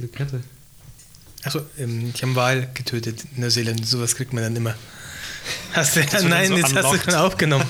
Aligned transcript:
Diese 0.00 0.08
Kette. 0.12 0.40
Achso, 1.44 1.60
ähm, 1.78 2.12
die 2.12 2.22
haben 2.22 2.34
Wal 2.36 2.68
getötet 2.74 3.24
in 3.34 3.42
Neuseeland. 3.42 3.86
Sowas 3.86 4.14
kriegt 4.14 4.32
man 4.32 4.42
dann 4.42 4.56
immer. 4.56 4.74
Hast 5.72 5.96
du, 5.96 6.04
dann 6.04 6.28
nein, 6.28 6.48
so 6.48 6.56
jetzt 6.56 6.66
hast 6.74 6.74
du 6.74 6.88
unlocked. 6.88 7.04
schon 7.04 7.14
aufgenommen. 7.14 7.64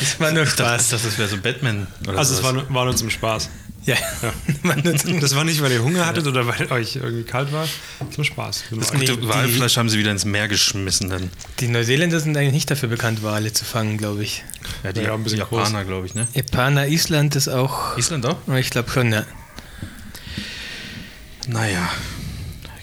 Das 0.00 0.20
war 0.20 0.30
nur 0.32 0.42
Ich 0.42 0.50
Spaß. 0.50 0.90
das 0.90 1.18
wäre 1.18 1.28
so 1.28 1.38
Batman 1.38 1.86
oder 2.06 2.18
Also 2.18 2.34
es 2.34 2.42
war, 2.42 2.52
nur- 2.52 2.72
war 2.72 2.84
nur 2.84 2.94
zum 2.96 3.08
Spaß. 3.08 3.48
Ja, 3.86 3.96
zum- 4.98 5.20
Das 5.20 5.34
war 5.34 5.44
nicht, 5.44 5.60
weil 5.62 5.72
ihr 5.72 5.82
Hunger 5.82 6.04
hattet 6.06 6.26
oder 6.26 6.46
weil 6.46 6.70
euch 6.70 6.96
irgendwie 6.96 7.22
kalt 7.24 7.50
war. 7.52 7.66
Zum 8.14 8.24
Spaß. 8.24 8.64
Das 8.72 8.92
Nee, 8.92 9.06
gute 9.06 9.16
die- 9.18 9.28
Walfleisch 9.28 9.76
haben 9.78 9.88
sie 9.88 9.98
wieder 9.98 10.10
ins 10.10 10.24
Meer 10.26 10.48
geschmissen 10.48 11.08
dann. 11.10 11.30
Die 11.60 11.68
Neuseeländer 11.68 12.20
sind 12.20 12.36
eigentlich 12.36 12.52
nicht 12.54 12.70
dafür 12.70 12.88
bekannt, 12.90 13.22
Wale 13.22 13.52
zu 13.52 13.64
fangen, 13.64 13.96
glaube 13.98 14.22
ich. 14.22 14.44
Ja, 14.84 14.92
die 14.92 15.00
Ja, 15.02 15.14
ein 15.14 15.22
bisschen 15.24 15.38
Japaner, 15.38 15.84
glaube 15.84 16.06
ich, 16.06 16.14
ne? 16.14 16.28
Japaner, 16.34 16.86
Island 16.88 17.36
ist 17.36 17.48
auch. 17.48 17.96
Island 17.96 18.26
auch? 18.26 18.36
Ich 18.54 18.68
glaube 18.70 18.90
schon, 18.90 19.12
ja. 19.12 19.24
Naja, 21.48 21.90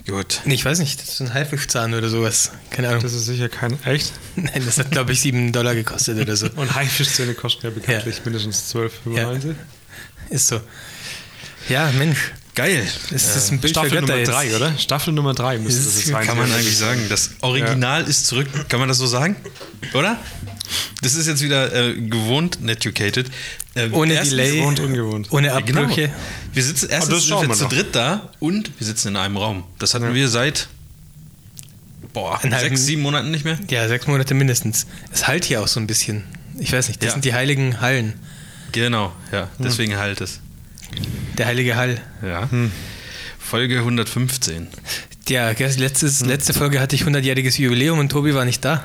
gut. 0.08 0.42
Nee, 0.46 0.54
ich 0.54 0.66
weiß 0.66 0.80
nicht, 0.80 1.02
das 1.02 1.10
ist 1.10 1.18
so 1.18 1.24
ein 1.24 1.34
Haifischzahn 1.34 1.94
oder 1.94 2.10
sowas. 2.10 2.52
Keine 2.70 2.90
Ahnung. 2.90 3.02
Das 3.02 3.14
ist 3.14 3.26
sicher 3.26 3.50
kein 3.50 3.82
echt. 3.86 4.14
Nein, 4.36 4.64
das 4.66 4.78
hat, 4.78 4.92
glaube 4.92 5.14
ich, 5.14 5.22
7 5.22 5.52
Dollar 5.52 5.74
gekostet 5.76 6.20
oder 6.20 6.36
so. 6.36 6.48
Und 6.56 6.76
Haifischzähne 6.76 7.34
kosten 7.34 7.66
ja 7.66 7.70
bekanntlich 7.72 8.24
mindestens 8.24 8.74
12,95. 8.74 9.56
Ist 10.30 10.48
so. 10.48 10.62
Ja, 11.70 11.92
Mensch. 11.92 12.32
Geil. 12.54 12.86
Das 13.12 13.36
ist 13.36 13.52
ein 13.52 13.60
Bild 13.62 13.72
Staffel 13.72 14.02
Nummer 14.02 14.18
jetzt. 14.18 14.28
3, 14.30 14.56
oder? 14.56 14.78
Staffel 14.78 15.14
Nummer 15.14 15.34
3 15.34 15.58
müsste 15.60 15.84
Das 15.86 15.96
das 15.96 16.06
jetzt. 16.08 16.28
Kann 16.28 16.38
man 16.38 16.52
eigentlich 16.52 16.78
sagen. 16.78 17.06
Das 17.10 17.32
Original 17.42 18.04
ist 18.04 18.28
zurück. 18.28 18.48
Kann 18.68 18.80
man 18.80 18.90
das 18.90 18.98
so 18.98 19.08
sagen? 19.08 19.36
Oder? 19.94 20.18
Das 21.02 21.16
ist 21.16 21.28
jetzt 21.28 21.42
wieder 21.42 21.74
äh, 21.74 21.94
gewohnt, 21.96 22.62
netucated. 22.62 23.30
Äh, 23.76 23.90
Ohne 23.92 24.16
Delay. 24.22 24.58
Gewohnt, 24.58 24.80
ungewohnt. 24.82 25.32
Ohne 25.32 25.48
Ja, 25.48 25.60
genau. 25.62 25.84
Abbrüche. 25.84 26.12
Wir 26.54 26.64
sitzen 26.64 26.88
das 26.90 26.98
erstens 27.10 27.26
sind 27.28 27.42
wir 27.42 27.48
wir 27.50 27.56
zu 27.56 27.68
dritt 27.68 27.96
da 27.96 28.30
und 28.40 28.70
wir 28.78 28.86
sitzen 28.88 29.10
in 29.10 29.16
einem 29.16 29.38
Raum. 29.38 29.64
Das 29.80 29.94
hatten 29.94 30.06
Ja. 30.06 30.14
wir 30.14 30.28
seit 30.28 30.68
boah, 32.14 32.40
Einen 32.44 32.54
halben- 32.54 32.76
sechs, 32.76 32.86
sieben 32.86 33.02
Monaten 33.02 33.32
nicht 33.32 33.46
mehr. 33.46 33.58
Ja, 33.70 33.88
sechs 33.88 34.08
Monate 34.08 34.34
mindestens. 34.34 34.88
Es 35.14 35.28
halt 35.28 35.46
hier 35.46 35.62
auch 35.62 35.68
so 35.70 35.80
ein 35.80 35.88
bisschen. 35.88 36.24
Ich 36.60 36.74
weiß 36.74 36.90
nicht, 36.90 37.02
das 37.02 37.08
Ja. 37.08 37.14
sind 37.14 37.24
die 37.26 37.34
heiligen 37.34 37.80
Hallen. 37.80 38.14
Genau, 38.74 39.14
ja. 39.32 39.50
Deswegen 39.60 39.98
halt 39.98 40.20
es. 40.22 40.40
Der 41.38 41.46
heilige 41.46 41.76
Hall. 41.76 42.02
Ja. 42.22 42.50
Folge 43.40 43.80
115. 43.80 44.68
Ja, 45.30 45.52
letztes, 45.52 46.26
letzte 46.26 46.54
Folge 46.54 46.80
hatte 46.80 46.96
ich 46.96 47.04
100-jähriges 47.04 47.60
Jubiläum 47.60 48.00
und 48.00 48.10
Tobi 48.10 48.34
war 48.34 48.46
nicht 48.46 48.64
da. 48.66 48.84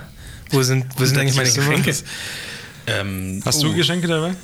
Wo 0.50 0.62
sind, 0.62 0.86
wo 0.96 1.04
sind 1.04 1.18
eigentlich 1.18 1.36
meine? 1.36 1.50
Geschenke? 1.50 1.94
Ähm, 2.86 3.42
Hast 3.44 3.64
oh, 3.64 3.68
du 3.68 3.74
Geschenke 3.74 4.06
dabei? 4.06 4.34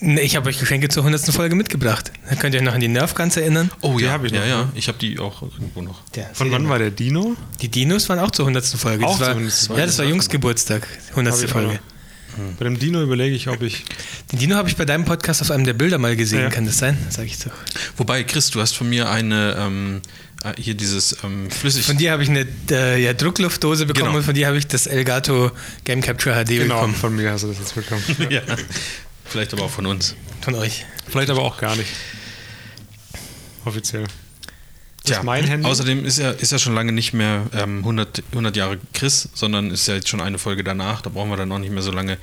Nee, 0.00 0.20
ich 0.20 0.36
habe 0.36 0.48
euch 0.48 0.58
Geschenke 0.58 0.88
zur 0.88 1.04
100. 1.04 1.32
Folge 1.32 1.54
mitgebracht. 1.54 2.12
Dann 2.28 2.38
könnt 2.38 2.54
ihr 2.54 2.60
euch 2.60 2.66
noch 2.66 2.74
an 2.74 2.80
die 2.80 2.88
Nerf 2.88 3.14
Guns 3.14 3.36
erinnern. 3.36 3.70
Oh 3.80 3.96
Die 3.96 4.04
ja, 4.04 4.12
hab 4.12 4.24
ich 4.24 4.32
ja, 4.32 4.40
noch, 4.40 4.46
ja. 4.46 4.62
ne? 4.64 4.72
Ich 4.74 4.88
habe 4.88 4.98
die 4.98 5.18
auch 5.18 5.42
irgendwo 5.42 5.80
noch. 5.80 6.02
Ja, 6.16 6.24
Von 6.32 6.50
wann 6.50 6.68
war 6.68 6.78
der 6.78 6.90
Dino? 6.90 7.36
Die 7.62 7.68
Dinos 7.68 8.08
waren 8.08 8.18
auch 8.18 8.30
zur 8.30 8.46
100. 8.46 8.66
Folge. 8.66 9.06
Auch 9.06 9.18
das 9.18 9.28
war, 9.28 9.34
zur 9.34 9.36
100. 9.36 9.78
Ja, 9.78 9.86
das 9.86 9.98
war 9.98 10.04
Jungs 10.04 10.28
Geburtstag, 10.28 10.86
100. 11.10 11.32
Hab 11.32 11.40
ich 11.40 11.46
auch 11.46 11.52
Folge. 11.52 11.80
Bei 12.58 12.64
dem 12.64 12.78
Dino 12.78 13.02
überlege 13.02 13.34
ich, 13.34 13.48
ob 13.48 13.62
ich. 13.62 13.84
Den 14.32 14.38
Dino 14.38 14.56
habe 14.56 14.68
ich 14.68 14.76
bei 14.76 14.84
deinem 14.84 15.04
Podcast 15.04 15.40
auf 15.42 15.50
einem 15.50 15.64
der 15.64 15.72
Bilder 15.74 15.98
mal 15.98 16.16
gesehen. 16.16 16.40
Ja. 16.42 16.50
Kann 16.50 16.66
das 16.66 16.78
sein? 16.78 16.96
Sag 17.10 17.26
ich 17.26 17.38
doch. 17.38 17.52
Wobei, 17.96 18.24
Chris, 18.24 18.50
du 18.50 18.60
hast 18.60 18.76
von 18.76 18.88
mir 18.88 19.08
eine, 19.10 19.56
ähm, 19.58 20.00
äh, 20.44 20.52
hier 20.60 20.74
dieses 20.74 21.16
ähm, 21.24 21.50
Flüssig... 21.50 21.84
Von 21.86 21.96
dir 21.98 22.12
habe 22.12 22.22
ich 22.22 22.28
eine 22.28 22.46
äh, 22.70 23.02
ja, 23.02 23.12
Druckluftdose 23.14 23.86
bekommen 23.86 24.06
Genau. 24.06 24.18
und 24.18 24.24
von 24.24 24.34
dir 24.34 24.46
habe 24.46 24.58
ich 24.58 24.66
das 24.66 24.86
Elgato 24.86 25.50
Game 25.84 26.00
Capture 26.00 26.34
HD 26.44 26.48
Genau, 26.48 26.74
bekommen. 26.76 26.94
von 26.94 27.16
mir 27.16 27.30
hast 27.32 27.44
du 27.44 27.48
das 27.48 27.58
jetzt 27.58 27.74
bekommen. 27.74 28.02
ja. 28.30 28.42
Vielleicht 29.24 29.52
aber 29.52 29.62
auch 29.64 29.70
von 29.70 29.86
uns. 29.86 30.14
Von 30.42 30.54
euch. 30.56 30.84
Vielleicht 31.08 31.30
aber 31.30 31.42
auch 31.42 31.56
gar 31.58 31.74
nicht. 31.76 31.90
Offiziell. 33.64 34.04
Das 35.06 35.18
ist 35.18 35.22
mein 35.24 35.44
Handy. 35.44 35.66
Außerdem 35.66 36.04
ist 36.04 36.18
ja, 36.18 36.30
ist 36.30 36.50
ja 36.52 36.58
schon 36.58 36.74
lange 36.74 36.92
nicht 36.92 37.12
mehr 37.12 37.42
ähm, 37.54 37.78
100, 37.78 38.22
100 38.32 38.56
Jahre 38.56 38.78
Chris, 38.94 39.28
sondern 39.34 39.70
ist 39.70 39.86
ja 39.86 39.94
jetzt 39.94 40.08
schon 40.08 40.20
eine 40.20 40.38
Folge 40.38 40.64
danach. 40.64 41.02
Da 41.02 41.10
brauchen 41.10 41.28
wir 41.30 41.36
dann 41.36 41.52
auch 41.52 41.58
nicht 41.58 41.72
mehr 41.72 41.82
so 41.82 41.92
lange 41.92 42.16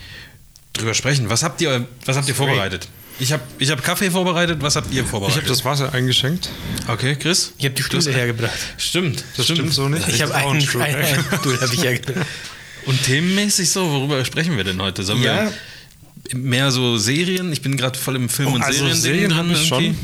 drüber 0.74 0.94
sprechen. 0.94 1.30
Was 1.30 1.44
habt 1.44 1.62
ihr, 1.62 1.86
was 2.06 2.18
habt 2.18 2.28
ihr 2.28 2.34
vorbereitet? 2.36 2.88
Ich 3.20 3.32
habe 3.32 3.44
ich 3.60 3.70
hab 3.70 3.84
Kaffee 3.84 4.10
vorbereitet. 4.10 4.64
Was 4.64 4.76
habt 4.76 4.88
ihr 4.88 4.94
ich 4.94 5.00
habe 5.02 5.10
vorbereitet? 5.10 5.48
das 5.48 5.64
Wasser 5.64 5.94
eingeschenkt. 5.94 6.50
okay, 6.88 7.16
Chris? 7.16 7.54
Ich 7.60 7.66
habe 7.66 7.76
die 7.76 7.84
Stühle 7.84 8.12
hergebracht. 8.12 8.52
Stimmt, 8.78 9.24
Das 9.38 9.46
stimmt, 9.46 9.72
so 9.74 9.88
nicht. 9.88 10.08
Ich 10.08 10.22
habe 10.24 10.34
einen, 10.34 10.62
Stuhl. 10.62 10.82
einen, 10.82 10.96
einen 11.04 11.24
Stuhl 11.40 11.62
habe 11.62 11.74
ich 11.76 11.84
hergebracht. 11.84 12.26
Und 12.88 13.04
themenmäßig 13.04 13.70
so, 13.70 13.92
worüber 13.92 14.26
sprechen 14.26 14.58
wir 14.58 14.64
denn 14.64 14.82
heute? 14.82 15.04
Sollen 15.04 15.22
Ja. 15.22 15.52
wir 16.32 16.38
mehr 16.40 16.72
so 16.72 16.98
Serien? 16.98 17.54
Ich 17.54 17.62
bin 17.62 17.78
gerade 17.78 18.00
voll 18.00 18.16
im 18.16 18.28
Film- 18.28 18.54
und 18.54 18.64
also 18.64 18.80
Serien, 18.80 18.98
Serien 18.98 19.36
habe 19.36 19.52
ich 19.52 19.68
schon. 19.68 19.96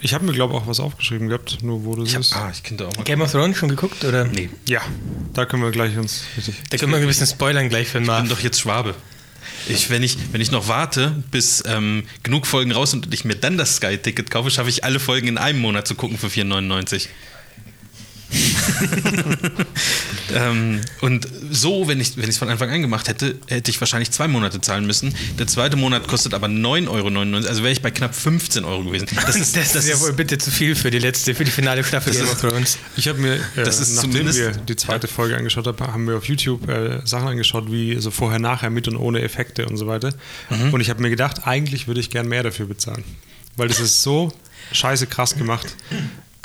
Ich 0.00 0.14
habe 0.14 0.24
mir, 0.24 0.32
glaube 0.32 0.54
ich, 0.54 0.60
auch 0.60 0.66
was 0.66 0.78
aufgeschrieben 0.80 1.28
gehabt, 1.28 1.62
nur 1.62 1.84
wo 1.84 1.96
das 1.96 2.08
Ich 2.08 2.14
hab, 2.14 2.20
ist. 2.20 2.32
ah, 2.34 2.50
ich 2.52 2.62
könnte 2.62 2.86
auch 2.86 2.96
mal. 2.96 3.02
Game 3.04 3.20
of 3.22 3.32
Thrones 3.32 3.56
schon 3.56 3.68
geguckt? 3.68 4.04
Oder? 4.04 4.24
Nee, 4.24 4.50
Ja, 4.68 4.80
da 5.32 5.46
können 5.46 5.62
wir 5.62 5.70
gleich 5.70 5.96
uns 5.96 6.24
richtig. 6.36 6.54
Da 6.70 6.76
können 6.76 6.92
wir 6.92 6.98
ein 6.98 7.06
bisschen 7.06 7.26
spoilern 7.26 7.68
gleich 7.68 7.88
für 7.88 7.98
den 8.00 8.08
ich 8.10 8.16
bin 8.16 8.28
doch 8.28 8.40
jetzt 8.40 8.60
Schwabe. 8.60 8.94
Ich, 9.68 9.90
wenn, 9.90 10.02
ich, 10.02 10.16
wenn 10.32 10.40
ich 10.40 10.50
noch 10.52 10.68
warte, 10.68 11.22
bis 11.30 11.62
ähm, 11.66 12.04
genug 12.22 12.46
Folgen 12.46 12.72
raus 12.72 12.92
sind 12.92 13.06
und 13.06 13.14
ich 13.14 13.24
mir 13.24 13.34
dann 13.34 13.56
das 13.58 13.76
Sky-Ticket 13.76 14.30
kaufe, 14.30 14.50
schaffe 14.50 14.68
ich 14.70 14.84
alle 14.84 15.00
Folgen 15.00 15.26
in 15.28 15.38
einem 15.38 15.58
Monat 15.60 15.86
zu 15.88 15.94
gucken 15.94 16.18
für 16.18 16.28
4,99. 16.28 17.08
ähm, 20.34 20.80
und 21.00 21.28
so, 21.50 21.88
wenn 21.88 22.00
ich 22.00 22.16
es 22.16 22.38
von 22.38 22.48
Anfang 22.48 22.70
an 22.70 22.82
gemacht 22.82 23.08
hätte, 23.08 23.36
hätte 23.46 23.70
ich 23.70 23.80
wahrscheinlich 23.80 24.10
zwei 24.10 24.28
Monate 24.28 24.60
zahlen 24.60 24.86
müssen. 24.86 25.14
Der 25.38 25.46
zweite 25.46 25.76
Monat 25.76 26.08
kostet 26.08 26.34
aber 26.34 26.48
9,99 26.48 26.88
Euro, 26.88 27.36
also 27.46 27.62
wäre 27.62 27.72
ich 27.72 27.82
bei 27.82 27.90
knapp 27.90 28.14
15 28.14 28.64
Euro 28.64 28.84
gewesen. 28.84 29.08
Das 29.26 29.36
ist, 29.36 29.56
Das, 29.56 29.74
ist 29.74 29.88
ja 29.88 29.98
wohl 30.00 30.12
bitte 30.12 30.38
zu 30.38 30.50
viel 30.50 30.74
für 30.74 30.90
die 30.90 30.98
letzte, 30.98 31.34
für 31.34 31.44
die 31.44 31.50
finale 31.50 31.82
Staffel 31.82 32.12
Das 32.12 32.22
Game 32.22 32.30
of 32.30 32.40
Thrones. 32.40 32.78
Ich 32.96 33.08
habe 33.08 33.18
mir, 33.18 33.34
äh, 33.34 33.38
Das 33.56 33.80
ist 33.80 33.96
nachdem 33.96 34.32
wir 34.32 34.52
die 34.52 34.76
zweite 34.76 35.08
Folge 35.08 35.36
angeschaut 35.36 35.66
haben, 35.66 35.78
haben 35.78 36.06
wir 36.06 36.16
auf 36.16 36.26
YouTube 36.26 36.68
äh, 36.68 37.00
Sachen 37.04 37.28
angeschaut, 37.28 37.70
wie 37.70 38.00
so 38.00 38.10
vorher, 38.10 38.38
nachher, 38.38 38.70
mit 38.70 38.88
und 38.88 38.96
ohne 38.96 39.22
Effekte 39.22 39.66
und 39.66 39.76
so 39.76 39.86
weiter. 39.86 40.12
Mhm. 40.50 40.74
Und 40.74 40.80
ich 40.80 40.90
habe 40.90 41.02
mir 41.02 41.10
gedacht, 41.10 41.46
eigentlich 41.46 41.86
würde 41.86 42.00
ich 42.00 42.10
gern 42.10 42.28
mehr 42.28 42.42
dafür 42.42 42.66
bezahlen. 42.66 43.04
Weil 43.56 43.68
das 43.68 43.80
ist 43.80 44.02
so 44.02 44.32
scheiße 44.72 45.06
krass 45.06 45.36
gemacht. 45.36 45.66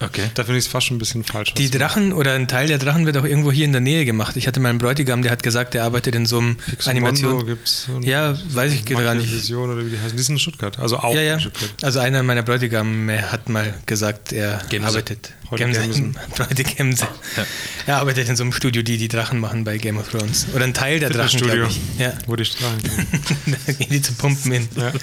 Okay. 0.01 0.29
Da 0.33 0.43
finde 0.43 0.57
ich 0.59 0.65
es 0.65 0.71
fast 0.71 0.87
schon 0.87 0.95
ein 0.97 0.99
bisschen 0.99 1.23
falsch. 1.23 1.53
Die 1.53 1.69
Drachen 1.69 2.11
oder 2.13 2.33
ein 2.33 2.47
Teil 2.47 2.67
der 2.67 2.77
Drachen 2.79 3.05
wird 3.05 3.17
auch 3.17 3.23
irgendwo 3.23 3.51
hier 3.51 3.65
in 3.65 3.71
der 3.71 3.81
Nähe 3.81 4.03
gemacht. 4.05 4.35
Ich 4.37 4.47
hatte 4.47 4.59
meinen 4.59 4.79
Bräutigam, 4.79 5.21
der 5.21 5.31
hat 5.31 5.43
gesagt, 5.43 5.73
der 5.73 5.83
arbeitet 5.83 6.15
in 6.15 6.25
so 6.25 6.39
einem 6.39 6.57
Animation. 6.85 7.45
gibt 7.45 7.67
es. 7.67 7.87
Ja, 8.01 8.35
weiß 8.49 8.73
ich 8.73 8.85
gar 8.85 9.13
nicht. 9.15 9.31
Vision 9.31 9.69
oder 9.71 9.85
wie 9.85 9.89
die 9.91 9.99
heißen. 9.99 10.17
Die 10.17 10.23
sind 10.23 10.35
in 10.35 10.39
Stuttgart. 10.39 10.79
Also 10.79 10.97
auch 10.97 11.13
Ja, 11.15 11.21
ja. 11.21 11.33
in 11.35 11.39
Stuttgart. 11.39 11.71
Also 11.83 11.99
einer 11.99 12.23
meiner 12.23 12.43
Bräutigam 12.43 13.09
hat 13.11 13.47
mal 13.49 13.73
gesagt, 13.85 14.31
er 14.33 14.61
Gemse. 14.69 14.87
arbeitet. 14.87 15.33
Bräutigamsen. 15.47 16.15
Bräutigamse. 16.35 17.07
Ja. 17.37 17.45
Er 17.87 17.97
arbeitet 17.97 18.29
in 18.29 18.35
so 18.37 18.43
einem 18.43 18.53
Studio, 18.53 18.81
die 18.81 18.97
die 18.97 19.07
Drachen 19.09 19.39
machen 19.39 19.63
bei 19.65 19.77
Game 19.77 19.97
of 19.97 20.09
Thrones. 20.09 20.47
Oder 20.55 20.63
ein 20.63 20.73
Teil 20.73 20.99
der 20.99 21.09
Drachen, 21.09 21.41
glaube 21.41 21.67
ich. 21.69 21.79
Ja. 21.99 22.13
wo 22.25 22.35
die 22.37 22.45
Straßen 22.45 22.79
gehen. 22.81 23.07
da 23.67 23.73
gehen 23.73 23.89
die 23.89 24.01
zu 24.01 24.13
pumpen 24.13 24.51
hin. 24.51 24.67
Ja. 24.77 24.93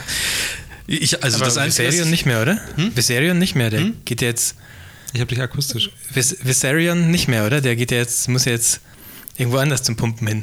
Ich, 0.87 1.23
also 1.23 1.37
Aber 1.37 1.45
das 1.53 1.63
Viserion 1.67 2.05
ich- 2.07 2.11
nicht 2.11 2.27
mehr, 2.27 2.41
oder? 2.41 2.59
Viserion 2.95 3.39
nicht 3.39 3.55
mehr, 3.55 3.69
der 3.69 3.83
geht 4.07 4.23
ja 4.23 4.29
jetzt. 4.29 4.55
Ich 5.13 5.21
habe 5.21 5.29
dich 5.29 5.41
akustisch. 5.41 5.91
Vis 6.13 6.37
Viserion 6.43 7.11
nicht 7.11 7.29
mehr, 7.29 7.47
oder? 7.47 7.61
Der 7.61 7.77
geht 7.77 7.91
ja 7.91 7.99
jetzt, 7.99 8.29
muss 8.29 8.45
ja 8.45 8.53
jetzt 8.53 8.81
irgendwo 9.37 9.59
anders 9.59 9.83
zum 9.83 9.97
Pumpen 9.97 10.27
hin. 10.27 10.43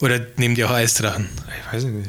Oder 0.00 0.20
nehmen 0.36 0.54
die 0.54 0.64
auch 0.64 0.70
Eisdrachen? 0.70 1.28
Ich 1.68 1.72
weiß 1.74 1.84
nicht. 1.84 2.08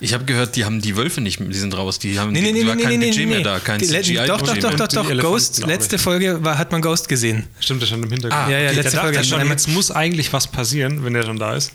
Ich 0.00 0.12
habe 0.12 0.24
gehört, 0.24 0.56
die 0.56 0.64
haben 0.64 0.80
die 0.80 0.96
Wölfe 0.96 1.20
nicht, 1.20 1.38
die 1.40 1.54
sind 1.54 1.74
raus. 1.76 1.98
Die 1.98 2.18
haben 2.18 2.32
Nee, 2.32 2.40
nee, 2.40 2.52
die, 2.52 2.62
nee, 2.62 2.66
war 2.66 2.74
nee, 2.74 2.82
kein 2.82 2.98
nee, 2.98 3.06
Budget 3.06 3.16
nee, 3.20 3.26
mehr 3.26 3.38
nee. 3.38 3.44
da, 3.44 3.58
kein 3.60 3.78
Die 3.78 3.86
CGI. 3.86 4.26
Doch, 4.26 4.42
doch, 4.42 4.56
doch, 4.58 4.74
doch, 4.74 4.88
doch. 4.88 5.18
Ghost, 5.18 5.64
letzte. 5.66 5.98
Folge 5.98 6.44
war, 6.44 6.58
hat 6.58 6.72
man 6.72 6.82
Ghost 6.82 7.08
gesehen. 7.08 7.44
Stimmt, 7.60 7.80
das 7.80 7.88
stand 7.88 8.04
im 8.04 8.10
Hintergrund. 8.10 8.42
Ah, 8.42 8.50
Ja, 8.50 8.58
ja, 8.58 8.70
okay, 8.70 8.80
letzte 8.80 8.98
Folge. 9.00 9.24
schon, 9.24 9.48
jetzt 9.48 9.68
muss 9.68 9.90
eigentlich 9.90 10.32
was 10.32 10.48
passieren, 10.48 11.04
wenn 11.04 11.14
der 11.14 11.22
schon 11.22 11.38
da 11.38 11.54
ist. 11.54 11.72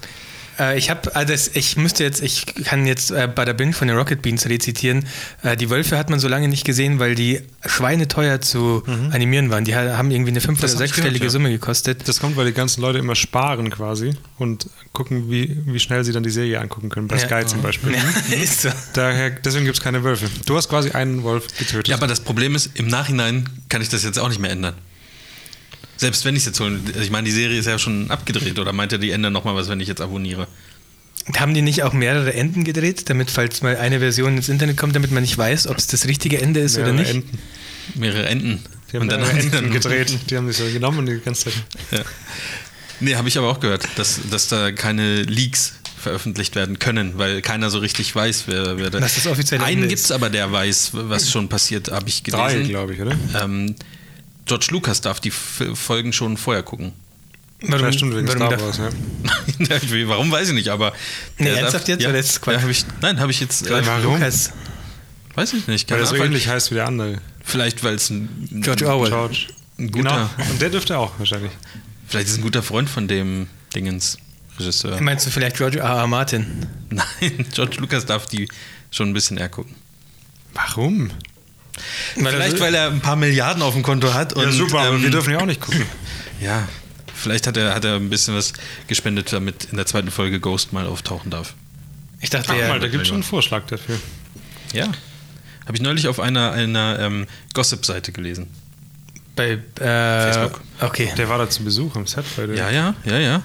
Äh, 0.60 0.78
ich 0.78 0.90
habe, 0.90 1.16
also 1.16 1.34
ich 1.54 1.78
müsste 1.78 2.04
jetzt, 2.04 2.22
ich 2.22 2.46
kann 2.66 2.86
jetzt 2.86 3.12
äh, 3.12 3.28
Bada 3.34 3.54
Bin 3.54 3.74
von 3.74 3.88
den 3.88 3.98
Rocket 3.98 4.22
Beans 4.22 4.48
rezitieren. 4.48 5.06
Äh, 5.44 5.56
die 5.58 5.70
Wölfe 5.70 5.98
hat 5.98 6.10
man 6.10 6.20
so 6.20 6.28
lange 6.28 6.48
nicht 6.48 6.66
gesehen, 6.66 7.00
weil 7.00 7.16
die 7.16 7.42
schweineteuer 7.66 8.42
zu 8.42 8.84
animieren 9.12 9.50
waren. 9.50 9.66
Die 9.66 9.76
ha- 9.76 9.98
haben 9.98 10.12
irgendwie 10.12 10.32
eine 10.32 10.42
fünf- 10.42 10.60
oder 10.60 10.68
sechsstellige 10.68 11.26
ja. 11.26 11.30
Summe 11.30 11.50
gekostet. 11.50 12.08
Das 12.08 12.20
kommt, 12.20 12.36
weil 12.38 12.46
die 12.48 12.54
ganzen 12.54 12.82
Leute 12.82 13.00
immer 13.00 13.16
sparen 13.16 13.70
quasi 13.70 14.16
und 14.38 14.70
gucken, 14.94 15.30
wie, 15.30 15.58
wie 15.66 15.80
schnell 15.80 16.04
sie 16.04 16.12
dann 16.12 16.24
die 16.24 16.30
Serie 16.30 16.60
angucken 16.60 16.90
können. 16.90 17.08
Bei 17.08 17.18
Ja. 17.18 17.26
Sky 17.28 17.46
zum 17.46 17.62
Beispiel. 17.62 17.94
Ja, 17.94 18.36
ist 18.36 18.64
so. 18.64 18.70
Daher, 18.94 19.30
deswegen 19.32 19.66
gibt 19.66 19.78
es 19.78 19.84
keine 19.84 20.04
Wölfe. 20.04 20.28
Du 20.46 20.56
hast 20.58 20.70
quasi 20.70 20.92
einen 20.92 21.24
Wolf 21.24 21.48
getötet. 21.58 21.88
Ja, 21.88 21.96
aber 21.98 22.08
das 22.08 22.20
Problem 22.22 22.56
ist, 22.56 22.72
im 22.76 22.88
Nachhinein 22.88 23.48
kann 23.70 23.82
ich 23.82 23.90
das 23.90 24.04
jetzt 24.04 24.18
auch 24.20 24.30
nicht 24.30 24.40
mehr 24.40 24.52
ändern. 24.52 24.76
Selbst 26.00 26.24
wenn 26.24 26.34
ich 26.36 26.44
es 26.44 26.46
jetzt 26.48 26.60
holen. 26.62 26.82
Also 26.88 27.02
ich 27.02 27.12
meine, 27.12 27.26
die 27.26 27.32
Serie 27.32 27.60
ist 27.60 27.66
ja 27.66 27.78
schon 27.78 28.10
abgedreht. 28.10 28.58
Oder 28.58 28.72
meint 28.72 28.92
ihr, 28.94 28.98
die 29.00 29.12
ändern 29.12 29.34
nochmal 29.34 29.54
was, 29.56 29.68
wenn 29.68 29.80
ich 29.82 29.88
jetzt 29.90 30.00
abonniere? 30.02 30.48
Haben 31.38 31.54
die 31.54 31.62
nicht 31.62 31.84
auch 31.84 31.92
mehrere 31.94 32.34
Enden 32.34 32.64
gedreht, 32.64 33.10
damit, 33.10 33.30
falls 33.30 33.62
mal 33.62 33.76
eine 33.76 34.00
Version 34.00 34.38
ins 34.38 34.48
Internet 34.50 34.78
kommt, 34.78 34.96
damit 34.96 35.12
man 35.12 35.22
nicht 35.24 35.38
weiß, 35.38 35.68
ob 35.68 35.78
es 35.78 35.88
das 35.88 36.08
richtige 36.08 36.42
Ende 36.42 36.62
ist 36.62 36.78
oder 36.78 36.94
Mehrere 36.94 37.02
nicht? 37.02 37.16
Enten. 37.16 37.40
Mehrere 38.00 38.26
Enden. 38.30 38.64
Die 38.92 38.98
haben 38.98 39.10
dann 39.10 39.22
haben 39.22 39.32
sie 39.34 39.48
Enten 39.48 39.52
dann- 39.52 39.72
gedreht. 39.72 40.18
Die 40.30 40.38
haben 40.38 40.48
sich 40.48 40.58
so 40.58 40.72
genommen 40.72 41.00
und 41.00 41.06
die 41.08 41.20
ganze 41.20 41.46
Zeit. 41.46 41.54
Ja. 41.92 42.00
Nee, 43.02 43.16
habe 43.16 43.28
ich 43.28 43.38
aber 43.38 43.50
auch 43.50 43.60
gehört, 43.60 43.88
dass, 43.98 44.20
dass 44.32 44.48
da 44.48 44.72
keine 44.72 45.24
Leaks 45.24 45.74
veröffentlicht 46.02 46.56
werden 46.56 46.80
können, 46.80 47.18
weil 47.18 47.42
keiner 47.42 47.70
so 47.70 47.80
richtig 47.80 48.16
weiß, 48.16 48.46
wer, 48.48 48.78
wer 48.78 48.90
da. 48.90 49.00
Das 49.02 49.28
offizielle 49.28 49.64
Einen 49.64 49.78
Ende 49.80 49.88
gibt 49.90 50.00
es 50.00 50.06
ist. 50.06 50.12
aber, 50.12 50.30
der 50.30 50.50
weiß, 50.52 50.92
was 50.94 51.30
schon 51.30 51.50
passiert, 51.50 51.92
habe 51.92 52.08
ich 52.10 52.24
gelesen. 52.24 52.62
Drei, 52.64 52.68
glaube 52.68 52.94
ich, 52.94 53.02
oder? 53.02 53.16
Ähm, 53.42 53.76
George 54.50 54.68
Lucas 54.72 55.00
darf 55.02 55.20
die 55.20 55.30
F 55.30 55.64
Folgen 55.76 56.12
schon 56.12 56.36
vorher 56.38 56.64
gucken. 56.64 56.92
Warum, 57.62 57.86
Ja, 57.86 57.92
stimmt, 57.92 58.16
wegen 58.16 58.28
warum 58.28 58.42
Star 58.42 58.50
da- 58.58 58.62
Wars, 58.62 58.78
ja. 58.78 60.08
Warum 60.08 60.32
weiß 60.32 60.48
ich 60.50 60.54
nicht, 60.54 60.70
aber. 60.70 60.94
Nee, 61.38 61.46
der 61.46 61.60
ernsthaft 61.60 61.88
jetzt, 61.90 62.02
Ja, 62.04 62.12
Quatsch? 62.12 62.56
ja, 62.56 62.62
hab 62.62 62.70
ich, 62.70 62.86
nein, 63.02 63.20
habe 63.20 63.32
ich 63.32 63.40
jetzt. 63.42 63.68
Äh, 63.68 63.86
Warum? 63.86 64.14
Lukas, 64.14 64.52
weiß 65.36 65.54
ich 65.54 65.68
nicht. 65.68 65.92
Weil 65.92 66.00
er 66.00 66.06
so 66.06 66.16
ähnlich 66.16 66.48
heißt 66.48 66.72
wie 66.72 66.76
der 66.76 66.88
andere. 66.88 67.20
Vielleicht, 67.44 67.84
weil 67.84 67.96
es 67.96 68.10
ein, 68.10 68.48
George 68.64 68.88
Orwell. 68.88 69.10
George. 69.10 69.48
ein 69.78 69.92
guter. 69.92 70.30
Genau. 70.38 70.50
Und 70.52 70.62
der 70.62 70.70
dürfte 70.70 70.98
auch 70.98 71.12
wahrscheinlich. 71.20 71.52
Vielleicht 72.08 72.28
ist 72.28 72.32
es 72.34 72.38
ein 72.40 72.44
guter 72.44 72.64
Freund 72.64 72.90
von 72.90 73.08
dem 73.08 73.48
Dingens 73.76 74.18
Regisseur. 74.58 75.00
Meinst 75.02 75.26
du 75.26 75.30
vielleicht 75.32 75.58
George 75.58 75.80
R. 75.80 75.86
R. 75.86 76.08
Martin? 76.08 76.66
Nein, 76.90 77.46
George 77.54 77.78
Lucas 77.80 78.06
darf 78.06 78.26
die 78.26 78.48
schon 78.92 79.10
ein 79.10 79.14
bisschen 79.14 79.38
eher 79.38 79.50
gucken. 79.50 79.76
Warum? 80.54 81.12
Vielleicht, 82.16 82.60
weil 82.60 82.76
er 82.76 82.88
ein 82.88 83.02
paar 83.02 83.16
Milliarden 83.16 83.62
auf 83.62 83.74
dem 83.74 83.84
Konto 83.84 84.14
hat. 84.14 84.34
Und, 84.34 84.44
ja, 84.44 84.52
super, 84.52 84.80
aber 84.80 84.96
ähm, 84.96 85.04
wir 85.04 85.12
dürfen 85.12 85.34
ja 85.34 85.40
auch 85.40 85.46
nicht 85.46 85.62
gucken. 85.62 85.86
Ja, 86.42 86.70
vielleicht 87.14 87.48
hat 87.48 87.58
er, 87.58 87.76
hat 87.76 87.84
er 87.84 87.98
ein 87.98 88.10
bisschen 88.10 88.34
was 88.34 88.54
gespendet, 88.88 89.34
damit 89.34 89.66
in 89.72 89.76
der 89.76 89.86
zweiten 89.86 90.10
Folge 90.10 90.40
Ghost 90.40 90.72
mal 90.72 90.88
auftauchen 90.88 91.30
darf. 91.30 91.54
ich 92.22 92.30
dachte, 92.30 92.54
Ach 92.54 92.58
er, 92.58 92.70
mal, 92.70 92.80
da 92.80 92.88
gibt 92.88 93.02
es 93.02 93.10
schon 93.10 93.16
einen 93.16 93.24
Vorschlag 93.24 93.66
dafür. 93.68 94.00
Ja. 94.72 94.86
Habe 95.66 95.76
ich 95.76 95.82
neulich 95.82 96.08
auf 96.08 96.22
einer, 96.22 96.54
einer 96.54 96.98
ähm, 96.98 97.28
Gossip-Seite 97.54 98.14
gelesen. 98.14 98.48
bei 99.36 99.60
äh, 99.80 100.32
Facebook. 100.32 100.62
Okay. 100.80 101.12
Der 101.18 101.28
war 101.28 101.38
da 101.38 101.50
zu 101.50 101.66
Besuch 101.66 101.96
am 101.98 102.08
Set 102.08 102.24
bei 102.38 102.48
der. 102.48 102.56
Ja, 102.56 102.70
ja, 102.70 102.96
ja, 103.04 103.20
ja. 103.20 103.44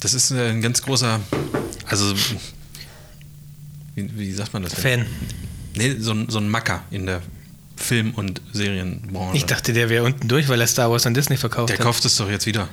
Das 0.00 0.14
ist 0.14 0.30
äh, 0.30 0.50
ein 0.50 0.62
ganz 0.62 0.82
großer, 0.82 1.20
also, 1.86 2.14
wie, 3.94 4.10
wie 4.18 4.32
sagt 4.32 4.52
man 4.52 4.62
das? 4.62 4.74
denn? 4.74 4.82
Fan. 5.04 5.06
Nee, 5.76 5.96
so, 5.98 6.12
ein- 6.12 6.28
so 6.28 6.38
ein 6.38 6.48
Macker 6.48 6.82
in 6.90 7.06
der 7.06 7.22
Film- 7.76 8.12
und 8.14 8.40
Serienbranche. 8.52 9.36
Ich 9.36 9.44
dachte, 9.46 9.72
der 9.72 9.88
wäre 9.88 10.04
unten 10.04 10.28
durch, 10.28 10.48
weil 10.48 10.60
er 10.60 10.66
Star 10.66 10.90
Wars 10.90 11.06
an 11.06 11.14
Disney 11.14 11.36
verkauft 11.36 11.70
der 11.70 11.78
hat. 11.78 11.84
kauft 11.84 12.04
es 12.04 12.16
doch 12.16 12.28
jetzt 12.30 12.46
wieder. 12.46 12.68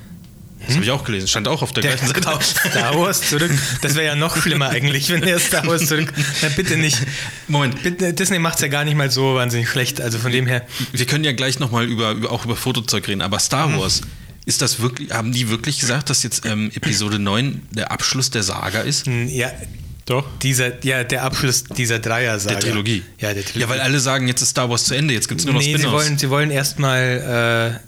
Das 0.65 0.75
habe 0.75 0.83
ich 0.83 0.91
auch 0.91 1.03
gelesen. 1.05 1.27
Stand 1.27 1.47
auch 1.47 1.61
auf 1.61 1.71
der, 1.71 1.83
Der 1.83 1.95
gleichen 1.95 2.07
Seite. 2.07 2.21
Star 2.43 2.97
Wars 2.99 3.21
zurück. 3.29 3.51
Das 3.81 3.93
wäre 3.95 4.05
ja 4.07 4.15
noch 4.15 4.35
schlimmer 4.35 4.69
eigentlich, 4.69 5.07
wenn 5.09 5.23
er 5.23 5.39
Star 5.39 5.65
Wars 5.67 5.85
zurück. 5.85 6.11
Na, 6.41 6.49
bitte 6.49 6.75
nicht. 6.75 6.97
Moment, 7.47 7.81
Bitte, 7.83 8.13
Disney 8.13 8.39
macht 8.39 8.55
es 8.55 8.61
ja 8.61 8.67
gar 8.67 8.83
nicht 8.83 8.95
mal 8.97 9.09
so 9.11 9.35
wahnsinnig 9.35 9.69
schlecht. 9.69 10.01
Also 10.01 10.17
von 10.17 10.31
dem 10.31 10.45
her. 10.47 10.65
wir 10.91 11.05
können 11.05 11.23
ja 11.23 11.31
gleich 11.31 11.59
nochmal 11.59 11.85
über, 11.85 12.11
über, 12.11 12.31
auch 12.31 12.43
über 12.43 12.55
Fotozeug 12.57 13.07
reden, 13.07 13.21
aber 13.21 13.39
Star 13.39 13.67
Mhm. 13.69 13.77
Wars, 13.79 14.01
ist 14.45 14.61
das 14.61 14.79
wirklich, 14.81 15.11
haben 15.11 15.31
die 15.31 15.47
wirklich 15.49 15.79
gesagt, 15.79 16.09
dass 16.09 16.23
jetzt 16.23 16.45
ähm, 16.45 16.71
Episode 16.73 17.19
9 17.19 17.61
der 17.71 17.91
Abschluss 17.91 18.31
der 18.31 18.43
Saga 18.43 18.81
ist? 18.81 19.05
mh, 19.07 19.29
Ja, 19.31 19.51
Doch. 20.07 20.25
dieser, 20.39 20.83
ja, 20.83 21.03
der 21.03 21.23
Abschluss 21.23 21.65
dieser 21.65 21.99
Dreier-Saga. 21.99 22.59
Der 22.59 22.69
Trilogie. 22.71 23.03
Ja, 23.19 23.33
der 23.33 23.43
Trilogie. 23.43 23.59
Ja, 23.59 23.69
weil 23.69 23.81
alle 23.81 23.99
sagen, 23.99 24.27
jetzt 24.27 24.41
ist 24.41 24.49
Star 24.49 24.69
Wars 24.69 24.85
zu 24.85 24.95
Ende, 24.95 25.13
jetzt 25.13 25.27
gibt 25.27 25.41
es 25.41 25.45
nur 25.45 25.53
noch 25.53 25.61
nee, 25.61 25.73
sie 25.73 25.79
Spin-offs. 25.79 25.93
wollen, 25.93 26.17
sie 26.17 26.29
wollen 26.29 26.49
erstmal 26.49 27.79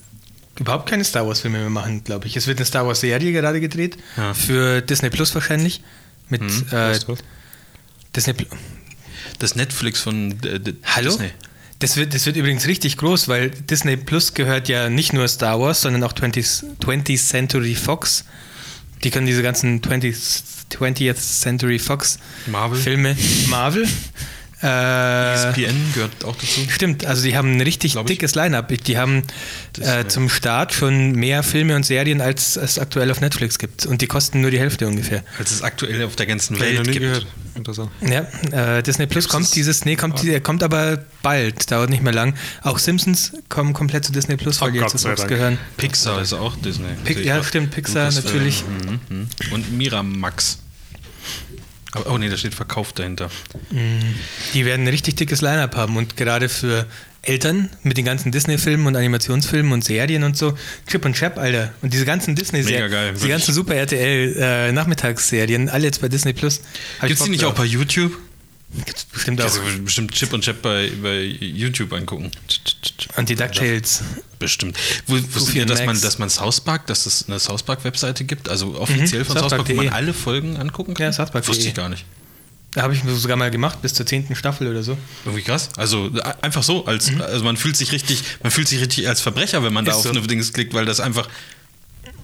äh, 0.58 0.60
überhaupt 0.60 0.90
keine 0.90 1.04
Star 1.04 1.26
Wars-Filme 1.26 1.60
mehr 1.60 1.70
machen, 1.70 2.04
glaube 2.04 2.28
ich. 2.28 2.36
Es 2.36 2.46
wird 2.46 2.60
eine 2.60 2.66
Star 2.66 2.86
Wars-Serie 2.86 3.32
gerade 3.32 3.62
gedreht. 3.62 3.98
Ja. 4.18 4.34
Für 4.34 4.82
Disney 4.82 5.10
Plus 5.10 5.34
wahrscheinlich. 5.34 5.82
Mit 6.28 6.42
äh, 6.72 6.92
ist 6.92 7.08
das? 7.08 7.20
Disney 8.16 8.34
Plus. 8.34 8.50
Das 9.40 9.56
Netflix 9.56 10.02
von 10.02 10.32
äh, 10.44 10.60
Hallo? 10.84 11.10
Disney. 11.10 11.32
Das 11.80 11.96
wird, 11.96 12.14
das 12.14 12.26
wird 12.26 12.36
übrigens 12.36 12.68
richtig 12.68 12.98
groß, 12.98 13.30
weil 13.30 13.52
Disney 13.52 13.96
Plus 13.96 14.34
gehört 14.34 14.68
ja 14.68 14.90
nicht 14.90 15.14
nur 15.14 15.28
Star 15.30 15.60
Wars, 15.62 15.82
sondern 15.82 16.04
auch 16.04 16.12
20th, 16.12 16.66
20th 16.82 17.26
Century 17.26 17.76
Fox. 17.76 18.26
Die 19.04 19.12
können 19.12 19.26
diese 19.26 19.42
ganzen 19.42 19.82
20th, 19.82 20.59
20th 20.70 21.18
Century 21.18 21.78
Fox 21.78 22.18
Marvel. 22.48 22.78
Filme. 22.78 23.16
Marvel. 23.50 23.86
Äh, 24.62 25.34
ESPN 25.34 25.94
gehört 25.94 26.26
auch 26.26 26.36
dazu. 26.36 26.62
Stimmt, 26.70 27.06
also 27.06 27.24
die 27.24 27.36
haben 27.38 27.56
ein 27.56 27.62
richtig 27.62 27.96
dickes 28.04 28.36
Line-Up. 28.36 28.68
Die 28.86 28.98
haben 28.98 29.24
äh, 29.80 30.06
zum 30.08 30.30
Start 30.30 30.74
schon 30.74 31.14
mehr 31.14 31.44
Filme 31.44 31.76
und 31.76 31.86
Serien, 31.86 32.20
als 32.22 32.58
es 32.58 32.78
aktuell 32.78 33.10
auf 33.12 33.22
Netflix 33.22 33.58
gibt. 33.58 33.86
Und 33.86 34.02
die 34.02 34.08
kosten 34.08 34.42
nur 34.42 34.52
die 34.52 34.60
Hälfte 34.60 34.88
ungefähr. 34.88 35.24
Als 35.38 35.52
es 35.52 35.62
aktuell 35.64 36.04
auf 36.04 36.16
der 36.16 36.26
ganzen 36.26 36.60
Welt 36.60 36.84
gibt. 36.84 37.00
gehört. 37.00 37.26
Interessant. 37.56 37.90
Ja, 38.02 38.28
äh, 38.78 38.84
Disney 38.84 39.06
Plus 39.08 39.28
kommt 39.28 39.54
dieses, 39.56 39.84
nee, 39.86 39.96
kommt, 39.96 40.22
die, 40.22 40.40
kommt 40.40 40.64
aber 40.64 41.04
bald, 41.22 41.70
dauert 41.72 41.90
nicht 41.90 42.04
mehr 42.04 42.14
lang. 42.14 42.34
Auch 42.62 42.80
Simpsons 42.80 43.34
kommen 43.50 43.74
komplett 43.74 44.06
zu 44.06 44.12
Disney 44.12 44.38
Plus, 44.38 44.62
weil 44.62 44.70
Oh 44.70 44.72
die 44.72 44.80
Gott 44.80 44.92
jetzt 44.94 45.02
zu 45.02 45.08
Fox 45.10 45.28
gehören. 45.28 45.58
Pixar 45.78 46.22
ist 46.22 46.34
auch 46.34 46.56
Disney. 46.58 46.88
Pic- 47.06 47.24
ja, 47.24 47.44
stimmt, 47.44 47.72
Pixar 47.72 48.12
natürlich. 48.12 48.64
Mhm, 48.66 49.00
mhm. 49.10 49.28
Und 49.52 49.72
Miramax. 49.78 50.60
Aber, 51.92 52.12
oh 52.12 52.18
nee, 52.18 52.30
da 52.30 52.38
steht 52.38 52.54
verkauft 52.54 53.00
dahinter. 53.00 53.32
Die 54.54 54.66
werden 54.66 54.86
ein 54.86 54.90
richtig 54.90 55.16
dickes 55.16 55.42
Line-Up 55.42 55.76
haben 55.76 55.98
und 55.98 56.18
gerade 56.18 56.48
für 56.50 56.86
Eltern 57.22 57.70
mit 57.84 57.98
den 57.98 58.06
ganzen 58.06 58.32
Disney-Filmen 58.32 58.88
und 58.88 58.96
Animationsfilmen 58.96 59.72
und 59.74 59.84
Serien 59.84 60.24
und 60.24 60.38
so, 60.38 60.58
Chip 60.88 61.04
und 61.06 61.16
Chap, 61.16 61.38
Alter. 61.38 61.74
Und 61.82 61.94
diese 61.94 62.06
ganzen 62.06 62.36
Disney-Serien, 62.36 63.16
die 63.16 63.28
ganzen 63.28 63.54
Super 63.54 63.76
RTL-Nachmittagsserien, 63.76 65.70
alle 65.70 65.86
jetzt 65.86 66.02
bei 66.02 66.08
Disney 66.10 66.34
Plus. 66.34 66.62
Gibt 67.02 67.20
es 67.20 67.24
die 67.24 67.32
nicht 67.32 67.44
auch 67.44 67.56
bei 67.56 67.66
YouTube? 67.66 68.18
Gibt's 68.86 69.06
bestimmt 69.06 69.42
auch. 69.42 69.46
Also 69.46 69.62
bestimmt 69.84 70.12
Chip 70.14 70.32
und 70.32 70.44
Chap 70.44 70.62
bei, 70.62 70.92
bei 71.02 71.22
YouTube 71.22 71.92
angucken. 71.94 72.32
Und 73.18 73.30
die 73.30 73.36
DuckTales. 73.36 74.04
Bestimmt. 74.38 74.78
Wusstet 75.08 75.56
ihr, 75.56 75.66
dass 75.66 75.80
Max. 75.80 75.86
man, 75.88 76.02
dass 76.02 76.20
man 76.20 76.30
South 76.30 76.62
Park, 76.62 76.86
dass 76.88 77.06
es 77.06 77.26
eine 77.28 77.40
South 77.40 77.64
Park-Webseite 77.64 78.24
gibt? 78.26 78.48
Also 78.48 78.76
offiziell 78.80 79.22
Mhm, 79.22 79.26
von 79.26 79.38
South 79.38 79.50
Park, 79.50 79.68
wo 79.70 79.74
man 79.74 79.86
southpark.de. 79.86 79.90
alle 79.90 80.14
Folgen 80.14 80.58
angucken 80.58 80.94
kann? 80.94 81.06
Ja, 81.08 81.14
southpark.de. 81.14 81.50
Wusste 81.50 81.68
ich 81.68 81.74
gar 81.74 81.90
nicht. 81.90 82.06
Da 82.72 82.84
habe 82.84 82.94
ich 82.94 83.02
sogar 83.04 83.36
mal 83.36 83.50
gemacht, 83.50 83.82
bis 83.82 83.96
zur 83.96 84.06
zehnten 84.06 84.36
Staffel 84.36 84.68
oder 84.68 84.84
so. 84.84 84.96
Irgendwie 85.26 85.42
krass. 85.42 85.70
Also 85.76 86.12
einfach 86.42 86.62
so, 86.62 86.86
als, 86.86 87.12
also 87.20 87.44
man 87.44 87.58
fühlt 87.58 87.76
sich 87.76 87.92
richtig, 87.92 88.22
man 88.44 88.52
fühlt 88.52 88.68
sich 88.68 88.80
richtig 88.80 89.08
als 89.08 89.20
Verbrecher, 89.22 89.64
wenn 89.64 89.74
man 89.74 89.86
da 89.86 89.92
Mhm. 89.94 90.00
Ist 90.00 90.06
auf 90.06 90.14
so. 90.14 90.20
eine 90.20 90.28
Dings 90.28 90.54
klickt, 90.54 90.74
weil 90.76 90.86
das 90.86 91.00
einfach. 91.00 91.28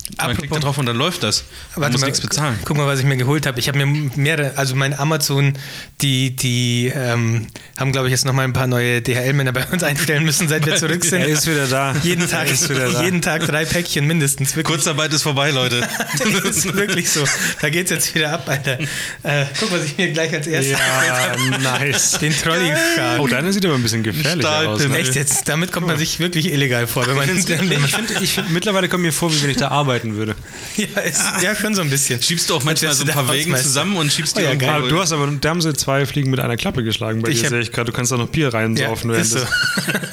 Man 0.08 0.20
Apropos- 0.20 0.38
klickt 0.38 0.56
da 0.56 0.60
drauf 0.60 0.78
und 0.78 0.86
dann 0.86 0.98
läuft 0.98 1.24
das. 1.24 1.46
Man 1.76 1.82
Warte 1.82 1.94
muss 1.94 2.02
mal, 2.02 2.08
nichts 2.08 2.22
bezahlen. 2.22 2.60
Guck 2.64 2.78
mal, 2.78 2.86
was 2.86 3.00
ich 3.00 3.06
mir 3.06 3.18
geholt 3.18 3.48
habe. 3.48 3.60
Ich 3.60 3.68
habe 3.68 3.84
mir 3.84 4.12
mehrere, 4.16 4.56
also 4.56 4.76
mein 4.76 4.98
Amazon, 4.98 5.54
die, 6.02 6.36
die 6.36 6.92
ähm, 6.96 7.48
haben, 7.76 7.92
glaube 7.92 8.08
ich, 8.08 8.12
jetzt 8.12 8.24
nochmal 8.24 8.46
ein 8.46 8.54
paar 8.54 8.68
neue 8.68 9.02
DHL-Männer 9.02 9.52
bei 9.52 9.66
uns 9.66 9.82
einstellen 9.82 10.24
müssen, 10.24 10.48
seit 10.48 10.64
wir 10.68 10.76
zurück 10.78 11.04
sind. 11.04 11.22
Er 11.22 11.28
ist 11.28 11.48
wieder 11.48 11.66
da. 11.66 11.96
Jeden 12.04 12.30
Tag, 12.30 12.52
ist 12.52 12.70
wieder 12.70 12.92
da. 12.92 13.02
jeden 13.04 13.24
Tag 13.24 13.48
drei 13.48 13.66
Päckchen 13.66 14.06
mindestens. 14.06 14.56
Wirklich. 14.56 14.76
Kurzarbeit 14.76 15.12
ist 15.12 15.24
vorbei, 15.24 15.50
Leute. 15.50 15.82
das 16.20 16.58
ist 16.58 16.74
wirklich 16.76 17.10
so. 17.10 17.24
Da 17.62 17.70
geht's 17.72 17.90
jetzt 17.90 18.14
wieder 18.14 18.32
ab, 18.32 18.44
Alter. 18.48 18.78
Äh, 19.24 19.46
guck, 19.60 19.72
was 19.72 19.86
ich 19.86 19.98
mir 19.98 20.12
gleich 20.12 20.32
als 20.34 20.46
erstes 20.46 20.78
Ja, 20.78 21.58
nice. 21.58 22.12
Den 22.20 22.32
Trolley-Shark. 22.32 23.20
Oh, 23.20 23.28
deiner 23.28 23.52
sieht 23.52 23.66
aber 23.66 23.74
ein 23.74 23.82
bisschen 23.82 24.04
gefährlich 24.04 24.46
aus. 24.46 24.88
Ne? 24.88 25.00
Echt 25.00 25.16
jetzt? 25.16 25.50
Damit 25.50 25.72
kommt 25.72 25.88
man 25.88 25.98
sich 25.98 26.20
wirklich 26.20 26.52
illegal 26.54 26.86
vor, 26.86 27.08
wenn 27.08 27.16
man 27.16 27.28
Ich 27.36 27.46
finde, 27.46 28.14
ich 28.22 28.34
find, 28.34 28.52
mittlerweile 28.52 28.88
kommt 28.88 29.02
mir 29.02 29.12
vor, 29.12 29.34
wie 29.34 29.42
wenn 29.42 29.50
ich 29.50 29.58
da 29.58 29.70
arbeiten 29.96 30.16
würde. 30.16 30.36
ja, 30.76 31.02
ist, 31.02 31.24
ja, 31.42 31.56
schon 31.56 31.74
so 31.76 31.82
ein 31.82 31.90
bisschen. 31.90 32.22
Schiebst 32.22 32.50
du 32.50 32.56
auch 32.56 32.64
manchmal 32.64 32.94
so 32.94 33.04
ein 33.04 33.10
paar 33.10 33.32
Wägen 33.32 33.56
zusammen 33.56 33.96
und 33.98 34.12
schiebst 34.12 34.36
Oh 34.36 34.40
die 34.40 34.46
ja, 34.46 34.52
irgendwo 34.52 34.68
geil. 34.68 34.90
Du 34.90 35.00
hast 35.00 35.12
aber, 35.12 35.28
da 35.28 35.50
haben 35.50 35.62
sie 35.62 35.74
zwei 35.74 36.06
Fliegen 36.06 36.30
mit 36.30 36.40
einer 36.40 36.58
Klappe 36.58 36.84
geschlagen. 36.84 37.22
Bei 37.22 37.30
Ich 37.30 37.42
dir 37.42 37.50
sehe 37.50 37.62
ich 37.62 37.72
gerade, 37.72 37.92
du 37.92 37.96
kannst 37.96 38.12
da 38.12 38.18
noch 38.18 38.30
Bier 38.30 38.54
reinsaufen. 38.54 39.12
Ja, 39.14 39.24
so. 39.24 39.40
das- 39.40 39.48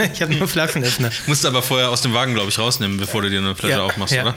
ich 0.14 0.22
habe 0.22 0.34
nur 0.34 0.48
Flaschenöffner. 0.48 1.10
Musst 1.26 1.44
du 1.44 1.48
aber 1.48 1.62
vorher 1.62 1.90
aus 1.90 2.02
dem 2.02 2.14
Wagen, 2.14 2.34
glaube 2.34 2.48
ich, 2.50 2.58
rausnehmen, 2.58 2.96
bevor 2.98 3.22
du 3.22 3.30
dir 3.30 3.38
eine 3.38 3.54
Flasche 3.54 3.82
aufmachst, 3.82 4.14
oder? 4.14 4.34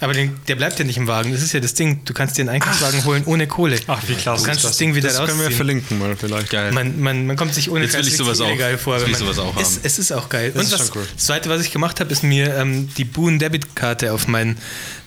Aber 0.00 0.12
den, 0.12 0.36
der 0.46 0.56
bleibt 0.56 0.78
ja 0.78 0.84
nicht 0.84 0.98
im 0.98 1.06
Wagen. 1.06 1.32
Das 1.32 1.40
ist 1.40 1.52
ja 1.54 1.60
das 1.60 1.72
Ding. 1.72 2.00
Du 2.04 2.12
kannst 2.12 2.36
dir 2.36 2.42
einen 2.42 2.50
Einkaufswagen 2.50 3.02
holen 3.06 3.22
ohne 3.24 3.46
Kohle. 3.46 3.80
Ach, 3.86 4.02
wie 4.06 4.14
klasse. 4.14 4.42
Du 4.42 4.46
kannst 4.46 4.62
ist 4.62 4.70
das 4.70 4.76
Ding 4.76 4.94
wieder 4.94 5.08
Das 5.08 5.24
können 5.24 5.40
wir 5.40 5.50
verlinken 5.50 5.98
mal 5.98 6.14
vielleicht. 6.16 6.50
Geil. 6.50 6.70
Man, 6.72 7.00
man, 7.00 7.26
man 7.26 7.36
kommt 7.36 7.54
sich 7.54 7.70
ohne 7.70 7.84
Jetzt 7.84 7.96
will 7.96 8.06
ich 8.06 8.14
sowas 8.16 8.40
auch. 8.42 8.48
illegal 8.48 8.76
vor. 8.76 8.98
Jetzt 8.98 9.04
wenn 9.06 9.08
will 9.14 9.20
ich 9.20 9.26
man, 9.26 9.34
sowas 9.34 9.54
auch 9.54 9.58
es, 9.60 9.76
haben. 9.76 9.80
es 9.84 9.98
ist 9.98 10.12
auch 10.12 10.28
geil. 10.28 10.52
Das 10.52 10.60
Und 10.60 10.66
ist 10.72 10.78
was, 10.80 10.88
schon 10.88 10.98
cool. 10.98 11.06
das 11.14 11.24
Zweite, 11.24 11.48
was 11.48 11.62
ich 11.62 11.72
gemacht 11.72 11.98
habe, 12.00 12.12
ist 12.12 12.22
mir 12.22 12.54
ähm, 12.56 12.90
die 12.98 13.04
Boon 13.04 13.38
Debitkarte 13.38 14.12
auf 14.12 14.28
mein, 14.28 14.58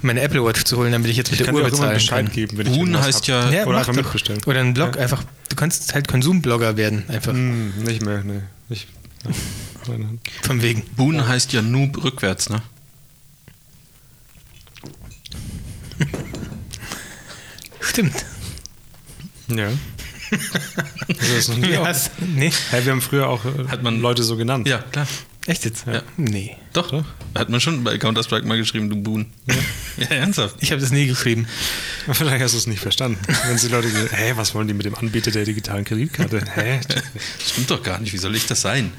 meine 0.02 0.22
Apple 0.22 0.44
Watch 0.44 0.64
zu 0.64 0.78
holen, 0.78 0.92
damit 0.92 1.12
ich 1.12 1.18
jetzt 1.18 1.30
mit 1.30 1.40
Ich 1.40 1.46
der 1.46 1.54
Uhr 1.54 1.64
bezahlen 1.64 1.94
Bescheid 1.94 2.26
kann. 2.26 2.34
geben, 2.34 2.58
wenn 2.58 2.66
ich 2.66 2.74
Boon 2.74 2.88
irgendwas 2.88 3.06
heißt 3.06 3.30
hab. 3.30 3.52
ja, 3.54 3.60
Ja, 3.60 3.66
Oder 3.68 3.78
einfach 3.78 3.94
mitbestellen. 3.94 4.42
Oder 4.48 4.60
einen 4.62 4.74
Blog 4.74 4.98
einfach. 4.98 5.24
Du 5.50 5.56
kannst 5.56 5.94
halt 5.94 6.08
Konsumblogger 6.08 6.78
werden, 6.78 7.04
einfach. 7.10 7.34
Hm, 7.34 7.74
nicht 7.84 8.04
mehr. 8.04 8.24
Ich, 8.72 8.88
nein. 9.88 10.20
Vom 10.42 10.62
Wegen. 10.64 10.82
Boon 10.96 11.28
heißt 11.28 11.54
ja 11.54 11.62
Noob 11.62 12.04
rückwärts, 12.04 12.50
ne? 12.50 12.62
Stimmt. 17.82 18.14
Ja. 19.48 19.68
Also 19.68 19.78
das 21.08 21.20
ist 21.20 21.50
noch 21.50 21.58
nie 21.58 21.72
Ja, 21.72 21.92
nee, 22.20 22.52
Hey, 22.70 22.86
wir 22.86 22.92
haben 22.92 23.02
früher 23.02 23.28
auch 23.28 23.44
äh, 23.46 23.68
Hat 23.68 23.82
man- 23.84 24.00
Leute 24.00 24.24
so 24.24 24.36
genannt. 24.38 24.68
Ja, 24.68 24.80
klar. 24.80 25.08
Echt 25.48 25.66
jetzt? 25.66 25.86
Ja. 25.88 26.02
Nee. 26.18 26.56
Doch. 26.74 27.04
Hat 27.36 27.50
man 27.50 27.60
schon 27.60 27.84
bei 27.84 27.98
Counter-Strike 27.98 28.46
mal 28.48 28.58
geschrieben, 28.58 28.90
du 28.90 28.96
Boon. 28.96 29.26
Ja, 29.98 30.06
ernsthaft. 30.16 30.56
Ich 30.62 30.72
habe 30.72 30.80
das 30.80 30.92
nie 30.92 31.08
geschrieben. 31.08 31.46
Vielleicht 32.10 32.42
hast 32.42 32.54
du 32.54 32.58
es 32.58 32.68
nicht 32.68 32.80
verstanden. 32.80 33.20
Wenn 33.46 33.58
die 33.58 33.68
Leute 33.68 33.90
gesagt 33.90 34.14
hä, 34.16 34.32
was 34.38 34.56
wollen 34.56 34.70
die 34.70 34.74
mit 34.74 34.86
dem 34.86 34.96
Anbieter 34.96 35.30
der 35.30 35.44
digitalen 35.44 35.84
Kreditkarte? 35.84 36.42
Hä? 36.56 36.80
Das 36.88 37.04
stimmt 37.52 37.70
doch 37.70 37.84
gar 37.84 38.00
nicht. 38.00 38.14
Wie 38.14 38.18
soll 38.18 38.34
ich 38.34 38.48
das 38.48 38.62
sein? 38.62 38.94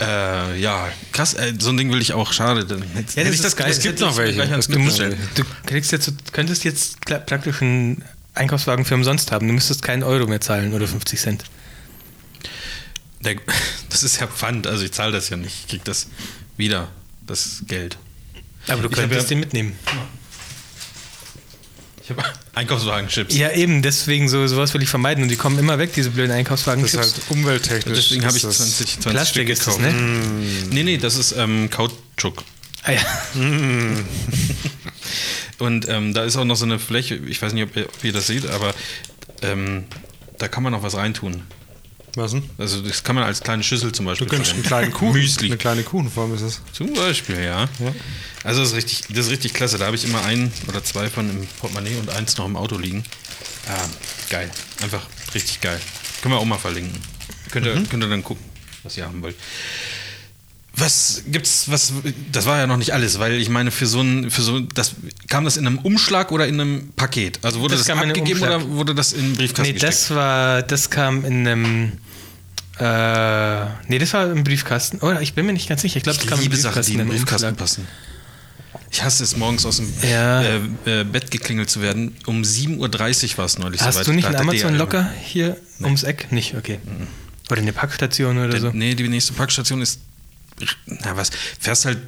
Äh, 0.00 0.58
ja, 0.60 0.88
krass. 1.12 1.34
Äh, 1.34 1.52
so 1.60 1.70
ein 1.70 1.76
Ding 1.76 1.92
will 1.92 2.00
ich 2.00 2.14
auch. 2.14 2.32
Schade. 2.32 2.64
Dann 2.64 2.82
hätte, 2.94 3.20
Ja, 3.20 3.22
das 3.22 3.26
ich 3.26 3.34
ist 3.36 3.44
das 3.44 3.54
geil. 3.56 3.70
Es 3.70 3.78
gibt 3.80 4.00
noch 4.00 4.16
welche. 4.16 4.42
Es 4.42 4.66
gibt 4.66 4.80
Du, 4.80 5.04
noch 5.04 5.16
du 5.36 5.44
kriegst 5.66 5.92
jetzt, 5.92 6.08
du 6.08 6.12
könntest 6.32 6.64
jetzt 6.64 7.00
praktisch 7.06 7.62
einen 7.62 8.02
Einkaufswagen 8.34 8.84
für 8.84 8.94
umsonst 8.96 9.30
haben. 9.30 9.46
Du 9.46 9.52
müsstest 9.52 9.82
keinen 9.82 10.02
Euro 10.02 10.26
mehr 10.26 10.40
zahlen 10.40 10.74
oder 10.74 10.88
50 10.88 11.20
Cent. 11.20 11.44
Der, 13.24 13.36
Das 13.88 14.02
ist 14.02 14.20
ja 14.20 14.26
Pfand, 14.26 14.66
also 14.66 14.84
ich 14.84 14.92
zahle 14.92 15.12
das 15.12 15.28
ja 15.28 15.36
nicht. 15.36 15.54
Ich 15.60 15.68
krieg 15.68 15.84
das 15.84 16.06
wieder, 16.56 16.88
das 17.26 17.62
Geld. 17.66 17.98
Aber 18.68 18.82
du 18.82 18.88
Ich 18.88 18.94
könntest 18.94 19.22
ja- 19.22 19.28
den 19.28 19.40
mitnehmen. 19.40 19.78
Ich 22.02 22.10
habe 22.10 22.22
Einkaufswagen-Chips. 22.54 23.36
Ja, 23.36 23.52
eben, 23.52 23.82
deswegen 23.82 24.28
so, 24.28 24.44
sowas 24.48 24.74
will 24.74 24.82
ich 24.82 24.88
vermeiden. 24.88 25.22
Und 25.22 25.28
die 25.28 25.36
kommen 25.36 25.58
immer 25.58 25.78
weg, 25.78 25.92
diese 25.94 26.10
blöden 26.10 26.32
Einkaufswagen. 26.32 26.82
Das 26.82 26.92
ist 26.94 26.98
halt 26.98 27.14
umwelttechnisch. 27.28 27.96
Deswegen 28.08 28.24
habe 28.26 28.36
ich 28.36 28.42
ist 28.44 28.48
das- 28.60 28.76
20, 28.76 29.00
20 29.00 29.10
Plastik 29.12 29.34
Stück 29.42 29.48
ist 29.50 29.66
das, 29.66 29.76
gekauft. 29.76 29.94
ne? 29.94 30.02
Nee, 30.70 30.82
nee, 30.82 30.98
das 30.98 31.16
ist 31.16 31.32
ähm, 31.32 31.70
Kautschuk. 31.70 32.42
Ah, 32.82 32.92
ja. 32.92 33.00
Und 35.58 35.88
ähm, 35.88 36.14
da 36.14 36.24
ist 36.24 36.36
auch 36.36 36.44
noch 36.44 36.56
so 36.56 36.64
eine 36.64 36.78
Fläche, 36.78 37.16
ich 37.16 37.40
weiß 37.42 37.52
nicht, 37.52 37.64
ob 37.64 37.76
ihr, 37.76 37.86
ob 37.86 38.02
ihr 38.04 38.12
das 38.12 38.26
seht, 38.26 38.46
aber 38.48 38.74
ähm, 39.42 39.84
da 40.38 40.48
kann 40.48 40.62
man 40.62 40.72
noch 40.72 40.82
was 40.82 40.94
reintun. 40.94 41.42
Was 42.16 42.32
denn? 42.32 42.42
Also 42.58 42.82
das 42.82 43.04
kann 43.04 43.14
man 43.14 43.24
als 43.24 43.40
kleine 43.40 43.62
Schüssel 43.62 43.92
zum 43.92 44.06
Beispiel 44.06 44.26
Du 44.26 44.30
könntest 44.34 44.54
einen 44.54 44.62
kleinen 44.62 44.92
Kuchen. 44.92 45.12
Müsli. 45.12 45.46
Eine 45.46 45.56
kleine 45.56 45.82
Kuchenform 45.82 46.34
ist 46.34 46.42
es. 46.42 46.60
Zum 46.72 46.92
Beispiel, 46.92 47.36
ja. 47.36 47.68
Ja. 47.78 47.94
Also 48.42 48.60
das 48.60 48.70
ist 48.70 48.76
richtig, 48.76 49.04
das 49.10 49.26
ist 49.26 49.30
richtig 49.32 49.54
klasse. 49.54 49.78
Da 49.78 49.86
habe 49.86 49.96
ich 49.96 50.04
immer 50.04 50.24
ein 50.24 50.52
oder 50.68 50.82
zwei 50.82 51.08
von 51.08 51.28
im 51.30 51.46
Portemonnaie 51.60 51.96
und 51.96 52.10
eins 52.10 52.36
noch 52.36 52.46
im 52.46 52.56
Auto 52.56 52.76
liegen. 52.76 53.04
Ah, 53.68 53.88
geil. 54.28 54.50
Einfach 54.82 55.02
richtig 55.34 55.60
geil. 55.60 55.80
Können 56.22 56.34
wir 56.34 56.38
auch 56.38 56.44
mal 56.44 56.58
verlinken. 56.58 57.00
Könnt 57.50 57.66
ihr, 57.66 57.74
könnt 57.74 58.02
ihr 58.02 58.08
dann 58.08 58.22
gucken, 58.24 58.44
was 58.82 58.96
ihr 58.96 59.04
haben 59.04 59.22
wollt. 59.22 59.36
Was 60.80 61.22
gibt's, 61.26 61.70
was, 61.70 61.92
das 62.32 62.46
war 62.46 62.58
ja 62.58 62.66
noch 62.66 62.76
nicht 62.78 62.92
alles, 62.92 63.18
weil 63.18 63.34
ich 63.34 63.48
meine, 63.48 63.70
für 63.70 63.86
so 63.86 64.00
ein, 64.00 64.30
für 64.30 64.42
so, 64.42 64.60
das, 64.60 64.94
kam 65.28 65.44
das 65.44 65.56
in 65.56 65.66
einem 65.66 65.78
Umschlag 65.78 66.32
oder 66.32 66.46
in 66.48 66.60
einem 66.60 66.92
Paket? 66.96 67.38
Also 67.42 67.60
wurde 67.60 67.76
Das 67.76 67.86
das, 67.86 67.96
abgegeben 67.96 68.40
oder 68.42 68.66
wurde 68.70 68.94
das 68.94 69.12
in 69.12 69.20
den 69.22 69.36
Briefkasten 69.36 69.72
Nee, 69.74 69.78
das 69.78 70.10
war, 70.10 70.62
das 70.62 70.90
kam 70.90 71.24
in 71.24 71.46
einem. 71.46 71.92
Äh, 72.78 73.66
nee, 73.88 73.98
das 73.98 74.12
war 74.14 74.30
im 74.30 74.42
Briefkasten. 74.42 74.98
Oder 74.98 75.20
ich 75.20 75.34
bin 75.34 75.44
mir 75.46 75.52
nicht 75.52 75.68
ganz 75.68 75.82
sicher. 75.82 75.98
Ich 75.98 76.02
glaube, 76.02 76.18
das 76.18 76.26
kam 76.26 76.38
im 76.38 76.44
liebe 76.44 76.56
Sachen, 76.56 76.82
die 76.82 76.92
in 76.92 76.98
den 76.98 77.08
Briefkasten 77.08 77.54
passen. 77.56 77.86
Ich 78.92 79.02
hasse 79.04 79.22
es, 79.22 79.36
morgens 79.36 79.66
aus 79.66 79.76
dem 79.76 79.92
Ja. 80.02 80.42
äh, 80.42 80.60
äh, 80.86 81.04
Bett 81.04 81.30
geklingelt 81.30 81.68
zu 81.70 81.82
werden. 81.82 82.16
Um 82.26 82.42
7.30 82.42 83.32
Uhr 83.32 83.38
war 83.38 83.44
es 83.44 83.58
neulich 83.58 83.80
Hast 83.82 83.94
soweit. 83.94 84.06
du 84.06 84.12
nicht 84.12 84.24
einen 84.24 84.34
hat 84.36 84.44
der 84.44 84.48
Amazon 84.48 84.72
DHL 84.72 84.78
Locker 84.78 85.10
hier 85.22 85.56
ums 85.82 86.02
Eck? 86.02 86.32
Nicht, 86.32 86.54
okay. 86.56 86.78
Oder 87.50 87.60
eine 87.60 87.72
Packstation 87.72 88.38
oder 88.38 88.48
Der, 88.48 88.60
so? 88.60 88.70
Nee, 88.72 88.94
die 88.94 89.08
nächste 89.08 89.32
Packstation 89.32 89.80
ist. 89.82 90.00
Na 90.86 91.16
was, 91.16 91.30
fährst 91.58 91.84
halt 91.84 91.98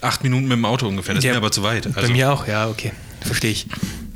acht 0.00 0.22
Minuten 0.22 0.44
mit 0.44 0.52
dem 0.56 0.64
Auto 0.64 0.86
ungefähr. 0.88 1.14
Das 1.14 1.24
Ja, 1.24 1.30
ist 1.30 1.34
mir 1.34 1.38
aber 1.38 1.52
zu 1.52 1.62
weit. 1.62 1.92
Bei 1.94 2.08
mir 2.08 2.32
auch, 2.32 2.46
ja, 2.46 2.68
okay. 2.68 2.92
Verstehe 3.20 3.50
ich. 3.50 3.66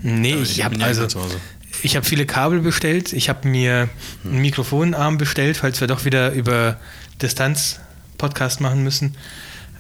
Nee, 0.03 0.35
ich, 0.35 0.59
ich 0.59 0.65
habe 0.65 0.83
also. 0.85 1.07
Ich 1.83 1.97
habe 1.97 2.07
viele 2.07 2.25
Kabel 2.25 2.61
bestellt. 2.61 3.13
Ich 3.13 3.29
habe 3.29 3.47
mir 3.49 3.89
einen 4.25 4.41
Mikrofonarm 4.41 5.19
bestellt, 5.19 5.57
falls 5.59 5.81
wir 5.81 5.89
doch 5.89 6.05
wieder 6.05 6.33
über 6.33 6.79
Distanz 7.21 7.81
Podcast 8.17 8.61
machen 8.61 8.83
müssen. 8.83 9.17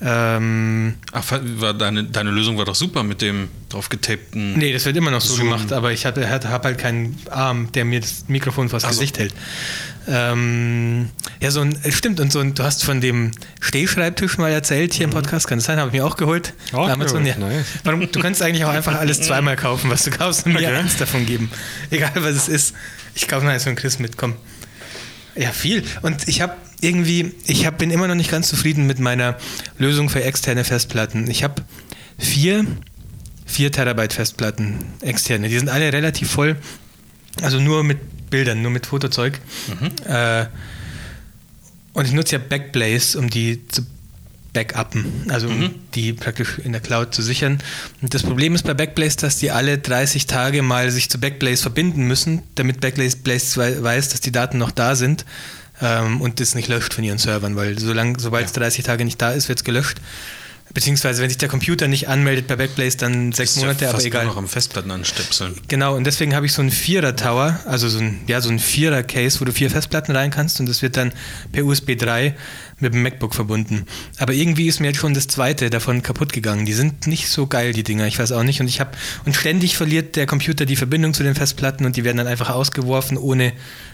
Ähm, 0.07 0.97
Ach, 1.13 1.25
war 1.57 1.73
deine, 1.73 2.05
deine 2.05 2.31
Lösung 2.31 2.59
war 2.59 2.67
doch 2.67 2.75
super 2.75 3.03
mit 3.03 3.23
dem 3.23 3.49
drauf 3.71 3.89
getapten. 3.89 4.53
nee, 4.59 4.71
das 4.73 4.85
wird 4.85 4.97
immer 4.99 5.11
noch 5.11 5.23
so 5.23 5.35
Zoom. 5.35 5.47
gemacht, 5.47 5.73
aber 5.73 5.93
ich 5.93 6.05
habe 6.05 6.29
hab 6.29 6.65
halt 6.65 6.77
keinen 6.79 7.17
Arm, 7.31 7.73
der 7.73 7.87
mir 7.87 8.01
das 8.01 8.27
Mikrofon 8.29 8.69
vors 8.69 8.85
Ach 8.85 8.91
so. 8.93 8.99
Gesicht 9.01 9.19
hält. 9.19 9.35
Ähm, 10.07 11.09
ja, 11.41 11.51
so 11.51 11.61
ein, 11.63 11.75
stimmt, 11.91 12.21
und 12.21 12.31
so 12.31 12.41
ein, 12.41 12.55
du 12.55 12.63
hast 12.63 12.85
von 12.85 13.01
dem 13.01 13.31
Stehschreibtisch 13.61 14.37
mal 14.37 14.51
erzählt 14.53 14.93
hier 14.93 15.05
im 15.05 15.11
Podcast, 15.11 15.49
kann 15.49 15.59
das 15.59 15.65
sein? 15.65 15.79
Habe 15.79 15.89
ich 15.89 15.95
mir 15.95 16.05
auch 16.05 16.17
geholt. 16.17 16.53
Auch 16.73 16.87
Bei 16.87 16.93
Amazon, 16.93 17.25
ja. 17.25 17.35
geholt, 17.35 17.53
nice. 17.55 17.67
Warum, 17.85 18.13
du 18.13 18.21
kannst 18.21 18.43
eigentlich 18.43 18.65
auch 18.67 18.71
einfach 18.75 18.97
alles 18.97 19.21
zweimal 19.23 19.57
kaufen, 19.57 19.89
was 19.91 20.05
du 20.05 20.11
kaufst 20.11 20.45
und 20.45 20.53
mir 20.53 20.59
Okay. 20.59 20.77
eins 20.77 20.99
davon 20.99 21.25
geben. 21.25 21.51
Egal 21.91 22.13
was 22.17 22.35
es 22.37 22.49
ist. 22.49 22.75
Ich 23.15 23.27
kaufe 23.27 23.47
noch 23.47 23.53
eins 23.53 23.65
von 23.65 23.75
Chris 23.77 23.99
mit, 23.99 24.19
komm. 24.19 24.35
Ja, 25.35 25.51
viel. 25.53 25.83
Und 26.03 26.29
ich 26.29 26.43
habe 26.43 26.53
irgendwie, 26.85 27.33
ich 27.47 27.67
hab, 27.67 27.79
bin 27.79 27.91
immer 27.91 28.07
noch 28.09 28.15
nicht 28.15 28.31
ganz 28.31 28.49
zufrieden 28.49 28.87
mit 28.87 28.99
meiner 29.01 29.37
Lösung 29.79 30.09
für 30.09 30.23
externe 30.23 30.65
Festplatten. 30.65 31.29
Ich 31.31 31.43
habe 31.43 31.63
vier, 32.19 32.65
vier 33.47 33.73
Terabyte 33.73 34.13
Festplatten 34.13 34.79
externe. 35.01 35.49
Die 35.49 35.59
sind 35.59 35.69
alle 35.69 35.93
relativ 35.93 36.31
voll. 36.31 36.57
Also 37.43 37.59
nur 37.61 37.83
mit 37.85 38.31
Bildern, 38.31 38.63
nur 38.63 38.71
mit 38.71 38.87
Fotozeug. 38.87 39.41
Äh, 40.07 40.47
und 41.93 42.07
ich 42.07 42.13
nutze 42.13 42.37
ja 42.37 42.43
Backblaze, 42.47 43.19
um 43.19 43.31
die 43.31 43.67
zu 43.69 43.83
backuppen, 44.53 45.05
also 45.31 45.49
um 45.49 45.75
die 45.95 46.13
praktisch 46.13 46.59
in 46.59 46.71
der 46.73 46.81
Cloud 46.81 47.13
zu 47.15 47.23
sichern. 47.23 47.59
Und 48.03 48.15
das 48.15 48.23
Problem 48.23 48.55
ist 48.55 48.65
bei 48.65 48.75
Backblaze, 48.75 49.17
dass 49.19 49.39
die 49.39 49.51
alle 49.51 49.79
30 49.79 50.27
Tage 50.27 50.63
mal 50.63 50.91
sich 50.93 51.11
zu 51.11 51.19
Backblaze 51.19 51.63
verbinden 51.63 52.07
müssen, 52.07 52.43
damit 52.55 52.81
Backblaze 52.81 53.17
Blaze 53.17 53.57
wei- 53.61 53.83
weiß, 53.83 54.11
dass 54.11 54.21
die 54.21 54.31
Daten 54.33 54.59
noch 54.59 54.71
da 54.71 54.95
sind 54.95 55.25
ähm, 55.81 56.21
und 56.21 56.41
das 56.41 56.55
nicht 56.55 56.69
löscht 56.69 56.95
von 56.95 57.05
ihren 57.05 57.19
Servern, 57.19 57.57
weil 57.57 57.79
solange, 57.79 58.19
sobald 58.19 58.47
es 58.47 58.53
30 58.53 58.85
Tage 58.85 59.05
nicht 59.05 59.21
da 59.21 59.33
ist, 59.33 59.49
wird 59.49 59.59
es 59.59 59.65
gelöscht. 59.65 60.01
Beziehungsweise, 60.75 61.23
wenn 61.23 61.31
sich 61.31 61.39
der 61.39 61.49
Computer 61.49 61.87
nicht 61.87 62.09
anmeldet 62.09 62.49
bei 62.49 62.57
Backblaze, 62.57 62.97
dann 62.97 63.31
sechs 63.31 63.53
Ist 63.53 63.59
ja 63.59 63.69
Monate, 63.69 63.89
aber 63.89 64.05
egal. 64.05 64.27
noch 64.27 64.37
am 64.37 64.49
Festplatten 64.49 64.91
anstöpseln. 64.91 65.55
Genau, 65.69 65.97
und 65.97 66.05
deswegen 66.05 66.35
habe 66.35 66.47
ich 66.47 66.53
so 66.53 66.63
einen 66.63 66.73
Vierer-Tower, 66.73 67.61
also 67.65 67.89
so 67.89 68.01
ein, 68.01 68.21
ja, 68.27 68.41
so 68.41 68.51
ein 68.51 68.59
Vierer-Case, 68.59 69.41
wo 69.41 69.45
du 69.45 69.53
vier 69.53 69.71
Festplatten 69.71 70.15
rein 70.15 70.33
kannst 70.33 70.59
und 70.59 70.69
das 70.69 70.83
wird 70.83 70.97
dann 70.97 71.13
per 71.53 71.65
USB 71.65 71.97
3 71.97 72.35
mit 72.81 72.93
dem 72.93 73.03
MacBook 73.03 73.35
verbunden. 73.35 73.87
Aber 74.19 74.33
irgendwie 74.33 74.67
ist 74.67 74.81
mir 74.81 74.89
jetzt 74.89 74.99
schon 74.99 75.15
das 75.15 75.29
zweite 75.29 75.71
davon 75.71 76.03
kaputt 76.03 76.33
gegangen. 76.33 76.67
Die 76.67 76.73
sind 76.73 77.07
nicht 77.07 77.29
so 77.29 77.47
geil, 77.47 77.73
die 77.73 77.85
Dinger, 77.85 78.07
ich 78.07 78.19
weiß 78.19 78.33
auch 78.33 78.43
nicht. 78.43 78.61
Und 78.61 78.67
ich 78.67 78.81
habe, 78.81 78.91
und 79.25 79.37
ständig 79.37 79.77
verliert 79.77 80.17
der 80.17 80.27
Computer 80.27 80.67
die 80.67 80.77
Verbindung 80.77 81.15
zu 81.15 81.23
den 81.23 81.37
Festplatten 81.37 81.87
und 81.87 81.97
die 81.97 82.05
werden 82.05 82.17
dann 82.17 82.27
einfach 82.27 82.51
ausgeworfen, 82.51 83.17
ohne 83.17 83.53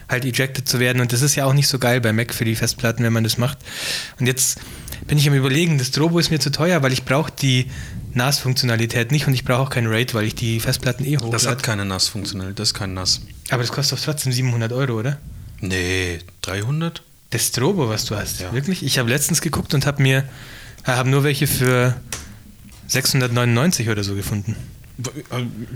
halt 0.09 0.25
ejected 0.25 0.67
zu 0.67 0.79
werden. 0.79 0.99
Und 0.99 1.13
das 1.13 1.21
ist 1.21 1.35
ja 1.35 1.45
auch 1.45 1.53
nicht 1.53 1.67
so 1.67 1.79
geil 1.79 2.01
bei 2.01 2.11
Mac 2.11 2.33
für 2.33 2.45
die 2.45 2.55
Festplatten, 2.55 3.03
wenn 3.03 3.13
man 3.13 3.23
das 3.23 3.37
macht. 3.37 3.59
Und 4.19 4.25
jetzt 4.25 4.59
bin 5.07 5.17
ich 5.17 5.27
am 5.27 5.33
überlegen, 5.33 5.77
das 5.77 5.91
Drobo 5.91 6.19
ist 6.19 6.31
mir 6.31 6.39
zu 6.39 6.51
teuer, 6.51 6.81
weil 6.83 6.93
ich 6.93 7.05
brauche 7.05 7.31
die 7.31 7.67
NAS-Funktionalität 8.13 9.11
nicht 9.11 9.27
und 9.27 9.33
ich 9.33 9.43
brauche 9.43 9.61
auch 9.61 9.69
kein 9.69 9.87
RAID, 9.87 10.13
weil 10.13 10.25
ich 10.25 10.35
die 10.35 10.59
Festplatten 10.59 11.05
eh 11.05 11.17
hochlade. 11.17 11.31
Das 11.31 11.47
hat 11.47 11.63
keine 11.63 11.85
NAS-Funktionalität, 11.85 12.59
das 12.59 12.69
ist 12.69 12.73
kein 12.73 12.93
NAS. 12.93 13.21
Aber 13.49 13.63
das 13.63 13.71
kostet 13.71 13.97
doch 13.97 14.03
trotzdem 14.03 14.31
700 14.31 14.71
Euro, 14.73 14.99
oder? 14.99 15.17
Nee, 15.59 16.19
300? 16.41 17.03
Das 17.29 17.47
Strobo, 17.47 17.87
was 17.87 18.05
du 18.05 18.15
hast. 18.15 18.41
Ja. 18.41 18.51
Wirklich? 18.51 18.83
Ich 18.83 18.99
habe 18.99 19.09
letztens 19.09 19.41
geguckt 19.41 19.73
und 19.73 19.85
habe 19.85 20.01
mir 20.01 20.25
äh, 20.85 20.91
hab 20.91 21.07
nur 21.07 21.23
welche 21.23 21.47
für 21.47 21.95
699 22.87 23.89
oder 23.89 24.03
so 24.03 24.15
gefunden. 24.15 24.55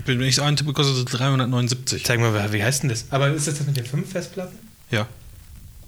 Wenn 0.04 0.20
ich 0.20 0.40
einen 0.40 0.56
tippe, 0.56 0.72
kostet 0.72 0.96
es 0.96 1.04
379. 1.06 2.04
Zeig 2.04 2.20
mal, 2.20 2.52
wie 2.52 2.62
heißt 2.62 2.82
denn 2.82 2.90
das? 2.90 3.06
Aber 3.10 3.30
ist 3.30 3.48
das 3.48 3.58
das 3.58 3.66
mit 3.66 3.76
den 3.76 3.86
fünf 3.86 4.12
Festplatten? 4.12 4.56
Ja. 4.90 5.08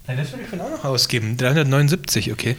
Nein, 0.07 0.17
das 0.17 0.31
würde 0.31 0.43
ich 0.43 0.49
schon 0.49 0.59
auch 0.59 0.71
noch 0.71 0.83
ausgeben. 0.83 1.37
379, 1.37 2.31
okay. 2.31 2.57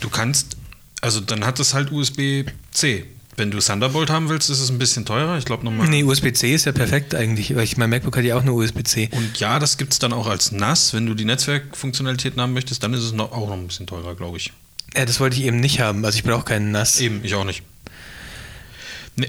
Du 0.00 0.08
kannst, 0.08 0.56
also 1.00 1.20
dann 1.20 1.44
hat 1.44 1.60
es 1.60 1.74
halt 1.74 1.90
USB-C. 1.92 3.06
Wenn 3.36 3.52
du 3.52 3.60
Thunderbolt 3.60 4.10
haben 4.10 4.28
willst, 4.28 4.50
ist 4.50 4.58
es 4.58 4.68
ein 4.68 4.78
bisschen 4.78 5.04
teurer. 5.06 5.38
Ich 5.38 5.44
glaube 5.44 5.64
nochmal. 5.64 5.88
Nee, 5.88 6.02
USB-C 6.02 6.54
ist 6.54 6.64
ja 6.64 6.72
perfekt 6.72 7.14
eigentlich, 7.14 7.54
weil 7.54 7.62
ich 7.62 7.76
mein 7.76 7.88
MacBook 7.88 8.16
hat 8.16 8.24
ja 8.24 8.36
auch 8.36 8.42
nur 8.42 8.56
USB-C. 8.56 9.10
Und 9.12 9.38
ja, 9.38 9.60
das 9.60 9.78
gibt 9.78 9.92
es 9.92 10.00
dann 10.00 10.12
auch 10.12 10.26
als 10.26 10.50
NAS. 10.50 10.92
Wenn 10.92 11.06
du 11.06 11.14
die 11.14 11.24
Netzwerkfunktionalitäten 11.24 12.40
haben 12.42 12.52
möchtest, 12.52 12.82
dann 12.82 12.94
ist 12.94 13.04
es 13.04 13.12
noch, 13.12 13.30
auch 13.30 13.46
noch 13.48 13.54
ein 13.54 13.68
bisschen 13.68 13.86
teurer, 13.86 14.16
glaube 14.16 14.38
ich. 14.38 14.52
Ja, 14.96 15.04
das 15.06 15.20
wollte 15.20 15.36
ich 15.36 15.44
eben 15.44 15.60
nicht 15.60 15.78
haben. 15.80 16.04
Also 16.04 16.16
ich 16.16 16.24
brauche 16.24 16.44
keinen 16.44 16.72
NAS. 16.72 16.98
Eben, 17.00 17.20
ich 17.22 17.34
auch 17.36 17.44
nicht. 17.44 17.62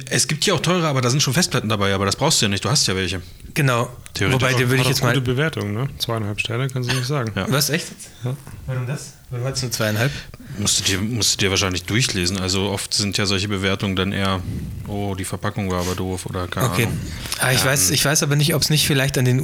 Es 0.10 0.27
gibt 0.27 0.43
hier 0.43 0.55
auch 0.55 0.60
teure, 0.62 0.88
aber 0.88 1.01
da 1.01 1.10
sind 1.10 1.22
schon 1.24 1.34
Festplatten 1.34 1.67
dabei, 1.69 1.93
aber 1.93 2.05
das 2.05 2.15
brauchst 2.15 2.41
du 2.41 2.46
ja 2.46 2.50
nicht, 2.50 2.63
du 2.63 2.69
hast 2.69 2.88
ja 2.88 2.96
welche. 2.96 3.22
Genau. 3.53 3.89
Theoretisch 4.13 4.41
Wobei, 4.41 4.53
dir 4.53 4.69
würde 4.69 4.75
ich 4.75 4.81
Hat 4.81 4.89
jetzt 4.89 5.01
mal. 5.03 5.13
gute 5.13 5.22
Bewertung, 5.22 5.74
ne? 5.74 5.88
Zweieinhalb 5.98 6.39
Sterne, 6.39 6.67
kannst 6.67 6.91
du 6.91 6.96
nicht 6.96 7.08
sagen. 7.08 7.31
Ja. 7.36 7.46
Was, 7.50 7.69
echt? 7.69 7.88
Ja. 8.24 8.36
Warum 8.67 8.86
das? 8.88 9.13
Warum 9.29 9.46
hat 9.46 9.55
es 9.55 9.62
nur 9.62 9.72
zweieinhalb? 9.72 10.12
Musst 10.58 10.79
du, 10.79 10.84
dir, 10.84 11.00
musst 11.00 11.34
du 11.36 11.38
dir 11.46 11.50
wahrscheinlich 11.51 11.84
durchlesen. 11.84 12.38
Also 12.39 12.69
oft 12.69 12.93
sind 12.93 13.17
ja 13.17 13.25
solche 13.25 13.48
Bewertungen 13.48 13.96
dann 13.96 14.12
eher, 14.12 14.41
oh, 14.88 15.15
die 15.17 15.25
Verpackung 15.25 15.69
war 15.72 15.81
aber 15.81 15.96
doof 15.96 16.25
oder 16.25 16.48
keine 16.48 16.67
Okay. 16.72 16.84
Ahnung. 16.86 17.00
Ah, 17.39 17.51
ich, 17.51 17.63
weiß, 17.63 17.91
ich 17.91 18.03
weiß 18.03 18.24
aber 18.24 18.36
nicht, 18.36 18.53
ob 18.55 18.62
es 18.62 18.69
nicht 18.69 18.86
vielleicht 18.88 19.17
an 19.17 19.25
den 19.25 19.39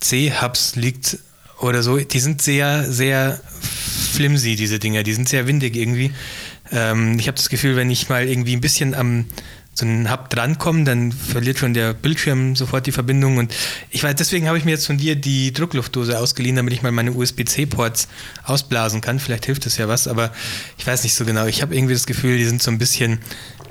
USB-C-Hubs 0.00 0.76
liegt 0.76 1.18
oder 1.60 1.82
so. 1.82 1.98
Die 1.98 2.20
sind 2.20 2.42
sehr, 2.42 2.90
sehr 2.90 3.40
flimsy, 4.12 4.56
diese 4.56 4.78
Dinger. 4.78 5.02
Die 5.02 5.14
sind 5.14 5.28
sehr 5.28 5.46
windig 5.46 5.76
irgendwie. 5.76 6.12
Ähm, 6.72 7.18
ich 7.18 7.26
habe 7.28 7.36
das 7.36 7.48
Gefühl, 7.48 7.76
wenn 7.76 7.90
ich 7.90 8.08
mal 8.08 8.26
irgendwie 8.26 8.54
ein 8.54 8.60
bisschen 8.60 8.94
am 8.94 9.26
so 9.78 9.86
einen 9.86 10.10
Hub 10.10 10.28
drankomme, 10.28 10.84
dann 10.84 11.12
verliert 11.12 11.58
schon 11.58 11.72
der 11.72 11.94
Bildschirm 11.94 12.56
sofort 12.56 12.86
die 12.86 12.92
Verbindung. 12.92 13.36
Und 13.36 13.54
ich 13.90 14.02
weiß, 14.02 14.16
deswegen 14.16 14.48
habe 14.48 14.58
ich 14.58 14.64
mir 14.64 14.72
jetzt 14.72 14.86
von 14.86 14.98
dir 14.98 15.14
die 15.14 15.52
Druckluftdose 15.52 16.18
ausgeliehen, 16.18 16.56
damit 16.56 16.74
ich 16.74 16.82
mal 16.82 16.90
meine 16.90 17.12
USB-C-Ports 17.12 18.08
ausblasen 18.42 19.00
kann. 19.00 19.20
Vielleicht 19.20 19.46
hilft 19.46 19.66
das 19.66 19.76
ja 19.76 19.86
was, 19.86 20.08
aber 20.08 20.32
ich 20.76 20.86
weiß 20.86 21.04
nicht 21.04 21.14
so 21.14 21.24
genau. 21.24 21.46
Ich 21.46 21.62
habe 21.62 21.76
irgendwie 21.76 21.94
das 21.94 22.06
Gefühl, 22.06 22.36
die 22.36 22.44
sind 22.44 22.60
so 22.60 22.72
ein 22.72 22.78
bisschen 22.78 23.20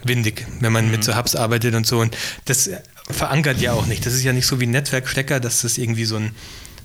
windig, 0.03 0.45
wenn 0.61 0.71
man 0.71 0.89
mit 0.89 1.03
so 1.03 1.17
Hubs 1.17 1.35
arbeitet 1.35 1.75
und 1.75 1.85
so. 1.85 1.99
Und 1.99 2.15
das 2.45 2.69
verankert 3.09 3.59
ja 3.59 3.73
auch 3.73 3.85
nicht. 3.85 4.05
Das 4.05 4.13
ist 4.13 4.23
ja 4.23 4.31
nicht 4.31 4.47
so 4.47 4.61
wie 4.61 4.65
ein 4.65 4.71
Netzwerkstecker, 4.71 5.41
dass 5.41 5.61
das 5.61 5.77
irgendwie 5.77 6.05
so 6.05 6.15
ein, 6.15 6.31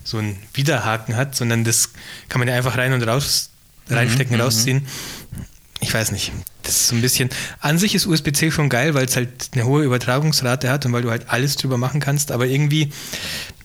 so 0.02 0.18
ein 0.18 0.36
Widerhaken 0.52 1.14
hat, 1.14 1.36
sondern 1.36 1.62
das 1.62 1.90
kann 2.28 2.40
man 2.40 2.48
ja 2.48 2.54
einfach 2.54 2.76
rein 2.76 2.92
und 2.92 3.02
raus 3.02 3.50
reinstecken, 3.88 4.40
rausziehen. 4.40 4.86
Ich 5.82 5.92
weiß 5.92 6.12
nicht. 6.12 6.32
Das 6.62 6.76
ist 6.76 6.88
so 6.88 6.94
ein 6.94 7.02
bisschen. 7.02 7.28
An 7.60 7.76
sich 7.76 7.94
ist 7.94 8.06
USB-C 8.06 8.52
schon 8.52 8.68
geil, 8.68 8.94
weil 8.94 9.04
es 9.04 9.16
halt 9.16 9.50
eine 9.52 9.64
hohe 9.64 9.82
Übertragungsrate 9.82 10.70
hat 10.70 10.86
und 10.86 10.92
weil 10.92 11.02
du 11.02 11.10
halt 11.10 11.28
alles 11.28 11.56
drüber 11.56 11.76
machen 11.76 12.00
kannst, 12.00 12.30
aber 12.30 12.46
irgendwie 12.46 12.92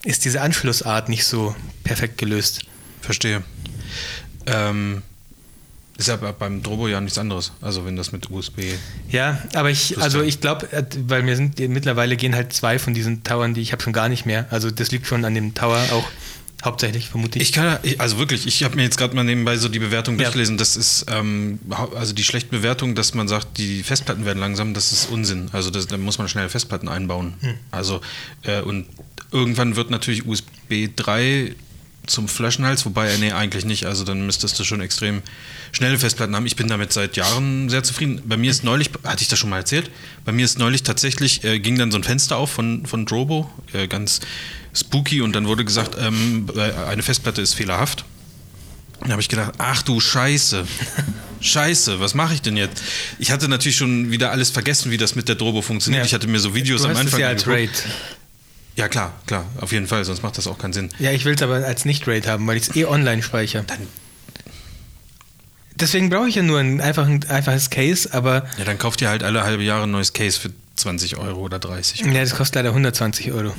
ist 0.03 0.25
diese 0.25 0.41
Anschlussart 0.41 1.09
nicht 1.09 1.25
so 1.25 1.55
perfekt 1.83 2.17
gelöst. 2.17 2.65
Verstehe. 3.01 3.43
Ähm, 4.47 5.03
ist 5.97 6.07
ja 6.07 6.15
beim 6.15 6.63
Drobo 6.63 6.88
ja 6.88 7.00
nichts 7.01 7.19
anderes. 7.19 7.51
Also 7.62 7.86
wenn 7.86 7.95
das 7.95 8.12
mit 8.12 8.31
USB. 8.31 8.62
Ja, 9.09 9.41
aber 9.53 9.69
ich, 9.69 10.00
also 10.00 10.24
ich 10.24 10.41
glaube, 10.41 10.67
weil 11.07 11.21
mir 11.21 11.36
sind 11.36 11.59
mittlerweile 11.59 12.17
gehen 12.17 12.36
halt 12.36 12.51
zwei 12.51 12.79
von 12.79 12.95
diesen 12.95 13.24
Towern, 13.24 13.53
die 13.53 13.62
ich 13.62 13.74
habe 13.74 13.83
schon 13.83 13.93
gar 13.93 14.09
nicht 14.09 14.25
mehr. 14.25 14.47
Also 14.50 14.71
das 14.71 14.89
liegt 14.89 15.05
schon 15.05 15.24
an 15.24 15.36
dem 15.36 15.53
Tower 15.53 15.79
auch 15.91 16.07
hauptsächlich, 16.63 17.09
vermute 17.09 17.39
ich. 17.39 17.49
Ich 17.49 17.51
kann, 17.53 17.77
also 17.97 18.17
wirklich, 18.17 18.47
ich 18.47 18.63
habe 18.63 18.75
mir 18.75 18.83
jetzt 18.83 18.97
gerade 18.97 19.15
mal 19.15 19.23
nebenbei 19.23 19.57
so 19.57 19.69
die 19.69 19.79
Bewertung 19.79 20.15
ja. 20.15 20.23
durchgelesen. 20.23 20.57
Das 20.57 20.75
ist, 20.75 21.05
ähm, 21.09 21.59
also 21.95 22.13
die 22.13 22.23
schlechte 22.23 22.49
Bewertung, 22.49 22.95
dass 22.95 23.13
man 23.13 23.27
sagt, 23.27 23.57
die 23.57 23.83
Festplatten 23.83 24.25
werden 24.25 24.39
langsam, 24.39 24.73
das 24.73 24.91
ist 24.91 25.09
Unsinn. 25.09 25.49
Also 25.51 25.69
das, 25.69 25.87
da 25.87 25.97
muss 25.97 26.17
man 26.17 26.27
schnell 26.27 26.49
Festplatten 26.49 26.89
einbauen. 26.89 27.35
Hm. 27.41 27.55
Also, 27.71 28.01
äh, 28.43 28.61
und 28.61 28.87
irgendwann 29.31 29.75
wird 29.75 29.91
natürlich 29.91 30.25
USB 30.25 30.89
3 30.95 31.55
zum 32.07 32.27
Flaschenhals, 32.27 32.85
wobei, 32.85 33.15
nee, 33.17 33.31
eigentlich 33.31 33.65
nicht. 33.65 33.85
Also 33.85 34.03
dann 34.03 34.25
müsstest 34.25 34.57
du 34.59 34.63
schon 34.63 34.81
extrem 34.81 35.21
schnelle 35.71 35.99
Festplatten 35.99 36.35
haben. 36.35 36.45
Ich 36.45 36.55
bin 36.55 36.67
damit 36.67 36.91
seit 36.93 37.17
Jahren 37.17 37.69
sehr 37.69 37.83
zufrieden. 37.83 38.21
Bei 38.25 38.37
mir 38.37 38.49
ist 38.49 38.63
neulich, 38.63 38.89
hatte 39.03 39.21
ich 39.21 39.27
das 39.27 39.37
schon 39.37 39.49
mal 39.49 39.57
erzählt, 39.57 39.91
bei 40.25 40.31
mir 40.31 40.45
ist 40.45 40.57
neulich 40.57 40.83
tatsächlich, 40.83 41.43
äh, 41.43 41.59
ging 41.59 41.77
dann 41.77 41.91
so 41.91 41.97
ein 41.97 42.03
Fenster 42.03 42.37
auf 42.37 42.51
von, 42.51 42.85
von 42.85 43.05
Drobo, 43.05 43.51
äh, 43.73 43.87
ganz 43.87 44.21
spooky, 44.73 45.21
und 45.21 45.33
dann 45.33 45.47
wurde 45.47 45.65
gesagt, 45.65 45.95
ähm, 45.99 46.47
äh, 46.55 46.71
eine 46.89 47.03
Festplatte 47.03 47.41
ist 47.41 47.53
fehlerhaft. 47.53 48.05
Dann 49.01 49.11
habe 49.11 49.21
ich 49.21 49.29
gedacht, 49.29 49.53
ach 49.59 49.83
du 49.83 49.99
Scheiße. 49.99 50.65
Scheiße, 51.39 51.99
was 51.99 52.15
mache 52.15 52.33
ich 52.33 52.41
denn 52.41 52.57
jetzt? 52.57 52.81
Ich 53.19 53.29
hatte 53.29 53.47
natürlich 53.47 53.77
schon 53.77 54.09
wieder 54.09 54.31
alles 54.31 54.49
vergessen, 54.49 54.89
wie 54.89 54.97
das 54.97 55.15
mit 55.15 55.27
der 55.29 55.35
Drobo 55.35 55.61
funktioniert. 55.61 56.03
Ja. 56.03 56.05
Ich 56.07 56.13
hatte 56.13 56.27
mir 56.27 56.39
so 56.39 56.55
Videos 56.55 56.81
du 56.81 56.89
am 56.89 56.97
Anfang. 56.97 57.19
Ja, 57.19 57.27
als 57.27 57.45
Raid. 57.45 57.69
Ja, 58.77 58.88
klar, 58.88 59.12
klar, 59.25 59.43
auf 59.60 59.72
jeden 59.72 59.88
Fall, 59.88 60.05
sonst 60.05 60.22
macht 60.22 60.38
das 60.38 60.46
auch 60.46 60.60
keinen 60.60 60.72
Sinn. 60.72 60.89
Ja, 61.00 61.12
ich 61.12 61.25
will 61.25 61.34
es 61.34 61.41
aber 61.41 61.55
als 61.55 61.84
Nicht-Raid 61.84 62.27
haben, 62.27 62.46
weil 62.46 62.57
ich 62.57 62.69
es 62.69 62.75
eh 62.75 62.86
online 62.86 63.24
speichere. 63.24 63.63
Dann 63.63 63.79
Deswegen 65.74 66.10
brauche 66.10 66.29
ich 66.29 66.36
ja 66.36 66.43
nur 66.43 66.60
ein, 66.60 66.79
einfach 66.79 67.07
ein 67.07 67.24
einfaches 67.27 67.72
Case, 67.72 68.13
aber. 68.13 68.48
Ja, 68.57 68.65
dann 68.65 68.77
kauft 68.77 69.01
ihr 69.01 69.10
halt 69.10 69.24
alle 69.24 69.43
halbe 69.43 69.63
Jahre 69.63 69.84
ein 69.84 69.91
neues 69.91 70.13
Case 70.13 70.39
für 70.39 70.51
20 70.75 71.17
Euro 71.17 71.39
oder 71.39 71.57
30. 71.57 72.01
Ja, 72.01 72.13
das 72.13 72.36
kostet 72.36 72.55
leider 72.55 72.69
120 72.69 73.31
Euro. 73.31 73.50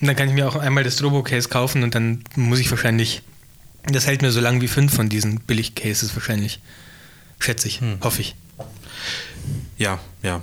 Und 0.00 0.06
dann 0.06 0.14
kann 0.14 0.28
ich 0.28 0.34
mir 0.34 0.48
auch 0.48 0.56
einmal 0.56 0.84
das 0.84 0.96
Turbo-Case 0.96 1.48
kaufen 1.48 1.82
und 1.82 1.94
dann 1.94 2.22
muss 2.36 2.60
ich 2.60 2.70
wahrscheinlich. 2.70 3.22
Das 3.82 4.06
hält 4.06 4.22
mir 4.22 4.30
so 4.30 4.40
lang 4.40 4.60
wie 4.60 4.68
fünf 4.68 4.94
von 4.94 5.08
diesen 5.08 5.40
Billig-Cases 5.40 6.14
wahrscheinlich. 6.14 6.60
Schätze 7.40 7.66
ich, 7.68 7.80
hm. 7.80 7.98
hoffe 8.00 8.22
ich. 8.22 8.36
Ja, 9.76 9.98
ja. 10.22 10.40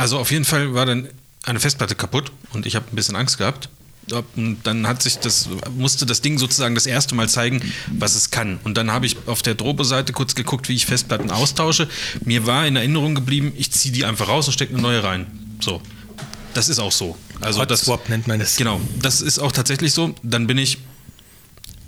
Also 0.00 0.18
auf 0.18 0.30
jeden 0.30 0.46
Fall 0.46 0.72
war 0.72 0.86
dann 0.86 1.08
eine 1.44 1.60
Festplatte 1.60 1.94
kaputt 1.94 2.32
und 2.54 2.64
ich 2.64 2.74
habe 2.74 2.86
ein 2.90 2.96
bisschen 2.96 3.16
Angst 3.16 3.36
gehabt. 3.36 3.68
Und 4.34 4.58
dann 4.64 4.88
hat 4.88 5.02
sich 5.02 5.18
das, 5.18 5.50
musste 5.76 6.06
das 6.06 6.22
Ding 6.22 6.38
sozusagen 6.38 6.74
das 6.74 6.86
erste 6.86 7.14
Mal 7.14 7.28
zeigen, 7.28 7.60
was 7.98 8.14
es 8.14 8.30
kann. 8.30 8.58
Und 8.64 8.78
dann 8.78 8.90
habe 8.90 9.04
ich 9.04 9.16
auf 9.26 9.42
der 9.42 9.54
Drobo-Seite 9.54 10.14
kurz 10.14 10.34
geguckt, 10.34 10.70
wie 10.70 10.74
ich 10.74 10.86
Festplatten 10.86 11.30
austausche. 11.30 11.86
Mir 12.24 12.46
war 12.46 12.66
in 12.66 12.76
Erinnerung 12.76 13.14
geblieben, 13.14 13.52
ich 13.58 13.72
ziehe 13.72 13.92
die 13.92 14.06
einfach 14.06 14.28
raus 14.28 14.46
und 14.46 14.54
stecke 14.54 14.72
eine 14.72 14.80
neue 14.80 15.04
rein. 15.04 15.26
So. 15.60 15.82
Das 16.54 16.70
ist 16.70 16.78
auch 16.78 16.92
so. 16.92 17.18
Also 17.42 17.60
Hot 17.60 17.70
das 17.70 17.82
Swap 17.82 18.08
nennt 18.08 18.26
man 18.26 18.40
das. 18.40 18.56
Genau, 18.56 18.80
das 19.02 19.20
ist 19.20 19.38
auch 19.38 19.52
tatsächlich 19.52 19.92
so. 19.92 20.14
Dann 20.22 20.46
bin 20.46 20.56
ich 20.56 20.78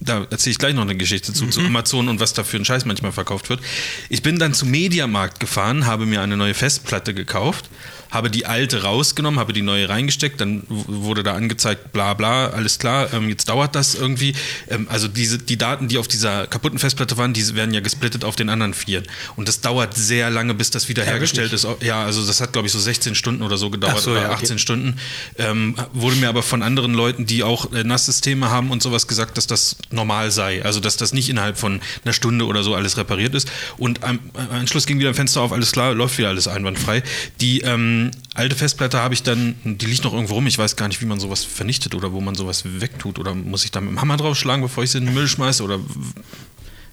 da 0.04 0.26
erzähle 0.30 0.52
ich 0.52 0.58
gleich 0.58 0.74
noch 0.74 0.82
eine 0.82 0.96
Geschichte 0.96 1.32
zu, 1.32 1.44
mhm. 1.44 1.52
zu 1.52 1.60
Amazon 1.60 2.08
und 2.08 2.20
was 2.20 2.32
da 2.32 2.44
für 2.44 2.56
ein 2.56 2.64
Scheiß 2.64 2.84
manchmal 2.84 3.12
verkauft 3.12 3.48
wird. 3.48 3.60
Ich 4.08 4.22
bin 4.22 4.38
dann 4.38 4.52
zum 4.54 4.70
Mediamarkt 4.70 5.40
gefahren, 5.40 5.86
habe 5.86 6.06
mir 6.06 6.22
eine 6.22 6.36
neue 6.36 6.54
Festplatte 6.54 7.14
gekauft 7.14 7.70
habe 8.12 8.30
die 8.30 8.44
alte 8.44 8.82
rausgenommen, 8.82 9.40
habe 9.40 9.54
die 9.54 9.62
neue 9.62 9.88
reingesteckt, 9.88 10.40
dann 10.40 10.64
wurde 10.68 11.22
da 11.22 11.34
angezeigt, 11.34 11.92
bla 11.92 12.12
bla, 12.12 12.48
alles 12.48 12.78
klar, 12.78 13.12
ähm, 13.14 13.28
jetzt 13.30 13.48
dauert 13.48 13.74
das 13.74 13.94
irgendwie. 13.94 14.34
Ähm, 14.68 14.86
also 14.90 15.08
diese, 15.08 15.38
die 15.38 15.56
Daten, 15.56 15.88
die 15.88 15.96
auf 15.96 16.08
dieser 16.08 16.46
kaputten 16.46 16.78
Festplatte 16.78 17.16
waren, 17.16 17.32
die 17.32 17.54
werden 17.54 17.72
ja 17.72 17.80
gesplittet 17.80 18.24
auf 18.24 18.36
den 18.36 18.50
anderen 18.50 18.74
vier. 18.74 19.02
Und 19.36 19.48
das 19.48 19.62
dauert 19.62 19.94
sehr 19.94 20.28
lange, 20.28 20.52
bis 20.52 20.70
das 20.70 20.90
wieder 20.90 21.06
ja, 21.06 21.16
ist. 21.16 21.66
Ja, 21.80 22.04
also 22.04 22.24
das 22.26 22.42
hat, 22.42 22.52
glaube 22.52 22.66
ich, 22.66 22.72
so 22.72 22.78
16 22.78 23.14
Stunden 23.14 23.42
oder 23.42 23.56
so 23.56 23.70
gedauert, 23.70 24.00
so, 24.00 24.10
oder 24.10 24.22
ja, 24.22 24.30
18 24.30 24.50
okay. 24.50 24.58
Stunden. 24.58 24.96
Ähm, 25.38 25.74
wurde 25.94 26.16
mir 26.16 26.28
aber 26.28 26.42
von 26.42 26.62
anderen 26.62 26.92
Leuten, 26.92 27.24
die 27.24 27.42
auch 27.42 27.72
äh, 27.72 27.82
NAS-Systeme 27.82 28.50
haben 28.50 28.70
und 28.70 28.82
sowas 28.82 29.06
gesagt, 29.08 29.38
dass 29.38 29.46
das 29.46 29.76
normal 29.90 30.30
sei. 30.30 30.62
Also 30.62 30.80
dass 30.80 30.98
das 30.98 31.14
nicht 31.14 31.30
innerhalb 31.30 31.56
von 31.56 31.80
einer 32.04 32.12
Stunde 32.12 32.44
oder 32.44 32.62
so 32.62 32.74
alles 32.74 32.98
repariert 32.98 33.34
ist. 33.34 33.50
Und 33.78 34.04
am, 34.04 34.18
am 34.34 34.50
Anschluss 34.50 34.84
ging 34.84 34.98
wieder 34.98 35.08
ein 35.08 35.14
Fenster 35.14 35.40
auf, 35.40 35.52
alles 35.52 35.72
klar, 35.72 35.94
läuft 35.94 36.18
wieder 36.18 36.28
alles 36.28 36.46
einwandfrei. 36.46 37.02
Die 37.40 37.62
ähm, 37.62 38.01
alte 38.34 38.56
Festplatte 38.56 38.98
habe 38.98 39.14
ich 39.14 39.22
dann, 39.22 39.54
die 39.64 39.86
liegt 39.86 40.04
noch 40.04 40.12
irgendwo 40.12 40.34
rum. 40.34 40.46
Ich 40.46 40.58
weiß 40.58 40.76
gar 40.76 40.88
nicht, 40.88 41.00
wie 41.00 41.06
man 41.06 41.20
sowas 41.20 41.44
vernichtet 41.44 41.94
oder 41.94 42.12
wo 42.12 42.20
man 42.20 42.34
sowas 42.34 42.64
wegtut. 42.64 43.18
Oder 43.18 43.34
muss 43.34 43.64
ich 43.64 43.70
da 43.70 43.80
mit 43.80 43.90
dem 43.90 44.00
Hammer 44.00 44.16
draufschlagen, 44.16 44.62
bevor 44.62 44.84
ich 44.84 44.90
sie 44.90 44.98
in 44.98 45.06
den 45.06 45.14
Müll 45.14 45.28
schmeiße? 45.28 45.62
Oder 45.62 45.78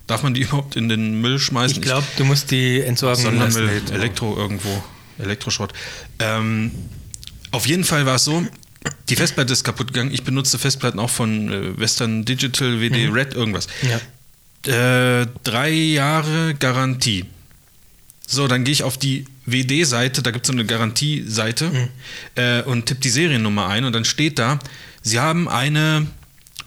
darf 0.07 0.23
man 0.23 0.33
die 0.33 0.41
überhaupt 0.43 0.75
in 0.75 0.89
den 0.89 1.21
Müll 1.21 1.39
schmeißen? 1.39 1.77
Ich 1.77 1.81
glaube, 1.81 2.05
du 2.17 2.25
musst 2.25 2.51
die 2.51 2.81
entsorgen. 2.81 3.23
Sondermüll, 3.23 3.81
Elektro 3.91 4.35
irgendwo, 4.37 4.83
Elektroschrott. 5.17 5.73
Ähm, 6.19 6.71
auf 7.51 7.65
jeden 7.65 7.83
Fall 7.83 8.05
war 8.05 8.15
es 8.15 8.25
so, 8.25 8.45
die 9.09 9.15
Festplatte 9.15 9.53
ist 9.53 9.63
kaputt 9.63 9.93
gegangen. 9.93 10.13
Ich 10.13 10.23
benutze 10.23 10.57
Festplatten 10.59 10.99
auch 10.99 11.09
von 11.09 11.51
äh, 11.51 11.79
Western 11.79 12.25
Digital, 12.25 12.79
WD, 12.79 13.09
mhm. 13.09 13.13
Red, 13.13 13.33
irgendwas. 13.33 13.67
Ja. 13.81 15.21
Äh, 15.21 15.27
drei 15.43 15.71
Jahre 15.71 16.53
Garantie. 16.55 17.25
So, 18.27 18.47
dann 18.47 18.63
gehe 18.63 18.71
ich 18.71 18.83
auf 18.83 18.97
die 18.97 19.25
WD-Seite, 19.51 20.21
da 20.21 20.31
gibt 20.31 20.45
es 20.45 20.47
so 20.47 20.53
eine 20.53 20.65
Garantieseite 20.65 21.69
mhm. 21.69 21.87
äh, 22.35 22.61
und 22.63 22.85
tippe 22.85 23.01
die 23.01 23.09
Seriennummer 23.09 23.67
ein 23.67 23.85
und 23.85 23.93
dann 23.93 24.05
steht 24.05 24.39
da, 24.39 24.59
Sie 25.01 25.19
haben 25.19 25.47
eine 25.47 26.07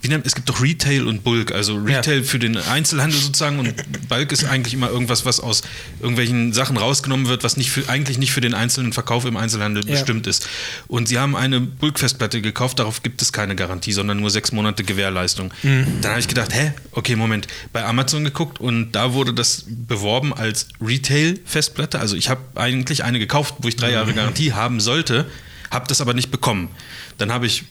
wie 0.02 0.08
nennt, 0.08 0.26
es 0.26 0.34
gibt 0.34 0.48
doch 0.48 0.60
Retail 0.60 1.06
und 1.06 1.22
Bulk, 1.22 1.52
also 1.52 1.76
Retail 1.76 2.18
ja. 2.18 2.22
für 2.24 2.40
den 2.40 2.56
Einzelhandel 2.56 3.20
sozusagen 3.20 3.60
und 3.60 4.08
Bulk 4.08 4.32
ist 4.32 4.44
eigentlich 4.44 4.74
immer 4.74 4.90
irgendwas, 4.90 5.24
was 5.24 5.38
aus 5.38 5.62
irgendwelchen 6.00 6.52
Sachen 6.52 6.76
rausgenommen 6.76 7.28
wird, 7.28 7.44
was 7.44 7.56
nicht 7.56 7.70
für, 7.70 7.88
eigentlich 7.88 8.18
nicht 8.18 8.32
für 8.32 8.40
den 8.40 8.52
einzelnen 8.52 8.92
Verkauf 8.92 9.24
im 9.24 9.36
Einzelhandel 9.36 9.86
ja. 9.86 9.92
bestimmt 9.92 10.26
ist. 10.26 10.48
Und 10.88 11.06
sie 11.06 11.20
haben 11.20 11.36
eine 11.36 11.60
Bulk-Festplatte 11.60 12.42
gekauft, 12.42 12.80
darauf 12.80 13.04
gibt 13.04 13.22
es 13.22 13.32
keine 13.32 13.54
Garantie, 13.54 13.92
sondern 13.92 14.18
nur 14.18 14.30
sechs 14.30 14.50
Monate 14.50 14.82
Gewährleistung. 14.82 15.54
Mhm. 15.62 15.86
Dann 16.00 16.10
habe 16.10 16.20
ich 16.20 16.28
gedacht, 16.28 16.52
hä, 16.52 16.72
okay, 16.90 17.14
Moment, 17.14 17.46
bei 17.72 17.84
Amazon 17.84 18.24
geguckt 18.24 18.60
und 18.60 18.90
da 18.92 19.12
wurde 19.12 19.32
das 19.32 19.64
beworben 19.68 20.34
als 20.34 20.66
Retail-Festplatte. 20.80 22.00
Also 22.00 22.16
ich 22.16 22.28
habe 22.28 22.40
eigentlich 22.56 23.04
eine 23.04 23.20
gekauft, 23.20 23.54
wo 23.58 23.68
ich 23.68 23.76
drei 23.76 23.92
Jahre 23.92 24.12
Garantie 24.12 24.52
haben 24.52 24.80
sollte, 24.80 25.26
habe 25.70 25.86
das 25.86 26.00
aber 26.00 26.12
nicht 26.12 26.32
bekommen. 26.32 26.70
Dann 27.18 27.32
habe 27.32 27.46
ich 27.46 27.64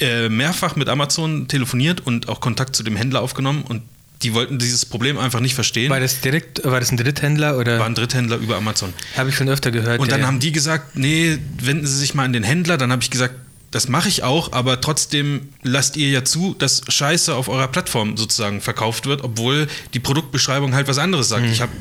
äh, 0.00 0.28
mehrfach 0.28 0.76
mit 0.76 0.88
Amazon 0.88 1.48
telefoniert 1.48 2.00
und 2.00 2.28
auch 2.28 2.40
Kontakt 2.40 2.76
zu 2.76 2.82
dem 2.82 2.96
Händler 2.96 3.22
aufgenommen 3.22 3.62
und 3.62 3.82
die 4.22 4.32
wollten 4.32 4.58
dieses 4.58 4.86
Problem 4.86 5.18
einfach 5.18 5.40
nicht 5.40 5.54
verstehen. 5.54 5.90
War 5.90 6.00
das 6.00 6.20
direkt, 6.20 6.64
war 6.64 6.80
das 6.80 6.90
ein 6.90 6.96
Dritthändler 6.96 7.58
oder? 7.58 7.78
War 7.78 7.86
ein 7.86 7.94
Dritthändler 7.94 8.38
über 8.38 8.56
Amazon. 8.56 8.92
Habe 9.16 9.28
ich 9.28 9.36
schon 9.36 9.48
öfter 9.48 9.70
gehört. 9.70 10.00
Und 10.00 10.10
dann 10.10 10.20
ja. 10.20 10.26
haben 10.26 10.40
die 10.40 10.52
gesagt, 10.52 10.96
nee, 10.96 11.38
wenden 11.60 11.86
Sie 11.86 11.98
sich 11.98 12.14
mal 12.14 12.24
an 12.24 12.32
den 12.32 12.42
Händler. 12.42 12.78
Dann 12.78 12.92
habe 12.92 13.02
ich 13.02 13.10
gesagt, 13.10 13.34
das 13.72 13.88
mache 13.88 14.08
ich 14.08 14.22
auch, 14.22 14.52
aber 14.52 14.80
trotzdem 14.80 15.48
lasst 15.62 15.96
ihr 15.96 16.08
ja 16.08 16.24
zu, 16.24 16.54
dass 16.58 16.82
Scheiße 16.88 17.34
auf 17.34 17.48
eurer 17.48 17.68
Plattform 17.68 18.16
sozusagen 18.16 18.60
verkauft 18.60 19.06
wird, 19.06 19.22
obwohl 19.22 19.66
die 19.92 20.00
Produktbeschreibung 20.00 20.74
halt 20.74 20.88
was 20.88 20.98
anderes 20.98 21.28
sagt. 21.28 21.44
Mhm. 21.44 21.52
Ich 21.52 21.60
habe 21.60 21.72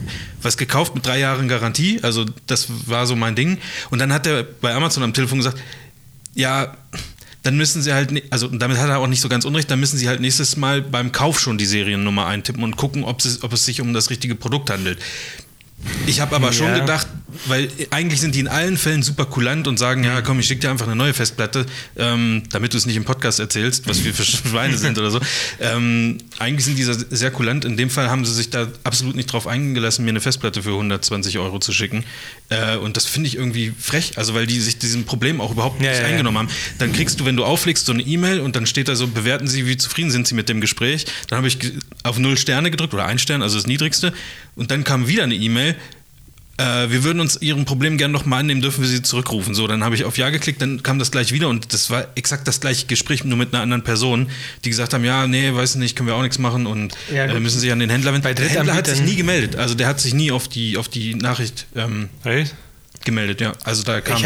was 0.41 0.58
gekauft 0.58 0.95
mit 0.95 1.06
drei 1.06 1.19
Jahren 1.19 1.47
Garantie, 1.47 1.99
also 2.01 2.25
das 2.47 2.67
war 2.88 3.06
so 3.06 3.15
mein 3.15 3.36
Ding. 3.36 3.60
Und 3.91 3.99
dann 3.99 4.12
hat 4.12 4.28
er 4.28 4.43
bei 4.43 4.73
Amazon 4.73 5.04
am 5.04 5.13
Telefon 5.13 5.38
gesagt, 5.38 5.58
ja, 6.34 6.75
dann 7.45 7.58
müssen 7.58 7.84
sie 7.84 7.93
halt, 7.93 8.12
also 8.31 8.47
damit 8.47 8.79
hat 8.79 8.89
er 8.89 8.97
auch 8.97 9.08
nicht 9.08 9.21
so 9.21 9.29
ganz 9.29 9.45
unrecht, 9.45 9.69
dann 9.69 9.79
müssen 9.79 9.97
sie 9.97 10.08
halt 10.08 10.19
nächstes 10.19 10.58
Mal 10.58 10.81
beim 10.81 11.12
Kauf 11.12 11.39
schon 11.39 11.60
die 11.60 11.67
Seriennummer 11.67 12.25
eintippen 12.25 12.63
und 12.63 12.75
gucken, 12.75 13.03
ob 13.03 13.19
es, 13.19 13.43
ob 13.43 13.53
es 13.53 13.65
sich 13.65 13.81
um 13.81 13.93
das 13.93 14.10
richtige 14.10 14.34
Produkt 14.34 14.71
handelt. 14.71 14.97
Ich 16.08 16.21
habe 16.21 16.36
aber 16.36 16.47
ja. 16.47 16.53
schon 16.53 16.73
gedacht, 16.73 17.08
weil 17.47 17.69
eigentlich 17.91 18.21
sind 18.21 18.35
die 18.35 18.39
in 18.39 18.47
allen 18.47 18.77
Fällen 18.77 19.03
super 19.03 19.25
kulant 19.25 19.67
und 19.67 19.77
sagen, 19.77 20.03
ja 20.03 20.21
komm, 20.21 20.39
ich 20.39 20.47
schicke 20.47 20.61
dir 20.61 20.69
einfach 20.69 20.87
eine 20.87 20.95
neue 20.95 21.13
Festplatte, 21.13 21.65
ähm, 21.97 22.43
damit 22.51 22.73
du 22.73 22.77
es 22.77 22.85
nicht 22.85 22.95
im 22.95 23.05
Podcast 23.05 23.39
erzählst, 23.39 23.87
was 23.87 24.03
wir 24.03 24.13
für 24.13 24.23
Schweine 24.25 24.77
sind 24.77 24.97
oder 24.97 25.11
so. 25.11 25.19
Ähm, 25.59 26.17
eigentlich 26.39 26.65
sind 26.65 26.77
die 26.77 26.83
sehr 26.83 27.31
kulant. 27.31 27.65
In 27.65 27.77
dem 27.77 27.89
Fall 27.89 28.09
haben 28.09 28.25
sie 28.25 28.33
sich 28.33 28.49
da 28.49 28.67
absolut 28.83 29.15
nicht 29.15 29.31
drauf 29.31 29.47
eingelassen, 29.47 30.05
mir 30.05 30.11
eine 30.11 30.21
Festplatte 30.21 30.63
für 30.63 30.71
120 30.71 31.37
Euro 31.39 31.59
zu 31.59 31.71
schicken. 31.71 32.03
Äh, 32.49 32.77
und 32.77 32.97
das 32.97 33.05
finde 33.05 33.27
ich 33.27 33.35
irgendwie 33.35 33.73
frech, 33.77 34.17
also 34.17 34.33
weil 34.33 34.47
die 34.47 34.59
sich 34.59 34.77
diesem 34.77 35.05
Problem 35.05 35.41
auch 35.41 35.51
überhaupt 35.51 35.79
nicht 35.79 35.91
ja, 35.91 36.01
ja, 36.01 36.05
eingenommen 36.05 36.37
haben. 36.37 36.49
Dann 36.79 36.93
kriegst 36.93 37.19
du, 37.19 37.25
wenn 37.25 37.35
du 37.35 37.43
auflegst, 37.43 37.85
so 37.85 37.91
eine 37.91 38.03
E-Mail 38.03 38.39
und 38.39 38.55
dann 38.55 38.65
steht 38.65 38.87
da 38.87 38.95
so, 38.95 39.07
bewerten 39.07 39.47
Sie, 39.47 39.65
wie 39.65 39.77
zufrieden 39.77 40.11
sind 40.11 40.27
Sie 40.27 40.35
mit 40.35 40.49
dem 40.49 40.61
Gespräch. 40.61 41.05
Dann 41.27 41.37
habe 41.37 41.47
ich 41.47 41.57
auf 42.03 42.19
null 42.19 42.37
Sterne 42.37 42.71
gedrückt 42.71 42.93
oder 42.93 43.05
ein 43.05 43.19
Stern, 43.19 43.41
also 43.41 43.55
das 43.57 43.67
niedrigste. 43.67 44.13
Und 44.55 44.71
dann 44.71 44.83
kam 44.83 45.07
wieder 45.07 45.23
eine 45.23 45.35
E-Mail, 45.35 45.75
äh, 46.57 46.89
wir 46.89 47.03
würden 47.03 47.19
uns 47.19 47.41
Ihrem 47.41 47.65
Problem 47.65 47.97
gerne 47.97 48.13
nochmal 48.13 48.39
annehmen, 48.39 48.61
dürfen 48.61 48.81
wir 48.81 48.89
Sie 48.89 49.01
zurückrufen. 49.01 49.53
So, 49.55 49.67
dann 49.67 49.83
habe 49.83 49.95
ich 49.95 50.05
auf 50.05 50.17
Ja 50.17 50.29
geklickt, 50.29 50.61
dann 50.61 50.83
kam 50.83 50.99
das 50.99 51.11
gleich 51.11 51.31
wieder 51.31 51.49
und 51.49 51.73
das 51.73 51.89
war 51.89 52.07
exakt 52.15 52.47
das 52.47 52.61
gleiche 52.61 52.85
Gespräch, 52.87 53.23
nur 53.23 53.37
mit 53.37 53.53
einer 53.53 53.61
anderen 53.61 53.83
Person, 53.83 54.29
die 54.63 54.69
gesagt 54.69 54.93
haben, 54.93 55.03
ja, 55.03 55.27
nee, 55.27 55.53
weiß 55.53 55.75
nicht, 55.75 55.95
können 55.95 56.07
wir 56.07 56.15
auch 56.15 56.21
nichts 56.21 56.39
machen 56.39 56.65
und 56.65 56.95
ja, 57.13 57.25
äh, 57.25 57.39
müssen 57.39 57.59
sich 57.59 57.71
an 57.71 57.79
den 57.79 57.89
Händler 57.89 58.13
wenden. 58.13 58.35
der 58.35 58.49
Händler 58.49 58.73
hat 58.73 58.87
sich 58.87 59.01
nie 59.01 59.15
gemeldet, 59.15 59.55
also 59.55 59.75
der 59.75 59.87
hat 59.87 59.99
sich 59.99 60.13
nie 60.13 60.31
auf 60.31 60.47
die, 60.47 60.77
auf 60.77 60.87
die 60.87 61.15
Nachricht 61.15 61.67
ähm, 61.75 62.09
hey? 62.23 62.45
gemeldet, 63.03 63.41
ja. 63.41 63.53
Also 63.63 63.83
da 63.83 64.01
kam 64.01 64.21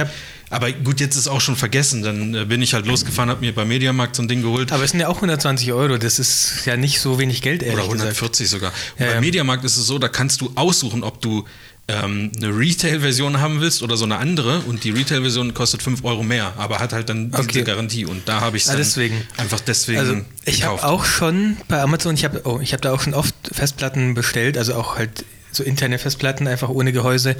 Aber 0.49 0.71
gut, 0.71 0.99
jetzt 0.99 1.15
ist 1.15 1.27
auch 1.27 1.41
schon 1.41 1.55
vergessen. 1.55 2.01
Dann 2.01 2.33
äh, 2.33 2.45
bin 2.45 2.61
ich 2.61 2.73
halt 2.73 2.87
losgefahren, 2.87 3.29
habe 3.29 3.41
mir 3.41 3.53
bei 3.53 3.65
Mediamarkt 3.65 4.15
so 4.15 4.23
ein 4.23 4.27
Ding 4.27 4.41
geholt. 4.41 4.71
Aber 4.71 4.83
es 4.83 4.91
sind 4.91 4.99
ja 4.99 5.07
auch 5.07 5.17
120 5.17 5.73
Euro, 5.73 5.97
das 5.97 6.17
ist 6.17 6.65
ja 6.65 6.75
nicht 6.75 6.99
so 6.99 7.19
wenig 7.19 7.41
Geld, 7.41 7.61
ehrlich 7.61 7.75
Oder 7.75 7.83
140 7.83 8.45
gesagt. 8.45 8.49
sogar. 8.49 8.71
Und 8.71 9.01
Ja, 9.01 9.05
beim 9.07 9.15
ja. 9.15 9.21
Mediamarkt 9.21 9.63
ist 9.63 9.77
es 9.77 9.85
so, 9.85 9.99
da 9.99 10.07
kannst 10.07 10.41
du 10.41 10.51
aussuchen, 10.55 11.03
ob 11.03 11.21
du 11.21 11.45
ähm, 11.89 12.31
eine 12.37 12.55
Retail-Version 12.55 13.39
haben 13.41 13.61
willst 13.61 13.81
oder 13.81 13.97
so 13.97 14.05
eine 14.05 14.17
andere. 14.17 14.59
Und 14.61 14.83
die 14.83 14.91
Retail-Version 14.91 15.53
kostet 15.55 15.81
5 15.81 16.03
Euro 16.03 16.21
mehr, 16.23 16.53
aber 16.57 16.79
hat 16.79 16.93
halt 16.93 17.09
dann 17.09 17.31
Okay. 17.33 17.47
diese 17.51 17.63
Garantie. 17.63 18.05
Und 18.05 18.29
da 18.29 18.41
habe 18.41 18.57
ich 18.57 18.63
es 18.63 18.69
Ah, 18.69 18.75
deswegen. 18.75 19.21
einfach 19.37 19.59
deswegen 19.59 19.99
Also 19.99 20.21
ich 20.45 20.63
habe 20.63 20.83
auch 20.83 21.03
schon 21.05 21.57
bei 21.67 21.81
Amazon, 21.81 22.13
ich 22.15 22.23
habe 22.23 22.41
oh, 22.45 22.59
ich 22.61 22.73
habe 22.73 22.81
da 22.81 22.93
auch 22.93 23.01
schon 23.01 23.13
oft 23.15 23.33
Festplatten 23.51 24.13
bestellt, 24.13 24.57
also 24.57 24.75
auch 24.75 24.97
halt 24.97 25.25
so 25.51 25.63
interne 25.63 25.97
Festplatten 25.97 26.47
einfach 26.47 26.69
ohne 26.69 26.91
Gehäuse 26.93 27.35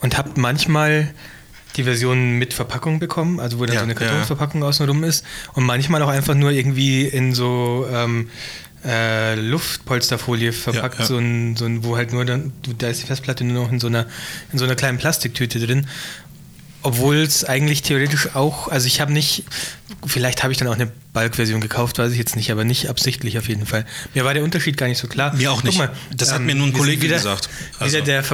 und 0.00 0.16
habe 0.16 0.30
manchmal 0.40 1.12
die 1.76 1.84
Version 1.84 2.38
mit 2.38 2.54
Verpackung 2.54 2.98
bekommen, 2.98 3.40
also 3.40 3.58
wo 3.58 3.66
dann 3.66 3.74
Ja, 3.74 3.80
so 3.80 3.84
eine 3.84 3.94
ja. 3.94 3.98
Kartonverpackung 4.00 4.62
außenrum 4.62 5.04
ist 5.04 5.24
und 5.54 5.64
manchmal 5.64 6.02
auch 6.02 6.08
einfach 6.08 6.34
nur 6.34 6.50
irgendwie 6.50 7.04
in 7.06 7.34
so 7.34 7.86
ähm, 7.92 8.28
äh, 8.84 9.34
Luftpolsterfolie 9.36 10.52
verpackt, 10.52 10.94
Ja, 10.96 11.00
ja. 11.02 11.06
so 11.06 11.18
ein, 11.18 11.56
so 11.56 11.64
ein, 11.66 11.84
wo 11.84 11.96
halt 11.96 12.12
nur 12.12 12.24
dann, 12.24 12.52
da 12.78 12.88
ist 12.88 13.02
die 13.02 13.06
Festplatte 13.06 13.44
nur 13.44 13.64
noch 13.64 13.72
in 13.72 13.80
so 13.80 13.86
einer, 13.86 14.06
in 14.52 14.58
so 14.58 14.64
einer 14.64 14.74
kleinen 14.74 14.98
Plastiktüte 14.98 15.58
drin. 15.64 15.86
Obwohl 16.84 17.18
es 17.18 17.44
eigentlich 17.44 17.82
theoretisch 17.82 18.34
auch, 18.34 18.66
also 18.66 18.88
ich 18.88 19.00
habe 19.00 19.12
nicht, 19.12 19.44
vielleicht 20.04 20.42
habe 20.42 20.52
ich 20.52 20.58
dann 20.58 20.66
auch 20.66 20.74
eine 20.74 20.90
Bulk-Version 21.12 21.60
gekauft, 21.60 21.98
weiß 21.98 22.10
ich 22.10 22.18
jetzt 22.18 22.34
nicht, 22.34 22.50
aber 22.50 22.64
nicht 22.64 22.88
absichtlich 22.90 23.38
auf 23.38 23.46
jeden 23.48 23.66
Fall. 23.66 23.86
Mir 24.14 24.24
war 24.24 24.34
der 24.34 24.42
Unterschied 24.42 24.76
gar 24.76 24.88
nicht 24.88 24.98
so 24.98 25.06
klar. 25.06 25.32
Mir 25.36 25.52
auch 25.52 25.62
nicht. 25.62 25.80
Das 26.16 26.32
hat 26.32 26.40
mir 26.40 26.56
nur 26.56 26.66
ein 26.66 26.72
Kollege 26.72 27.02
wieder, 27.02 27.16
gesagt. 27.18 27.48
Also- 27.78 27.94
Wieder 27.96 28.04
der 28.04 28.24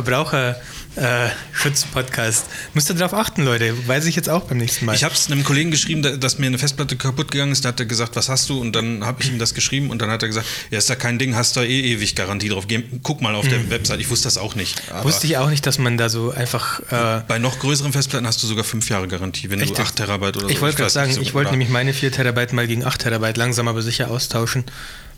Verbraucherschutz-Podcast. 0.98 2.46
Müsst 2.74 2.90
ihr 2.90 2.94
darauf 2.94 3.14
achten, 3.14 3.44
Leute. 3.44 3.74
Weiß 3.86 4.06
ich 4.06 4.16
jetzt 4.16 4.28
auch 4.28 4.44
beim 4.44 4.58
nächsten 4.58 4.84
Mal. 4.86 4.94
Ich 4.94 5.04
habe 5.04 5.14
es 5.14 5.30
einem 5.30 5.44
Kollegen 5.44 5.70
geschrieben, 5.70 6.02
da- 6.02 6.16
dass 6.16 6.38
mir 6.38 6.46
eine 6.46 6.58
Festplatte 6.58 6.96
kaputt 6.96 7.30
gegangen 7.30 7.52
ist. 7.52 7.64
Da 7.64 7.70
hat 7.70 7.80
er 7.80 7.86
gesagt, 7.86 8.16
was 8.16 8.28
hast 8.28 8.48
du? 8.48 8.60
Und 8.60 8.72
dann 8.74 9.04
habe 9.04 9.22
ich 9.22 9.28
ihm 9.30 9.38
das 9.38 9.54
geschrieben 9.54 9.90
und 9.90 10.02
dann 10.02 10.10
hat 10.10 10.22
er 10.22 10.28
gesagt, 10.28 10.46
ja, 10.70 10.78
ist 10.78 10.90
da 10.90 10.94
kein 10.94 11.18
Ding, 11.18 11.34
hast 11.36 11.56
da 11.56 11.62
eh 11.62 11.80
ewig 11.92 12.14
Garantie 12.14 12.48
drauf. 12.48 12.66
Geh, 12.66 12.82
guck 13.02 13.20
mal 13.22 13.34
auf 13.34 13.46
der 13.48 13.70
Website. 13.70 14.00
Ich 14.00 14.10
wusste 14.10 14.24
das 14.24 14.38
auch 14.38 14.54
nicht. 14.54 14.82
Mhm. 14.92 15.04
Wusste 15.04 15.26
ich 15.26 15.36
auch 15.36 15.50
nicht, 15.50 15.66
dass 15.66 15.78
man 15.78 15.96
da 15.98 16.08
so 16.08 16.30
einfach. 16.32 16.80
Äh, 16.90 17.22
bei 17.26 17.38
noch 17.38 17.58
größeren 17.58 17.92
Festplatten 17.92 18.26
hast 18.26 18.42
du 18.42 18.46
sogar 18.46 18.64
fünf 18.64 18.88
Jahre 18.88 19.08
Garantie, 19.08 19.50
wenn 19.50 19.60
Echt 19.60 19.70
du 19.70 19.74
jetzt? 19.74 19.88
8 19.88 19.96
Terabyte 19.96 20.36
oder 20.36 20.46
so. 20.46 20.52
ich 20.52 20.60
wollte 20.60 20.76
gerade 20.76 20.90
sagen, 20.90 21.12
so 21.12 21.20
ich 21.20 21.34
wollte 21.34 21.46
genau. 21.50 21.58
nämlich 21.58 21.68
meine 21.70 21.92
4 21.92 22.12
Terabyte 22.12 22.52
mal 22.52 22.66
gegen 22.66 22.84
8 22.84 23.00
Terabyte 23.02 23.36
langsam 23.36 23.68
aber 23.68 23.82
sicher 23.82 24.10
austauschen. 24.10 24.64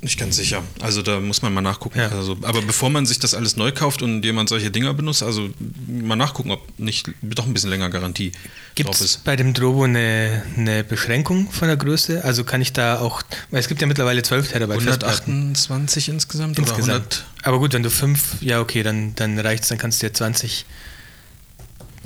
Nicht 0.03 0.19
ganz 0.19 0.37
sicher. 0.37 0.63
Also 0.81 1.03
da 1.03 1.21
muss 1.21 1.43
man 1.43 1.53
mal 1.53 1.61
nachgucken. 1.61 1.99
Ja. 1.99 2.09
Also, 2.09 2.39
aber 2.43 2.63
bevor 2.63 2.89
man 2.89 3.05
sich 3.05 3.19
das 3.19 3.35
alles 3.35 3.57
neu 3.57 3.71
kauft 3.71 4.01
und 4.01 4.25
jemand 4.25 4.49
solche 4.49 4.71
Dinger 4.71 4.95
benutzt, 4.95 5.23
also 5.23 5.51
mal 5.87 6.17
nachgucken, 6.17 6.51
ob 6.51 6.79
nicht 6.79 7.11
doch 7.21 7.47
ein 7.47 7.53
bisschen 7.53 7.69
länger 7.69 7.91
Garantie 7.91 8.33
Gibt 8.75 8.99
es 8.99 9.19
bei 9.19 9.37
dem 9.37 9.53
Drobo 9.53 9.85
eine, 9.85 10.43
eine 10.57 10.85
Beschränkung 10.85 11.51
von 11.51 11.69
der 11.69 11.77
Größe? 11.77 12.25
Also 12.25 12.45
kann 12.45 12.63
ich 12.63 12.73
da 12.73 13.01
auch, 13.01 13.23
weil 13.51 13.61
es 13.61 13.69
gibt 13.69 13.83
ja 13.83 13.87
mittlerweile 13.87 14.23
12 14.23 14.53
Terabyte 14.53 14.83
Festplatten 14.83 15.33
128 15.33 16.09
insgesamt, 16.09 16.59
insgesamt. 16.59 17.25
Aber 17.43 17.59
gut, 17.59 17.75
wenn 17.75 17.83
du 17.83 17.91
5, 17.91 18.37
ja 18.41 18.61
okay, 18.61 18.83
dann, 18.83 19.15
dann 19.17 19.39
reicht's, 19.39 19.69
dann 19.69 19.77
kannst 19.77 20.03
du 20.03 20.07
dir 20.07 20.15
20 20.15 20.65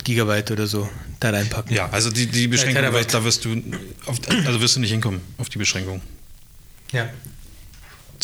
Gigabyte 0.02 0.50
oder 0.50 0.66
so 0.66 0.88
da 1.20 1.30
reinpacken. 1.30 1.74
Ja, 1.74 1.88
also 1.90 2.11
die, 2.11 2.26
die 2.26 2.48
Beschränkung, 2.48 2.83
Terabyte. 2.83 3.14
da 3.14 3.24
wirst 3.24 3.44
du, 3.44 3.62
auf, 4.07 4.18
also 4.44 4.61
wirst 4.61 4.74
du 4.74 4.80
nicht 4.80 4.90
hinkommen 4.90 5.20
auf 5.38 5.48
die 5.48 5.59
Beschränkung. 5.59 6.00
Ja. 6.92 7.09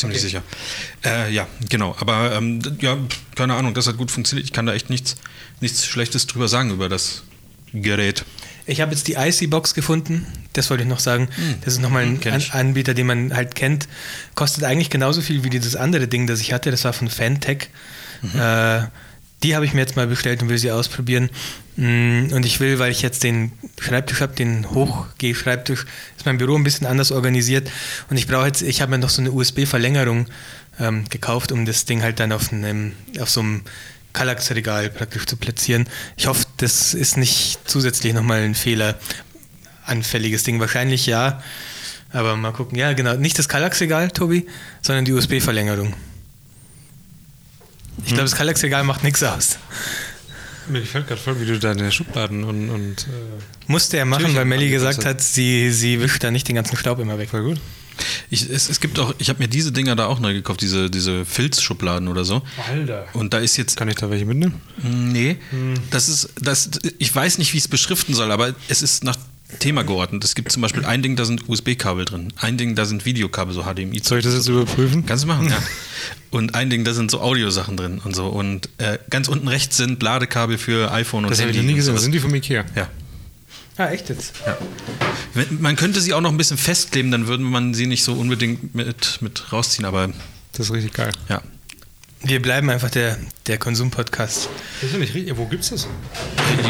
Ziemlich 0.01 0.19
Okay. 0.19 0.27
sicher. 0.27 0.43
Äh, 1.05 1.33
ja, 1.33 1.47
genau. 1.69 1.95
Aber 2.01 2.33
ähm, 2.35 2.61
ja, 2.81 2.97
keine 3.37 3.55
Ahnung, 3.55 3.75
das 3.75 3.87
hat 3.87 3.97
gut 3.97 4.11
funktioniert. 4.11 4.47
Ich 4.47 4.53
kann 4.53 4.67
da 4.67 4.73
echt 4.75 4.91
nichts, 4.91 5.17
nichts 5.61 5.87
Schlechtes 5.87 6.27
drüber 6.27 6.49
sagen 6.49 6.71
über 6.71 6.89
das 6.89 7.23
Gerät. 7.73 8.25
Ich 8.67 8.81
habe 8.81 8.93
jetzt 8.93 9.09
die 9.09 9.15
IC-Box 9.15 9.75
gefunden, 9.75 10.27
das 10.53 10.71
wollte 10.71 10.83
ich 10.85 10.89
noch 10.89 11.01
sagen. 11.01 11.29
Das 11.65 11.75
ist 11.75 11.81
nochmal 11.81 12.05
ein 12.05 12.23
Hm, 12.23 12.33
An. 12.33 12.43
Anbieter, 12.53 12.95
den 12.95 13.07
man 13.07 13.35
halt 13.35 13.55
kennt. 13.55 13.89
Kostet 14.35 14.65
eigentlich 14.65 14.91
genauso 14.91 15.23
viel 15.23 15.43
wie 15.45 15.51
dieses 15.51 15.75
andere 15.77 16.07
Ding, 16.07 16.27
das 16.27 16.41
ich 16.41 16.53
hatte. 16.53 16.71
Das 16.71 16.85
war 16.85 16.93
von 16.93 17.09
Fantech. 17.09 17.69
Mhm. 18.23 18.39
Äh, 18.41 18.83
die 19.43 19.55
habe 19.57 19.65
ich 19.65 19.73
mir 19.73 19.81
jetzt 19.81 19.97
mal 19.97 20.07
bestellt 20.07 20.43
und 20.43 20.51
will 20.51 20.59
sie 20.59 20.71
ausprobieren. 20.71 21.31
Mm, 21.81 22.31
Und 22.35 22.45
ich 22.45 22.61
will, 22.61 22.79
weil 22.79 22.93
ich 22.93 23.01
jetzt 23.01 23.23
den 23.23 23.53
Schreibtisch 23.81 24.21
habe, 24.21 24.35
den 24.35 24.71
Hochgeh-Schreibtisch, 24.71 25.87
ist 26.15 26.27
mein 26.27 26.37
Büro 26.37 26.55
ein 26.55 26.63
bisschen 26.63 26.87
anders 26.87 27.11
organisiert. 27.11 27.71
Und 28.11 28.19
ich 28.19 28.27
brauche 28.27 28.47
jetzt, 28.47 28.61
ich 28.61 28.83
habe 28.83 28.91
mir 28.91 28.99
noch 28.99 29.09
so 29.09 29.23
eine 29.23 29.33
USB-Verlängerung 29.33 30.27
ähm, 30.79 31.09
gekauft, 31.09 31.53
um 31.53 31.65
das 31.65 31.87
Ding 31.87 32.03
halt 32.03 32.21
dann 32.21 32.33
auf, 32.33 32.53
einem, 32.53 32.93
auf 33.19 33.31
so 33.31 33.41
einem 33.41 33.63
Kallax-Regal 34.13 34.91
praktisch 34.91 35.25
zu 35.25 35.39
platzieren. 35.39 35.89
Ich 36.19 36.27
hoffe, 36.27 36.45
das 36.59 36.93
ist 36.93 37.17
nicht 37.17 37.59
zusätzlich 37.65 38.13
nochmal 38.13 38.43
ein 38.43 38.55
Fehler. 38.55 38.99
Anfälliges 39.87 40.43
Ding. 40.43 40.61
Wahrscheinlich 40.61 41.07
ja. 41.07 41.43
Aber 42.13 42.37
mal 42.37 42.53
gucken. 42.53 42.77
Ja, 42.77 42.93
genau. 42.93 43.15
Nicht 43.15 43.39
das 43.39 43.49
Kallax-Regal, 43.49 44.11
Tobi, 44.11 44.47
sondern 44.83 45.07
die 45.07 45.13
USB-Verlängerung. 45.13 45.95
Ich 48.05 48.09
glaube, 48.09 48.25
das 48.25 48.35
Kallax-Regal 48.37 48.85
macht 48.85 49.03
nichts 49.03 49.23
aus. 49.23 49.59
Mir 50.71 50.81
gefällt 50.81 51.09
gerade 51.09 51.21
voll, 51.21 51.41
wie 51.41 51.47
du 51.47 51.59
deine 51.59 51.91
Schubladen 51.91 52.45
und, 52.45 52.71
und 52.71 53.07
äh, 53.09 53.71
Musste 53.71 53.97
er 53.97 54.05
machen, 54.05 54.35
weil 54.35 54.45
Melly 54.45 54.71
gesagt 54.71 55.05
hat, 55.05 55.21
sie, 55.21 55.71
sie 55.71 56.01
wischt 56.01 56.23
da 56.23 56.31
nicht 56.31 56.49
den 56.49 56.55
ganzen 56.55 56.77
Staub 56.77 56.99
immer 56.99 57.19
weg. 57.19 57.31
voll 57.31 57.43
gut. 57.43 57.61
Ich, 58.31 58.49
es, 58.49 58.71
es 58.71 58.81
gibt 58.81 58.99
auch, 58.99 59.15
ich 59.19 59.29
habe 59.29 59.43
mir 59.43 59.49
diese 59.49 59.73
Dinger 59.73 59.97
da 59.97 60.07
auch 60.07 60.21
neu 60.21 60.33
gekauft, 60.33 60.61
diese, 60.63 60.91
diese 60.91 61.25
Filzschubladen 61.25 62.09
oder 62.09 62.25
so. 62.25 62.43
Alter. 62.69 63.07
Und 63.13 63.35
da 63.35 63.39
ist 63.39 63.57
jetzt 63.57 63.77
Kann 63.77 63.89
ich 63.89 63.97
da 63.97 64.11
welche 64.11 64.25
mitnehmen? 64.25 64.61
Nee, 64.83 65.37
das 65.91 66.09
ist, 66.09 66.31
das, 66.41 66.71
ich 66.99 67.15
weiß 67.15 67.39
nicht, 67.39 67.53
wie 67.53 67.59
ich 67.59 67.65
es 67.65 67.69
beschriften 67.69 68.15
soll, 68.15 68.31
aber 68.31 68.55
es 68.69 68.83
ist 68.83 69.05
nach 69.05 69.17
Thema 69.59 69.83
geordnet. 69.83 70.25
Es 70.25 70.35
gibt 70.35 70.51
zum 70.53 70.63
Beispiel 70.63 70.85
ein 70.85 71.03
Ding, 71.03 71.17
da 71.17 71.25
sind 71.25 71.49
USB-Kabel 71.49 72.05
drin. 72.05 72.33
Ein 72.37 72.57
Ding, 72.57 72.75
da 72.75 72.85
sind 72.85 73.05
Videokabel, 73.05 73.53
so 73.55 73.63
HDMI. 73.65 74.01
Soll 74.03 74.19
ich 74.19 74.25
das 74.25 74.35
jetzt 74.35 74.49
überprüfen? 74.49 75.05
Kannst 75.07 75.25
du 75.25 75.29
machen, 75.29 75.49
ja. 75.49 75.59
Und 76.31 76.55
ein 76.55 76.71
Ding, 76.71 76.85
da 76.85 76.95
sind 76.95 77.11
so 77.11 77.21
Audiosachen 77.21 77.77
drin 77.77 78.01
und 78.05 78.15
so. 78.15 78.27
Und 78.29 78.69
äh, 78.79 78.99
ganz 79.11 79.27
unten 79.29 79.49
rechts 79.49 79.77
sind 79.77 80.03
Ladekabel 80.03 80.59
für 80.59 80.93
iPhone 80.93 81.25
und 81.25 81.31
Das 81.31 81.41
habe 81.41 81.51
ich 81.51 81.57
noch 81.57 81.65
nie 81.65 81.75
gesehen. 81.75 81.99
Sind 81.99 82.13
die 82.13 82.21
vom 82.21 82.35
Ikea? 82.35 82.65
Ja. 82.77 82.89
Ah, 83.77 83.89
echt 83.91 84.09
jetzt? 84.11 84.35
ja. 84.47 84.57
Man 85.59 85.75
könnte 85.77 86.01
sie 86.01 86.13
auch 86.15 86.21
noch 86.21 86.31
ein 86.31 86.37
bisschen 86.37 86.59
festkleben, 86.59 87.11
dann 87.11 87.27
würde 87.27 87.43
man 87.43 87.75
sie 87.75 87.87
nicht 87.87 88.05
so 88.05 88.13
unbedingt 88.13 88.75
mit, 88.75 89.21
mit 89.23 89.53
rausziehen, 89.53 89.85
aber 89.87 90.11
Das 90.53 90.67
ist 90.67 90.73
richtig 90.73 90.93
geil. 90.93 91.13
ja. 91.29 91.43
Wir 92.23 92.43
bleiben 92.43 92.69
einfach 92.69 92.91
der, 92.91 93.19
der 93.47 93.57
Konsum-Podcast. 93.57 94.51
Das 94.81 94.89
ist 94.91 94.93
ja 94.93 94.99
nicht 94.99 95.15
richtig. 95.15 95.37
Wo 95.39 95.47
gibt's 95.47 95.71
das? 95.71 95.89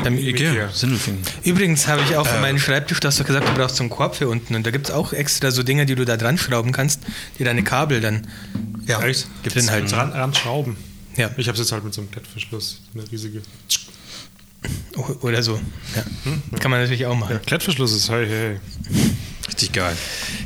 Beim 0.05 0.17
Ikea. 0.17 0.69
Sindelfingen. 0.73 1.23
Übrigens 1.43 1.89
habe 1.89 2.03
ich 2.03 2.17
auch 2.17 2.27
für 2.27 2.37
Äh. 2.37 2.41
meinen 2.41 2.59
Schreibtisch, 2.61 3.01
du 3.01 3.09
hast 3.09 3.19
doch 3.19 3.27
gesagt, 3.27 3.49
du 3.49 3.55
brauchst 3.55 3.75
so 3.77 3.83
einen 3.83 3.91
Korb 3.91 4.15
für 4.15 4.29
unten. 4.29 4.55
Und 4.55 4.65
da 4.65 4.71
gibt 4.71 4.87
es 4.89 4.95
auch 4.95 5.13
extra 5.13 5.51
so 5.51 5.65
Dinger, 5.65 5.87
die 5.87 5.97
du 5.97 6.05
da 6.05 6.17
dran 6.17 6.39
schrauben 6.39 6.71
kannst, 6.71 7.01
die 7.39 7.45
deine 7.45 7.65
Kabel 7.65 8.01
dann 8.01 8.29
Ja. 8.87 9.03
Echt? 9.03 9.27
Gibt's 9.43 9.59
drin 9.59 9.71
halten. 9.71 9.89
Ran, 9.93 10.13
Randschrauben. 10.13 10.77
Ja. 11.17 11.31
Ich 11.37 11.49
habe 11.49 11.55
es 11.55 11.59
jetzt 11.59 11.73
halt 11.73 11.83
mit 11.85 11.95
so 11.95 12.01
einem 12.03 12.11
Klettverschluss. 12.13 12.81
So 12.95 13.01
eine 13.01 13.11
riesige. 13.11 13.43
Oder 15.23 15.43
so. 15.43 15.59
Ja. 15.97 16.05
Kann 16.61 16.71
man 16.71 16.81
natürlich 16.81 17.07
auch 17.07 17.17
machen. 17.17 17.41
Klettverschluss 17.45 17.93
ist 17.93 18.09
hey, 18.09 18.27
hey. 18.29 18.61
Richtig 19.51 19.73
geil. 19.73 19.97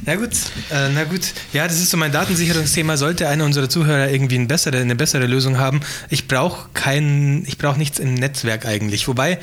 Na 0.06 0.16
gut, 0.16 0.32
äh, 0.70 0.88
na 0.94 1.04
gut. 1.04 1.20
Ja, 1.52 1.68
das 1.68 1.76
ist 1.78 1.90
so 1.90 1.96
mein 1.96 2.10
Datensicherungsthema. 2.10 2.96
Sollte 2.96 3.28
einer 3.28 3.44
unserer 3.44 3.68
Zuhörer 3.68 4.10
irgendwie 4.10 4.36
eine 4.36 4.46
bessere, 4.46 4.78
eine 4.78 4.96
bessere 4.96 5.26
Lösung 5.26 5.58
haben, 5.58 5.80
ich 6.08 6.26
brauche 6.26 6.68
kein, 6.72 7.44
ich 7.46 7.58
brauche 7.58 7.78
nichts 7.78 7.98
im 7.98 8.14
Netzwerk 8.14 8.66
eigentlich. 8.66 9.06
Wobei, 9.06 9.38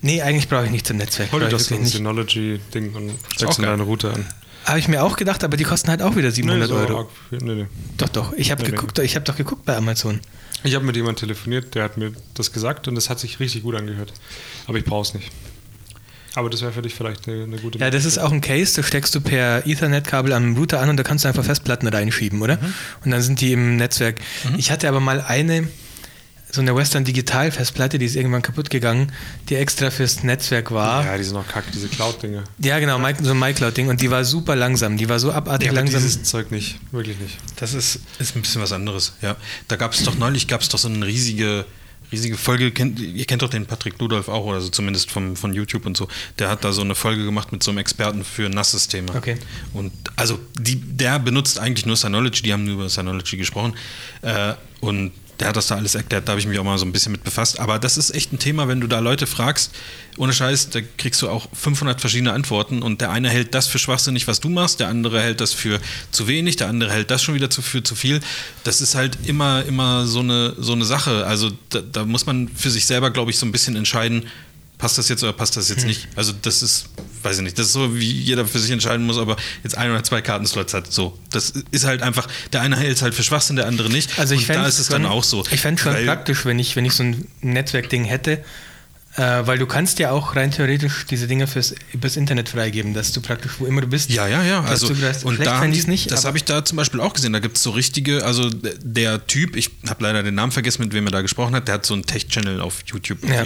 nee, 0.00 0.22
eigentlich 0.22 0.48
brauche 0.48 0.64
ich 0.64 0.70
nichts 0.70 0.88
im 0.90 0.96
Netzwerk. 0.96 1.30
Hol 1.32 1.40
dir 1.40 1.48
das. 1.48 1.66
Synology-Ding 1.66 2.94
und 2.94 3.12
steckst 3.34 3.58
in 3.58 3.66
deine 3.66 3.82
Router 3.82 4.14
an. 4.14 4.26
Habe 4.64 4.80
ich 4.80 4.88
mir 4.88 5.04
auch 5.04 5.16
gedacht, 5.16 5.44
aber 5.44 5.56
die 5.56 5.62
kosten 5.64 5.90
halt 5.90 6.02
auch 6.02 6.16
wieder 6.16 6.32
700 6.32 6.68
so 6.68 6.74
Euro. 6.74 6.98
arg 6.98 7.08
nee, 7.30 7.54
nee. 7.54 7.66
Doch, 7.98 8.08
doch. 8.08 8.32
Ich 8.32 8.50
habe 8.50 8.64
Nee, 8.64 8.70
geguckt, 8.70 8.98
ich 8.98 9.14
habe 9.14 9.24
doch 9.24 9.36
geguckt 9.36 9.64
bei 9.64 9.76
Amazon. 9.76 10.20
Ich 10.64 10.74
habe 10.74 10.84
mit 10.84 10.96
jemandem 10.96 11.20
telefoniert, 11.28 11.76
der 11.76 11.84
hat 11.84 11.96
mir 11.98 12.12
das 12.34 12.50
gesagt 12.52 12.88
und 12.88 12.96
das 12.96 13.08
hat 13.08 13.20
sich 13.20 13.38
richtig 13.38 13.62
gut 13.62 13.76
angehört. 13.76 14.12
Aber 14.66 14.78
ich 14.78 14.84
brauche 14.84 15.02
es 15.02 15.14
nicht. 15.14 15.30
Aber 16.36 16.50
das 16.50 16.60
wäre 16.60 16.70
für 16.72 16.82
dich 16.82 16.94
vielleicht 16.94 17.26
eine, 17.28 17.42
eine 17.44 17.56
gute 17.56 17.78
Ja, 17.78 17.90
das 17.90 18.04
ist 18.04 18.18
auch 18.18 18.30
ein 18.30 18.40
Case, 18.42 18.76
da 18.76 18.82
steckst 18.86 19.14
du 19.14 19.20
per 19.20 19.66
Ethernet-Kabel 19.66 20.32
am 20.34 20.54
Router 20.56 20.80
an 20.80 20.90
und 20.90 20.96
da 20.98 21.02
kannst 21.02 21.24
du 21.24 21.28
einfach 21.28 21.44
Festplatten 21.44 21.88
reinschieben, 21.88 22.42
oder? 22.42 22.56
Mhm. 22.56 22.74
Und 23.04 23.10
dann 23.10 23.22
sind 23.22 23.40
die 23.40 23.52
im 23.52 23.76
Netzwerk. 23.76 24.20
Ich 24.58 24.70
hatte 24.70 24.86
aber 24.88 25.00
mal 25.00 25.22
eine, 25.22 25.66
so 26.52 26.60
eine 26.60 26.76
Western 26.76 27.04
Digital 27.04 27.50
Festplatte, 27.50 27.98
die 27.98 28.04
ist 28.04 28.16
irgendwann 28.16 28.42
kaputt 28.42 28.68
gegangen, 28.70 29.12
die 29.48 29.54
extra 29.56 29.90
fürs 29.90 30.22
Netzwerk 30.24 30.70
war. 30.72 31.04
Ja, 31.04 31.12
Ja, 31.12 31.18
die 31.18 31.24
sind 31.24 31.36
auch 31.36 31.46
kacke, 31.48 31.70
diese 31.72 31.88
Cloud-Dinge. 31.88 32.44
genau, 32.58 32.98
Mi- 32.98 33.14
so 33.22 33.30
ein 33.30 33.38
MyCloud-Ding 33.38 33.88
und 33.88 34.00
die 34.02 34.10
war 34.10 34.24
super 34.26 34.56
langsam, 34.56 34.96
die 34.98 35.08
war 35.08 35.18
so 35.18 35.32
abartig 35.32 35.68
aber 35.70 35.76
langsam. 35.76 36.02
dieses 36.02 36.22
Zeug 36.22 36.50
nicht, 36.50 36.78
wirklich 36.92 37.18
nicht. 37.18 37.38
Das 37.56 37.72
ist, 37.74 38.00
ist 38.18 38.36
ein 38.36 38.42
bisschen 38.42 38.60
was 38.60 38.72
anderes, 38.72 39.14
ja. 39.22 39.36
Da 39.68 39.76
gab 39.76 39.92
es 39.94 40.04
doch 40.04 40.16
neulich, 40.16 40.48
gab 40.48 40.60
es 40.60 40.68
doch 40.68 40.78
so 40.78 40.88
eine 40.88 41.06
riesige, 41.06 41.64
riesige 42.12 42.36
Folge, 42.36 42.70
kennt, 42.70 43.00
ihr 43.00 43.24
kennt 43.24 43.42
doch 43.42 43.50
den 43.50 43.66
Patrick 43.66 43.98
Ludolf 43.98 44.28
auch, 44.28 44.44
oder 44.44 44.60
so 44.60 44.68
zumindest 44.68 45.10
vom, 45.10 45.36
von 45.36 45.52
YouTube 45.52 45.86
und 45.86 45.96
so. 45.96 46.08
Der 46.38 46.48
hat 46.48 46.64
da 46.64 46.72
so 46.72 46.82
eine 46.82 46.94
Folge 46.94 47.24
gemacht 47.24 47.52
mit 47.52 47.62
so 47.62 47.70
einem 47.70 47.78
Experten 47.78 48.24
für 48.24 48.48
NAS-Systeme. 48.48 49.14
Okay. 49.14 49.36
Und 49.72 49.92
also 50.16 50.38
die, 50.58 50.76
der 50.76 51.18
benutzt 51.18 51.58
eigentlich 51.58 51.86
nur 51.86 51.96
Synology, 51.96 52.42
die 52.42 52.52
haben 52.52 52.64
nur 52.64 52.74
über 52.74 52.88
Synology 52.88 53.36
gesprochen. 53.36 53.74
Äh, 54.22 54.54
und 54.80 55.12
der 55.40 55.48
hat 55.48 55.56
das 55.56 55.66
da 55.66 55.76
alles 55.76 55.94
erklärt, 55.94 56.26
da 56.26 56.32
habe 56.32 56.40
ich 56.40 56.46
mich 56.46 56.58
auch 56.58 56.64
mal 56.64 56.78
so 56.78 56.86
ein 56.86 56.92
bisschen 56.92 57.12
mit 57.12 57.24
befasst. 57.24 57.60
Aber 57.60 57.78
das 57.78 57.96
ist 57.96 58.14
echt 58.14 58.32
ein 58.32 58.38
Thema, 58.38 58.68
wenn 58.68 58.80
du 58.80 58.86
da 58.86 59.00
Leute 59.00 59.26
fragst, 59.26 59.72
ohne 60.16 60.32
Scheiß, 60.32 60.70
da 60.70 60.80
kriegst 60.96 61.20
du 61.20 61.28
auch 61.28 61.48
500 61.52 62.00
verschiedene 62.00 62.32
Antworten 62.32 62.82
und 62.82 63.00
der 63.00 63.10
eine 63.10 63.28
hält 63.28 63.54
das 63.54 63.66
für 63.66 63.78
schwachsinnig, 63.78 64.26
was 64.28 64.40
du 64.40 64.48
machst, 64.48 64.80
der 64.80 64.88
andere 64.88 65.20
hält 65.20 65.40
das 65.40 65.52
für 65.52 65.80
zu 66.10 66.26
wenig, 66.26 66.56
der 66.56 66.68
andere 66.68 66.90
hält 66.90 67.10
das 67.10 67.22
schon 67.22 67.34
wieder 67.34 67.50
für 67.50 67.82
zu 67.82 67.94
viel. 67.94 68.20
Das 68.64 68.80
ist 68.80 68.94
halt 68.94 69.18
immer, 69.24 69.64
immer 69.64 70.06
so 70.06 70.20
eine, 70.20 70.54
so 70.58 70.72
eine 70.72 70.84
Sache. 70.84 71.26
Also 71.26 71.50
da, 71.68 71.80
da 71.80 72.04
muss 72.04 72.24
man 72.26 72.48
für 72.48 72.70
sich 72.70 72.86
selber, 72.86 73.10
glaube 73.10 73.30
ich, 73.30 73.38
so 73.38 73.46
ein 73.46 73.52
bisschen 73.52 73.76
entscheiden, 73.76 74.26
passt 74.78 74.98
das 74.98 75.08
jetzt 75.08 75.22
oder 75.22 75.32
passt 75.32 75.56
das 75.56 75.68
jetzt 75.68 75.80
Hm. 75.82 75.88
nicht? 75.88 76.08
Also 76.16 76.32
das 76.42 76.62
ist, 76.62 76.86
weiß 77.22 77.38
ich 77.38 77.42
nicht, 77.42 77.58
das 77.58 77.66
ist 77.66 77.72
so, 77.72 77.96
wie 77.96 78.10
jeder 78.10 78.46
für 78.46 78.58
sich 78.58 78.70
entscheiden 78.70 79.06
muss, 79.06 79.16
ob 79.16 79.30
er 79.30 79.36
jetzt 79.64 79.76
ein 79.76 79.90
oder 79.90 80.02
zwei 80.04 80.20
Kartenslots 80.22 80.74
hat. 80.74 80.92
So, 80.92 81.18
das 81.30 81.54
ist 81.70 81.84
halt 81.84 82.02
einfach, 82.02 82.28
der 82.52 82.60
eine 82.60 82.76
hält 82.76 82.96
es 82.96 83.02
halt 83.02 83.14
für 83.14 83.22
Schwachsinn, 83.22 83.56
der 83.56 83.66
andere 83.66 83.88
nicht. 83.88 84.18
Also 84.18 84.34
ich 84.34 84.48
Und 84.48 84.54
da 84.56 84.66
ist 84.66 84.78
es 84.78 84.86
schon, 84.88 85.02
dann 85.02 85.10
auch 85.10 85.24
so. 85.24 85.44
Ich 85.50 85.60
fände 85.60 85.80
schon 85.80 85.94
Weil- 85.94 86.04
praktisch, 86.04 86.44
wenn 86.44 86.58
ich, 86.58 86.76
wenn 86.76 86.84
ich 86.84 86.92
so 86.92 87.02
ein 87.04 87.26
Netzwerkding 87.40 88.04
hätte, 88.04 88.44
äh, 89.16 89.46
weil 89.46 89.58
du 89.58 89.66
kannst 89.66 89.98
ja 89.98 90.10
auch 90.10 90.36
rein 90.36 90.50
theoretisch 90.50 91.06
diese 91.08 91.26
Dinge 91.26 91.46
fürs, 91.46 91.74
übers 91.92 92.16
Internet 92.16 92.48
freigeben, 92.50 92.94
dass 92.94 93.12
du 93.12 93.20
praktisch, 93.20 93.52
wo 93.58 93.66
immer 93.66 93.80
du 93.80 93.86
bist, 93.86 94.10
Ja, 94.10 94.26
ja, 94.26 94.42
ja. 94.44 94.62
Also, 94.64 94.88
du 94.88 94.94
das- 94.94 95.24
und 95.24 95.44
da 95.44 95.58
haben 95.60 95.72
die, 95.72 95.82
nicht, 95.88 96.10
das 96.10 96.24
habe 96.24 96.36
ich 96.36 96.44
da 96.44 96.64
zum 96.64 96.76
Beispiel 96.76 97.00
auch 97.00 97.12
gesehen. 97.14 97.32
Da 97.32 97.38
gibt 97.38 97.56
es 97.56 97.62
so 97.62 97.70
richtige, 97.70 98.24
also 98.24 98.50
der 98.50 99.26
Typ, 99.26 99.56
ich 99.56 99.70
habe 99.88 100.04
leider 100.04 100.22
den 100.22 100.34
Namen 100.34 100.52
vergessen, 100.52 100.82
mit 100.82 100.92
wem 100.92 101.06
er 101.06 101.12
da 101.12 101.22
gesprochen 101.22 101.54
hat, 101.54 101.66
der 101.68 101.74
hat 101.76 101.86
so 101.86 101.94
einen 101.94 102.04
Tech-Channel 102.04 102.60
auf 102.60 102.80
YouTube. 102.86 103.18
Ja. 103.28 103.44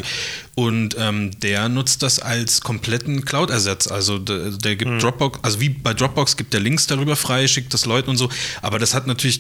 Und 0.55 0.97
ähm, 0.99 1.31
der 1.41 1.69
nutzt 1.69 2.03
das 2.03 2.19
als 2.19 2.61
kompletten 2.61 3.25
Cloud-Ersatz. 3.25 3.87
Also 3.89 4.19
der, 4.19 4.51
der 4.51 4.71
Mhm. 4.73 4.79
gibt 4.79 5.03
Dropbox, 5.03 5.39
also 5.43 5.61
wie 5.61 5.69
bei 5.71 5.95
Dropbox 5.95 6.37
gibt 6.37 6.53
der 6.53 6.61
Links 6.61 6.87
darüber 6.87 7.17
frei, 7.17 7.47
schickt 7.49 7.73
das 7.75 7.87
Leuten 7.87 8.11
und 8.11 8.17
so. 8.17 8.29
Aber 8.63 8.79
das 8.79 8.95
hat 8.95 9.07
natürlich 9.07 9.39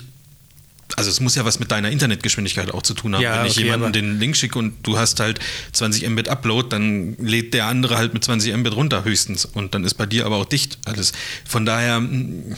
also 0.96 1.11
es 1.11 1.20
muss 1.20 1.35
ja 1.35 1.44
was 1.44 1.59
mit 1.61 1.70
deiner 1.70 1.90
Internetgeschwindigkeit 1.90 2.72
auch 2.72 2.83
zu 2.83 2.94
tun 2.94 3.14
haben. 3.14 3.22
Ja, 3.22 3.40
Wenn 3.40 3.46
ich 3.46 3.53
okay, 3.53 3.64
jemandem 3.64 3.85
aber- 3.88 3.92
den 3.92 4.18
Link 4.18 4.37
schicke 4.37 4.59
und 4.59 4.74
du 4.83 4.98
hast 4.98 5.20
halt 5.20 5.38
20 5.72 6.09
Mbit 6.09 6.29
Upload, 6.29 6.68
dann 6.70 7.16
lädt 7.18 7.55
der 7.55 7.66
andere 7.66 7.96
halt 7.96 8.14
mit 8.14 8.24
20 8.24 8.57
Mbit 8.57 8.74
runter 8.74 9.05
höchstens. 9.05 9.44
Und 9.44 9.74
dann 9.74 9.85
ist 9.85 9.94
bei 9.94 10.07
dir 10.07 10.26
aber 10.26 10.37
auch 10.37 10.44
dicht 10.46 10.79
alles. 10.85 11.12
Von 11.48 11.64
daher, 11.66 12.00
mm, 12.00 12.55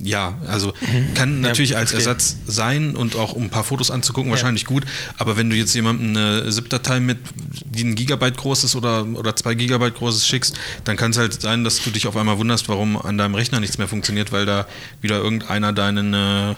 ja, 0.00 0.38
also 0.46 0.72
kann 1.14 1.40
natürlich 1.40 1.70
Ja, 1.70 1.78
als. 1.78 1.92
Ersatz 1.92 2.36
sein 2.46 2.96
und 2.96 3.16
auch 3.16 3.32
um 3.34 3.44
ein 3.44 3.50
paar 3.50 3.64
Fotos 3.64 3.90
anzugucken, 3.90 4.30
wahrscheinlich 4.30 4.64
gut. 4.64 4.84
Aber 5.18 5.36
wenn 5.36 5.50
du 5.50 5.56
jetzt 5.56 5.74
jemandem 5.74 6.16
eine 6.16 6.50
ZIP-Datei 6.50 7.00
mit, 7.00 7.18
die 7.64 7.84
ein 7.84 7.94
Gigabyte 7.94 8.36
groß 8.36 8.64
ist 8.64 8.74
oder, 8.76 9.06
oder 9.06 9.36
zwei 9.36 9.54
Gigabyte 9.54 9.94
großes 9.94 10.26
schickst, 10.26 10.56
dann 10.84 10.96
kann 10.96 11.10
es 11.12 11.18
halt 11.18 11.40
sein, 11.40 11.64
dass 11.64 11.82
du 11.82 11.90
dich 11.90 12.06
auf 12.06 12.16
einmal 12.16 12.38
wunderst, 12.38 12.68
warum 12.68 12.96
an 12.96 13.18
deinem 13.18 13.34
Rechner 13.34 13.60
nichts 13.60 13.78
mehr 13.78 13.86
funktioniert, 13.88 14.32
weil 14.32 14.46
da 14.46 14.66
wieder 15.00 15.18
irgendeiner 15.18 15.72
deinen 15.72 16.14
äh, 16.14 16.54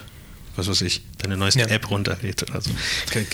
was 0.57 0.67
weiß 0.67 0.81
ich, 0.81 1.01
deine 1.19 1.37
neueste 1.37 1.61
Ja. 1.61 1.67
App 1.67 1.89
runterlädt 1.89 2.43
oder 2.49 2.61
so. 2.61 2.71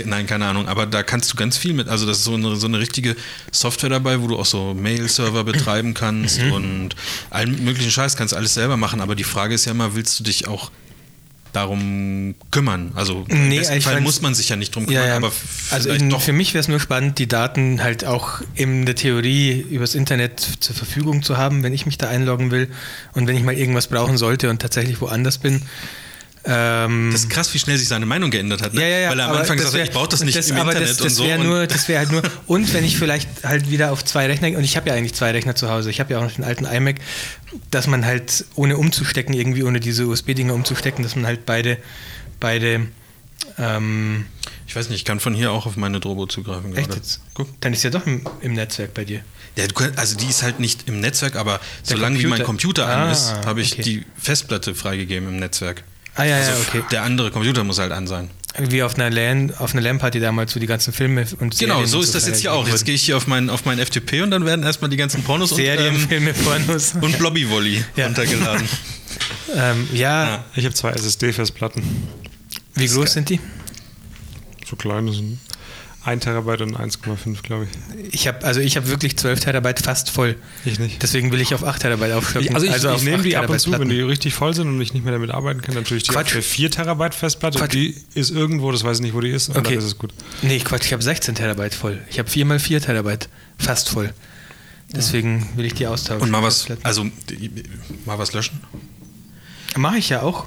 Nein, 0.05 0.27
keine 0.27 0.45
Ahnung. 0.45 0.67
Aber 0.67 0.85
da 0.85 1.03
kannst 1.03 1.31
du 1.31 1.35
ganz 1.37 1.57
viel 1.57 1.73
mit. 1.73 1.87
Also 1.87 2.05
das 2.05 2.17
ist 2.19 2.23
so 2.25 2.33
eine, 2.35 2.55
so 2.55 2.67
eine 2.67 2.79
richtige 2.79 3.15
Software 3.51 3.89
dabei, 3.89 4.21
wo 4.21 4.27
du 4.27 4.37
auch 4.37 4.45
so 4.45 4.73
Mail-Server 4.73 5.43
betreiben 5.43 5.93
kannst 5.95 6.39
Mhm. 6.41 6.51
und 6.51 6.95
allen 7.29 7.63
möglichen 7.63 7.91
Scheiß 7.91 8.15
kannst 8.17 8.33
alles 8.33 8.53
selber 8.53 8.77
machen. 8.77 9.01
Aber 9.01 9.15
die 9.15 9.23
Frage 9.23 9.55
ist 9.55 9.65
ja 9.65 9.71
immer, 9.71 9.95
willst 9.95 10.19
du 10.19 10.23
dich 10.23 10.47
auch 10.47 10.71
darum 11.51 12.33
kümmern? 12.51 12.91
Also 12.95 13.25
im 13.29 13.49
Nee, 13.49 13.59
ich 13.61 13.83
Fall 13.83 14.01
muss 14.01 14.21
man 14.21 14.33
sich 14.33 14.49
ja 14.49 14.55
nicht 14.55 14.73
drum 14.73 14.85
kümmern, 14.87 15.03
Ja, 15.03 15.09
ja. 15.09 15.15
aber 15.17 15.31
also 15.69 15.89
in, 15.91 16.09
doch. 16.09 16.21
für 16.21 16.33
mich 16.33 16.53
wäre 16.55 16.61
es 16.61 16.67
nur 16.67 16.79
spannend, 16.79 17.19
die 17.19 17.27
Daten 17.27 17.83
halt 17.83 18.05
auch 18.05 18.41
in 18.55 18.85
der 18.87 18.95
Theorie 18.95 19.59
übers 19.69 19.93
Internet 19.93 20.39
zur 20.59 20.75
Verfügung 20.75 21.21
zu 21.21 21.37
haben, 21.37 21.61
wenn 21.61 21.73
ich 21.73 21.85
mich 21.85 21.97
da 21.99 22.09
einloggen 22.09 22.49
will 22.49 22.69
und 23.13 23.27
wenn 23.27 23.37
ich 23.37 23.43
mal 23.43 23.53
irgendwas 23.53 23.87
brauchen 23.87 24.17
sollte 24.17 24.49
und 24.49 24.61
tatsächlich 24.63 24.99
woanders 25.01 25.37
bin. 25.37 25.61
Ähm, 26.45 27.09
Das 27.11 27.21
ist 27.21 27.29
krass, 27.29 27.53
wie 27.53 27.59
schnell 27.59 27.77
sich 27.77 27.87
seine 27.87 28.05
Meinung 28.05 28.29
geändert 28.29 28.61
hat. 28.61 28.73
Ne? 28.73 28.81
ja, 28.81 28.87
ja, 28.87 28.97
ja. 28.99 29.09
Weil 29.11 29.19
er 29.19 29.29
am 29.29 29.37
Anfang 29.37 29.55
gesagt 29.55 29.75
hat, 29.75 29.81
ich 29.87 29.91
brauche 29.91 30.09
das 30.09 30.23
nicht 30.23 30.37
das, 30.37 30.49
im 30.49 30.57
aber 30.57 30.71
Internet 30.71 30.89
das, 30.89 30.97
das 30.97 31.19
und 31.19 31.27
so. 31.37 31.43
Nur, 31.43 31.67
das 31.67 31.87
wäre 31.87 31.99
halt 31.99 32.11
nur. 32.11 32.21
Und 32.47 32.73
wenn 32.73 32.83
ich 32.83 32.97
vielleicht 32.97 33.29
halt 33.43 33.69
wieder 33.71 33.91
auf 33.93 34.03
zwei 34.03 34.25
Rechner, 34.27 34.49
und 34.57 34.63
ich 34.63 34.75
habe 34.75 34.89
ja 34.89 34.95
eigentlich 34.95 35.13
zwei 35.13 35.31
Rechner 35.31 35.55
zu 35.55 35.69
Hause, 35.69 35.89
ich 35.89 35.99
habe 36.01 36.11
ja 36.13 36.19
auch 36.19 36.23
noch 36.23 36.33
den 36.33 36.43
alten 36.43 36.65
iMac, 36.65 36.97
dass 37.71 37.87
man 37.87 38.05
halt 38.05 38.45
ohne 38.55 38.75
umzustecken, 38.77 39.33
irgendwie 39.33 39.63
ohne 39.63 39.79
diese 39.79 40.05
USB-Dinger 40.05 40.53
umzustecken, 40.53 41.01
dass 41.03 41.15
man 41.15 41.25
halt 41.25 41.45
beide, 41.45 41.77
beide, 42.41 42.87
ähm, 43.57 44.25
ich 44.67 44.75
weiß 44.75 44.89
nicht, 44.89 44.99
ich 44.99 45.05
kann 45.05 45.19
von 45.21 45.33
hier 45.33 45.51
auch 45.51 45.65
auf 45.65 45.77
meine 45.77 45.99
Drobo 45.99 46.25
zugreifen 46.25 46.75
echt 46.75 46.87
gerade. 46.87 46.99
jetzt? 46.99 47.21
Guck. 47.35 47.47
Dann 47.61 47.73
ist 47.73 47.83
ja 47.83 47.89
doch 47.89 48.05
im, 48.05 48.25
im 48.41 48.53
Netzwerk 48.53 48.93
bei 48.93 49.05
dir. 49.05 49.21
Ja, 49.55 49.65
also 49.95 50.17
die 50.17 50.25
ist 50.27 50.41
halt 50.43 50.59
nicht 50.59 50.87
im 50.87 50.99
Netzwerk, 50.99 51.35
aber 51.35 51.59
Der 51.87 51.95
solange 51.95 52.19
wie 52.19 52.25
mein 52.25 52.43
Computer. 52.43 52.83
Computer 52.83 52.87
an 52.87 53.09
Ah, 53.09 53.11
ist, 53.11 53.33
habe 53.45 53.61
ich 53.61 53.73
okay. 53.73 53.83
die 53.83 54.05
Festplatte 54.19 54.73
freigegeben 54.75 55.29
im 55.29 55.37
Netzwerk. 55.37 55.83
Ah 56.15 56.23
ja, 56.25 56.39
ja, 56.39 56.47
Also 56.47 56.61
okay. 56.67 56.83
Der 56.91 57.03
andere 57.03 57.31
Computer 57.31 57.63
muss 57.63 57.79
halt 57.79 57.91
an 57.91 58.07
sein. 58.07 58.29
Wie 58.59 58.83
auf 58.83 58.95
einer 58.95 59.09
LAN, 59.09 59.51
auf 59.57 59.73
einer 59.73 59.81
LAN-Party 59.81 60.19
damals, 60.19 60.55
wo 60.55 60.59
die 60.59 60.67
ganzen 60.67 60.93
Filme 60.93 61.25
und 61.39 61.57
Genau, 61.57 61.73
Serien 61.75 61.87
so 61.89 61.97
und 61.97 62.03
ist 62.03 62.13
das 62.13 62.27
jetzt 62.27 62.41
hier 62.41 62.53
auch. 62.53 62.67
Jetzt 62.67 62.85
gehe 62.85 62.93
ich 62.93 63.01
hier 63.03 63.17
auf 63.17 63.25
meinen 63.25 63.49
auf 63.49 63.65
mein 63.65 63.79
FTP 63.79 64.21
und 64.21 64.29
dann 64.29 64.45
werden 64.45 64.63
erstmal 64.63 64.91
die 64.91 64.97
ganzen 64.97 65.23
Pornos. 65.23 65.49
Serien, 65.49 65.95
und, 65.95 66.01
ähm, 66.03 66.07
Filme, 66.07 66.33
Pornos. 66.33 66.93
und 67.01 67.17
Blobby 67.17 67.49
Volley 67.49 67.83
Ja. 67.95 68.05
runtergeladen. 68.05 68.67
ähm, 69.55 69.87
ja, 69.93 70.25
Ja. 70.25 70.45
Ich 70.55 70.65
habe 70.65 70.75
zwei 70.75 70.91
SSD-Festplatten. 70.91 71.81
wie 72.75 72.87
groß 72.87 73.13
sind 73.13 73.29
die? 73.29 73.39
So 74.69 74.75
klein, 74.75 75.07
das 75.07 75.15
sind 75.15 75.39
1 76.05 76.23
Terabyte 76.23 76.61
und 76.61 76.77
1,5, 76.77 77.41
glaube 77.43 77.65
ich. 77.65 78.13
Ich 78.13 78.27
habe 78.27 78.43
also 78.45 78.59
ich 78.59 78.75
habe 78.75 78.89
wirklich 78.89 79.15
12 79.17 79.39
Terabyte 79.39 79.79
fast 79.79 80.09
voll. 80.09 80.35
Ich 80.65 80.77
nicht. 80.77 81.01
Deswegen 81.01 81.31
will 81.31 81.39
ich 81.39 81.53
auf 81.55 81.63
8 81.63 81.81
Terabyte 81.81 82.11
aufstocken. 82.11 82.49
Ich, 82.49 82.53
also 82.53 82.89
ich, 82.91 82.97
ich 82.97 83.03
nehme 83.03 83.17
8 83.19 83.25
die 83.25 83.37
ab 83.37 83.49
und 83.49 83.57
zu, 83.59 83.71
wenn 83.71 83.77
Platten. 83.79 83.89
die 83.89 84.01
richtig 84.01 84.33
voll 84.33 84.53
sind 84.53 84.67
und 84.67 84.81
ich 84.81 84.93
nicht 84.93 85.03
mehr 85.03 85.13
damit 85.13 85.31
arbeiten 85.31 85.61
kann. 85.61 85.75
Natürlich 85.75 86.03
die 86.03 86.11
Quatsch. 86.11 86.27
auf 86.27 86.33
der 86.33 86.43
4 86.43 86.71
Terabyte 86.71 87.15
Festplatte. 87.15 87.57
Quatsch. 87.59 87.71
Die 87.73 87.95
ist 88.15 88.31
irgendwo, 88.31 88.71
das 88.73 88.83
weiß 88.83 88.97
ich 88.97 89.03
nicht, 89.03 89.13
wo 89.13 89.21
die 89.21 89.29
ist. 89.29 89.47
Und 89.49 89.57
Okay. 89.57 89.69
dann 89.69 89.79
ist 89.79 89.85
es 89.85 89.97
gut. 89.97 90.13
Nee, 90.41 90.59
Quatsch, 90.59 90.85
ich 90.85 90.93
habe 90.93 91.01
16 91.01 91.35
Terabyte 91.35 91.73
voll. 91.73 92.01
Ich 92.09 92.19
habe 92.19 92.29
4 92.29 92.45
mal 92.45 92.59
4 92.59 92.81
Terabyte 92.81 93.29
fast 93.57 93.89
voll. 93.89 94.13
Deswegen 94.93 95.47
will 95.55 95.65
ich 95.65 95.73
die 95.73 95.87
austauschen. 95.87 96.21
Und 96.21 96.31
mal 96.31 96.43
was, 96.43 96.67
also 96.83 97.05
mal 98.05 98.19
was 98.19 98.33
löschen? 98.33 98.59
Mache 99.77 99.97
ich 99.97 100.09
ja 100.09 100.21
auch. 100.21 100.45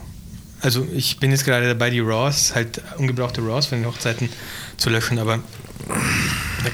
Also 0.61 0.87
ich 0.95 1.19
bin 1.19 1.31
jetzt 1.31 1.45
gerade 1.45 1.67
dabei, 1.69 1.91
die 1.91 2.01
RAWs, 2.01 2.55
halt 2.55 2.81
ungebrauchte 2.97 3.41
RAWs 3.43 3.67
von 3.67 3.79
den 3.83 3.87
Hochzeiten 3.87 4.29
zu 4.79 4.91
löschen, 4.91 5.19
aber 5.19 5.41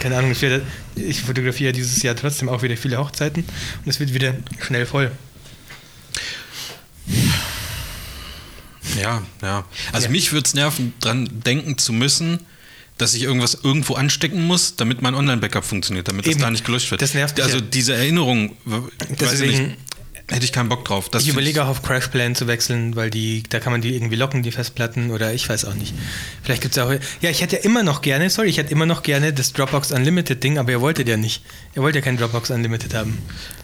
keine 0.01 0.17
Ahnung, 0.17 0.35
wird, 0.41 0.63
ich 0.97 1.21
fotografiere 1.23 1.73
dieses 1.73 2.03
Jahr 2.03 2.15
trotzdem 2.17 2.49
auch 2.49 2.63
wieder 2.63 2.77
viele 2.77 2.99
Hochzeiten 2.99 3.45
und 3.85 3.91
es 3.91 4.01
wird 4.01 4.15
wieder 4.15 4.35
schnell 4.61 4.87
voll. 4.87 5.11
Ja, 9.01 9.23
ja. 9.43 9.65
Also 9.93 10.07
Ja. 10.07 10.11
mich 10.13 10.33
würde 10.33 10.47
es 10.47 10.55
nerven, 10.55 10.93
dran 11.01 11.29
denken 11.45 11.79
zu 11.79 11.93
müssen, 11.93 12.41
dass 12.99 13.15
ich 13.15 13.23
irgendwas 13.23 13.59
irgendwo 13.63 13.95
anstecken 13.95 14.45
muss, 14.47 14.77
damit 14.77 15.03
mein 15.03 15.15
Online-Backup 15.15 15.65
funktioniert, 15.65 16.09
damit 16.09 16.27
das 16.27 16.33
Eben. 16.33 16.43
da 16.43 16.51
nicht 16.51 16.65
gelöscht 16.65 16.91
wird. 16.91 17.03
Das 17.03 17.15
nervt 17.15 17.37
mich 17.37 17.45
Also 17.45 17.59
ja. 17.59 17.65
diese 17.65 17.95
Erinnerung, 17.95 18.57
weiß 18.65 18.83
ich 19.11 19.17
Deswegen- 19.19 19.67
nicht, 19.69 19.77
hätte 20.33 20.45
ich 20.45 20.53
keinen 20.53 20.69
Bock 20.69 20.85
drauf. 20.85 21.09
Das 21.09 21.23
ich 21.23 21.29
überlege 21.29 21.63
auch 21.63 21.69
auf 21.69 21.83
CrashPlan 21.83 22.35
zu 22.35 22.47
wechseln, 22.47 22.97
weil 22.97 23.11
die, 23.11 23.43
da 23.49 23.61
kann 23.61 23.73
man 23.73 23.83
die 23.83 23.95
irgendwie 23.95 24.17
locken, 24.17 24.43
die 24.43 24.51
Festplatten, 24.51 25.11
oder 25.11 25.33
ich 25.33 25.49
weiß 25.49 25.65
auch 25.67 25.75
nicht. 25.75 25.95
Vielleicht 26.43 26.63
gibt 26.63 26.77
es 26.77 26.83
auch. 26.83 26.93
Ja, 27.21 27.31
ich 27.31 27.41
hätte 27.41 27.57
ja 27.57 27.63
immer 27.63 27.83
noch 27.83 28.03
gerne, 28.03 28.31
sorry, 28.31 28.49
ich 28.49 28.59
hätte 28.59 28.73
immer 28.73 28.87
noch 28.87 29.03
gerne 29.03 29.33
das 29.33 29.53
Dropbox 29.53 29.93
Unlimited 29.93 30.43
Ding, 30.43 30.59
aber 30.59 30.73
ihr 30.73 30.81
wolltet 30.81 31.09
ja 31.09 31.17
nicht. 31.17 31.43
Ihr 31.75 31.83
wollt 31.83 31.95
ja 31.95 32.01
kein 32.01 32.17
Dropbox 32.17 32.51
Unlimited 32.51 32.95
haben. 32.95 33.19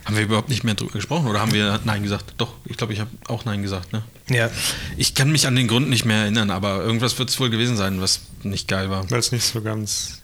Haben 0.05 0.17
wir 0.17 0.25
überhaupt 0.25 0.49
nicht 0.49 0.65
mehr 0.65 0.75
drüber 0.75 0.93
gesprochen 0.93 1.27
oder 1.27 1.41
haben 1.41 1.53
wir 1.53 1.81
Nein 1.85 2.03
gesagt? 2.03 2.35
Doch, 2.39 2.55
ich 2.65 2.77
glaube, 2.77 2.93
ich 2.93 3.01
habe 3.01 3.11
auch 3.27 3.45
Nein 3.45 3.63
gesagt. 3.63 3.93
Ne? 3.93 4.03
Ja. 4.31 4.51
Ich 4.97 5.15
kann 5.15 5.31
mich 5.31 5.47
an 5.47 5.57
den 5.57 5.69
Grund 5.69 5.91
nicht 5.91 6.05
mehr 6.05 6.19
erinnern, 6.19 6.51
aber 6.51 6.83
irgendwas 6.83 7.19
wird 7.19 7.29
es 7.29 7.39
wohl 7.41 7.51
gewesen 7.51 7.77
sein, 7.77 8.01
was 8.01 8.21
nicht 8.43 8.69
geil 8.69 8.91
war. 8.91 9.11
Weil 9.11 9.19
es 9.19 9.33
nicht 9.33 9.45
so 9.45 9.61
ganz. 9.61 10.23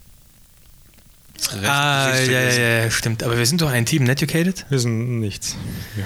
Recht 1.52 1.64
Ah, 1.64 2.18
ja, 2.20 2.40
ja, 2.40 2.82
ja, 2.84 2.90
stimmt. 2.90 3.22
Aber 3.22 3.36
wir 3.36 3.46
sind 3.46 3.60
doch 3.60 3.70
ein 3.70 3.86
Team, 3.86 4.04
Netucated? 4.04 4.66
Wir 4.68 4.78
sind 4.78 5.20
nichts. 5.20 5.56
Ja. 5.96 6.04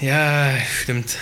Ja, 0.00 0.58
stimmt. 0.82 1.16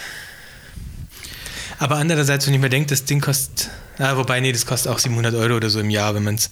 Aber 1.78 1.96
andererseits, 1.96 2.46
wenn 2.46 2.54
ich 2.54 2.60
mir 2.60 2.70
denke, 2.70 2.88
das 2.88 3.04
Ding 3.04 3.20
kostet, 3.20 3.70
ah, 3.98 4.16
wobei, 4.16 4.40
nee, 4.40 4.52
das 4.52 4.66
kostet 4.66 4.90
auch 4.92 4.98
700 4.98 5.34
Euro 5.34 5.56
oder 5.56 5.70
so 5.70 5.80
im 5.80 5.90
Jahr, 5.90 6.14
wenn 6.14 6.24
man 6.24 6.34
es, 6.34 6.50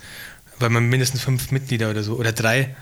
weil 0.59 0.71
man 0.71 0.89
mindestens 0.89 1.23
fünf 1.23 1.51
Mitglieder 1.51 1.91
oder 1.91 2.03
so, 2.03 2.15
oder 2.15 2.33
drei 2.33 2.75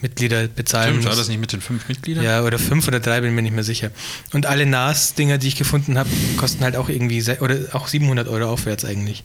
Mitglieder 0.00 0.46
bezahlen 0.46 0.90
Stimmt, 0.90 1.04
war 1.04 1.10
muss. 1.12 1.18
das 1.18 1.28
nicht 1.28 1.40
mit 1.40 1.52
den 1.52 1.60
fünf 1.60 1.88
Mitgliedern? 1.88 2.24
Ja, 2.24 2.42
oder 2.42 2.58
fünf 2.58 2.86
oder 2.86 3.00
drei, 3.00 3.20
bin 3.20 3.34
mir 3.34 3.42
nicht 3.42 3.54
mehr 3.54 3.64
sicher. 3.64 3.90
Und 4.32 4.46
alle 4.46 4.64
NAS-Dinger, 4.64 5.38
die 5.38 5.48
ich 5.48 5.56
gefunden 5.56 5.98
habe, 5.98 6.08
kosten 6.36 6.62
halt 6.62 6.76
auch 6.76 6.88
irgendwie, 6.88 7.20
oder 7.40 7.56
auch 7.72 7.88
700 7.88 8.28
Euro 8.28 8.48
aufwärts 8.48 8.84
eigentlich. 8.84 9.24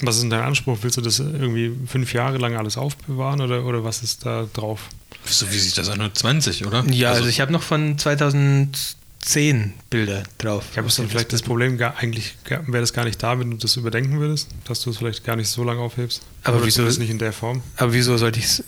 Was 0.00 0.16
ist 0.16 0.22
denn 0.22 0.30
dein 0.30 0.42
Anspruch? 0.42 0.78
Willst 0.82 0.96
du 0.96 1.00
das 1.00 1.18
irgendwie 1.18 1.72
fünf 1.86 2.12
Jahre 2.12 2.38
lang 2.38 2.56
alles 2.56 2.76
aufbewahren 2.76 3.40
oder, 3.40 3.64
oder 3.64 3.82
was 3.84 4.02
ist 4.02 4.24
da 4.24 4.46
drauf? 4.52 4.88
So 5.24 5.50
wie 5.50 5.58
sich 5.58 5.74
das 5.74 5.88
anhört, 5.88 6.16
20, 6.16 6.66
oder? 6.66 6.84
Ja, 6.90 7.10
also, 7.12 7.26
ich 7.28 7.40
habe 7.40 7.52
noch 7.52 7.62
von 7.62 7.98
2010 7.98 9.72
Bilder 9.90 10.22
drauf. 10.38 10.64
Ja, 10.74 10.78
aber 10.78 10.88
ist 10.88 10.98
dann 10.98 11.08
vielleicht 11.08 11.32
das 11.32 11.42
Problem, 11.42 11.76
gar, 11.78 11.96
eigentlich 11.98 12.36
wäre 12.48 12.80
das 12.80 12.92
gar 12.92 13.04
nicht 13.04 13.20
da, 13.22 13.38
wenn 13.40 13.50
du 13.50 13.56
das 13.56 13.76
überdenken 13.76 14.20
würdest, 14.20 14.48
dass 14.66 14.80
du 14.82 14.90
es 14.90 14.98
vielleicht 14.98 15.24
gar 15.24 15.34
nicht 15.36 15.48
so 15.48 15.64
lange 15.64 15.80
aufhebst. 15.80 16.22
Aber 16.44 16.58
Oder 16.58 16.66
wieso- 16.66 16.76
zumindest 16.76 17.00
nicht 17.00 17.10
in 17.10 17.18
der 17.18 17.32
Form? 17.32 17.62
Aber 17.76 17.92
wieso 17.92 18.16
sollte 18.16 18.38
ich 18.38 18.44
es. 18.46 18.64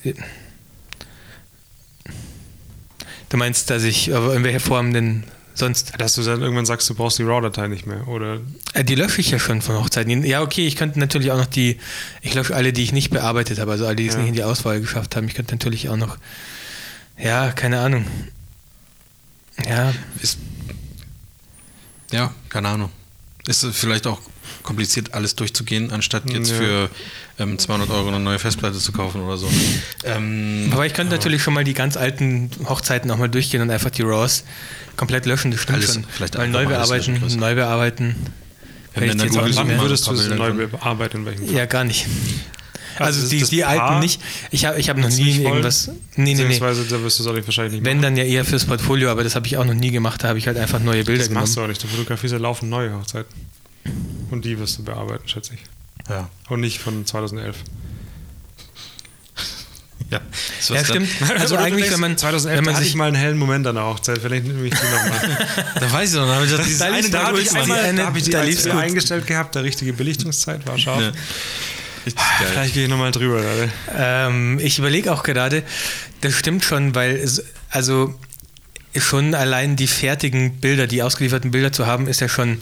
Du 3.29 3.37
meinst, 3.37 3.71
dass 3.71 3.85
ich, 3.85 4.13
aber 4.15 4.35
in 4.35 4.43
welcher 4.43 4.59
Form 4.61 4.93
denn 4.93 5.23
sonst. 5.55 5.93
Dass 5.99 6.15
du 6.15 6.23
dann 6.23 6.41
irgendwann 6.43 6.67
sagst, 6.67 6.89
du 6.91 6.95
brauchst 6.95 7.19
die 7.19 7.23
RAW-Datei 7.23 7.69
nicht 7.69 7.87
mehr. 7.87 8.07
Oder 8.09 8.41
Äh, 8.75 8.85
Die 8.85 8.95
lösche 8.95 9.21
ich 9.21 9.31
ja 9.31 9.39
schon 9.39 9.63
von 9.63 9.77
Hochzeiten. 9.77 10.25
Ja, 10.25 10.43
okay, 10.43 10.67
ich 10.67 10.77
könnte 10.77 10.99
natürlich 10.99 11.31
auch 11.33 11.39
noch 11.39 11.47
die, 11.47 11.79
ich 12.23 12.35
lösche 12.35 12.55
alle, 12.55 12.73
die 12.73 12.83
ich 12.83 12.93
nicht 12.93 13.11
bearbeitet 13.11 13.59
habe, 13.59 13.71
also 13.73 13.87
alle, 13.87 13.97
die 13.97 14.07
es 14.07 14.15
Ja. 14.15 14.21
nicht 14.21 14.29
in 14.29 14.35
die 14.35 14.45
Auswahl 14.45 14.81
geschafft 14.81 15.17
haben. 15.17 15.27
Ich 15.29 15.35
könnte 15.35 15.55
natürlich 15.55 15.89
auch 15.89 15.97
noch, 15.97 16.17
ja, 17.19 17.51
keine 17.53 17.81
Ahnung. 17.81 18.05
Ja, 19.69 19.93
Ist, 20.23 20.39
ja, 22.13 22.33
keine 22.49 22.69
Ahnung. 22.69 22.91
Ist 23.47 23.63
es 23.63 23.77
vielleicht 23.77 24.07
auch 24.07 24.21
kompliziert, 24.63 25.15
alles 25.15 25.37
durchzugehen, 25.37 25.91
anstatt 25.91 26.29
jetzt 26.31 26.51
Ja. 26.51 26.57
für 26.57 26.91
ähm, 27.39 27.59
200 27.59 27.89
Euro 27.91 28.09
eine 28.09 28.21
neue 28.21 28.39
Festplatte 28.39 28.79
zu 28.79 28.93
kaufen 28.93 29.23
oder 29.23 29.37
so. 29.39 29.49
Ähm, 30.05 30.69
aber 30.73 30.85
ich 30.87 30.93
könnte 30.93 31.13
natürlich 31.13 31.43
schon 31.43 31.55
mal 31.55 31.65
die 31.65 31.73
ganz 31.73 31.97
alten 31.97 32.51
Hochzeiten 32.69 33.11
auch 33.11 33.17
mal 33.17 33.29
durchgehen 33.29 33.63
und 33.63 33.71
einfach 33.71 33.91
die 33.91 34.03
RAWs 34.03 34.45
komplett 34.97 35.27
löschen, 35.27 35.51
das 35.51 35.61
stimmt 35.61 35.79
Alles- 35.79 35.95
schon. 35.95 36.05
vielleicht 36.11 36.35
mal 36.35 36.41
einfach 36.45 36.61
neu 36.63 36.67
bearbeiten, 36.69 37.37
neu 37.39 37.55
bearbeiten. 37.55 38.17
Wenn 38.95 39.11
haben 39.11 39.19
ich 39.19 39.25
nicht 39.25 39.57
wann 39.57 39.81
würdest 39.81 40.07
du 40.07 40.13
es 40.13 40.29
neu 40.29 40.53
bearbeiten? 40.67 41.27
Ja, 41.55 41.67
gar 41.67 41.85
nicht. 41.85 42.07
Also 42.99 43.21
Also, 43.21 43.21
das- 43.23 43.31
die, 43.31 43.41
das 43.41 43.51
die 43.51 43.65
alten 43.65 43.79
Paar 43.81 44.01
nicht. 44.01 44.21
Ich 44.51 44.65
habe 44.67 44.79
ich 44.79 44.91
hab 44.91 44.97
noch 44.99 45.09
nie 45.09 45.43
irgendwas. 45.43 45.87
Nee, 45.87 45.95
nee, 46.17 46.35
nee. 46.35 46.43
Beziehungsweise 46.43 46.85
da 46.85 47.03
wirst 47.03 47.19
du 47.19 47.23
es 47.23 47.29
auch 47.29 47.33
nicht 47.35 47.47
wahrscheinlich 47.47 47.75
nicht 47.75 47.85
Wenn 47.85 47.99
machen. 47.99 48.03
dann 48.15 48.17
ja 48.17 48.25
eher 48.25 48.45
fürs 48.45 48.65
Portfolio, 48.67 49.11
aber 49.11 49.25
das 49.25 49.37
habe 49.37 49.47
ich 49.47 49.57
auch 49.57 49.65
noch 49.65 49.75
nie 49.75 49.91
gemacht. 49.91 50.23
Da 50.23 50.29
habe 50.29 50.39
ich 50.39 50.47
halt 50.47 50.59
einfach 50.59 50.81
neue 50.81 51.05
Bilder 51.05 51.21
Das 51.21 51.29
genommen. 51.29 51.45
machst 51.45 51.57
du 51.57 51.63
auch 51.63 51.67
nicht. 51.69 51.83
Du 51.83 51.87
fotografierst 51.89 52.33
ja 52.35 52.39
laufend 52.39 52.71
neue 52.71 52.93
Hochzeiten. 52.95 53.33
Und 54.31 54.45
die 54.45 54.59
wirst 54.59 54.79
du 54.79 54.85
bearbeiten, 54.85 55.27
schätze 55.29 55.55
ich. 55.55 55.61
Ja. 56.11 56.29
Und 56.49 56.61
nicht 56.61 56.81
von 56.81 57.07
2011. 57.07 57.57
Ja, 60.11 60.21
das 60.59 60.69
Ja, 60.69 60.75
dann. 60.77 60.85
stimmt. 60.85 61.09
Also 61.39 61.55
du 61.57 61.63
eigentlich, 61.63 61.83
denkst, 61.85 61.93
wenn 61.95 62.01
man, 62.01 62.19
2011 62.19 62.59
wenn 62.59 62.65
man 62.65 62.75
hatte 62.75 62.83
sich 62.85 62.93
ich 62.93 62.97
mal 62.97 63.07
einen 63.07 63.17
hellen 63.17 63.39
Moment 63.39 63.67
an 63.67 63.77
der 63.77 63.85
Hochzeit. 63.85 64.19
Vielleicht 64.21 64.45
nehme 64.47 64.67
ich 64.67 64.75
die 64.75 64.85
nochmal. 64.85 65.47
Da 65.81 65.93
weiß 65.93 66.11
ich 66.11 66.17
noch, 66.17 66.27
da 66.27 66.35
habe 66.35 66.45
ich 66.47 66.51
das, 66.51 66.65
dieses 66.65 66.79
da 66.79 66.85
eine 66.87 67.11
da 67.11 67.23
habe 67.29 67.41
ich 67.41 67.51
einmal. 67.57 67.79
eine- 67.81 67.99
da 68.01 68.07
habe 68.07 68.19
ich 68.19 68.25
die 68.25 68.31
da 68.33 68.41
als 68.41 68.67
eingestellt 68.67 69.27
gehabt. 69.27 69.55
Der 69.55 69.63
richtige 69.65 69.93
Belichtungszeit 69.93 70.67
war 70.67 70.77
scharf. 70.79 71.01
Ja. 71.01 71.13
Vielleicht 72.51 72.75
gehe 72.75 72.85
ich 72.85 72.89
nochmal 72.91 73.13
drüber. 73.13 73.43
Ähm, 73.97 74.59
ich 74.59 74.79
überlege 74.79 75.13
auch 75.13 75.23
gerade, 75.23 75.63
das 76.23 76.35
stimmt 76.35 76.65
schon, 76.65 76.95
weil 76.95 77.15
es, 77.17 77.45
also 77.71 78.15
schon 78.97 79.35
allein 79.35 79.77
die 79.77 79.87
fertigen 79.87 80.57
Bilder, 80.61 80.87
die 80.87 81.03
ausgelieferten 81.03 81.51
Bilder 81.51 81.73
zu 81.73 81.87
haben, 81.87 82.09
ist 82.09 82.21
ja 82.21 82.29
schon 82.29 82.61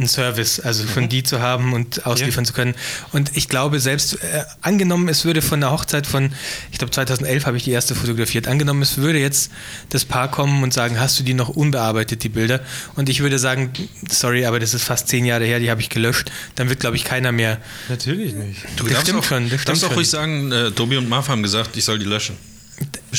ein 0.00 0.08
Service, 0.08 0.60
also 0.60 0.86
schon 0.86 1.08
die 1.08 1.22
zu 1.22 1.40
haben 1.40 1.72
und 1.72 2.06
ausliefern 2.06 2.44
zu 2.44 2.52
können. 2.52 2.74
Und 3.12 3.36
ich 3.36 3.48
glaube, 3.48 3.80
selbst 3.80 4.14
äh, 4.14 4.44
angenommen, 4.62 5.08
es 5.08 5.24
würde 5.24 5.42
von 5.42 5.60
der 5.60 5.70
Hochzeit 5.70 6.06
von, 6.06 6.32
ich 6.72 6.78
glaube 6.78 6.90
2011 6.90 7.46
habe 7.46 7.56
ich 7.56 7.64
die 7.64 7.70
erste 7.70 7.94
fotografiert, 7.94 8.48
angenommen, 8.48 8.82
es 8.82 8.96
würde 8.96 9.18
jetzt 9.18 9.52
das 9.90 10.04
Paar 10.04 10.30
kommen 10.30 10.62
und 10.62 10.72
sagen, 10.72 10.98
hast 10.98 11.18
du 11.18 11.22
die 11.22 11.34
noch 11.34 11.48
unbearbeitet, 11.48 12.22
die 12.22 12.28
Bilder? 12.28 12.60
Und 12.96 13.08
ich 13.08 13.20
würde 13.20 13.38
sagen, 13.38 13.72
sorry, 14.10 14.46
aber 14.46 14.58
das 14.58 14.74
ist 14.74 14.84
fast 14.84 15.08
zehn 15.08 15.24
Jahre 15.24 15.44
her, 15.44 15.60
die 15.60 15.70
habe 15.70 15.80
ich 15.80 15.88
gelöscht. 15.90 16.30
Dann 16.54 16.68
wird, 16.68 16.80
glaube 16.80 16.96
ich, 16.96 17.04
keiner 17.04 17.32
mehr. 17.32 17.58
Natürlich 17.88 18.32
nicht. 18.34 18.64
Du 18.76 18.84
Das 18.84 18.92
darfst 18.92 19.08
stimmt 19.08 19.20
auch, 19.20 19.24
schon, 19.24 19.50
das 19.50 19.64
darfst 19.64 19.80
stimmt 19.82 19.92
auch 19.92 19.96
ruhig 19.96 20.08
sagen, 20.08 20.52
äh, 20.52 20.70
Tobi 20.70 20.96
und 20.96 21.08
Marv 21.08 21.28
haben 21.28 21.42
gesagt, 21.42 21.76
ich 21.76 21.84
soll 21.84 21.98
die 21.98 22.06
löschen. 22.06 22.36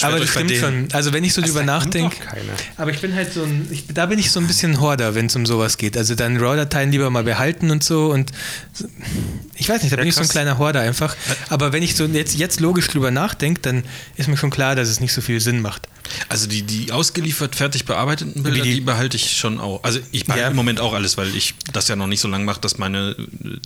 Aber 0.01 0.19
das 0.19 0.29
stimmt 0.29 0.51
schon. 0.53 0.87
Also 0.93 1.13
wenn 1.13 1.23
ich 1.23 1.33
so 1.33 1.41
drüber 1.41 1.63
da 1.63 1.79
kommt 1.79 1.93
nachdenke. 1.93 2.17
Aber 2.77 2.91
ich 2.91 3.01
bin 3.01 3.13
halt 3.13 3.33
so 3.33 3.43
ein, 3.43 3.67
ich, 3.71 3.85
da 3.87 4.05
bin 4.05 4.19
ich 4.19 4.31
so 4.31 4.39
ein 4.39 4.47
bisschen 4.47 4.79
Horder, 4.79 5.15
wenn 5.15 5.25
es 5.25 5.35
um 5.35 5.45
sowas 5.45 5.77
geht. 5.77 5.97
Also 5.97 6.15
dann 6.15 6.37
RAW-Dateien 6.37 6.91
lieber 6.91 7.09
mal 7.09 7.23
behalten 7.23 7.71
und 7.71 7.83
so 7.83 8.11
und 8.11 8.31
ich 9.55 9.69
weiß 9.69 9.83
nicht, 9.83 9.91
da 9.91 9.97
bin 9.97 10.07
ich 10.07 10.15
so 10.15 10.21
ein 10.21 10.27
kleiner 10.27 10.57
Horder 10.57 10.81
einfach. 10.81 11.15
Aber 11.49 11.73
wenn 11.73 11.83
ich 11.83 11.95
so 11.95 12.05
jetzt, 12.05 12.35
jetzt 12.35 12.59
logisch 12.59 12.87
drüber 12.87 13.11
nachdenke, 13.11 13.61
dann 13.61 13.83
ist 14.15 14.27
mir 14.27 14.37
schon 14.37 14.49
klar, 14.49 14.75
dass 14.75 14.87
es 14.87 14.99
nicht 14.99 15.13
so 15.13 15.21
viel 15.21 15.39
Sinn 15.39 15.61
macht. 15.61 15.87
Also 16.29 16.47
die, 16.47 16.63
die 16.63 16.91
ausgeliefert, 16.91 17.55
fertig 17.55 17.85
bearbeiteten 17.85 18.43
Bilder, 18.43 18.63
die- 18.63 18.75
die, 18.75 18.81
behalte 18.81 19.17
ich 19.17 19.37
schon 19.37 19.59
auch. 19.59 19.83
Also 19.83 19.99
ich 20.11 20.25
behalte 20.25 20.43
Ja. 20.43 20.49
im 20.49 20.55
Moment 20.55 20.79
auch 20.79 20.93
alles, 20.93 21.17
weil 21.17 21.35
ich 21.35 21.53
das 21.73 21.87
ja 21.87 21.95
noch 21.95 22.07
nicht 22.07 22.19
so 22.21 22.27
lange 22.27 22.45
mache, 22.45 22.61
dass 22.61 22.77
meine 22.77 23.15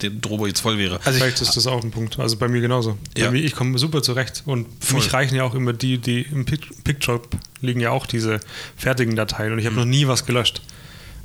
der 0.02 0.10
Drobo 0.10 0.48
jetzt 0.48 0.60
voll 0.62 0.78
wäre. 0.78 1.00
Also 1.06 1.20
Vielleicht 1.20 1.42
ist 1.42 1.56
das 1.56 1.68
auch 1.68 1.84
ein 1.84 1.92
Punkt. 1.92 2.20
Also 2.20 2.38
bei 2.38 2.48
mir 2.48 2.62
genauso. 2.62 2.98
Ja. 3.18 3.26
Bei 3.26 3.32
mir, 3.32 3.44
ich 3.44 3.54
komme 3.56 3.78
super 3.80 4.02
zurecht. 4.04 4.44
Und 4.46 4.68
für 4.80 4.94
Voll. 4.94 5.02
mich 5.02 5.14
reichen 5.14 5.36
ja 5.36 5.44
auch 5.44 5.56
immer 5.56 5.74
die, 5.74 5.98
die 5.98 6.22
im 6.22 6.46
Pic- 6.46 6.84
Picture 6.84 7.22
liegen 7.62 7.80
ja 7.80 7.92
auch 7.92 8.06
diese 8.06 8.40
fertigen 8.78 9.16
Dateien. 9.16 9.54
Und 9.54 9.60
ich 9.60 9.66
Mhm. 9.66 9.70
habe 9.70 9.80
noch 9.82 9.86
nie 9.86 10.08
was 10.08 10.26
gelöscht. 10.26 10.62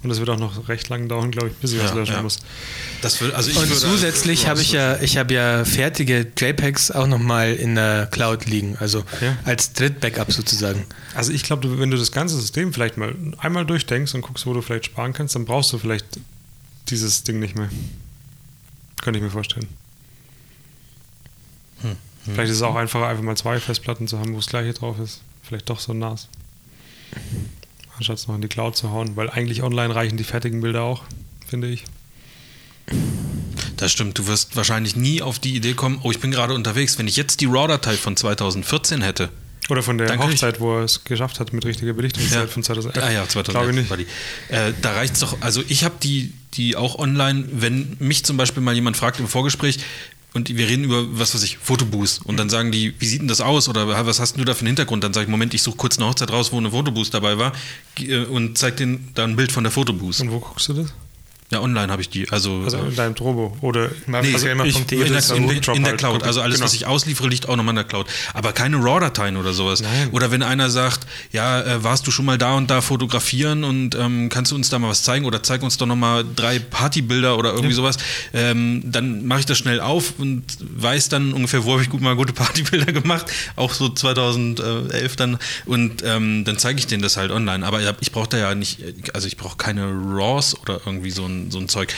Und 0.03 0.09
das 0.09 0.19
wird 0.19 0.31
auch 0.31 0.39
noch 0.39 0.69
recht 0.69 0.89
lang 0.89 1.09
dauern, 1.09 1.31
glaube 1.31 1.49
ich, 1.49 1.55
bis 1.55 1.73
ich 1.73 1.83
was 1.83 1.91
Ja, 1.91 1.97
löschen 1.97 2.15
ja. 2.15 2.23
muss. 2.23 2.39
Das 3.03 3.21
will, 3.21 3.33
also 3.33 3.51
ich 3.51 3.57
und 3.59 3.75
zusätzlich 3.75 4.47
habe 4.47 4.63
ich 4.63 4.73
ja, 4.73 4.99
ich 5.01 5.19
habe 5.19 5.35
ja 5.35 5.65
fertige 5.65 6.27
JPEGs 6.39 6.91
auch 6.91 7.07
nochmal 7.07 7.53
in 7.55 7.75
der 7.75 8.07
Cloud 8.07 8.47
liegen, 8.47 8.77
also 8.79 9.05
Ja. 9.21 9.37
als 9.45 9.75
Drittbackup 9.75 10.33
sozusagen. 10.33 10.87
Also 11.15 11.33
ich 11.33 11.43
glaube, 11.43 11.79
wenn 11.79 11.91
du 11.91 11.99
das 11.99 12.13
ganze 12.13 12.41
System 12.41 12.73
vielleicht 12.73 12.97
mal 12.97 13.15
einmal 13.39 13.67
durchdenkst 13.67 14.15
und 14.15 14.23
guckst, 14.23 14.47
wo 14.47 14.55
du 14.55 14.63
vielleicht 14.63 14.87
sparen 14.87 15.13
kannst, 15.13 15.35
dann 15.35 15.45
brauchst 15.45 15.73
du 15.73 15.79
vielleicht 15.79 16.07
dieses 16.89 17.23
Ding 17.23 17.39
nicht 17.39 17.57
mehr. 17.57 17.69
Könnte 19.03 19.19
ich 19.19 19.25
mir 19.25 19.31
vorstellen. 19.31 19.69
Hm. 21.83 21.97
Vielleicht 22.25 22.51
ist 22.51 22.57
es 22.57 22.63
auch 22.63 22.77
einfacher, 22.77 23.07
einfach 23.07 23.23
mal 23.23 23.37
zwei 23.37 23.61
Festplatten 23.61 24.09
zu 24.09 24.19
haben, 24.19 24.33
wo 24.33 24.37
das 24.37 24.47
gleiche 24.47 24.73
drauf 24.73 24.99
ist. 24.99 25.21
Vielleicht 25.43 25.69
doch 25.71 25.81
so 25.81 25.93
ein 25.93 25.99
NAS. 25.99 26.29
Anstatt 28.01 28.17
es 28.17 28.27
noch 28.29 28.35
in 28.35 28.41
die 28.41 28.49
Cloud 28.49 28.75
zu 28.79 28.91
hauen, 28.93 29.15
weil 29.15 29.29
eigentlich 29.29 29.63
online 29.63 29.95
reichen 29.95 30.17
die 30.17 30.25
fertigen 30.25 30.63
Bilder 30.63 30.81
auch, 30.81 31.03
finde 31.47 31.69
ich. 31.69 31.85
Das 33.77 33.93
stimmt, 33.93 34.17
du 34.19 34.27
wirst 34.27 34.57
wahrscheinlich 34.57 34.97
nie 34.97 35.21
auf 35.21 35.39
die 35.39 35.55
Idee 35.55 35.75
kommen, 35.75 36.01
oh, 36.03 36.11
ich 36.11 36.19
bin 36.19 36.31
gerade 36.31 36.55
unterwegs. 36.55 36.99
Wenn 36.99 37.07
ich 37.07 37.17
jetzt 37.17 37.43
die 37.43 37.45
RAW-Datei 37.45 37.93
von 37.99 38.17
2014 38.17 39.03
hätte, 39.03 39.29
Oder 39.69 39.83
von 39.83 39.99
der 39.99 40.07
Dann 40.07 40.19
ich- 40.19 40.25
Hochzeit, 40.25 40.61
wo 40.61 40.79
er 40.79 40.85
es 40.85 41.05
geschafft 41.05 41.41
hat 41.41 41.53
mit 41.53 41.67
richtiger 41.67 41.93
Belichtungszeit 41.93 42.49
von 42.49 42.63
2011. 42.63 43.05
Ah 43.07 43.11
ja, 43.13 43.25
Glaube 43.27 43.29
2011 43.51 43.69
ich 43.69 43.77
nicht. 43.77 43.91
war 43.91 43.97
die. 43.99 44.07
Äh, 44.49 44.73
da 44.81 44.93
reicht 44.95 45.13
es 45.15 45.21
doch, 45.21 45.37
also 45.43 45.63
ich 45.69 45.85
habe 45.85 45.97
die, 46.03 46.33
die 46.55 46.77
auch 46.77 46.99
online, 46.99 47.45
wenn 47.53 47.97
mich 48.01 48.25
zum 48.25 48.39
Beispiel 48.39 48.63
mal 48.63 48.75
jemand 48.75 48.97
fragt 48.97 49.21
im 49.21 49.29
Vorgespräch, 49.29 49.79
und 50.33 50.49
wir 50.49 50.69
reden 50.69 50.85
über, 50.85 51.19
was 51.19 51.35
weiß 51.35 51.43
ich, 51.43 51.59
Fotoboost. 51.59 52.25
Und 52.25 52.37
dann 52.37 52.49
sagen 52.49 52.71
die, 52.71 52.95
wie 52.99 53.07
sieht 53.07 53.21
denn 53.21 53.29
das 53.29 53.41
aus? 53.41 53.69
Oder 53.69 54.07
was 54.07 54.21
hast 54.21 54.37
du 54.37 54.45
da 54.45 54.55
für 54.55 54.61
einen 54.61 54.69
Hintergrund? 54.69 55.03
Dann 55.03 55.13
sage 55.13 55.25
ich, 55.25 55.31
Moment, 55.31 55.55
ich 55.55 55.63
suche 55.63 55.77
kurz 55.77 55.99
eine 55.99 56.07
Hochzeit 56.07 56.31
raus, 56.31 56.53
wo 56.53 56.59
eine 56.59 56.71
Fotoboost 56.71 57.13
dabei 57.13 57.39
war 57.39 57.53
äh, 57.99 58.25
und 58.25 58.57
zeig 58.57 58.77
denen 58.77 59.11
da 59.15 59.25
ein 59.25 59.37
Bild 59.37 59.51
von 59.53 59.65
der 59.65 59.73
Fotoboost. 59.73 60.21
Und 60.21 60.31
wo 60.31 60.41
guckst 60.41 60.69
du 60.69 60.75
das? 60.75 60.93
Ja, 61.53 61.61
online 61.61 61.91
habe 61.91 62.01
ich 62.01 62.09
die. 62.09 62.29
Also, 62.31 62.63
Also 62.65 62.79
in 62.79 62.95
deinem 62.95 63.15
Drobo. 63.15 63.57
Oder 63.61 63.91
Nee, 64.07 64.19
also 64.19 64.39
Selma.de 64.39 64.71
ich 64.71 64.77
in 64.77 64.83
in, 64.83 65.13
der, 65.13 65.37
in, 65.37 65.47
Bookdrop 65.49 65.77
in 65.77 65.83
der 65.83 65.91
halt 65.93 66.01
Cloud. 66.01 66.23
Also 66.23 66.41
alles, 66.43 66.57
Genau. 66.57 66.67
was 66.67 66.75
ich 66.75 66.87
ausliefere, 66.87 67.29
liegt 67.29 67.49
auch 67.49 67.57
nochmal 67.57 67.73
in 67.73 67.77
der 67.77 67.85
Cloud. 67.85 68.07
Aber 68.35 68.53
keine 68.53 68.77
RAW-Dateien 68.77 69.37
oder 69.37 69.53
sowas. 69.53 69.83
Nein. 69.83 70.11
Oder 70.13 70.31
wenn 70.31 70.43
einer 70.43 70.71
sagt, 70.71 71.07
ja, 71.33 71.61
äh, 71.61 71.83
warst 71.83 72.07
du 72.07 72.11
schon 72.13 72.25
mal 72.25 72.39
da 72.39 72.55
und 72.55 72.71
da 72.71 72.81
fotografieren 72.81 73.65
und 73.65 73.95
ähm, 73.97 74.29
kannst 74.29 74.53
du 74.53 74.57
uns 74.57 74.69
da 74.69 74.79
mal 74.79 74.89
was 74.91 75.03
zeigen 75.03 75.25
oder 75.25 75.43
zeig 75.43 75.63
uns 75.63 75.77
doch 75.77 75.87
nochmal 75.87 76.25
drei 76.37 76.59
Partybilder 76.61 77.37
oder 77.37 77.53
irgendwie 77.53 77.75
sowas, 77.75 77.97
ähm, 78.33 78.83
dann 78.85 79.27
mache 79.27 79.41
ich 79.41 79.47
das 79.47 79.59
schnell 79.59 79.81
auf 79.81 80.15
und 80.19 80.45
weiß 80.61 81.09
dann 81.09 81.33
ungefähr, 81.33 81.65
wo 81.65 81.73
habe 81.73 81.83
ich 81.83 81.91
gut 81.91 82.01
mal 82.01 82.15
gute 82.15 82.33
Partybilder 82.41 82.93
gemacht, 82.93 83.27
auch 83.57 83.73
so 83.75 83.89
2011 83.89 85.17
dann 85.17 85.39
und 85.67 86.03
ähm, 86.05 86.45
dann 86.45 86.59
zeige 86.59 86.79
ich 86.79 86.87
denen 86.87 87.03
das 87.03 87.17
halt 87.17 87.31
online. 87.31 87.67
Aber 87.67 87.81
ja, 87.81 87.93
ich 88.01 88.13
brauche 88.13 88.29
da 88.29 88.39
ja 88.39 88.55
nicht, 88.55 88.79
also 89.15 89.27
ich 89.27 89.37
brauche 89.37 89.57
keine 89.57 89.87
RAWs 89.87 90.57
oder 90.61 90.81
irgendwie 90.87 91.11
so 91.11 91.25
ein, 91.25 91.40
so 91.51 91.59
ein 91.59 91.69
Zeug. 91.69 91.95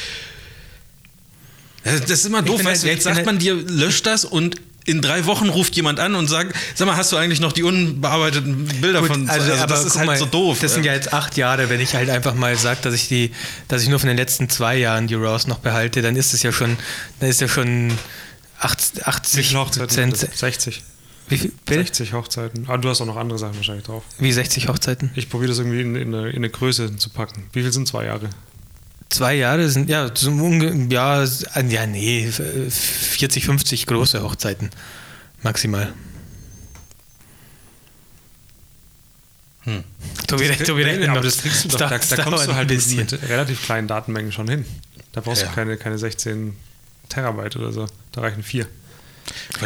Das 1.84 2.00
das 2.00 2.10
ist 2.10 2.26
immer 2.26 2.42
doof, 2.42 2.64
weißt 2.64 2.84
du, 2.84 2.86
halt- 2.88 2.96
jetzt 2.96 3.04
sagt 3.04 3.26
man 3.26 3.38
dir, 3.38 3.54
lösch 3.54 4.02
das 4.02 4.24
und 4.24 4.56
in 4.84 5.00
drei 5.00 5.26
Wochen 5.26 5.48
ruft 5.48 5.76
jemand 5.76 6.00
an 6.00 6.14
und 6.14 6.28
sagt, 6.28 6.56
sag 6.74 6.86
mal, 6.86 6.96
hast 6.96 7.12
du 7.12 7.16
eigentlich 7.16 7.40
noch 7.40 7.52
die 7.52 7.62
unbearbeiteten 7.62 8.66
Bilder 8.80 9.00
Gut, 9.00 9.08
von 9.08 9.30
also, 9.30 9.52
aber 9.52 9.66
das 9.66 9.84
ist 9.84 9.96
halt 9.96 10.06
mal, 10.06 10.16
so 10.18 10.26
doof. 10.26 10.58
Das 10.60 10.74
sind 10.74 10.84
ja 10.84 10.92
jetzt 10.92 11.12
acht 11.12 11.36
Jahre, 11.36 11.70
wenn 11.70 11.80
ich 11.80 11.94
halt 11.94 12.10
einfach 12.10 12.34
mal 12.34 12.56
sage, 12.56 12.80
dass 12.82 12.94
ich 12.94 13.08
die, 13.08 13.30
dass 13.68 13.82
ich 13.82 13.88
nur 13.88 14.00
von 14.00 14.08
den 14.08 14.16
letzten 14.16 14.48
zwei 14.48 14.76
Jahren 14.76 15.06
die 15.06 15.14
RAWs 15.14 15.46
noch 15.46 15.58
behalte, 15.58 16.02
dann 16.02 16.16
ist 16.16 16.34
es 16.34 16.42
ja 16.42 16.52
schon, 16.52 16.76
dann 17.20 17.28
ist 17.28 17.40
ja 17.40 17.48
schon 17.48 17.92
80, 18.58 18.96
Wie 18.96 19.02
80 19.04 19.46
viele 19.46 19.60
Hochzeiten? 19.60 19.86
Prozent. 19.86 20.16
sind 20.16 20.32
das? 20.32 20.40
60. 20.40 20.82
Wie, 21.28 21.38
viel, 21.38 21.52
bitte? 21.64 21.80
60 21.80 22.12
Hochzeiten. 22.12 22.64
Aber 22.66 22.78
du 22.78 22.88
hast 22.88 23.00
auch 23.00 23.06
noch 23.06 23.16
andere 23.16 23.38
Sachen 23.38 23.56
wahrscheinlich 23.56 23.84
drauf. 23.84 24.02
Wie 24.18 24.32
60 24.32 24.68
Hochzeiten? 24.68 25.10
Ich 25.14 25.30
probiere 25.30 25.50
das 25.50 25.58
irgendwie 25.58 25.80
in, 25.80 25.94
in, 25.94 26.14
eine, 26.14 26.30
in 26.30 26.36
eine 26.36 26.50
Größe 26.50 26.96
zu 26.96 27.10
packen. 27.10 27.44
Wie 27.52 27.62
viel 27.62 27.72
sind 27.72 27.86
zwei 27.86 28.06
Jahre? 28.06 28.28
Zwei 29.12 29.34
Jahre 29.34 29.68
sind, 29.68 29.90
ja, 29.90 30.08
ja, 30.90 31.22
s- 31.22 31.44
ja, 31.68 31.86
nee, 31.86 32.30
40, 32.30 33.44
50 33.44 33.86
große 33.86 34.22
Hochzeiten. 34.22 34.70
Maximal. 35.42 35.92
Hm. 39.64 39.84
Tobi, 40.26 40.48
Tobi 40.56 40.82
rechnet 40.82 41.08
aber 41.10 41.20
das 41.20 41.38
kriegst 41.42 41.64
du 41.64 41.68
doch. 41.68 41.78
Das 41.78 42.08
Da, 42.08 42.16
da 42.16 42.16
das 42.16 42.24
kommst 42.24 42.46
du 42.48 42.54
halt 42.54 42.70
mit, 42.70 42.96
mit 42.96 43.28
relativ 43.28 43.62
kleinen 43.62 43.86
Datenmengen 43.86 44.32
schon 44.32 44.48
hin. 44.48 44.64
Da 45.12 45.20
brauchst 45.20 45.42
Ja. 45.42 45.48
du 45.48 45.54
keine, 45.54 45.76
keine 45.76 45.98
16 45.98 46.56
Terabyte 47.08 47.56
oder 47.56 47.70
so. 47.70 47.86
Da 48.12 48.22
reichen 48.22 48.42
vier. 48.42 48.66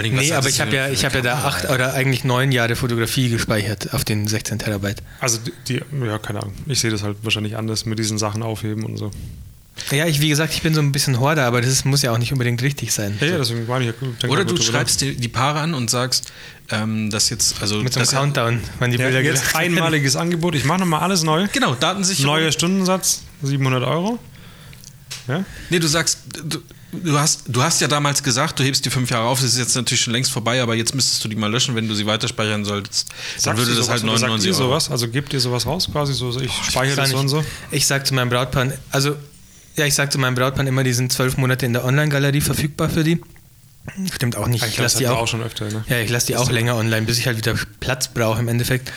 Dingen, 0.03 0.17
Nee, 0.17 0.33
aber 0.33 0.49
ich 0.49 0.61
habe 0.61 0.75
ja, 0.75 0.89
ich 0.89 1.05
habe 1.05 1.17
ja 1.17 1.23
da 1.23 1.39
acht 1.45 1.69
oder 1.69 1.95
eigentlich 1.95 2.25
neun 2.25 2.53
Jahre 2.53 2.77
Fotografie 2.77 3.29
gespeichert 3.29 3.93
auf 3.95 4.05
den 4.05 4.27
16 4.27 4.59
Terabyte. 4.59 5.03
Also 5.21 5.39
die, 5.39 5.53
die, 5.69 6.05
ja, 6.07 6.19
keine 6.19 6.41
Ahnung. 6.43 6.55
Ich 6.67 6.81
sehe 6.81 6.91
das 6.91 7.03
halt 7.03 7.17
wahrscheinlich 7.23 7.57
anders 7.57 7.87
mit 7.87 7.99
diesen 7.99 8.19
Sachen 8.19 8.43
aufheben 8.43 8.85
und 8.85 8.97
so. 8.97 9.11
Ja, 9.91 10.07
ich, 10.07 10.21
wie 10.23 10.29
gesagt, 10.31 10.55
ich 10.55 10.62
bin 10.62 10.73
so 10.75 10.81
ein 10.81 10.91
bisschen 10.91 11.21
Horder, 11.21 11.45
aber 11.45 11.61
das 11.61 11.85
muss 11.85 12.01
ja 12.03 12.11
auch 12.11 12.19
nicht 12.19 12.33
unbedingt 12.33 12.62
richtig 12.62 12.93
sein. 12.93 13.17
Ja, 13.21 13.27
ja, 13.27 13.39
deswegen 13.39 13.69
war 13.69 13.81
ich 13.81 13.93
Oder 14.27 14.45
du 14.45 14.57
schreibst 14.61 15.03
dir 15.03 15.14
die 15.14 15.29
Paare 15.29 15.61
an 15.61 15.75
und 15.75 15.91
sagst, 15.91 16.33
ähm, 16.71 17.11
dass 17.11 17.29
jetzt, 17.29 17.61
also 17.61 17.83
Mit 17.83 17.93
so 17.93 18.01
einem 18.01 18.09
Countdown, 18.09 18.61
wann 18.79 18.91
die. 18.91 18.97
Bilder 18.97 19.12
Ja, 19.12 19.21
geladen 19.23 19.37
jetzt 19.43 19.55
werden. 19.55 19.77
einmaliges 19.77 20.17
Angebot. 20.17 20.55
Ich 20.55 20.64
mache 20.64 20.81
nochmal 20.81 21.01
alles 21.01 21.23
neu. 21.25 21.47
Genau, 21.53 21.75
Datensicherung. 21.75 22.35
Neuer 22.35 22.53
Stundensatz, 22.53 23.23
700 23.43 23.85
Euro. 23.85 24.19
Ja? 25.29 25.45
Nee, 25.71 25.79
du 25.79 25.87
sagst, 25.87 26.19
du, 26.45 26.59
du, 26.93 27.19
hast, 27.19 27.43
du 27.47 27.62
hast 27.62 27.81
ja 27.81 27.89
damals 27.89 28.23
gesagt, 28.23 28.59
du 28.59 28.64
hebst 28.64 28.85
die 28.85 28.91
fünf 28.91 29.11
Jahre 29.11 29.27
auf, 29.27 29.41
das 29.41 29.53
ist 29.53 29.59
jetzt 29.59 29.75
natürlich 29.77 30.01
schon 30.03 30.12
längst 30.12 30.31
vorbei, 30.33 30.62
aber 30.62 30.75
jetzt 30.75 30.95
müsstest 30.95 31.25
du 31.25 31.29
die 31.29 31.37
mal 31.37 31.51
löschen, 31.51 31.75
wenn 31.75 31.89
du 31.89 31.95
sie 31.95 32.07
weiterspeichern 32.07 32.64
solltest. 32.64 33.09
Dann 33.09 33.17
Sagst 33.41 33.59
würde 33.59 33.71
du 33.73 33.77
das 33.79 33.87
sowas 33.87 34.03
halt 34.03 34.03
oder 34.05 34.12
99 34.12 34.21
sagt 34.21 34.45
ihr 34.45 34.64
Euro. 34.64 34.71
sowas? 34.81 34.91
Also 34.91 35.09
gebt 35.09 35.33
ihr 35.33 35.41
sowas 35.41 35.67
raus 35.67 35.89
quasi 35.91 36.14
so, 36.14 36.31
so 36.33 36.41
ich 36.41 36.53
speichere 36.53 36.97
das 36.97 37.11
so 37.11 37.19
und 37.19 37.29
so? 37.29 37.45
Ich 37.71 37.87
sag 37.87 38.07
zu 38.07 38.14
meinem 38.14 38.31
Brautpaar, 38.31 38.69
also 38.91 39.17
ja, 39.77 39.85
ich 39.85 39.95
sag 39.95 40.11
zu 40.12 40.19
meinem 40.19 40.35
Brautpaar 40.35 40.67
immer, 40.67 40.85
die 40.85 40.93
sind 40.95 41.12
zwölf 41.12 41.37
Monate 41.37 41.67
in 41.67 41.73
der 41.75 41.85
Online-Galerie 41.85 42.41
verfügbar 42.41 42.89
für 42.89 43.05
die. 43.05 43.21
Stimmt 44.12 44.37
auch 44.37 44.49
nicht. 44.49 44.64
Ich 44.64 44.73
glaub, 44.75 44.85
lasse 44.85 44.99
die 44.99 45.07
hatten 45.07 45.14
wir 45.14 45.19
auch, 45.19 45.23
auch 45.25 45.29
schon 45.29 45.43
öfter, 45.43 45.67
ne? 45.67 45.85
Ja, 45.89 46.01
ich 46.01 46.11
lasse 46.11 46.27
die 46.27 46.37
auch 46.37 46.51
länger 46.51 46.75
online, 46.77 47.07
bis 47.07 47.19
ich 47.19 47.27
halt 47.27 47.37
wieder 47.37 47.55
Platz 47.79 48.09
brauche 48.09 48.41
im 48.41 48.49
Endeffekt. 48.49 48.91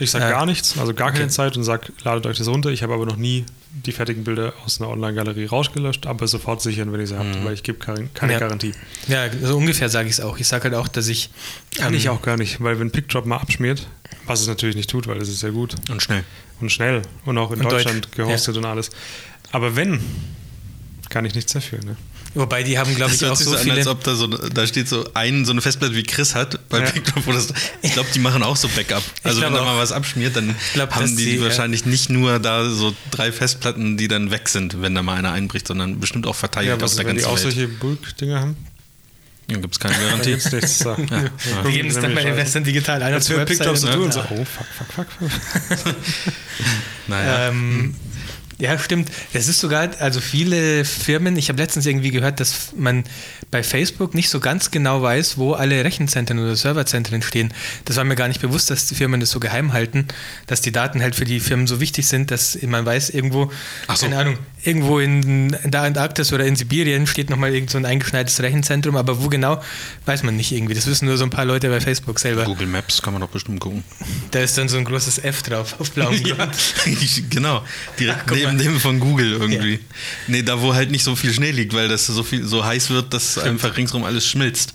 Ich 0.00 0.10
sage 0.10 0.26
Äh, 0.26 0.30
gar 0.30 0.44
nichts, 0.44 0.76
also 0.76 0.92
gar 0.92 1.12
keine 1.12 1.24
okay. 1.24 1.32
Zeit 1.32 1.56
und 1.56 1.64
sage, 1.64 1.92
ladet 2.02 2.26
euch 2.26 2.36
das 2.36 2.48
runter. 2.48 2.68
Ich 2.70 2.82
habe 2.82 2.92
aber 2.92 3.06
noch 3.06 3.16
nie 3.16 3.44
die 3.74 3.92
fertigen 3.92 4.22
Bilder 4.24 4.52
aus 4.64 4.80
einer 4.80 4.88
Online-Galerie 4.90 5.46
rausgelöscht, 5.46 6.06
aber 6.06 6.28
sofort 6.28 6.62
sichern, 6.62 6.92
wenn 6.92 7.00
ihr 7.00 7.06
sie 7.06 7.18
habt, 7.18 7.44
weil 7.44 7.54
ich 7.54 7.62
gebe 7.62 7.78
keine, 7.78 8.06
keine 8.14 8.34
Ja. 8.34 8.38
Garantie. 8.38 8.72
Ja, 9.08 9.26
so 9.42 9.56
ungefähr 9.56 9.88
sage 9.88 10.06
ich 10.08 10.14
es 10.14 10.20
auch. 10.20 10.38
Ich 10.38 10.46
sage 10.46 10.64
halt 10.64 10.74
auch, 10.74 10.88
dass 10.88 11.08
ich. 11.08 11.30
Kann 11.76 11.92
ähm, 11.92 11.98
ich 11.98 12.08
auch 12.08 12.22
gar 12.22 12.36
nicht, 12.36 12.62
weil 12.62 12.78
wenn 12.78 12.90
PickDrop 12.92 13.26
mal 13.26 13.38
abschmiert, 13.38 13.88
was 14.26 14.40
es 14.40 14.46
natürlich 14.46 14.76
nicht 14.76 14.88
tut, 14.90 15.06
weil 15.06 15.18
es 15.20 15.28
ist 15.28 15.40
sehr 15.40 15.50
gut 15.50 15.74
Und 15.90 16.02
schnell. 16.02 16.22
und 16.60 16.70
schnell 16.70 17.02
und 17.24 17.36
auch 17.36 17.50
in 17.50 17.60
Und 17.60 17.72
Deutschland 17.72 18.04
deutsch, 18.06 18.16
gehostet 18.16 18.56
und 18.56 18.64
alles. 18.64 18.90
Aber 19.50 19.74
wenn, 19.76 20.00
kann 21.10 21.24
ich 21.24 21.34
nichts 21.34 21.52
dafür. 21.52 21.80
Ne? 21.84 21.96
Wobei 22.34 22.64
die 22.64 22.76
haben, 22.78 22.94
glaube 22.96 23.12
Das 23.12 23.20
ich, 23.22 23.26
auch 23.26 23.30
hört 23.30 23.38
sich 23.38 23.44
so 23.46 23.52
so 23.52 23.58
an, 23.58 23.62
viele. 23.62 23.76
als 23.76 23.86
ob 23.86 24.02
da 24.02 24.14
so, 24.16 24.26
da 24.26 24.66
steht 24.66 24.88
so 24.88 25.08
ein, 25.14 25.44
so 25.44 25.52
eine 25.52 25.60
Festplatte 25.62 25.94
wie 25.94 26.02
Chris 26.02 26.34
hat 26.34 26.68
bei 26.68 26.80
Ja. 26.80 26.90
PickDrop. 26.90 27.26
wo 27.26 27.32
das- 27.32 27.48
Ich 27.82 27.92
glaube, 27.92 28.08
die 28.12 28.18
machen 28.18 28.42
auch 28.42 28.56
so 28.56 28.68
Backup. 28.68 29.02
Also 29.22 29.40
wenn 29.40 29.52
da 29.54 29.62
mal 29.62 29.74
auch. 29.74 29.78
was 29.78 29.92
abschmiert, 29.92 30.34
dann 30.36 30.54
glaub, 30.72 30.90
haben 30.94 31.16
die 31.16 31.24
die, 31.24 31.36
ja. 31.36 31.42
wahrscheinlich 31.42 31.86
nicht 31.86 32.10
nur 32.10 32.40
da 32.40 32.68
so 32.68 32.92
drei 33.12 33.30
Festplatten, 33.30 33.96
die 33.96 34.08
dann 34.08 34.30
weg 34.32 34.48
sind, 34.48 34.82
wenn 34.82 34.94
da 34.96 35.02
mal 35.02 35.14
einer 35.16 35.30
einbricht, 35.32 35.68
sondern 35.68 36.00
bestimmt 36.00 36.26
auch 36.26 36.34
verteilt 36.34 36.66
Ja, 36.66 36.80
was 36.80 36.96
der 36.96 37.02
ist, 37.04 37.08
wenn 37.08 37.16
die 37.16 37.22
ganzen 37.22 37.38
auch 37.38 37.44
Welt. 37.44 37.54
solche 37.54 37.68
Bulk-Dinger 37.68 38.40
haben? 38.40 38.56
Dann 39.46 39.60
gibt 39.60 39.74
es 39.74 39.78
keine 39.78 39.94
Da 39.94 40.00
Garantie. 40.00 40.30
gibt's 40.30 40.50
nichts. 40.52 40.78
So. 40.78 40.96
Wir 40.96 41.70
geben 41.70 41.88
es 41.90 41.94
dann 42.00 42.14
bei 42.14 42.22
Investment 42.24 42.66
Digital 42.66 43.02
ein. 43.02 43.12
Jetzt 43.12 43.30
auf 43.30 43.36
hört 43.36 43.48
die 43.48 43.52
PickDrop 43.54 43.76
so 43.76 43.86
Webseite. 43.88 43.96
tun 43.98 44.04
und 44.06 44.12
so, 44.12 44.20
oh, 44.30 44.44
fuck, 44.46 44.66
fuck, 44.96 45.06
fuck. 45.06 45.78
fuck. 45.78 45.94
naja. 47.06 47.48
Ähm, 47.50 47.94
ja, 48.58 48.78
stimmt. 48.78 49.10
Es 49.32 49.48
ist 49.48 49.60
sogar, 49.60 49.90
also 49.98 50.20
viele 50.20 50.84
Firmen, 50.84 51.36
ich 51.36 51.48
habe 51.48 51.60
letztens 51.60 51.86
irgendwie 51.86 52.10
gehört, 52.10 52.40
dass 52.40 52.72
man 52.76 53.04
bei 53.50 53.62
Facebook 53.62 54.14
nicht 54.14 54.30
so 54.30 54.40
ganz 54.40 54.70
genau 54.70 55.02
weiß, 55.02 55.38
wo 55.38 55.54
alle 55.54 55.84
Rechenzentren 55.84 56.38
oder 56.38 56.54
Serverzentren 56.54 57.22
stehen. 57.22 57.52
Das 57.84 57.96
war 57.96 58.04
mir 58.04 58.14
gar 58.14 58.28
nicht 58.28 58.40
bewusst, 58.40 58.70
dass 58.70 58.86
die 58.86 58.94
Firmen 58.94 59.20
das 59.20 59.30
so 59.30 59.40
geheim 59.40 59.72
halten, 59.72 60.06
dass 60.46 60.60
die 60.60 60.72
Daten 60.72 61.02
halt 61.02 61.14
für 61.14 61.24
die 61.24 61.40
Firmen 61.40 61.66
so 61.66 61.80
wichtig 61.80 62.06
sind, 62.06 62.30
dass 62.30 62.60
man 62.62 62.86
weiß, 62.86 63.10
irgendwo, 63.10 63.50
Ach 63.88 63.96
so. 63.96 64.06
keine 64.06 64.18
Ahnung, 64.18 64.38
irgendwo 64.64 64.98
in, 64.98 65.52
in 65.52 65.70
der 65.70 65.82
Antarktis 65.82 66.32
oder 66.32 66.44
in 66.44 66.56
Sibirien 66.56 67.06
steht 67.06 67.30
nochmal 67.30 67.52
irgend 67.52 67.70
so 67.70 67.78
ein 67.78 67.86
eingeschneites 67.86 68.40
Rechenzentrum, 68.40 68.96
aber 68.96 69.22
wo 69.22 69.28
genau, 69.28 69.62
weiß 70.06 70.22
man 70.22 70.36
nicht 70.36 70.52
irgendwie. 70.52 70.74
Das 70.74 70.86
wissen 70.86 71.06
nur 71.06 71.16
so 71.16 71.24
ein 71.24 71.30
paar 71.30 71.44
Leute 71.44 71.68
bei 71.68 71.80
Facebook 71.80 72.18
selber. 72.18 72.44
Google 72.44 72.66
Maps 72.66 73.02
kann 73.02 73.12
man 73.12 73.22
doch 73.22 73.28
bestimmt 73.28 73.60
gucken. 73.60 73.84
Da 74.30 74.40
ist 74.40 74.56
dann 74.56 74.68
so 74.68 74.76
ein 74.76 74.84
großes 74.84 75.18
F 75.18 75.42
drauf 75.42 75.76
auf 75.78 75.90
blauem 75.90 76.14
Grund. 76.22 76.38
Ja, 76.38 77.22
genau. 77.30 77.62
Direkt 77.98 78.26
guck 78.26 78.36
neben 78.36 78.58
dem 78.58 78.80
von 78.80 79.00
Google 79.00 79.32
irgendwie. 79.32 79.74
Ja. 79.74 79.78
Nee, 80.28 80.42
da 80.42 80.60
wo 80.60 80.74
halt 80.74 80.90
nicht 80.90 81.04
so 81.04 81.14
viel 81.16 81.32
Schnee 81.32 81.50
liegt, 81.50 81.74
weil 81.74 81.88
das 81.88 82.06
so 82.06 82.22
viel 82.22 82.44
so 82.44 82.64
heiß 82.64 82.90
wird, 82.90 83.12
dass 83.12 83.38
einfach 83.38 83.76
ringsrum 83.76 84.04
alles 84.04 84.26
schmilzt. 84.26 84.74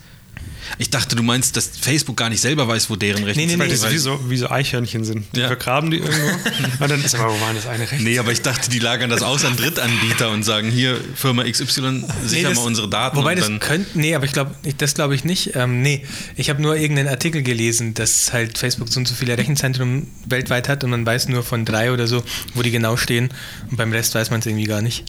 Ich 0.78 0.90
dachte, 0.90 1.16
du 1.16 1.24
meinst, 1.24 1.56
dass 1.58 1.68
Facebook 1.80 2.16
gar 2.18 2.30
nicht 2.30 2.42
selber 2.42 2.68
weiß, 2.68 2.90
wo 2.90 2.96
deren 2.96 3.24
Rechte 3.24 3.40
Nee, 3.40 3.46
nee, 3.46 3.52
sind. 3.52 3.60
Weil 3.60 3.68
nee, 3.68 3.74
die 3.74 3.80
so, 3.80 3.92
wie, 3.92 3.98
so, 3.98 4.30
wie 4.30 4.38
so 4.38 4.50
Eichhörnchen 4.50 5.04
sind. 5.04 5.26
Die 5.36 5.40
Ja. 5.40 5.48
vergraben 5.48 5.90
die 5.92 5.98
irgendwo. 5.98 6.28
und 6.84 6.92
dann 6.92 7.04
ist 7.04 7.16
aber, 7.16 7.34
wo 7.34 7.42
waren 7.42 7.56
das 7.56 7.66
eine 7.68 7.90
rechts? 7.90 8.04
Nee, 8.04 8.20
aber 8.20 8.32
ich 8.32 8.42
dachte, 8.42 8.70
die 8.70 8.80
lagern 8.80 9.10
das 9.10 9.22
aus 9.22 9.46
an 9.46 9.56
Drittanbieter 9.56 10.30
und 10.32 10.44
sagen, 10.44 10.70
hier, 10.70 11.00
Firma 11.16 11.44
XY, 11.44 11.66
sicher 11.66 12.04
Nee, 12.32 12.44
das- 12.44 12.56
mal 12.56 12.62
unsere 12.66 12.90
Daten. 12.90 13.18
Wobei 13.18 13.36
das 13.36 13.50
könnte, 13.60 13.98
nee, 14.00 14.16
aber 14.16 14.26
ich 14.26 14.32
glaube, 14.34 14.56
das 14.78 14.94
glaube 14.94 15.16
ich 15.16 15.24
nicht. 15.24 15.56
Ähm, 15.56 15.82
nee, 15.82 16.06
ich 16.36 16.50
habe 16.50 16.62
nur 16.62 16.76
irgendeinen 16.76 17.10
Artikel 17.10 17.42
gelesen, 17.42 17.94
dass 17.94 18.32
halt 18.34 18.58
Facebook 18.58 18.90
so 18.90 19.00
und 19.00 19.08
so 19.08 19.16
viele 19.16 19.38
Rechenzentren 19.38 20.08
weltweit 20.26 20.70
hat 20.70 20.84
und 20.84 20.90
man 20.92 21.06
weiß 21.06 21.28
nur 21.30 21.44
von 21.44 21.66
drei 21.66 21.92
oder 21.92 22.08
so, 22.08 22.24
wo 22.54 22.62
die 22.62 22.72
genau 22.72 22.98
stehen 22.98 23.30
und 23.72 23.78
beim 23.78 23.92
Rest 23.92 24.14
weiß 24.16 24.30
man 24.30 24.40
es 24.42 24.46
irgendwie 24.46 24.66
gar 24.66 24.82
nicht. 24.82 25.04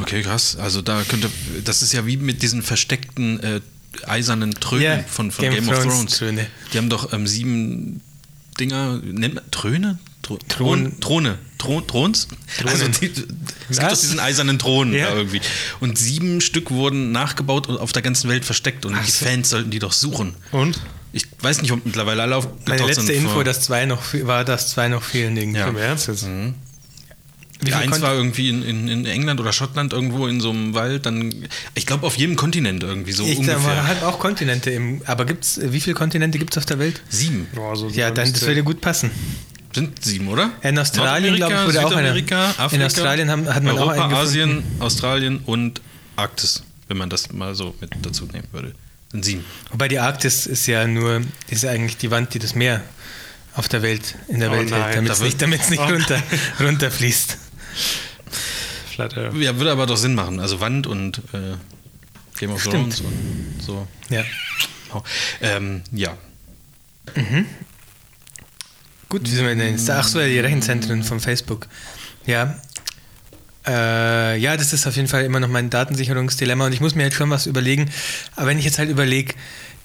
Okay, 0.00 0.22
krass. 0.22 0.56
Also 0.56 0.82
da 0.82 1.02
könnte, 1.08 1.30
das 1.64 1.82
ist 1.82 1.92
ja 1.92 2.06
wie 2.06 2.16
mit 2.16 2.42
diesen 2.42 2.62
versteckten 2.62 3.40
äh, 3.40 3.60
eisernen 4.06 4.52
Trönen 4.54 4.82
Ja, 4.82 5.04
von, 5.06 5.30
von 5.30 5.44
Game, 5.50 5.68
of 5.68 5.82
Thrones. 5.82 6.18
Tröne. 6.18 6.46
Die 6.72 6.78
haben 6.78 6.88
doch 6.90 7.12
ähm, 7.12 7.26
sieben 7.26 8.00
Dinger, 8.58 9.00
nennt 9.02 9.34
man 9.34 9.50
Tröne? 9.50 9.98
Thron- 10.22 10.38
Thron, 10.48 11.00
Throne. 11.00 11.38
Thron, 11.58 11.86
Throns? 11.86 12.28
Also 12.64 12.88
die, 12.88 13.06
es 13.68 13.78
gibt 13.78 13.92
doch 13.92 14.00
diesen 14.00 14.20
eisernen 14.20 14.58
Thron 14.58 14.92
Ja. 14.94 15.10
da 15.10 15.16
irgendwie. 15.16 15.40
Und 15.80 15.98
sieben 15.98 16.40
Stück 16.40 16.70
wurden 16.70 17.12
nachgebaut 17.12 17.68
und 17.68 17.76
auf 17.78 17.92
der 17.92 18.02
ganzen 18.02 18.30
Welt 18.30 18.44
versteckt 18.44 18.86
und 18.86 18.96
die 19.06 19.10
so. 19.10 19.24
Fans 19.24 19.50
sollten 19.50 19.70
die 19.70 19.78
doch 19.80 19.92
suchen. 19.92 20.34
Und? 20.52 20.80
Ich 21.12 21.26
weiß 21.40 21.62
nicht, 21.62 21.70
ob 21.72 21.84
mittlerweile 21.86 22.22
alle 22.22 22.36
Meine 22.36 22.46
aufgetaucht 22.46 22.86
letzte 22.88 23.02
sind. 23.06 23.16
Info, 23.16 23.42
dass 23.42 23.60
zwei 23.60 23.84
noch 23.86 24.02
war, 24.22 24.44
dass 24.44 24.70
zwei 24.70 24.88
noch 24.88 25.02
fehlen 25.02 25.36
irgendwie. 25.36 25.58
Ja. 25.60 25.68
Im 25.68 25.76
Ernst 25.76 26.08
jetzt? 26.08 26.26
Wie 27.66 27.74
eins 27.74 28.00
war 28.00 28.14
irgendwie 28.14 28.48
in, 28.48 28.62
in, 28.62 28.88
in 28.88 29.06
England 29.06 29.40
oder 29.40 29.52
Schottland 29.52 29.92
irgendwo 29.92 30.26
in 30.26 30.40
so 30.40 30.50
einem 30.50 30.74
Wald. 30.74 31.06
Dann, 31.06 31.32
ich 31.74 31.86
glaube, 31.86 32.06
auf 32.06 32.16
jedem 32.16 32.36
Kontinent 32.36 32.82
irgendwie 32.82 33.12
so 33.12 33.24
ich 33.24 33.38
ungefähr. 33.38 33.58
man 33.58 33.86
hat 33.86 34.02
auch 34.02 34.18
Kontinente 34.18 34.70
im, 34.70 35.02
aber 35.06 35.24
gibt's, 35.24 35.60
wie 35.62 35.80
viele 35.80 35.94
Kontinente 35.94 36.38
gibt 36.38 36.52
es 36.54 36.58
auf 36.58 36.66
der 36.66 36.78
Welt? 36.78 37.00
Sieben. 37.08 37.46
Boah, 37.54 37.76
so 37.76 37.88
Ja, 37.88 38.10
dann 38.10 38.32
das 38.32 38.42
würde 38.42 38.62
gut 38.62 38.80
passen. 38.80 39.10
Sind 39.74 40.04
sieben, 40.04 40.28
oder? 40.28 40.52
In 40.62 40.78
Australien, 40.78 41.34
glaube 41.34 41.54
ich, 41.54 41.66
wurde 41.66 41.84
auch. 41.84 41.88
Südamerika, 41.90 42.50
Afrika, 42.50 42.74
In 42.76 42.82
Australien 42.82 43.30
haben, 43.30 43.52
hat 43.52 43.62
man 43.64 43.74
Europa, 43.76 43.84
auch 43.84 43.90
einen 44.02 44.10
gefunden. 44.10 44.28
Asien, 44.28 44.62
Australien 44.78 45.40
und 45.46 45.80
Arktis, 46.16 46.62
wenn 46.86 46.96
man 46.96 47.10
das 47.10 47.32
mal 47.32 47.54
so 47.56 47.74
mit 47.80 47.90
dazu 48.02 48.26
nehmen 48.26 48.46
würde. 48.52 48.72
Sind 49.10 49.24
sieben. 49.24 49.44
Wobei 49.72 49.88
die 49.88 49.98
Arktis 49.98 50.46
ist 50.46 50.66
ja 50.66 50.86
nur, 50.86 51.22
ist 51.48 51.64
ja 51.64 51.70
eigentlich 51.70 51.96
die 51.96 52.10
Wand, 52.12 52.34
die 52.34 52.38
das 52.38 52.54
Meer 52.54 52.82
auf 53.56 53.68
der 53.68 53.82
Welt, 53.82 54.14
in 54.28 54.38
der 54.40 54.50
Oh 54.50 54.54
Welt 54.54 54.70
nein, 54.70 54.82
hält, 54.82 54.96
damit 54.96 55.12
es 55.12 55.20
nicht, 55.20 55.42
damit's 55.42 55.70
nicht 55.70 55.80
Oh. 55.80 55.86
runter, 55.86 56.22
runterfließt. 56.60 57.38
Flat 58.94 59.16
Earth. 59.16 59.34
Ja, 59.36 59.56
würde 59.56 59.72
aber 59.72 59.86
doch 59.86 59.96
Sinn 59.96 60.14
machen. 60.14 60.40
Also 60.40 60.60
Wand 60.60 60.86
und 60.86 61.18
äh, 61.32 61.56
Game 62.38 62.52
of 62.52 62.60
Stimmt. 62.60 62.74
Thrones 62.74 63.00
und 63.00 63.56
so. 63.60 63.86
Ja. 64.10 64.24
Oh. 64.92 65.02
Ähm, 65.40 65.82
ja. 65.92 66.16
Gut, 69.08 69.22
wie 69.24 69.30
sind 69.30 69.46
wir 69.46 69.54
denn 69.54 69.70
jetzt? 69.72 69.90
Ach 69.90 70.06
so, 70.06 70.20
ja, 70.20 70.26
die 70.26 70.38
Rechenzentren 70.38 71.02
von 71.02 71.20
Facebook. 71.20 71.68
Ja. 72.26 72.58
Äh, 73.66 74.38
ja, 74.38 74.56
das 74.56 74.72
ist 74.72 74.86
auf 74.86 74.96
jeden 74.96 75.08
Fall 75.08 75.24
immer 75.24 75.40
noch 75.40 75.48
mein 75.48 75.70
Datensicherungsdilemma 75.70 76.66
und 76.66 76.72
ich 76.72 76.80
muss 76.80 76.94
mir 76.94 77.04
jetzt 77.04 77.16
schon 77.16 77.30
was 77.30 77.46
überlegen. 77.46 77.90
Aber 78.36 78.48
wenn 78.48 78.58
ich 78.58 78.64
jetzt 78.64 78.78
halt 78.78 78.90
überlege, 78.90 79.34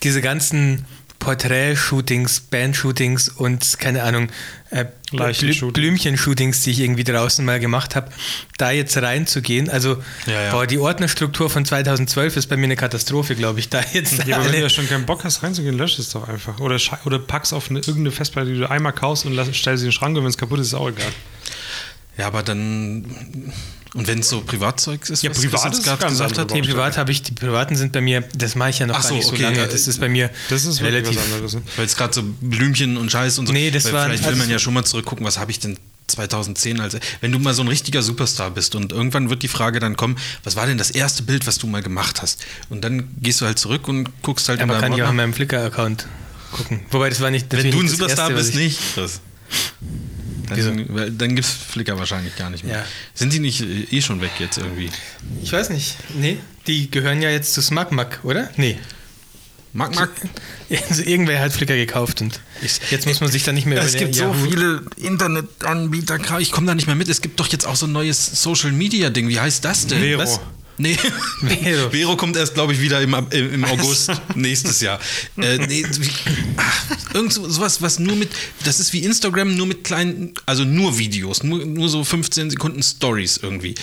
diese 0.03 0.21
ganzen 0.21 0.85
Porträt-Shootings, 1.19 2.39
Band-Shootings 2.41 3.29
und 3.29 3.77
keine 3.77 4.03
Ahnung, 4.03 4.29
äh, 4.71 4.85
Blü. 5.11 5.71
Blümchen-Shootings, 5.71 6.61
die 6.63 6.71
ich 6.71 6.79
irgendwie 6.79 7.03
draußen 7.03 7.43
mal 7.43 7.59
gemacht 7.59 7.95
habe, 7.95 8.09
da 8.57 8.71
jetzt 8.71 8.95
reinzugehen. 8.97 9.69
Also, 9.69 10.01
Ja, 10.25 10.43
ja. 10.43 10.51
boah, 10.51 10.65
die 10.65 10.77
Ordnerstruktur 10.77 11.49
von 11.49 11.65
2012 11.65 12.37
ist 12.37 12.47
bei 12.47 12.55
mir 12.57 12.65
eine 12.65 12.75
Katastrophe, 12.75 13.35
glaube 13.35 13.59
ich. 13.59 13.69
Da 13.69 13.81
jetzt 13.93 14.25
Ja, 14.25 14.37
aber 14.37 14.45
wenn 14.45 14.53
du 14.53 14.59
ja 14.61 14.69
schon 14.69 14.87
keinen 14.87 15.05
Bock 15.05 15.23
hast, 15.23 15.43
reinzugehen, 15.43 15.77
lösch 15.77 15.99
es 15.99 16.09
doch 16.09 16.27
einfach. 16.27 16.59
Oder, 16.59 16.79
oder 17.05 17.19
pack's 17.19 17.51
auf 17.53 17.69
eine, 17.69 17.79
irgendeine 17.79 18.11
Festplatte, 18.11 18.51
die 18.53 18.59
du 18.59 18.69
einmal 18.69 18.93
kaufst 18.93 19.25
und 19.25 19.33
lass, 19.33 19.49
stell 19.55 19.77
sie 19.77 19.85
in 19.85 19.89
den 19.89 19.93
Schrank 19.93 20.15
und 20.17 20.23
wenn 20.23 20.29
es 20.29 20.37
kaputt 20.37 20.59
ist, 20.59 20.67
ist 20.67 20.73
auch 20.73 20.89
egal. 20.89 21.11
Ja, 22.17 22.27
aber 22.27 22.43
dann. 22.43 23.05
Und 23.95 24.07
wenn 24.07 24.19
es 24.19 24.29
so 24.29 24.41
Privatzeugs 24.41 25.09
ist, 25.09 25.23
Ja, 25.23 25.31
was 25.31 25.39
privat 25.39 25.73
ist 25.73 25.83
gerade 25.83 26.05
gesagt 26.07 26.37
hat. 26.37 26.51
Nee, 26.51 26.61
privat 26.61 26.97
habe 26.97 27.11
ich, 27.11 27.23
die 27.23 27.31
privaten 27.31 27.75
sind 27.75 27.91
bei 27.91 28.01
mir, 28.01 28.21
das 28.35 28.53
mache 28.55 28.69
ich 28.69 28.79
ja 28.79 28.85
noch 28.85 28.95
Ach 28.95 29.01
gar 29.01 29.09
so, 29.09 29.15
nicht 29.15 29.25
so 29.25 29.33
okay, 29.33 29.41
lange. 29.43 29.57
ja, 29.57 29.65
Das 29.67 29.87
ist 29.87 29.99
bei 29.99 30.09
mir 30.09 30.29
Das 30.49 30.63
ist 30.65 30.81
relativ. 30.81 31.17
was 31.17 31.23
anderes. 31.25 31.53
ne? 31.55 31.61
Weil 31.75 31.85
es 31.85 31.95
gerade 31.95 32.13
so 32.13 32.21
Blümchen 32.41 32.97
und 32.97 33.11
Scheiß 33.11 33.39
und 33.39 33.47
so. 33.47 33.53
Nee, 33.53 33.71
das 33.71 33.85
Weil 33.85 33.93
war- 33.93 34.05
Vielleicht 34.05 34.27
will 34.27 34.35
man 34.35 34.49
ja 34.49 34.59
schon 34.59 34.75
mal 34.75 34.83
zurückgucken, 34.85 35.25
was 35.25 35.39
habe 35.39 35.49
ich 35.49 35.59
denn 35.59 35.77
2010 36.05 36.79
als. 36.79 36.97
Wenn 37.21 37.31
du 37.31 37.39
mal 37.39 37.53
so 37.53 37.61
ein 37.63 37.67
richtiger 37.67 38.01
Superstar 38.03 38.51
bist 38.51 38.75
und 38.75 38.91
irgendwann 38.91 39.29
wird 39.31 39.41
die 39.43 39.47
Frage 39.47 39.79
dann 39.79 39.95
kommen, 39.95 40.17
was 40.43 40.55
war 40.55 40.65
denn 40.67 40.77
das 40.77 40.91
erste 40.91 41.23
Bild, 41.23 41.47
was 41.47 41.57
du 41.57 41.65
mal 41.67 41.81
gemacht 41.81 42.21
hast? 42.21 42.43
Und 42.69 42.83
dann 42.83 43.09
gehst 43.21 43.41
du 43.41 43.45
halt 43.45 43.57
zurück 43.59 43.87
und 43.87 44.09
guckst 44.21 44.49
halt 44.49 44.59
Ja, 44.59 44.65
man 44.67 44.79
kann 44.81 44.91
ja 44.93 44.97
auch 45.05 45.07
Ordner. 45.09 45.13
meinem 45.23 45.33
Flickr-Account 45.33 46.07
gucken. 46.51 46.81
Wobei 46.91 47.09
das 47.09 47.21
war 47.21 47.31
nicht. 47.31 47.47
Wenn 47.51 47.71
du 47.71 47.79
ein 47.81 47.87
Superstar 47.89 48.29
Erste, 48.31 48.35
bist, 48.35 48.49
ich- 48.51 48.55
nicht. 48.55 48.79
Chris. 48.95 49.19
Dann, 50.49 50.85
weil- 50.89 51.11
dann 51.11 51.35
gibt 51.35 51.47
es 51.47 51.51
Flickr 51.53 51.97
wahrscheinlich 51.97 52.35
gar 52.35 52.49
nicht 52.49 52.63
mehr. 52.63 52.79
Ja. 52.79 52.85
Sind 53.13 53.33
die 53.33 53.39
nicht 53.39 53.61
äh, 53.61 53.87
eh 53.91 54.01
schon 54.01 54.21
weg 54.21 54.31
jetzt 54.39 54.57
irgendwie? 54.57 54.89
Ich 55.43 55.51
weiß 55.51 55.69
nicht. 55.69 55.95
Nee, 56.15 56.37
die 56.67 56.89
gehören 56.91 57.21
ja 57.21 57.29
jetzt 57.29 57.53
zu 57.53 57.61
SmugMug, 57.61 58.19
oder? 58.23 58.49
Nee. 58.57 58.77
Mark. 59.73 59.91
Also 60.87 61.01
irgendwer 61.01 61.39
hat 61.41 61.51
Flickr 61.51 61.75
gekauft 61.75 62.21
und 62.21 62.39
jetzt 62.91 63.07
muss 63.07 63.21
man 63.21 63.31
sich 63.31 63.43
da 63.43 63.51
nicht 63.51 63.65
mehr 63.65 63.81
Es 63.81 63.95
gibt 63.95 64.13
so 64.13 64.33
viele 64.33 64.83
Internetanbieter, 64.97 66.19
ich 66.39 66.51
komme 66.51 66.67
da 66.67 66.75
nicht 66.75 66.85
mehr 66.85 66.95
mit. 66.95 67.09
Es 67.09 67.21
gibt 67.21 67.39
doch 67.39 67.47
jetzt 67.47 67.65
auch 67.65 67.75
so 67.75 67.87
ein 67.87 67.91
neues 67.91 68.43
Social 68.43 68.71
Media 68.71 69.09
Ding. 69.09 69.27
Wie 69.29 69.39
heißt 69.39 69.65
das 69.65 69.87
denn? 69.87 69.99
Vero. 69.99 70.19
Was? 70.21 70.39
Nee. 70.79 70.97
Vero. 71.41 71.89
Vero 71.91 72.15
kommt 72.17 72.35
erst, 72.37 72.53
glaube 72.55 72.73
ich, 72.73 72.79
wieder 72.81 73.01
im, 73.01 73.13
im 73.31 73.53
im 73.53 73.65
August 73.65 74.11
nächstes 74.35 74.81
Jahr. 74.81 74.99
Äh, 75.37 75.57
nee, 75.59 75.85
wie, 75.89 76.09
ach, 76.57 77.13
irgend 77.13 77.31
so- 77.33 77.47
sowas, 77.49 77.81
was 77.81 77.99
nur 77.99 78.15
mit, 78.15 78.29
das 78.65 78.79
ist 78.79 78.91
wie 78.93 79.03
Instagram, 79.03 79.55
nur 79.55 79.67
mit 79.67 79.83
kleinen, 79.83 80.33
also 80.45 80.63
nur 80.65 80.97
Videos, 80.97 81.43
nur, 81.43 81.65
nur 81.65 81.87
so 81.89 82.03
15 82.03 82.49
Sekunden 82.49 82.81
Stories 82.83 83.37
irgendwie. 83.41 83.75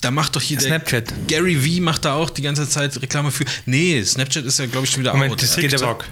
Da 0.00 0.10
macht 0.10 0.34
doch 0.36 0.42
hier 0.42 0.56
der 0.58 0.66
Snapchat. 0.68 1.12
Gary 1.28 1.56
V 1.56 1.82
macht 1.82 2.04
da 2.06 2.14
auch 2.14 2.30
die 2.30 2.42
ganze 2.42 2.68
Zeit 2.68 3.00
Reklame 3.00 3.30
für. 3.30 3.44
Nee, 3.66 4.02
Snapchat 4.02 4.44
ist 4.44 4.58
ja, 4.58 4.66
glaube 4.66 4.86
ich, 4.86 4.92
schon 4.92 5.00
wieder 5.00 5.12
Moment, 5.12 5.32
out. 5.32 5.42
das 5.42 5.56
geht 5.56 5.74
aber- 5.74 5.98
TikTok. 5.98 6.04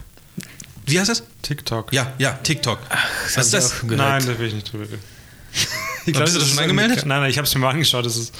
Wie 0.87 0.99
heißt 0.99 1.11
das? 1.11 1.23
TikTok. 1.43 1.93
Ja, 1.93 2.13
ja, 2.19 2.33
TikTok. 2.33 2.79
Das 2.89 3.37
Was 3.37 3.45
ist 3.47 3.55
das? 3.55 3.75
Nein, 3.83 4.25
da 4.27 4.39
will 4.39 4.49
ich 4.49 4.55
nicht 4.55 4.71
drüber 4.73 4.85
reden. 4.85 5.03
Ich 6.07 6.15
Bist 6.19 6.35
du 6.37 6.39
das 6.39 6.49
schon 6.49 6.59
angemeldet? 6.61 7.05
Nein, 7.05 7.21
nein, 7.21 7.31
ich 7.31 7.37
habe 7.37 7.47
es 7.47 7.55
mir 7.55 7.61
mal 7.61 7.69
angeschaut. 7.71 8.07
Das 8.07 8.17
ist, 8.17 8.33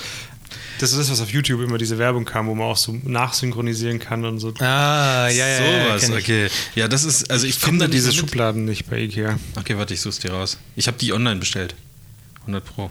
das 0.79 0.93
ist 0.93 0.99
das, 0.99 1.11
was 1.11 1.21
auf 1.21 1.31
YouTube 1.31 1.61
immer 1.63 1.79
diese 1.79 1.99
Werbung 1.99 2.25
kam, 2.25 2.47
wo 2.47 2.55
man 2.55 2.67
auch 2.67 2.77
so 2.77 2.93
nachsynchronisieren 3.05 3.99
kann 3.99 4.25
und 4.25 4.39
so. 4.39 4.53
Ah, 4.61 5.29
ja, 5.29 5.47
ja, 5.47 5.61
ja. 5.61 5.85
Sowas, 5.99 6.09
ich. 6.09 6.15
okay. 6.25 6.49
Ja, 6.75 6.89
das 6.89 7.05
ist, 7.05 7.31
also 7.31 7.47
ich, 7.47 7.57
Ich 7.57 7.63
komme 7.63 7.79
da 7.79 7.85
finde 7.85 7.97
diese 7.97 8.11
diese 8.11 8.21
Schubladen 8.21 8.65
nicht 8.65 8.89
bei 8.89 8.99
Ikea. 9.01 9.39
Okay, 9.57 9.77
warte, 9.77 9.95
ich 9.95 10.01
such's 10.01 10.19
dir 10.19 10.33
raus. 10.33 10.59
Ich 10.77 10.87
habe 10.87 10.99
die 10.99 11.13
online 11.13 11.41
bestellt. 11.41 11.75
100 12.43 12.65
Pro. 12.65 12.91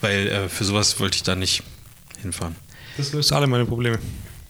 Weil 0.00 0.26
äh, 0.28 0.48
für 0.48 0.64
sowas 0.64 0.98
wollte 1.00 1.16
ich 1.16 1.22
da 1.22 1.34
nicht 1.34 1.62
hinfahren. 2.20 2.56
Das 2.96 3.12
löst 3.12 3.32
alle 3.32 3.46
meine 3.46 3.64
Probleme. 3.66 3.98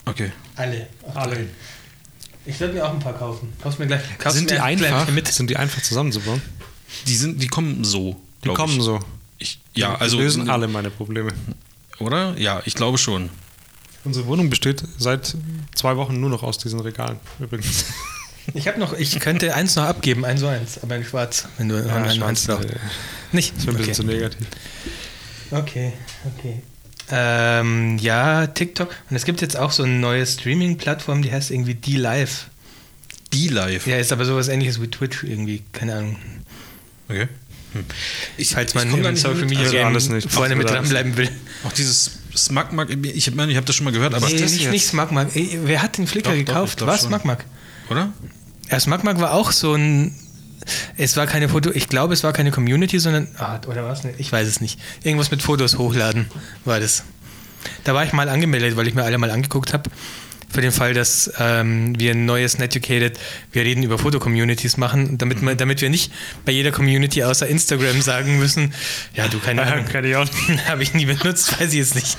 Okay. 0.04 0.32
Alle. 0.56 0.88
Alle. 1.14 1.46
Ich 2.46 2.60
werde 2.60 2.74
mir 2.74 2.84
auch 2.84 2.92
ein 2.92 2.98
paar 2.98 3.14
kaufen. 3.14 3.52
Kaufst 3.62 3.78
mir 3.78 3.86
gleich. 3.86 4.02
Kaufst 4.18 4.36
Sind 4.38 4.50
mir 4.50 4.56
die 4.56 4.76
gleich 4.76 4.92
einfach? 4.92 5.10
mit. 5.12 5.28
Sind 5.28 5.48
die 5.48 5.56
einfach 5.56 5.80
zusammenzubauen? 5.82 6.42
Die 7.06 7.16
sind, 7.16 7.42
die 7.42 7.46
kommen 7.48 7.84
so. 7.84 8.20
Die 8.44 8.48
kommen 8.48 8.76
ich. 8.76 8.82
so. 8.82 9.00
Ich, 9.38 9.60
ja, 9.74 9.94
Die 9.94 10.00
also. 10.02 10.18
lösen 10.18 10.50
alle 10.50 10.68
meine 10.68 10.90
Probleme. 10.90 11.32
Oder? 12.00 12.34
Ja, 12.38 12.62
ich 12.64 12.74
glaube 12.74 12.98
schon. 12.98 13.30
Unsere 14.04 14.26
Wohnung 14.26 14.50
besteht 14.50 14.82
seit 14.98 15.34
zwei 15.74 15.96
Wochen 15.96 16.20
nur 16.20 16.28
noch 16.30 16.42
aus 16.42 16.58
diesen 16.58 16.80
Regalen. 16.80 17.18
Übrigens. 17.40 17.84
Ich 18.52 18.68
habe 18.68 18.78
noch, 18.78 18.92
ich 18.92 19.18
könnte 19.20 19.54
eins 19.54 19.74
noch 19.74 19.84
abgeben, 19.84 20.22
eins 20.26 20.40
so 20.40 20.48
eins, 20.48 20.78
aber 20.82 20.96
in 20.96 21.04
schwarz, 21.06 21.48
wenn 21.56 21.70
du 21.70 21.76
Ja, 21.76 21.94
einen 21.96 22.14
schwarz, 22.14 22.44
brauchst. 22.46 22.66
äh, 22.68 22.76
Nicht? 23.32 23.56
Das 23.56 23.64
wäre 23.66 23.74
ein 23.74 23.78
bisschen 23.78 23.92
Okay. 23.92 23.94
zu 23.94 24.02
negativ. 24.04 24.46
okay, 25.50 25.92
okay. 26.36 26.62
Ähm, 27.10 27.96
ja, 27.96 28.46
TikTok. 28.46 28.94
Und 29.08 29.16
es 29.16 29.24
gibt 29.24 29.40
jetzt 29.40 29.56
auch 29.56 29.70
so 29.72 29.82
eine 29.84 29.94
neue 29.94 30.26
Streaming-Plattform, 30.26 31.22
die 31.22 31.32
heißt 31.32 31.50
irgendwie 31.50 31.74
D-Live. 31.74 32.48
Die 33.32 33.48
live. 33.48 33.86
Ja, 33.86 33.96
ist 33.96 34.12
aber 34.12 34.26
sowas 34.26 34.48
ähnliches 34.48 34.78
wie 34.80 34.88
Twitch 34.88 35.24
irgendwie, 35.24 35.62
keine 35.72 35.94
Ahnung. 35.94 36.16
Okay. 37.08 37.28
Ich, 38.36 38.50
Falls 38.50 38.74
man 38.74 38.88
nicht 38.90 39.18
Social. 39.18 39.44
Media 39.46 39.64
Also 39.64 39.78
alles 39.78 40.08
nicht. 40.08 40.30
vorne 40.30 40.56
mit 40.56 40.68
dranbleiben 40.68 41.16
will. 41.16 41.30
Auch 41.64 41.72
dieses 41.72 42.18
Smackmack, 42.36 42.88
ich 42.90 43.34
meine, 43.34 43.50
ich 43.52 43.56
habe 43.56 43.66
das 43.66 43.76
schon 43.76 43.84
mal 43.84 43.92
gehört, 43.92 44.14
aber. 44.14 44.26
nee, 44.28 44.38
das 44.38 44.52
nicht, 44.52 44.62
jetzt? 44.62 44.72
nicht 44.72 44.86
Smackmark. 44.86 45.34
Ey, 45.34 45.58
Wer 45.64 45.82
hat 45.82 45.98
den 45.98 46.06
Flickr 46.06 46.30
Doch, 46.30 46.38
doch, 46.38 46.44
gekauft? 46.46 46.86
Was, 46.86 47.00
schon. 47.00 47.10
Smackmark? 47.10 47.44
Oder? 47.90 48.12
Ja, 48.70 48.80
Smackmark 48.80 49.20
war 49.20 49.32
auch 49.34 49.52
so 49.52 49.74
ein. 49.74 50.14
Es 50.96 51.16
war 51.16 51.26
keine 51.26 51.48
Foto, 51.50 51.70
ich 51.72 51.88
glaube, 51.88 52.14
es 52.14 52.24
war 52.24 52.32
keine 52.32 52.50
Community, 52.50 52.98
sondern. 52.98 53.28
Ah, 53.36 53.60
oder 53.66 53.84
was? 53.84 54.02
Ich 54.18 54.32
weiß 54.32 54.48
es 54.48 54.60
nicht. 54.60 54.80
Irgendwas 55.02 55.30
mit 55.30 55.42
Fotos 55.42 55.76
hochladen 55.78 56.26
war 56.64 56.80
das. 56.80 57.04
Da 57.84 57.94
war 57.94 58.04
ich 58.04 58.12
mal 58.12 58.28
angemeldet, 58.28 58.76
weil 58.76 58.86
ich 58.88 58.94
mir 58.94 59.04
alle 59.04 59.18
mal 59.18 59.30
angeguckt 59.30 59.72
habe. 59.72 59.90
Für 60.54 60.60
den 60.60 60.70
Fall, 60.70 60.94
dass 60.94 61.32
ähm, 61.40 61.98
wir 61.98 62.12
ein 62.12 62.26
neues 62.26 62.58
Netucated, 62.58 63.18
wir 63.50 63.62
reden 63.64 63.82
über 63.82 63.98
Foto-Communities 63.98 64.76
machen, 64.76 65.18
damit, 65.18 65.38
Mhm. 65.40 65.44
man, 65.46 65.56
damit 65.56 65.80
wir 65.80 65.90
nicht 65.90 66.12
bei 66.44 66.52
jeder 66.52 66.70
Community 66.70 67.24
außer 67.24 67.48
Instagram 67.48 68.00
sagen 68.02 68.38
müssen, 68.38 68.72
ja, 69.14 69.26
du, 69.26 69.40
keine 69.40 69.62
Ahnung, 69.64 69.84
Kann 69.86 70.04
ich 70.04 70.14
auch. 70.14 70.28
habe 70.68 70.84
ich 70.84 70.94
nie 70.94 71.06
benutzt, 71.06 71.60
weiß 71.60 71.70
ich 71.72 71.78
jetzt 71.80 71.96
nicht. 71.96 72.16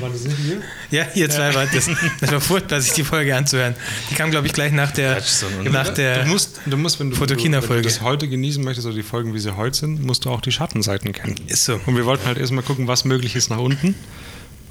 War 0.00 0.10
das 0.10 0.24
nicht 0.24 0.36
hier? 0.36 0.60
Ja, 0.90 1.06
ihr 1.14 1.30
zwei 1.30 1.54
wart 1.54 1.70
das. 1.74 1.88
Das 2.20 2.30
war 2.30 2.42
furchtbar, 2.42 2.80
sich 2.82 2.92
die 2.92 3.04
Folge 3.04 3.34
anzuhören. 3.34 3.74
Die 4.10 4.14
kam, 4.16 4.30
glaube 4.30 4.46
ich, 4.46 4.52
gleich 4.52 4.72
nach 4.72 4.90
der, 4.90 5.20
so 5.22 5.46
nach 5.64 5.88
der 5.88 6.24
Du 6.24 6.28
musst, 6.28 6.60
du 6.66 6.76
musst 6.76 7.00
wenn 7.00 7.08
du, 7.10 7.16
Fotokina-Folge. 7.16 7.76
wenn 7.76 7.82
du 7.84 7.88
das 7.88 8.02
heute 8.02 8.28
genießen 8.28 8.62
möchtest 8.62 8.86
oder 8.86 8.96
die 8.96 9.02
Folgen, 9.02 9.32
wie 9.32 9.38
sie 9.38 9.56
heute 9.56 9.78
sind, 9.78 10.04
musst 10.04 10.26
du 10.26 10.30
auch 10.30 10.42
die 10.42 10.52
Schattenseiten 10.52 11.12
kennen. 11.12 11.36
Ist 11.46 11.64
so. 11.64 11.80
Und 11.86 11.96
wir 11.96 12.04
wollten 12.04 12.26
halt 12.26 12.36
erstmal 12.36 12.64
gucken, 12.64 12.86
was 12.86 13.06
möglich 13.06 13.34
ist 13.34 13.48
nach 13.48 13.58
unten. 13.58 13.94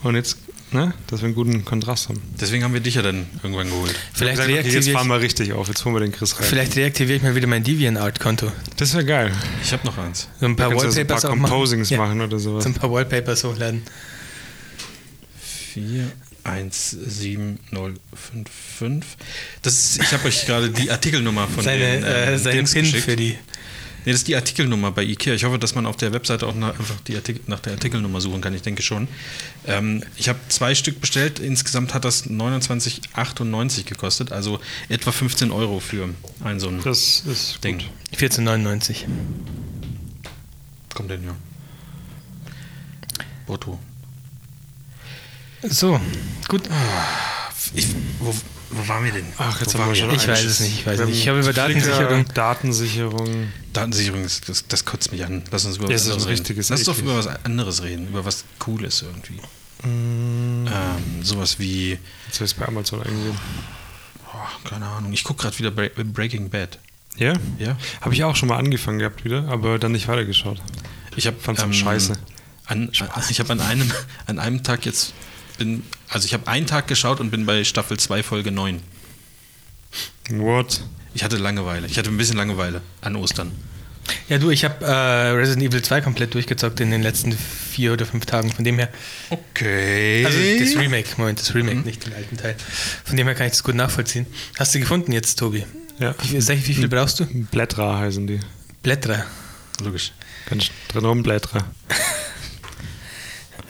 Und 0.03 0.15
jetzt, 0.15 0.37
ne, 0.71 0.93
dass 1.07 1.21
wir 1.21 1.25
einen 1.25 1.35
guten 1.35 1.65
Kontrast 1.65 2.09
haben. 2.09 2.21
Deswegen 2.39 2.63
haben 2.63 2.73
wir 2.73 2.79
dich 2.79 2.95
ja 2.95 3.01
dann 3.01 3.27
irgendwann 3.43 3.69
geholt. 3.69 3.93
Vielleicht, 4.13 4.37
Gesagt, 4.37 4.49
okay, 4.49 4.55
jetzt 4.55 4.65
reaktiviere 4.65 4.97
fahren 4.97 5.07
ich, 5.07 5.13
wir 5.13 5.19
richtig 5.21 5.53
auf, 5.53 5.67
jetzt 5.67 5.83
holen 5.83 5.95
wir 5.95 5.99
den 5.99 6.11
Chris 6.11 6.39
rein. 6.39 6.45
vielleicht 6.47 6.75
reaktiviere 6.75 7.17
ich 7.17 7.23
mal 7.23 7.35
wieder 7.35 7.47
mein 7.47 7.63
DeviantArt-Konto. 7.63 8.51
Das 8.77 8.93
wäre 8.93 9.05
geil. 9.05 9.31
Ich 9.63 9.73
habe 9.73 9.85
noch 9.85 9.97
eins. 9.97 10.27
So 10.39 10.45
ein 10.45 10.55
paar 10.55 10.69
Da 10.69 10.75
kannst 10.75 10.85
du 10.85 10.91
so 10.91 10.99
ein 10.99 11.07
Wallpapers 11.07 11.21
paar 11.23 11.31
auch 11.31 11.35
machen. 11.35 11.49
Composings 11.51 11.89
Ja, 11.89 11.97
machen 11.97 12.21
oder 12.21 12.39
sowas. 12.39 12.63
So 12.63 12.69
ein 12.69 12.73
paar 12.75 12.91
Wallpapers 12.91 13.43
hochladen. 13.43 13.81
4, 15.73 16.11
1, 16.43 16.89
7, 16.91 17.59
0, 17.71 17.93
5, 18.31 18.49
5. 18.77 19.05
Das 19.61 19.73
ist, 19.73 20.01
ich 20.01 20.11
habe 20.13 20.27
euch 20.27 20.45
gerade 20.45 20.69
die 20.69 20.89
Artikelnummer 20.89 21.47
von 21.47 21.63
Seine, 21.63 21.79
den 21.79 22.03
äh, 22.03 22.33
ähm, 22.33 22.37
seinen 22.39 22.55
Dings 22.55 22.73
Pin 22.73 22.83
geschickt. 22.83 23.03
für 23.03 23.15
die. 23.15 23.37
Nee, 24.05 24.11
das 24.11 24.21
ist 24.21 24.27
die 24.27 24.35
Artikelnummer 24.35 24.91
bei 24.91 25.03
IKEA. 25.03 25.33
Ich 25.33 25.43
hoffe, 25.43 25.59
dass 25.59 25.75
man 25.75 25.85
auf 25.85 25.97
der 25.97 26.13
Webseite 26.13 26.47
auch 26.47 26.55
nach, 26.55 26.77
einfach 26.79 26.99
die 27.01 27.15
Artikel, 27.15 27.41
nach 27.47 27.59
der 27.59 27.73
Artikelnummer 27.73 28.21
suchen 28.21 28.41
kann. 28.41 28.53
Ich 28.53 28.61
denke 28.61 28.81
schon. 28.81 29.07
Ähm, 29.67 30.03
ich 30.15 30.29
habe 30.29 30.39
zwei 30.49 30.73
Stück 30.75 31.01
bestellt. 31.01 31.39
Insgesamt 31.39 31.93
hat 31.93 32.05
das 32.05 32.25
29,98 32.27 33.83
gekostet. 33.83 34.31
Also 34.31 34.59
etwa 34.87 35.11
15 35.11 35.51
Euro 35.51 35.79
für 35.79 36.09
ein 36.43 36.59
so 36.59 36.69
ein 36.69 36.81
Das 36.83 37.21
ist 37.25 37.63
Ding. 37.63 37.79
gut. 37.79 38.19
14,99. 38.19 39.05
Kommt 40.95 41.09
denn 41.11 41.23
ja. 41.23 41.35
Brutto. 43.45 43.79
So, 45.63 45.99
gut. 46.47 46.63
Ich, 47.73 47.87
wo, 48.19 48.33
wo 48.71 48.87
waren 48.87 49.03
wir 49.03 49.11
denn? 49.11 49.25
Ach, 49.37 49.59
jetzt 49.59 49.75
wo 49.75 49.79
haben 49.79 49.89
wir 49.89 49.95
schon 49.95 50.11
Ich 50.11 50.27
weiß 50.27 50.43
es 50.43 50.59
nicht, 50.59 50.79
ich 50.79 50.85
weiß 50.85 50.99
nicht. 51.01 51.17
Ich 51.19 51.27
habe 51.27 51.39
über 51.39 51.53
Datensicherung. 51.53 52.25
Datensicherung. 52.33 53.47
Datensicherung, 53.73 54.23
das, 54.23 54.41
das, 54.41 54.67
das 54.67 54.85
kotzt 54.85 55.11
mich 55.11 55.23
an. 55.25 55.43
Lass 55.51 55.65
uns 55.65 55.77
über 55.77 55.87
Das 55.87 56.07
was 56.07 56.11
anderes 56.13 56.27
reden. 56.47 56.65
Lass 56.69 56.83
doch 56.83 56.97
über 56.97 57.15
was 57.17 57.27
anderes 57.45 57.83
reden, 57.83 58.07
über 58.07 58.25
was 58.25 58.45
Cooles 58.59 59.01
irgendwie. 59.01 59.39
Mm, 59.87 60.67
Ähm, 60.67 61.23
sowas 61.23 61.57
wie, 61.59 61.91
Jetzt 62.27 62.35
habe 62.35 62.45
ich 62.45 62.51
es 62.51 62.53
bei 62.53 62.67
Amazon 62.67 63.01
eingegeben. 63.01 63.37
oh, 64.33 64.67
keine 64.69 64.85
Ahnung, 64.85 65.13
ich 65.13 65.23
gucke 65.23 65.43
gerade 65.43 65.57
wieder 65.57 65.71
Bra 65.71 65.87
Breaking 66.03 66.49
Bad. 66.49 66.79
Ja? 67.17 67.33
Ja? 67.57 67.77
Habe 68.01 68.13
ich 68.13 68.23
auch 68.23 68.35
schon 68.35 68.49
mal 68.49 68.57
angefangen 68.57 68.99
gehabt 68.99 69.23
wieder, 69.25 69.47
aber 69.47 69.79
dann 69.79 69.91
nicht 69.93 70.07
weitergeschaut. 70.07 70.61
Ich 71.15 71.27
habe 71.27 71.37
Fand's 71.39 71.61
auch 71.61 71.73
scheiße. 71.73 72.13
An, 72.65 72.91
ich 73.29 73.39
habe 73.39 73.51
an 73.51 73.61
einem, 73.61 73.91
an 74.27 74.37
einem 74.39 74.63
Tag 74.63 74.85
jetzt 74.85 75.13
bin, 75.59 75.83
also 76.07 76.25
ich 76.25 76.33
habe 76.33 76.47
einen 76.47 76.65
Tag 76.65 76.87
geschaut 76.87 77.19
und 77.19 77.29
bin 77.29 77.45
bei 77.45 77.63
Staffel 77.63 77.99
2 77.99 78.23
Folge 78.23 78.51
9. 78.51 78.81
What? 80.31 80.81
Ich 81.13 81.23
hatte 81.23 81.37
Langeweile. 81.37 81.87
Ich 81.87 81.97
hatte 81.97 82.09
ein 82.09 82.17
bisschen 82.17 82.37
Langeweile 82.37 82.81
an 83.01 83.15
Ostern. 83.15 83.51
Ja, 84.27 84.37
du, 84.37 84.49
ich 84.49 84.63
habe 84.63 84.85
äh, 84.85 84.91
Resident 85.31 85.67
Evil 85.67 85.81
2 85.81 86.01
komplett 86.01 86.33
durchgezockt 86.33 86.79
in 86.79 86.89
den 86.89 87.03
letzten 87.03 87.31
vier 87.33 87.93
oder 87.93 88.05
fünf 88.05 88.25
Tagen. 88.25 88.51
Von 88.51 88.63
dem 88.63 88.77
her. 88.77 88.89
Okay. 89.29 90.25
Also 90.25 90.39
das 90.39 90.81
Remake, 90.81 91.09
Moment, 91.17 91.39
das 91.39 91.53
Remake, 91.53 91.79
nicht 91.79 92.05
den 92.05 92.13
alten 92.13 92.37
Teil. 92.37 92.55
Von 93.03 93.17
dem 93.17 93.27
her 93.27 93.35
kann 93.35 93.45
ich 93.47 93.53
das 93.53 93.63
gut 93.63 93.75
nachvollziehen. 93.75 94.25
Hast 94.57 94.73
du 94.73 94.79
gefunden 94.79 95.11
jetzt, 95.11 95.37
Tobi? 95.37 95.65
Ja. 95.99 96.15
Wie 96.21 96.27
viel, 96.29 96.41
sag 96.41 96.57
ich, 96.57 96.67
wie 96.67 96.73
viel 96.73 96.87
brauchst 96.87 97.19
du? 97.19 97.25
Blättra 97.25 97.99
heißen 97.99 98.25
die. 98.25 98.39
Blätter. 98.81 99.25
Logisch. 99.83 100.13
Ganz 100.49 100.71
drin 100.87 101.05
rum 101.05 101.23
Blättra. 101.23 101.65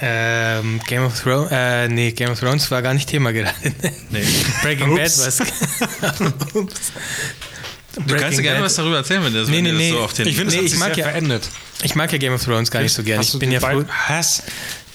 Ähm, 0.01 0.79
Game 0.87 1.03
of 1.05 1.19
Thrones, 1.21 1.49
äh, 1.51 1.87
nee, 1.89 2.11
Game 2.11 2.29
of 2.31 2.39
Thrones 2.39 2.69
war 2.71 2.81
gar 2.81 2.93
nicht 2.93 3.09
Thema 3.09 3.31
gerade. 3.31 3.53
Nee. 4.11 4.23
Breaking 4.63 4.95
Bad 4.95 5.05
was. 5.17 5.39
Ups. 6.53 6.91
Du 8.07 8.15
kannst 8.15 8.37
ja 8.37 8.43
gerne 8.43 8.59
Bad. 8.59 8.65
was 8.65 8.75
darüber 8.75 8.97
erzählen, 8.97 9.23
wenn, 9.25 9.33
das, 9.33 9.47
Nee, 9.49 9.57
wenn 9.57 9.63
nee, 9.63 9.71
dir 9.71 9.77
das 9.77 9.81
nee. 9.83 9.91
so 9.91 9.99
auf 9.99 10.13
den... 10.13 10.27
Ich 10.27 10.35
finde- 10.37 10.55
Nee, 10.55 10.61
ich 10.61 10.77
mag 10.77 10.95
ja- 10.95 11.05
verändert. 11.05 11.49
Ich 11.81 11.95
mag 11.95 12.11
ja 12.11 12.17
Game 12.17 12.33
of 12.33 12.43
Thrones 12.43 12.71
gar 12.71 12.81
nicht 12.81 12.93
so 12.93 13.03
gerne. 13.03 13.19
Hast 13.19 13.27
Ich 13.27 13.31
du 13.33 13.39
bin 13.39 13.51
ja 13.51 13.59
froh. 13.59 13.83
Hass. 13.89 14.43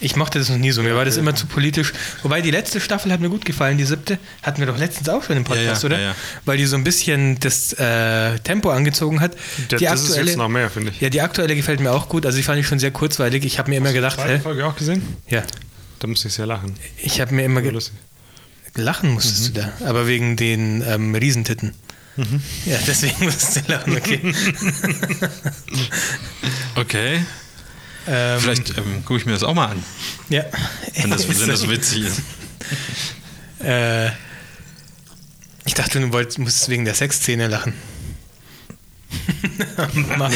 Ich 0.05 0.17
mochte 0.17 0.39
das 0.39 0.51
noch 0.51 0.59
nie 0.59 0.71
so. 0.71 0.83
Mir 0.83 0.95
war 0.95 1.05
das 1.07 1.17
immer 1.17 1.35
zu 1.35 1.47
politisch. 1.47 1.93
Wobei 2.23 2.43
die 2.43 2.51
letzte 2.51 2.79
Staffel 2.81 3.11
hat 3.11 3.21
mir 3.21 3.31
gut 3.31 3.45
gefallen, 3.45 3.79
die 3.79 3.85
siebte. 3.85 4.19
Hatten 4.43 4.61
wir 4.61 4.67
doch 4.67 4.77
letztens 4.79 5.09
auch 5.09 5.23
schon 5.23 5.37
im 5.39 5.45
Podcast, 5.45 5.83
Ja, 5.83 5.89
ja, 5.89 5.95
oder? 5.97 5.99
ja, 5.99 6.09
ja. 6.11 6.15
Weil 6.45 6.59
die 6.59 6.67
so 6.67 6.77
ein 6.77 6.85
bisschen 6.85 7.41
das 7.41 7.73
äh, 7.73 8.39
Tempo 8.41 8.71
angezogen 8.71 9.21
hat. 9.21 9.33
Das, 9.71 9.79
die 9.79 9.87
das 9.87 10.03
ist 10.09 10.17
jetzt 10.17 10.37
noch 10.37 10.49
mehr, 10.51 10.69
finde 10.69 10.91
ich. 10.91 11.01
ja, 11.01 11.09
die 11.09 11.23
aktuelle 11.23 11.57
gefällt 11.57 11.81
mir 11.81 11.91
auch 11.93 12.09
gut. 12.11 12.27
Also 12.27 12.37
die 12.37 12.45
fand 12.45 12.61
ich 12.61 12.67
schon 12.67 12.79
sehr 12.79 12.91
kurzweilig. 12.91 13.45
Ich 13.45 13.59
habe 13.59 13.71
mir 13.71 13.77
immer 13.77 13.93
gedacht, 13.95 14.17
Zweite 14.17 14.35
hä? 14.35 14.41
Folge 14.41 14.67
auch 14.67 14.77
gesehen? 14.77 15.03
Ja, 15.29 15.43
Da 16.01 16.07
musste 16.07 16.29
ich 16.29 16.35
sehr 16.35 16.47
lachen. 16.47 16.75
ich 16.99 17.21
habe 17.23 17.35
mir 17.35 17.45
immer 17.45 17.57
War 17.57 17.63
ge 17.63 17.71
lustig. 17.73 17.95
lachen 18.77 19.11
musstest 19.11 19.51
Mhm. 19.51 19.55
du 19.55 19.61
da, 19.63 19.73
aber 19.89 20.07
wegen 20.07 20.37
den 20.37 20.83
ähm, 20.87 21.15
Riesentitten. 21.15 21.73
Ja, 22.67 22.77
deswegen 22.87 23.15
musstest 23.25 23.57
du 23.67 23.73
lachen, 23.73 23.97
okay. 23.97 24.21
Okay. 26.77 27.25
Ähm, 28.07 28.41
Vielleicht 28.41 28.77
ähm, 28.79 29.05
gucke 29.05 29.21
ich 29.21 29.27
mir 29.27 29.33
das 29.33 29.43
auch 29.43 29.55
mal 29.55 29.67
an, 29.69 29.83
Ja. 30.29 30.45
wenn 31.01 31.11
das, 31.11 31.29
wenn 31.29 31.49
das 31.49 31.69
witzig 31.69 32.05
ist. 32.05 32.21
Äh, 33.63 34.11
Ich 35.67 35.75
dachte, 35.75 35.99
du 36.01 36.13
wolltest, 36.13 36.39
musstest 36.39 36.69
wegen 36.69 36.85
der 36.85 36.95
Sexszene 36.95 37.47
lachen. 37.49 37.73
Mach. 40.19 40.31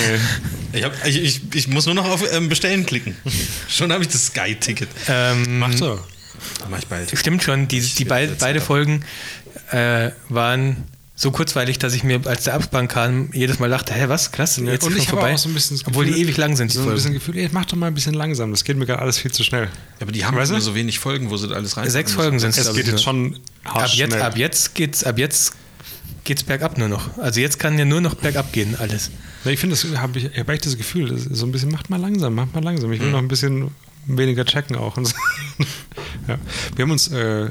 Ich, 0.72 0.84
hab, 0.84 1.06
ich, 1.06 1.16
ich, 1.22 1.40
ich 1.54 1.68
muss 1.68 1.86
nur 1.86 1.94
noch 1.94 2.06
auf 2.08 2.22
ähm, 2.32 2.48
Bestellen 2.48 2.86
klicken. 2.86 3.16
Schon 3.68 3.92
habe 3.92 4.02
ich 4.02 4.08
das 4.08 4.26
Sky-Ticket. 4.26 4.88
Ähm, 5.08 5.58
Mach 5.58 5.72
so. 5.72 6.00
Mach 6.70 6.78
ich 6.78 6.86
bald. 6.86 7.16
Stimmt 7.18 7.42
schon, 7.42 7.66
die, 7.66 7.80
die 7.80 8.04
jetzt 8.04 8.38
beide. 8.38 8.60
Folgen 8.60 9.04
äh, 9.72 10.10
waren 10.28 10.84
so 11.20 11.32
kurzweilig, 11.32 11.80
dass 11.80 11.94
ich 11.94 12.04
mir, 12.04 12.20
als 12.26 12.44
der 12.44 12.54
Abspann 12.54 12.86
kam, 12.86 13.30
jedes 13.32 13.58
Mal 13.58 13.68
dachte, 13.68 13.92
hä, 13.92 14.04
was, 14.06 14.30
krass, 14.30 14.56
Ja, 14.58 14.66
jetzt 14.70 14.84
und 14.86 14.92
ist 14.92 15.02
ich 15.02 15.08
vorbei. 15.08 15.34
auch 15.34 15.38
so 15.38 15.48
ein 15.48 15.54
bisschen 15.54 15.76
das 15.76 15.84
Obwohl 15.88 16.04
die 16.04 16.12
Gefühl- 16.12 16.24
ewig 16.26 16.36
lang 16.36 16.54
sind, 16.54 16.70
die 16.70 16.76
so 16.76 16.80
ein 16.82 16.84
Folgen. 16.84 16.96
bisschen 16.96 17.12
Gefühl, 17.14 17.36
ey, 17.38 17.48
mach 17.50 17.64
doch 17.64 17.76
mal 17.76 17.88
ein 17.88 17.94
bisschen 17.94 18.14
langsam. 18.14 18.52
Das 18.52 18.62
geht 18.62 18.76
mir 18.76 18.86
gerade 18.86 19.02
alles 19.02 19.18
viel 19.18 19.32
zu 19.32 19.42
schnell. 19.42 19.64
Ja, 19.64 19.70
aber 20.02 20.12
die 20.12 20.24
haben 20.24 20.36
Weißt 20.36 20.50
du? 20.50 20.54
nur 20.54 20.60
so 20.60 20.76
wenig 20.76 21.00
Folgen, 21.00 21.28
wo 21.30 21.36
sie 21.36 21.52
alles 21.52 21.76
rein. 21.76 21.90
Sechs 21.90 22.12
Folgen 22.12 22.38
sind 22.38 22.50
es, 22.50 22.58
Es 22.58 22.68
geht 22.68 22.82
ich. 22.82 22.86
jetzt 22.86 22.90
nur. 22.92 22.98
schon 23.00 23.38
hart 23.64 23.76
ab 23.86 23.90
jetzt, 23.94 24.10
schnell. 24.12 24.22
ab 24.22 24.36
jetzt 24.38 24.74
geht's, 24.76 25.02
ab 25.02 25.18
jetzt 25.18 25.54
geht's 26.22 26.44
bergab 26.44 26.78
nur 26.78 26.88
noch. 26.88 27.18
Also 27.18 27.40
jetzt 27.40 27.58
kann 27.58 27.76
ja 27.78 27.84
nur 27.84 28.00
noch 28.00 28.14
bergab 28.14 28.52
gehen, 28.52 28.76
alles. 28.78 29.10
Ja, 29.44 29.50
ich 29.50 29.58
finde, 29.58 29.74
das 29.74 29.84
habe 30.00 30.18
ich, 30.20 30.26
ich 30.26 30.38
hab 30.38 30.48
echt 30.50 30.66
das 30.66 30.76
Gefühl, 30.78 31.08
das 31.08 31.24
so 31.24 31.46
ein 31.46 31.50
bisschen, 31.50 31.72
macht 31.72 31.90
mal 31.90 32.00
langsam, 32.00 32.34
macht 32.36 32.54
mal 32.54 32.62
langsam. 32.62 32.92
Ich 32.92 33.00
will 33.00 33.10
noch 33.10 33.18
ein 33.18 33.26
bisschen 33.28 33.72
weniger 34.06 34.44
checken 34.44 34.76
auch. 34.76 34.96
Und 34.96 35.06
so. 35.06 35.14
ja. 36.28 36.38
Wir 36.76 36.82
haben 36.84 36.90
uns 36.92 37.08
äh, 37.08 37.50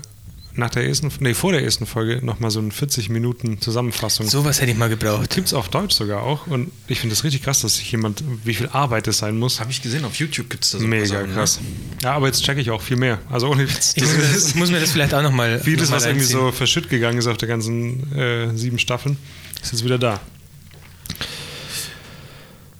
nach 0.57 0.71
der 0.71 0.87
ersten, 0.87 1.11
nee, 1.19 1.33
vor 1.33 1.51
der 1.51 1.63
ersten 1.63 1.85
Folge 1.85 2.19
nochmal 2.25 2.51
so 2.51 2.59
eine 2.59 2.71
40 2.71 3.09
Minuten 3.09 3.61
Zusammenfassung. 3.61 4.27
Sowas 4.27 4.59
hätte 4.59 4.71
ich 4.71 4.77
mal 4.77 4.89
gebraucht. 4.89 5.29
Gibt 5.33 5.47
es 5.47 5.53
auf 5.53 5.69
Deutsch 5.69 5.95
sogar 5.95 6.23
auch. 6.23 6.47
Und 6.47 6.71
ich 6.87 6.99
finde 6.99 7.15
das 7.15 7.23
richtig 7.23 7.43
krass, 7.43 7.61
dass 7.61 7.75
sich 7.75 7.91
jemand, 7.91 8.23
wie 8.43 8.53
viel 8.53 8.67
Arbeit 8.69 9.07
das 9.07 9.19
sein 9.19 9.37
muss. 9.37 9.59
Habe 9.59 9.71
ich 9.71 9.81
gesehen, 9.81 10.03
auf 10.05 10.15
YouTube 10.15 10.49
gibt 10.49 10.63
es 10.63 10.71
da 10.71 10.79
so 10.79 10.87
Mega 10.87 11.05
Sachen, 11.05 11.29
ne? 11.29 11.35
krass. 11.35 11.59
Ja, 12.01 12.13
aber 12.13 12.27
jetzt 12.27 12.43
checke 12.43 12.59
ich 12.59 12.71
auch 12.71 12.81
viel 12.81 12.97
mehr. 12.97 13.19
Also 13.29 13.49
ohne 13.49 13.69
Witz. 13.69 13.93
Ich 13.95 14.03
muss, 14.03 14.13
mir 14.13 14.21
das, 14.21 14.49
ich 14.49 14.55
muss 14.55 14.71
mir 14.71 14.79
das 14.79 14.91
vielleicht 14.91 15.13
auch 15.13 15.21
nochmal. 15.21 15.59
Vieles, 15.59 15.83
noch 15.83 15.89
mal 15.91 15.95
was 15.97 16.05
irgendwie 16.05 16.25
so 16.25 16.51
verschütt 16.51 16.89
gegangen 16.89 17.19
ist 17.19 17.27
auf 17.27 17.37
der 17.37 17.47
ganzen 17.47 18.15
äh, 18.15 18.55
sieben 18.55 18.79
Staffeln, 18.79 19.17
ist 19.61 19.71
jetzt 19.73 19.83
wieder 19.83 19.99
da. 19.99 20.19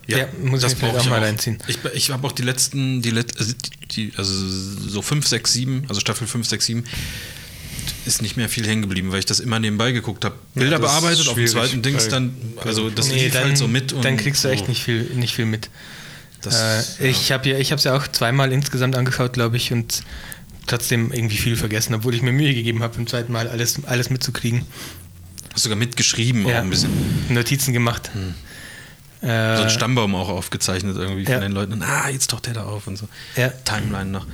Ja, 0.08 0.26
muss 0.42 0.64
ich 0.64 0.70
mir 0.70 0.76
vielleicht 0.76 0.80
brauch 0.80 1.00
auch 1.00 1.10
mal 1.10 1.20
reinziehen. 1.20 1.58
Ich, 1.68 1.80
ich 1.94 2.12
habe 2.12 2.26
auch 2.26 2.32
die 2.32 2.44
letzten, 2.44 3.02
die, 3.02 3.12
Let 3.12 3.38
also, 3.38 3.54
die, 3.92 4.14
also 4.16 4.34
so 4.34 5.02
5, 5.02 5.28
6, 5.28 5.54
7, 5.54 5.86
also 5.90 6.00
Staffel 6.00 6.28
5, 6.28 6.48
6, 6.48 6.66
7, 6.66 6.84
ist 8.08 8.22
nicht 8.22 8.38
mehr 8.38 8.50
viel 8.50 8.66
hängen 8.66 8.82
geblieben, 8.82 9.12
weil 9.12 9.20
ich 9.20 9.26
das 9.26 9.40
immer 9.40 9.60
nebenbei 9.60 9.92
geguckt 9.92 10.26
habe. 10.26 10.36
Bilder 10.56 10.78
ist 10.78 10.82
bearbeitet, 10.82 11.28
auf 11.28 11.36
dem 11.36 11.48
zweiten 11.48 11.82
Dings 11.82 12.06
weil- 12.06 12.12
dann, 12.12 12.36
also 12.64 12.90
das 12.90 13.10
Nee, 13.10 13.26
lief 13.26 13.34
dann, 13.34 13.44
halt 13.44 13.58
so 13.58 13.68
mit 13.68 13.94
und 13.94 14.04
dann 14.06 14.18
kriegst 14.18 14.44
du 14.44 14.48
echt 14.50 14.66
so. 14.66 14.70
nicht 14.70 14.84
viel, 14.84 15.04
nicht 15.16 15.36
viel 15.36 15.46
mit. 15.46 15.70
Das, 16.42 17.00
äh, 17.00 17.08
Ich 17.10 17.32
habe 17.32 17.50
ja, 17.50 17.58
ich 17.58 17.72
habe 17.72 17.78
es 17.78 17.84
ja 17.84 17.96
auch 17.96 18.08
zweimal 18.08 18.52
insgesamt 18.54 18.96
angeschaut, 18.96 19.34
glaube 19.34 19.58
ich, 19.58 19.72
und 19.74 20.04
trotzdem 20.68 21.12
irgendwie 21.12 21.38
viel 21.38 21.56
vergessen, 21.56 21.94
obwohl 21.96 22.14
ich 22.16 22.22
mir 22.22 22.32
Mühe 22.32 22.54
gegeben 22.54 22.82
habe, 22.84 22.96
beim 22.96 23.08
zweiten 23.08 23.32
Mal 23.32 23.48
alles, 23.48 23.84
alles 23.86 24.10
mitzukriegen. 24.10 24.64
Hast 25.54 25.64
sogar 25.64 25.78
mitgeschrieben 25.78 26.46
Ja. 26.48 26.60
auch 26.60 26.64
ein 26.64 26.70
bisschen. 26.70 26.92
Notizen 27.30 27.74
gemacht. 27.74 28.10
Hm. 28.14 28.34
So 29.22 29.28
Äh, 29.28 29.32
einen 29.32 29.70
Stammbaum 29.72 30.14
auch 30.14 30.30
aufgezeichnet 30.30 30.96
irgendwie 30.96 31.24
Ja. 31.24 31.32
von 31.34 31.42
den 31.42 31.52
Leuten. 31.52 31.74
Und, 31.74 31.82
ah, 31.82 32.08
jetzt 32.10 32.30
taucht 32.30 32.46
der 32.46 32.54
da 32.54 32.64
auf 32.66 32.86
und 32.86 32.98
so. 32.98 33.08
ja. 33.36 33.50
Timeline 33.50 34.12
noch. 34.12 34.28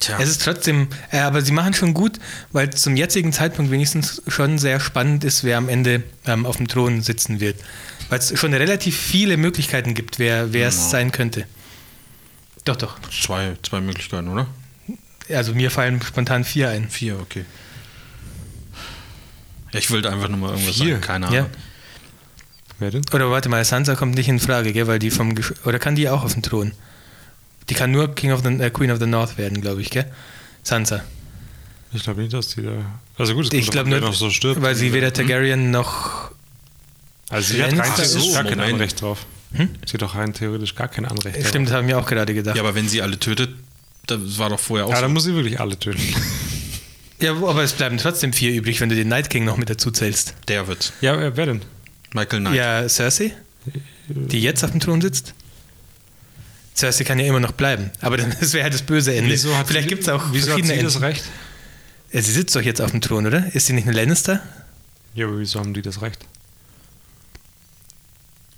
Tja. 0.00 0.18
Es 0.20 0.28
ist 0.28 0.42
trotzdem, 0.42 0.88
äh, 1.10 1.18
aber 1.20 1.40
sie 1.40 1.52
machen 1.52 1.72
schon 1.72 1.94
gut, 1.94 2.18
weil 2.52 2.70
zum 2.70 2.96
jetzigen 2.96 3.32
Zeitpunkt 3.32 3.70
wenigstens 3.70 4.22
schon 4.28 4.58
sehr 4.58 4.78
spannend 4.78 5.24
ist, 5.24 5.42
wer 5.42 5.56
am 5.56 5.68
Ende 5.70 6.02
ähm, 6.26 6.44
auf 6.44 6.58
dem 6.58 6.68
Thron 6.68 7.00
sitzen 7.00 7.40
wird. 7.40 7.56
Weil 8.10 8.18
es 8.18 8.38
schon 8.38 8.52
relativ 8.52 8.96
viele 8.96 9.36
Möglichkeiten 9.38 9.94
gibt, 9.94 10.18
wer, 10.18 10.52
wer 10.52 10.68
es 10.68 10.76
Ja. 10.76 10.88
sein 10.90 11.12
könnte. 11.12 11.46
Doch, 12.64 12.76
doch. 12.76 12.96
zwei, 13.10 13.56
zwei 13.62 13.80
Möglichkeiten, 13.80 14.28
oder? 14.28 14.46
Also 15.30 15.54
mir 15.54 15.70
fallen 15.70 16.00
spontan 16.02 16.44
vier 16.44 16.68
ein. 16.70 16.88
Vier, 16.90 17.18
okay. 17.18 17.44
Ja, 19.72 19.78
ich 19.78 19.90
wollte 19.90 20.10
einfach 20.12 20.28
nur 20.28 20.38
mal 20.38 20.50
irgendwas 20.52 20.76
Vier? 20.76 20.94
sagen. 20.94 21.00
Keine 21.00 21.26
Ahnung. 21.28 21.38
Ja. 21.40 21.46
Wer 22.78 22.90
denn? 22.90 23.02
Oder 23.12 23.30
warte 23.30 23.48
mal, 23.48 23.64
Sansa 23.64 23.94
kommt 23.94 24.14
nicht 24.14 24.28
in 24.28 24.38
Frage, 24.38 24.72
gell? 24.72 24.86
Weil 24.86 24.98
die 24.98 25.10
vom 25.10 25.34
Gesch 25.34 25.54
oder 25.64 25.78
kann 25.78 25.94
die 25.96 26.08
auch 26.08 26.22
auf 26.22 26.34
den 26.34 26.42
Thron? 26.42 26.72
Die 27.68 27.74
kann 27.74 27.90
nur 27.90 28.14
King 28.14 28.32
of 28.32 28.42
the, 28.44 28.48
äh, 28.50 28.70
Queen 28.70 28.90
of 28.90 28.98
the 29.00 29.06
North 29.06 29.38
werden, 29.38 29.60
glaube 29.60 29.80
ich, 29.80 29.90
gell? 29.90 30.06
Sansa. 30.62 31.02
Ich 31.92 32.02
glaube 32.02 32.20
nicht, 32.20 32.32
dass 32.32 32.48
die 32.48 32.62
da. 32.62 32.72
Also 33.18 33.34
gut, 33.34 33.46
es 33.46 33.52
Ich 33.52 33.70
glaube 33.70 33.88
nur, 33.90 34.00
noch 34.00 34.14
so 34.14 34.30
stirbt. 34.30 34.60
weil 34.62 34.74
sie 34.74 34.92
weder 34.92 35.12
Targaryen 35.12 35.70
noch. 35.70 36.30
Also 37.30 37.54
sie 37.54 37.62
hat 37.62 37.72
rein 37.72 37.92
theoretisch 37.96 38.32
gar 38.34 38.44
kein. 38.44 38.60
Anrecht 38.60 39.00
drauf. 39.00 39.26
Sie 39.52 39.94
hat 39.94 40.02
doch 40.02 40.14
rein 40.14 40.32
theoretisch 40.34 40.74
gar 40.74 40.88
kein 40.88 41.06
Anrecht 41.06 41.36
drauf. 41.38 41.48
Stimmt, 41.48 41.68
das 41.68 41.74
haben 41.76 41.88
wir 41.88 41.98
auch 41.98 42.06
gerade 42.06 42.34
gedacht. 42.34 42.56
Ja, 42.56 42.62
aber 42.62 42.74
wenn 42.74 42.88
sie 42.88 43.00
alle 43.02 43.18
tötet, 43.18 43.50
das 44.06 44.38
war 44.38 44.50
doch 44.50 44.60
vorher 44.60 44.86
auch 44.86 44.90
Ja, 44.90 44.96
so. 44.96 45.02
dann 45.02 45.12
muss 45.12 45.24
sie 45.24 45.34
wirklich 45.34 45.58
alle 45.60 45.78
töten. 45.78 46.02
Ja, 47.18 47.32
aber 47.32 47.62
es 47.62 47.72
bleiben 47.72 47.96
trotzdem 47.96 48.34
vier 48.34 48.52
übrig, 48.52 48.78
wenn 48.82 48.90
du 48.90 48.94
den 48.94 49.08
Night 49.08 49.30
King 49.30 49.46
noch 49.46 49.56
mit 49.56 49.70
dazu 49.70 49.90
zählst. 49.90 50.34
Der 50.48 50.68
wird. 50.68 50.92
Ja, 51.00 51.18
wer 51.18 51.34
wer 51.34 51.46
denn? 51.46 51.62
Michael 52.12 52.40
Knight. 52.40 52.54
Ja, 52.54 52.86
Cersei, 52.90 53.32
die 54.06 54.42
jetzt 54.42 54.62
auf 54.62 54.70
dem 54.72 54.80
Thron 54.80 55.00
sitzt. 55.00 55.32
Cersei 56.76 57.04
kann 57.04 57.18
ja 57.18 57.26
immer 57.26 57.40
noch 57.40 57.52
bleiben, 57.52 57.90
aber 58.00 58.16
dann- 58.18 58.34
das 58.40 58.52
wäre 58.52 58.64
halt 58.64 58.74
das 58.74 58.82
böse 58.82 59.14
Ende. 59.14 59.34
hat 59.34 59.66
Vielleicht 59.66 59.84
sie- 59.84 59.88
gibt 59.88 60.02
es 60.02 60.08
auch 60.08 60.22
wieso 60.32 60.52
hat 60.52 60.58
verschiedene 60.60 60.76
sie 60.78 60.84
das. 60.94 61.00
Recht? 61.00 61.24
Ja, 62.12 62.22
sie 62.22 62.32
sitzt 62.32 62.54
doch 62.54 62.60
jetzt 62.60 62.80
auf 62.80 62.90
dem 62.90 63.00
Thron, 63.00 63.26
oder? 63.26 63.52
Ist 63.54 63.66
sie 63.66 63.72
nicht 63.72 63.86
eine 63.88 63.96
Lannister? 63.96 64.40
Ja, 65.14 65.26
aber 65.26 65.38
wieso 65.38 65.58
haben 65.60 65.74
die 65.74 65.82
das 65.82 66.02
Recht? 66.02 66.24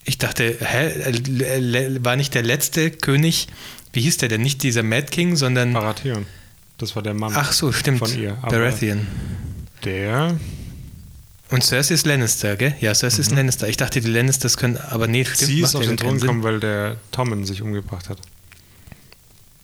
Ich 0.04 0.18
dachte, 0.18 0.56
hä, 0.60 0.86
äh, 0.88 1.58
le- 1.58 2.04
war 2.04 2.16
nicht 2.16 2.34
der 2.34 2.42
letzte 2.42 2.90
König, 2.90 3.46
wie 3.92 4.00
hieß 4.00 4.16
der 4.18 4.28
denn? 4.28 4.40
Nicht 4.42 4.62
dieser 4.62 4.82
Mad 4.82 5.06
King, 5.10 5.36
sondern. 5.36 5.72
Baratheon. 5.72 6.26
Das 6.78 6.94
war 6.96 7.02
der 7.02 7.14
Mann. 7.14 7.32
Ach 7.36 7.52
so, 7.52 7.72
stimmt. 7.72 7.98
Von 7.98 8.16
ihr, 8.18 8.32
Baratheon. 8.42 9.06
Der. 9.84 10.38
Und 11.50 11.62
Cersei 11.64 11.94
ist 11.94 12.04
Lannister, 12.06 12.56
gell? 12.56 12.74
Ja, 12.80 12.94
Cersei 12.94 13.20
ist 13.20 13.30
ein 13.30 13.36
Lannister. 13.36 13.68
Ich 13.68 13.76
dachte, 13.78 14.00
die 14.00 14.08
Lannisters 14.08 14.56
können, 14.56 14.76
aber 14.76 15.06
nee, 15.06 15.24
stimmt. 15.24 15.40
Mhm. 15.42 15.46
sie 15.46 15.60
ist 15.62 15.74
auf 15.74 15.82
ja 15.82 15.88
den 15.88 15.96
Thron 15.96 16.18
gekommen, 16.20 16.42
weil 16.42 16.60
der 16.60 16.96
Tommen 17.10 17.44
sich 17.46 17.62
umgebracht 17.62 18.08
hat. 18.08 18.18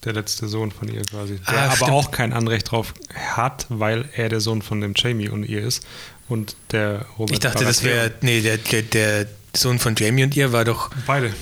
Der 0.05 0.13
letzte 0.13 0.49
Sohn 0.49 0.71
von 0.71 0.89
ihr 0.89 1.03
quasi. 1.03 1.39
Der 1.39 1.55
Ah, 1.59 1.65
aber 1.67 1.77
stimmt. 1.77 1.91
auch 1.91 2.11
kein 2.11 2.33
Anrecht 2.33 2.71
drauf 2.71 2.93
hat, 3.37 3.67
weil 3.71 4.07
er 4.15 4.29
der 4.29 4.41
Sohn 4.41 4.61
von 4.63 4.81
dem 4.81 4.93
Jamie 4.97 5.29
und 5.29 5.45
ihr 5.45 5.63
ist. 5.63 5.83
Und 6.29 6.57
der 6.73 7.05
Robert 7.19 7.33
Ich 7.33 7.41
dachte, 7.41 7.65
das 7.65 7.81
Baratheon. 7.81 8.03
wäre. 8.03 8.13
Nee, 8.23 8.41
der, 8.41 8.59
der, 8.59 8.83
der 8.83 9.27
Sohn 9.57 9.79
von 9.79 9.95
Jamie 9.97 10.25
und 10.25 10.37
ihr 10.37 10.53
war 10.53 10.65
doch. 10.65 10.91
Beide. 11.07 11.33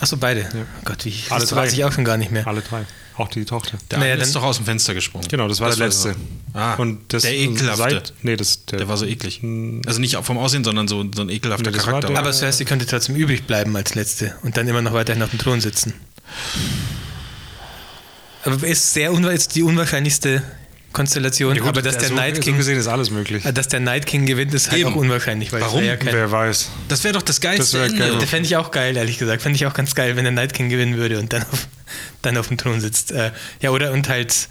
Achso, 0.00 0.16
beide. 0.16 0.46
Oh 0.54 0.64
Gott, 0.86 1.04
wie 1.04 1.14
Alle 1.30 1.40
das 1.40 1.50
drei. 1.50 1.56
weiß 1.62 1.72
ich 1.74 1.84
auch 1.84 1.92
schon 1.92 2.04
gar 2.04 2.16
nicht 2.16 2.30
mehr. 2.30 2.46
Alle 2.46 2.62
drei. 2.62 2.84
Auch 3.20 3.28
die 3.28 3.44
Tochter. 3.44 3.76
Der 3.90 3.98
Naja, 3.98 4.14
ist 4.14 4.34
doch 4.34 4.42
aus 4.42 4.56
dem 4.56 4.64
Fenster 4.64 4.94
gesprungen. 4.94 5.28
Genau, 5.28 5.46
das 5.46 5.60
war 5.60 5.68
der 5.68 5.78
weiß 5.78 6.04
letzte. 6.04 6.10
ich. 6.10 6.56
Ah, 6.56 6.74
und 6.76 7.00
das 7.12 7.22
der 7.24 7.34
ekelhafte. 7.34 7.76
Seit, 7.90 8.12
nee, 8.22 8.34
das, 8.34 8.64
der, 8.64 8.78
der 8.78 8.88
war 8.88 8.96
so 8.96 9.04
eklig. 9.04 9.42
Hm. 9.42 9.82
Also 9.86 10.00
nicht 10.00 10.16
vom 10.16 10.38
Aussehen, 10.38 10.64
sondern 10.64 10.88
so, 10.88 11.04
so 11.14 11.20
ein 11.22 11.28
ekelhafter 11.28 11.70
Nee, 11.70 11.76
das 11.76 11.84
war 11.86 11.92
Charakter. 11.92 12.08
der- 12.08 12.18
Aber 12.18 12.32
Cersei 12.32 12.64
könnte 12.64 12.86
trotzdem 12.86 13.16
übrig 13.16 13.44
bleiben 13.46 13.76
als 13.76 13.94
letzte 13.94 14.34
und 14.42 14.56
dann 14.56 14.66
immer 14.68 14.80
noch 14.80 14.94
weiterhin 14.94 15.22
auf 15.22 15.30
dem 15.30 15.38
Thron 15.38 15.60
sitzen. 15.60 15.92
Aber 18.44 18.66
ist 18.66 18.94
sehr 18.94 19.12
ist 19.12 19.54
die 19.54 19.62
unwahrscheinlichste 19.62 20.42
Konstellation, 20.92 21.54
Ja, 21.54 21.60
gut, 21.60 21.68
aber 21.68 21.82
dass 21.82 21.98
der, 21.98 22.08
so, 22.08 22.14
Night 22.14 22.36
so 22.36 22.42
King, 22.42 22.56
gesehen 22.56 22.76
ist 22.78 22.88
alles 22.88 23.10
möglich. 23.10 23.44
äh, 23.44 23.52
dass 23.52 23.68
der 23.68 23.78
Night 23.80 24.06
King 24.06 24.26
gewinnt, 24.26 24.52
ist 24.54 24.70
halt 24.70 24.80
Eben. 24.80 24.90
auch 24.92 24.96
unwahrscheinlich, 24.96 25.52
Warum? 25.52 25.84
ja 25.84 25.96
kein, 25.96 26.12
Wer 26.14 26.32
weiß. 26.32 26.68
das 26.88 27.04
wäre 27.04 27.14
doch 27.14 27.22
das 27.22 27.40
geilste 27.40 27.78
Das 27.78 27.96
geil. 27.96 28.16
Der 28.18 28.26
fände 28.26 28.46
ich 28.46 28.56
auch 28.56 28.70
geil, 28.72 28.96
ehrlich 28.96 29.18
gesagt. 29.18 29.42
Fände 29.42 29.54
ich 29.56 29.66
auch 29.66 29.74
ganz 29.74 29.94
geil, 29.94 30.16
wenn 30.16 30.24
der 30.24 30.32
Night 30.32 30.52
King 30.52 30.68
gewinnen 30.68 30.96
würde 30.96 31.18
und 31.20 31.32
dann 31.32 31.42
auf, 31.42 31.68
dann 32.22 32.36
auf 32.36 32.48
dem 32.48 32.58
Thron 32.58 32.80
sitzt. 32.80 33.12
Äh, 33.12 33.32
ja, 33.60 33.70
oder 33.70 33.92
und 33.92 34.08
halt 34.08 34.48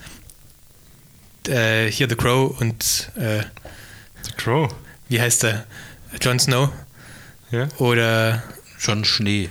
äh, 1.48 1.90
hier 1.90 2.08
The 2.08 2.16
Crow 2.16 2.58
und 2.60 3.10
äh, 3.16 3.42
The 4.24 4.32
Crow. 4.36 4.72
wie 5.08 5.20
heißt 5.20 5.42
der? 5.44 5.66
Jon 6.20 6.38
Snow 6.38 6.70
Ja? 7.50 7.68
oder 7.78 8.42
Schon 8.78 9.04
Schnee. 9.04 9.48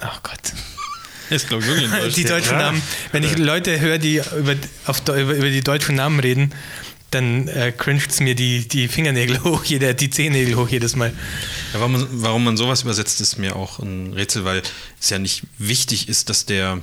ach 0.00 0.22
Gott. 0.22 0.38
Ist, 1.30 1.48
glaube 1.48 1.62
ich, 1.62 1.68
wirklich 1.68 1.92
ein 1.92 2.10
Die 2.14 2.24
deutschen 2.24 2.52
Ja. 2.52 2.58
Namen, 2.58 2.82
wenn 3.12 3.22
ich 3.22 3.36
Leute 3.36 3.78
höre, 3.80 3.98
die 3.98 4.16
über, 4.16 4.54
auf, 4.86 5.00
über, 5.08 5.18
über 5.34 5.50
die 5.50 5.60
deutschen 5.62 5.94
Namen 5.96 6.20
reden, 6.20 6.54
dann 7.10 7.48
äh, 7.48 7.72
cringet 7.72 8.10
es 8.10 8.20
mir 8.20 8.34
die, 8.34 8.66
die 8.68 8.88
Fingernägel 8.88 9.42
hoch, 9.44 9.64
jeder, 9.64 9.94
die 9.94 10.10
Zehennägel 10.10 10.56
hoch 10.56 10.68
jedes 10.68 10.96
Mal. 10.96 11.12
Ja, 11.72 11.80
warum, 11.80 11.92
man, 11.92 12.08
warum 12.10 12.44
man 12.44 12.56
sowas 12.56 12.82
übersetzt, 12.82 13.20
ist 13.20 13.38
mir 13.38 13.56
auch 13.56 13.78
ein 13.78 14.12
Rätsel, 14.12 14.44
weil 14.44 14.62
es 15.00 15.10
ja 15.10 15.18
nicht 15.18 15.42
wichtig 15.58 16.08
ist, 16.08 16.28
dass 16.28 16.46
der, 16.46 16.80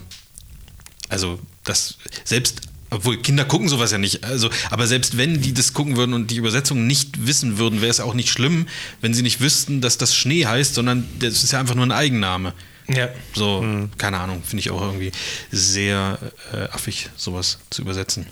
also 1.10 1.40
das 1.64 1.98
selbst, 2.24 2.62
obwohl 2.90 3.22
Kinder 3.22 3.46
gucken 3.46 3.68
sowas 3.70 3.92
ja 3.92 3.98
nicht, 3.98 4.24
also, 4.24 4.50
aber 4.70 4.88
selbst 4.88 5.18
wenn 5.18 5.42
die 5.42 5.54
das 5.54 5.74
gucken 5.74 5.98
würden 5.98 6.14
und 6.14 6.32
die 6.32 6.38
Übersetzung 6.38 6.88
nicht 6.88 7.28
wissen 7.28 7.58
würden, 7.58 7.82
wäre 7.82 7.92
es 7.92 8.00
auch 8.00 8.14
nicht 8.14 8.30
schlimm, 8.30 8.68
wenn 9.02 9.14
sie 9.14 9.22
nicht 9.22 9.42
wüssten, 9.42 9.82
dass 9.82 9.98
das 9.98 10.16
Schnee 10.16 10.46
heißt, 10.46 10.74
sondern 10.74 11.08
das 11.20 11.44
ist 11.44 11.52
ja 11.52 11.60
einfach 11.60 11.76
nur 11.76 11.86
ein 11.86 11.92
Eigenname. 11.92 12.54
Ja. 12.88 13.10
So, 13.34 13.66
keine 13.98 14.20
Ahnung, 14.20 14.44
finde 14.44 14.60
ich 14.62 14.70
auch 14.70 14.82
irgendwie 14.82 15.12
sehr 15.52 16.20
äh, 16.54 16.66
affig, 16.66 17.10
sowas 17.16 17.60
zu 17.70 17.82
übersetzen. 17.82 18.28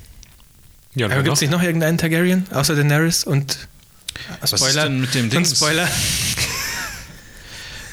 Ja, 0.96 1.08
Aber 1.08 1.24
gibt 1.24 1.36
es 1.36 1.42
nicht 1.42 1.50
noch 1.52 1.64
irgendeinen 1.64 1.98
Targaryen, 1.98 2.46
außer 2.52 2.76
Daenerys 2.76 3.24
und 3.24 3.58
äh, 4.42 4.44
ist 4.44 4.76
denn 4.76 5.02
mit 5.02 5.14
dem 5.16 5.26
und 5.26 5.34
Dings? 5.34 5.56
Spoiler. 5.58 5.88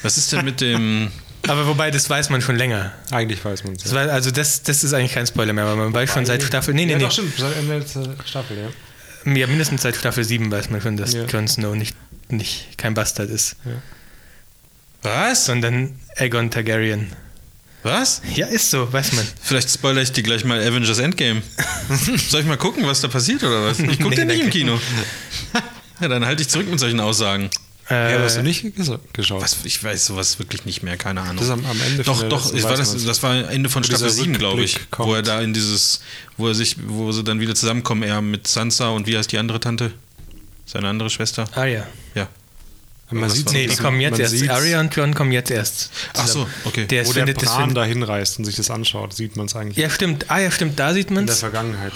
Was 0.03 0.17
ist 0.17 0.31
denn 0.31 0.45
mit 0.45 0.61
dem, 0.61 1.11
Aber 1.47 1.67
wobei, 1.67 1.91
das 1.91 2.09
weiß 2.09 2.29
man 2.29 2.41
schon 2.41 2.55
länger. 2.55 2.91
Eigentlich 3.11 3.43
weiß 3.43 3.63
man 3.63 3.73
es. 3.73 3.83
Das 3.83 3.93
war, 3.93 4.09
also 4.09 4.31
das, 4.31 4.63
das 4.63 4.83
ist 4.83 4.93
eigentlich 4.93 5.13
kein 5.13 5.27
Spoiler 5.27 5.53
mehr, 5.53 5.65
weil 5.65 5.75
man 5.75 5.93
weiß 5.93 6.11
schon 6.13 6.25
seit 6.25 6.43
Staffel. 6.43 6.73
Nee, 6.73 6.85
nee, 6.85 6.93
ja, 6.93 6.97
nee. 6.97 7.03
doch, 7.03 7.11
stimmt. 7.11 7.33
Seit 7.37 7.55
Ende 7.57 7.79
der 7.79 8.23
Staffel, 8.25 8.57
ja. 8.57 9.33
ja, 9.33 9.47
mindestens 9.47 9.81
seit 9.81 9.95
Staffel 9.95 10.23
7 10.23 10.51
weiß 10.51 10.69
man 10.69 10.81
schon, 10.81 10.97
dass 10.97 11.13
Ja. 11.13 11.25
Jon 11.25 11.47
Snow 11.47 11.75
nicht, 11.75 11.95
nicht 12.29 12.77
kein 12.77 12.93
Bastard 12.93 13.29
ist, 13.29 13.55
Was? 15.03 15.45
sondern 15.45 15.99
Aegon 16.17 16.51
Targaryen. 16.51 17.11
Was? 17.83 18.21
Ja, 18.35 18.45
ist 18.47 18.69
so, 18.69 18.91
weiß 18.93 19.13
man. 19.13 19.27
Vielleicht 19.41 19.69
spoilere 19.71 20.03
ich 20.03 20.11
dir 20.11 20.21
gleich 20.23 20.43
mal 20.45 20.59
Avengers 20.61 20.99
Endgame. 20.99 21.41
Soll 22.29 22.41
ich 22.41 22.47
mal 22.47 22.57
gucken, 22.57 22.85
was 22.85 23.01
da 23.01 23.07
passiert 23.07 23.43
oder 23.43 23.65
was? 23.65 23.79
Ich 23.79 23.97
gucke 23.99 24.09
Nee, 24.09 24.15
den 24.17 24.27
nicht 24.27 24.41
im. 24.43 24.49
Kino. 24.51 24.79
Ja, 25.99 26.07
dann 26.07 26.25
halte 26.25 26.41
ich 26.43 26.49
zurück 26.49 26.69
mit 26.69 26.79
solchen 26.79 26.99
Aussagen. 26.99 27.49
Äh, 27.89 28.13
Ja, 28.15 28.21
hast 28.21 28.37
du 28.37 28.43
nicht 28.43 28.63
ges- 28.63 28.99
geschaut? 29.13 29.41
Was, 29.41 29.57
ich 29.63 29.83
weiß 29.83 30.05
sowas 30.05 30.37
wirklich 30.39 30.65
nicht 30.65 30.83
mehr, 30.83 30.95
keine 30.97 31.21
Ahnung. 31.21 31.37
Das 31.37 31.45
ist 31.45 31.51
am, 31.51 31.65
am 31.65 31.81
Ende 31.81 32.03
Doch, 32.03 32.21
doch, 32.29 32.53
war 32.63 32.75
das, 32.77 33.03
das 33.03 33.23
war 33.23 33.49
Ende 33.49 33.69
von 33.69 33.83
Staffel 33.83 34.07
dieser 34.07 34.23
7, 34.23 34.37
glaube 34.37 34.63
ich. 34.63 34.75
Rückblick 34.75 34.99
Wo 34.99 35.13
er 35.13 35.17
kommt. 35.23 35.27
da 35.27 35.41
in 35.41 35.53
dieses, 35.53 36.01
wo 36.37 36.47
er 36.47 36.53
sich, 36.55 36.75
wo 36.87 37.11
sie 37.11 37.23
dann 37.23 37.39
wieder 37.39 37.55
zusammenkommen, 37.55 38.03
er 38.03 38.21
mit 38.21 38.47
Sansa 38.47 38.89
und 38.89 39.07
wie 39.07 39.17
heißt 39.17 39.31
die 39.31 39.37
andere 39.39 39.59
Tante? 39.59 39.91
Seine 40.65 40.87
andere 40.87 41.09
Schwester? 41.09 41.45
Arya. 41.55 41.85
Ja. 42.15 42.27
Man 43.11 43.29
sieht 43.29 43.51
Nee, 43.51 43.67
die 43.67 43.75
kommen 43.75 43.99
jetzt 44.01 44.19
erst. 44.19 44.37
sieht's, 44.37 44.49
Arya 44.49 44.79
und 44.79 44.95
Jon 44.95 45.13
kommen 45.13 45.31
jetzt 45.31 45.51
erst. 45.51 45.91
Ach 46.15 46.27
so, 46.27 46.47
okay. 46.65 46.85
Der 46.85 47.05
Wo 47.05 47.13
der 47.13 47.25
findet, 47.27 47.43
Bran 47.45 47.73
da 47.75 47.83
hinreist 47.83 48.39
und 48.39 48.45
sich 48.45 48.55
das 48.55 48.69
anschaut, 48.71 49.13
sieht 49.13 49.35
man 49.35 49.45
es 49.47 49.55
eigentlich 49.55 49.77
ja, 49.77 49.89
stimmt. 49.89 50.25
Ah, 50.29 50.39
ja, 50.39 50.51
stimmt, 50.51 50.79
da 50.79 50.93
sieht 50.93 51.09
man 51.11 51.21
in 51.21 51.25
der 51.27 51.33
es. 51.33 51.39
Vergangenheit. 51.39 51.93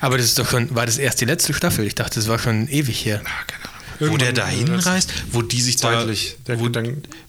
Aber 0.00 0.16
das 0.16 0.26
ist 0.26 0.38
doch 0.38 0.48
schon, 0.48 0.74
war 0.74 0.86
das 0.86 0.98
erst 0.98 1.20
die 1.20 1.24
letzte 1.26 1.52
Staffel? 1.54 1.86
Ich 1.86 1.94
dachte, 1.94 2.14
das 2.16 2.28
war 2.28 2.38
schon 2.38 2.68
ewig 2.68 3.04
her. 3.04 3.20
Ah, 3.24 3.28
keine 3.46 3.64
Ahnung. 3.64 4.14
Wo 4.14 4.16
der 4.16 4.32
da 4.32 4.48
Irgendwann, 4.50 4.76
hinreist, 4.78 5.12
wo 5.32 5.42
die 5.42 5.60
sich 5.60 5.76
Zeitlich. 5.76 6.36
da, 6.46 6.58
wo, 6.58 6.70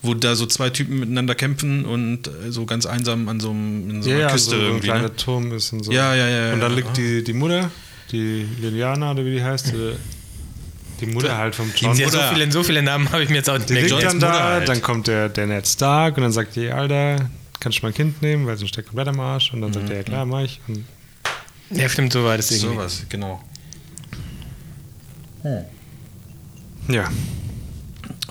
wo 0.01 0.13
da 0.13 0.36
so 0.36 0.45
zwei 0.45 0.69
Typen 0.69 0.99
miteinander 1.01 1.36
kämpfen 1.36 1.84
und 1.84 2.27
äh, 2.29 2.49
so 2.49 2.65
ganz 2.65 2.86
einsam 2.86 3.27
an 3.27 3.41
so, 3.41 3.49
einem, 3.49 3.89
in 3.89 4.01
so 4.03 4.09
Ja, 4.09 4.15
einer 4.15 4.25
ja, 4.27 4.32
Küste 4.32 4.49
so 4.51 4.55
ein 4.55 4.61
irgendwie. 4.61 4.88
kleiner 4.88 5.09
Ne? 5.09 5.15
Turm 5.17 5.51
ist 5.51 5.73
und 5.73 5.84
so. 5.84 5.91
Ja, 5.91 6.15
ja, 6.15 6.29
ja, 6.29 6.53
Und 6.53 6.61
dann 6.61 6.71
ja. 6.71 6.77
liegt 6.77 6.95
die, 6.95 7.25
die 7.25 7.34
Mutter, 7.34 7.69
die 8.13 8.47
Liliana 8.61 9.11
oder 9.11 9.25
wie 9.25 9.32
die 9.32 9.43
heißt, 9.43 9.73
äh, 9.73 9.95
die 11.02 11.08
Mutter 11.08 11.38
halt 11.38 11.56
vom 11.56 11.72
John. 11.76 11.95
Ja, 11.97 12.10
so 12.10 12.20
viele, 12.34 12.52
so 12.52 12.64
viele 12.64 12.82
Namen 12.82 13.12
habe 13.12 13.24
ich 13.24 13.30
mir 13.30 13.38
jetzt 13.38 13.49
auch 13.49 13.58
nicht 13.58 13.70
mehr 13.70 13.88
dann 13.88 14.20
da, 14.20 14.43
halt. 14.43 14.70
dann 14.70 14.82
kommt 14.82 15.08
der, 15.08 15.30
der 15.30 15.47
Ned 15.47 15.68
Stark 15.68 16.18
und 16.18 16.24
dann 16.24 16.32
sagt 16.32 16.56
die, 16.56 16.70
Alter, 16.70 17.30
kannst 17.60 17.80
du 17.80 17.86
mein 17.86 17.93
Kind 17.93 18.22
nehmen, 18.22 18.47
weil 18.47 18.58
sonst 18.58 18.70
steckt 18.70 18.88
komplett 18.88 19.08
am 19.08 19.20
Arsch. 19.20 19.54
Und 19.54 19.62
dann 19.62 19.74
sagt 19.74 19.89
er, 19.89 19.97
ja 19.97 20.04
klar, 20.04 20.26
mach 20.26 20.41
ich. 20.41 20.62
Und 20.68 20.86
Ja, 21.72 21.89
stimmt, 21.89 22.14
so 22.14 22.24
war 22.24 22.38
das 22.38 22.52
irgendwie. 22.52 22.76
Sowas, 22.76 23.06
genau. 23.10 23.43
ja, 26.88 27.10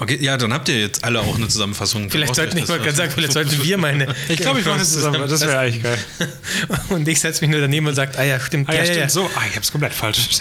Okay, 0.01 0.18
ja, 0.18 0.37
dann 0.39 0.53
habt 0.55 0.68
ihr 0.71 0.81
jetzt 0.81 1.05
alle 1.05 1.21
auch 1.21 1.37
eine 1.37 1.47
Zusammenfassung. 1.47 2.09
Vielleicht 2.09 2.35
sollten, 2.35 2.57
ich 2.57 2.66
wollte 2.68 2.85
gerade 2.85 2.97
sagen, 2.97 3.12
vielleicht 3.12 3.35
sollten 3.35 3.62
wir 3.62 3.77
meine. 3.77 4.14
ich 4.31 4.39
glaube, 4.39 4.61
ich 4.61 4.64
mache 4.64 4.79
das 4.79 4.93
zusammen. 4.93 5.21
Das 5.29 5.43
wäre 5.43 5.59
eigentlich 5.59 5.83
geil. 5.83 5.99
Und 6.89 7.07
ich 7.07 7.21
setze 7.21 7.43
mich 7.43 7.51
nur 7.51 7.61
daneben 7.61 7.87
und 7.87 7.95
sage, 7.95 8.18
ah 8.18 8.23
ja, 8.23 8.41
stimmt. 8.41 8.71
Ah 8.71 8.73
ja, 8.73 8.79
ja, 8.79 8.85
stimmt 8.87 9.01
ja, 9.01 9.09
so. 9.11 9.31
Ah, 9.35 9.43
ich 9.49 9.57
hab's 9.57 9.71
komplett 9.71 9.93
falsch. 9.93 10.39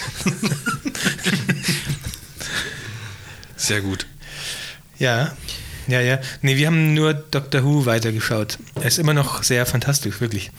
Sehr 3.60 3.82
gut. 3.82 4.06
Ja, 4.98 5.32
ja, 5.86 6.00
ja. 6.00 6.18
Nee, 6.40 6.56
wir 6.56 6.66
haben 6.66 6.94
nur 6.94 7.12
Doctor 7.12 7.62
Who 7.62 7.84
weitergeschaut. 7.84 8.58
Er 8.74 8.86
ist 8.86 8.98
immer 8.98 9.12
noch 9.12 9.42
sehr 9.42 9.66
fantastisch, 9.66 10.20
wirklich. 10.20 10.50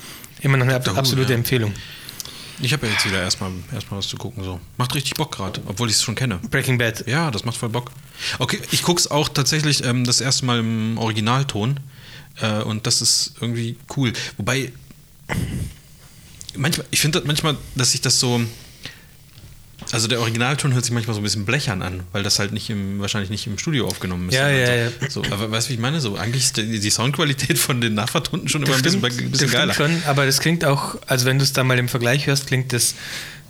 Immer 0.41 0.57
noch 0.57 0.65
eine 0.65 0.75
Doctor 0.75 0.93
Who, 0.93 0.99
absolute 0.99 1.31
ja. 1.31 1.37
Empfehlung. 1.37 1.73
Ich 2.61 2.73
habe 2.73 2.85
ja 2.85 2.93
jetzt 2.93 3.05
wieder 3.07 3.19
erstmal 3.19 3.51
erstmal 3.73 3.97
was 3.97 4.07
zu 4.07 4.17
gucken. 4.17 4.43
So. 4.43 4.59
Macht 4.77 4.93
richtig 4.93 5.15
Bock 5.15 5.31
gerade, 5.35 5.61
obwohl 5.65 5.89
ich 5.89 5.95
es 5.95 6.03
schon 6.03 6.13
kenne. 6.13 6.39
Breaking 6.51 6.77
Bad. 6.77 7.07
Ja, 7.07 7.31
das 7.31 7.43
macht 7.43 7.57
voll 7.57 7.69
Bock. 7.69 7.91
Okay, 8.37 8.59
ich 8.69 8.83
gucke 8.83 8.99
es 8.99 9.09
auch 9.09 9.29
tatsächlich 9.29 9.83
ähm, 9.83 10.03
das 10.05 10.21
erste 10.21 10.45
Mal 10.45 10.59
im 10.59 10.99
Originalton. 10.99 11.79
Äh, 12.39 12.61
und 12.61 12.85
das 12.85 13.01
ist 13.01 13.33
irgendwie 13.41 13.77
cool. 13.97 14.13
Wobei, 14.37 14.71
manchmal, 16.55 16.85
ich 16.91 17.01
finde 17.01 17.19
das 17.19 17.27
manchmal, 17.27 17.57
dass 17.73 17.93
sich 17.93 18.01
das 18.01 18.19
so. 18.19 18.41
Also 19.91 20.07
der 20.07 20.19
Originalton 20.21 20.73
hört 20.73 20.85
sich 20.85 20.93
manchmal 20.93 21.13
so 21.15 21.19
ein 21.19 21.23
bisschen 21.23 21.45
blechern 21.45 21.81
an, 21.81 22.03
weil 22.13 22.23
das 22.23 22.39
halt 22.39 22.53
nicht 22.53 22.69
im, 22.69 22.99
wahrscheinlich 22.99 23.29
nicht 23.29 23.45
im 23.47 23.57
Studio 23.57 23.87
aufgenommen 23.87 24.29
ist. 24.29 24.35
Ja, 24.35 24.49
ja, 24.49 24.89
so. 25.09 25.23
So, 25.23 25.31
aber 25.33 25.51
weißt 25.51 25.67
du, 25.67 25.69
wie 25.71 25.73
ich 25.75 25.79
meine? 25.79 25.99
So, 25.99 26.15
eigentlich 26.15 26.43
ist 26.45 26.57
die, 26.57 26.89
Soundqualität 26.89 27.57
von 27.59 27.81
den 27.81 27.93
Nachvertonten 27.95 28.47
schon 28.47 28.63
immer 28.63 28.75
ein 28.75 28.81
bisschen, 28.81 29.03
ein 29.03 29.31
bisschen 29.31 29.51
geiler. 29.51 29.73
schon, 29.73 30.01
aber 30.07 30.25
das 30.25 30.39
klingt 30.39 30.63
auch, 30.65 30.95
also 31.07 31.25
wenn 31.25 31.39
du 31.39 31.43
es 31.43 31.51
da 31.53 31.63
mal 31.63 31.77
im 31.77 31.89
Vergleich 31.89 32.27
hörst, 32.27 32.47
klingt 32.47 32.71
das 32.73 32.95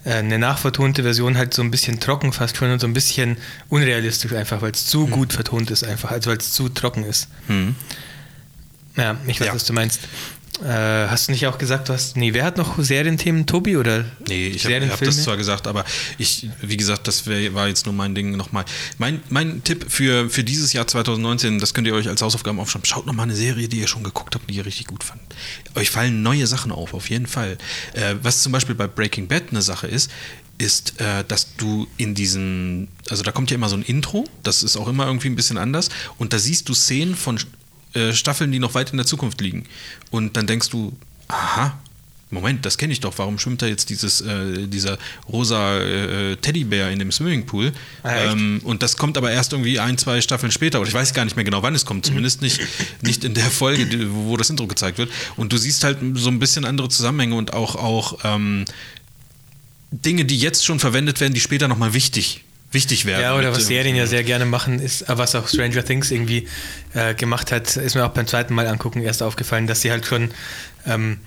äh, 0.04 0.14
eine 0.14 0.40
nachvertonte 0.40 1.04
Version 1.04 1.38
halt 1.38 1.54
so 1.54 1.62
ein 1.62 1.70
bisschen 1.70 2.00
trocken 2.00 2.34
fast 2.34 2.58
schon 2.58 2.72
und 2.72 2.80
so 2.80 2.88
ein 2.88 2.94
bisschen 2.94 3.38
unrealistisch 3.70 4.34
einfach, 4.34 4.62
weil 4.64 4.72
es 4.72 4.88
zu 4.88 5.04
Hm. 5.06 5.12
gut 5.12 5.34
vertont 5.34 5.70
ist 5.70 5.84
einfach, 5.84 6.10
also 6.12 6.32
weil 6.32 6.38
es 6.38 6.52
zu 6.54 6.70
trocken 6.70 7.04
ist. 7.04 7.28
Hm. 7.48 7.76
Ja, 8.98 9.16
ich 9.28 9.40
weiß, 9.40 9.48
Ja. 9.48 9.54
was 9.54 9.64
du 9.66 9.74
meinst. 9.74 10.00
Äh, 10.64 11.08
hast 11.08 11.28
du 11.28 11.32
nicht 11.32 11.48
auch 11.48 11.58
gesagt, 11.58 11.90
du 11.90 11.94
hast, 11.94 12.18
nee, 12.18 12.34
wer 12.34 12.44
hat 12.44 12.58
noch 12.58 12.78
Serienthemen? 12.78 13.46
Tobi 13.46 13.78
oder 13.78 14.06
Nee, 14.28 14.50
ich 14.50 14.66
habe 14.66 14.90
hab 14.90 15.00
das 15.00 15.24
zwar 15.24 15.38
gesagt, 15.38 15.68
aber 15.68 15.86
ich, 16.18 16.50
wie 16.62 16.78
gesagt, 16.78 17.08
das 17.08 17.26
wär, 17.26 17.54
war 17.54 17.68
jetzt 17.68 17.86
nur 17.86 17.96
mein 17.96 18.14
Ding 18.14 18.38
nochmal. 18.38 18.66
Mein, 18.98 19.22
mein 19.30 19.64
Tipp 19.64 19.86
für, 19.90 20.30
für 20.30 20.44
dieses 20.44 20.74
Jahr 20.74 20.88
2019, 20.88 21.60
das 21.60 21.74
könnt 21.74 21.88
ihr 21.88 21.96
euch 21.96 22.08
als 22.08 22.22
Hausaufgaben 22.22 22.60
aufschreiben. 22.60 22.86
Schaut 22.86 23.08
nochmal 23.08 23.24
eine 23.24 23.36
Serie, 23.36 23.68
die 23.68 23.80
ihr 23.80 23.88
schon 23.88 24.04
geguckt 24.04 24.36
habt, 24.36 24.50
die 24.50 24.56
ihr 24.56 24.66
richtig 24.66 24.88
gut 24.88 25.04
fandet. 25.04 25.28
Euch 25.76 25.90
fallen 25.90 26.22
neue 26.22 26.46
Sachen 26.46 26.72
auf, 26.72 26.94
auf 26.94 27.10
jeden 27.10 27.28
Fall. 27.28 27.58
Äh, 27.94 28.16
was 28.22 28.44
zum 28.44 28.52
Beispiel 28.52 28.76
bei 28.76 28.88
Breaking 28.88 29.28
Bad 29.28 29.46
eine 29.50 29.62
Sache 29.62 29.88
ist, 29.88 30.12
ist, 30.62 31.02
äh, 31.02 31.24
dass 31.28 31.56
du 31.56 31.88
in 31.98 32.14
diesen, 32.14 32.88
also 33.10 33.24
da 33.24 33.32
kommt 33.32 33.50
ja 33.50 33.56
immer 33.56 33.70
so 33.70 33.76
ein 33.76 33.82
Intro, 33.82 34.26
das 34.44 34.62
ist 34.62 34.78
auch 34.78 34.88
immer 34.88 35.08
irgendwie 35.08 35.30
ein 35.30 35.36
bisschen 35.36 35.58
anders, 35.58 35.90
und 36.18 36.34
da 36.34 36.40
siehst 36.40 36.70
du 36.70 36.74
Szenen 36.74 37.16
von 37.16 37.40
äh, 37.94 38.14
Staffeln, 38.14 38.52
die 38.52 38.60
noch 38.60 38.74
weit 38.74 38.92
in 38.92 38.98
der 38.98 39.06
Zukunft 39.06 39.42
liegen. 39.42 39.66
Und 40.10 40.38
dann 40.38 40.48
denkst 40.48 40.70
du, 40.70 40.94
aha, 41.28 41.78
Moment, 42.32 42.66
das 42.66 42.78
kenne 42.78 42.94
ich 42.94 43.02
doch. 43.02 43.18
Warum 43.18 43.38
schwimmt 43.38 43.62
da 43.62 43.68
jetzt 43.68 43.90
dieses, 43.90 44.22
äh, 44.22 44.68
dieser 44.68 44.98
rosa 45.28 45.80
äh, 45.80 46.38
Teddybär 46.38 46.90
in 46.90 47.00
dem 47.00 47.12
Swimmingpool? 47.12 47.74
Ah, 48.04 48.32
ähm, 48.32 48.62
und 48.64 48.82
das 48.82 48.96
kommt 48.96 49.18
aber 49.18 49.32
erst 49.32 49.52
irgendwie 49.52 49.80
ein, 49.80 49.98
zwei 49.98 50.22
Staffeln 50.22 50.52
später. 50.52 50.80
Oder 50.80 50.88
ich 50.88 50.94
weiß 50.94 51.14
gar 51.14 51.26
nicht 51.26 51.36
mehr 51.36 51.44
genau, 51.44 51.62
wann 51.62 51.76
es 51.76 51.86
kommt. 51.86 52.06
Zumindest 52.06 52.42
nicht, 52.42 52.62
nicht 53.02 53.26
in 53.26 53.34
der 53.34 53.52
Folge, 53.52 53.86
die, 53.86 54.10
wo, 54.10 54.30
wo 54.30 54.38
das 54.38 54.50
Intro 54.50 54.66
gezeigt 54.66 54.98
wird. 54.98 55.12
Und 55.36 55.52
du 55.52 55.58
siehst 55.58 55.84
halt 55.84 55.98
so 56.16 56.30
ein 56.30 56.40
bisschen 56.40 56.64
andere 56.64 56.88
Zusammenhänge 56.88 57.36
und 57.36 57.54
auch, 57.54 57.76
auch 57.76 58.20
ähm, 58.24 58.64
Dinge, 59.92 60.24
die 60.24 60.38
jetzt 60.38 60.66
schon 60.66 60.80
verwendet 60.80 61.20
werden, 61.20 61.34
die 61.34 61.42
später 61.42 61.68
nochmal 61.68 61.94
wichtig, 61.94 62.46
wichtig 62.72 63.06
werden. 63.06 63.22
Ja, 63.22 63.36
oder 63.36 63.52
was 63.52 63.68
Serien 63.68 63.96
ja 63.96 64.08
sehr 64.08 64.24
gerne 64.24 64.46
machen, 64.46 64.80
ist, 64.80 65.04
äh, 65.04 65.18
was 65.18 65.36
auch 65.36 65.48
Stranger 65.48 65.84
Things 65.84 66.12
irgendwie 66.12 66.48
äh, 66.94 67.14
gemacht 67.14 67.52
hat, 67.52 67.76
ist 67.78 67.96
mir 67.96 68.06
auch 68.06 68.12
beim 68.14 68.28
zweiten 68.28 68.54
Mal 68.54 68.68
angucken 68.68 69.02
erst 69.02 69.24
aufgefallen, 69.24 69.68
dass 69.68 69.82
sie 69.82 69.92
halt 69.92 70.06
schon 70.06 70.32
ähm, 70.86 71.20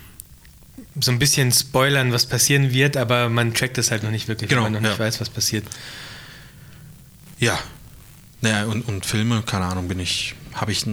so 1.00 1.10
ein 1.10 1.18
bisschen 1.18 1.52
spoilern, 1.52 2.12
was 2.12 2.26
passieren 2.26 2.72
wird, 2.72 2.96
aber 2.96 3.28
man 3.28 3.54
checkt 3.54 3.78
das 3.78 3.90
halt 3.90 4.02
noch 4.02 4.10
nicht 4.10 4.28
wirklich, 4.28 4.48
Genau, 4.48 4.62
weil 4.62 4.70
man 4.70 4.82
noch 4.82 4.88
nicht 4.88 4.98
ja. 4.98 5.04
weiß, 5.04 5.20
was 5.20 5.30
passiert. 5.30 5.64
Ja. 7.38 7.58
Naja, 8.40 8.64
und, 8.66 8.82
und 8.82 9.06
Filme, 9.06 9.42
keine 9.44 9.64
Ahnung, 9.66 9.88
bin 9.88 10.00
ich. 10.00 10.34
Habe 10.54 10.70
ich, 10.70 10.86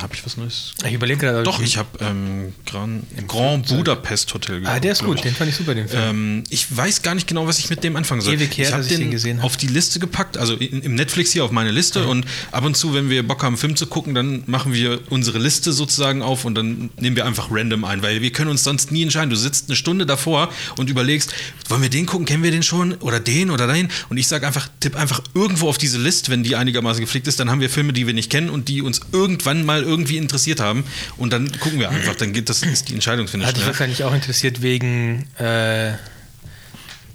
hab 0.00 0.14
ich 0.14 0.24
was 0.24 0.38
Neues? 0.38 0.72
Ich 0.86 0.92
überlege 0.94 1.20
gerade. 1.20 1.42
Doch, 1.42 1.60
ich 1.60 1.76
habe 1.76 1.88
ähm, 2.00 2.54
Grand, 2.64 3.04
Grand. 3.28 3.68
Budapest 3.68 4.32
Hotel 4.32 4.66
Ah, 4.66 4.80
der 4.80 4.92
ist 4.92 5.04
gut, 5.04 5.16
ich. 5.16 5.22
den 5.22 5.34
fand 5.34 5.50
ich 5.50 5.56
super, 5.56 5.74
den 5.74 5.88
Film. 5.88 6.02
Ähm, 6.02 6.44
ich 6.48 6.74
weiß 6.74 7.02
gar 7.02 7.14
nicht 7.14 7.26
genau, 7.26 7.46
was 7.46 7.58
ich 7.58 7.68
mit 7.68 7.84
dem 7.84 7.96
anfangen 7.96 8.22
soll. 8.22 8.34
Ewig 8.34 8.56
her, 8.56 8.68
ich 8.68 8.72
habe 8.74 8.82
den, 8.84 9.00
den 9.00 9.10
gesehen 9.10 9.38
hab. 9.38 9.44
auf 9.44 9.58
die 9.58 9.66
Liste 9.66 9.98
gepackt, 9.98 10.38
also 10.38 10.54
in, 10.54 10.80
im 10.80 10.94
Netflix 10.94 11.32
hier 11.32 11.44
auf 11.44 11.50
meine 11.50 11.70
Liste 11.70 12.06
und 12.06 12.24
ab 12.50 12.64
und 12.64 12.76
zu, 12.78 12.94
wenn 12.94 13.10
wir 13.10 13.26
Bock 13.26 13.42
haben, 13.42 13.48
einen 13.48 13.56
Film 13.58 13.76
zu 13.76 13.86
gucken, 13.86 14.14
dann 14.14 14.42
machen 14.46 14.72
wir 14.72 15.00
unsere 15.10 15.38
Liste 15.38 15.72
sozusagen 15.74 16.22
auf 16.22 16.46
und 16.46 16.54
dann 16.54 16.88
nehmen 16.98 17.14
wir 17.14 17.26
einfach 17.26 17.48
random 17.50 17.84
ein, 17.84 18.02
weil 18.02 18.22
wir 18.22 18.32
können 18.32 18.50
uns 18.50 18.64
sonst 18.64 18.90
nie 18.90 19.02
entscheiden. 19.02 19.28
Du 19.28 19.36
sitzt 19.36 19.68
eine 19.68 19.76
Stunde 19.76 20.06
davor 20.06 20.48
und 20.78 20.88
überlegst, 20.88 21.34
wollen 21.68 21.82
wir 21.82 21.90
den 21.90 22.06
gucken, 22.06 22.24
kennen 22.24 22.42
wir 22.42 22.50
den 22.50 22.62
schon 22.62 22.94
oder 22.94 23.20
den 23.20 23.50
oder 23.50 23.66
den 23.70 23.90
und 24.08 24.16
ich 24.16 24.28
sage 24.28 24.46
einfach, 24.46 24.68
tipp 24.80 24.96
einfach 24.96 25.20
irgendwo 25.34 25.68
auf 25.68 25.76
diese 25.76 25.98
Liste, 25.98 26.30
wenn 26.32 26.42
die 26.42 26.56
einigermaßen 26.56 27.02
gepflegt 27.02 27.28
ist, 27.28 27.38
dann 27.38 27.50
haben 27.50 27.60
wir 27.60 27.68
Filme, 27.68 27.92
die 27.92 28.06
wir 28.06 28.14
nicht 28.14 28.30
kennen 28.30 28.48
und 28.48 28.68
die 28.68 28.80
uns 28.80 28.93
irgendwann 29.12 29.64
mal 29.64 29.82
irgendwie 29.82 30.16
interessiert 30.16 30.60
haben 30.60 30.84
und 31.16 31.32
dann 31.32 31.50
gucken 31.60 31.78
wir 31.78 31.90
einfach, 31.90 32.14
dann 32.14 32.32
geht 32.32 32.48
das 32.48 32.62
ist 32.62 32.88
die 32.88 32.94
Entscheidungsfindung 32.94 33.48
Hat 33.48 33.56
dich 33.56 33.66
wahrscheinlich 33.66 34.04
auch 34.04 34.14
interessiert 34.14 34.62
wegen 34.62 35.26
äh, 35.38 35.92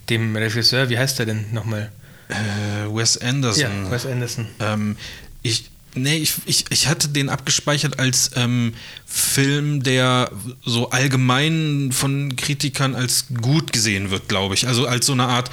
dem 0.09 0.35
Regisseur, 0.35 0.89
wie 0.89 0.97
heißt 0.97 1.19
er 1.19 1.25
denn 1.25 1.45
nochmal? 1.51 1.91
Äh, 2.29 2.93
Wes 2.93 3.17
Anderson. 3.17 3.85
Ja, 3.85 3.91
Wes 3.91 4.05
Anderson. 4.05 4.47
Ähm, 4.59 4.95
ich, 5.41 5.69
nee, 5.95 6.17
ich, 6.17 6.35
ich, 6.45 6.65
ich 6.69 6.87
hatte 6.87 7.09
den 7.09 7.29
abgespeichert 7.29 7.99
als 7.99 8.31
ähm, 8.35 8.73
Film, 9.05 9.83
der 9.83 10.31
so 10.65 10.89
allgemein 10.91 11.91
von 11.91 12.35
Kritikern 12.35 12.95
als 12.95 13.25
gut 13.41 13.73
gesehen 13.73 14.11
wird, 14.11 14.29
glaube 14.29 14.53
ich. 14.53 14.67
Also 14.67 14.87
als 14.87 15.05
so 15.05 15.13
eine 15.13 15.25
Art 15.25 15.49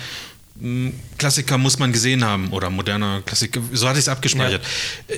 Klassiker 1.19 1.59
muss 1.59 1.79
man 1.79 1.93
gesehen 1.93 2.25
haben 2.25 2.49
oder 2.51 2.71
moderner 2.71 3.23
Klassiker. 3.23 3.61
So 3.73 3.87
hatte 3.89 3.99
ich 3.99 4.05
es 4.05 4.09
abgespeichert. 4.09 4.63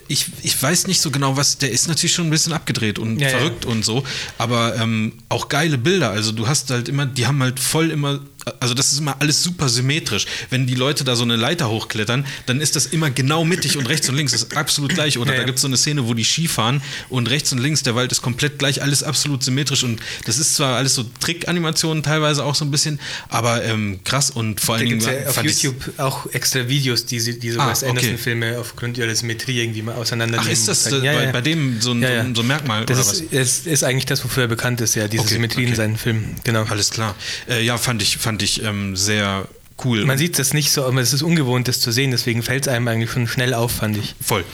Ich, 0.09 0.26
ich 0.43 0.61
weiß 0.61 0.86
nicht 0.86 1.01
so 1.01 1.11
genau, 1.11 1.36
was. 1.36 1.59
Der 1.59 1.70
ist 1.70 1.89
natürlich 1.89 2.12
schon 2.12 2.26
ein 2.26 2.30
bisschen 2.30 2.53
abgedreht 2.53 2.99
und 2.99 3.18
Ja, 3.20 3.28
ja. 3.30 3.39
verrückt 3.39 3.64
und 3.64 3.84
so, 3.84 4.05
aber 4.36 4.76
ähm, 4.76 5.12
auch 5.28 5.49
geile 5.49 5.78
Bilder. 5.78 6.11
Also 6.11 6.32
du 6.32 6.49
hast 6.49 6.70
halt 6.70 6.89
immer, 6.89 7.07
die 7.07 7.26
haben 7.26 7.43
halt 7.43 7.61
voll 7.61 7.91
immer, 7.91 8.20
also 8.61 8.74
das 8.74 8.92
ist 8.92 8.99
immer 9.01 9.16
alles 9.20 9.42
super 9.42 9.68
symmetrisch. 9.68 10.26
Wenn 10.51 10.66
die 10.66 10.74
Leute 10.74 11.05
da 11.05 11.16
so 11.16 11.22
eine 11.24 11.36
Leiter 11.36 11.68
hochklettern, 11.68 12.26
dann 12.46 12.61
ist 12.61 12.76
das 12.76 12.86
immer 12.86 13.11
genau 13.11 13.44
mittig 13.44 13.76
und 13.76 13.86
rechts 13.86 14.09
und 14.09 14.14
links 14.16 14.32
ist 14.32 14.57
absolut 14.57 14.94
gleich. 14.94 15.18
Oder 15.18 15.32
Ja, 15.32 15.38
da 15.40 15.44
gibt 15.44 15.57
es 15.59 15.62
so 15.62 15.68
eine 15.68 15.76
Szene, 15.76 16.07
wo 16.07 16.14
die 16.14 16.24
Ski 16.24 16.49
fahren 16.49 16.82
und 17.09 17.28
rechts 17.30 17.53
und 17.53 17.59
links 17.59 17.82
der 17.82 17.94
Wald 17.94 18.12
ist 18.12 18.22
komplett 18.22 18.59
gleich, 18.59 18.82
alles 18.82 19.03
absolut 19.03 19.42
symmetrisch 19.42 19.84
und 19.84 20.01
das 20.26 20.38
ist 20.38 20.55
zwar 20.57 20.76
alles 20.76 20.94
so 20.94 21.05
Trickanimationen 21.20 22.03
teilweise 22.03 22.44
auch 22.44 22.55
so 22.55 22.64
ein 22.64 22.70
bisschen, 22.70 22.99
aber 23.28 23.64
ähm, 23.64 24.01
krass 24.05 24.30
und 24.30 24.61
vor 24.61 24.76
Da 24.76 24.80
allen 24.80 24.88
Dingen 24.90 25.01
es 25.01 25.07
ja 25.07 25.28
auf 25.28 25.42
YouTube 25.44 25.92
auch 25.99 26.26
extra 26.32 26.68
Videos, 26.68 27.07
die 27.07 27.20
sie- 27.20 27.38
diese 27.38 27.61
Ah, 27.61 27.72
okay. 27.72 27.88
Anderson-Filme 27.88 28.59
aufgrund 28.59 28.99
ihrer 28.99 29.14
Symmetrie 29.14 29.61
irgendwie 29.61 29.82
mal 29.82 29.94
auseinandernehmen. 29.94 30.46
Ach, 30.49 30.53
ist 30.53 30.68
das 30.68 30.86
äh, 30.86 30.99
ja, 31.05 31.12
bei, 31.14 31.24
ja. 31.24 31.32
bei 31.32 31.40
dem 31.40 31.80
so 31.80 31.92
ein, 31.92 32.01
so 32.03 32.07
ein, 32.07 32.34
so 32.34 32.42
ein 32.42 32.46
Merkmal 32.46 32.86
Das 32.86 32.99
oder 32.99 33.07
was? 33.09 33.20
ist, 33.20 33.32
es 33.32 33.66
ist 33.66 33.84
eigentlich 33.84 34.07
das, 34.07 34.24
wofür 34.24 34.44
er 34.44 34.49
bekannt 34.49 34.80
ist, 34.80 34.94
ja, 34.94 35.09
diese 35.09 35.22
Okay, 35.22 35.34
Symmetrie 35.34 35.62
in 35.62 35.68
okay. 35.68 35.76
seinen 35.76 35.96
Filmen. 35.96 36.36
Genau. 36.44 36.64
Alles 36.64 36.90
klar. 36.90 37.14
Äh, 37.49 37.64
ja, 37.64 37.78
fand 37.78 38.03
ich, 38.03 38.16
fand 38.18 38.38
ich 38.45 38.62
ähm, 38.62 38.97
sehr 38.97 39.47
cool. 39.84 40.05
Man 40.05 40.18
sieht 40.18 40.39
das 40.39 40.53
nicht 40.55 40.70
so, 40.72 40.84
aber 40.84 41.01
es 41.01 41.12
ist 41.12 41.22
ungewohnt, 41.22 41.68
das 41.68 41.80
zu 41.80 41.93
sehen, 41.93 42.11
deswegen 42.11 42.43
fällt 42.43 42.66
es 42.66 42.68
einem 42.72 42.89
eigentlich 42.89 43.11
schon 43.11 43.26
schnell 43.28 43.55
auf, 43.55 43.72
fand 43.72 43.97
ich. 43.97 44.14
Voll. 44.20 44.45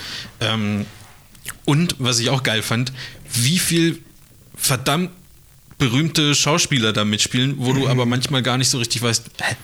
Ähm, 0.41 0.87
und 1.65 1.97
was 1.99 2.19
ich 2.19 2.31
auch 2.31 2.43
geil 2.43 2.63
fand, 2.63 2.93
wie 3.33 3.59
viel 3.59 4.01
verdammt 4.57 5.11
berühmte 5.79 6.35
Schauspieler 6.35 6.93
da 6.93 7.05
mitspielen, 7.05 7.55
wo 7.59 7.73
Mhm. 7.73 7.81
du 7.81 7.89
aber 7.89 8.07
manchmal 8.07 8.43
gar 8.43 8.57
nicht 8.59 8.69
so 8.71 8.79
richtig 8.79 9.03
weißt, 9.03 9.25
hä, 9.43 9.57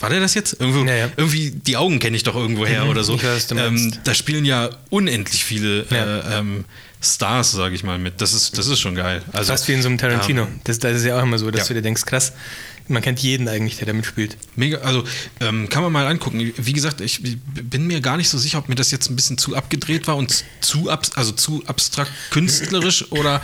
war 0.00 0.08
der 0.08 0.20
das 0.20 0.34
jetzt? 0.34 0.58
Irgendwo, 0.60 0.84
Ja, 0.84 0.94
ja. 0.96 1.10
Irgendwie 1.16 1.50
die 1.50 1.76
Augen 1.76 1.98
kenne 1.98 2.16
ich 2.16 2.22
doch 2.22 2.34
irgendwo 2.34 2.64
her 2.66 2.84
Mhm, 2.84 2.90
oder 2.90 3.04
so. 3.04 3.22
weiß, 3.22 3.48
ähm, 3.56 3.92
da 4.04 4.14
spielen 4.14 4.44
ja 4.46 4.70
unendlich 4.88 5.44
viele 5.44 5.84
Ja. 5.90 6.36
äh, 6.36 6.38
ähm, 6.38 6.64
Stars, 7.02 7.52
sage 7.52 7.74
ich 7.74 7.84
mal, 7.84 7.98
mit. 7.98 8.20
Das 8.20 8.32
ist, 8.32 8.56
das 8.58 8.66
ist 8.66 8.80
schon 8.80 8.94
geil. 8.94 9.22
Also, 9.32 9.52
Fast 9.52 9.68
wie 9.68 9.72
in 9.74 9.82
so 9.82 9.88
einem 9.88 9.98
Tarantino. 9.98 10.42
ähm, 10.44 10.60
das, 10.64 10.78
das 10.78 10.96
ist 10.96 11.04
ja 11.04 11.18
auch 11.18 11.22
immer 11.22 11.38
so, 11.38 11.50
dass 11.50 11.62
Ja. 11.62 11.68
du 11.68 11.74
dir 11.74 11.82
denkst, 11.82 12.04
krass, 12.06 12.32
man 12.88 13.02
kennt 13.02 13.20
jeden 13.20 13.48
eigentlich, 13.48 13.76
der 13.76 13.86
da 13.86 13.92
mitspielt. 13.92 14.36
Mega, 14.56 14.78
also 14.78 15.04
ähm, 15.40 15.68
kann 15.68 15.82
man 15.82 15.92
mal 15.92 16.06
angucken. 16.06 16.52
Wie 16.56 16.72
gesagt, 16.72 17.00
ich 17.00 17.20
bin 17.22 17.86
mir 17.86 18.00
gar 18.00 18.16
nicht 18.16 18.28
so 18.28 18.38
sicher, 18.38 18.58
ob 18.58 18.68
mir 18.68 18.74
das 18.74 18.90
jetzt 18.90 19.10
ein 19.10 19.16
bisschen 19.16 19.38
zu 19.38 19.54
abgedreht 19.56 20.06
war 20.06 20.16
und 20.16 20.44
zu 20.60 20.90
abs 20.90 21.12
also 21.12 21.32
zu 21.32 21.62
abstrakt 21.66 22.10
künstlerisch 22.30 23.10
oder 23.12 23.42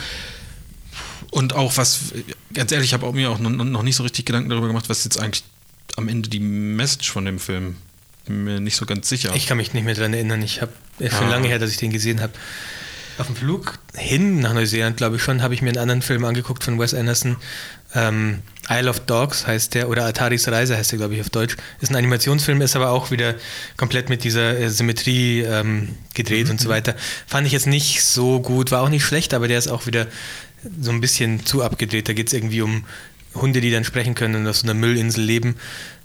und 1.31 1.53
auch 1.55 1.77
was, 1.77 2.13
ganz 2.53 2.71
ehrlich, 2.71 2.91
ich 2.91 2.95
habe 2.95 3.13
mir 3.13 3.31
auch 3.31 3.39
noch, 3.41 3.83
nicht 3.83 3.97
so 3.97 4.05
richtig 4.05 4.25
Gedanken 4.27 4.51
darüber 4.51 4.69
gemacht, 4.69 4.89
was 4.89 5.03
jetzt 5.03 5.19
eigentlich 5.19 5.43
am 5.97 6.09
Ende 6.09 6.29
die 6.29 6.39
Message 6.41 7.11
von 7.11 7.25
dem 7.25 7.41
Film. 7.41 7.77
Bin 8.27 8.45
mir 8.45 8.61
nicht 8.61 8.77
so 8.77 8.87
ganz 8.87 9.09
sicher. 9.09 9.35
Ich 9.35 9.47
kann 9.47 9.57
mich 9.57 9.75
nicht 9.75 9.85
mehr 9.85 9.95
dran 9.95 10.15
erinnern. 10.15 10.43
Ich 10.43 10.63
habe 10.63 10.73
ist 10.99 11.17
schon 11.17 11.27
Ah. 11.27 11.31
lange 11.31 11.49
her, 11.49 11.59
dass 11.59 11.71
ich 11.71 11.77
den 11.77 11.91
gesehen 11.91 12.21
habe. 12.21 12.33
Auf 13.19 13.27
dem 13.27 13.37
Flug 13.37 13.79
hin 13.95 14.41
nach 14.41 14.55
Neuseeland, 14.55 14.97
glaube 14.97 15.17
ich 15.17 15.23
schon, 15.23 15.43
habe 15.43 15.55
ich 15.55 15.63
mir 15.63 15.69
einen 15.71 15.79
anderen 15.79 16.03
Film 16.03 16.25
angeguckt 16.25 16.65
von 16.65 16.79
Wes 16.79 16.95
Anderson. 16.95 17.37
Ähm, 17.95 18.41
Isle 18.71 18.89
of 18.89 19.01
Dogs 19.01 19.47
heißt 19.47 19.75
der, 19.75 19.89
oder 19.89 20.07
Ataris 20.07 20.49
Reise 20.49 20.77
heißt 20.77 20.93
der, 20.93 20.99
glaube 20.99 21.15
ich, 21.15 21.21
auf 21.21 21.31
Deutsch. 21.31 21.57
Ist 21.81 21.91
ein 21.91 21.97
Animationsfilm, 21.97 22.61
ist 22.63 22.77
aber 22.77 22.91
auch 22.91 23.11
wieder 23.11 23.35
komplett 23.77 24.09
mit 24.09 24.25
dieser 24.25 24.59
äh, 24.59 24.71
Symmetrie 24.71 25.41
ähm, 25.43 25.91
gedreht 26.15 26.51
und 26.51 26.61
so 26.61 26.69
weiter. 26.69 26.95
Fand 27.27 27.47
ich 27.47 27.53
jetzt 27.53 27.67
nicht 27.67 28.03
so 28.05 28.41
gut, 28.41 28.71
war 28.71 28.83
auch 28.83 28.89
nicht 28.89 29.05
schlecht, 29.05 29.35
aber 29.35 29.49
der 29.49 29.59
ist 29.59 29.69
auch 29.69 29.87
wieder 29.87 30.07
so 30.81 30.91
ein 30.91 31.01
bisschen 31.01 31.45
zu 31.45 31.63
abgedreht. 31.63 32.09
Da 32.09 32.13
geht 32.13 32.29
es 32.29 32.33
irgendwie 32.33 32.63
um 32.63 32.85
Hunde, 33.35 33.61
die 33.61 33.71
dann 33.71 33.85
sprechen 33.85 34.15
können 34.15 34.37
und 34.37 34.47
auf 34.47 34.57
so 34.57 34.65
einer 34.65 34.75
Müllinsel 34.75 35.25
leben. 35.25 35.57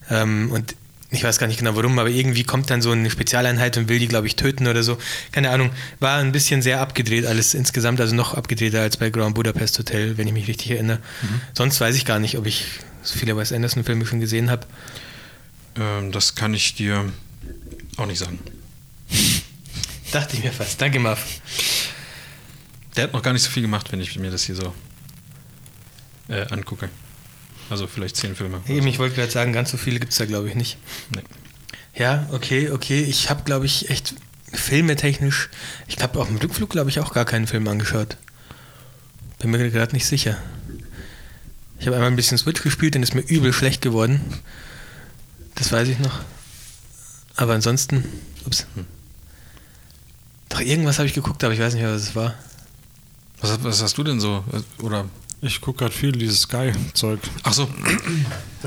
Ähm, 0.10 0.51
und 0.51 0.76
ich 1.12 1.24
weiß 1.24 1.39
gar 1.39 1.47
nicht 1.47 1.57
genau 1.57 1.76
warum, 1.76 1.97
aber 1.97 2.10
irgendwie 2.10 2.43
kommt 2.43 2.70
dann 2.70 2.82
so 2.82 2.91
eine 2.91 3.10
Spezialeinheit 3.10 3.78
und 3.78 3.89
will 3.89 3.97
die, 3.97 4.07
glaube 4.07 4.28
ich, 4.28 4.36
töten 4.36 4.68
oder 4.68 4.84
so. 4.84 4.97
Keine 5.32 5.49
Ahnung. 5.49 5.72
War 5.99 6.20
ein 6.20 6.32
bisschen 6.32 6.62
sehr 6.62 6.82
abgedreht 6.82 7.26
alles 7.26 7.55
insgesamt, 7.55 7.99
also 7.99 8.16
noch 8.16 8.36
abgedrehter 8.36 8.82
als 8.82 8.97
bei 8.97 9.10
Grand 9.10 9.34
Budapest 9.34 9.80
Hotel, 9.80 10.18
wenn 10.18 10.28
ich 10.28 10.34
mich 10.34 10.47
richtig 10.47 10.72
erinnere. 10.72 10.99
Sonst 11.53 11.82
weiß 11.82 11.95
ich 11.95 12.05
gar 12.05 12.20
nicht, 12.20 12.38
ob 12.38 12.45
ich 12.45 12.66
so 13.01 13.18
viele 13.18 13.36
Wes 13.36 13.51
Anderson-Filme 13.51 14.05
schon 14.05 14.20
gesehen 14.20 14.51
habe. 14.51 14.68
ähm, 15.80 16.12
das 16.12 16.36
kann 16.36 16.53
ich 16.53 16.76
dir 16.76 17.12
auch 17.97 18.05
nicht 18.05 18.20
sagen. 18.20 18.39
Dachte 20.12 20.38
ich 20.38 20.43
mir 20.43 20.51
fast. 20.51 20.80
Danke, 20.80 20.99
Marv. 20.99 21.26
Der 22.95 23.05
hat 23.05 23.14
noch 23.14 23.24
gar 23.24 23.34
nicht 23.34 23.43
so 23.43 23.49
viel 23.49 23.62
gemacht, 23.64 23.91
wenn 23.91 24.01
ich 24.01 24.18
mir 24.20 24.30
das 24.30 24.43
hier 24.43 24.55
so 24.55 24.74
äh, 26.28 26.45
angucke. 26.51 26.89
Also 27.70 27.88
vielleicht 27.88 28.15
zehn 28.15 28.36
Filme. 28.36 28.61
Eben, 28.67 28.88
ich 28.88 28.99
wollte 28.99 29.15
gerade 29.15 29.32
sagen, 29.32 29.53
ganz 29.53 29.72
so 29.72 29.78
viele 29.78 29.99
gibt 29.99 30.11
es 30.11 30.17
da, 30.17 30.26
glaube 30.26 30.49
ich, 30.49 30.55
nicht. 30.55 30.78
Nee. 31.13 31.22
Ja, 31.95 32.28
okay, 32.32 32.72
okay. 32.72 33.01
Ich 33.01 33.30
habe, 33.30 33.43
glaube 33.43 33.65
ich, 33.65 33.89
echt 33.89 34.15
filmetechnisch, 34.51 35.49
ich 35.88 36.01
habe 36.01 36.20
auf 36.20 36.28
dem 36.28 36.38
Rückflug, 36.38 36.70
glaube 36.70 36.89
ich, 36.89 36.99
auch 36.99 37.13
gar 37.13 37.26
keinen 37.26 37.47
Film 37.47 37.67
angeschaut. 37.67 38.17
Bin 39.38 39.51
mir 39.51 39.70
gerade 39.70 39.93
nicht 39.93 40.05
sicher. 40.05 40.38
Ich 41.80 41.86
habe 41.86 41.95
einmal 41.95 42.11
ein 42.11 42.15
bisschen 42.15 42.38
Switch 42.38 42.61
gespielt, 42.61 42.95
dann 42.95 43.03
ist 43.03 43.15
mir 43.15 43.22
übel 43.22 43.53
schlecht 43.53 43.82
geworden. 43.82 44.22
Das 45.55 45.72
weiß 45.72 45.88
ich 45.88 45.99
noch. 45.99 46.20
Aber 47.36 47.53
ansonsten, 47.53 48.03
ups. 48.45 48.65
Doch 50.49 50.59
irgendwas 50.59 50.97
habe 50.97 51.07
ich 51.07 51.13
geguckt, 51.13 51.43
aber 51.43 51.53
ich 51.53 51.59
weiß 51.59 51.74
nicht 51.74 51.84
was 51.84 52.01
es 52.01 52.15
war. 52.15 52.34
Was, 53.39 53.63
was 53.63 53.82
hast 53.82 53.97
du 53.97 54.03
denn 54.03 54.20
so? 54.20 54.43
Oder 54.82 55.05
Ich 55.41 55.61
gucke 55.61 55.79
gerade 55.79 55.93
viel 55.93 56.11
dieses 56.11 56.41
Sky-Zeug. 56.41 57.19
Ach 57.43 57.53
so. 57.53 57.69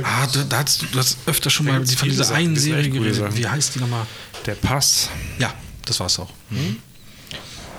ah, 0.02 0.26
da, 0.32 0.44
da 0.44 0.58
hast 0.58 0.82
du, 0.82 0.86
du 0.86 0.98
hast 0.98 1.18
öfter 1.26 1.50
schon 1.50 1.66
mal 1.66 1.76
gibt's 1.78 1.94
von 1.94 2.08
dieser 2.08 2.24
Sachen, 2.24 2.38
einen 2.38 2.56
Serie 2.56 2.88
geredet. 2.88 3.36
Wie 3.36 3.46
heißt 3.46 3.74
die 3.74 3.80
nochmal? 3.80 4.06
Der 4.46 4.54
Pass. 4.54 5.10
Ja, 5.38 5.52
das 5.84 6.00
war's 6.00 6.18
auch. 6.18 6.30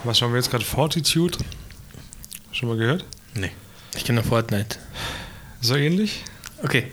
Was 0.03 0.19
schauen 0.19 0.31
wir 0.31 0.37
jetzt 0.37 0.51
gerade? 0.51 0.63
Fortitude. 0.63 1.37
Schon 2.51 2.69
mal 2.69 2.77
gehört? 2.77 3.05
Nee. 3.33 3.51
Ich 3.95 4.05
kenne 4.05 4.21
noch 4.21 4.27
Fortnite. 4.27 4.77
So 5.61 5.75
ähnlich? 5.75 6.23
Okay. 6.61 6.91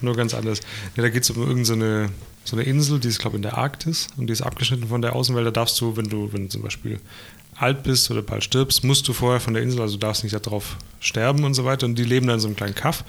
Nur 0.00 0.14
ganz 0.14 0.34
anders. 0.34 0.60
Ja, 0.96 1.02
da 1.02 1.08
geht 1.08 1.24
es 1.24 1.30
um 1.30 1.42
irgendeine 1.42 2.10
so 2.44 2.56
eine 2.56 2.64
Insel, 2.64 2.98
die 2.98 3.08
ist, 3.08 3.18
glaube 3.18 3.36
ich, 3.36 3.38
in 3.38 3.42
der 3.42 3.58
Arktis 3.58 4.08
und 4.16 4.26
die 4.26 4.32
ist 4.32 4.42
abgeschnitten 4.42 4.88
von 4.88 5.02
der 5.02 5.14
Außenwelt. 5.14 5.46
Da 5.46 5.50
darfst 5.50 5.80
du, 5.80 5.96
wenn 5.96 6.08
du, 6.08 6.32
wenn 6.32 6.44
du 6.44 6.48
zum 6.48 6.62
Beispiel 6.62 6.98
alt 7.60 7.82
bist 7.82 8.10
oder 8.10 8.22
bald 8.22 8.42
stirbst, 8.44 8.82
musst 8.84 9.06
du 9.06 9.12
vorher 9.12 9.40
von 9.40 9.54
der 9.54 9.62
Insel, 9.62 9.80
also 9.80 9.94
du 9.94 10.00
darfst 10.00 10.24
nicht 10.24 10.34
darauf 10.46 10.76
sterben 10.98 11.44
und 11.44 11.54
so 11.54 11.64
weiter. 11.64 11.86
Und 11.86 11.94
die 11.96 12.04
leben 12.04 12.26
dann 12.26 12.34
in 12.36 12.40
so 12.40 12.48
einem 12.48 12.56
kleinen 12.56 12.74
Kaff. 12.74 13.04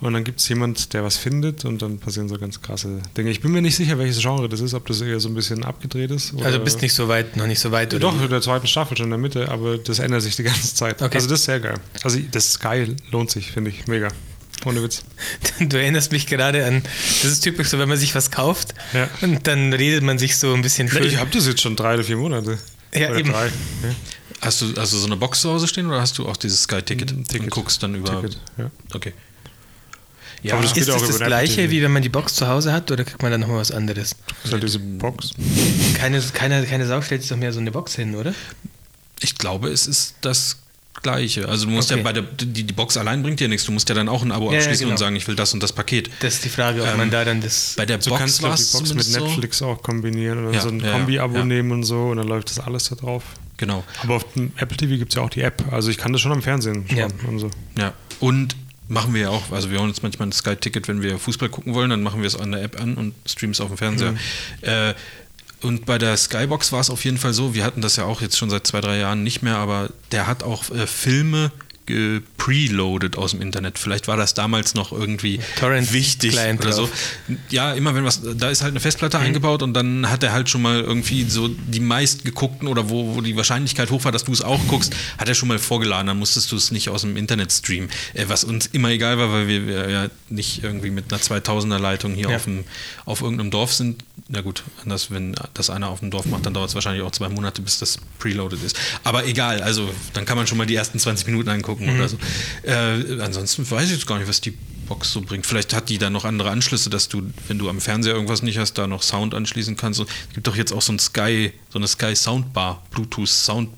Und 0.00 0.12
dann 0.12 0.24
gibt 0.24 0.40
es 0.40 0.48
jemand, 0.48 0.92
der 0.92 1.02
was 1.04 1.16
findet 1.16 1.64
und 1.64 1.80
dann 1.82 1.98
passieren 1.98 2.28
so 2.28 2.36
ganz 2.38 2.60
krasse 2.60 3.00
Dinge. 3.16 3.30
Ich 3.30 3.40
bin 3.40 3.52
mir 3.52 3.62
nicht 3.62 3.76
sicher, 3.76 3.98
welches 3.98 4.20
Genre 4.20 4.48
das 4.48 4.60
ist, 4.60 4.74
ob 4.74 4.86
das 4.86 5.00
eher 5.00 5.20
so 5.20 5.28
ein 5.28 5.34
bisschen 5.34 5.64
abgedreht 5.64 6.10
ist. 6.10 6.32
Also 6.34 6.44
oder- 6.46 6.58
bist 6.58 6.82
nicht 6.82 6.94
so 6.94 7.08
weit, 7.08 7.36
noch 7.36 7.46
nicht 7.46 7.60
so 7.60 7.70
weit, 7.70 7.92
oder? 7.94 8.00
Doch, 8.00 8.20
in 8.22 8.28
der 8.28 8.40
zweiten 8.42 8.66
Staffel 8.66 8.96
schon 8.96 9.04
in 9.06 9.10
der 9.10 9.18
Mitte, 9.18 9.48
aber 9.50 9.78
das 9.78 9.98
ändert 9.98 10.22
sich 10.22 10.36
die 10.36 10.42
ganze 10.42 10.74
Zeit. 10.74 11.00
Okay. 11.02 11.14
Also 11.16 11.28
das 11.28 11.40
ist 11.40 11.44
sehr 11.46 11.60
geil. 11.60 11.78
Also 12.02 12.18
das 12.30 12.52
Sky 12.54 12.94
lohnt 13.10 13.30
sich, 13.30 13.50
finde 13.52 13.70
ich. 13.70 13.86
Mega. 13.86 14.08
Ohne 14.64 14.82
Witz. 14.82 15.02
Du 15.60 15.76
erinnerst 15.76 16.12
mich 16.12 16.26
gerade 16.26 16.64
an, 16.66 16.82
das 17.22 17.30
ist 17.32 17.40
typisch 17.42 17.68
so, 17.68 17.78
wenn 17.78 17.88
man 17.88 17.98
sich 17.98 18.14
was 18.14 18.30
kauft 18.30 18.74
Ja. 18.92 19.08
und 19.20 19.46
dann 19.46 19.72
redet 19.72 20.02
man 20.02 20.18
sich 20.18 20.36
so 20.36 20.52
ein 20.54 20.62
bisschen 20.62 20.88
schön. 20.88 21.02
Ich 21.04 21.18
habe 21.18 21.30
das 21.30 21.46
jetzt 21.46 21.60
schon 21.62 21.76
drei 21.76 21.94
oder 21.94 22.04
vier 22.04 22.16
Monate. 22.16 22.58
Ja, 22.94 23.10
oder 23.10 23.18
eben. 23.18 23.30
drei. 23.30 23.46
Ja. 23.46 23.94
Hast 24.40 24.60
du 24.60 24.74
also 24.76 24.98
so 24.98 25.06
eine 25.06 25.16
Box 25.16 25.40
zu 25.40 25.50
Hause 25.50 25.68
stehen 25.68 25.86
oder 25.86 26.00
hast 26.00 26.18
du 26.18 26.28
auch 26.28 26.36
dieses 26.36 26.62
Sky-Ticket 26.64 27.12
Ein 27.12 27.24
Ticket. 27.24 27.42
und 27.42 27.50
guckst 27.50 27.82
dann 27.82 27.94
über. 27.94 28.20
Ticket, 28.20 28.38
ja. 28.58 28.70
Okay. 28.92 29.12
Ja, 30.42 30.54
aber 30.54 30.62
das 30.64 30.76
ist 30.76 30.88
das 30.88 31.06
das 31.06 31.20
gleiche, 31.20 31.70
wie 31.70 31.82
wenn 31.82 31.92
man 31.92 32.02
die 32.02 32.08
Box 32.08 32.34
zu 32.34 32.48
Hause 32.48 32.72
hat 32.72 32.90
oder 32.90 33.04
kriegt 33.04 33.22
man 33.22 33.30
dann 33.30 33.40
nochmal 33.40 33.58
was 33.58 33.70
anderes? 33.70 34.16
Das 34.26 34.46
ist 34.46 34.52
halt 34.52 34.62
diese 34.64 34.80
Box. 34.80 35.30
Keine, 35.94 36.20
keine, 36.32 36.66
keine 36.66 36.86
Sau 36.88 37.00
stellt 37.00 37.22
sich 37.22 37.30
doch 37.30 37.36
mehr 37.36 37.52
so 37.52 37.60
eine 37.60 37.70
Box 37.70 37.94
hin, 37.94 38.16
oder? 38.16 38.34
Ich 39.20 39.36
glaube, 39.36 39.68
es 39.68 39.86
ist 39.86 40.16
das 40.20 40.56
Gleiche. 41.02 41.48
Also 41.48 41.66
du 41.66 41.72
musst 41.72 41.90
Okay. 41.90 42.00
ja 42.00 42.04
bei 42.04 42.12
der 42.12 42.22
die, 42.22 42.64
die 42.64 42.72
Box 42.72 42.96
allein 42.96 43.22
bringt 43.22 43.40
dir 43.40 43.48
nichts. 43.48 43.64
Du 43.64 43.72
musst 43.72 43.88
ja 43.88 43.94
dann 43.94 44.08
auch 44.08 44.22
ein 44.22 44.30
Abo 44.30 44.46
Ja, 44.46 44.52
ja, 44.52 44.58
abschließen 44.58 44.84
genau. 44.84 44.92
und 44.92 44.98
sagen, 44.98 45.16
ich 45.16 45.26
will 45.26 45.34
das 45.34 45.52
und 45.54 45.62
das 45.62 45.72
Paket. 45.72 46.10
Das 46.20 46.34
ist 46.34 46.44
die 46.44 46.48
Frage, 46.48 46.82
ob 46.82 46.88
Ähm, 46.88 46.96
man 46.98 47.10
da 47.10 47.24
dann 47.24 47.40
das. 47.40 47.74
Bei 47.76 47.86
der 47.86 47.98
Du 47.98 48.10
Box 48.10 48.20
kannst 48.20 48.42
war 48.42 48.50
die 48.50 48.62
Box 48.62 48.72
mit 48.74 48.86
zumindest 48.88 49.12
so. 49.12 49.24
Netflix 49.26 49.62
auch 49.62 49.82
kombinieren 49.82 50.44
oder 50.46 50.54
Ja, 50.54 50.60
so 50.60 50.68
ein 50.68 50.80
ja, 50.80 50.86
ja, 50.86 50.92
Kombi-Abo 50.92 51.36
ja. 51.38 51.44
nehmen 51.44 51.72
und 51.72 51.84
so 51.84 52.08
und 52.08 52.18
dann 52.18 52.28
läuft 52.28 52.50
das 52.50 52.60
alles 52.60 52.88
da 52.88 52.94
drauf. 52.96 53.22
Genau. 53.56 53.84
Aber 54.02 54.16
auf 54.16 54.32
dem 54.34 54.52
Apple 54.56 54.76
TV 54.76 54.96
gibt 54.98 55.12
es 55.12 55.16
ja 55.16 55.22
auch 55.22 55.30
die 55.30 55.40
App. 55.42 55.64
Also 55.72 55.90
ich 55.90 55.98
kann 55.98 56.12
das 56.12 56.20
schon 56.20 56.32
am 56.32 56.42
Fernsehen 56.42 56.84
schauen 56.88 56.98
Ja. 56.98 57.28
und 57.28 57.38
so. 57.38 57.50
Ja. 57.78 57.92
Und 58.20 58.56
machen 58.88 59.14
wir 59.14 59.22
ja 59.22 59.28
auch, 59.30 59.50
also 59.52 59.70
wir 59.70 59.78
holen 59.78 59.88
uns 59.88 60.02
manchmal 60.02 60.28
ein 60.28 60.32
Sky-Ticket, 60.32 60.86
wenn 60.88 61.00
wir 61.02 61.18
Fußball 61.18 61.48
gucken 61.48 61.72
wollen, 61.72 61.88
dann 61.90 62.02
machen 62.02 62.20
wir 62.20 62.26
es 62.26 62.36
an 62.36 62.52
der 62.52 62.62
App 62.62 62.78
an 62.80 62.94
und 62.96 63.14
streamen 63.26 63.52
es 63.52 63.60
auf 63.60 63.68
dem 63.68 63.78
Fernseher. 63.78 64.14
Äh, 64.60 64.94
und 65.62 65.86
bei 65.86 65.98
der 65.98 66.16
Skybox 66.16 66.72
war 66.72 66.80
es 66.80 66.90
auf 66.90 67.04
jeden 67.04 67.18
Fall 67.18 67.32
so, 67.32 67.54
wir 67.54 67.64
hatten 67.64 67.80
das 67.80 67.96
ja 67.96 68.04
auch 68.04 68.20
jetzt 68.20 68.36
schon 68.36 68.50
seit 68.50 68.66
zwei, 68.66 68.80
drei 68.80 68.98
Jahren 68.98 69.22
nicht 69.22 69.42
mehr, 69.42 69.56
aber 69.56 69.90
der 70.10 70.26
hat 70.26 70.42
auch 70.42 70.70
äh, 70.70 70.86
Filme 70.86 71.52
ge- 71.92 72.20
preloaded 72.36 73.16
aus 73.16 73.30
dem 73.32 73.40
Internet. 73.40 73.78
Vielleicht 73.78 74.08
war 74.08 74.16
das 74.16 74.34
damals 74.34 74.74
noch 74.74 74.92
irgendwie 74.92 75.40
Torrent 75.58 75.92
wichtig 75.92 76.32
Client 76.32 76.60
oder 76.60 76.72
so. 76.72 76.88
Ja, 77.50 77.72
immer 77.74 77.94
wenn 77.94 78.04
was, 78.04 78.20
da 78.36 78.50
ist 78.50 78.62
halt 78.62 78.72
eine 78.72 78.80
Festplatte 78.80 79.18
eingebaut 79.18 79.62
und 79.62 79.74
dann 79.74 80.10
hat 80.10 80.22
er 80.22 80.32
halt 80.32 80.48
schon 80.48 80.62
mal 80.62 80.80
irgendwie 80.80 81.24
so 81.24 81.48
die 81.48 81.80
meistgeguckten 81.80 82.68
oder 82.68 82.88
wo, 82.90 83.14
wo 83.14 83.20
die 83.20 83.36
Wahrscheinlichkeit 83.36 83.90
hoch 83.90 84.04
war, 84.04 84.12
dass 84.12 84.24
du 84.24 84.32
es 84.32 84.42
auch 84.42 84.60
guckst, 84.68 84.94
hat 85.18 85.28
er 85.28 85.34
schon 85.34 85.48
mal 85.48 85.58
vorgeladen, 85.58 86.06
dann 86.08 86.18
musstest 86.18 86.50
du 86.52 86.56
es 86.56 86.70
nicht 86.70 86.88
aus 86.88 87.02
dem 87.02 87.16
Internet 87.16 87.52
streamen. 87.52 87.90
Äh, 88.14 88.24
was 88.28 88.44
uns 88.44 88.66
immer 88.66 88.88
egal 88.90 89.18
war, 89.18 89.32
weil 89.32 89.48
wir, 89.48 89.66
wir 89.66 89.90
ja 89.90 90.06
nicht 90.28 90.64
irgendwie 90.64 90.90
mit 90.90 91.12
einer 91.12 91.20
2000er 91.22 91.78
Leitung 91.78 92.14
hier 92.14 92.28
Ja. 92.30 92.36
auf, 92.36 92.44
dem, 92.44 92.64
auf 93.04 93.20
irgendeinem 93.22 93.50
Dorf 93.50 93.72
sind, 93.72 94.04
na 94.28 94.40
gut, 94.40 94.62
anders, 94.82 95.10
wenn 95.10 95.34
das 95.54 95.70
einer 95.70 95.88
auf 95.88 96.00
dem 96.00 96.10
Dorf 96.10 96.26
macht, 96.26 96.46
dann 96.46 96.54
dauert 96.54 96.68
es 96.70 96.74
wahrscheinlich 96.74 97.02
auch 97.02 97.10
zwei 97.10 97.28
Monate, 97.28 97.60
bis 97.62 97.78
das 97.78 97.98
preloaded 98.18 98.62
ist. 98.64 98.76
Aber 99.04 99.26
egal, 99.26 99.62
also 99.62 99.92
dann 100.14 100.24
kann 100.24 100.36
man 100.36 100.46
schon 100.46 100.58
mal 100.58 100.66
die 100.66 100.74
ersten 100.74 100.98
20 100.98 101.26
Minuten 101.26 101.48
angucken 101.50 101.81
Mhm. 101.86 101.96
oder 101.98 102.08
so. 102.08 102.18
Äh, 102.62 103.20
ansonsten 103.20 103.68
weiß 103.70 103.86
ich 103.86 103.92
jetzt 103.92 104.06
gar 104.06 104.18
nicht, 104.18 104.28
was 104.28 104.40
die 104.40 104.52
Box 104.88 105.12
so 105.12 105.20
bringt. 105.20 105.46
Vielleicht 105.46 105.74
hat 105.74 105.88
die 105.88 105.98
da 105.98 106.10
noch 106.10 106.24
andere 106.24 106.50
Anschlüsse, 106.50 106.90
dass 106.90 107.08
du, 107.08 107.22
wenn 107.48 107.58
du 107.58 107.68
am 107.68 107.80
Fernseher 107.80 108.14
irgendwas 108.14 108.42
nicht 108.42 108.58
hast, 108.58 108.74
da 108.74 108.86
noch 108.86 109.02
Sound 109.02 109.34
anschließen 109.34 109.76
kannst. 109.76 110.00
Es 110.00 110.06
gibt 110.34 110.46
doch 110.46 110.56
jetzt 110.56 110.72
auch 110.72 110.82
so 110.82 110.92
ein 110.92 110.98
Sky, 110.98 111.52
so 111.70 111.78
eine 111.78 111.86
Sky 111.88 112.14
Soundbar, 112.16 112.82
Bluetooth 112.90 113.28
Soundbar. 113.28 113.76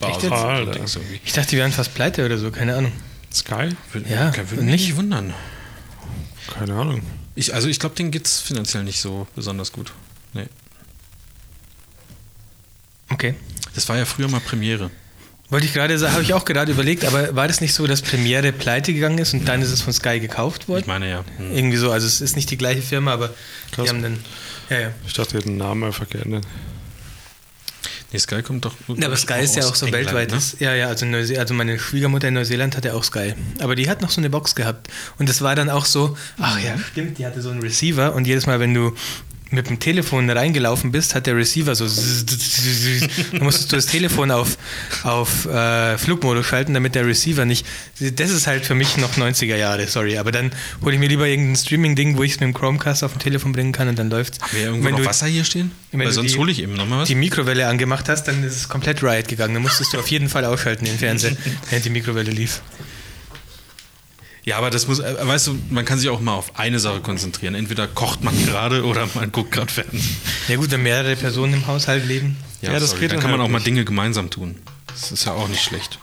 So 0.00 1.00
irgendwie. 1.00 1.20
Ich 1.24 1.32
dachte, 1.32 1.50
die 1.50 1.56
wären 1.56 1.72
fast 1.72 1.94
pleite 1.94 2.24
oder 2.24 2.38
so, 2.38 2.50
keine 2.50 2.76
Ahnung. 2.76 2.92
Sky? 3.32 3.70
Würde, 3.92 4.10
Ja, 4.10 4.34
würde 4.36 4.60
und 4.60 4.66
mich 4.66 4.88
nicht? 4.88 4.96
wundern. 4.96 5.34
Keine 6.52 6.74
Ahnung. 6.74 7.02
Ich, 7.34 7.52
also 7.54 7.68
ich 7.68 7.78
glaube, 7.78 7.94
denen 7.94 8.10
geht 8.10 8.26
es 8.26 8.40
finanziell 8.40 8.82
nicht 8.84 9.00
so 9.00 9.26
besonders 9.34 9.72
gut. 9.72 9.92
Nee. 10.32 10.46
Okay. 13.10 13.34
Das 13.74 13.88
war 13.88 13.96
ja 13.98 14.04
früher 14.04 14.28
mal 14.28 14.40
Premiere. 14.40 14.90
Wollte 15.48 15.66
ich 15.66 15.72
gerade 15.72 15.96
sagen, 15.96 16.12
habe 16.14 16.22
ich 16.24 16.34
auch 16.34 16.44
gerade 16.44 16.72
überlegt, 16.72 17.04
aber 17.04 17.36
war 17.36 17.46
das 17.46 17.60
nicht 17.60 17.72
so, 17.72 17.86
dass 17.86 18.02
Premiere 18.02 18.52
pleite 18.52 18.92
gegangen 18.92 19.18
ist 19.18 19.32
und 19.32 19.46
dann 19.46 19.62
ist 19.62 19.70
es 19.70 19.80
von 19.80 19.92
Sky 19.92 20.18
gekauft 20.18 20.62
Ich 20.62 20.68
worden? 20.68 20.84
meine 20.86 21.08
ja. 21.08 21.24
Hm. 21.36 21.56
Irgendwie 21.56 21.76
so, 21.76 21.92
also 21.92 22.06
es 22.06 22.20
ist 22.20 22.34
nicht 22.34 22.50
die 22.50 22.58
gleiche 22.58 22.82
Firma, 22.82 23.12
aber 23.12 23.28
Krass. 23.70 23.84
die 23.84 23.88
haben 23.88 24.02
dann. 24.02 24.18
Ja, 24.70 24.80
ja. 24.80 24.90
Ich 25.06 25.12
dachte, 25.12 25.30
die 25.30 25.36
hätten 25.38 25.50
den 25.50 25.58
Namen 25.58 25.84
einfach 25.84 26.08
geändert. 26.08 26.44
Nee, 28.12 28.20
Sky 28.20 28.42
kommt 28.42 28.64
doch. 28.64 28.74
Ja, 28.88 29.06
aber 29.06 29.16
Sky 29.16 29.40
ist 29.40 29.56
ja 29.56 29.64
auch 29.64 29.74
so 29.74 29.86
England, 29.86 30.06
weltweit. 30.06 30.30
Ne? 30.30 30.36
Ist, 30.36 30.60
ja, 30.60 30.74
ja, 30.74 30.86
also, 30.86 31.06
Neuse 31.06 31.38
also 31.38 31.54
meine 31.54 31.78
Schwiegermutter 31.78 32.28
in 32.28 32.34
Neuseeland 32.34 32.76
hatte 32.76 32.94
auch 32.94 33.02
Sky. 33.02 33.34
Aber 33.58 33.74
die 33.74 33.90
hat 33.90 34.00
noch 34.00 34.10
so 34.10 34.20
eine 34.20 34.30
Box 34.30 34.54
gehabt. 34.54 34.88
Und 35.18 35.28
das 35.28 35.42
war 35.42 35.56
dann 35.56 35.70
auch 35.70 35.84
so, 35.84 36.16
ach 36.38 36.58
ja, 36.60 36.78
stimmt, 36.78 37.18
die 37.18 37.26
hatte 37.26 37.42
so 37.42 37.50
einen 37.50 37.60
Receiver 37.60 38.14
und 38.14 38.26
jedes 38.26 38.46
Mal, 38.46 38.60
wenn 38.60 38.74
du 38.74 38.94
mit 39.50 39.68
dem 39.68 39.78
Telefon 39.78 40.28
reingelaufen 40.28 40.90
bist, 40.90 41.14
hat 41.14 41.26
der 41.26 41.36
Receiver 41.36 41.74
so. 41.76 41.86
Da 41.86 43.44
musstest 43.44 43.70
du 43.72 43.76
das 43.76 43.86
Telefon 43.86 44.30
auf, 44.30 44.58
auf 45.04 45.46
äh, 45.46 45.96
Flugmodus 45.98 46.46
schalten, 46.46 46.74
damit 46.74 46.94
der 46.94 47.06
Receiver 47.06 47.44
nicht. 47.44 47.64
Das 48.00 48.30
ist 48.30 48.46
halt 48.46 48.66
für 48.66 48.74
mich 48.74 48.96
noch 48.96 49.16
90er 49.16 49.56
Jahre, 49.56 49.86
sorry. 49.86 50.18
Aber 50.18 50.32
dann 50.32 50.50
hole 50.82 50.94
ich 50.94 51.00
mir 51.00 51.08
lieber 51.08 51.26
irgendein 51.28 51.56
Streaming-Ding, 51.56 52.16
wo 52.16 52.22
ich 52.24 52.32
es 52.32 52.40
mit 52.40 52.48
dem 52.48 52.54
Chromecast 52.54 53.04
auf 53.04 53.12
dem 53.12 53.20
Telefon 53.20 53.52
bringen 53.52 53.72
kann 53.72 53.88
und 53.88 53.98
dann 53.98 54.10
läuft's. 54.10 54.40
Haben 54.40 54.50
wir 54.56 54.62
irgendwo 54.64 54.84
Wenn 54.86 54.92
noch 54.94 55.00
du- 55.00 55.06
Wasser 55.06 55.26
hier 55.26 55.44
stehen? 55.44 55.70
Weil 55.92 56.10
sonst 56.12 56.36
hole 56.36 56.50
ich 56.52 56.60
eben 56.62 56.74
nochmal 56.74 57.00
was. 57.00 57.08
die 57.08 57.14
Mikrowelle 57.14 57.66
angemacht 57.68 58.08
hast, 58.08 58.24
dann 58.24 58.42
ist 58.44 58.56
es 58.56 58.68
komplett 58.68 59.02
Riot 59.02 59.28
gegangen. 59.28 59.54
Dann 59.54 59.62
musstest 59.62 59.92
du 59.94 59.98
auf 59.98 60.08
jeden 60.08 60.28
Fall 60.28 60.44
ausschalten 60.44 60.84
den 60.84 60.98
Fernseher, 60.98 61.36
während 61.70 61.84
die 61.84 61.90
Mikrowelle 61.90 62.30
lief. 62.30 62.60
Ja, 64.46 64.58
aber 64.58 64.70
das 64.70 64.86
muss, 64.86 65.00
äh, 65.00 65.16
weißt 65.20 65.48
du, 65.48 65.58
man 65.70 65.84
kann 65.84 65.98
sich 65.98 66.08
auch 66.08 66.20
mal 66.20 66.34
auf 66.34 66.56
eine 66.56 66.78
Sache 66.78 67.00
konzentrieren. 67.00 67.56
Entweder 67.56 67.88
kocht 67.88 68.22
man 68.22 68.46
gerade 68.46 68.84
oder 68.84 69.08
man 69.14 69.32
guckt 69.32 69.50
gerade 69.50 69.72
Fernsehen. 69.72 70.16
Ja 70.46 70.54
gut, 70.54 70.70
wenn 70.70 70.84
mehrere 70.84 71.16
Personen 71.16 71.54
im 71.54 71.66
Haushalt 71.66 72.06
leben. 72.06 72.36
Ja, 72.62 72.78
das 72.78 72.98
geht 72.98 73.10
Dann 73.10 73.18
kann 73.18 73.32
man 73.32 73.40
halt 73.40 73.48
auch 73.48 73.52
mal. 73.52 73.60
Dinge 73.60 73.84
gemeinsam 73.84 74.30
tun. 74.30 74.54
Das 74.86 75.10
ist 75.10 75.24
ja 75.26 75.32
auch 75.32 75.48
nicht 75.48 75.62
schlecht. 75.62 75.98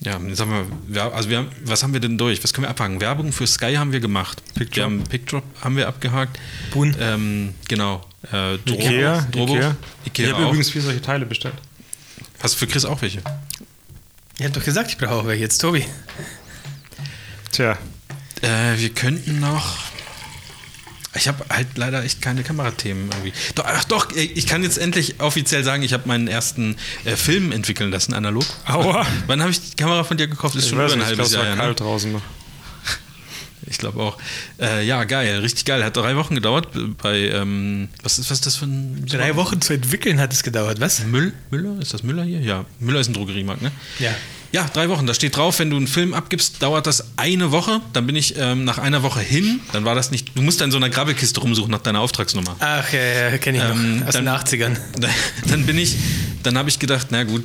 Ja, 0.00 0.20
jetzt 0.20 0.40
haben 0.40 0.68
wir, 0.86 1.12
also 1.12 1.28
wir 1.28 1.38
haben, 1.38 1.48
was 1.64 1.82
haben 1.82 1.92
wir 1.92 1.98
denn 1.98 2.16
durch? 2.16 2.42
Was 2.44 2.52
können 2.52 2.66
wir 2.66 2.70
abhaken? 2.70 3.00
Werbung 3.00 3.32
für 3.32 3.48
Sky 3.48 3.74
haben 3.74 3.90
wir 3.90 3.98
gemacht. 3.98 4.40
Pickdrop. 4.54 4.76
Wir 4.76 4.84
haben 4.84 5.02
Pickdrop 5.02 5.44
haben 5.60 5.76
wir 5.76 5.88
abgehakt. 5.88 6.38
Boon. 6.70 6.94
Ähm, 7.00 7.54
genau. 7.66 8.04
Äh, 8.30 8.58
Drobo, 8.58 8.82
Ikea, 8.82 9.26
Drobo, 9.32 9.56
Ikea. 9.56 9.76
Ikea 10.06 10.26
ich 10.26 10.32
habe 10.32 10.44
übrigens 10.44 10.70
vier 10.70 10.82
solche 10.82 11.02
Teile 11.02 11.26
bestellt. 11.26 11.56
Hast 12.40 12.54
du 12.54 12.58
für 12.58 12.66
Chris 12.68 12.84
auch 12.84 13.02
welche? 13.02 13.20
Ich 14.38 14.44
hab 14.46 14.52
doch 14.52 14.64
gesagt, 14.64 14.90
ich 14.90 14.98
brauche 14.98 15.10
auch 15.14 15.26
welche. 15.26 15.42
Jetzt 15.42 15.58
Tobi. 15.58 15.84
Tja, 17.52 17.76
Äh, 18.40 18.78
wir 18.78 18.90
könnten 18.90 19.40
noch. 19.40 19.78
Ich 21.14 21.26
habe 21.26 21.44
halt 21.50 21.66
leider 21.76 22.04
echt 22.04 22.22
keine 22.22 22.44
Kamerathemen 22.44 23.10
irgendwie. 23.10 23.32
Doch, 23.56 23.64
ach 23.66 23.82
doch, 23.84 24.12
ich 24.14 24.46
kann 24.46 24.62
jetzt 24.62 24.78
endlich 24.78 25.20
offiziell 25.20 25.64
sagen, 25.64 25.82
ich 25.82 25.92
habe 25.92 26.06
meinen 26.06 26.28
ersten 26.28 26.76
äh, 27.04 27.16
Film 27.16 27.50
entwickeln 27.50 27.90
lassen, 27.90 28.14
analog. 28.14 28.44
Aua. 28.66 29.04
Wann 29.26 29.40
habe 29.40 29.50
ich 29.50 29.70
die 29.70 29.74
Kamera 29.76 30.04
von 30.04 30.16
dir 30.16 30.28
gekauft? 30.28 30.54
Ist 30.54 30.64
ich 30.64 30.70
schon 30.70 30.78
weiß 30.78 30.92
über 30.92 31.02
ein 31.02 31.08
nicht, 31.08 31.12
ich 31.12 31.18
halbes 31.18 31.30
glaube, 31.32 31.46
es 31.46 31.48
Jahr 31.48 31.56
war. 31.58 31.64
Ne? 31.66 31.74
kalt 31.74 31.80
draußen 31.80 32.12
noch. 32.12 32.22
Ich 33.66 33.78
glaube 33.78 34.00
auch. 34.02 34.16
Äh, 34.60 34.86
ja, 34.86 35.04
geil, 35.04 35.40
richtig 35.40 35.64
geil. 35.64 35.84
Hat 35.84 35.96
drei 35.96 36.16
Wochen 36.16 36.34
gedauert 36.34 36.68
bei, 37.02 37.28
ähm, 37.28 37.88
was 38.02 38.18
ist, 38.18 38.30
was 38.30 38.38
ist 38.38 38.46
das 38.46 38.56
für 38.56 38.66
ein 38.66 39.04
Drei 39.06 39.36
Wochen 39.36 39.60
zu 39.60 39.72
entwickeln 39.74 40.20
hat 40.20 40.32
es 40.32 40.42
gedauert, 40.42 40.80
was? 40.80 41.04
Müll, 41.04 41.32
Müller? 41.50 41.78
Ist 41.80 41.92
das 41.94 42.02
Müller 42.02 42.24
hier? 42.24 42.40
Ja, 42.40 42.64
Müller 42.80 43.00
ist 43.00 43.08
ein 43.08 43.14
Drogeriemarkt, 43.14 43.62
ne? 43.62 43.72
Ja. 43.98 44.10
Ja, 44.50 44.64
drei 44.72 44.88
Wochen. 44.88 45.06
Da 45.06 45.12
steht 45.12 45.36
drauf, 45.36 45.58
wenn 45.58 45.68
du 45.68 45.76
einen 45.76 45.86
Film 45.86 46.14
abgibst, 46.14 46.62
dauert 46.62 46.86
das 46.86 47.04
eine 47.18 47.50
Woche. 47.52 47.82
Dann 47.92 48.06
bin 48.06 48.16
ich 48.16 48.34
ähm, 48.38 48.64
nach 48.64 48.78
einer 48.78 49.02
Woche 49.02 49.20
hin. 49.20 49.60
Dann 49.72 49.84
war 49.84 49.94
das 49.94 50.10
nicht. 50.10 50.30
Du 50.34 50.40
musst 50.40 50.62
dann 50.62 50.68
in 50.68 50.70
so 50.72 50.78
einer 50.78 50.88
Grabbelkiste 50.88 51.38
rumsuchen 51.40 51.70
nach 51.70 51.82
deiner 51.82 52.00
Auftragsnummer. 52.00 52.56
Ach, 52.58 52.90
ja, 52.90 53.30
ja, 53.30 53.36
kenne 53.38 53.58
ich 53.58 53.64
Ähm, 53.64 53.98
noch. 54.00 54.06
Aus 54.06 54.14
den 54.14 54.24
dann- 54.24 54.36
80ern. 54.40 54.76
Dann 55.50 55.66
bin 55.66 55.76
ich, 55.76 55.96
dann 56.44 56.56
habe 56.56 56.70
ich 56.70 56.78
gedacht, 56.78 57.08
na 57.10 57.24
gut, 57.24 57.44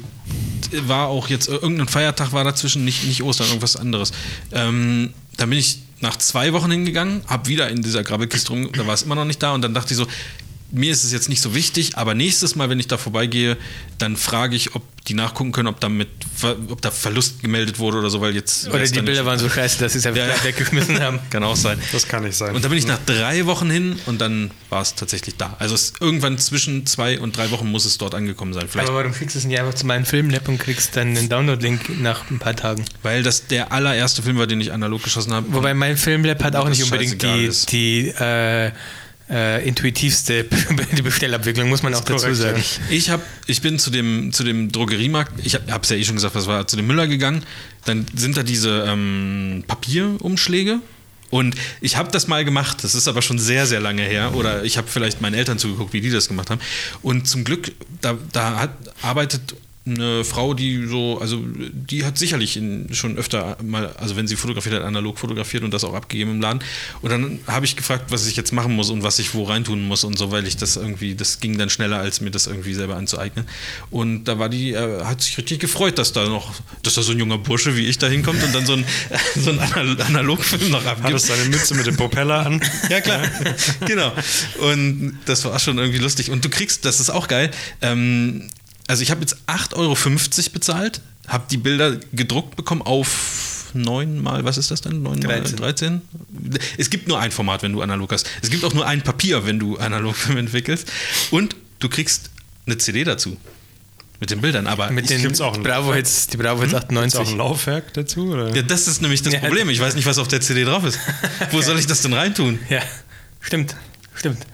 war 0.87 1.07
auch 1.07 1.27
jetzt 1.27 1.49
irgendein 1.49 1.89
Feiertag 1.89 2.31
war 2.31 2.45
dazwischen, 2.45 2.85
nicht, 2.85 3.03
nicht 3.03 3.21
Ostern, 3.21 3.47
irgendwas 3.47 3.75
anderes. 3.75 4.11
Ähm, 4.53 5.13
dann 5.37 5.49
bin 5.49 5.59
ich 5.59 5.79
nach 6.03 6.17
zwei 6.17 6.53
Wochen 6.53 6.69
hingegangen, 6.69 7.23
habe 7.27 7.47
wieder 7.47 7.69
in 7.69 7.81
dieser 7.81 8.03
Grabbelkiste 8.03 8.49
rum, 8.49 8.69
da 8.73 8.85
war 8.85 8.93
es 8.93 9.01
immer 9.03 9.15
noch 9.15 9.25
nicht 9.25 9.41
da 9.41 9.53
und 9.53 9.61
dann 9.63 9.73
dachte 9.73 9.93
ich 9.93 9.97
so, 9.97 10.05
mir 10.73 10.91
ist 10.91 11.03
es 11.03 11.11
jetzt 11.13 11.29
nicht 11.29 11.41
so 11.41 11.53
wichtig, 11.55 11.97
aber 11.97 12.15
nächstes 12.15 12.55
Mal, 12.55 12.69
wenn 12.69 12.79
ich 12.79 12.87
da 12.87 12.97
vorbeigehe, 12.97 13.57
dann 13.99 14.17
frage 14.17 14.55
ich, 14.55 14.75
ob 14.75 14.81
die 15.05 15.13
nachgucken 15.13 15.51
können, 15.51 15.67
ob, 15.67 15.79
damit, 15.81 16.07
ob 16.69 16.81
da 16.81 16.89
Verlust 16.89 17.41
gemeldet 17.41 17.77
wurde 17.77 17.97
oder 17.99 18.09
so, 18.09 18.21
weil 18.21 18.33
jetzt. 18.35 18.67
Oder 18.69 18.79
die 18.79 18.91
dann 18.93 19.05
Bilder 19.05 19.21
nicht- 19.21 19.27
waren 19.27 19.37
so 19.39 19.49
scheiße, 19.49 19.77
dass 19.79 19.91
sie 19.93 19.99
es 19.99 20.05
einfach 20.05 20.25
Ja, 20.25 20.33
weggeschmissen 20.43 20.99
haben. 20.99 21.19
Kann 21.29 21.43
auch 21.43 21.55
sein. 21.57 21.77
Das 21.91 22.07
kann 22.07 22.23
nicht 22.23 22.35
sein. 22.35 22.55
Und 22.55 22.63
da 22.65 22.69
bin 22.69 22.77
ich 22.77 22.87
nach 22.87 22.99
drei 23.05 23.45
Wochen 23.45 23.69
hin 23.69 23.99
und 24.05 24.19
dann 24.21 24.49
war 24.69 24.81
es 24.81 24.95
tatsächlich 24.95 25.35
da. 25.35 25.55
Also 25.59 25.75
es, 25.75 25.93
irgendwann 25.99 26.37
zwischen 26.37 26.85
zwei 26.85 27.19
und 27.19 27.35
drei 27.37 27.51
Wochen 27.51 27.69
muss 27.69 27.85
es 27.85 27.97
dort 27.97 28.15
angekommen 28.15 28.53
sein. 28.53 28.67
Vielleicht 28.69 28.87
Aber 28.89 28.99
warum 28.99 29.13
schickst 29.13 29.35
du 29.35 29.39
es 29.39 29.45
nicht 29.45 29.59
einfach 29.59 29.73
zu 29.73 29.85
meinem 29.85 30.05
Filmlab 30.05 30.47
und 30.47 30.57
kriegst 30.57 30.95
dann 30.95 31.09
einen 31.17 31.27
Download-Link 31.29 32.01
nach 32.01 32.31
ein 32.31 32.39
paar 32.39 32.55
Tagen? 32.55 32.85
Weil 33.03 33.21
das 33.23 33.45
der 33.47 33.71
allererste 33.73 34.23
Film 34.23 34.37
war, 34.37 34.47
den 34.47 34.61
ich 34.61 34.71
analog 34.71 35.03
geschossen 35.03 35.33
habe. 35.33 35.51
Wobei 35.53 35.73
mein 35.73 35.97
Filmlab 35.97 36.41
hat 36.43 36.55
auch 36.55 36.69
nicht 36.69 36.81
unbedingt 36.83 37.21
die, 37.21 37.43
ist. 37.45 37.71
die 37.73 38.07
äh, 38.07 38.71
äh, 39.33 39.67
intuitivste 39.67 40.45
die 40.97 41.01
Bestellabwicklung, 41.01 41.67
muss 41.67 41.81
man 41.81 41.93
auch 41.95 42.01
dazu 42.01 42.25
korrekt, 42.25 42.37
sagen. 42.37 42.63
Ich, 42.89 43.09
hab, 43.09 43.21
ich 43.47 43.61
bin 43.61 43.79
zu 43.79 43.89
dem, 43.89 44.31
zu 44.31 44.43
dem 44.43 44.71
Drogeriemarkt, 44.71 45.33
ich 45.43 45.55
habe 45.55 45.79
es 45.81 45.89
ja 45.89 45.97
eh 45.97 46.03
schon 46.03 46.15
gesagt, 46.15 46.35
was 46.35 46.45
war, 46.45 46.67
zu 46.67 46.75
dem 46.75 46.85
Müller 46.85 47.07
gegangen. 47.07 47.43
Dann 47.85 48.05
sind 48.15 48.37
da 48.37 48.43
diese 48.43 48.85
ähm, 48.87 49.63
Papierumschläge. 49.67 50.79
Und 51.31 51.55
ich 51.81 51.97
habe 51.97 52.11
das 52.11 52.27
mal 52.27 52.45
gemacht, 52.45 52.83
das 52.83 52.93
ist 52.93 53.07
aber 53.07 53.23
schon 53.23 53.39
sehr, 53.39 53.65
sehr 53.65 53.79
lange 53.79 54.03
her. 54.03 54.35
Oder 54.35 54.63
ich 54.63 54.77
habe 54.77 54.87
vielleicht 54.87 55.19
meinen 55.19 55.33
Eltern 55.33 55.57
zugeguckt, 55.57 55.91
wie 55.91 56.01
die 56.01 56.11
das 56.11 56.27
gemacht 56.27 56.51
haben. 56.51 56.61
Und 57.01 57.27
zum 57.27 57.43
Glück, 57.43 57.71
da, 58.01 58.15
da 58.31 58.59
hat, 58.59 58.71
arbeitet 59.01 59.55
eine 59.85 60.23
Frau, 60.23 60.53
die 60.53 60.85
so, 60.87 61.19
also 61.19 61.43
die 61.45 62.05
hat 62.05 62.17
sicherlich 62.17 62.55
in, 62.55 62.93
schon 62.93 63.17
öfter 63.17 63.57
mal, 63.61 63.93
also 63.97 64.15
wenn 64.15 64.27
sie 64.27 64.37
fotografiert 64.37 64.75
hat, 64.75 64.83
analog 64.83 65.19
fotografiert 65.19 65.63
und 65.63 65.73
das 65.73 65.83
auch 65.83 65.93
abgegeben 65.93 66.31
im 66.31 66.41
Laden. 66.41 66.63
Und 67.01 67.09
dann 67.09 67.39
habe 67.47 67.65
ich 67.65 67.75
gefragt, 67.75 68.05
was 68.09 68.25
ich 68.25 68.37
jetzt 68.37 68.53
machen 68.53 68.75
muss 68.75 68.89
und 68.89 69.03
was 69.03 69.19
ich 69.19 69.33
wo 69.33 69.43
reintun 69.43 69.85
muss 69.85 70.05
und 70.05 70.17
so, 70.17 70.31
weil 70.31 70.47
ich 70.47 70.55
das 70.55 70.77
irgendwie, 70.77 71.15
das 71.15 71.41
ging 71.41 71.57
dann 71.57 71.69
schneller, 71.69 71.99
als 71.99 72.21
mir 72.21 72.31
das 72.31 72.47
irgendwie 72.47 72.73
selber 72.73 72.95
anzueignen. 72.95 73.45
Und 73.89 74.23
da 74.23 74.39
war 74.39 74.47
die, 74.47 74.71
äh, 74.71 75.03
hat 75.03 75.21
sich 75.21 75.37
richtig 75.37 75.59
gefreut, 75.59 75.97
dass 75.97 76.13
da 76.13 76.29
noch, 76.29 76.53
dass 76.83 76.93
da 76.93 77.01
so 77.01 77.11
ein 77.11 77.19
junger 77.19 77.37
Bursche 77.37 77.75
wie 77.75 77.85
ich 77.85 77.97
da 77.97 78.07
hinkommt 78.07 78.41
und 78.41 78.55
dann 78.55 78.65
so 78.65 78.73
ein, 78.73 78.85
so 79.35 79.49
ein 79.51 79.59
Anal- 79.59 80.01
Analogfilm 80.01 80.71
noch 80.71 80.85
abgibt. 80.85 81.09
Hattest 81.09 81.29
deine 81.29 81.45
Mütze 81.49 81.75
mit 81.75 81.85
dem 81.85 81.97
Propeller 81.97 82.45
an? 82.45 82.61
Ja, 82.89 83.01
klar. 83.01 83.21
genau. 83.85 84.11
Und 84.59 85.17
das 85.25 85.43
war 85.45 85.57
schon 85.59 85.77
irgendwie 85.77 85.99
lustig. 85.99 86.29
Und 86.29 86.45
du 86.45 86.49
kriegst, 86.49 86.85
das 86.85 86.99
ist 86.99 87.09
auch 87.09 87.27
geil, 87.27 87.49
ähm, 87.81 88.47
also 88.93 89.01
ich 89.01 89.09
habe 89.09 89.21
jetzt 89.21 89.37
8,50 89.47 89.73
Euro 89.75 89.97
bezahlt, 90.53 91.01
habe 91.27 91.45
die 91.49 91.57
Bilder 91.57 91.97
gedruckt 92.11 92.55
bekommen 92.55 92.83
auf 92.83 93.71
neun 93.73 94.21
mal, 94.21 94.45
was 94.45 94.59
ist 94.59 94.69
das 94.69 94.81
dann? 94.81 95.01
Neun 95.01 95.17
mal 95.21 95.41
13. 95.41 95.57
13? 95.57 96.01
Es 96.77 96.91
gibt 96.91 97.07
nur 97.07 97.19
ein 97.19 97.31
Format, 97.31 97.63
wenn 97.63 97.73
du 97.73 97.81
analog 97.81 98.11
hast. 98.11 98.29
Es 98.43 98.51
gibt 98.51 98.63
auch 98.63 98.75
nur 98.75 98.85
ein 98.85 99.01
Papier, 99.01 99.47
wenn 99.47 99.57
du 99.57 99.77
Analogfilm 99.77 100.37
entwickelst. 100.45 100.91
Und 101.31 101.55
du 101.79 101.89
kriegst 101.89 102.29
eine 102.67 102.77
CD 102.77 103.03
dazu. 103.03 103.35
Mit 104.19 104.29
den 104.29 104.41
Bildern. 104.41 104.67
Aber 104.67 104.91
Mit 104.91 105.05
ich- 105.05 105.09
den 105.09 105.23
gibt's 105.23 105.41
auch 105.41 105.55
einen- 105.55 105.63
Bravo 105.63 105.91
Hits, 105.91 106.27
die 106.27 106.37
Bravo 106.37 106.61
Hits 106.61 106.73
Ist 106.73 106.77
auch 106.77 106.83
98. 106.83 107.19
ein 107.29 107.37
Laufwerk 107.37 107.93
dazu? 107.95 108.27
Oder? 108.31 108.55
ja, 108.55 108.61
das 108.61 108.87
ist 108.87 109.01
nämlich 109.01 109.23
das 109.23 109.33
Ja. 109.33 109.39
Problem. 109.39 109.69
Ich 109.71 109.79
weiß 109.79 109.95
nicht, 109.95 110.05
was 110.05 110.19
auf 110.19 110.27
der 110.27 110.39
CD 110.39 110.65
drauf 110.65 110.83
ist. 110.85 110.99
Wo 111.51 111.63
soll 111.63 111.79
ich 111.79 111.87
das 111.87 112.03
denn 112.03 112.13
reintun? 112.13 112.59
Ja, 112.69 112.83
stimmt. 113.41 113.75
Stimmt. 114.15 114.45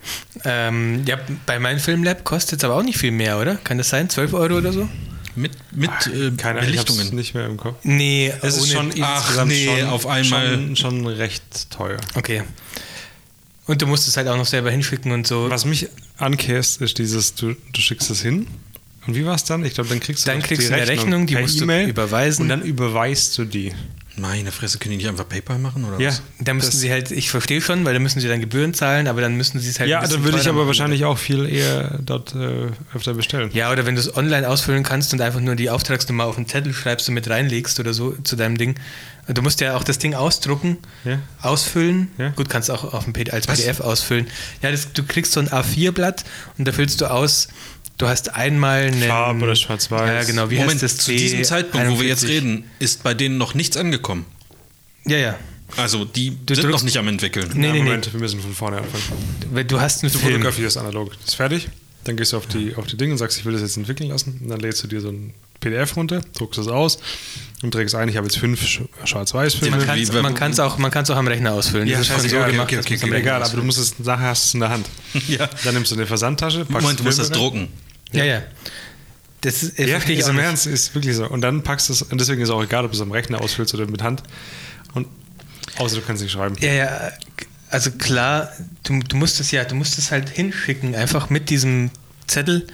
Ähm, 0.45 1.03
ja, 1.05 1.17
bei 1.45 1.59
meinem 1.59 1.79
Filmlab 1.79 2.23
kostet 2.23 2.59
es 2.59 2.63
aber 2.63 2.75
auch 2.75 2.83
nicht 2.83 2.97
viel 2.97 3.11
mehr, 3.11 3.39
oder? 3.39 3.55
Kann 3.55 3.77
das 3.77 3.89
sein? 3.89 4.09
12 4.09 4.33
Euro 4.33 4.57
oder 4.57 4.71
so? 4.71 4.87
Mit, 5.35 5.51
mit 5.71 5.89
äh, 6.07 6.31
Keine 6.37 6.59
Ahnung, 6.59 6.73
ich 6.73 6.81
Belichtungen. 6.83 7.15
nicht 7.15 7.33
mehr 7.33 7.45
im 7.45 7.57
Kopf. 7.57 7.77
Nee, 7.83 8.33
Es 8.41 8.57
ist 8.57 8.71
schon 8.71 8.91
Ach, 9.01 9.45
nee, 9.45 9.65
schon, 9.79 9.89
auf 9.89 10.07
einmal- 10.07 10.53
Schon, 10.53 10.75
schon 10.75 11.07
recht 11.07 11.69
teuer. 11.69 11.97
Okay. 12.15 12.43
Und 13.67 13.81
du 13.81 13.87
musst 13.87 14.07
es 14.07 14.17
halt 14.17 14.27
auch 14.27 14.37
noch 14.37 14.47
selber 14.47 14.71
hinschicken 14.71 15.11
und 15.11 15.27
so. 15.27 15.49
Was 15.49 15.63
mich 15.65 15.87
ankäst, 16.17 16.81
ist 16.81 16.97
dieses, 16.97 17.35
du, 17.35 17.55
du 17.71 17.81
schickst 17.81 18.09
es 18.09 18.21
hin. 18.21 18.47
Und 19.05 19.15
wie 19.15 19.25
war 19.25 19.35
es 19.35 19.43
dann? 19.43 19.63
Ich 19.63 19.75
glaube, 19.75 19.89
dann 19.89 19.99
kriegst 19.99 20.25
du 20.25 20.31
Dann 20.31 20.39
noch 20.39 20.47
kriegst 20.47 20.69
du 20.69 20.73
eine 20.73 20.87
Rechnung, 20.87 21.27
die 21.27 21.35
musst 21.35 21.59
du 21.59 21.63
E-Mail 21.65 21.87
überweisen. 21.89 22.43
Und 22.43 22.49
dann 22.49 22.63
überweist 22.63 23.37
du 23.37 23.45
die. 23.45 23.73
Meine 24.19 24.51
Fresse, 24.51 24.77
können 24.79 24.91
die 24.91 24.97
nicht 24.97 25.07
einfach 25.07 25.27
PayPal 25.27 25.59
machen 25.59 25.85
oder 25.85 25.99
Ja. 25.99 26.09
was? 26.09 26.21
Da 26.39 26.53
müssen 26.53 26.71
Das- 26.71 26.79
sie 26.79 26.91
halt, 26.91 27.11
ich 27.11 27.29
verstehe 27.29 27.61
schon, 27.61 27.85
weil 27.85 27.93
da 27.93 27.99
müssen 27.99 28.19
sie 28.19 28.27
dann 28.27 28.39
Gebühren 28.39 28.73
zahlen, 28.73 29.07
aber 29.07 29.21
dann 29.21 29.35
müssen 29.35 29.59
sie 29.59 29.69
es 29.69 29.79
halt. 29.79 29.89
Ja, 29.89 30.05
dann 30.05 30.23
würde 30.23 30.37
ich 30.39 30.47
aber 30.47 30.57
machen. 30.57 30.67
wahrscheinlich 30.67 31.05
auch 31.05 31.17
viel 31.17 31.47
eher 31.47 31.99
dort 32.03 32.35
äh, 32.35 32.67
öfter 32.95 33.13
bestellen. 33.13 33.49
Ja, 33.53 33.71
oder 33.71 33.85
wenn 33.85 33.95
du 33.95 34.01
es 34.01 34.15
online 34.15 34.47
ausfüllen 34.49 34.83
kannst 34.83 35.13
und 35.13 35.21
einfach 35.21 35.39
nur 35.39 35.55
die 35.55 35.69
Auftragsnummer 35.69 36.25
auf 36.25 36.35
den 36.35 36.47
Zettel 36.47 36.73
schreibst 36.73 37.07
und 37.07 37.15
mit 37.15 37.29
reinlegst 37.29 37.79
oder 37.79 37.93
so 37.93 38.11
zu 38.23 38.35
deinem 38.35 38.57
Ding. 38.57 38.75
Du 39.31 39.43
musst 39.43 39.61
ja 39.61 39.75
auch 39.77 39.83
das 39.83 39.99
Ding 39.99 40.15
ausdrucken, 40.15 40.77
Ja. 41.05 41.19
ausfüllen. 41.41 42.09
Ja. 42.17 42.29
Gut, 42.29 42.49
kannst 42.49 42.71
auch 42.71 42.93
auf 42.93 43.05
dem 43.05 43.13
als 43.31 43.47
Was? 43.47 43.59
PDF 43.61 43.79
ausfüllen. 43.79 44.25
Ja, 44.63 44.71
das, 44.71 44.91
du 44.93 45.03
kriegst 45.03 45.33
so 45.33 45.39
ein 45.39 45.47
A4-Blatt 45.49 46.25
und 46.57 46.67
da 46.67 46.71
füllst 46.71 46.99
du 47.01 47.05
aus. 47.11 47.47
Du 47.99 48.07
hast 48.07 48.33
einmal 48.33 48.83
eine. 48.83 49.05
Farb 49.05 49.41
oder 49.41 49.55
schwarz-weiß. 49.55 50.09
Ja, 50.09 50.23
genau. 50.23 50.49
Wie 50.49 50.55
Moment, 50.55 50.81
heißt 50.81 50.83
das? 50.83 50.97
zu 50.97 51.11
diesem 51.11 51.43
Zeitpunkt, 51.43 51.89
wo 51.91 51.99
wir 51.99 52.07
jetzt 52.07 52.23
C41? 52.23 52.27
reden, 52.29 52.63
ist 52.79 53.03
bei 53.03 53.13
denen 53.13 53.37
noch 53.37 53.53
nichts 53.53 53.77
angekommen. 53.77 54.25
Ja, 55.05 55.17
ja. 55.17 55.39
Also 55.77 56.03
die 56.05 56.35
Du 56.45 56.55
sind 56.55 56.69
noch 56.71 56.81
nicht 56.81 56.97
am 56.97 57.07
entwickeln. 57.07 57.51
Nee, 57.53 57.67
Ja, 57.67 57.73
nee, 57.73 57.83
Moment, 57.83 58.11
wir 58.11 58.19
müssen 58.19 58.39
von 58.41 58.53
vorne 58.55 58.77
anfangen. 58.77 59.67
Du 59.67 59.79
hast 59.79 60.01
einen 60.03 60.11
Du 60.11 60.17
Film. 60.17 60.31
fotografierst 60.33 60.77
analog. 60.77 61.11
Das 61.19 61.27
ist 61.29 61.35
fertig. 61.35 61.69
Dann 62.05 62.15
gehst 62.17 62.31
du 62.33 62.37
auf 62.37 62.47
die, 62.47 62.73
auf 62.75 62.87
die 62.87 62.95
Dinge 62.97 63.11
und 63.11 63.17
sagst, 63.17 63.37
ich 63.37 63.45
will 63.45 63.51
das 63.53 63.61
jetzt 63.61 63.75
entwickeln 63.77 64.09
lassen. 64.09 64.39
Und 64.41 64.49
dann 64.49 64.61
lädst 64.61 64.81
du 64.81 64.87
dir 64.87 65.01
so 65.01 65.09
ein 65.09 65.33
PDF 65.59 65.95
runter, 65.97 66.21
druckst 66.37 66.57
es 66.59 66.67
aus 66.69 66.99
und 67.61 67.71
trägst 67.71 67.93
ein, 67.93 68.07
ich 68.07 68.15
habe 68.15 68.25
jetzt 68.27 68.37
fünf 68.39 68.63
Sch- 68.63 68.87
Schwarz-Weiß-Filme. 69.03 69.75
Man 70.23 70.33
kann 70.33 70.51
es 70.51 70.59
auch, 70.61 70.77
man 70.77 70.91
auch 70.93 71.09
am 71.17 71.27
Rechner 71.27 71.51
ausfüllen. 71.51 71.85
Ja, 71.87 71.97
das 71.97 72.07
ist 72.07 72.13
schon 72.13 72.15
so 72.21 72.23
scheißegal, 72.29 72.51
gemacht, 72.51 72.67
okay, 72.67 72.79
okay, 72.79 72.99
okay, 73.03 73.15
Egal, 73.17 73.43
aber 73.43 73.53
du 73.57 73.63
musst 73.63 73.77
es, 73.77 73.99
nachher 73.99 74.27
hast 74.29 74.45
du 74.45 74.47
es 74.47 74.53
in 74.53 74.59
der 74.61 74.69
Hand. 74.69 74.85
Ja. 75.27 75.49
Dann 75.65 75.73
nimmst 75.73 75.91
du 75.91 75.95
eine 75.95 76.07
Versandtasche, 76.07 76.59
packst 76.59 76.71
Moment, 76.81 76.99
du 77.01 77.03
musst 77.03 77.19
das 77.19 77.27
rein. 77.31 77.37
drucken. 77.37 77.67
Ja, 78.11 78.23
ja. 78.23 78.41
Das 79.41 79.63
ist, 79.63 79.79
äh, 79.79 79.87
Ja, 79.87 79.97
ist 79.97 80.27
im. 80.27 80.39
Ernst, 80.39 80.67
ist 80.67 80.93
wirklich 80.95 81.15
so. 81.15 81.27
Und 81.27 81.41
dann 81.41 81.63
packst 81.63 81.89
du 81.89 81.93
es, 81.93 82.01
und 82.01 82.19
deswegen 82.19 82.41
ist 82.41 82.49
es 82.49 82.53
auch 82.53 82.63
egal, 82.63 82.85
ob 82.85 82.91
du 82.91 82.97
es 82.97 83.01
am 83.01 83.11
Rechner 83.11 83.41
ausfüllst 83.41 83.73
oder 83.73 83.87
mit 83.87 84.03
Hand. 84.03 84.23
Und 84.93 85.07
außer 85.77 85.95
du 85.95 86.01
kannst 86.01 86.21
nicht 86.21 86.31
schreiben. 86.31 86.55
Ja, 86.59 86.73
ja, 86.73 87.11
also 87.69 87.91
klar, 87.91 88.51
du, 88.83 88.99
du 88.99 89.15
musst 89.15 89.39
es 89.39 89.51
ja, 89.51 89.63
du 89.63 89.75
musst 89.75 89.97
es 89.97 90.11
halt 90.11 90.29
hinschicken, 90.29 90.95
einfach 90.95 91.29
mit 91.29 91.49
diesem 91.49 91.91
Zettel, 92.27 92.67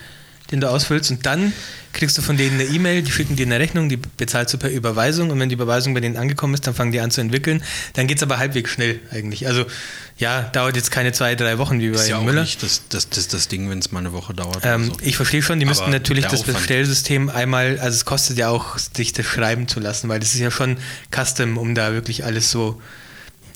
den 0.52 0.62
du 0.62 0.70
ausfüllst 0.70 1.12
und 1.12 1.26
dann 1.26 1.54
kriegst 1.94 2.18
du 2.18 2.22
von 2.22 2.38
denen 2.38 2.60
eine 2.60 2.70
E-Mail, 2.70 3.02
die 3.02 3.12
schicken 3.12 3.36
dir 3.36 3.46
eine 3.46 3.60
Rechnung, 3.60 3.90
die 3.90 3.98
bezahlst 3.98 4.54
du 4.54 4.58
per 4.58 4.70
Überweisung 4.70 5.30
und 5.30 5.40
wenn 5.40 5.50
die 5.50 5.56
Überweisung 5.56 5.94
bei 5.94 6.02
denen 6.02 6.18
angekommen 6.18 6.54
ist, 6.54 6.68
dann 6.68 6.76
fangen 6.76 6.92
die 6.92 7.00
an 7.00 7.10
zu 7.10 7.22
entwickeln. 7.22 7.64
Dann 7.94 8.06
geht 8.08 8.18
es 8.18 8.24
aber 8.24 8.38
halbwegs 8.38 8.70
schnell 8.70 9.00
eigentlich. 9.12 9.48
Also 9.48 9.66
ja, 10.18 10.42
dauert 10.44 10.76
jetzt 10.76 10.92
keine 10.92 11.14
zwei, 11.14 11.36
drei 11.36 11.58
Wochen 11.58 11.80
wie 11.80 11.90
bei 11.90 11.96
Ist 11.96 12.10
ja 12.10 12.18
auch 12.18 12.24
Müller. 12.24 12.42
nicht 12.42 12.62
das, 12.62 12.84
das, 12.90 13.10
das, 13.10 13.28
das 13.28 13.48
Ding, 13.48 13.70
wenn 13.70 13.80
es 13.80 13.92
mal 13.92 14.00
eine 14.00 14.14
Woche 14.14 14.34
dauert. 14.34 14.60
Ähm, 14.64 14.86
so. 14.86 14.98
Ich 15.02 15.16
verstehe 15.16 15.42
schon, 15.42 15.60
die 15.60 15.66
müssten 15.66 15.90
natürlich 15.90 16.26
das. 16.26 16.44
Bestellsystem 16.44 17.30
einmal, 17.30 17.80
also 17.80 17.96
es 17.96 18.06
kostet 18.06 18.38
ja 18.38 18.50
auch, 18.50 18.78
sich 18.78 19.14
das 19.14 19.26
schreiben 19.26 19.68
zu 19.68 19.80
lassen, 19.80 20.10
weil 20.10 20.20
das 20.20 20.34
ist 20.34 20.40
ja 20.40 20.52
schon 20.52 20.78
Custom, 21.12 21.58
um 21.58 21.76
da 21.76 21.94
wirklich 21.94 22.24
alles 22.24 22.52
so. 22.52 22.82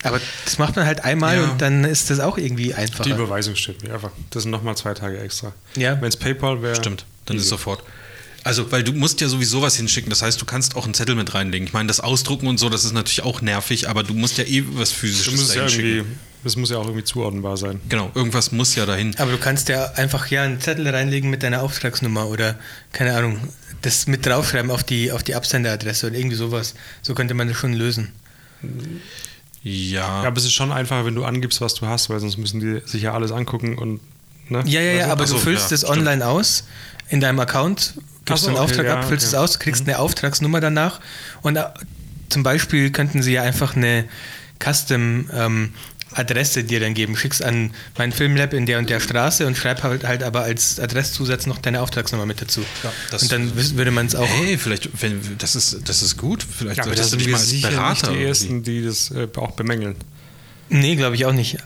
Aber 0.04 0.20
das 0.46 0.58
macht 0.58 0.76
man 0.76 0.86
halt 0.86 1.04
einmal 1.04 1.38
Ja. 1.38 1.44
und 1.52 1.62
dann 1.62 1.84
ist 1.84 2.10
das 2.10 2.20
auch 2.20 2.38
irgendwie 2.38 2.68
Die 2.68 2.74
einfacher. 2.76 3.10
Überweisung 3.10 3.56
steht 3.56 3.84
mir 3.84 3.94
einfach. 3.94 4.12
Das 4.30 4.44
sind 4.44 4.52
nochmal 4.52 4.78
zwei 4.78 4.94
Tage 4.94 5.20
extra. 5.20 5.54
Ja. 5.76 6.00
Wenn 6.02 6.08
es 6.10 6.18
PayPal 6.18 6.62
wäre. 6.62 6.76
Stimmt, 6.76 7.06
dann 7.26 7.38
ist 7.38 7.44
easy. 7.44 7.50
sofort. 7.50 7.84
Also, 8.46 8.72
weil 8.72 8.84
du 8.84 8.94
musst 8.94 9.20
ja 9.20 9.28
sowieso 9.28 9.62
was 9.62 9.76
hinschicken. 9.76 10.10
Das 10.10 10.22
heißt, 10.22 10.42
du 10.42 10.46
kannst 10.46 10.78
auch 10.78 10.86
einen 10.86 10.94
Zettel 10.94 11.16
mit 11.16 11.34
reinlegen. 11.34 11.68
Ich 11.68 11.74
meine, 11.74 11.88
das 11.88 12.00
Ausdrucken 12.00 12.48
und 12.48 12.58
so, 12.58 12.70
das 12.70 12.86
ist 12.86 12.94
natürlich 12.94 13.24
auch 13.24 13.42
nervig, 13.42 13.90
aber 13.90 14.04
du 14.04 14.14
musst 14.14 14.38
ja 14.38 14.46
eh 14.46 14.64
was 14.72 14.92
Physisches 14.92 15.34
musst 15.34 15.56
es 15.56 15.76
ja 15.76 16.04
das 16.44 16.56
muss 16.56 16.70
ja 16.70 16.78
auch 16.78 16.86
irgendwie 16.86 17.04
zuordnenbar 17.04 17.58
sein. 17.58 17.82
Genau, 17.90 18.12
irgendwas 18.16 18.54
muss 18.54 18.74
ja 18.76 18.86
dahin. 18.86 19.14
Aber 19.18 19.32
du 19.32 19.38
kannst 19.38 19.68
ja 19.68 19.92
einfach 19.96 20.28
ja 20.28 20.44
einen 20.44 20.62
Zettel 20.62 20.88
reinlegen 20.88 21.30
mit 21.30 21.44
deiner 21.44 21.62
Auftragsnummer 21.62 22.28
oder 22.28 22.58
keine 22.94 23.14
Ahnung, 23.14 23.40
das 23.82 24.08
mit 24.08 24.26
draufschreiben 24.26 24.72
auf 24.72 24.86
die, 24.86 25.12
auf 25.12 25.22
die 25.22 25.36
Absenderadresse 25.36 26.08
oder 26.08 26.16
irgendwie 26.18 26.38
sowas. 26.38 26.76
So 27.02 27.14
könnte 27.14 27.34
man 27.34 27.50
das 27.50 27.58
schon 27.58 27.74
lösen. 27.74 28.14
Ja. 29.64 30.22
Ja, 30.22 30.28
aber 30.28 30.38
es 30.38 30.46
ist 30.46 30.54
schon 30.54 30.72
einfacher, 30.72 31.06
wenn 31.06 31.16
du 31.16 31.26
angibst, 31.26 31.62
was 31.62 31.74
du 31.76 31.86
hast, 31.88 32.10
weil 32.10 32.20
sonst 32.20 32.38
müssen 32.38 32.60
die 32.60 32.82
sich 32.86 33.04
ja 33.04 33.14
alles 33.14 33.32
angucken 33.32 33.78
und. 33.78 34.00
Ne? 34.48 34.64
Ja, 34.66 34.82
ja, 34.82 34.92
ja, 34.94 35.06
du? 35.06 35.12
aber 35.12 35.24
Ach 35.24 35.28
so, 35.28 35.36
du 35.36 35.42
füllst 35.42 35.72
ja, 35.72 35.76
es 35.76 35.88
online 35.88 36.26
aus 36.26 36.66
in 37.10 37.20
deinem 37.20 37.40
Account, 37.40 37.96
gibst 38.26 38.44
so, 38.44 38.50
einen 38.50 38.58
okay, 38.58 38.66
Auftrag 38.66 38.86
ja, 38.86 38.96
ab, 38.96 39.06
füllst 39.06 39.28
okay. 39.28 39.36
es 39.36 39.42
aus, 39.42 39.60
kriegst 39.60 39.88
eine 39.88 40.00
Auftragsnummer 40.00 40.60
danach 40.60 41.00
und 41.42 41.56
äh, 41.56 41.66
zum 42.30 42.44
Beispiel 42.44 42.92
könnten 42.92 43.22
sie 43.22 43.34
ja 43.34 43.44
einfach 43.44 43.76
eine 43.76 44.06
Custom 44.60 45.30
ähm, 45.34 45.74
Adresse 46.12 46.64
dir 46.64 46.80
dann 46.80 46.94
geben. 46.94 47.16
Schickst 47.16 47.44
an 47.44 47.72
mein 47.98 48.12
Filmlab 48.12 48.54
in 48.54 48.66
der 48.66 48.80
und 48.80 48.90
der 48.90 49.00
Straße 49.00 49.46
und 49.46 49.58
schreib 49.58 49.84
halt, 49.84 50.04
halt 50.04 50.24
aber 50.24 50.42
als 50.42 50.80
Adresszusatz 50.80 51.46
noch 51.46 51.60
deine 51.60 51.82
Auftragsnummer 51.82 52.26
mit 52.26 52.42
dazu. 52.42 52.64
das- 53.12 53.24
und 53.24 53.32
dann 53.32 53.52
würde 53.56 53.92
man 53.92 54.06
es 54.08 54.16
auch. 54.16 54.28
Hey, 54.28 54.58
vielleicht, 54.58 54.90
wenn, 55.02 55.20
das, 55.38 55.56
ist, 55.56 55.82
das 55.86 56.02
ist 56.02 56.18
gut. 56.18 56.44
Vielleicht 56.44 56.78
Ja, 56.78 56.84
aber 56.86 56.96
das 56.96 57.12
solltest 57.12 57.28
du 57.28 57.32
sind 57.32 57.52
dich 57.52 57.62
mal 57.64 57.70
als 57.70 57.76
Berater. 57.76 58.12
nicht 58.12 58.20
die 58.22 58.26
Ersten, 58.26 58.64
die 58.64 58.84
das 58.84 59.12
äh, 59.12 59.28
auch 59.36 59.52
bemängeln. 59.52 59.96
Nee, 60.70 60.96
glaube 60.96 61.16
ich 61.16 61.26
auch 61.26 61.34
nicht. 61.34 61.58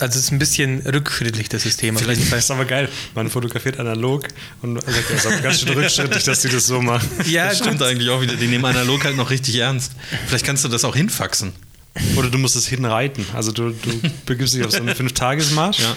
Also 0.00 0.18
es 0.18 0.24
ist 0.26 0.32
ein 0.32 0.38
bisschen 0.38 0.80
rückschrittlich, 0.80 1.50
das 1.50 1.62
System. 1.62 1.94
Vielleicht 1.96 2.32
ist 2.32 2.50
aber 2.50 2.64
geil. 2.64 2.88
Man 3.14 3.28
fotografiert 3.28 3.78
analog 3.78 4.26
und 4.62 4.80
sagt, 4.80 5.10
ja, 5.10 5.16
ist 5.16 5.26
aber 5.26 5.36
ganz 5.40 5.60
schön 5.60 5.68
rückschrittlich, 5.70 6.24
dass 6.24 6.40
die 6.40 6.48
das 6.48 6.66
so 6.66 6.80
machen. 6.80 7.06
Ja, 7.26 7.48
das 7.48 7.58
stimmt 7.58 7.78
gut. 7.80 7.86
eigentlich 7.86 8.08
auch 8.08 8.22
wieder. 8.22 8.34
Die 8.36 8.46
nehmen 8.46 8.64
analog 8.64 9.04
halt 9.04 9.16
noch 9.16 9.28
richtig 9.28 9.56
ernst. 9.56 9.92
Vielleicht 10.26 10.46
kannst 10.46 10.64
du 10.64 10.68
das 10.68 10.84
auch 10.84 10.96
hinfaxen. 10.96 11.52
Oder 12.16 12.30
du 12.30 12.38
musst 12.38 12.56
es 12.56 12.66
hinreiten. 12.68 13.24
Also 13.34 13.52
du, 13.52 13.70
du 13.70 14.00
begibst 14.26 14.54
dich 14.54 14.64
auf 14.64 14.70
so 14.72 14.78
einen 14.78 14.94
Fünf-Tages-Marsch. 14.94 15.80
Ja. 15.80 15.96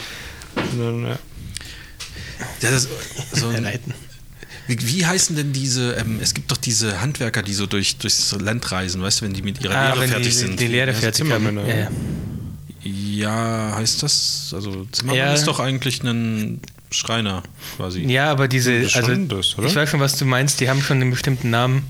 Dann, 0.78 1.04
ja. 1.04 1.20
Ja, 2.62 2.72
das, 2.72 2.88
so 3.32 3.48
ein, 3.50 3.64
Reiten. 3.66 3.94
wie, 4.68 4.78
wie 4.88 5.06
heißen 5.06 5.36
denn 5.36 5.54
diese, 5.54 5.94
ähm, 5.94 6.20
es 6.22 6.34
gibt 6.34 6.52
doch 6.52 6.58
diese 6.58 7.00
Handwerker, 7.02 7.42
die 7.44 7.54
so 7.54 7.68
durch, 7.68 7.98
durchs 7.98 8.34
Land 8.40 8.72
reisen, 8.72 9.02
weißt 9.02 9.22
du, 9.22 9.26
wenn 9.26 9.34
die 9.34 9.42
mit 9.42 9.62
ihrer 9.64 9.76
Ah, 9.76 9.94
Lehre 9.94 10.08
fertig 10.08 10.28
die, 10.28 10.32
sind. 10.34 10.60
die 10.60 10.68
Lehre 10.68 10.92
Ja, 10.92 10.98
fertig 10.98 11.32
haben. 11.32 11.58
Ja, 11.58 11.76
ja. 11.76 11.92
Ja, 12.86 13.74
heißt 13.78 14.04
das? 14.04 14.52
Also 14.54 14.86
Zimmermann 14.92 15.18
Ja. 15.18 15.34
ist 15.34 15.46
doch 15.46 15.60
eigentlich 15.60 16.04
ein 16.04 16.60
Schreiner 16.92 17.44
quasi. 17.78 18.02
Ja, 18.02 18.30
aber 18.32 18.48
diese, 18.48 18.88
also 18.94 19.16
das, 19.16 19.58
oder? 19.58 19.68
ich 19.68 19.76
weiß 19.76 19.90
schon, 19.90 20.00
was 20.02 20.18
du 20.18 20.26
meinst, 20.26 20.60
die 20.60 20.70
haben 20.70 20.82
schon 20.82 21.02
einen 21.02 21.12
bestimmten 21.12 21.50
Namen. 21.50 21.84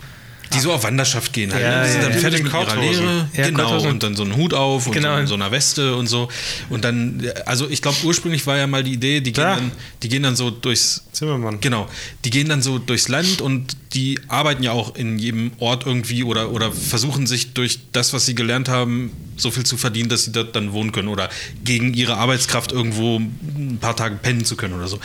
Die 0.54 0.60
so 0.60 0.72
auf 0.74 0.84
Wanderschaft 0.84 1.34
gehen 1.34 1.52
halt. 1.54 1.64
Ja, 1.64 1.80
ne? 1.82 1.84
die 1.86 1.90
sind 1.92 2.02
ja, 2.02 2.08
dann 2.08 2.14
ja. 2.16 2.20
fertig 2.20 2.44
Mit 2.44 2.54
ihrer. 2.54 2.76
Lehre. 2.76 3.30
Ja, 3.34 3.46
genau. 3.48 3.82
Und 3.84 4.04
dann 4.04 4.16
so 4.16 4.24
einen 4.24 4.36
Hut 4.36 4.54
auf 4.54 4.88
und 4.88 4.94
Genau. 4.94 5.20
so, 5.22 5.26
so 5.28 5.36
einer 5.36 5.52
Weste 5.52 5.96
und 5.96 6.08
so. 6.08 6.28
Und 6.70 6.84
dann, 6.84 7.26
also 7.46 7.70
ich 7.70 7.82
glaube, 7.82 7.98
ursprünglich 8.04 8.46
war 8.48 8.58
ja 8.58 8.68
mal 8.68 8.84
die 8.84 8.94
Idee, 8.94 9.22
die 9.22 9.32
gehen, 9.32 9.44
Da. 9.44 9.56
dann, 9.56 9.72
die 10.02 10.10
gehen 10.10 10.24
dann 10.24 10.36
so 10.36 10.50
durchs 10.52 11.04
Zimmermann. 11.14 11.60
Genau, 11.62 11.88
die 12.26 12.30
gehen 12.32 12.50
dann 12.50 12.62
so 12.62 12.80
durchs 12.80 13.08
Land 13.08 13.40
und 13.42 13.78
die 13.94 14.20
arbeiten 14.28 14.64
ja 14.64 14.72
auch 14.72 14.96
in 14.96 15.20
jedem 15.20 15.52
Ort 15.60 15.86
irgendwie 15.86 16.24
oder, 16.24 16.52
oder 16.52 16.72
versuchen 16.72 17.28
sich 17.28 17.54
durch 17.54 17.80
das, 17.92 18.12
was 18.14 18.26
sie 18.26 18.34
gelernt 18.36 18.68
haben, 18.68 19.12
so 19.38 19.52
viel 19.52 19.64
zu 19.66 19.78
verdienen, 19.78 20.10
dass 20.10 20.26
sie 20.26 20.32
dort 20.32 20.56
dann 20.56 20.74
wohnen 20.74 20.92
können 20.92 21.08
oder 21.08 21.30
gegen 21.64 21.94
ihre 21.94 22.18
Arbeitskraft 22.18 22.72
irgendwo 22.72 23.18
ein 23.20 23.78
paar 23.80 23.96
Tage 23.96 24.16
pennen 24.16 24.44
zu 24.46 24.56
können 24.56 24.74
oder 24.74 24.88
so. 24.88 25.00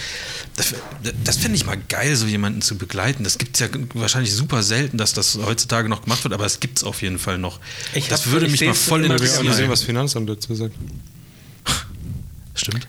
Das, 0.57 0.75
das 1.25 1.37
fände 1.37 1.57
ich 1.57 1.67
mal 1.67 1.77
geil, 1.89 2.17
so 2.17 2.27
jemanden 2.27 2.63
zu 2.63 2.77
begleiten. 2.79 3.23
Das 3.25 3.37
gibt 3.39 3.57
es 3.57 3.61
ja 3.61 3.69
wahrscheinlich 3.95 4.33
super 4.33 4.63
selten, 4.63 4.97
dass 4.99 5.13
das 5.13 5.37
heutzutage 5.37 5.89
noch 5.89 6.03
gemacht 6.03 6.25
wird, 6.25 6.33
aber 6.35 6.47
es 6.47 6.59
gibt 6.61 6.79
es 6.79 6.85
auf 6.85 7.03
jeden 7.03 7.19
Fall 7.19 7.39
noch. 7.39 7.61
Ich 7.95 8.09
das 8.09 8.25
hab- 8.27 8.33
würde 8.33 8.47
ich 8.47 8.53
mich 8.53 8.63
mal 8.65 8.75
voll 8.75 9.05
immer 9.05 9.15
Ich 9.17 9.31
sehen, 9.31 9.41
interessieren. 9.43 9.71
was 9.71 9.83
Finanzamt 9.83 10.29
dazu 10.29 10.55
sagt. 10.55 10.75
Stimmt. 12.55 12.89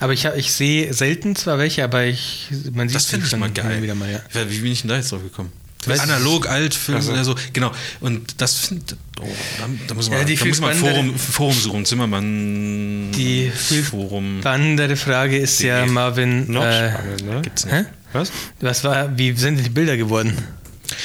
Aber 0.00 0.12
ich, 0.14 0.24
ich 0.24 0.52
sehe 0.52 0.92
selten 0.94 1.36
zwar 1.36 1.58
welche, 1.58 1.84
aber 1.84 2.04
ich, 2.04 2.48
man 2.72 2.88
sieht 2.88 2.96
Das 2.96 3.06
finde 3.06 3.26
ich 3.26 3.32
mal 3.32 3.46
immer 3.46 3.50
geil. 3.50 3.82
Wieder 3.82 3.94
mal, 3.94 4.10
ja. 4.10 4.20
Wie 4.48 4.58
bin 4.58 4.72
ich 4.72 4.80
denn 4.80 4.88
da 4.88 4.96
jetzt 4.96 5.12
drauf 5.12 5.22
gekommen? 5.22 5.52
Weiß- 5.86 6.00
Analog, 6.00 6.46
alt, 6.48 6.74
Film, 6.74 6.96
Also- 6.96 7.12
also, 7.12 7.34
genau. 7.52 7.72
Und 8.00 8.40
das 8.40 8.56
finde 8.66 8.96
oh, 9.20 9.24
da, 9.58 9.66
da 9.88 9.94
muss 9.94 10.10
man, 10.10 10.18
Ja, 10.18 10.24
die 10.24 10.36
da 10.36 10.44
muss 10.44 10.60
man 10.60 10.74
Forum, 10.74 11.18
Forum 11.18 11.54
suchen, 11.58 11.84
Zimmermann. 11.86 13.12
Die 13.12 13.50
viel 13.50 13.82
Forum. 13.82 14.38
Spannendere 14.40 14.96
Frage 14.96 15.38
ist 15.38 15.60
ja, 15.62 15.84
Die- 15.86 15.90
Marvin, 15.90 16.50
Noch 16.50 16.64
äh, 16.64 16.90
spannend, 16.92 17.26
ne? 17.26 17.42
Gibt's 17.42 17.64
nicht. 17.64 17.74
hä? 17.74 17.84
Was? 18.12 18.30
was 18.60 18.84
war, 18.84 19.16
wie 19.16 19.32
sind 19.36 19.56
denn 19.56 19.64
die 19.64 19.70
Bilder 19.70 19.96
geworden? 19.96 20.36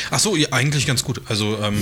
Ach 0.10 0.20
so, 0.20 0.36
ja, 0.36 0.48
eigentlich 0.52 0.88
ganz 0.88 1.04
gut. 1.04 1.22
Also 1.28 1.58
ähm, 1.62 1.78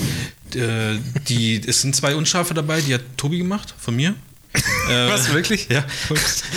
äh, 0.55 0.99
die, 1.29 1.61
es 1.65 1.81
sind 1.81 1.95
zwei 1.95 2.15
Unscharfe 2.15 2.53
dabei, 2.53 2.81
die 2.81 2.93
hat 2.93 3.01
Tobi 3.17 3.37
gemacht, 3.37 3.73
von 3.79 3.95
mir. 3.95 4.13
Äh, 4.53 5.09
Was, 5.09 5.33
wirklich? 5.33 5.67
Ja. 5.69 5.83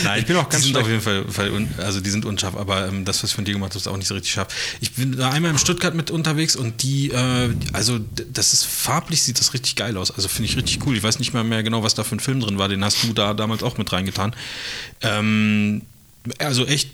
Nein, 0.05 0.21
Ich 0.21 0.27
bin 0.27 0.37
auch 0.37 0.49
ganz 0.49 0.63
die 0.63 0.73
sind 0.73 0.77
auf 0.77 0.89
jeden 0.89 1.01
Fall, 1.01 1.25
Fall 1.31 1.51
un, 1.51 1.69
also 1.79 2.01
die 2.01 2.11
sind 2.11 2.25
unscharf, 2.25 2.57
aber 2.57 2.89
ähm, 2.89 3.05
das, 3.05 3.23
was 3.23 3.31
ich 3.31 3.37
von 3.37 3.45
dir 3.45 3.53
gemacht 3.53 3.71
habe, 3.71 3.79
ist 3.79 3.87
auch 3.87 3.97
nicht 3.97 4.09
so 4.09 4.15
richtig 4.15 4.33
scharf. 4.33 4.49
Ich 4.81 4.93
bin 4.93 5.17
da 5.17 5.31
einmal 5.31 5.53
in 5.53 5.59
Stuttgart 5.59 5.95
mit 5.95 6.11
unterwegs 6.11 6.57
und 6.57 6.83
die, 6.83 7.11
äh, 7.11 7.55
also 7.73 7.99
das 8.33 8.53
ist 8.53 8.65
farblich, 8.67 9.23
sieht 9.23 9.39
das 9.39 9.55
richtig 9.55 9.77
geil 9.77 9.97
aus. 9.97 10.11
Also 10.11 10.29
finde 10.29 10.51
ich 10.51 10.57
richtig 10.57 10.85
cool. 10.87 10.97
Ich 10.97 11.03
weiß 11.03 11.19
nicht 11.19 11.33
mal 11.33 11.45
mehr 11.45 11.63
genau, 11.63 11.83
was 11.83 11.95
da 11.95 12.05
für 12.05 12.17
ein 12.17 12.21
Film 12.21 12.41
drin 12.41 12.59
war. 12.59 12.69
Den 12.69 12.85
hast 12.85 13.03
du 13.03 13.13
da 13.13 13.33
damals 13.33 13.63
auch 13.63 13.79
mit 13.79 13.91
reingetan. 13.93 14.35
Ähm, 15.01 15.83
also 16.39 16.67
echt, 16.67 16.91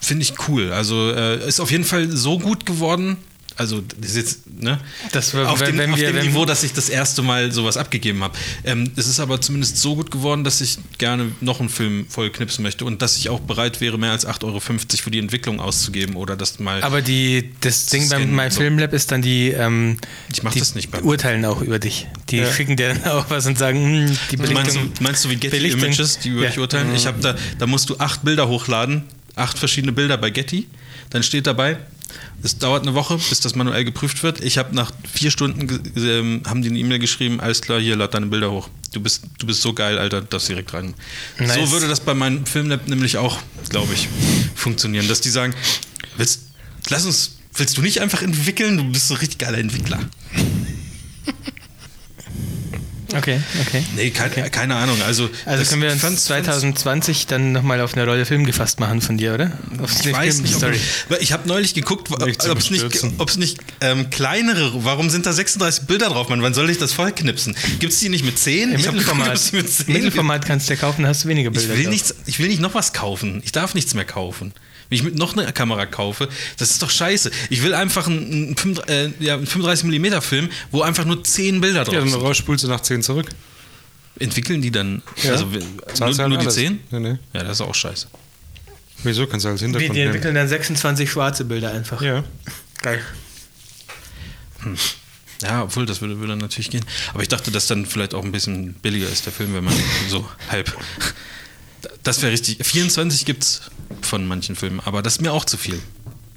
finde 0.00 0.22
ich 0.22 0.34
cool. 0.48 0.72
Also 0.72 1.10
äh, 1.10 1.48
ist 1.48 1.60
auf 1.60 1.70
jeden 1.70 1.84
Fall 1.84 2.08
so 2.10 2.38
gut 2.38 2.66
geworden. 2.66 3.16
Also 3.58 3.82
das 4.00 4.10
ist 4.10 4.16
jetzt, 4.16 4.62
ne? 4.62 4.78
Das 5.10 5.34
war- 5.34 5.50
auf 5.50 5.58
wenn- 5.58 5.66
dem, 5.72 5.78
wenn 5.78 5.90
auf 5.92 5.98
wir- 5.98 6.06
dem 6.12 6.16
wenn- 6.16 6.26
Niveau, 6.28 6.44
dass 6.44 6.62
ich 6.62 6.72
das 6.72 6.88
erste 6.88 7.22
Mal 7.22 7.50
sowas 7.50 7.76
abgegeben 7.76 8.22
habe. 8.22 8.38
Ähm, 8.62 8.88
es 8.94 9.08
ist 9.08 9.18
aber 9.18 9.40
zumindest 9.40 9.78
so 9.78 9.96
gut 9.96 10.12
geworden, 10.12 10.44
dass 10.44 10.60
ich 10.60 10.78
gerne 10.98 11.32
noch 11.40 11.58
einen 11.58 11.68
Film 11.68 12.06
voll 12.08 12.30
knipsen 12.30 12.62
möchte 12.62 12.84
und 12.84 13.02
dass 13.02 13.16
ich 13.16 13.28
auch 13.30 13.40
bereit 13.40 13.80
wäre, 13.80 13.98
mehr 13.98 14.12
als 14.12 14.24
8,50 14.26 14.44
Euro 14.46 14.60
für 14.60 15.10
die 15.10 15.18
Entwicklung 15.18 15.58
auszugeben 15.60 16.14
oder 16.14 16.36
das 16.36 16.60
mal. 16.60 16.84
Aber 16.84 17.02
die, 17.02 17.50
das 17.60 17.86
Ding 17.86 18.08
beim 18.08 18.32
My 18.32 18.48
so. 18.48 18.60
Film 18.60 18.78
Lab 18.78 18.92
ist 18.92 19.10
dann 19.10 19.22
die, 19.22 19.48
ähm, 19.48 19.96
Ich 20.32 20.44
mach 20.44 20.52
die 20.52 20.60
das 20.60 20.76
nicht 20.76 20.92
beim- 20.92 21.04
urteilen 21.04 21.44
auch 21.44 21.60
über 21.60 21.80
dich. 21.80 22.06
Die 22.30 22.36
Ja. 22.36 22.52
schicken 22.52 22.76
dir 22.76 22.94
dann 22.94 23.04
auch 23.12 23.28
was 23.28 23.44
und 23.46 23.58
sagen, 23.58 23.82
hm, 23.82 24.16
die 24.30 24.36
meinst, 24.36 24.52
Belichtung. 24.54 24.92
du, 24.94 25.02
meinst 25.02 25.24
du 25.24 25.30
wie 25.30 25.34
Getty 25.36 25.56
Belichtung- 25.56 25.80
Images, 25.82 26.20
die 26.20 26.28
über 26.28 26.42
Ja. 26.44 26.50
dich 26.50 26.60
urteilen? 26.60 26.94
Ich 26.94 27.06
habe 27.06 27.18
da, 27.20 27.34
da 27.58 27.66
musst 27.66 27.90
du 27.90 27.96
acht 27.98 28.22
Bilder 28.24 28.46
hochladen, 28.46 29.02
acht 29.34 29.58
verschiedene 29.58 29.92
Bilder 29.92 30.16
bei 30.16 30.30
Getty. 30.30 30.68
Dann 31.10 31.22
steht 31.24 31.46
dabei, 31.48 31.78
es 32.42 32.58
dauert 32.58 32.82
eine 32.82 32.94
Woche, 32.94 33.18
bis 33.18 33.40
das 33.40 33.54
manuell 33.54 33.84
geprüft 33.84 34.22
wird. 34.22 34.40
Ich 34.40 34.58
habe 34.58 34.74
nach 34.74 34.92
vier 35.12 35.30
Stunden 35.30 35.92
ähm, 35.96 36.42
haben 36.46 36.62
die 36.62 36.68
eine 36.68 36.78
E-Mail 36.78 36.98
geschrieben, 36.98 37.40
alles 37.40 37.60
klar, 37.60 37.80
hier 37.80 37.96
lad 37.96 38.14
deine 38.14 38.26
Bilder 38.26 38.50
hoch. 38.50 38.68
Du 38.92 39.00
bist, 39.00 39.24
du 39.38 39.46
bist 39.46 39.60
so 39.60 39.72
geil, 39.74 39.98
Alter, 39.98 40.22
das 40.22 40.46
direkt 40.46 40.72
rein. 40.72 40.94
Nice. 41.38 41.54
So 41.54 41.70
würde 41.72 41.88
das 41.88 42.00
bei 42.00 42.14
meinem 42.14 42.46
Filmlab 42.46 42.88
nämlich 42.88 43.16
auch, 43.16 43.38
glaube 43.68 43.92
ich, 43.92 44.08
funktionieren, 44.54 45.08
dass 45.08 45.20
die 45.20 45.30
sagen, 45.30 45.54
willst, 46.16 46.42
lass 46.88 47.04
uns, 47.04 47.32
willst 47.54 47.76
du 47.76 47.82
nicht 47.82 48.00
einfach 48.00 48.22
entwickeln? 48.22 48.76
Du 48.76 48.84
bist 48.84 49.08
so 49.08 49.14
ein 49.14 49.20
richtig 49.20 49.38
geiler 49.38 49.58
Entwickler. 49.58 50.00
Okay, 53.16 53.40
okay. 53.66 53.82
Nee, 53.96 54.10
kein, 54.10 54.50
keine 54.50 54.76
Ahnung. 54.76 55.00
Also, 55.02 55.30
Also 55.46 55.64
können 55.64 55.82
wir 55.82 55.90
uns 55.92 56.00
fand's- 56.02 56.24
2020 56.26 57.26
dann 57.26 57.52
nochmal 57.52 57.80
auf 57.80 57.94
eine 57.94 58.04
Rolle 58.04 58.26
Film 58.26 58.44
gefasst 58.44 58.80
machen 58.80 59.00
von 59.00 59.16
dir, 59.16 59.34
oder? 59.34 59.52
Auf 59.82 59.92
Ich 60.04 60.12
weiß 60.12 60.40
nicht, 60.40 60.54
ob 60.54 60.60
Filmstory. 60.60 60.80
weil 61.08 61.22
ich 61.22 61.32
habe 61.32 61.48
neulich 61.48 61.72
geguckt, 61.74 62.10
Nicht 62.10 62.48
ob 62.48 62.58
es 62.58 62.70
nicht, 62.70 62.84
ob's 63.18 63.36
nicht 63.36 63.58
ähm, 63.80 64.10
kleinere, 64.10 64.84
warum 64.84 65.08
sind 65.10 65.24
da 65.26 65.32
36 65.32 65.86
Bilder 65.86 66.08
drauf, 66.10 66.28
Mann? 66.28 66.42
Wann 66.42 66.54
soll 66.54 66.68
ich 66.70 66.78
das 66.78 66.92
vollknipsen? 66.92 67.56
Gibt 67.78 67.92
es 67.94 68.00
die 68.00 68.08
nicht 68.10 68.24
mit 68.24 68.38
10? 68.38 68.72
Im 68.72 68.78
Ich 68.80 68.86
hab 68.86 68.94
geguckt, 68.94 69.16
Mittelformat. 69.16 69.52
die 69.52 69.56
mit 69.56 69.70
10 69.72 69.92
Mittelformat 69.92 70.44
kannst 70.46 70.68
du 70.68 70.74
ja 70.74 70.80
kaufen, 70.80 71.06
hast 71.06 71.24
du 71.24 71.28
weniger. 71.28 71.50
Bilder. 71.50 71.70
Ich 71.72 71.76
will, 71.78 71.84
drauf. 71.84 71.92
nichts, 71.92 72.14
ich 72.26 72.38
will 72.38 72.48
nicht 72.48 72.60
noch 72.60 72.74
was 72.74 72.92
kaufen. 72.92 73.40
Ich 73.44 73.52
darf 73.52 73.74
nichts 73.74 73.94
mehr 73.94 74.04
kaufen. 74.04 74.52
Wenn 74.88 74.96
ich 74.96 75.02
mit 75.04 75.14
noch 75.16 75.36
eine 75.36 75.52
Kamera 75.52 75.84
kaufe, 75.86 76.28
das 76.56 76.70
ist 76.70 76.82
doch 76.82 76.90
scheiße. 76.90 77.30
Ich 77.50 77.62
will 77.62 77.74
einfach 77.74 78.06
einen, 78.06 78.32
einen, 78.48 78.56
35 78.56 79.20
äh, 79.20 79.24
ja, 79.24 79.34
einen 79.34 79.46
35mm 79.46 80.20
Film, 80.22 80.48
wo 80.70 80.82
einfach 80.82 81.04
nur 81.04 81.22
10 81.22 81.60
Bilder 81.60 81.84
drauf 81.84 81.94
Ja, 81.94 82.00
dann 82.00 82.08
sind. 82.08 82.20
raus- 82.22 82.36
spulst 82.38 82.64
du 82.64 82.68
nach 82.68 82.80
10 82.80 83.02
zurück. 83.02 83.28
Entwickeln 84.18 84.62
die 84.62 84.70
dann 84.70 85.02
Ja. 85.22 85.32
also, 85.32 85.44
nur, 85.46 86.28
nur 86.28 86.38
die 86.38 86.44
alles. 86.44 86.54
10? 86.54 86.80
Nee, 86.90 87.00
nee. 87.00 87.18
Ja, 87.34 87.42
das 87.44 87.52
ist 87.52 87.60
auch 87.60 87.74
scheiße. 87.74 88.08
Wieso 89.04 89.26
kannst 89.26 89.44
du 89.44 89.50
als 89.50 89.60
Die, 89.60 89.66
Hintergrund 89.66 89.90
die 89.94 89.98
nehmen? 90.00 90.06
entwickeln 90.14 90.34
dann 90.34 90.48
26 90.48 91.08
schwarze 91.10 91.44
Bilder 91.44 91.70
einfach. 91.72 92.02
Ja. 92.02 92.24
Geil. 92.82 93.00
Ja, 95.42 95.62
obwohl, 95.62 95.86
das 95.86 96.00
würde, 96.00 96.18
würde 96.18 96.34
natürlich 96.36 96.70
gehen. 96.70 96.84
Aber 97.12 97.22
ich 97.22 97.28
dachte, 97.28 97.50
dass 97.52 97.68
dann 97.68 97.86
vielleicht 97.86 98.12
auch 98.14 98.24
ein 98.24 98.32
bisschen 98.32 98.72
billiger 98.74 99.08
ist, 99.08 99.24
der 99.26 99.32
Film, 99.32 99.54
wenn 99.54 99.62
man 99.64 99.74
so 100.08 100.28
halb. 100.50 100.76
Das 102.02 102.22
wäre 102.22 102.32
richtig. 102.32 102.58
24 102.66 103.24
gibt 103.24 103.42
es 103.44 103.62
von 104.02 104.26
manchen 104.26 104.56
Filmen, 104.56 104.80
aber 104.80 105.02
das 105.02 105.14
ist 105.14 105.20
mir 105.20 105.32
auch 105.32 105.44
zu 105.44 105.56
viel. 105.56 105.80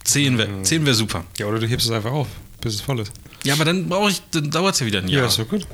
10 0.03 0.37
wäre 0.37 0.61
10 0.63 0.85
wär 0.85 0.93
super. 0.93 1.25
Ja, 1.37 1.45
oder 1.47 1.59
du 1.59 1.67
hebst 1.67 1.85
es 1.87 1.91
einfach 1.91 2.11
auf, 2.11 2.27
bis 2.61 2.75
es 2.75 2.81
voll 2.81 2.99
ist. 2.99 3.11
Ja, 3.43 3.53
aber 3.53 3.65
dann 3.65 3.87
brauche 3.89 4.09
ich, 4.11 4.21
dann 4.31 4.51
dauert 4.51 4.73
es 4.75 4.79
ja 4.81 4.85
wieder 4.85 4.99
ein 4.99 5.07
Ja, 5.07 5.19
Jahr. 5.19 5.27
ist 5.27 5.35
so 5.35 5.45
gut. 5.45 5.65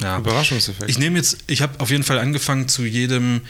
Ja. 0.00 0.18
Überraschungseffekt. 0.18 0.90
Ich 0.90 0.98
nehme 0.98 1.16
jetzt, 1.16 1.38
ich 1.46 1.62
habe 1.62 1.78
auf 1.78 1.90
jeden 1.90 2.02
Fall 2.02 2.18
angefangen 2.18 2.66
zu 2.66 2.84
jedem, 2.84 3.42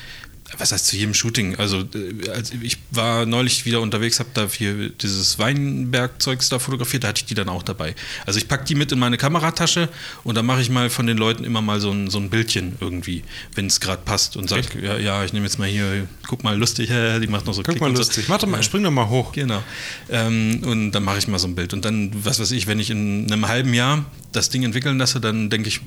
was 0.58 0.72
heißt 0.72 0.86
zu 0.86 0.96
jedem 0.96 1.14
Shooting? 1.14 1.56
Also, 1.56 1.80
äh, 1.80 2.42
ich 2.60 2.78
war 2.90 3.26
neulich 3.26 3.64
wieder 3.64 3.80
unterwegs, 3.80 4.18
habe 4.20 4.30
da 4.34 4.46
hier 4.46 4.90
dieses 4.90 5.38
Weinbergzeugs 5.38 6.48
da 6.48 6.58
fotografiert, 6.58 7.04
da 7.04 7.08
hatte 7.08 7.20
ich 7.20 7.26
die 7.26 7.34
dann 7.34 7.48
auch 7.48 7.62
dabei. 7.62 7.94
Also 8.26 8.38
ich 8.38 8.48
packe 8.48 8.64
die 8.64 8.74
mit 8.74 8.92
in 8.92 8.98
meine 8.98 9.16
Kameratasche 9.16 9.88
und 10.24 10.36
dann 10.36 10.46
mache 10.46 10.60
ich 10.60 10.70
mal 10.70 10.90
von 10.90 11.06
den 11.06 11.16
Leuten 11.16 11.44
immer 11.44 11.62
mal 11.62 11.80
so 11.80 11.90
ein, 11.90 12.10
so 12.10 12.18
ein 12.18 12.30
Bildchen 12.30 12.76
irgendwie, 12.80 13.24
wenn 13.54 13.66
es 13.66 13.80
gerade 13.80 14.02
passt 14.04 14.36
und 14.36 14.48
sage, 14.48 14.80
ja, 14.82 14.98
ja, 14.98 15.24
ich 15.24 15.32
nehme 15.32 15.46
jetzt 15.46 15.58
mal 15.58 15.68
hier, 15.68 16.06
guck 16.26 16.44
mal 16.44 16.56
lustig, 16.56 16.88
die 17.22 17.26
macht 17.26 17.46
noch 17.46 17.54
so 17.54 17.62
Guck 17.62 17.74
Klick 17.74 17.80
mal 17.80 17.94
lustig. 17.94 18.26
So. 18.26 18.32
Mach 18.32 18.38
doch 18.38 18.48
mal, 18.48 18.62
spring 18.62 18.82
doch 18.82 18.90
mal 18.90 19.08
hoch. 19.08 19.32
Genau. 19.32 19.62
Ähm, 20.10 20.62
und 20.64 20.92
dann 20.92 21.04
mache 21.04 21.18
ich 21.18 21.28
mal 21.28 21.38
so 21.38 21.48
ein 21.48 21.54
Bild. 21.54 21.72
Und 21.72 21.84
dann, 21.84 22.10
was 22.24 22.40
weiß 22.40 22.50
ich, 22.52 22.66
wenn 22.66 22.78
ich 22.78 22.90
in 22.90 23.30
einem 23.30 23.48
halben 23.48 23.74
Jahr 23.74 24.04
das 24.32 24.50
Ding 24.50 24.62
entwickeln 24.62 24.98
lasse, 24.98 25.20
dann 25.20 25.50
denke 25.50 25.68
ich, 25.68 25.80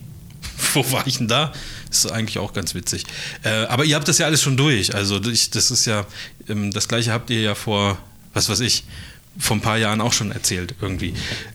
wo 0.73 0.91
war 0.91 1.05
ich 1.07 1.17
denn 1.17 1.27
da? 1.27 1.53
Ist 1.89 2.11
eigentlich 2.11 2.39
auch 2.39 2.53
ganz 2.53 2.75
witzig. 2.75 3.05
Äh, 3.43 3.49
aber 3.65 3.85
ihr 3.85 3.95
habt 3.95 4.07
das 4.07 4.17
ja 4.17 4.25
alles 4.25 4.41
schon 4.41 4.57
durch. 4.57 4.93
Also 4.93 5.21
ich, 5.23 5.49
das 5.49 5.71
ist 5.71 5.85
ja, 5.85 6.05
ähm, 6.47 6.71
das 6.71 6.87
gleiche 6.87 7.11
habt 7.11 7.29
ihr 7.29 7.41
ja 7.41 7.55
vor, 7.55 7.97
was 8.33 8.49
weiß 8.49 8.59
ich, 8.61 8.83
vor 9.37 9.57
ein 9.57 9.61
paar 9.61 9.77
Jahren 9.77 10.01
auch 10.01 10.13
schon 10.13 10.31
erzählt 10.31 10.75
irgendwie. 10.81 11.13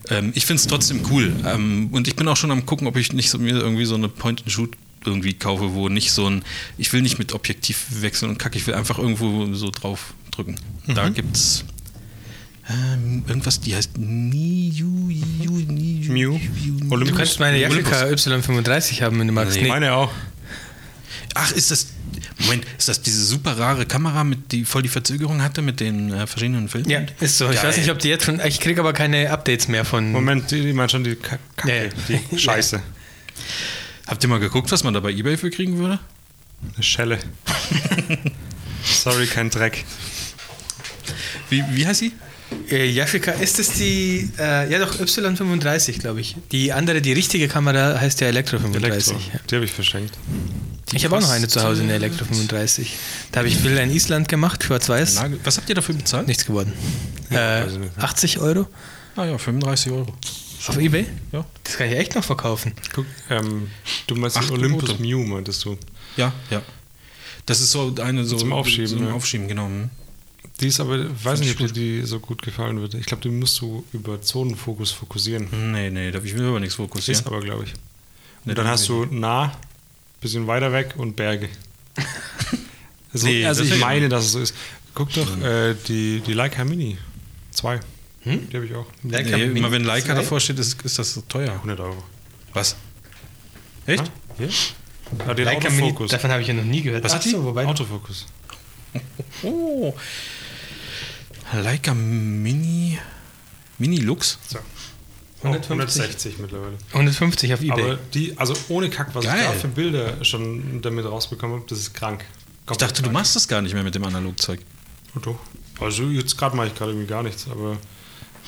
Ähm, 0.09 0.31
ich 0.35 0.45
finde 0.45 0.61
es 0.61 0.67
trotzdem 0.67 1.01
cool. 1.09 1.33
Ähm, 1.45 1.89
und 1.91 2.07
ich 2.07 2.15
bin 2.15 2.27
auch 2.27 2.37
schon 2.37 2.51
am 2.51 2.65
gucken, 2.65 2.87
ob 2.87 2.95
ich 2.97 3.13
nicht 3.13 3.29
so, 3.29 3.39
mir 3.39 3.55
irgendwie 3.55 3.85
so 3.85 3.95
eine 3.95 4.09
Point-and-Shoot 4.09 4.75
irgendwie 5.05 5.33
kaufe, 5.33 5.73
wo 5.73 5.89
nicht 5.89 6.11
so 6.11 6.29
ein, 6.29 6.43
ich 6.77 6.93
will 6.93 7.01
nicht 7.01 7.17
mit 7.17 7.33
Objektiv 7.33 7.85
wechseln 7.89 8.29
und 8.29 8.37
kacke, 8.37 8.57
ich 8.57 8.67
will 8.67 8.75
einfach 8.75 8.99
irgendwo 8.99 9.51
so 9.53 9.71
drauf 9.71 10.13
drücken. 10.31 10.55
Da 10.87 11.09
gibt's 11.09 11.65
ähm, 12.71 13.23
irgendwas, 13.27 13.59
die 13.59 13.75
heißt 13.75 13.97
Niu, 13.97 14.85
Niu, 14.87 15.51
Niu, 15.67 16.11
Mew? 16.13 16.39
Du 16.79 16.91
Olympus? 16.91 17.17
kannst 17.17 17.39
meine. 17.39 17.57
Jacke 17.59 17.81
Y35 17.81 19.01
haben, 19.01 19.19
wenn 19.19 19.27
du 19.27 19.33
magst. 19.33 19.55
Nee. 19.57 19.63
Nee. 19.63 19.69
Meine 19.69 19.93
auch. 19.93 20.11
Ach, 21.33 21.51
ist 21.51 21.71
das, 21.71 21.87
Moment, 22.39 22.65
ist 22.77 22.89
das 22.89 23.01
diese 23.01 23.23
super 23.23 23.57
rare 23.57 23.85
Kamera, 23.85 24.23
mit 24.25 24.51
die 24.51 24.65
voll 24.65 24.81
die 24.81 24.89
Verzögerung 24.89 25.41
hatte 25.41 25.61
mit 25.61 25.79
den 25.79 26.11
äh, 26.11 26.27
verschiedenen 26.27 26.67
Filmen? 26.67 26.89
Ja, 26.89 27.01
ist 27.21 27.37
so. 27.37 27.49
Ich 27.49 27.55
Geil. 27.55 27.69
weiß 27.69 27.77
nicht, 27.77 27.89
ob 27.89 27.99
die 27.99 28.09
jetzt 28.09 28.25
schon. 28.25 28.39
Ich 28.45 28.59
kriege 28.59 28.81
aber 28.81 28.91
keine 28.93 29.29
Updates 29.31 29.67
mehr 29.69 29.85
von. 29.85 30.11
Moment, 30.11 30.51
die, 30.51 30.61
die 30.61 30.73
meint 30.73 30.91
schon 30.91 31.03
die 31.03 31.15
Ka- 31.15 31.39
Kacke, 31.55 31.89
Ja, 32.07 32.15
ja. 32.15 32.19
die 32.31 32.37
Scheiße. 32.39 32.81
Habt 34.07 34.23
ihr 34.23 34.29
mal 34.29 34.39
geguckt, 34.39 34.71
was 34.71 34.83
man 34.83 34.93
da 34.93 34.99
bei 34.99 35.11
Ebay 35.11 35.37
für 35.37 35.49
kriegen 35.51 35.77
würde? 35.77 35.99
Eine 36.75 36.83
Schelle. 36.83 37.19
Sorry, 38.83 39.25
kein 39.27 39.49
Dreck. 39.49 39.83
Wie, 41.49 41.63
wie 41.71 41.85
heißt 41.87 41.99
sie? 42.01 42.11
Äh, 42.69 42.89
Yashica, 42.89 43.31
ist 43.31 43.59
das 43.59 43.73
die. 43.73 44.29
Äh, 44.37 44.71
ja, 44.71 44.79
doch, 44.79 44.99
Y35, 44.99 45.99
glaube 45.99 46.21
ich. 46.21 46.35
Die 46.51 46.71
andere, 46.71 47.01
die 47.01 47.13
richtige 47.13 47.47
Kamera 47.47 47.99
heißt 47.99 48.21
ja 48.21 48.27
Elektro 48.27 48.59
35. 48.59 49.13
Elektro. 49.13 49.39
Die 49.49 49.55
habe 49.55 49.65
ich 49.65 49.71
verschenkt. 49.71 50.17
Ich 50.93 51.05
habe 51.05 51.15
auch 51.15 51.21
noch 51.21 51.29
eine 51.29 51.47
zu 51.47 51.61
Hause, 51.63 51.83
eine 51.83 51.93
Elektro 51.93 52.25
35. 52.25 52.93
Da 53.31 53.39
habe 53.39 53.47
ich 53.47 53.59
Bilder 53.59 53.83
in 53.83 53.91
Island 53.91 54.27
gemacht, 54.27 54.63
schwarz-weiß. 54.63 55.21
Was 55.43 55.57
habt 55.57 55.69
ihr 55.69 55.75
dafür 55.75 55.95
bezahlt? 55.95 56.27
Nichts 56.27 56.45
geworden. 56.45 56.73
Ja, 57.29 57.59
äh, 57.59 57.65
weiß 57.65 57.73
ich 57.73 57.79
nicht. 57.79 57.97
80 57.97 58.39
Euro 58.39 58.67
Ah 59.15 59.25
ja, 59.25 59.37
35 59.37 59.91
Euro. 59.91 60.13
auf 60.67 60.77
Ebay? 60.77 61.05
Ja. 61.31 61.45
Das 61.63 61.77
kann 61.77 61.87
ich 61.89 61.97
echt 61.97 62.15
noch 62.15 62.23
verkaufen. 62.23 62.73
Guck, 62.93 63.05
ähm, 63.29 63.67
du 64.07 64.15
meinst 64.15 64.37
Acht 64.37 64.51
Olympus. 64.51 64.99
Mew, 64.99 65.25
meintest 65.25 65.65
du. 65.65 65.77
Ja, 66.17 66.31
ja. 66.49 66.61
Das 67.45 67.59
ist 67.59 67.71
so 67.71 67.93
eine 68.01 68.23
so 68.23 68.37
Zum 68.37 68.53
Aufschieben, 68.53 68.87
Zum 68.87 69.07
ja. 69.07 69.13
Aufschieben, 69.13 69.47
genau. 69.47 69.69
Hm. 70.61 70.65
Die 70.65 70.67
ist 70.67 70.79
aber, 70.79 71.23
weiß 71.23 71.39
nicht, 71.39 71.49
ich 71.49 71.61
ob 71.61 71.67
dir 71.67 71.73
die 71.73 72.01
so 72.03 72.19
gut 72.19 72.41
gefallen 72.41 72.79
würde. 72.79 72.97
Ich 72.97 73.05
glaube, 73.05 73.23
die 73.23 73.29
musst 73.29 73.59
du 73.61 73.83
über 73.93 74.21
Zonenfokus 74.21 74.91
fokussieren. 74.91 75.47
Nee, 75.71 75.89
nee, 75.89 76.11
da 76.11 76.19
ich 76.23 76.35
will 76.35 76.45
aber 76.47 76.59
nichts 76.59 76.75
fokussieren. 76.75 77.19
Ist 77.19 77.27
aber, 77.27 77.41
glaube 77.41 77.65
ich. 77.65 77.73
Nee, 78.45 78.51
Und 78.51 78.57
dann 78.57 78.67
hast 78.67 78.87
du 78.87 79.05
nah, 79.05 79.51
bisschen 80.21 80.47
weiter 80.47 80.71
weg 80.71 80.93
und 80.97 81.15
Berge. 81.15 81.49
Also, 83.13 83.27
Nee, 83.27 83.45
also 83.45 83.63
ich 83.63 83.77
meine, 83.77 84.07
dass 84.07 84.23
es 84.23 84.31
so 84.31 84.39
ist. 84.39 84.55
Guck 84.93 85.11
doch, 85.13 85.41
äh, 85.41 85.75
die, 85.89 86.21
die 86.25 86.31
Leica 86.31 86.63
Mini 86.63 86.97
2. 87.51 87.81
Die 88.23 88.55
habe 88.55 88.65
ich 88.65 88.73
auch. 88.73 88.85
Leica 89.03 89.35
Nee, 89.35 89.47
Mini 89.47 89.59
immer 89.59 89.69
wenn 89.69 89.83
Leica 89.83 90.13
davor 90.13 90.39
steht, 90.39 90.59
ist, 90.59 90.81
ist 90.83 90.97
das 90.97 91.13
so 91.13 91.21
teuer. 91.27 91.51
100 91.51 91.79
Euro. 91.81 92.01
Was? 92.53 92.77
Echt? 93.85 94.09
Ah? 94.39 94.43
Ah, 95.27 95.33
den 95.33 95.43
Leica 95.43 95.69
Mini, 95.69 95.81
Autofokus. 95.87 96.11
davon 96.11 96.31
habe 96.31 96.41
ich 96.41 96.47
ja 96.47 96.53
noch 96.53 96.63
nie 96.63 96.81
gehört. 96.81 97.03
Was 97.03 97.11
Ach 97.11 97.15
hat 97.17 97.25
die? 97.25 97.31
so, 97.31 97.43
wobei. 97.43 97.65
Autofokus. 97.65 98.27
Oh. 99.43 99.93
Leica 101.53 101.93
Mini. 101.93 102.97
Mini 103.77 103.97
Lux? 103.97 104.37
So. 104.47 104.59
150. 105.43 105.71
160 105.71 106.37
mittlerweile. 106.37 106.77
150 106.93 107.53
auf 107.53 107.61
Ebay. 107.61 107.71
Aber 107.71 107.95
die, 108.13 108.37
also 108.37 108.53
ohne 108.69 108.89
Kack, 108.89 109.15
was 109.15 109.25
Geil. 109.25 109.39
ich 109.39 109.45
da 109.45 109.51
für 109.53 109.67
Bilder 109.69 110.23
schon 110.23 110.81
damit 110.81 111.05
rausbekommen 111.05 111.57
habe, 111.57 111.65
das 111.67 111.79
ist 111.79 111.93
krank. 111.93 112.25
Ich 112.69 112.77
dachte, 112.77 113.01
du 113.01 113.09
machst 113.09 113.35
das 113.35 113.47
gar 113.47 113.61
nicht 113.61 113.73
mehr 113.73 113.83
mit 113.83 113.95
dem 113.95 114.03
Analogzeug. 114.03 114.61
Oh, 115.15 115.19
doch. 115.19 115.39
Also 115.79 116.03
jetzt 116.03 116.37
gerade 116.37 116.55
mache 116.55 116.67
ich 116.67 116.75
gerade 116.75 116.91
irgendwie 116.91 117.07
gar 117.07 117.23
nichts, 117.23 117.47
aber. 117.49 117.77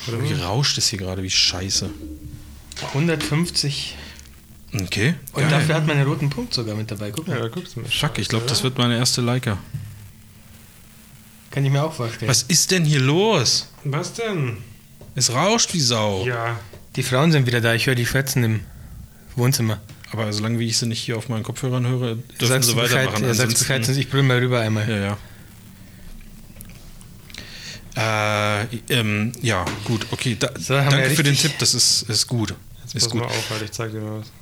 Wie 0.06 0.32
rauscht 0.34 0.78
es 0.78 0.88
hier 0.88 0.98
gerade, 0.98 1.22
wie 1.22 1.30
scheiße. 1.30 1.90
150. 2.88 3.96
Okay. 4.72 5.14
Und 5.32 5.42
geil. 5.42 5.50
dafür 5.50 5.74
hat 5.76 5.86
man 5.86 5.96
einen 5.96 6.08
roten 6.08 6.30
Punkt 6.30 6.54
sogar 6.54 6.74
mit 6.74 6.90
dabei. 6.90 7.10
Guck 7.10 7.28
mal. 7.28 7.36
Ja, 7.36 7.42
da 7.42 7.48
guckst 7.48 7.76
du 7.76 7.80
mal. 7.80 7.88
Fuck, 7.88 8.18
ich 8.18 8.28
glaube, 8.28 8.46
das 8.46 8.62
wird 8.62 8.78
meine 8.78 8.96
erste 8.96 9.20
Leica. 9.20 9.58
Kann 11.54 11.64
ich 11.64 11.70
mir 11.70 11.82
auch 11.84 11.92
vorstellen. 11.94 12.28
Was 12.28 12.42
ist 12.42 12.70
denn 12.72 12.84
hier 12.84 13.00
los? 13.00 13.68
Was 13.84 14.12
denn? 14.12 14.58
Es 15.14 15.32
rauscht 15.32 15.72
wie 15.72 15.80
Sau. 15.80 16.26
Ja. 16.26 16.58
Die 16.96 17.02
Frauen 17.04 17.30
sind 17.32 17.46
wieder 17.46 17.60
da. 17.60 17.74
Ich 17.74 17.86
höre 17.86 17.94
die 17.94 18.06
schwätzen 18.06 18.42
im 18.44 18.60
Wohnzimmer. 19.36 19.80
Aber 20.12 20.32
solange 20.32 20.58
wie 20.58 20.66
ich 20.66 20.76
sie 20.78 20.86
nicht 20.86 21.00
hier 21.00 21.16
auf 21.16 21.28
meinen 21.28 21.42
Kopfhörern 21.42 21.86
höre, 21.86 22.16
dürfen 22.16 22.46
Sagst 22.46 22.68
sie 22.70 22.74
Bescheid, 22.74 23.06
weitermachen. 23.06 23.24
ja, 23.26 23.34
sagst 23.34 23.58
Bescheid, 23.58 23.84
sonst 23.84 23.98
ich 23.98 24.10
brülle 24.10 24.22
mal 24.24 24.38
rüber 24.38 24.60
einmal. 24.60 24.88
Ja, 24.88 25.16
ja. 27.96 28.62
Äh, 28.62 28.66
ähm, 28.90 29.32
ja, 29.40 29.64
gut, 29.84 30.06
okay. 30.10 30.36
Da, 30.38 30.50
So, 30.58 30.74
danke 30.74 31.10
für 31.10 31.22
den 31.22 31.36
Tipp, 31.36 31.52
das 31.58 31.74
ist, 31.74 32.02
ist 32.08 32.26
gut. 32.26 32.54
Jetzt 32.82 32.94
ist 32.96 33.04
pass 33.04 33.10
gut. 33.10 33.20
mal 33.22 33.26
auf, 33.26 33.50
Alter, 33.52 33.64
ich 33.64 33.70
zeig 33.72 33.92
dir 33.92 34.00
mal 34.00 34.20
was. 34.20 34.32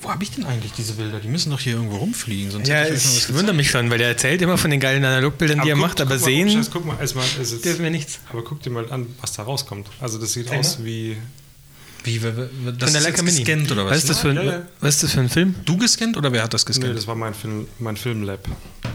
Wo 0.00 0.10
habe 0.10 0.22
ich 0.22 0.30
denn 0.30 0.44
eigentlich 0.44 0.72
diese 0.72 0.94
Bilder? 0.94 1.20
Die 1.20 1.28
müssen 1.28 1.50
doch 1.50 1.60
hier 1.60 1.74
irgendwo 1.74 1.96
rumfliegen. 1.96 2.50
Sonst 2.50 2.68
Ja, 2.68 2.76
hätte 2.76 2.94
ich 2.94 3.32
wundere 3.34 3.54
mich 3.54 3.70
schon, 3.70 3.90
weil 3.90 3.98
der 3.98 4.08
erzählt 4.08 4.40
immer 4.42 4.56
von 4.58 4.70
den 4.70 4.80
geilen 4.80 5.04
Analogbildern, 5.04 5.60
die 5.62 5.68
er 5.70 5.74
guck- 5.74 5.82
macht, 5.82 6.00
aber 6.00 6.16
guck 6.16 6.20
mal, 6.20 6.24
sehen 6.24 6.50
Scheiß, 6.50 6.70
guck 6.70 6.84
mal, 6.86 6.96
erstmal 7.00 7.26
ist 7.40 7.52
es, 7.52 7.60
dürfen 7.62 7.82
wir 7.82 7.90
nichts. 7.90 8.20
aber 8.30 8.42
guck 8.44 8.62
dir 8.62 8.70
mal 8.70 8.90
an, 8.92 9.06
was 9.20 9.32
da 9.32 9.42
rauskommt. 9.42 9.88
Also 10.00 10.18
das 10.18 10.32
sieht 10.32 10.48
Zeig 10.48 10.60
aus 10.60 10.78
mal. 10.78 10.84
wie 10.86 11.16
Wie, 12.04 12.22
wer- 12.22 12.36
wer- 12.36 12.46
das 12.46 12.52
Von 12.64 12.76
der 12.78 12.86
ist 12.88 12.92
Leica 12.94 13.08
jetzt 13.08 13.22
Mini. 13.24 13.38
gescannt 13.44 13.72
oder 13.72 13.84
was? 13.84 13.90
Was 13.92 13.98
ist, 13.98 14.10
das 14.10 14.18
für 14.20 14.30
ein, 14.30 14.36
Ja, 14.36 14.42
ja. 14.44 14.62
was 14.80 14.94
ist 14.94 15.02
das 15.02 15.12
für 15.12 15.20
ein 15.20 15.28
Film? 15.28 15.54
Du 15.64 15.76
gescannt 15.76 16.16
oder 16.16 16.32
wer 16.32 16.42
hat 16.44 16.54
das 16.54 16.62
Nee, 16.64 16.68
gescannt? 16.74 16.96
das 16.96 17.06
war 17.06 17.14
mein 17.16 17.34
Film, 17.34 17.66
mein 17.80 17.96
Filmlab. 17.96 18.40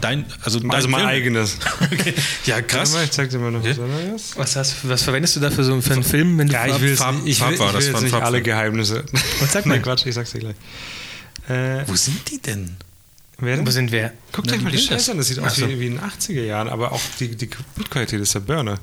Dein, 0.00 0.24
also, 0.42 0.58
dein 0.60 0.70
Also 0.70 0.88
mein 0.88 1.00
Film? 1.00 1.10
eigenes. 1.10 1.58
Okay. 1.92 2.14
Ja, 2.46 2.60
krass. 2.62 2.92
mal, 2.92 3.04
ich 3.04 3.10
zeig 3.10 3.30
dir 3.30 3.38
mal 3.38 3.50
noch 3.52 3.62
was 3.62 3.78
anderes. 3.78 4.32
Was, 4.36 4.56
hast, 4.56 4.88
was 4.88 5.02
verwendest 5.02 5.36
du 5.36 5.40
da 5.40 5.50
für, 5.50 5.62
so, 5.64 5.80
für 5.80 5.92
einen 5.92 6.02
Film, 6.04 6.38
wenn 6.38 6.48
du 6.48 6.54
Ja, 6.54 6.66
ich 6.66 6.80
will, 6.80 6.96
Farb- 6.96 7.16
nicht, 7.22 7.32
ich 7.32 7.38
Farb 7.38 7.50
will, 7.52 7.58
war 7.60 7.66
ich 7.68 7.72
das, 7.74 7.84
will 7.86 7.92
war 7.94 8.00
jetzt 8.02 8.12
nicht 8.12 8.22
alle. 8.22 8.42
Geheimnisse. 8.42 9.04
Und 9.40 9.50
sag 9.50 9.66
Nein, 9.66 9.78
mal. 9.80 9.82
Quatsch, 9.82 10.06
ich 10.06 10.14
sag's 10.14 10.32
dir 10.32 10.38
gleich. 10.40 10.56
Äh, 11.48 11.82
Wo 11.86 11.94
sind 11.94 12.30
die 12.30 12.40
denn? 12.40 12.76
wer 13.38 13.56
denn? 13.56 13.66
Wo 13.66 13.70
sind 13.70 13.92
wir? 13.92 14.12
Guckt 14.32 14.50
euch 14.50 14.60
mal 14.62 14.70
die. 14.72 14.78
Scheiße 14.78 15.10
an, 15.12 15.18
das 15.18 15.28
sieht 15.28 15.38
aus 15.40 15.56
so. 15.56 15.68
wie, 15.68 15.78
wie 15.78 15.86
in 15.88 15.96
den 15.98 16.00
80er 16.00 16.42
Jahren, 16.42 16.68
aber 16.68 16.92
auch 16.92 17.00
die, 17.20 17.36
die 17.36 17.50
Bildqualität 17.76 18.20
ist 18.20 18.34
der 18.34 18.40
Burner. 18.40 18.78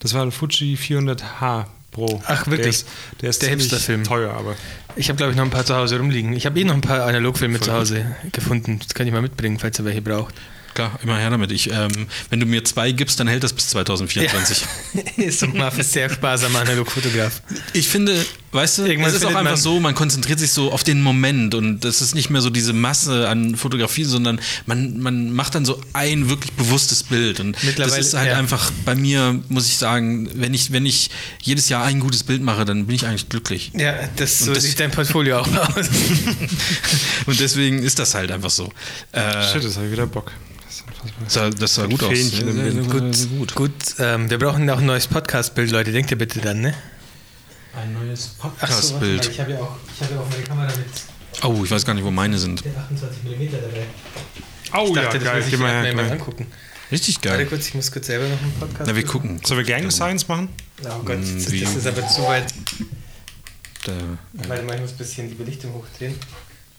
Das 0.00 0.12
war 0.12 0.22
ein 0.22 0.30
Fuji 0.32 0.76
400H 0.76 1.66
Pro. 1.96 2.20
Ach, 2.26 2.46
wirklich? 2.46 2.84
Der 3.22 3.30
ist, 3.30 3.40
der 3.40 3.48
Der 3.48 3.58
Hipster-Film. 3.58 4.04
teuer, 4.04 4.34
aber 4.34 4.54
Ich 4.96 5.08
habe, 5.08 5.16
glaube 5.16 5.32
ich, 5.32 5.36
noch 5.38 5.44
ein 5.44 5.50
paar 5.50 5.64
zu 5.64 5.74
Hause 5.74 5.96
rumliegen. 5.96 6.34
Ich 6.34 6.44
habe 6.44 6.60
eh 6.60 6.64
noch 6.64 6.74
ein 6.74 6.82
paar 6.82 7.06
Analogfilme 7.06 7.58
zu 7.58 7.72
Hause 7.72 8.14
gefunden. 8.32 8.78
Das 8.80 8.92
kann 8.92 9.06
ich 9.06 9.14
mal 9.14 9.22
mitbringen, 9.22 9.58
falls 9.58 9.78
ihr 9.78 9.86
welche 9.86 10.02
braucht. 10.02 10.34
Klar, 10.76 10.98
immer 11.02 11.16
her 11.18 11.30
damit. 11.30 11.50
Ich, 11.52 11.70
ähm, 11.72 11.88
wenn 12.30 12.38
du 12.38 12.46
mir 12.46 12.62
zwei 12.64 12.92
gibst, 12.92 13.18
dann 13.18 13.28
hält 13.28 13.42
das 13.42 13.52
bis 13.54 13.68
2024. 13.68 14.62
ist 15.16 15.42
doch 15.42 15.52
mal 15.52 15.72
sehr 15.82 16.10
sparsamer 16.10 16.60
Analogfotograf. 16.60 17.40
Ich 17.72 17.88
finde, 17.88 18.24
weißt 18.52 18.78
du, 18.78 18.84
Irgendwann 18.84 19.08
es 19.10 19.16
ist 19.16 19.24
auch 19.24 19.30
einfach 19.30 19.42
man- 19.42 19.56
so, 19.56 19.80
man 19.80 19.94
konzentriert 19.94 20.38
sich 20.38 20.50
so 20.52 20.70
auf 20.72 20.84
den 20.84 21.00
Moment 21.00 21.54
und 21.54 21.80
das 21.80 22.02
ist 22.02 22.14
nicht 22.14 22.28
mehr 22.28 22.42
so 22.42 22.50
diese 22.50 22.74
Masse 22.74 23.26
an 23.28 23.56
Fotografie, 23.56 24.04
sondern 24.04 24.38
man, 24.66 24.98
man 25.00 25.32
macht 25.32 25.54
dann 25.54 25.64
so 25.64 25.80
ein 25.94 26.28
wirklich 26.28 26.52
bewusstes 26.52 27.02
Bild 27.04 27.40
und 27.40 27.56
Mittlerweile- 27.64 27.96
das 27.96 28.08
ist 28.08 28.14
halt 28.14 28.28
ja. 28.28 28.36
einfach 28.36 28.70
bei 28.84 28.94
mir, 28.94 29.40
muss 29.48 29.66
ich 29.68 29.78
sagen, 29.78 30.28
wenn 30.34 30.52
ich, 30.52 30.72
wenn 30.72 30.84
ich 30.84 31.10
jedes 31.42 31.70
Jahr 31.70 31.84
ein 31.84 32.00
gutes 32.00 32.22
Bild 32.22 32.42
mache, 32.42 32.66
dann 32.66 32.84
bin 32.86 32.96
ich 32.96 33.06
eigentlich 33.06 33.30
glücklich. 33.30 33.72
Ja, 33.74 33.94
das, 34.16 34.40
so 34.40 34.52
das- 34.52 34.62
sieht 34.64 34.78
dein 34.78 34.90
Portfolio 34.90 35.38
auch 35.38 35.48
aus. 35.76 35.88
Und 37.24 37.40
deswegen 37.40 37.82
ist 37.82 37.98
das 37.98 38.14
halt 38.14 38.30
einfach 38.30 38.50
so. 38.50 38.70
Äh, 39.12 39.42
shit, 39.52 39.64
das 39.64 39.76
habe 39.76 39.86
ich 39.86 39.92
wieder 39.92 40.06
Bock. 40.06 40.32
Das 41.24 41.34
sah, 41.34 41.50
das 41.50 41.74
sah 41.74 41.86
gut 41.86 42.02
aus. 42.02 42.08
Fähnchen 42.10 42.48
im 42.48 42.64
Wind. 42.64 42.90
gut. 42.90 43.28
gut, 43.38 43.54
gut. 43.54 43.72
Ähm, 43.98 44.28
wir 44.30 44.38
brauchen 44.38 44.68
auch 44.70 44.78
ein 44.78 44.86
neues 44.86 45.06
Podcast-Bild, 45.06 45.70
Leute. 45.70 45.92
Denkt 45.92 46.10
ihr 46.10 46.18
bitte 46.18 46.40
dann, 46.40 46.60
ne? 46.60 46.74
Ein 47.74 47.92
neues 47.94 48.24
so, 48.24 48.44
warte 48.44 48.56
Podcast-Bild. 48.60 49.30
Ich 49.30 49.40
habe 49.40 49.52
ja, 49.52 49.58
auch- 49.60 49.76
ich 49.94 50.02
habe 50.02 50.14
ja 50.14 50.20
auch 50.20 50.30
meine 50.30 50.42
Kamera 50.42 50.66
mit 50.68 50.86
Oh, 51.42 51.62
ich 51.64 51.70
weiß 51.70 51.84
gar 51.84 51.92
nicht, 51.94 52.04
wo 52.04 52.10
meine 52.10 52.38
sind. 52.38 52.62
28 52.66 53.22
mm 53.24 53.52
dabei. 53.52 53.86
Oh 54.74 54.86
Ich 54.88 54.92
dachte, 54.94 55.18
ja, 55.18 55.22
das 55.22 55.22
geil. 55.24 55.42
muss 55.42 55.52
ich 55.52 55.58
mal 55.58 55.94
mal 55.94 56.10
angucken. 56.12 56.46
Richtig 56.90 57.16
Warte 57.16 57.28
geil. 57.38 57.46
kurz, 57.46 57.68
ich 57.68 57.74
muss 57.74 57.92
kurz 57.92 58.06
selber 58.06 58.26
noch 58.28 58.40
einen 58.40 58.52
Podcast 58.52 58.84
Na, 58.86 58.96
wir 58.96 59.04
gucken. 59.04 59.40
Sollen 59.44 59.58
wir 59.58 59.66
Gang 59.66 59.90
Science 59.92 60.26
machen? 60.28 60.48
Oh 60.84 61.02
Gott, 61.04 61.18
das, 61.20 61.50
Wie- 61.52 61.60
das 61.60 61.74
ist 61.76 61.86
aber 61.86 62.06
zu 62.08 62.22
weit. 62.22 62.52
Da, 63.84 63.92
Warte 64.48 64.62
mal, 64.62 64.74
ich 64.76 64.80
muss 64.80 64.92
ein 64.92 64.96
bisschen 64.96 65.28
die 65.28 65.34
Belichtung 65.34 65.74
hochdrehen. 65.74 66.14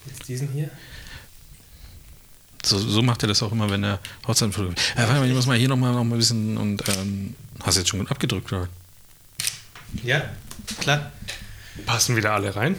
Jetzt 0.08 0.28
diesen 0.28 0.50
hier. 0.50 0.70
So, 2.66 2.78
so 2.80 3.02
macht 3.02 3.24
er 3.24 3.28
das 3.28 3.42
auch 3.44 3.52
immer, 3.52 3.70
wenn 3.70 3.84
er 3.84 4.00
Hochzeit 4.28 4.54
fotografiert. 4.54 4.94
Ja, 4.98 5.08
warte 5.08 5.20
mal, 5.22 5.28
ich 5.30 5.34
muss 5.36 5.46
mal 5.46 5.58
hier 5.58 5.68
nochmal 5.70 5.94
noch 5.94 6.04
mal 6.04 6.16
ein 6.16 6.20
bisschen 6.20 6.58
und 6.58 6.84
ähm, 6.90 7.36
hast 7.64 7.76
du 7.76 7.82
jetzt 7.82 7.90
schon 7.90 8.00
gut 8.00 8.12
abgedrückt, 8.12 8.52
oder? 8.52 8.68
Ja, 10.04 10.22
klar. 10.80 11.12
Passen 11.86 12.16
wieder 12.16 12.34
alle 12.34 12.56
rein? 12.56 12.76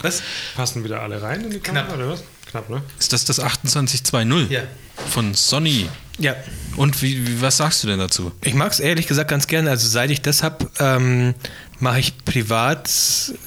Was? 0.00 0.22
Passen 0.54 0.84
wieder 0.84 1.00
alle 1.02 1.20
rein 1.20 1.42
in 1.44 1.50
die 1.50 1.58
Kamera, 1.58 1.84
Knapp. 1.86 1.96
oder 1.98 2.08
was? 2.10 2.22
Knapp, 2.50 2.70
ne? 2.70 2.82
Ist 2.98 3.12
das 3.12 3.24
das 3.24 3.36
2820 3.36 4.50
Ja. 4.50 4.62
von 5.08 5.34
Sony? 5.34 5.88
Ja. 6.18 6.34
Und 6.76 7.02
wie, 7.02 7.26
wie, 7.26 7.42
was 7.42 7.56
sagst 7.58 7.82
du 7.82 7.88
denn 7.88 7.98
dazu? 7.98 8.32
Ich 8.42 8.54
mag 8.54 8.72
es 8.72 8.80
ehrlich 8.80 9.06
gesagt 9.06 9.28
ganz 9.28 9.46
gerne. 9.48 9.68
Also 9.70 9.88
seit 9.88 10.10
ich 10.10 10.22
das 10.22 10.42
habe, 10.42 10.70
ähm, 10.78 11.34
mache 11.80 11.98
ich 11.98 12.16
privat 12.24 12.88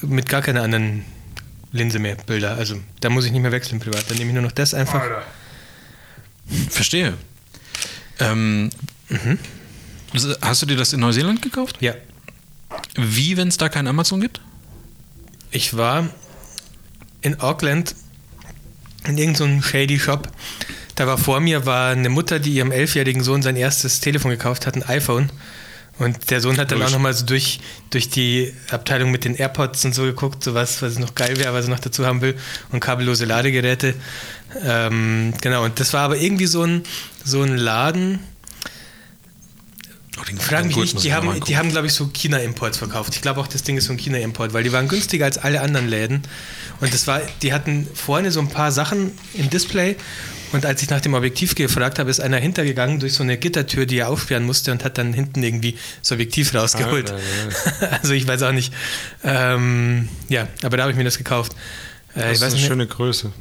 mit 0.02 0.28
gar 0.28 0.42
keiner 0.42 0.62
anderen 0.62 1.04
Linse 1.72 1.98
mehr 1.98 2.16
Bilder. 2.16 2.56
Also 2.56 2.76
da 3.00 3.08
muss 3.10 3.24
ich 3.24 3.32
nicht 3.32 3.40
mehr 3.42 3.52
wechseln 3.52 3.80
privat. 3.80 4.04
Dann 4.10 4.18
nehme 4.18 4.30
ich 4.30 4.34
nur 4.34 4.42
noch 4.42 4.52
das 4.52 4.74
einfach. 4.74 5.00
Alter. 5.00 5.22
Verstehe. 6.68 7.14
Ähm, 8.18 8.70
das- 10.12 10.38
Hast 10.40 10.62
du 10.62 10.66
dir 10.66 10.76
das 10.76 10.92
in 10.92 11.00
Neuseeland 11.00 11.42
gekauft? 11.42 11.76
Ja. 11.80 11.94
Wie, 12.96 13.36
wenn 13.36 13.48
es 13.48 13.56
da 13.56 13.68
kein 13.68 13.86
Amazon 13.86 14.20
gibt? 14.20 14.40
Ich 15.50 15.76
war 15.76 16.08
in 17.22 17.40
Auckland 17.40 17.94
in 19.06 19.18
irgendeinem 19.18 19.62
shady 19.62 19.98
Shop. 19.98 20.28
Da 20.94 21.06
war 21.06 21.18
vor 21.18 21.40
mir 21.40 21.66
war 21.66 21.90
eine 21.92 22.08
Mutter, 22.10 22.38
die 22.38 22.52
ihrem 22.52 22.72
elfjährigen 22.72 23.22
Sohn 23.24 23.42
sein 23.42 23.56
erstes 23.56 24.00
Telefon 24.00 24.30
gekauft 24.30 24.66
hat, 24.66 24.76
ein 24.76 24.82
iPhone. 24.82 25.30
Und 25.98 26.30
der 26.30 26.40
Sohn 26.40 26.56
hat 26.56 26.70
dann 26.70 26.82
auch 26.82 26.90
nochmal 26.90 27.12
so 27.12 27.26
durch, 27.26 27.60
durch 27.90 28.08
die 28.08 28.54
Abteilung 28.70 29.10
mit 29.10 29.24
den 29.24 29.34
AirPods 29.34 29.84
und 29.84 29.94
so 29.94 30.04
geguckt, 30.04 30.42
so 30.42 30.54
was, 30.54 30.80
was 30.80 30.98
noch 30.98 31.14
geil 31.14 31.36
wäre, 31.36 31.52
was 31.52 31.66
er 31.66 31.70
noch 31.70 31.80
dazu 31.80 32.06
haben 32.06 32.20
will. 32.22 32.36
Und 32.70 32.80
kabellose 32.80 33.24
Ladegeräte. 33.26 33.94
Ähm, 34.64 35.32
genau, 35.40 35.64
und 35.64 35.78
das 35.80 35.92
war 35.92 36.02
aber 36.02 36.16
irgendwie 36.18 36.46
so 36.46 36.62
ein, 36.64 36.82
so 37.24 37.42
ein 37.42 37.56
Laden. 37.56 38.18
Oh, 40.20 40.24
den- 40.24 40.38
Frag 40.38 40.60
den 40.60 40.66
mich 40.68 40.76
die 40.94 41.06
ich 41.08 41.12
mal 41.14 41.22
haben, 41.22 41.40
die 41.44 41.56
haben 41.56 41.70
glaube 41.70 41.86
ich, 41.86 41.92
so 41.94 42.08
China-Imports 42.08 42.78
verkauft. 42.78 43.14
Ich 43.14 43.22
glaube 43.22 43.40
auch, 43.40 43.46
das 43.46 43.62
Ding 43.62 43.76
ist 43.78 43.84
so 43.86 43.92
ein 43.92 43.96
China-Import, 43.96 44.52
weil 44.52 44.64
die 44.64 44.72
waren 44.72 44.88
günstiger 44.88 45.24
als 45.24 45.38
alle 45.38 45.60
anderen 45.60 45.88
Läden. 45.88 46.22
Und 46.80 46.92
das 46.92 47.06
war, 47.06 47.20
die 47.42 47.52
hatten 47.52 47.86
vorne 47.94 48.30
so 48.32 48.40
ein 48.40 48.48
paar 48.48 48.72
Sachen 48.72 49.12
im 49.34 49.48
Display. 49.50 49.96
Und 50.52 50.66
als 50.66 50.82
ich 50.82 50.90
nach 50.90 51.00
dem 51.00 51.14
Objektiv 51.14 51.54
gefragt 51.54 52.00
habe, 52.00 52.10
ist 52.10 52.18
einer 52.20 52.38
hintergegangen 52.38 52.98
durch 52.98 53.14
so 53.14 53.22
eine 53.22 53.38
Gittertür, 53.38 53.86
die 53.86 53.98
er 53.98 54.08
aufsperren 54.08 54.44
musste 54.44 54.72
und 54.72 54.82
hat 54.84 54.98
dann 54.98 55.12
hinten 55.12 55.42
irgendwie 55.44 55.78
das 56.02 56.10
Objektiv 56.10 56.52
rausgeholt. 56.54 57.12
Alter, 57.12 57.92
also 58.02 58.12
ich 58.12 58.26
weiß 58.26 58.42
auch 58.42 58.52
nicht. 58.52 58.74
Ähm, 59.22 60.08
ja, 60.28 60.48
aber 60.64 60.76
da 60.76 60.82
habe 60.82 60.90
ich 60.90 60.98
mir 60.98 61.04
das 61.04 61.18
gekauft. 61.18 61.52
Äh, 62.14 62.20
Das 62.20 62.24
ich 62.26 62.32
ist 62.32 62.40
weiß 62.40 62.52
eine 62.52 62.54
nicht. 62.56 62.66
schöne 62.66 62.86
Größe. 62.88 63.32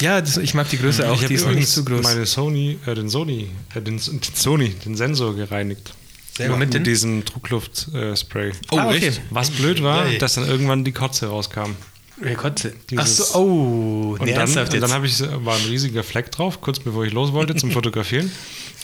Ja, 0.00 0.20
das, 0.20 0.36
ich 0.36 0.54
mag 0.54 0.68
die 0.68 0.78
Größe 0.78 1.08
auch, 1.10 1.20
ich 1.20 1.26
die 1.28 1.34
ist 1.34 1.46
noch 1.46 1.52
nicht 1.52 1.68
zu 1.68 1.84
groß. 1.84 2.02
meine 2.02 2.26
Sony, 2.26 2.78
äh, 2.86 2.94
den 2.94 3.08
Sony, 3.08 3.48
äh, 3.74 3.80
den, 3.80 3.96
den 3.98 4.20
Sony, 4.34 4.70
den 4.84 4.94
Sensor 4.96 5.34
gereinigt. 5.34 5.94
Womit 6.38 6.58
mit 6.58 6.74
denn? 6.74 6.84
diesem 6.84 7.24
Druckluft-Spray. 7.24 8.52
Oh, 8.70 8.76
Ah, 8.78 8.88
okay. 8.88 9.08
echt? 9.08 9.20
Was 9.30 9.50
blöd 9.50 9.82
war, 9.82 10.04
Geil. 10.04 10.18
dass 10.18 10.34
dann 10.34 10.46
irgendwann 10.46 10.84
die 10.84 10.92
Kotze 10.92 11.28
rauskam. 11.28 11.70
Wer 12.18 12.34
Kotze? 12.34 12.72
Ach 12.76 12.86
Dieses- 12.90 13.16
so, 13.32 13.38
oh, 13.38 14.16
Und 14.18 14.24
nee, 14.26 14.34
dann, 14.34 14.48
und 14.48 14.80
dann 14.82 14.92
habe 14.92 15.06
ich, 15.06 15.20
war 15.20 15.54
ein 15.56 15.64
riesiger 15.66 16.02
Fleck 16.02 16.30
drauf, 16.30 16.60
kurz 16.60 16.78
bevor 16.78 17.04
ich 17.04 17.12
los 17.12 17.32
wollte 17.32 17.54
zum 17.56 17.70
Fotografieren. 17.72 18.30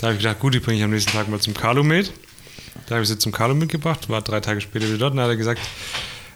Da 0.01 0.07
habe 0.09 0.15
ich 0.17 0.23
gedacht, 0.23 0.39
gut, 0.41 0.55
die 0.55 0.61
bringe 0.61 0.79
ich 0.79 0.85
am 0.85 0.91
nächsten 0.91 1.13
Tag 1.13 1.29
mal 1.29 1.41
zum 1.41 1.53
Calumet. 1.55 2.11
Da 2.87 2.95
habe 2.95 3.03
ich 3.03 3.09
sie 3.09 3.19
zum 3.19 3.33
Calumet 3.33 3.69
gebracht, 3.69 4.09
war 4.09 4.23
drei 4.23 4.41
Tage 4.41 4.61
später 4.63 4.87
wieder 4.89 4.99
dort 4.99 5.11
und 5.13 5.19
dann 5.19 5.25
hat 5.27 5.33
er 5.33 5.37
gesagt, 5.37 5.61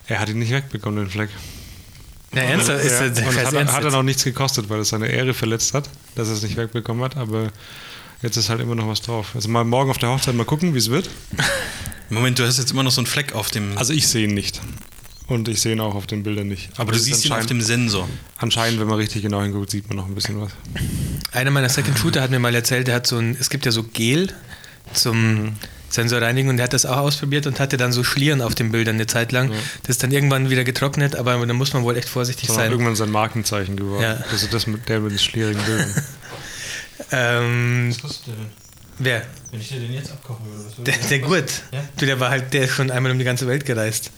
er 0.06 0.20
hat 0.20 0.28
ihn 0.28 0.38
nicht 0.38 0.52
wegbekommen, 0.52 1.04
den 1.04 1.10
Fleck. 1.10 1.30
Na, 2.36 2.42
ernsthaft? 2.42 2.84
Ist 2.84 3.00
ja, 3.00 3.08
das, 3.08 3.18
und 3.18 3.26
das 3.26 3.36
es 3.36 3.46
hat, 3.46 3.54
ernst 3.54 3.74
hat 3.74 3.84
dann 3.84 3.94
auch 3.94 4.02
nichts 4.02 4.24
gekostet, 4.24 4.68
weil 4.68 4.80
es 4.80 4.90
seine 4.90 5.08
Ehre 5.08 5.34
verletzt 5.34 5.74
hat, 5.74 5.88
dass 6.14 6.28
er 6.28 6.34
es 6.34 6.42
nicht 6.42 6.56
wegbekommen 6.56 7.02
hat, 7.02 7.16
aber 7.16 7.50
jetzt 8.22 8.36
ist 8.36 8.48
halt 8.48 8.60
immer 8.60 8.74
noch 8.74 8.88
was 8.88 9.00
drauf. 9.00 9.32
Also 9.34 9.48
mal 9.48 9.64
morgen 9.64 9.90
auf 9.90 9.98
der 9.98 10.10
Hochzeit 10.10 10.34
mal 10.34 10.44
gucken, 10.44 10.74
wie 10.74 10.78
es 10.78 10.90
wird. 10.90 11.08
Moment, 12.10 12.38
du 12.38 12.46
hast 12.46 12.58
jetzt 12.58 12.70
immer 12.70 12.82
noch 12.82 12.92
so 12.92 13.00
einen 13.00 13.06
Fleck 13.06 13.34
auf 13.34 13.50
dem. 13.50 13.76
Also 13.76 13.92
ich 13.92 14.06
sehe 14.06 14.28
ihn 14.28 14.34
nicht. 14.34 14.60
Und 15.28 15.48
ich 15.48 15.60
sehe 15.60 15.72
ihn 15.72 15.80
auch 15.80 15.96
auf 15.96 16.06
den 16.06 16.22
Bildern 16.22 16.46
nicht. 16.46 16.70
aber 16.76 16.92
du 16.92 16.98
es 16.98 17.02
ist 17.02 17.06
siehst 17.06 17.24
ihn 17.24 17.32
auf 17.32 17.46
dem 17.46 17.60
Sensor. 17.60 18.08
Anscheinend, 18.38 18.78
wenn 18.78 18.86
man 18.86 18.98
richtig 18.98 19.22
genau 19.22 19.42
hinguckt, 19.42 19.70
sieht 19.70 19.88
man 19.88 19.96
noch 19.96 20.06
ein 20.06 20.14
bisschen 20.14 20.40
was. 20.40 20.52
Einer 21.32 21.50
meiner 21.50 21.68
Second 21.68 21.98
Shooter 21.98 22.22
hat 22.22 22.30
mir 22.30 22.38
mal 22.38 22.54
erzählt, 22.54 22.86
der 22.86 22.94
hat 22.94 23.08
so 23.08 23.16
ein, 23.16 23.36
es 23.40 23.50
gibt 23.50 23.66
ja 23.66 23.72
so 23.72 23.82
Gel 23.82 24.32
zum 24.92 25.54
Sensorreinigen 25.88 26.50
und 26.50 26.56
der 26.56 26.64
hat 26.64 26.72
das 26.72 26.84
auch 26.86 26.98
ausprobiert 26.98 27.46
und 27.46 27.60
hatte 27.60 27.76
dann 27.76 27.92
so 27.92 28.02
Schlieren 28.04 28.42
auf 28.42 28.54
den 28.54 28.72
Bildern 28.72 28.96
eine 28.96 29.06
Zeit 29.06 29.32
lang. 29.32 29.50
Das 29.82 29.90
ist 29.96 30.02
dann 30.02 30.10
irgendwann 30.10 30.50
wieder 30.50 30.64
getrocknet, 30.64 31.16
aber 31.16 31.44
da 31.46 31.52
muss 31.54 31.72
man 31.72 31.84
wohl 31.84 31.96
echt 31.96 32.08
vorsichtig 32.08 32.48
Sondern 32.48 32.64
sein. 32.64 32.72
irgendwann 32.72 32.96
sein 32.96 33.10
Markenzeichen 33.10 33.76
geworden. 33.76 34.02
Ja. 34.02 34.18
Also 34.30 34.46
das 34.48 34.66
mit 34.66 34.88
der 34.88 35.00
mit 35.00 35.12
den 35.12 35.18
schlierigen 35.18 35.62
Bildern. 35.62 35.94
Ähm, 37.12 37.94
kostet 38.00 38.26
der 38.28 38.34
denn? 38.34 38.46
wer? 38.98 39.22
Wenn 39.50 39.60
ich 39.60 39.68
dir 39.68 39.78
den 39.80 39.92
jetzt 39.92 40.10
abkochen 40.10 40.44
würde, 40.46 40.64
was 40.64 40.82
Der, 40.82 40.96
der 41.08 41.18
Gurt. 41.20 41.50
Ja. 41.70 41.84
Du, 41.98 42.06
der 42.06 42.18
war 42.20 42.30
halt, 42.30 42.52
der 42.52 42.64
ist 42.64 42.72
schon 42.74 42.90
einmal 42.90 43.12
um 43.12 43.18
die 43.18 43.24
ganze 43.24 43.46
Welt 43.46 43.64
gereist. 43.66 44.10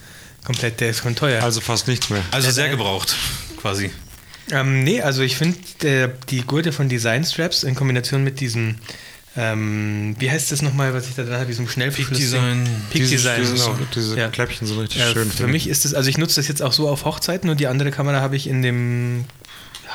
Komplett, 0.44 0.80
der 0.80 0.90
ist 0.90 0.98
schon 1.02 1.16
teuer. 1.16 1.42
Also 1.42 1.60
fast 1.60 1.88
nichts 1.88 2.08
mehr. 2.08 2.22
Also 2.30 2.50
sehr 2.50 2.68
gebraucht, 2.68 3.16
quasi. 3.60 3.90
Ähm, 4.50 4.84
nee, 4.84 5.02
also 5.02 5.22
ich 5.22 5.36
finde 5.36 5.58
die 6.30 6.42
Gurte 6.42 6.72
von 6.72 6.88
Design 6.88 7.24
Straps 7.24 7.64
in 7.64 7.74
Kombination 7.74 8.24
mit 8.24 8.40
diesem, 8.40 8.76
ähm, 9.40 10.16
wie 10.18 10.30
heißt 10.30 10.50
das 10.50 10.62
nochmal, 10.62 10.92
was 10.94 11.08
ich 11.08 11.14
da 11.14 11.22
dran 11.22 11.34
habe, 11.36 11.46
diesem 11.46 11.68
Schnellverschluss. 11.68 12.18
Design. 12.18 12.64
Peak 12.90 13.02
diese, 13.02 13.16
Design. 13.16 13.40
Diese, 13.40 13.54
genau. 13.54 13.78
diese 13.94 14.18
Ja. 14.18 14.28
Kläppchen 14.30 14.66
sind 14.66 14.78
richtig 14.80 14.98
Ja, 15.00 15.12
schön. 15.12 15.30
für 15.30 15.44
ich. 15.46 15.52
mich 15.52 15.68
ist 15.68 15.84
es, 15.84 15.94
also 15.94 16.10
ich 16.10 16.18
nutze 16.18 16.36
das 16.36 16.48
jetzt 16.48 16.60
auch 16.62 16.72
so 16.72 16.88
auf 16.88 17.04
Hochzeiten 17.04 17.48
und 17.48 17.60
die 17.60 17.68
andere 17.68 17.90
Kamera 17.92 18.20
habe 18.20 18.34
ich 18.36 18.48
in 18.48 18.62
dem 18.62 19.20
In 19.20 19.26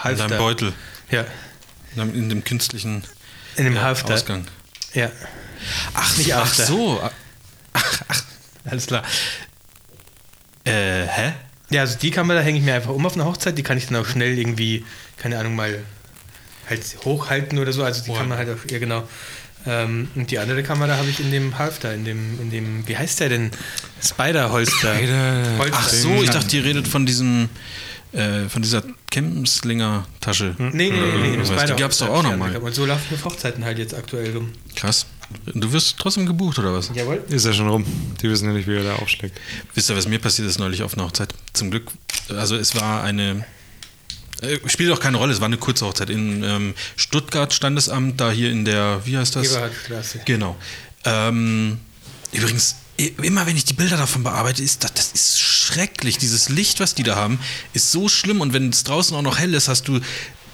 Halfter. 0.03 0.27
deinem 0.29 0.37
Beutel. 0.37 0.73
Ja, 1.11 1.25
In 1.95 1.99
dem- 2.01 2.15
In 2.15 2.29
dem 2.29 2.43
künstlichen 2.43 3.03
in 3.57 3.65
dem 3.65 3.75
ja, 3.75 3.81
Halfter. 3.81 4.13
Ausgang. 4.13 4.45
Ja. 4.93 5.11
Ach, 5.93 6.17
Nicht 6.17 6.33
ach 6.33 6.41
After. 6.43 6.65
so. 6.65 7.01
Ach, 7.73 8.01
ach, 8.07 8.23
alles 8.65 8.87
klar. 8.87 9.03
Äh, 10.65 11.05
hä? 11.07 11.33
Ja, 11.69 11.81
also 11.81 11.97
die 11.99 12.11
Kamera 12.11 12.39
hänge 12.39 12.59
ich 12.59 12.63
mir 12.63 12.73
einfach 12.75 12.91
um 12.91 13.05
auf 13.05 13.13
einer 13.15 13.25
Hochzeit, 13.25 13.57
die 13.57 13.63
kann 13.63 13.77
ich 13.77 13.87
dann 13.87 13.97
auch 13.97 14.07
schnell 14.07 14.37
irgendwie, 14.37 14.85
keine 15.17 15.37
Ahnung, 15.39 15.55
mal 15.55 15.79
halt 16.69 16.81
hochhalten 17.03 17.57
oder 17.59 17.73
so. 17.73 17.83
Also 17.83 18.01
die 18.03 18.07
Boah. 18.11 18.17
kann 18.19 18.29
man 18.29 18.37
halt 18.37 18.49
auch, 18.49 18.71
ja 18.71 18.79
genau. 18.79 19.07
Ähm, 19.65 20.09
und 20.15 20.29
die 20.31 20.39
andere 20.39 20.61
Kamera 20.63 20.97
habe 20.97 21.09
ich 21.09 21.19
in 21.19 21.31
dem 21.31 21.57
Halfter, 21.57 21.93
in 21.93 22.03
dem, 22.05 22.39
in 22.41 22.49
dem, 22.49 22.87
wie 22.87 22.97
heißt 22.97 23.19
der 23.21 23.29
denn? 23.29 23.51
Spider-Holster. 24.03 24.95
Spider- 24.95 25.57
Holster. 25.57 25.77
Ach 25.79 25.89
so, 25.89 26.21
ich 26.23 26.29
dachte, 26.29 26.57
ihr 26.57 26.65
redet 26.65 26.87
von 26.87 27.05
diesem, 27.05 27.47
äh, 28.11 28.49
von 28.49 28.61
dieser 28.61 28.83
Kemslinger-Tasche. 29.09 30.55
Nee, 30.57 30.69
nee, 30.71 30.89
nee, 30.91 31.37
nee, 31.37 31.39
Was, 31.43 31.65
die 31.65 31.73
gab's 31.75 31.97
doch 31.99 32.09
auch 32.09 32.23
noch 32.23 32.35
mal. 32.35 32.55
Und 32.57 32.73
so 32.75 32.85
laufen 32.85 33.13
auf 33.15 33.25
Hochzeiten 33.25 33.63
halt 33.63 33.77
jetzt 33.77 33.93
aktuell 33.93 34.35
rum. 34.35 34.51
Krass. 34.75 35.05
Du 35.45 35.71
wirst 35.71 35.97
trotzdem 35.97 36.25
gebucht, 36.25 36.59
oder 36.59 36.73
was? 36.73 36.91
Jawohl. 36.93 37.23
Ist 37.29 37.45
ja 37.45 37.53
schon 37.53 37.69
rum. 37.69 37.85
Die 38.21 38.29
wissen 38.29 38.45
ja 38.47 38.53
nicht, 38.53 38.67
wie 38.67 38.75
er 38.75 38.83
da 38.83 38.95
aufschlägt. 38.95 39.39
Wisst 39.73 39.89
ihr, 39.89 39.95
was 39.95 40.07
mir 40.07 40.19
passiert 40.19 40.47
ist 40.47 40.59
neulich 40.59 40.83
auf 40.83 40.93
einer 40.95 41.05
Hochzeit? 41.05 41.33
Zum 41.53 41.71
Glück, 41.71 41.89
also 42.29 42.55
es 42.55 42.75
war 42.75 43.03
eine, 43.03 43.45
äh, 44.43 44.59
spielt 44.67 44.91
auch 44.91 44.99
keine 44.99 45.17
Rolle, 45.17 45.33
es 45.33 45.39
war 45.39 45.47
eine 45.47 45.57
kurze 45.57 45.85
Hochzeit 45.85 46.09
in 46.09 46.43
ähm, 46.43 46.73
Stuttgart 46.95 47.53
Standesamt, 47.53 48.19
da 48.19 48.31
hier 48.31 48.51
in 48.51 48.65
der, 48.65 49.01
wie 49.05 49.17
heißt 49.17 49.35
das? 49.35 49.51
Eberhardstraße. 49.51 50.21
Genau. 50.25 50.55
Ähm, 51.05 51.79
übrigens, 52.31 52.75
immer 52.97 53.45
wenn 53.45 53.57
ich 53.57 53.65
die 53.65 53.73
Bilder 53.73 53.97
davon 53.97 54.23
bearbeite, 54.23 54.63
ist 54.63 54.83
das, 54.83 54.93
das 54.93 55.11
ist 55.11 55.39
schrecklich. 55.39 56.17
Dieses 56.17 56.49
Licht, 56.49 56.79
was 56.79 56.95
die 56.95 57.03
da 57.03 57.15
haben, 57.15 57.39
ist 57.73 57.91
so 57.91 58.07
schlimm. 58.07 58.41
Und 58.41 58.53
wenn 58.53 58.69
es 58.69 58.83
draußen 58.83 59.15
auch 59.15 59.21
noch 59.21 59.39
hell 59.39 59.53
ist, 59.53 59.67
hast 59.67 59.87
du 59.87 59.99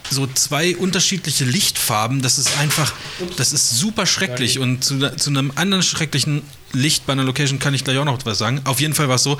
so 0.09 0.25
zwei 0.27 0.75
unterschiedliche 0.75 1.45
Lichtfarben. 1.45 2.21
Das 2.21 2.39
ist 2.39 2.57
einfach, 2.57 2.93
das 3.37 3.53
ist 3.53 3.71
super 3.71 4.05
schrecklich. 4.05 4.59
Und 4.59 4.83
zu, 4.83 5.15
zu 5.15 5.29
einem 5.29 5.51
anderen 5.55 5.83
schrecklichen 5.83 6.41
Licht 6.71 7.05
bei 7.05 7.13
einer 7.13 7.23
Location 7.23 7.59
kann 7.59 7.73
ich 7.73 7.83
gleich 7.83 7.97
auch 7.97 8.05
noch 8.05 8.25
was 8.25 8.37
sagen. 8.37 8.61
Auf 8.63 8.79
jeden 8.79 8.93
Fall 8.93 9.09
war 9.09 9.15
es 9.15 9.23
so, 9.23 9.37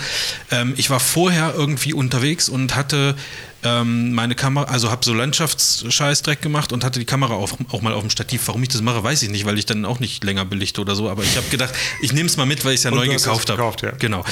ähm, 0.51 0.73
ich 0.77 0.89
war 0.89 0.99
vorher 0.99 1.53
irgendwie 1.55 1.93
unterwegs 1.93 2.49
und 2.49 2.75
hatte 2.75 3.15
ähm, 3.63 4.13
meine 4.13 4.35
Kamera, 4.35 4.71
also 4.71 4.89
habe 4.89 5.03
so 5.03 5.13
Landschaftsscheißdreck 5.13 6.41
gemacht 6.41 6.71
und 6.71 6.83
hatte 6.83 6.99
die 6.99 7.05
Kamera 7.05 7.33
auch, 7.33 7.51
auch 7.69 7.81
mal 7.81 7.93
auf 7.93 8.01
dem 8.01 8.09
Stativ. 8.09 8.47
Warum 8.47 8.63
ich 8.63 8.69
das 8.69 8.81
mache, 8.81 9.03
weiß 9.03 9.21
ich 9.23 9.29
nicht, 9.29 9.45
weil 9.45 9.57
ich 9.57 9.65
dann 9.65 9.85
auch 9.85 9.99
nicht 9.99 10.23
länger 10.23 10.45
belichte 10.45 10.81
oder 10.81 10.95
so. 10.95 11.09
Aber 11.09 11.23
ich 11.23 11.35
habe 11.35 11.47
gedacht, 11.49 11.73
ich 12.01 12.13
nehme 12.13 12.27
es 12.27 12.37
mal 12.37 12.45
mit, 12.45 12.63
weil 12.63 12.73
ich 12.73 12.79
es 12.79 12.83
ja 12.85 12.91
Und 12.91 12.97
neu 12.97 13.07
gekauft 13.07 13.49
habe. 13.49 13.75
ja. 13.81 13.91
Genau. 13.99 14.23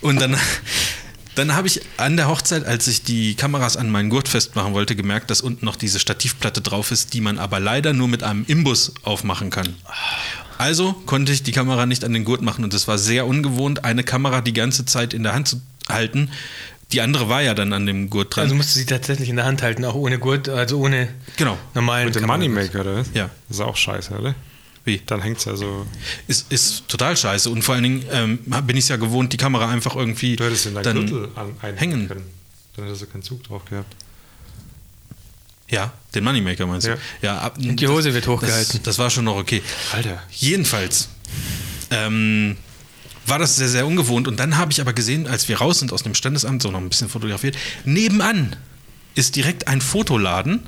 Und 0.00 0.20
dann, 0.20 0.36
dann 1.34 1.54
habe 1.54 1.66
ich 1.66 1.80
an 1.96 2.16
der 2.16 2.28
Hochzeit, 2.28 2.64
als 2.64 2.86
ich 2.86 3.02
die 3.02 3.34
Kameras 3.34 3.76
an 3.76 3.90
meinen 3.90 4.08
Gurt 4.08 4.28
festmachen 4.28 4.72
wollte, 4.72 4.94
gemerkt, 4.94 5.30
dass 5.30 5.40
unten 5.40 5.64
noch 5.64 5.76
diese 5.76 5.98
Stativplatte 5.98 6.60
drauf 6.60 6.92
ist, 6.92 7.12
die 7.12 7.20
man 7.20 7.38
aber 7.38 7.58
leider 7.58 7.92
nur 7.92 8.08
mit 8.08 8.22
einem 8.22 8.44
Imbus 8.46 8.92
aufmachen 9.02 9.50
kann. 9.50 9.74
Also 10.58 10.92
konnte 10.92 11.32
ich 11.32 11.42
die 11.42 11.52
Kamera 11.52 11.86
nicht 11.86 12.04
an 12.04 12.12
den 12.12 12.24
Gurt 12.24 12.40
machen 12.40 12.64
und 12.64 12.72
es 12.72 12.88
war 12.88 12.98
sehr 12.98 13.26
ungewohnt, 13.26 13.84
eine 13.84 14.04
Kamera 14.04 14.40
die 14.40 14.54
ganze 14.54 14.86
Zeit 14.86 15.12
in 15.12 15.22
der 15.22 15.34
Hand 15.34 15.48
zu 15.48 15.60
halten. 15.88 16.30
Die 16.92 17.00
andere 17.00 17.28
war 17.28 17.42
ja 17.42 17.54
dann 17.54 17.72
an 17.72 17.84
dem 17.86 18.10
Gurt 18.10 18.34
dran. 18.36 18.44
Also 18.44 18.54
musst 18.54 18.74
du 18.74 18.78
sie 18.78 18.86
tatsächlich 18.86 19.28
in 19.28 19.36
der 19.36 19.44
Hand 19.44 19.62
halten, 19.62 19.84
auch 19.84 19.94
ohne 19.94 20.18
Gurt, 20.18 20.48
also 20.48 20.78
ohne 20.78 21.08
genau. 21.36 21.58
normalen 21.74 22.06
Mit 22.06 22.14
dem 22.14 22.26
Moneymaker, 22.26 22.80
oder? 22.82 22.96
was? 22.96 23.08
Ja. 23.12 23.30
Das 23.48 23.56
ist 23.58 23.62
auch 23.62 23.76
scheiße, 23.76 24.14
oder? 24.14 24.34
Wie? 24.84 25.02
Dann 25.04 25.20
hängt 25.20 25.38
es 25.38 25.46
ja 25.46 25.56
so. 25.56 25.84
Ist, 26.28 26.50
ist 26.52 26.86
total 26.86 27.16
scheiße. 27.16 27.50
Und 27.50 27.62
vor 27.62 27.74
allen 27.74 27.82
Dingen 27.82 28.04
ähm, 28.12 28.38
bin 28.38 28.76
ich 28.76 28.84
es 28.84 28.88
ja 28.88 28.96
gewohnt, 28.96 29.32
die 29.32 29.36
Kamera 29.36 29.68
einfach 29.68 29.96
irgendwie 29.96 30.36
Du 30.36 30.44
hättest 30.44 30.66
in 30.66 30.74
dein 30.74 30.84
dann 30.84 31.06
Gürtel 31.06 31.28
an, 31.34 31.56
einhängen 31.60 31.78
hängen. 31.98 32.08
können. 32.08 32.24
Dann 32.76 32.84
hättest 32.84 33.02
du 33.02 33.06
keinen 33.06 33.22
Zug 33.22 33.42
drauf 33.42 33.64
gehabt. 33.64 33.92
Ja, 35.68 35.92
den 36.14 36.22
Moneymaker 36.22 36.66
meinst 36.66 36.86
du? 36.86 36.90
Ja. 36.92 36.98
ja 37.22 37.38
ab, 37.38 37.56
Und 37.58 37.80
die 37.80 37.88
Hose 37.88 38.14
wird 38.14 38.24
das, 38.26 38.32
hochgehalten. 38.32 38.80
das 38.84 38.98
war 38.98 39.10
schon 39.10 39.24
noch 39.24 39.36
okay. 39.36 39.60
Alter. 39.92 40.22
Jedenfalls 40.30 41.08
ähm, 41.90 42.56
war 43.26 43.38
das 43.38 43.56
sehr, 43.56 43.68
sehr 43.68 43.86
ungewohnt. 43.86 44.28
Und 44.28 44.38
dann 44.40 44.56
habe 44.56 44.72
ich 44.72 44.80
aber 44.80 44.92
gesehen, 44.92 45.26
als 45.26 45.48
wir 45.48 45.58
raus 45.58 45.78
sind 45.80 45.92
aus 45.92 46.02
dem 46.02 46.14
Standesamt, 46.14 46.62
so 46.62 46.70
noch 46.70 46.80
ein 46.80 46.88
bisschen 46.88 47.08
fotografiert, 47.08 47.56
nebenan 47.84 48.56
ist 49.14 49.36
direkt 49.36 49.68
ein 49.68 49.80
Fotoladen. 49.80 50.60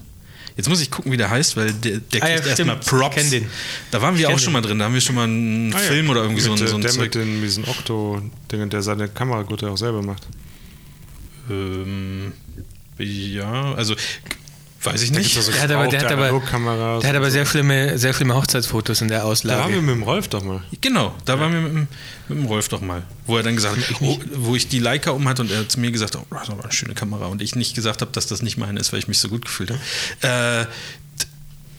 Jetzt 0.56 0.68
muss 0.68 0.80
ich 0.80 0.90
gucken, 0.90 1.12
wie 1.12 1.16
der 1.16 1.30
heißt, 1.30 1.56
weil 1.56 1.72
der, 1.72 1.98
der 1.98 2.22
Ah 2.22 2.28
ja, 2.28 2.34
kriegt 2.40 2.48
erstmal. 2.48 2.76
Props. 2.78 3.16
Ich 3.16 3.22
kenn 3.22 3.30
den. 3.30 3.48
Da 3.92 4.02
waren 4.02 4.14
wir 4.16 4.22
Ich 4.22 4.26
auch 4.26 4.30
kenn 4.30 4.38
schon 4.40 4.52
mal 4.54 4.60
drin. 4.62 4.78
Da 4.80 4.86
haben 4.86 4.94
wir 4.94 5.00
schon 5.00 5.14
mal 5.14 5.24
einen 5.24 5.72
Ah 5.72 5.76
ja. 5.80 5.82
Film 5.84 6.10
oder 6.10 6.22
irgendwie 6.22 6.40
so 6.40 6.50
Mit, 6.50 6.60
ein, 6.62 6.66
äh, 6.66 6.68
so 6.70 6.76
ein 6.76 6.80
Der 6.82 6.90
Zeug. 6.90 7.00
mit 7.02 7.14
den, 7.14 7.40
diesen 7.42 7.64
Okto-Dingen, 7.64 8.68
der 8.70 8.82
seine 8.82 9.08
Kameragurte 9.08 9.70
auch 9.70 9.76
selber 9.78 10.02
macht. 10.02 10.26
Ähm, 11.48 12.32
ja, 12.98 13.74
also 13.74 13.94
weiß 14.82 15.02
ich 15.02 15.10
nicht. 15.10 15.22
gibt's 15.22 15.34
ja 15.34 15.42
so 15.42 15.52
Der 15.52 15.62
hat 15.62 15.70
aber, 15.70 15.88
der 15.88 16.00
hat 16.00 16.12
aber, 16.12 16.28
der 17.00 17.08
hat 17.10 17.16
aber 17.16 17.30
sehr 17.30 17.44
schlimme, 17.46 17.98
sehr 17.98 18.12
schlimme 18.14 18.34
Hochzeitsfotos 18.34 19.00
in 19.00 19.08
der 19.08 19.18
Da 19.18 19.24
waren 19.24 19.28
wir 19.28 19.32
Auslage. 19.32 19.80
mit 19.82 19.94
dem 19.96 20.02
Rolf 20.02 20.28
doch 20.28 20.44
mal. 20.44 20.62
Genau, 20.80 21.14
da 21.24 21.38
waren 21.40 21.52
wir 21.52 21.60
mit, 21.60 21.72
dem- 21.72 21.88
mit 22.28 22.38
dem 22.38 22.46
Rolf 22.46 22.68
doch 22.68 22.80
mal. 22.80 23.02
Wo 23.26 23.36
er 23.36 23.42
dann 23.42 23.56
gesagt 23.56 23.76
hat, 23.76 24.00
oh, 24.00 24.18
wo 24.34 24.54
ich 24.56 24.68
die 24.68 24.78
Leica 24.78 25.10
um 25.10 25.26
hatte 25.28 25.42
und 25.42 25.50
er 25.50 25.68
zu 25.68 25.80
mir 25.80 25.90
gesagt 25.90 26.14
hat, 26.16 26.22
oh, 26.30 26.34
das 26.34 26.48
aber 26.50 26.62
eine 26.64 26.72
schöne 26.72 26.94
Kamera. 26.94 27.26
Und 27.26 27.42
ich 27.42 27.56
nicht 27.56 27.74
gesagt 27.74 28.00
habe, 28.02 28.12
dass 28.12 28.26
das 28.26 28.42
nicht 28.42 28.56
meine 28.56 28.78
ist, 28.80 28.92
weil 28.92 29.00
ich 29.00 29.08
mich 29.08 29.18
so 29.18 29.28
gut 29.28 29.44
gefühlt 29.44 29.70
habe. 30.22 30.62
Äh, 30.62 30.66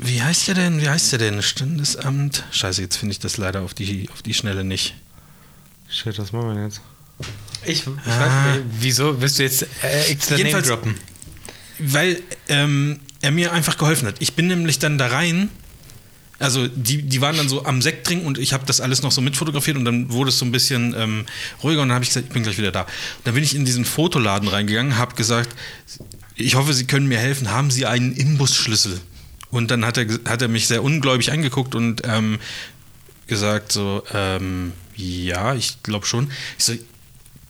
wie 0.01 0.21
heißt 0.21 0.47
der 0.47 0.55
denn? 0.55 0.81
Wie 0.81 0.87
heißt 0.89 1.11
der 1.11 1.19
denn? 1.19 1.41
Standesamt? 1.41 2.43
Scheiße, 2.51 2.81
jetzt 2.81 2.95
finde 2.97 3.11
ich 3.11 3.19
das 3.19 3.37
leider 3.37 3.61
auf 3.61 3.73
die, 3.73 4.09
auf 4.13 4.21
die 4.21 4.33
Schnelle 4.33 4.63
nicht. 4.63 4.95
Shit, 5.89 6.17
was 6.19 6.31
machen 6.31 6.47
wir 6.49 6.53
denn 6.55 6.63
jetzt? 6.65 6.81
Ich, 7.65 7.79
ich 7.81 7.87
Ah. 7.87 8.19
weiß 8.19 8.55
nicht, 8.57 8.65
wieso 8.79 9.19
willst 9.21 9.39
du 9.39 9.43
jetzt 9.43 9.63
äh, 9.83 10.03
extra 10.09 10.35
Name 10.35 10.43
Jedenfalls- 10.49 10.67
droppen? 10.67 10.95
Weil 11.79 12.21
ähm, 12.47 12.99
er 13.21 13.31
mir 13.31 13.51
einfach 13.51 13.77
geholfen 13.77 14.07
hat. 14.07 14.15
Ich 14.19 14.33
bin 14.33 14.47
nämlich 14.47 14.79
dann 14.79 14.97
da 14.97 15.07
rein. 15.07 15.49
Also 16.39 16.67
die, 16.69 17.01
die 17.01 17.19
waren 17.19 17.35
dann 17.35 17.49
so 17.49 17.65
am 17.65 17.81
Sekt 17.81 18.07
trinken 18.07 18.25
und 18.25 18.37
ich 18.37 18.53
habe 18.53 18.65
das 18.65 18.79
alles 18.79 19.01
noch 19.01 19.11
so 19.11 19.19
mitfotografiert 19.19 19.75
und 19.75 19.83
dann 19.83 20.09
wurde 20.09 20.29
es 20.29 20.39
so 20.39 20.45
ein 20.45 20.53
bisschen 20.53 20.95
ähm, 20.97 21.25
ruhiger 21.61 21.81
und 21.81 21.89
dann 21.89 21.95
habe 21.95 22.03
ich 22.03 22.09
gesagt, 22.09 22.27
ich 22.27 22.33
bin 22.33 22.43
gleich 22.43 22.57
wieder 22.57 22.71
da. 22.71 22.83
Und 22.83 22.89
dann 23.25 23.33
bin 23.33 23.43
ich 23.43 23.55
in 23.55 23.65
diesen 23.65 23.83
Fotoladen 23.83 24.47
reingegangen, 24.47 24.97
habe 24.97 25.15
gesagt, 25.15 25.53
ich 26.35 26.55
hoffe, 26.55 26.73
Sie 26.73 26.85
können 26.85 27.07
mir 27.07 27.19
helfen. 27.19 27.51
Haben 27.51 27.69
Sie 27.69 27.85
einen 27.85 28.13
Imbusschlüssel? 28.13 29.01
Und 29.51 29.71
dann 29.71 29.85
hat 29.85 29.97
er, 29.97 30.07
hat 30.29 30.41
er 30.41 30.47
mich 30.47 30.67
sehr 30.67 30.83
ungläubig 30.83 31.31
angeguckt 31.31 31.75
und 31.75 32.03
ähm, 32.05 32.39
gesagt 33.27 33.71
so, 33.71 34.03
ähm, 34.13 34.71
ja, 34.95 35.55
ich 35.55 35.83
glaube 35.83 36.05
schon. 36.05 36.31
Ich 36.57 36.65
so, 36.65 36.73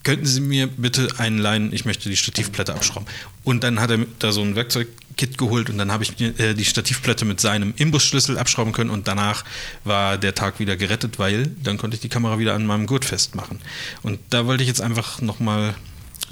könnten 0.02 0.26
Sie 0.26 0.40
mir 0.40 0.66
bitte 0.66 1.08
einen 1.18 1.38
leihen, 1.38 1.72
ich 1.72 1.84
möchte 1.84 2.08
die 2.08 2.16
Stativplatte 2.16 2.74
abschrauben. 2.74 3.06
Und 3.44 3.64
dann 3.64 3.80
hat 3.80 3.90
er 3.90 3.98
da 4.18 4.32
so 4.32 4.40
ein 4.40 4.56
Werkzeugkit 4.56 5.36
geholt 5.36 5.68
und 5.68 5.78
dann 5.78 5.92
habe 5.92 6.04
ich 6.04 6.18
mir, 6.18 6.38
äh, 6.38 6.54
die 6.54 6.64
Stativplatte 6.64 7.24
mit 7.24 7.40
seinem 7.40 7.74
Imbusschlüssel 7.76 8.38
abschrauben 8.38 8.72
können 8.72 8.90
und 8.90 9.08
danach 9.08 9.44
war 9.84 10.16
der 10.16 10.34
Tag 10.34 10.58
wieder 10.58 10.76
gerettet, 10.76 11.18
weil 11.18 11.48
dann 11.62 11.76
konnte 11.76 11.96
ich 11.96 12.00
die 12.00 12.08
Kamera 12.08 12.38
wieder 12.38 12.54
an 12.54 12.64
meinem 12.66 12.86
Gurt 12.86 13.04
festmachen. 13.04 13.58
Und 14.02 14.20
da 14.30 14.46
wollte 14.46 14.62
ich 14.62 14.68
jetzt 14.68 14.80
einfach 14.80 15.20
nochmal 15.20 15.74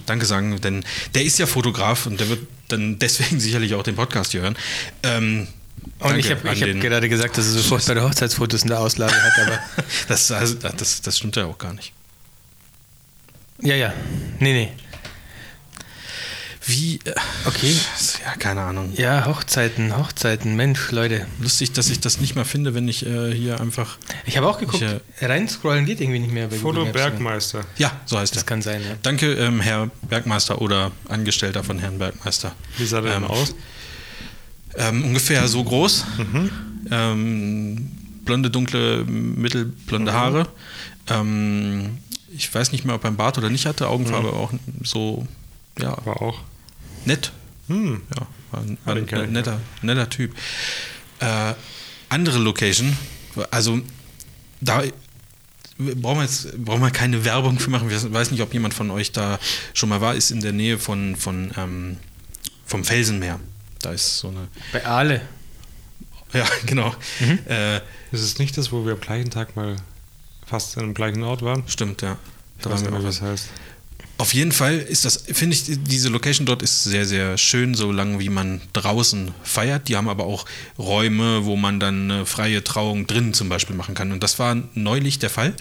Danke 0.06 0.26
sagen, 0.26 0.58
denn 0.60 0.84
der 1.14 1.24
ist 1.24 1.38
ja 1.38 1.46
Fotograf 1.46 2.06
und 2.06 2.20
der 2.20 2.28
wird 2.28 2.40
dann 2.68 2.98
deswegen 2.98 3.40
sicherlich 3.40 3.74
auch 3.74 3.82
den 3.82 3.96
Podcast 3.96 4.32
hier 4.32 4.42
hören. 4.42 4.56
Ähm, 5.02 5.48
Und 5.98 6.18
ich 6.18 6.30
habe 6.30 6.48
hab 6.48 6.56
gerade 6.56 7.08
gesagt, 7.08 7.36
dass 7.36 7.46
er 7.46 7.52
so 7.52 7.62
furchtbare 7.62 8.02
Hochzeitsfotos 8.02 8.62
in 8.62 8.68
der 8.68 8.80
Auslage 8.80 9.14
hat, 9.14 9.46
aber 9.46 9.58
das, 10.08 10.30
also, 10.30 10.54
das, 10.54 11.02
das 11.02 11.18
stimmt 11.18 11.36
ja 11.36 11.44
auch 11.44 11.58
gar 11.58 11.74
nicht. 11.74 11.92
Ja, 13.62 13.74
ja. 13.76 13.92
Nee, 14.40 14.52
nee. 14.52 14.68
Wie, 16.66 16.96
äh, 17.04 17.14
Okay. 17.46 17.74
ja, 18.26 18.34
keine 18.38 18.60
Ahnung. 18.60 18.92
Ja, 18.94 19.24
Hochzeiten, 19.24 19.96
Hochzeiten, 19.96 20.54
Mensch, 20.54 20.90
Leute. 20.90 21.26
Lustig, 21.40 21.72
dass 21.72 21.88
ich 21.88 22.00
das 22.00 22.20
nicht 22.20 22.34
mal 22.36 22.44
finde, 22.44 22.74
wenn 22.74 22.86
ich 22.88 23.06
äh, 23.06 23.32
hier 23.32 23.58
einfach. 23.58 23.96
Ich 24.26 24.36
habe 24.36 24.46
auch 24.46 24.58
geguckt, 24.58 24.84
Ich, 25.18 25.26
reinscrollen 25.26 25.86
geht 25.86 26.02
irgendwie 26.02 26.18
nicht 26.18 26.32
mehr 26.32 26.48
bei 26.48 26.56
Foto 26.56 26.80
Maps. 26.82 26.92
Bergmeister. 26.92 27.64
Ja, 27.78 27.92
so 28.04 28.18
heißt 28.18 28.34
Das 28.36 28.42
er. 28.42 28.46
kann 28.46 28.60
sein, 28.60 28.82
ja. 28.82 28.96
Danke, 29.02 29.32
ähm, 29.34 29.60
Herr 29.62 29.90
Bergmeister 30.08 30.60
oder 30.60 30.92
Angestellter 31.08 31.64
von 31.64 31.78
Herrn 31.78 31.98
Bergmeister. 31.98 32.54
Wie 32.76 32.84
sah 32.84 33.00
der 33.00 33.14
Ähm, 33.14 33.22
denn 33.22 33.30
aus? 33.30 33.54
Ähm, 34.76 35.04
ungefähr 35.04 35.48
so 35.48 35.64
groß. 35.64 36.04
Mhm. 36.18 36.50
Ähm, 36.90 37.90
blonde, 38.26 38.50
dunkle, 38.50 39.04
mittelblonde 39.06 40.12
Mhm. 40.12 40.16
Haare. 40.16 40.48
Ähm, 41.08 41.96
ich 42.38 42.54
weiß 42.54 42.72
nicht 42.72 42.84
mehr, 42.84 42.94
ob 42.94 43.04
er 43.04 43.08
einen 43.08 43.16
Bart 43.16 43.36
oder 43.38 43.50
nicht 43.50 43.66
hatte. 43.66 43.88
Augenfarbe 43.88 44.28
Mhm. 44.28 44.34
auch 44.34 44.52
so, 44.82 45.26
ja, 45.78 45.92
Aber 45.92 46.22
auch. 46.22 46.40
nett. 47.04 47.32
Hm. 47.68 48.00
Ja, 48.16 48.26
war 48.50 48.60
ein, 48.62 48.78
Ah, 48.84 48.86
war 48.88 48.94
den 48.94 49.08
ein 49.14 49.24
ich, 49.26 49.30
netter, 49.30 49.60
netter 49.82 50.08
Typ. 50.08 50.34
Äh, 51.20 51.54
andere 52.08 52.38
Location, 52.38 52.96
also 53.50 53.80
da 54.60 54.82
brauchen 55.78 56.18
wir 56.18 56.22
jetzt 56.22 56.64
brauchen 56.64 56.80
wir 56.80 56.90
keine 56.90 57.24
Werbung 57.24 57.58
für 57.58 57.70
machen. 57.70 57.90
Ich 57.90 58.12
weiß 58.12 58.30
nicht, 58.30 58.40
ob 58.40 58.52
jemand 58.54 58.72
von 58.74 58.90
euch 58.90 59.12
da 59.12 59.38
schon 59.74 59.88
mal 59.90 60.00
war, 60.00 60.14
ist 60.14 60.30
in 60.30 60.40
der 60.40 60.52
Nähe 60.52 60.78
von, 60.78 61.14
von 61.16 61.52
ähm, 61.56 61.96
vom 62.64 62.84
Felsenmeer. 62.84 63.38
Da 63.82 63.92
ist 63.92 64.18
so 64.18 64.28
eine. 64.28 64.48
Bei 64.72 64.84
Aale. 64.86 65.20
Ja, 66.32 66.44
genau. 66.66 66.94
Mhm. 67.20 67.38
Äh, 67.48 67.76
Ist 68.10 68.22
es 68.22 68.38
nicht 68.38 68.56
das, 68.56 68.72
wo 68.72 68.84
wir 68.86 68.94
am 68.94 69.00
gleichen 69.00 69.30
Tag 69.30 69.54
mal 69.56 69.76
fast 70.48 70.76
an 70.78 70.84
dem 70.84 70.94
gleichen 70.94 71.22
Ort 71.22 71.42
waren? 71.42 71.62
stimmt, 71.66 72.02
ja. 72.02 72.16
Ich 72.56 72.64
Da 72.64 72.70
weiß 72.70 72.82
nicht 72.82 73.04
es 73.04 73.22
heißt. 73.22 73.48
Auf 74.20 74.34
jeden 74.34 74.50
Fall 74.50 74.78
ist 74.78 75.04
das, 75.04 75.22
finde 75.32 75.54
ich, 75.54 75.62
diese 75.84 76.08
Location 76.08 76.44
dort 76.44 76.60
ist 76.62 76.82
sehr, 76.82 77.06
sehr 77.06 77.38
schön, 77.38 77.76
so 77.76 77.92
lange 77.92 78.18
wie 78.18 78.30
man 78.30 78.60
draußen 78.72 79.32
feiert. 79.44 79.86
Die 79.86 79.94
haben 79.96 80.08
aber 80.08 80.24
auch 80.24 80.44
Räume, 80.76 81.44
wo 81.44 81.54
man 81.54 81.78
dann 81.78 82.10
eine 82.10 82.26
freie 82.26 82.64
Trauung 82.64 83.06
drinnen 83.06 83.32
zum 83.32 83.48
Beispiel 83.48 83.76
machen 83.76 83.94
kann. 83.94 84.10
Und 84.10 84.24
das 84.24 84.40
war 84.40 84.56
neulich 84.74 85.20
der 85.20 85.30
Fall. 85.30 85.54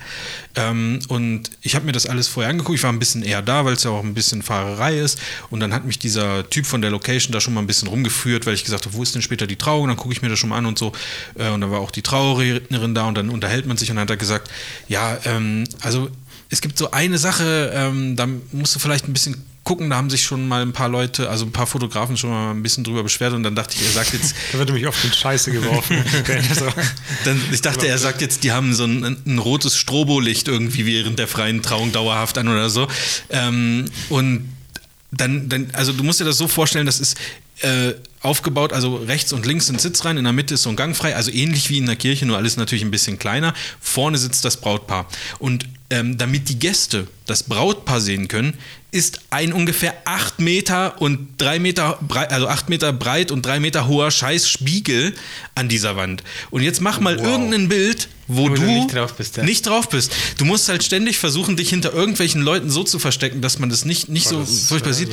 Ähm, 0.56 1.02
und 1.08 1.52
ich 1.62 1.76
habe 1.76 1.86
mir 1.86 1.92
das 1.92 2.08
alles 2.08 2.28
vorher 2.28 2.50
angeguckt. 2.50 2.80
Ich 2.80 2.84
war 2.84 2.92
ein 2.92 2.98
bisschen 2.98 3.22
eher 3.22 3.44
da, 3.44 3.64
weil 3.64 3.74
es 3.74 3.84
ja 3.84 3.92
auch 3.92 4.04
ein 4.04 4.16
bisschen 4.16 4.42
Fahrerei 4.42 4.98
ist. 4.98 5.20
Und 5.52 5.60
dann 5.60 5.72
hat 5.72 5.86
mich 5.86 6.00
dieser 6.00 6.50
Typ 6.50 6.66
von 6.66 6.82
der 6.82 6.90
Location 6.90 7.32
da 7.32 7.40
schon 7.40 7.54
mal 7.54 7.62
ein 7.62 7.68
bisschen 7.68 7.88
rumgeführt, 7.88 8.48
weil 8.48 8.56
ich 8.56 8.64
gesagt 8.64 8.88
habe, 8.88 8.96
wo 8.96 9.04
ist 9.04 9.14
denn 9.14 9.22
später 9.22 9.46
die 9.46 9.58
Trauung? 9.58 9.88
Dann 9.88 9.98
gucke 9.98 10.16
ich 10.16 10.24
mir 10.24 10.30
das 10.30 10.40
schon 10.40 10.50
mal 10.50 10.58
an 10.58 10.66
und 10.66 10.80
so. 10.80 10.94
Äh, 11.38 11.52
und 11.52 11.62
da 11.62 11.70
war 11.70 11.80
auch 11.80 11.92
die 11.92 12.02
Trauerin 12.02 12.96
da 12.96 13.08
und 13.08 13.16
dann 13.16 13.30
unterhält 13.30 13.68
man 13.68 13.78
sich 13.78 13.92
und 13.92 13.98
dann 13.98 14.04
hat 14.06 14.10
er 14.10 14.18
gesagt, 14.18 14.50
ja, 14.88 15.16
ähm, 15.26 15.66
also 15.82 16.10
es 16.50 16.62
gibt 16.62 16.78
so 16.78 16.92
eine 16.92 17.18
Sache, 17.18 17.72
ähm, 17.74 18.16
da 18.16 18.28
musst 18.52 18.76
du 18.76 18.80
vielleicht 18.80 19.08
ein 19.08 19.14
bisschen 19.14 19.44
gucken, 19.68 19.90
da 19.90 19.98
haben 19.98 20.10
sich 20.10 20.24
schon 20.24 20.48
mal 20.48 20.62
ein 20.62 20.72
paar 20.72 20.88
Leute, 20.88 21.30
also 21.30 21.46
ein 21.46 21.52
paar 21.52 21.68
Fotografen 21.68 22.16
schon 22.16 22.30
mal 22.30 22.52
ein 22.52 22.64
bisschen 22.64 22.86
drüber 22.86 23.04
beschwert 23.04 23.34
und 23.34 23.44
dann 23.44 23.54
dachte 23.54 23.76
ich, 23.76 23.86
er 23.86 23.92
sagt 23.92 24.14
jetzt. 24.14 24.34
da 24.54 24.60
wird 24.60 24.70
nämlich 24.70 24.88
oft 24.88 25.04
in 25.04 25.12
Scheiße 25.12 25.52
geworfen. 25.52 25.98
dann, 27.26 27.42
ich 27.52 27.62
dachte, 27.62 27.86
er 27.86 27.98
sagt 27.98 28.22
jetzt, 28.22 28.46
die 28.46 28.54
haben 28.54 28.74
so 28.74 28.86
ein, 28.86 29.18
ein 29.26 29.40
rotes 29.40 29.76
Strobolicht 29.76 30.48
irgendwie 30.48 30.86
während 30.86 31.20
der 31.20 31.28
freien 31.28 31.62
Trauung 31.62 31.92
dauerhaft 31.92 32.38
an 32.38 32.48
oder 32.48 32.70
so. 32.70 32.88
Ähm, 33.30 33.86
und 34.08 34.48
dann, 35.12 35.50
dann, 35.50 35.68
also 35.74 35.92
du 35.92 36.04
musst 36.06 36.22
dir 36.22 36.26
das 36.26 36.38
so 36.38 36.48
vorstellen, 36.48 36.86
das 36.86 37.02
ist 37.02 37.18
äh, 37.60 37.94
aufgebaut, 38.22 38.72
also 38.72 38.96
rechts 38.96 39.34
und 39.34 39.46
links 39.46 39.68
sind 39.68 39.82
Sitzreihen, 39.82 40.18
in 40.18 40.24
der 40.24 40.34
Mitte 40.34 40.54
ist 40.54 40.64
so 40.64 40.70
ein 40.70 40.76
Gang 40.78 40.96
frei, 40.96 41.16
also 41.16 41.30
ähnlich 41.32 41.70
wie 41.70 41.78
in 41.78 41.88
der 41.88 41.98
Kirche, 41.98 42.26
nur 42.26 42.38
alles 42.38 42.56
natürlich 42.56 42.86
ein 42.86 42.92
bisschen 42.92 43.20
kleiner. 43.20 43.54
Vorne 43.82 44.18
sitzt 44.18 44.46
das 44.46 44.58
Brautpaar. 44.58 45.08
Und 45.40 45.66
ähm, 45.90 46.18
damit 46.18 46.50
die 46.50 46.60
Gäste 46.60 47.08
das 47.26 47.44
Brautpaar 47.44 48.02
sehen 48.02 48.28
können, 48.28 48.56
ist 48.92 49.22
ein 49.30 49.54
ungefähr 49.54 49.94
8 50.06 50.40
Meter 50.40 51.02
und 51.02 51.28
3 51.38 51.60
Meter 51.60 52.00
breit, 52.02 52.32
also 52.32 52.48
8 52.48 52.70
Meter 52.70 52.94
breit 52.94 53.32
und 53.32 53.46
3 53.46 53.60
Meter 53.60 53.88
hoher 53.88 54.12
Scheißspiegel 54.12 55.14
an 55.56 55.68
dieser 55.68 55.96
Wand. 55.96 56.24
Und 56.52 56.62
jetzt 56.62 56.82
mach 56.82 57.00
mal 57.00 57.18
wow. 57.18 57.26
irgendein 57.26 57.70
Bild, 57.70 58.08
wo, 58.28 58.50
wo 58.50 58.56
du, 58.56 58.62
nicht, 58.62 58.94
drauf 58.94 59.14
bist, 59.16 59.38
ja. 59.38 59.44
nicht 59.44 59.66
drauf 59.66 59.90
bist. 59.90 60.14
Du 60.38 60.46
musst 60.46 60.68
halt 60.68 60.84
ständig 60.84 61.18
versuchen, 61.18 61.58
dich 61.58 61.70
hinter 61.70 61.94
irgendwelchen 61.94 62.42
Leuten 62.42 62.70
so 62.70 62.84
zu 62.84 62.98
verstecken, 62.98 63.42
dass 63.42 63.60
man 63.60 63.70
das 63.70 63.86
nicht, 63.86 64.10
nicht 64.10 64.28
so 64.28 64.40
das, 64.40 64.68
furchtbar 64.68 64.92
äh, 64.92 64.96
sieht. 64.96 65.10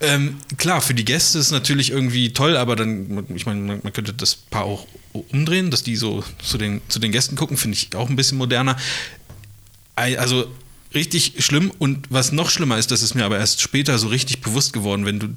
Ähm, 0.00 0.36
klar, 0.56 0.80
für 0.80 0.94
die 0.94 1.04
Gäste 1.04 1.38
ist 1.38 1.46
es 1.46 1.52
natürlich 1.52 1.90
irgendwie 1.90 2.32
toll, 2.32 2.56
aber 2.56 2.74
dann, 2.74 3.24
ich 3.34 3.46
meine, 3.46 3.60
man, 3.60 3.80
man 3.82 3.92
könnte 3.92 4.12
das 4.12 4.34
Paar 4.34 4.64
auch 4.64 4.86
umdrehen, 5.12 5.70
dass 5.70 5.82
die 5.82 5.96
so 5.96 6.24
zu 6.42 6.58
den, 6.58 6.80
zu 6.88 6.98
den 6.98 7.12
Gästen 7.12 7.36
gucken, 7.36 7.56
finde 7.56 7.76
ich 7.76 7.94
auch 7.96 8.08
ein 8.08 8.16
bisschen 8.16 8.38
moderner. 8.38 8.76
Also 10.00 10.46
richtig 10.94 11.34
schlimm 11.38 11.70
und 11.78 12.06
was 12.10 12.32
noch 12.32 12.50
schlimmer 12.50 12.78
ist, 12.78 12.90
das 12.90 13.02
ist 13.02 13.14
mir 13.14 13.24
aber 13.24 13.38
erst 13.38 13.60
später 13.60 13.98
so 13.98 14.08
richtig 14.08 14.40
bewusst 14.40 14.72
geworden, 14.72 15.06
wenn 15.06 15.20
du 15.20 15.28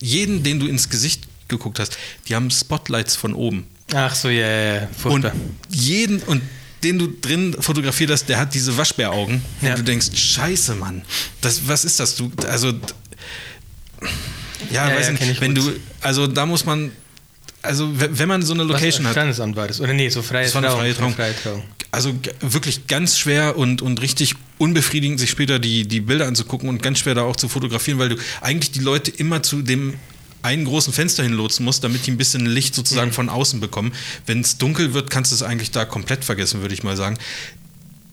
jeden, 0.00 0.42
den 0.42 0.58
du 0.58 0.66
ins 0.66 0.88
Gesicht 0.88 1.28
geguckt 1.48 1.78
hast, 1.78 1.96
die 2.28 2.34
haben 2.34 2.50
Spotlights 2.50 3.16
von 3.16 3.34
oben. 3.34 3.66
Ach 3.94 4.14
so, 4.14 4.28
ja, 4.28 4.46
ja, 4.46 4.74
ja. 4.74 4.88
Und 5.04 5.26
jeden 5.68 6.22
und 6.22 6.42
den 6.82 6.98
du 6.98 7.08
drin 7.08 7.54
fotografiert 7.58 8.10
hast, 8.10 8.28
der 8.28 8.38
hat 8.38 8.54
diese 8.54 8.76
Waschbäraugen. 8.76 9.42
Ja. 9.60 9.70
Und 9.70 9.80
du 9.80 9.84
denkst, 9.84 10.08
scheiße, 10.14 10.74
Mann. 10.76 11.02
Das, 11.40 11.68
was 11.68 11.84
ist 11.84 12.00
das? 12.00 12.14
Du, 12.16 12.32
also, 12.46 12.68
ja, 14.70 14.88
ja 14.88 14.96
weiß 14.96 15.08
ja, 15.08 15.12
nicht, 15.12 15.40
wenn 15.40 15.54
gut. 15.54 15.74
du, 15.74 15.80
also 16.00 16.26
da 16.26 16.46
muss 16.46 16.64
man, 16.64 16.92
also 17.62 17.88
wenn 17.94 18.28
man 18.28 18.42
so 18.42 18.54
eine 18.54 18.64
Location 18.64 19.04
was, 19.04 19.10
hat. 19.10 19.14
Standesamt 19.14 19.56
war 19.56 19.68
das, 19.68 19.80
oder 19.80 19.92
nee, 19.92 20.08
so 20.08 20.22
freie 20.22 20.50
Trauung. 20.50 20.64
Freie 20.64 20.94
Trauung. 20.94 21.14
Freie 21.14 21.34
Trauung 21.34 21.62
also 21.92 22.14
wirklich 22.40 22.86
ganz 22.86 23.18
schwer 23.18 23.56
und, 23.56 23.82
und 23.82 24.00
richtig 24.00 24.34
unbefriedigend, 24.58 25.18
sich 25.18 25.30
später 25.30 25.58
die, 25.58 25.86
die 25.86 26.00
Bilder 26.00 26.26
anzugucken 26.26 26.68
und 26.68 26.82
ganz 26.82 27.00
schwer 27.00 27.14
da 27.14 27.22
auch 27.22 27.36
zu 27.36 27.48
fotografieren, 27.48 27.98
weil 27.98 28.10
du 28.10 28.16
eigentlich 28.40 28.70
die 28.70 28.80
Leute 28.80 29.10
immer 29.10 29.42
zu 29.42 29.62
dem 29.62 29.94
einen 30.42 30.64
großen 30.64 30.92
Fenster 30.92 31.22
hinlotsen 31.22 31.64
musst, 31.64 31.84
damit 31.84 32.06
die 32.06 32.12
ein 32.12 32.16
bisschen 32.16 32.46
Licht 32.46 32.74
sozusagen 32.74 33.10
mhm. 33.10 33.14
von 33.14 33.28
außen 33.28 33.60
bekommen. 33.60 33.92
Wenn 34.24 34.40
es 34.40 34.56
dunkel 34.56 34.94
wird, 34.94 35.10
kannst 35.10 35.32
du 35.32 35.34
es 35.34 35.42
eigentlich 35.42 35.70
da 35.70 35.84
komplett 35.84 36.24
vergessen, 36.24 36.62
würde 36.62 36.74
ich 36.74 36.82
mal 36.82 36.96
sagen 36.96 37.18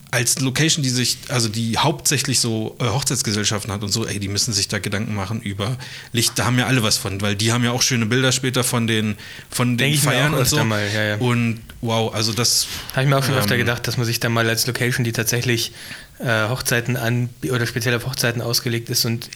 als 0.09 0.39
Location, 0.39 0.84
die 0.84 0.89
sich, 0.89 1.17
also 1.27 1.49
die 1.49 1.77
hauptsächlich 1.77 2.39
so 2.39 2.77
äh, 2.79 2.85
Hochzeitsgesellschaften 2.85 3.71
hat 3.71 3.84
und 3.84 3.89
so, 3.89 4.05
ey, 4.05 4.19
die 4.19 4.29
müssen 4.29 4.53
sich 4.53 4.67
da 4.67 4.79
Gedanken 4.79 5.13
machen 5.15 5.41
über 5.41 5.77
Licht. 6.13 6.34
Da 6.35 6.45
haben 6.45 6.57
ja 6.57 6.65
alle 6.65 6.81
was 6.81 6.97
von, 6.97 7.19
weil 7.21 7.35
die 7.35 7.51
haben 7.51 7.63
ja 7.63 7.71
auch 7.71 7.81
schöne 7.81 8.05
Bilder 8.05 8.31
später 8.31 8.63
von 8.63 8.88
den, 8.88 9.17
von 9.49 9.77
den 9.77 9.95
Feiern 9.95 10.34
und 10.34 10.47
so. 10.47 10.63
Mal, 10.63 10.88
ja, 10.93 11.03
ja. 11.03 11.15
Und 11.17 11.59
wow, 11.81 12.13
also 12.13 12.31
das. 12.31 12.67
Habe 12.93 13.03
ich 13.03 13.09
mir 13.09 13.17
auch 13.17 13.23
schon 13.23 13.34
ähm, 13.34 13.41
öfter 13.41 13.57
gedacht, 13.57 13.85
dass 13.88 13.97
man 13.97 14.05
sich 14.05 14.19
da 14.19 14.29
mal 14.29 14.47
als 14.47 14.65
Location, 14.65 15.03
die 15.03 15.11
tatsächlich 15.11 15.73
äh, 16.19 16.47
Hochzeiten 16.47 16.95
an 16.95 17.29
oder 17.43 17.67
speziell 17.67 17.95
auf 17.95 18.05
Hochzeiten 18.05 18.41
ausgelegt 18.41 18.89
ist 18.89 19.05
und 19.05 19.29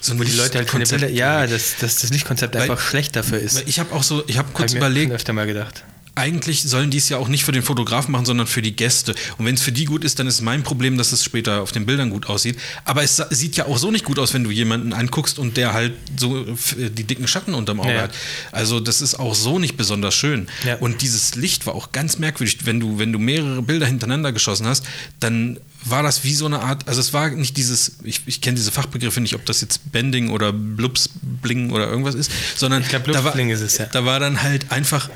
so 0.00 0.16
wo 0.16 0.22
die 0.22 0.32
Leute 0.32 0.58
halt 0.58 0.68
keine 0.68 0.86
Bilder, 0.86 1.10
ja, 1.10 1.46
dass 1.46 1.76
das, 1.80 1.96
das 1.96 2.10
Lichtkonzept 2.10 2.54
weil, 2.54 2.62
einfach 2.62 2.80
schlecht 2.80 3.16
dafür 3.16 3.40
ist. 3.40 3.64
ich 3.66 3.80
habe 3.80 3.92
auch 3.92 4.04
so, 4.04 4.22
ich 4.28 4.38
habe 4.38 4.48
kurz 4.52 4.70
hab 4.70 4.76
überlegt, 4.76 5.10
öfter 5.10 5.32
mal 5.32 5.46
gedacht 5.46 5.82
eigentlich 6.18 6.62
sollen 6.62 6.90
die 6.90 6.98
es 6.98 7.08
ja 7.08 7.16
auch 7.16 7.28
nicht 7.28 7.44
für 7.44 7.52
den 7.52 7.62
Fotografen 7.62 8.12
machen, 8.12 8.26
sondern 8.26 8.46
für 8.46 8.60
die 8.60 8.74
Gäste. 8.74 9.14
Und 9.38 9.46
wenn 9.46 9.54
es 9.54 9.62
für 9.62 9.72
die 9.72 9.84
gut 9.84 10.04
ist, 10.04 10.18
dann 10.18 10.26
ist 10.26 10.40
mein 10.42 10.62
Problem, 10.62 10.98
dass 10.98 11.12
es 11.12 11.24
später 11.24 11.62
auf 11.62 11.72
den 11.72 11.86
Bildern 11.86 12.10
gut 12.10 12.26
aussieht. 12.26 12.58
Aber 12.84 13.02
es 13.02 13.22
sieht 13.30 13.56
ja 13.56 13.66
auch 13.66 13.78
so 13.78 13.90
nicht 13.90 14.04
gut 14.04 14.18
aus, 14.18 14.34
wenn 14.34 14.44
du 14.44 14.50
jemanden 14.50 14.92
anguckst 14.92 15.38
und 15.38 15.56
der 15.56 15.72
halt 15.72 15.94
so 16.16 16.44
die 16.76 17.04
dicken 17.04 17.28
Schatten 17.28 17.54
unterm 17.54 17.80
Auge 17.80 17.94
ja. 17.94 18.02
hat. 18.02 18.14
Also 18.52 18.80
das 18.80 19.00
ist 19.00 19.14
auch 19.14 19.34
so 19.34 19.58
nicht 19.58 19.76
besonders 19.76 20.14
schön. 20.14 20.48
Ja. 20.64 20.76
Und 20.76 21.02
dieses 21.02 21.36
Licht 21.36 21.66
war 21.66 21.74
auch 21.74 21.92
ganz 21.92 22.18
merkwürdig. 22.18 22.58
Wenn 22.64 22.80
du, 22.80 22.98
wenn 22.98 23.12
du 23.12 23.18
mehrere 23.18 23.62
Bilder 23.62 23.86
hintereinander 23.86 24.32
geschossen 24.32 24.66
hast, 24.66 24.84
dann 25.20 25.58
war 25.84 26.02
das 26.02 26.24
wie 26.24 26.34
so 26.34 26.46
eine 26.46 26.60
Art, 26.60 26.88
also 26.88 27.00
es 27.00 27.12
war 27.12 27.30
nicht 27.30 27.56
dieses, 27.56 27.98
ich, 28.02 28.22
ich 28.26 28.40
kenne 28.40 28.56
diese 28.56 28.72
Fachbegriffe 28.72 29.20
nicht, 29.20 29.34
ob 29.34 29.46
das 29.46 29.60
jetzt 29.60 29.92
Bending 29.92 30.30
oder 30.30 30.52
Blubsbling 30.52 31.70
oder 31.70 31.88
irgendwas 31.88 32.14
ist, 32.14 32.30
sondern 32.56 32.82
ich 32.82 32.88
glaub, 32.88 33.04
da, 33.04 33.24
war, 33.24 33.38
ist 33.38 33.60
es, 33.60 33.78
ja. 33.78 33.86
da 33.86 34.04
war 34.04 34.18
dann 34.20 34.42
halt 34.42 34.72
einfach 34.72 35.08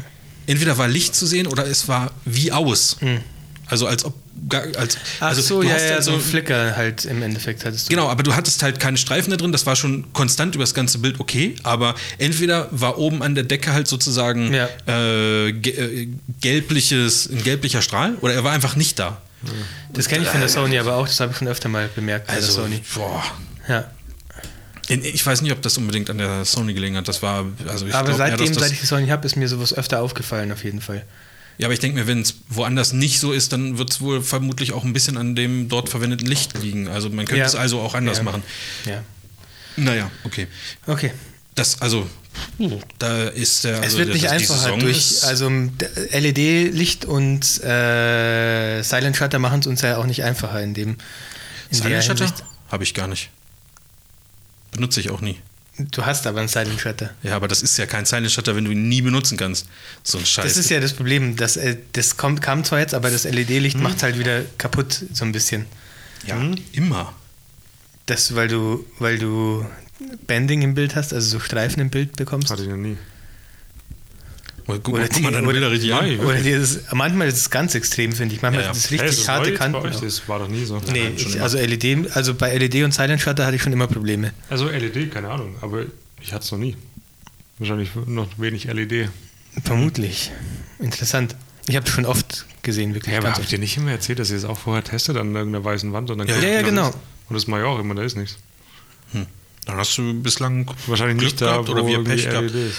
entweder 0.46 0.78
war 0.78 0.88
Licht 0.88 1.14
zu 1.14 1.26
sehen 1.26 1.46
oder 1.46 1.66
es 1.66 1.88
war 1.88 2.12
wie 2.24 2.52
aus. 2.52 2.96
Mhm. 3.00 3.20
Also 3.66 3.86
als 3.86 4.04
ob 4.04 4.14
als, 4.76 4.98
Ach 5.20 5.28
also 5.28 5.40
so, 5.40 5.62
ja, 5.62 5.78
ja, 5.78 6.02
so 6.02 6.12
ein 6.12 6.20
Flicker 6.20 6.76
halt 6.76 7.04
im 7.04 7.22
Endeffekt 7.22 7.64
hattest 7.64 7.86
du. 7.86 7.90
Genau, 7.90 8.08
aber 8.08 8.22
du 8.22 8.34
hattest 8.34 8.62
halt 8.62 8.80
keine 8.80 8.96
Streifen 8.96 9.30
da 9.30 9.36
drin, 9.36 9.52
das 9.52 9.66
war 9.66 9.76
schon 9.76 10.12
konstant 10.12 10.54
über 10.54 10.64
das 10.64 10.74
ganze 10.74 10.98
Bild 10.98 11.20
okay, 11.20 11.54
aber 11.62 11.94
entweder 12.18 12.68
war 12.70 12.98
oben 12.98 13.22
an 13.22 13.34
der 13.34 13.44
Decke 13.44 13.72
halt 13.72 13.86
sozusagen 13.86 14.52
ja. 14.52 14.68
äh, 14.88 15.48
äh 15.50 16.08
gelbliches, 16.40 17.30
ein 17.30 17.42
gelblicher 17.42 17.82
Strahl 17.82 18.14
oder 18.20 18.34
er 18.34 18.44
war 18.44 18.52
einfach 18.52 18.76
nicht 18.76 18.98
da. 18.98 19.22
Das 19.92 20.08
kenne 20.08 20.24
ich 20.24 20.28
von 20.28 20.40
der 20.40 20.48
Sony 20.48 20.78
aber 20.78 20.94
auch, 20.94 21.06
das 21.06 21.18
habe 21.20 21.32
ich 21.32 21.38
schon 21.38 21.48
öfter 21.48 21.68
mal 21.68 21.88
bemerkt 21.94 22.26
bei 22.26 22.34
also, 22.34 22.46
der 22.46 22.64
Sony. 22.64 22.82
Boah. 22.94 23.24
Ja. 23.68 23.90
Ich 24.92 25.24
weiß 25.24 25.42
nicht, 25.42 25.52
ob 25.52 25.62
das 25.62 25.78
unbedingt 25.78 26.10
an 26.10 26.18
der 26.18 26.44
Sony 26.44 26.74
gelegen 26.74 26.96
hat. 26.96 27.08
Das 27.08 27.22
war, 27.22 27.46
also 27.66 27.86
aber 27.86 28.04
glaub, 28.04 28.16
seitdem, 28.16 28.46
ja, 28.46 28.52
seit 28.54 28.72
ich 28.72 28.80
die 28.80 28.86
Sony 28.86 29.08
habe, 29.08 29.26
ist 29.26 29.36
mir 29.36 29.48
sowas 29.48 29.72
öfter 29.74 30.00
aufgefallen, 30.00 30.52
auf 30.52 30.64
jeden 30.64 30.80
Fall. 30.80 31.04
Ja, 31.58 31.66
aber 31.66 31.74
ich 31.74 31.80
denke 31.80 31.98
mir, 31.98 32.06
wenn 32.06 32.22
es 32.22 32.36
woanders 32.48 32.92
nicht 32.92 33.20
so 33.20 33.32
ist, 33.32 33.52
dann 33.52 33.78
wird 33.78 33.90
es 33.90 34.00
wohl 34.00 34.22
vermutlich 34.22 34.72
auch 34.72 34.84
ein 34.84 34.92
bisschen 34.92 35.16
an 35.16 35.34
dem 35.34 35.68
dort 35.68 35.88
verwendeten 35.88 36.26
Licht 36.26 36.58
liegen. 36.60 36.88
Also 36.88 37.08
man 37.10 37.26
könnte 37.26 37.40
ja. 37.40 37.46
es 37.46 37.54
also 37.54 37.80
auch 37.80 37.94
anders 37.94 38.18
ja. 38.18 38.22
machen. 38.24 38.42
Ja. 38.86 39.02
Naja, 39.76 40.10
okay. 40.24 40.48
Okay. 40.86 41.12
Das, 41.54 41.80
also, 41.82 42.08
da 42.98 43.28
ist 43.28 43.64
der. 43.64 43.82
Also, 43.82 43.98
es 43.98 43.98
wird 43.98 44.14
nicht 44.14 44.30
einfacher 44.30 44.76
durch. 44.78 45.22
Also, 45.22 45.50
LED-Licht 45.50 47.04
und 47.04 47.62
äh, 47.62 48.82
Silent 48.82 49.16
Shutter 49.16 49.38
machen 49.38 49.60
es 49.60 49.66
uns 49.66 49.82
ja 49.82 49.98
auch 49.98 50.06
nicht 50.06 50.24
einfacher 50.24 50.62
in 50.62 50.72
dem. 50.72 50.96
In 51.70 51.76
Silent 51.76 52.04
Shutter? 52.04 52.32
Habe 52.70 52.84
ich 52.84 52.94
gar 52.94 53.06
nicht. 53.06 53.30
Benutze 54.72 55.00
ich 55.00 55.10
auch 55.10 55.20
nie. 55.20 55.38
Du 55.78 56.04
hast 56.04 56.26
aber 56.26 56.40
einen 56.40 56.48
Silent 56.48 56.80
Shutter. 56.80 57.10
Ja, 57.22 57.36
aber 57.36 57.48
das 57.48 57.62
ist 57.62 57.78
ja 57.78 57.86
kein 57.86 58.04
Silent 58.04 58.30
Shutter, 58.30 58.54
wenn 58.56 58.64
du 58.64 58.72
ihn 58.72 58.88
nie 58.88 59.00
benutzen 59.00 59.38
kannst. 59.38 59.66
So 60.02 60.18
ein 60.18 60.26
Scheiß. 60.26 60.44
Das 60.44 60.56
ist 60.56 60.68
ja 60.68 60.80
das 60.80 60.92
Problem. 60.92 61.36
Das, 61.36 61.56
äh, 61.56 61.76
das 61.92 62.16
kommt, 62.16 62.42
kam 62.42 62.62
zwar 62.64 62.80
jetzt, 62.80 62.94
aber 62.94 63.10
das 63.10 63.24
LED-Licht 63.24 63.76
hm. 63.76 63.82
macht 63.82 63.96
es 63.96 64.02
halt 64.02 64.18
wieder 64.18 64.42
kaputt, 64.58 65.04
so 65.12 65.24
ein 65.24 65.32
bisschen. 65.32 65.66
Ja, 66.26 66.36
hm? 66.36 66.56
immer. 66.72 67.14
Das, 68.06 68.34
weil 68.34 68.48
du, 68.48 68.84
weil 68.98 69.18
du 69.18 69.64
Bending 70.26 70.62
im 70.62 70.74
Bild 70.74 70.94
hast, 70.94 71.14
also 71.14 71.38
so 71.38 71.40
Streifen 71.40 71.80
im 71.80 71.90
Bild 71.90 72.16
bekommst. 72.16 72.50
Hatte 72.50 72.62
ich 72.62 72.68
noch 72.68 72.76
nie. 72.76 72.98
Oder, 74.66 74.78
guck, 74.78 74.94
oder, 74.94 75.08
die, 75.08 75.24
oder, 75.24 75.42
oder, 75.42 75.70
richtig 75.70 75.92
an. 75.92 76.18
oder 76.20 76.36
dieses, 76.36 76.92
manchmal 76.92 77.26
ist 77.28 77.36
es 77.36 77.50
ganz 77.50 77.74
extrem, 77.74 78.12
finde 78.12 78.34
ich. 78.34 78.42
Manchmal 78.42 78.62
ja, 78.62 78.68
ja. 78.68 78.72
ist 78.72 78.84
es 78.84 78.90
richtig 78.92 79.18
hey, 79.18 79.26
harte 79.26 79.54
Kanten. 79.54 79.82
Das 79.82 80.28
war 80.28 80.38
doch 80.38 80.48
nie 80.48 80.64
so. 80.64 80.80
Nee, 80.92 81.12
ich, 81.16 81.40
also 81.40 81.58
LED, 81.58 82.14
also 82.14 82.34
bei 82.34 82.56
LED 82.56 82.84
und 82.84 82.94
Silent 82.94 83.20
Shutter 83.20 83.44
hatte 83.44 83.56
ich 83.56 83.62
schon 83.62 83.72
immer 83.72 83.88
Probleme. 83.88 84.32
Also 84.48 84.68
LED, 84.68 85.10
keine 85.10 85.30
Ahnung, 85.30 85.56
aber 85.60 85.84
ich 86.20 86.32
hatte 86.32 86.44
es 86.44 86.52
noch 86.52 86.58
nie. 86.58 86.76
Wahrscheinlich 87.58 87.90
noch 88.06 88.28
wenig 88.38 88.64
LED. 88.64 89.08
Vermutlich. 89.64 90.30
Interessant. 90.78 91.36
Ich 91.68 91.76
habe 91.76 91.86
es 91.86 91.92
schon 91.92 92.06
oft 92.06 92.46
gesehen, 92.62 92.94
wirklich. 92.94 93.12
Ja, 93.12 93.20
aber 93.20 93.32
habt 93.32 93.52
ihr 93.52 93.58
nicht 93.58 93.76
immer 93.76 93.90
erzählt, 93.90 94.18
dass 94.18 94.30
ihr 94.30 94.36
es 94.36 94.44
auch 94.44 94.58
vorher 94.58 94.82
testet 94.82 95.16
an 95.16 95.34
irgendeiner 95.34 95.64
weißen 95.64 95.92
Wand? 95.92 96.10
Und 96.10 96.18
dann 96.18 96.28
ja, 96.28 96.38
ja, 96.38 96.48
ja 96.48 96.62
genau. 96.62 96.88
Und 97.28 97.34
das 97.34 97.46
mache 97.46 97.60
ich 97.60 97.66
auch 97.66 97.78
immer, 97.78 97.94
da 97.94 98.02
ist 98.02 98.16
nichts. 98.16 98.38
Hm. 99.12 99.26
Dann 99.66 99.76
hast 99.76 99.96
du 99.96 100.14
bislang 100.22 100.66
wahrscheinlich 100.86 101.18
Glück 101.18 101.32
nicht 101.32 101.40
da, 101.40 101.52
gehabt, 101.52 101.68
oder 101.68 101.86
wir 101.86 102.02
Pech 102.02 102.28
gehabt. 102.28 102.50
LEDs 102.50 102.76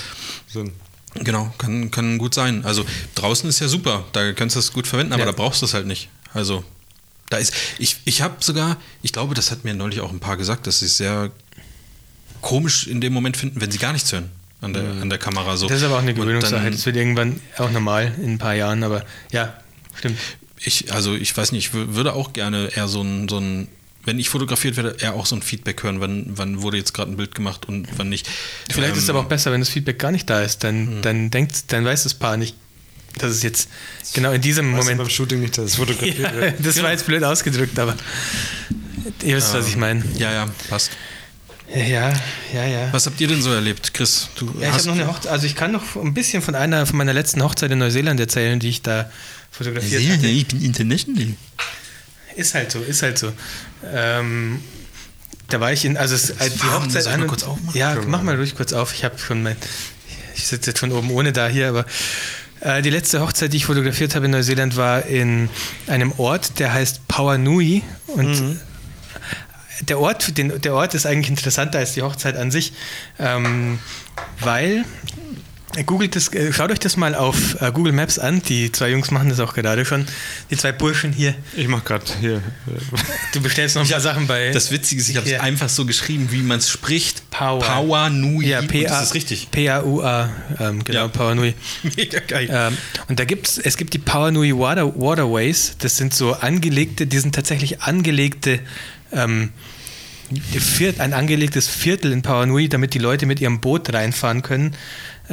sind. 0.48 0.72
Genau, 1.16 1.54
kann, 1.58 1.92
kann 1.92 2.18
gut 2.18 2.34
sein. 2.34 2.66
Also 2.66 2.86
draußen 3.16 3.48
ist 3.50 3.60
ja 3.60 3.68
super, 3.68 4.06
da 4.14 4.34
kannst 4.34 4.56
du 4.56 4.60
es 4.60 4.74
gut 4.74 4.88
verwenden, 4.88 5.14
aber 5.14 5.22
ja. 5.22 5.26
da 5.28 5.32
brauchst 5.32 5.62
du 5.62 5.66
es 5.66 5.74
halt 5.74 5.86
nicht. 5.86 6.10
Also 6.34 6.64
Da 7.30 7.38
ist, 7.38 7.54
ich, 7.78 7.98
ich 8.06 8.22
habe 8.22 8.36
sogar, 8.40 8.78
ich 9.04 9.14
glaube, 9.14 9.36
das 9.36 9.52
hat 9.52 9.64
mir 9.64 9.74
neulich 9.76 10.02
auch 10.02 10.12
ein 10.12 10.20
paar 10.20 10.38
gesagt, 10.38 10.66
dass 10.68 10.80
sie 10.80 10.86
es 10.88 10.98
sehr 10.98 11.32
komisch 12.42 12.88
in 12.88 13.00
dem 13.02 13.14
Moment 13.14 13.38
finden, 13.38 13.62
wenn 13.62 13.72
sie 13.72 13.78
gar 13.78 13.94
nichts 13.94 14.12
hören 14.12 14.30
an 14.62 14.74
der, 14.74 14.84
an 15.02 15.10
der 15.10 15.20
Kamera. 15.20 15.56
So. 15.58 15.68
Das 15.68 15.78
ist 15.78 15.84
aber 15.84 15.96
auch 15.98 16.02
eine 16.02 16.14
Gewöhnungssache. 16.14 16.72
Das 16.72 16.86
wird 16.86 16.96
irgendwann 16.96 17.40
auch 17.58 17.70
normal 17.72 18.14
in 18.22 18.34
ein 18.34 18.38
paar 18.38 18.56
Jahren, 18.56 18.84
aber 18.84 19.06
ja, 19.32 19.54
stimmt. 19.96 20.18
Ich, 20.60 20.94
also 20.94 21.14
ich 21.16 21.36
weiß 21.36 21.52
nicht, 21.52 21.68
ich 21.68 21.74
wür- 21.76 21.94
würde 21.96 22.14
auch 22.14 22.34
gerne 22.34 22.70
eher 22.74 22.88
so 22.88 23.02
ein, 23.02 23.28
so 23.30 23.38
ein, 23.38 23.68
wenn 24.06 24.20
ich 24.20 24.30
fotografiert 24.30 24.76
werde, 24.78 24.98
eher 25.00 25.14
auch 25.14 25.26
so 25.26 25.36
ein 25.36 25.42
Feedback 25.42 25.84
hören, 25.84 26.00
wann, 26.02 26.26
wann 26.28 26.62
wurde 26.62 26.78
jetzt 26.78 26.94
gerade 26.94 27.12
ein 27.12 27.18
Bild 27.18 27.36
gemacht 27.36 27.68
und 27.68 27.88
wann 27.98 28.10
nicht. 28.10 28.28
Vielleicht 28.72 28.96
ist 28.98 29.04
es 29.04 29.10
Ähm, 29.10 29.16
aber 29.16 29.26
auch 29.26 29.30
besser, 29.30 29.52
wenn 29.52 29.62
das 29.62 29.70
Feedback 29.70 29.98
gar 30.00 30.12
nicht 30.12 30.30
da 30.30 30.42
ist. 30.42 30.64
Dann, 30.64 31.02
dann 31.02 31.32
denkt, 31.32 31.72
dann 31.72 31.86
weiß 31.86 32.04
das 32.04 32.14
Paar 32.14 32.36
nicht, 32.38 32.56
dass 33.18 33.32
es 33.32 33.44
jetzt 33.44 33.70
genau 34.14 34.32
in 34.32 34.42
diesem 34.42 34.68
Weißt 34.74 34.80
du 34.80 34.84
Moment. 34.84 34.98
beim 35.00 35.10
Shooting 35.10 35.40
nicht, 35.42 35.58
dass 35.58 35.66
es 35.66 35.76
fotografiert 35.76 36.20
Ja, 36.20 36.34
wird. 36.36 36.56
das 36.66 36.82
war 36.84 36.92
jetzt 36.92 37.06
blöd 37.06 37.24
ausgedrückt, 37.24 37.78
aber 37.80 37.96
ihr 39.24 39.38
wisst, 39.38 39.54
was 39.54 39.68
ich 39.68 39.78
meine. 39.78 40.04
Ja, 40.18 40.32
ja, 40.34 40.50
passt. 40.70 40.92
Ja, 41.74 42.14
ja, 42.54 42.66
ja. 42.68 42.90
Was 42.94 43.06
habt 43.08 43.20
ihr 43.22 43.28
denn 43.28 43.42
so 43.42 43.52
erlebt, 43.52 43.94
Chris? 43.94 44.28
Du 44.36 44.46
Ja, 44.60 44.68
ich 44.70 44.74
habe 44.74 44.86
noch 44.88 44.94
eine 44.94 45.08
Hochzeit, 45.08 45.32
also 45.32 45.48
ich 45.48 45.56
kann 45.56 45.72
noch 45.72 45.96
ein 45.96 46.14
bisschen 46.14 46.44
von 46.44 46.54
einer 46.56 46.86
von 46.86 46.98
meiner 46.98 47.14
letzten 47.14 47.42
Hochzeit 47.42 47.72
in 47.72 47.80
Neuseeland 47.80 48.20
erzählen, 48.20 48.60
die 48.60 48.70
ich 48.70 48.82
da 48.84 49.10
fotografiert 49.50 50.04
hatte. 50.08 50.28
ich 50.28 50.48
bin 50.48 50.62
international. 50.62 51.34
Ist 52.36 52.54
halt 52.54 52.72
so, 52.72 52.80
ist 52.80 53.02
halt 53.04 53.18
so. 53.18 53.32
Ähm, 53.92 54.62
da 55.50 55.60
war 55.60 55.72
ich 55.72 55.86
in, 55.86 55.98
also 55.98 56.16
es, 56.16 56.40
als 56.40 56.56
die 56.56 56.64
warm, 56.64 56.86
Hochzeit 56.86 57.08
an 57.08 57.28
kurz 57.28 57.44
aufmachen? 57.44 57.78
Ja, 57.80 57.96
mach 58.08 58.24
mal 58.24 58.36
ruhig 58.36 58.56
kurz 58.56 58.74
auf. 58.74 58.94
Ich 58.94 59.04
habe 59.04 59.18
schon 59.20 59.44
mein, 59.44 59.56
ich 60.36 60.48
sitze 60.48 60.72
jetzt 60.72 60.80
schon 60.80 60.92
oben 60.92 61.12
ohne 61.12 61.32
da 61.32 61.48
hier, 61.48 61.70
aber 61.70 61.86
äh, 62.62 62.82
die 62.82 62.90
letzte 62.90 63.22
Hochzeit, 63.22 63.54
die 63.54 63.58
ich 63.58 63.66
fotografiert 63.66 64.16
habe 64.16 64.26
in 64.26 64.32
Neuseeland, 64.32 64.78
war 64.78 65.06
in 65.06 65.50
einem 65.88 66.14
Ort, 66.18 66.60
der 66.60 66.74
heißt 66.74 67.08
Pauanui 67.08 67.84
und 68.08 68.58
der 69.82 70.00
Ort, 70.00 70.38
den, 70.38 70.62
der 70.62 70.74
Ort 70.74 70.94
ist 70.94 71.06
eigentlich 71.06 71.30
interessanter 71.30 71.80
als 71.80 71.94
die 71.94 72.02
Hochzeit 72.02 72.38
an 72.38 72.52
sich, 72.52 72.74
ähm, 73.20 73.80
weil 74.40 74.86
Googelt 75.88 76.16
das, 76.16 76.32
äh, 76.34 76.54
schaut 76.54 76.72
euch 76.72 76.80
das 76.80 76.98
mal 76.98 77.16
auf 77.16 77.60
äh, 77.62 77.72
Google 77.72 77.94
Maps 77.94 78.20
an. 78.20 78.44
Die 78.44 78.72
zwei 78.72 78.92
Jungs 78.92 79.10
machen 79.10 79.30
das 79.30 79.40
auch 79.40 79.56
gerade 79.56 79.86
schon. 79.86 80.06
Die 80.52 80.56
zwei 80.58 80.72
Burschen 80.72 81.12
hier. 81.12 81.34
Ich 81.56 81.68
mach 81.68 81.84
gerade 81.84 82.06
hier. 82.22 82.36
äh, 82.36 82.42
Du 83.34 83.42
bestellst 83.42 83.76
noch 83.76 83.82
ein 83.84 83.90
paar 83.90 84.00
Sachen 84.00 84.28
bei. 84.28 84.52
Das 84.52 84.70
Witzige 84.72 85.02
ist, 85.02 85.10
ich 85.10 85.18
habe 85.18 85.28
es 85.30 85.40
einfach 85.40 85.70
so 85.70 85.86
geschrieben, 85.88 86.28
wie 86.32 86.44
man 86.44 86.60
es 86.60 86.70
spricht. 86.70 87.30
Power. 87.32 87.60
Power 87.60 88.10
Nui. 88.12 88.46
ja, 88.46 88.60
Und 88.60 88.68
P-A- 88.68 88.88
das 88.88 89.04
ist 89.08 89.14
richtig. 89.16 89.50
P-A-U-A, 89.50 90.30
ähm, 90.60 90.84
genau, 90.84 91.00
Ja. 91.00 91.08
Power 91.08 91.34
Nui. 91.34 91.56
Mega 91.98 92.20
geil. 92.20 92.48
Ähm, 92.52 92.78
und 93.08 93.20
da 93.20 93.26
gibt's, 93.26 93.58
es 93.58 93.76
gibt 93.76 93.94
die 93.96 94.00
Power 94.00 94.30
Nui 94.30 94.54
Water, 94.56 94.86
Waterways. 94.96 95.76
Das 95.80 95.98
sind 95.98 96.14
so 96.14 96.34
angelegte, 96.34 97.08
die 97.08 97.18
sind 97.18 97.34
tatsächlich 97.34 97.82
angelegte, 97.82 98.60
ähm, 99.12 99.50
Viert, 100.58 101.00
ein 101.00 101.14
angelegtes 101.14 101.68
Viertel 101.68 102.12
in 102.12 102.22
Power 102.24 102.46
Nui, 102.48 102.68
damit 102.70 102.94
die 102.96 103.00
Leute 103.00 103.26
mit 103.28 103.40
ihrem 103.40 103.60
Boot 103.60 103.94
reinfahren 103.94 104.42
können. 104.42 104.74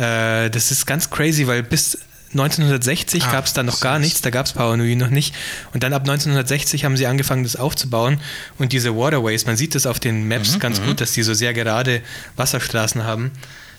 Äh, 0.01 0.49
das 0.51 0.71
ist 0.71 0.87
ganz 0.87 1.11
crazy, 1.11 1.47
weil 1.47 1.63
bis 1.63 1.99
1960 2.33 3.25
Ah, 3.25 3.33
gab 3.33 3.47
es 3.47 3.53
da 3.53 3.63
noch 3.63 3.81
gar 3.81 3.99
nichts, 3.99 4.23
da 4.23 4.31
gab 4.31 4.47
es 4.47 4.53
Power 4.53 4.77
Nui 4.77 4.95
noch 4.95 5.11
nicht. 5.11 5.35
Und 5.75 5.83
dann 5.83 5.93
ab 5.93 6.03
1960 6.03 6.85
haben 6.85 6.97
sie 6.97 7.07
angefangen, 7.07 7.43
das 7.43 7.57
aufzubauen. 7.57 8.21
Und 8.59 8.73
diese 8.73 8.97
Waterways, 8.97 9.47
man 9.47 9.57
sieht 9.57 9.75
das 9.75 9.85
auf 9.87 9.99
den 10.01 10.29
Maps 10.29 10.59
ganz 10.59 10.81
gut, 10.81 11.01
dass 11.01 11.13
die 11.13 11.23
so 11.23 11.35
sehr 11.35 11.53
gerade 11.53 12.01
Wasserstraßen 12.37 13.05
haben, 13.05 13.33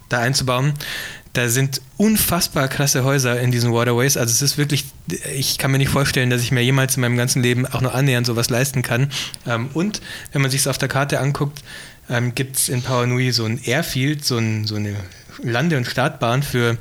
da 0.10 0.20
einzubauen. 0.20 0.74
Da 1.34 1.48
sind 1.48 1.82
unfassbar 1.96 2.68
krasse 2.68 3.06
Häuser 3.06 3.40
in 3.40 3.52
diesen 3.52 3.72
Waterways. 3.72 4.18
Also 4.18 4.32
es 4.34 4.42
ist 4.42 4.58
wirklich, 4.58 4.84
ich 5.34 5.58
kann 5.58 5.72
mir 5.72 5.78
nicht 5.78 5.90
vorstellen, 5.90 6.30
dass 6.30 6.42
ich 6.42 6.52
mir 6.52 6.62
jemals 6.62 6.98
in 6.98 7.02
meinem 7.02 7.16
ganzen 7.16 7.42
Leben 7.42 7.66
auch 7.66 7.80
nur 7.80 7.96
annähernd 7.96 8.28
sowas 8.28 8.50
leisten 8.50 8.82
kann. 8.82 9.10
Ähm, 9.48 9.70
und 9.74 10.02
wenn 10.34 10.42
man 10.42 10.52
sich 10.52 10.60
es 10.60 10.68
auf 10.68 10.78
der 10.78 10.90
Karte 10.90 11.22
anguckt, 11.22 11.64
ähm, 12.10 12.36
gibt 12.36 12.58
es 12.58 12.68
in 12.68 12.82
Power 12.82 13.08
Nui 13.08 13.32
so 13.32 13.46
ein 13.46 13.64
Airfield, 13.64 14.26
so, 14.26 14.38
ein, 14.38 14.68
so 14.68 14.76
eine 14.76 14.94
Lande- 15.44 15.78
und 15.78 15.86
Startbahn 15.86 16.44
für 16.44 16.78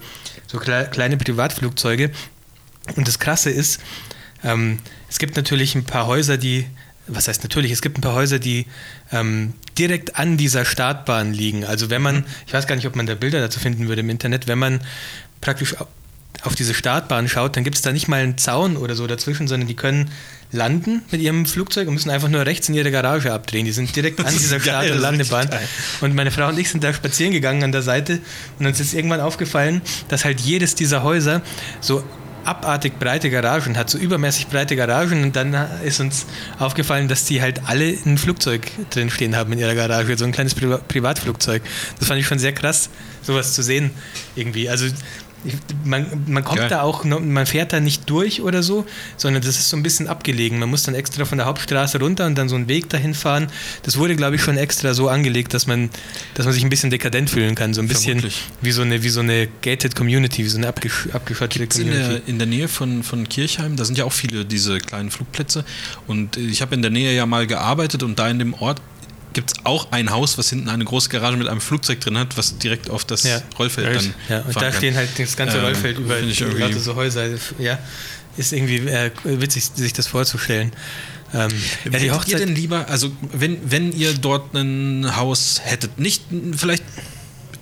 so 0.46 0.58
kle 0.58 0.88
kleine 0.90 1.16
Privatflugzeuge. 1.16 2.10
Und 2.96 3.06
das 3.06 3.18
Krasse 3.18 3.50
ist, 3.50 3.80
ähm, 4.42 4.78
es 5.08 5.18
gibt 5.18 5.36
natürlich 5.36 5.74
ein 5.74 5.84
paar 5.84 6.06
Häuser, 6.06 6.36
die, 6.36 6.66
was 7.06 7.28
heißt 7.28 7.42
natürlich, 7.42 7.70
es 7.72 7.82
gibt 7.82 7.98
ein 7.98 8.00
paar 8.00 8.14
Häuser, 8.14 8.38
die 8.38 8.66
ähm, 9.12 9.54
direkt 9.78 10.16
an 10.16 10.36
dieser 10.36 10.64
Startbahn 10.64 11.32
liegen. 11.32 11.64
Also 11.64 11.90
wenn 11.90 12.02
man, 12.02 12.24
ich 12.46 12.52
weiß 12.52 12.66
gar 12.66 12.76
nicht, 12.76 12.86
ob 12.86 12.96
man 12.96 13.06
da 13.06 13.14
Bilder 13.14 13.40
dazu 13.40 13.60
finden 13.60 13.88
würde 13.88 14.00
im 14.00 14.10
Internet, 14.10 14.46
wenn 14.48 14.58
man 14.58 14.80
praktisch 15.40 15.78
au- 15.80 15.86
auf 16.42 16.54
diese 16.54 16.74
Startbahn 16.74 17.28
schaut, 17.28 17.56
dann 17.56 17.64
gibt 17.64 17.76
es 17.76 17.82
da 17.82 17.92
nicht 17.92 18.08
mal 18.08 18.20
einen 18.22 18.38
Zaun 18.38 18.76
oder 18.76 18.94
so 18.94 19.06
dazwischen, 19.06 19.46
sondern 19.46 19.68
die 19.68 19.76
können 19.76 20.10
landen 20.52 21.02
mit 21.10 21.20
ihrem 21.20 21.46
Flugzeug 21.46 21.88
und 21.88 21.94
müssen 21.94 22.10
einfach 22.10 22.28
nur 22.28 22.44
rechts 22.44 22.68
in 22.68 22.74
ihre 22.74 22.90
Garage 22.90 23.32
abdrehen. 23.32 23.64
Die 23.64 23.72
sind 23.72 23.94
direkt 23.94 24.18
an 24.18 24.26
Das 24.26 24.36
dieser 24.36 24.60
Start- 24.60 24.90
und 24.90 24.98
Landebahn. 24.98 25.48
Und 26.00 26.14
meine 26.14 26.30
Frau 26.30 26.48
und 26.48 26.58
ich 26.58 26.70
sind 26.70 26.82
da 26.82 26.92
spazieren 26.92 27.32
gegangen 27.32 27.62
an 27.62 27.72
der 27.72 27.82
Seite 27.82 28.20
und 28.58 28.66
uns 28.66 28.80
ist 28.80 28.94
irgendwann 28.94 29.20
aufgefallen, 29.20 29.80
dass 30.08 30.24
halt 30.24 30.40
jedes 30.40 30.74
dieser 30.74 31.02
Häuser 31.02 31.42
so 31.80 32.02
abartig 32.44 32.98
breite 32.98 33.30
Garagen 33.30 33.76
hat, 33.76 33.90
so 33.90 33.98
übermäßig 33.98 34.46
breite 34.48 34.74
Garagen 34.74 35.22
und 35.22 35.36
dann 35.36 35.54
ist 35.84 36.00
uns 36.00 36.26
aufgefallen, 36.58 37.06
dass 37.06 37.24
die 37.24 37.42
halt 37.42 37.62
alle 37.66 37.96
ein 38.06 38.18
Flugzeug 38.18 38.70
drin 38.90 39.10
stehen 39.10 39.36
haben 39.36 39.52
in 39.52 39.58
ihrer 39.58 39.74
Garage, 39.74 40.16
so 40.16 40.24
ein 40.24 40.32
kleines 40.32 40.54
Priva 40.54 40.78
Privatflugzeug. 40.78 41.62
Das 41.98 42.08
fand 42.08 42.18
ich 42.18 42.26
schon 42.26 42.38
sehr 42.38 42.52
krass, 42.52 42.88
sowas 43.22 43.52
zu 43.52 43.62
sehen 43.62 43.90
irgendwie. 44.36 44.68
Also 44.68 44.86
man, 45.84 46.06
man 46.26 46.44
kommt 46.44 46.58
Geil. 46.58 46.68
da 46.68 46.82
auch, 46.82 47.04
man 47.04 47.46
fährt 47.46 47.72
da 47.72 47.80
nicht 47.80 48.08
durch 48.10 48.42
oder 48.42 48.62
so, 48.62 48.86
sondern 49.16 49.42
das 49.42 49.58
ist 49.58 49.68
so 49.68 49.76
ein 49.76 49.82
bisschen 49.82 50.08
abgelegen. 50.08 50.58
Man 50.58 50.68
muss 50.68 50.82
dann 50.82 50.94
extra 50.94 51.24
von 51.24 51.38
der 51.38 51.46
Hauptstraße 51.46 51.98
runter 51.98 52.26
und 52.26 52.36
dann 52.36 52.48
so 52.48 52.56
einen 52.56 52.68
Weg 52.68 52.88
dahin 52.88 53.14
fahren. 53.14 53.48
Das 53.82 53.96
wurde, 53.96 54.16
glaube 54.16 54.36
ich, 54.36 54.42
schon 54.42 54.56
extra 54.56 54.94
so 54.94 55.08
angelegt, 55.08 55.54
dass 55.54 55.66
man, 55.66 55.90
dass 56.34 56.46
man 56.46 56.52
sich 56.52 56.62
ein 56.62 56.70
bisschen 56.70 56.90
dekadent 56.90 57.30
fühlen 57.30 57.54
kann. 57.54 57.74
So 57.74 57.80
ein 57.80 57.88
bisschen 57.88 58.20
Vermutlich. 58.20 58.42
wie 58.60 58.72
so 58.72 58.82
eine, 58.82 59.02
wie 59.02 59.08
so 59.08 59.20
eine 59.20 59.48
gated 59.62 59.96
Community, 59.96 60.44
wie 60.44 60.48
so 60.48 60.58
eine 60.58 60.68
abgesch 60.68 61.08
abgeschottete 61.12 61.60
Gibt's 61.60 61.78
in, 61.78 61.88
Community. 61.88 62.14
der, 62.14 62.28
in 62.28 62.38
der 62.38 62.46
Nähe 62.46 62.68
von, 62.68 63.02
von 63.02 63.28
Kirchheim, 63.28 63.76
da 63.76 63.84
sind 63.84 63.98
ja 63.98 64.04
auch 64.04 64.12
viele 64.12 64.44
diese 64.44 64.78
kleinen 64.78 65.10
Flugplätze. 65.10 65.64
Und 66.06 66.36
ich 66.36 66.62
habe 66.62 66.74
in 66.74 66.82
der 66.82 66.90
Nähe 66.90 67.14
ja 67.14 67.26
mal 67.26 67.46
gearbeitet 67.46 68.02
und 68.02 68.18
da 68.18 68.28
in 68.28 68.38
dem 68.38 68.54
Ort 68.54 68.80
gibt 69.32 69.52
es 69.52 69.64
auch 69.64 69.92
ein 69.92 70.10
Haus, 70.10 70.38
was 70.38 70.50
hinten 70.50 70.68
eine 70.68 70.84
große 70.84 71.08
Garage 71.08 71.36
mit 71.36 71.46
einem 71.48 71.60
Flugzeug 71.60 72.00
drin 72.00 72.18
hat, 72.18 72.36
was 72.36 72.58
direkt 72.58 72.90
auf 72.90 73.04
das 73.04 73.26
Rollfeld 73.58 73.96
dann. 73.96 74.14
Ja, 74.28 74.40
und 74.40 74.56
da 74.56 74.60
kann. 74.60 74.72
stehen 74.74 74.96
halt 74.96 75.10
das 75.18 75.36
ganze 75.36 75.58
Ähm, 75.58 75.64
Rollfeld 75.64 75.98
ich 76.28 76.40
irgendwie- 76.40 76.60
lauter 76.60 76.80
so 76.80 76.94
Häuser. 76.96 77.26
Ja, 77.58 77.78
ist 78.36 78.52
irgendwie 78.52 78.78
äh, 78.88 79.10
witzig, 79.24 79.64
sich 79.74 79.92
das 79.92 80.06
vorzustellen. 80.06 80.72
Ähm, 81.32 81.40
ja, 81.42 81.46
die 81.46 81.90
Hättet 81.90 82.02
ihr 82.02 82.14
Hochzeit. 82.14 82.40
denn 82.40 82.54
lieber, 82.56 82.88
also 82.88 83.12
wenn, 83.32 83.58
wenn 83.70 83.92
ihr 83.92 84.14
dort 84.14 84.52
ein 84.54 85.14
Haus 85.16 85.60
hättet, 85.62 85.98
nicht 86.00 86.24
vielleicht, 86.56 86.82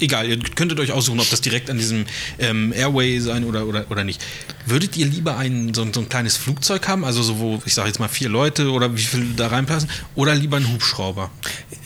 egal, 0.01 0.29
ihr 0.29 0.39
könntet 0.55 0.79
euch 0.81 0.93
aussuchen, 0.93 1.21
ob 1.21 1.29
das 1.31 1.41
direkt 1.41 1.71
an 1.71 1.79
diesem 1.79 2.07
ähm, 2.39 2.73
Airway 2.73 3.19
sein 3.21 3.45
oder, 3.45 3.67
oder, 3.67 3.91
oder 3.91 4.05
nicht. 4.05 4.25
Würdet 4.67 4.97
ihr 4.97 5.07
lieber 5.07 5.37
ein, 5.39 5.73
so, 5.75 5.83
ein- 5.83 5.93
so 5.95 6.01
ein 6.01 6.09
kleines 6.09 6.37
Flugzeug 6.37 6.87
haben, 6.89 7.05
also 7.05 7.23
so, 7.23 7.39
wo, 7.39 7.63
ich 7.65 7.75
sage 7.75 7.89
jetzt 7.89 7.99
mal 7.99 8.09
vier 8.09 8.29
Leute 8.29 8.71
oder 8.71 8.95
wie 8.97 9.03
viel 9.03 9.27
da 9.37 9.49
reinpassen, 9.49 9.89
oder 10.15 10.35
lieber 10.35 10.57
einen 10.59 10.73
Hubschrauber? 10.73 11.31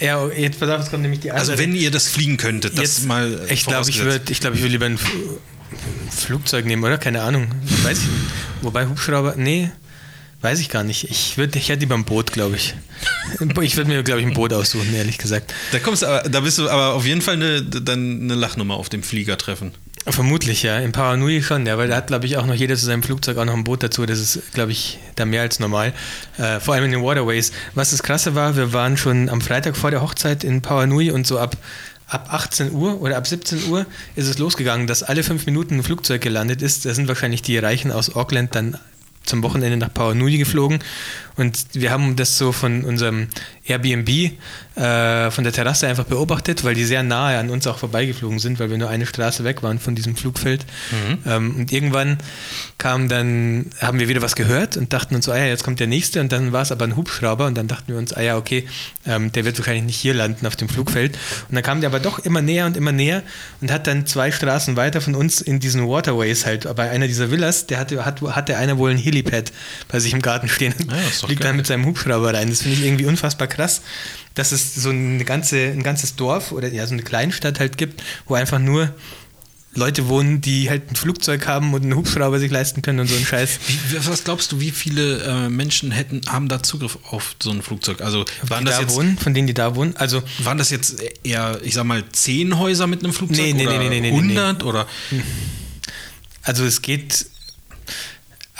Ja, 0.01 0.27
jetzt 0.29 0.59
auf, 0.59 0.81
jetzt 0.81 0.91
kommt 0.91 1.03
nämlich 1.03 1.21
die 1.21 1.31
andere. 1.31 1.49
Also 1.51 1.59
wenn 1.63 1.75
ihr 1.75 1.91
das 1.91 2.09
fliegen 2.09 2.37
könntet, 2.37 2.73
das 2.75 2.81
jetzt, 2.83 3.07
mal 3.07 3.41
äh, 3.49 3.53
Ich 3.55 3.65
glaube, 3.67 3.89
ich 3.89 3.99
würde 4.03 4.33
ich 4.33 4.41
glaub, 4.41 4.55
ich 4.55 4.61
würd 4.63 4.73
lieber 4.73 4.87
ein 4.87 4.95
F- 4.95 5.11
Flugzeug 6.11 6.67
nehmen, 6.67 6.83
oder? 6.85 6.99
Keine 6.99 7.23
Ahnung. 7.23 7.49
Weiß 7.83 7.99
ich 7.99 8.05
nicht. 8.05 8.17
Wobei 8.63 8.87
Hubschrauber, 8.87 9.35
nee, 9.37 9.71
weiß 10.43 10.59
ich 10.59 10.69
gar 10.69 10.85
nicht. 10.85 11.11
Ich, 11.11 11.39
würd, 11.39 11.57
ich 11.57 11.69
hätte 11.69 11.81
lieber 11.81 11.95
ein 11.95 12.05
Boot, 12.05 12.33
glaube 12.33 12.57
ich. 12.57 12.75
Ich 13.63 13.77
würde 13.77 13.91
mir, 13.91 14.03
glaube 14.03 14.21
ich, 14.21 14.27
ein 14.27 14.35
Boot 14.35 14.53
aussuchen, 14.53 14.95
ehrlich 14.95 15.19
gesagt. 15.19 15.53
Da 15.73 15.79
kommst 15.79 16.03
du 16.03 16.07
aber, 16.07 16.29
da 16.29 16.41
bist 16.41 16.59
du 16.59 16.69
aber 16.69 16.95
auf 16.95 17.05
jeden 17.05 17.21
Fall 17.21 17.35
eine, 17.35 17.63
dann 17.63 18.23
eine 18.23 18.35
Lachnummer 18.35 18.75
auf 18.75 18.89
dem 18.89 19.03
Flieger 19.03 19.39
treffen. 19.39 19.73
Vermutlich, 20.07 20.63
ja. 20.65 20.79
In 20.79 20.93
Paranui 20.93 21.43
schon, 21.43 21.65
ja, 21.65 21.79
weil 21.79 21.89
da 21.89 21.97
hat, 21.97 22.09
glaube 22.09 22.27
ich, 22.27 22.37
auch 22.37 22.47
noch 22.47 22.55
jeder 22.55 22.77
zu 22.77 22.87
seinem 22.87 23.03
Flugzeug 23.03 23.39
auch 23.39 23.45
noch 23.45 23.55
ein 23.55 23.65
Boot 23.65 23.83
dazu. 23.83 24.05
Das 24.05 24.19
ist, 24.19 24.53
glaube 24.53 24.73
ich, 24.73 24.99
da 25.15 25.25
mehr 25.25 25.43
als 25.43 25.61
normal. 25.61 25.93
Äh, 26.39 26.59
vor 26.61 26.75
allem 26.75 26.85
in 26.85 26.91
den 26.91 27.03
Waterways. 27.03 27.53
Was 27.75 27.91
das 27.91 28.03
Krasse 28.03 28.35
war, 28.35 28.57
wir 28.57 28.73
waren 28.73 28.97
schon 28.97 29.29
am 29.29 29.41
Freitag 29.41 29.77
vor 29.77 29.91
der 29.91 30.03
Hochzeit 30.03 30.43
in 30.43 30.61
Paranui 30.61 31.13
und 31.13 31.27
so 31.27 31.39
ab, 31.39 31.57
ab 32.09 32.29
18 32.33 32.73
Uhr 32.73 33.01
oder 33.01 33.17
ab 33.17 33.27
17 33.27 33.69
Uhr 33.69 33.87
ist 34.17 34.27
es 34.27 34.39
losgegangen, 34.39 34.89
dass 34.89 35.05
alle 35.05 35.23
fünf 35.23 35.47
Minuten 35.47 35.77
ein 35.77 35.83
Flugzeug 35.85 36.21
gelandet 36.21 36.63
ist. 36.63 36.85
Da 36.85 36.95
sind 36.95 37.07
wahrscheinlich 37.07 37.43
die 37.43 37.57
Reichen 37.59 37.93
aus 37.93 38.15
Auckland 38.15 38.55
dann 38.57 38.77
zum 39.25 39.43
Wochenende 39.43 39.77
nach 39.77 39.93
Paranui 39.93 40.39
geflogen 40.39 40.81
und 41.37 41.67
wir 41.73 41.91
haben 41.91 42.17
das 42.17 42.39
so 42.39 42.53
von 42.53 42.85
unserem 42.85 43.29
Airbnb 43.65 44.09
äh, 44.75 45.31
von 45.31 45.45
der 45.45 45.53
Terrasse 45.53 45.87
einfach 45.87 46.05
beobachtet, 46.05 46.65
weil 46.65 46.75
die 46.75 46.85
sehr 46.85 47.03
nahe 47.03 47.39
an 47.39 47.51
uns 47.51 47.67
auch 47.67 47.79
vorbeigeflogen 47.79 48.39
sind, 48.39 48.59
weil 48.59 48.71
wir 48.71 48.79
nur 48.79 48.89
eine 48.89 49.07
Straße 49.07 49.45
weg 49.45 49.63
waren 49.63 49.79
von 49.79 49.95
diesem 49.95 50.17
Flugfeld. 50.17 50.65
Ähm, 51.27 51.57
und 51.57 51.73
irgendwann 51.73 52.19
kam 52.79 53.09
dann, 53.09 53.67
haben 53.81 53.99
wir 53.99 54.09
wieder 54.09 54.23
was 54.23 54.35
gehört 54.35 54.77
und 54.77 54.93
dachten 54.93 55.15
uns 55.15 55.27
so, 55.27 55.33
ah 55.33 55.39
ja, 55.39 55.47
jetzt 55.47 55.63
kommt 55.63 55.79
der 55.79 55.87
nächste 55.87 56.21
und 56.21 56.33
dann 56.33 56.53
war 56.53 56.63
es 56.63 56.73
aber 56.73 56.85
ein 56.85 56.97
Hubschrauber 56.97 57.47
und 57.47 57.55
dann 57.55 57.69
dachten 57.69 57.93
wir 57.93 57.99
uns, 57.99 58.13
ah 58.13 58.23
ja, 58.23 58.37
okay, 58.37 58.67
ähm, 59.07 59.31
der 59.31 59.45
wird 59.45 59.59
wahrscheinlich 59.59 59.85
nicht 59.85 59.97
hier 59.97 60.15
landen 60.15 60.47
auf 60.47 60.57
dem 60.57 60.69
Flugfeld. 60.69 61.19
Und 61.49 61.55
dann 61.55 61.63
kam 61.63 61.81
der 61.81 61.91
aber 61.91 62.01
doch 62.01 62.19
immer 62.19 62.43
näher 62.43 62.67
und 62.67 62.77
immer 62.77 62.93
näher 62.93 63.23
und 63.61 63.71
hat 63.71 63.87
dann 63.87 64.07
zwei 64.07 64.33
Straßen 64.33 64.77
weiter 64.77 65.01
von 65.01 65.15
uns 65.15 65.41
in 65.41 65.61
diesen 65.61 65.87
Waterways 65.87 66.47
halt, 66.47 66.75
bei 66.75 66.91
einer 66.91 67.07
dieser 67.07 67.31
Villas, 67.31 67.67
der 67.67 67.79
hatte, 67.79 68.05
hat, 68.05 68.21
hatte 68.23 68.57
einer 68.57 68.79
wohl 68.79 68.91
ein 68.91 68.99
Helipad 68.99 69.53
bei 69.89 70.01
sich 70.01 70.13
im 70.13 70.23
Garten 70.23 70.49
stehen. 70.49 70.75
Ah 70.89 71.22
fliegt 71.27 71.45
dann 71.45 71.57
mit 71.57 71.67
seinem 71.67 71.87
Hubschrauber 71.87 72.35
rein. 72.35 72.49
Das 72.51 72.63
finde 72.63 72.79
ich 72.79 72.85
irgendwie 72.85 73.07
unfassbar 73.07 73.49
krass, 73.49 73.83
dass 74.35 74.53
es 74.53 74.75
so 74.75 74.91
eine 74.91 75.25
ganze, 75.25 75.57
ein 75.69 75.83
ganzes 75.83 76.17
Dorf 76.17 76.53
oder 76.53 76.69
ja 76.69 76.87
so 76.87 76.93
eine 76.95 77.03
Kleinstadt 77.03 77.61
halt 77.61 77.79
gibt, 77.79 78.03
wo 78.27 78.35
einfach 78.35 78.59
nur 78.59 78.95
Leute 79.75 80.07
wohnen, 80.09 80.43
die 80.43 80.69
halt 80.69 80.91
ein 80.91 80.97
Flugzeug 80.97 81.47
haben 81.47 81.73
und 81.73 81.83
einen 81.83 81.97
Hubschrauber 81.97 82.39
sich 82.39 82.51
leisten 82.51 82.83
können 82.83 83.01
und 83.01 83.07
so 83.07 83.17
ein 83.17 83.25
Scheiß. 83.25 83.59
Wie, 83.67 84.07
was 84.07 84.25
glaubst 84.25 84.53
du, 84.53 84.61
wie 84.61 84.71
viele 84.71 85.23
äh, 85.23 85.49
Menschen 85.49 85.91
hätten, 85.93 86.21
haben 86.27 86.49
da 86.49 86.63
Zugriff 86.63 86.99
auf 87.11 87.37
so 87.43 87.51
ein 87.51 87.63
Flugzeug? 87.63 88.03
Also 88.03 88.27
waren 88.43 88.61
die 88.61 88.67
das 88.67 88.77
da 88.77 88.83
jetzt 88.83 88.95
wohnen, 88.95 89.17
von 89.17 89.33
denen 89.33 89.47
die 89.47 89.55
da 89.55 89.75
wohnen. 89.75 89.97
Also 89.97 90.23
waren 90.41 90.59
das 90.59 90.69
jetzt 90.69 91.03
eher, 91.23 91.59
ich 91.63 91.73
sag 91.73 91.85
mal, 91.85 92.05
zehn 92.13 92.59
Häuser 92.59 92.87
mit 92.87 93.03
einem 93.03 93.15
Flugzeug 93.15 93.39
Nee, 93.39 93.53
nee, 93.55 93.67
oder 93.67 93.79
nee, 93.79 93.89
nee, 93.89 94.01
nee, 94.01 94.11
nee, 94.11 94.17
100 94.17 94.63
oder 94.63 94.87
Also 96.43 96.65
es 96.65 96.83
geht. 96.83 97.27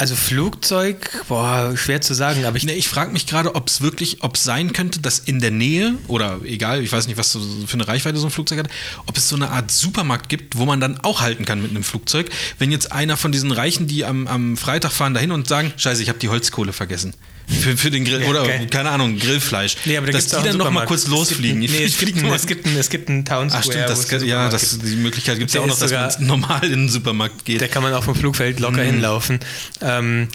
Also 0.03 0.17
Flugzeug, 0.17 1.09
boah, 1.29 1.77
schwer 1.77 2.01
zu 2.01 2.13
sagen, 2.13 2.45
aber 2.45 2.57
ich. 2.57 2.65
Nee, 2.65 2.73
ich 2.73 2.89
frage 2.89 3.13
mich 3.13 3.25
gerade, 3.25 3.55
ob 3.55 3.69
es 3.69 3.83
wirklich, 3.83 4.25
ob 4.25 4.35
es 4.35 4.43
sein 4.43 4.73
könnte, 4.73 4.99
dass 4.99 5.21
in 5.21 5.39
der 5.39 5.53
Nähe 5.53 5.95
oder 6.09 6.41
egal, 6.43 6.83
ich 6.83 6.91
weiß 6.91 7.07
nicht, 7.07 7.19
was 7.19 7.31
so 7.31 7.39
für 7.69 7.75
eine 7.75 7.87
Reichweite 7.87 8.19
so 8.19 8.27
ein 8.27 8.33
Flugzeug 8.33 8.59
hat, 8.59 8.69
ob 9.07 9.17
es 9.17 9.29
so 9.29 9.37
eine 9.37 9.51
Art 9.51 9.71
Supermarkt 9.71 10.29
gibt, 10.29 10.59
wo 10.59 10.65
man 10.65 10.81
dann 10.81 10.99
auch 11.03 11.21
halten 11.21 11.45
kann 11.45 11.63
mit 11.63 11.71
einem 11.71 11.85
Flugzeug. 11.85 12.31
Wenn 12.59 12.73
jetzt 12.73 12.91
einer 12.91 13.17
von 13.17 13.31
diesen 13.31 13.53
Reichen, 13.53 13.87
die 13.87 14.05
am, 14.05 14.27
am 14.27 14.57
Freitag 14.57 14.91
fahren 14.91 15.15
dahin 15.15 15.31
und 15.31 15.47
sagen, 15.47 15.73
Scheiße, 15.77 16.03
ich 16.03 16.09
habe 16.09 16.19
die 16.19 16.31
Holzkohle 16.31 16.73
vergessen. 16.73 17.15
Für, 17.49 17.77
für 17.77 17.91
den 17.91 18.05
Grill 18.05 18.23
Ja, 18.23 18.29
oder 18.29 18.47
geil. 18.47 18.67
keine 18.71 18.91
Ahnung, 18.91 19.19
Grillfleisch. 19.19 19.77
Nee, 19.85 19.97
aber 19.97 20.07
da 20.07 20.13
dass 20.13 20.27
die 20.27 20.33
dann 20.33 20.43
noch 20.45 20.53
mal 20.53 20.59
Supermarkt. 20.87 20.89
kurz 20.89 21.07
losfliegen. 21.09 21.63
Es 21.63 21.71
gibt, 21.71 21.81
nee, 21.81 21.85
es 21.87 21.99
gibt, 21.99 22.17
einen, 22.19 22.33
es, 22.33 22.47
gibt 22.47 22.67
einen, 22.67 22.77
es 22.77 22.89
gibt 22.91 23.09
einen 23.09 23.25
Town 23.25 23.51
Square. 23.51 23.61
Ach 23.61 23.65
stimmt, 23.65 23.89
das, 23.91 24.13
einen 24.13 24.29
ja, 24.29 24.49
das, 24.49 24.79
die 24.79 24.97
Möglichkeit 24.97 25.39
gibt 25.39 25.51
es 25.51 25.55
ja 25.55 25.61
auch 25.61 25.67
noch, 25.67 25.79
dass 25.79 25.91
man 25.91 26.11
normal 26.27 26.65
in 26.65 26.71
den 26.73 26.89
Supermarkt 26.89 27.45
geht. 27.45 27.61
Da 27.61 27.69
kann 27.69 27.83
man 27.83 27.93
auch 27.95 28.05
vom 28.05 28.15
Flugfeld 28.15 28.59
locker 28.61 28.83
Mhm. 28.83 28.87
hinlaufen. 28.87 29.41
Ähm, 29.81 30.29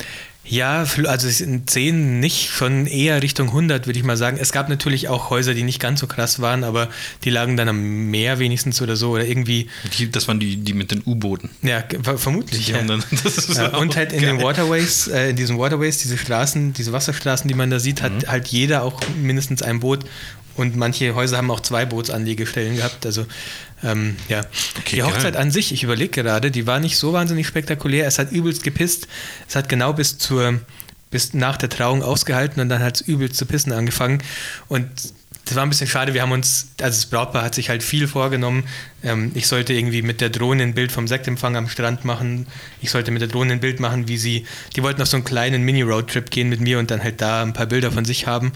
ja, 0.47 0.85
also 1.05 1.27
es 1.27 1.39
sind 1.39 1.69
10 1.69 2.19
nicht, 2.19 2.49
schon 2.49 2.85
eher 2.87 3.21
Richtung 3.21 3.47
100, 3.49 3.85
würde 3.85 3.99
ich 3.99 4.05
mal 4.05 4.17
sagen. 4.17 4.37
Es 4.39 4.51
gab 4.51 4.69
natürlich 4.69 5.09
auch 5.09 5.29
Häuser, 5.29 5.53
die 5.53 5.63
nicht 5.63 5.79
ganz 5.79 5.99
so 5.99 6.07
krass 6.07 6.39
waren, 6.41 6.63
aber 6.63 6.89
die 7.23 7.29
lagen 7.29 7.57
dann 7.57 7.67
am 7.69 8.09
Meer 8.09 8.39
wenigstens 8.39 8.81
oder 8.81 8.95
so 8.95 9.11
oder 9.11 9.25
irgendwie, 9.25 9.67
Das 10.11 10.27
waren 10.27 10.39
die, 10.39 10.57
die 10.57 10.73
mit 10.73 10.91
den 10.91 11.01
U-Booten. 11.05 11.49
ja, 11.61 11.83
vermutlich. 12.17 12.69
Ja. 12.69 12.81
dann- 12.81 13.03
Ja, 13.55 13.77
und 13.77 13.95
halt 13.95 14.13
in 14.13 14.21
den 14.21 14.37
geil. 14.37 14.45
Waterways, 14.45 15.07
äh, 15.07 15.31
in 15.31 15.35
diesen 15.35 15.57
Waterways, 15.59 15.97
diese 15.99 16.17
Straßen, 16.17 16.73
diese 16.73 16.91
Wasserstraßen, 16.93 17.47
die 17.47 17.53
man 17.53 17.69
da 17.69 17.79
sieht, 17.79 18.01
hat 18.01 18.13
Mhm. 18.13 18.27
halt 18.27 18.47
jeder 18.47 18.83
auch 18.83 19.01
mindestens 19.21 19.61
ein 19.61 19.79
Boot. 19.81 20.05
Und 20.55 20.75
manche 20.75 21.13
Häuser 21.13 21.37
haben 21.37 21.51
auch 21.51 21.59
zwei 21.59 21.85
Bootsanlegestellen 21.85 22.77
gehabt. 22.77 23.05
Also 23.05 23.27
ähm, 23.83 24.15
ja. 24.27 24.41
Okay, 24.79 24.95
die 24.95 24.97
geil. 24.97 25.07
Hochzeit 25.07 25.35
an 25.35 25.51
sich, 25.51 25.71
ich 25.71 25.83
überlege 25.83 26.09
gerade, 26.09 26.51
die 26.51 26.65
war 26.65 26.79
nicht 26.79 26.97
so 26.97 27.13
wahnsinnig 27.13 27.47
spektakulär. 27.47 28.07
Es 28.07 28.19
hat 28.19 28.31
übelst 28.31 28.63
gepisst. 28.63 29.07
Es 29.47 29.55
hat 29.55 29.69
genau 29.69 29.93
bis 29.93 30.17
zur 30.17 30.59
bis 31.09 31.33
nach 31.33 31.57
der 31.57 31.69
Trauung 31.69 32.03
ausgehalten 32.03 32.61
und 32.61 32.69
dann 32.69 32.83
hat 32.83 32.95
es 32.95 33.01
übelst 33.01 33.37
zu 33.37 33.45
pissen 33.45 33.71
angefangen. 33.71 34.21
Und 34.67 34.89
das 35.47 35.55
war 35.55 35.63
ein 35.63 35.69
bisschen 35.69 35.87
schade. 35.87 36.13
Wir 36.13 36.21
haben 36.21 36.31
uns, 36.31 36.69
also 36.81 36.95
das 36.95 37.05
Brautpaar 37.07 37.43
hat 37.43 37.55
sich 37.55 37.69
halt 37.69 37.81
viel 37.83 38.07
vorgenommen. 38.07 38.65
Ähm, 39.03 39.31
ich 39.33 39.47
sollte 39.47 39.73
irgendwie 39.73 40.01
mit 40.01 40.19
der 40.21 40.29
Drohne 40.29 40.63
ein 40.63 40.73
Bild 40.73 40.91
vom 40.91 41.07
Sektempfang 41.07 41.55
am 41.55 41.69
Strand 41.69 42.05
machen. 42.05 42.47
Ich 42.81 42.91
sollte 42.91 43.11
mit 43.11 43.21
der 43.21 43.29
Drohne 43.29 43.53
ein 43.53 43.59
Bild 43.59 43.79
machen, 43.79 44.07
wie 44.07 44.17
sie, 44.17 44.45
die 44.75 44.83
wollten 44.83 45.01
auf 45.01 45.07
so 45.07 45.17
einen 45.17 45.23
kleinen 45.23 45.63
Mini-Roadtrip 45.63 46.29
gehen 46.29 46.49
mit 46.49 46.59
mir 46.59 46.79
und 46.79 46.91
dann 46.91 47.01
halt 47.03 47.21
da 47.21 47.41
ein 47.43 47.53
paar 47.53 47.65
Bilder 47.65 47.91
von 47.91 48.05
sich 48.05 48.27
haben. 48.27 48.51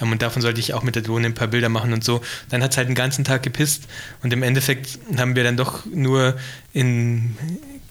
Ähm, 0.00 0.12
und 0.12 0.22
davon 0.22 0.40
sollte 0.42 0.60
ich 0.60 0.72
auch 0.74 0.82
mit 0.82 0.94
der 0.94 1.02
Drohne 1.02 1.26
ein 1.26 1.34
paar 1.34 1.48
Bilder 1.48 1.68
machen 1.68 1.92
und 1.92 2.04
so. 2.04 2.20
Dann 2.48 2.62
hat 2.62 2.70
es 2.72 2.76
halt 2.76 2.88
den 2.88 2.94
ganzen 2.94 3.24
Tag 3.24 3.42
gepisst 3.42 3.84
und 4.22 4.32
im 4.32 4.42
Endeffekt 4.42 4.98
haben 5.16 5.34
wir 5.36 5.44
dann 5.44 5.56
doch 5.56 5.84
nur 5.86 6.36
in 6.72 7.36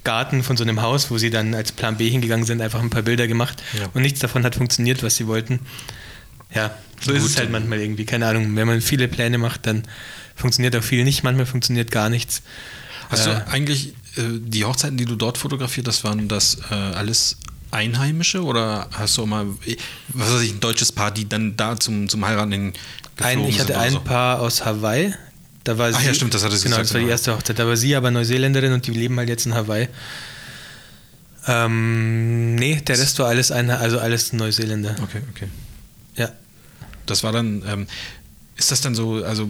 Garten 0.04 0.44
von 0.44 0.56
so 0.56 0.64
einem 0.64 0.82
Haus, 0.82 1.10
wo 1.12 1.18
sie 1.18 1.32
dann 1.32 1.56
als 1.56 1.72
Plan 1.72 1.98
B 1.98 2.10
hingegangen 2.10 2.46
sind, 2.46 2.62
einfach 2.62 2.80
ein 2.82 2.92
paar 2.92 3.02
Bilder 3.02 3.28
gemacht 3.28 3.62
Ja. 3.78 3.88
und 3.94 4.04
nichts 4.04 4.20
davon 4.20 4.44
hat 4.46 4.56
funktioniert, 4.56 5.02
was 5.04 5.16
sie 5.16 5.26
wollten. 5.28 5.60
Ja, 6.56 6.72
so 7.02 7.12
ist 7.12 7.22
Gut. 7.24 7.32
es 7.32 7.38
halt 7.38 7.52
manchmal 7.52 7.80
irgendwie. 7.80 8.06
Keine 8.06 8.26
Ahnung, 8.28 8.56
wenn 8.56 8.68
man 8.68 8.82
viele 8.82 9.08
Pläne 9.08 9.38
macht, 9.38 9.68
dann 9.68 9.84
funktioniert 10.36 10.76
auch 10.76 10.84
viel 10.84 11.04
nicht, 11.04 11.24
manchmal 11.24 11.46
funktioniert 11.46 11.92
gar 11.92 12.10
nichts. 12.10 12.42
Hast 13.10 13.28
Äh, 13.28 13.36
du 13.36 13.48
eigentlich 13.48 13.90
äh, 14.18 14.22
die 14.40 14.66
Hochzeiten, 14.66 14.98
die 14.98 15.06
du 15.06 15.16
dort 15.16 15.38
fotografiert 15.38 15.88
hast, 15.88 16.04
waren 16.04 16.28
das 16.28 16.58
äh, 16.72 16.74
alles 16.74 17.38
Einheimische 17.72 18.42
oder 18.44 18.88
hast 18.92 19.18
du 19.18 19.24
auch 19.24 19.28
mal, 19.28 19.46
was 20.10 20.34
weiß 20.34 20.42
ich, 20.42 20.54
ein 20.54 20.60
deutsches 20.62 20.92
Paar, 20.94 21.12
die 21.12 21.28
dann 21.28 21.58
da 21.58 21.78
zum, 21.78 22.08
zum 22.08 22.26
Heiraten 22.26 22.74
ein, 23.22 23.46
ich 23.48 23.60
hatte 23.60 23.78
ein 23.78 23.92
so? 23.94 24.00
Paar 24.00 24.40
aus 24.42 24.64
Hawaii. 24.66 25.14
Da 25.66 25.78
war 25.78 25.92
Ach 25.94 26.00
sie, 26.00 26.06
ja, 26.08 26.14
stimmt, 26.14 26.34
das 26.34 26.44
hattest 26.44 26.64
du 26.64 26.70
Genau, 26.70 26.78
gesagt, 26.78 26.90
das 26.90 26.94
war 26.94 27.00
die 27.00 27.06
genau. 27.06 27.12
erste 27.14 27.34
Hochzeit. 27.36 27.60
Da 27.60 27.68
war 27.68 27.76
sie 27.76 27.96
aber 27.96 28.12
Neuseeländerin 28.12 28.72
und 28.72 28.86
die 28.88 28.92
leben 28.92 29.18
halt 29.18 29.30
jetzt 29.30 29.46
in 29.46 29.54
Hawaii. 29.56 29.88
Ähm, 31.48 32.56
nee, 32.56 32.82
der 32.82 32.98
Rest 32.98 33.20
war 33.20 33.28
alles 33.28 33.52
ein, 33.52 33.70
also 33.70 34.00
alles 34.00 34.34
Neuseeländer. 34.34 34.96
Okay, 35.04 35.22
okay. 35.32 35.48
Das 37.06 37.24
war 37.24 37.32
dann, 37.32 37.64
ähm, 37.68 37.88
ist 38.58 38.72
das 38.72 38.82
dann 38.82 38.96
so, 38.96 39.24
also 39.24 39.50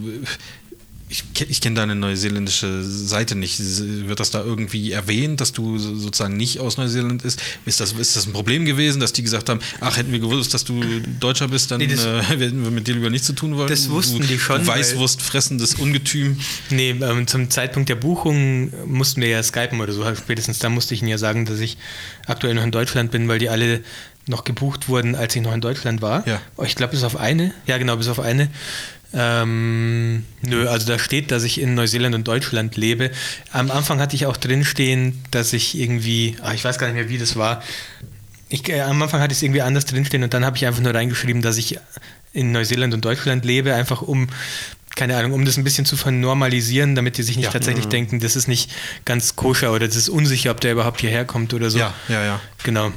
ich, 1.08 1.22
ich 1.48 1.60
kenne 1.60 1.76
deine 1.76 1.94
neuseeländische 1.94 2.82
Seite 2.82 3.36
nicht. 3.36 3.60
Wird 3.60 4.18
das 4.18 4.32
da 4.32 4.42
irgendwie 4.42 4.90
erwähnt, 4.90 5.40
dass 5.40 5.52
du 5.52 5.78
so- 5.78 5.94
sozusagen 5.94 6.36
nicht 6.36 6.58
aus 6.58 6.78
Neuseeland 6.78 7.24
ist? 7.24 7.40
Ist 7.64 7.78
das, 7.78 7.92
ist 7.92 8.16
das 8.16 8.26
ein 8.26 8.32
Problem 8.32 8.64
gewesen, 8.64 8.98
dass 8.98 9.12
die 9.12 9.22
gesagt 9.22 9.48
haben, 9.48 9.60
ach, 9.80 9.96
hätten 9.96 10.10
wir 10.10 10.18
gewusst, 10.18 10.52
dass 10.52 10.64
du 10.64 10.82
Deutscher 11.20 11.46
bist, 11.46 11.70
dann 11.70 11.78
Nee, 11.78 11.84
äh, 11.92 12.22
hätten 12.26 12.64
wir 12.64 12.72
mit 12.72 12.88
dir 12.88 12.94
lieber 12.94 13.08
nichts 13.08 13.28
zu 13.28 13.34
tun 13.34 13.56
wollen? 13.56 13.68
Das 13.68 13.88
wussten 13.88 14.18
Du- 14.20 14.26
die 14.26 14.36
schon, 14.36 14.62
du 14.62 14.66
weil- 14.66 14.80
Weißwurst 14.80 15.22
fressendes 15.22 15.76
Ungetüm. 15.76 16.40
Nee, 16.70 16.90
ähm, 17.00 17.28
zum 17.28 17.50
Zeitpunkt 17.50 17.88
der 17.88 17.94
Buchung 17.94 18.72
mussten 18.88 19.20
wir 19.20 19.28
ja 19.28 19.40
skypen 19.44 19.80
oder 19.80 19.92
so. 19.92 20.02
Spätestens 20.16 20.58
da 20.58 20.70
musste 20.70 20.94
ich 20.94 21.02
ihnen 21.02 21.10
ja 21.10 21.18
sagen, 21.18 21.44
dass 21.46 21.60
ich 21.60 21.76
aktuell 22.26 22.54
noch 22.54 22.64
in 22.64 22.72
Deutschland 22.72 23.12
bin, 23.12 23.28
weil 23.28 23.38
die 23.38 23.48
alle 23.48 23.84
noch 24.28 24.44
gebucht 24.44 24.88
wurden, 24.88 25.14
als 25.14 25.36
ich 25.36 25.42
noch 25.42 25.54
in 25.54 25.60
Deutschland 25.60 26.02
war. 26.02 26.26
Ja. 26.26 26.40
Oh, 26.56 26.64
Ich 26.64 26.74
glaube, 26.74 26.92
bis 26.92 27.04
auf 27.04 27.16
eine. 27.16 27.54
Ja, 27.66 27.78
genau, 27.78 27.96
bis 27.96 28.08
auf 28.08 28.20
eine. 28.20 28.48
Ähm, 29.14 30.24
nö, 30.42 30.68
also 30.68 30.86
da 30.86 30.98
steht, 30.98 31.30
dass 31.30 31.44
ich 31.44 31.60
in 31.60 31.74
Neuseeland 31.74 32.14
und 32.14 32.26
Deutschland 32.26 32.76
lebe. 32.76 33.10
Am 33.52 33.70
Anfang 33.70 34.00
hatte 34.00 34.16
ich 34.16 34.26
auch 34.26 34.36
drinstehen, 34.36 35.22
dass 35.30 35.52
ich 35.52 35.78
irgendwie, 35.78 36.36
ah, 36.42 36.52
ich 36.52 36.64
weiß 36.64 36.78
gar 36.78 36.88
nicht 36.88 36.96
mehr, 36.96 37.08
wie 37.08 37.18
das 37.18 37.36
war. 37.36 37.62
Ich, 38.48 38.68
äh, 38.68 38.80
am 38.82 39.00
Anfang 39.02 39.20
hatte 39.20 39.32
ich 39.32 39.38
es 39.38 39.42
irgendwie 39.42 39.62
anders 39.62 39.86
drinstehen 39.86 40.22
und 40.22 40.34
dann 40.34 40.44
habe 40.44 40.56
ich 40.56 40.66
einfach 40.66 40.82
nur 40.82 40.94
reingeschrieben, 40.94 41.40
dass 41.40 41.56
ich 41.56 41.78
in 42.32 42.52
Neuseeland 42.52 42.92
und 42.92 43.04
Deutschland 43.04 43.44
lebe, 43.44 43.74
einfach 43.74 44.02
um, 44.02 44.28
keine 44.96 45.16
Ahnung, 45.16 45.32
um 45.32 45.44
das 45.44 45.56
ein 45.56 45.62
bisschen 45.62 45.86
zu 45.86 45.96
vernormalisieren, 45.96 46.94
damit 46.96 47.18
die 47.18 47.22
sich 47.22 47.36
nicht 47.36 47.44
Ja. 47.46 47.52
tatsächlich 47.52 47.84
Mhm. 47.84 47.90
denken, 47.90 48.20
das 48.20 48.34
ist 48.34 48.48
nicht 48.48 48.72
ganz 49.04 49.36
koscher 49.36 49.72
oder 49.72 49.86
das 49.86 49.94
ist 49.96 50.08
unsicher, 50.08 50.50
ob 50.50 50.60
der 50.60 50.72
überhaupt 50.72 51.00
hierher 51.00 51.24
kommt 51.24 51.54
oder 51.54 51.70
so. 51.70 51.78
Ja, 51.78 51.94
ja, 52.08 52.24
ja. 52.24 52.40
Genau. 52.64 52.90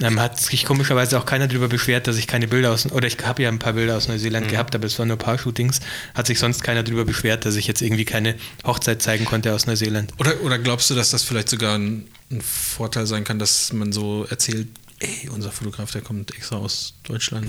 Ähm, 0.00 0.18
hat 0.18 0.40
sich 0.40 0.64
komischerweise 0.64 1.16
auch 1.18 1.26
keiner 1.26 1.46
darüber 1.46 1.68
beschwert, 1.68 2.06
dass 2.08 2.16
ich 2.16 2.26
keine 2.26 2.48
Bilder 2.48 2.72
aus, 2.72 2.90
oder 2.90 3.06
ich 3.06 3.18
habe 3.24 3.42
ja 3.44 3.48
ein 3.50 3.60
paar 3.60 3.74
Bilder 3.74 3.96
aus 3.96 4.08
Neuseeland 4.08 4.48
gehabt, 4.48 4.74
aber 4.74 4.86
es 4.86 4.98
waren 4.98 5.06
nur 5.08 5.16
ein 5.16 5.20
paar 5.20 5.38
Shootings. 5.38 5.78
Hat 6.14 6.26
sich 6.26 6.38
sonst 6.40 6.64
keiner 6.64 6.82
darüber 6.82 7.04
beschwert, 7.04 7.44
dass 7.44 7.54
ich 7.54 7.66
jetzt 7.68 7.82
irgendwie 7.82 8.04
keine 8.04 8.34
Hochzeit 8.66 9.00
zeigen 9.02 9.24
konnte 9.24 9.52
aus 9.54 9.66
Neuseeland. 9.66 10.12
Oder, 10.18 10.40
oder 10.42 10.58
glaubst 10.58 10.90
du, 10.90 10.94
dass 10.94 11.10
das 11.10 11.22
vielleicht 11.22 11.50
sogar 11.50 11.78
ein, 11.78 12.08
ein 12.30 12.40
Vorteil 12.40 13.06
sein 13.06 13.22
kann, 13.24 13.38
dass 13.38 13.72
man 13.72 13.92
so 13.92 14.26
erzählt, 14.28 14.68
ey, 15.00 15.28
unser 15.28 15.52
Fotograf, 15.52 15.90
der 15.92 16.00
kommt 16.00 16.34
extra 16.34 16.56
aus 16.56 16.94
Deutschland. 17.04 17.46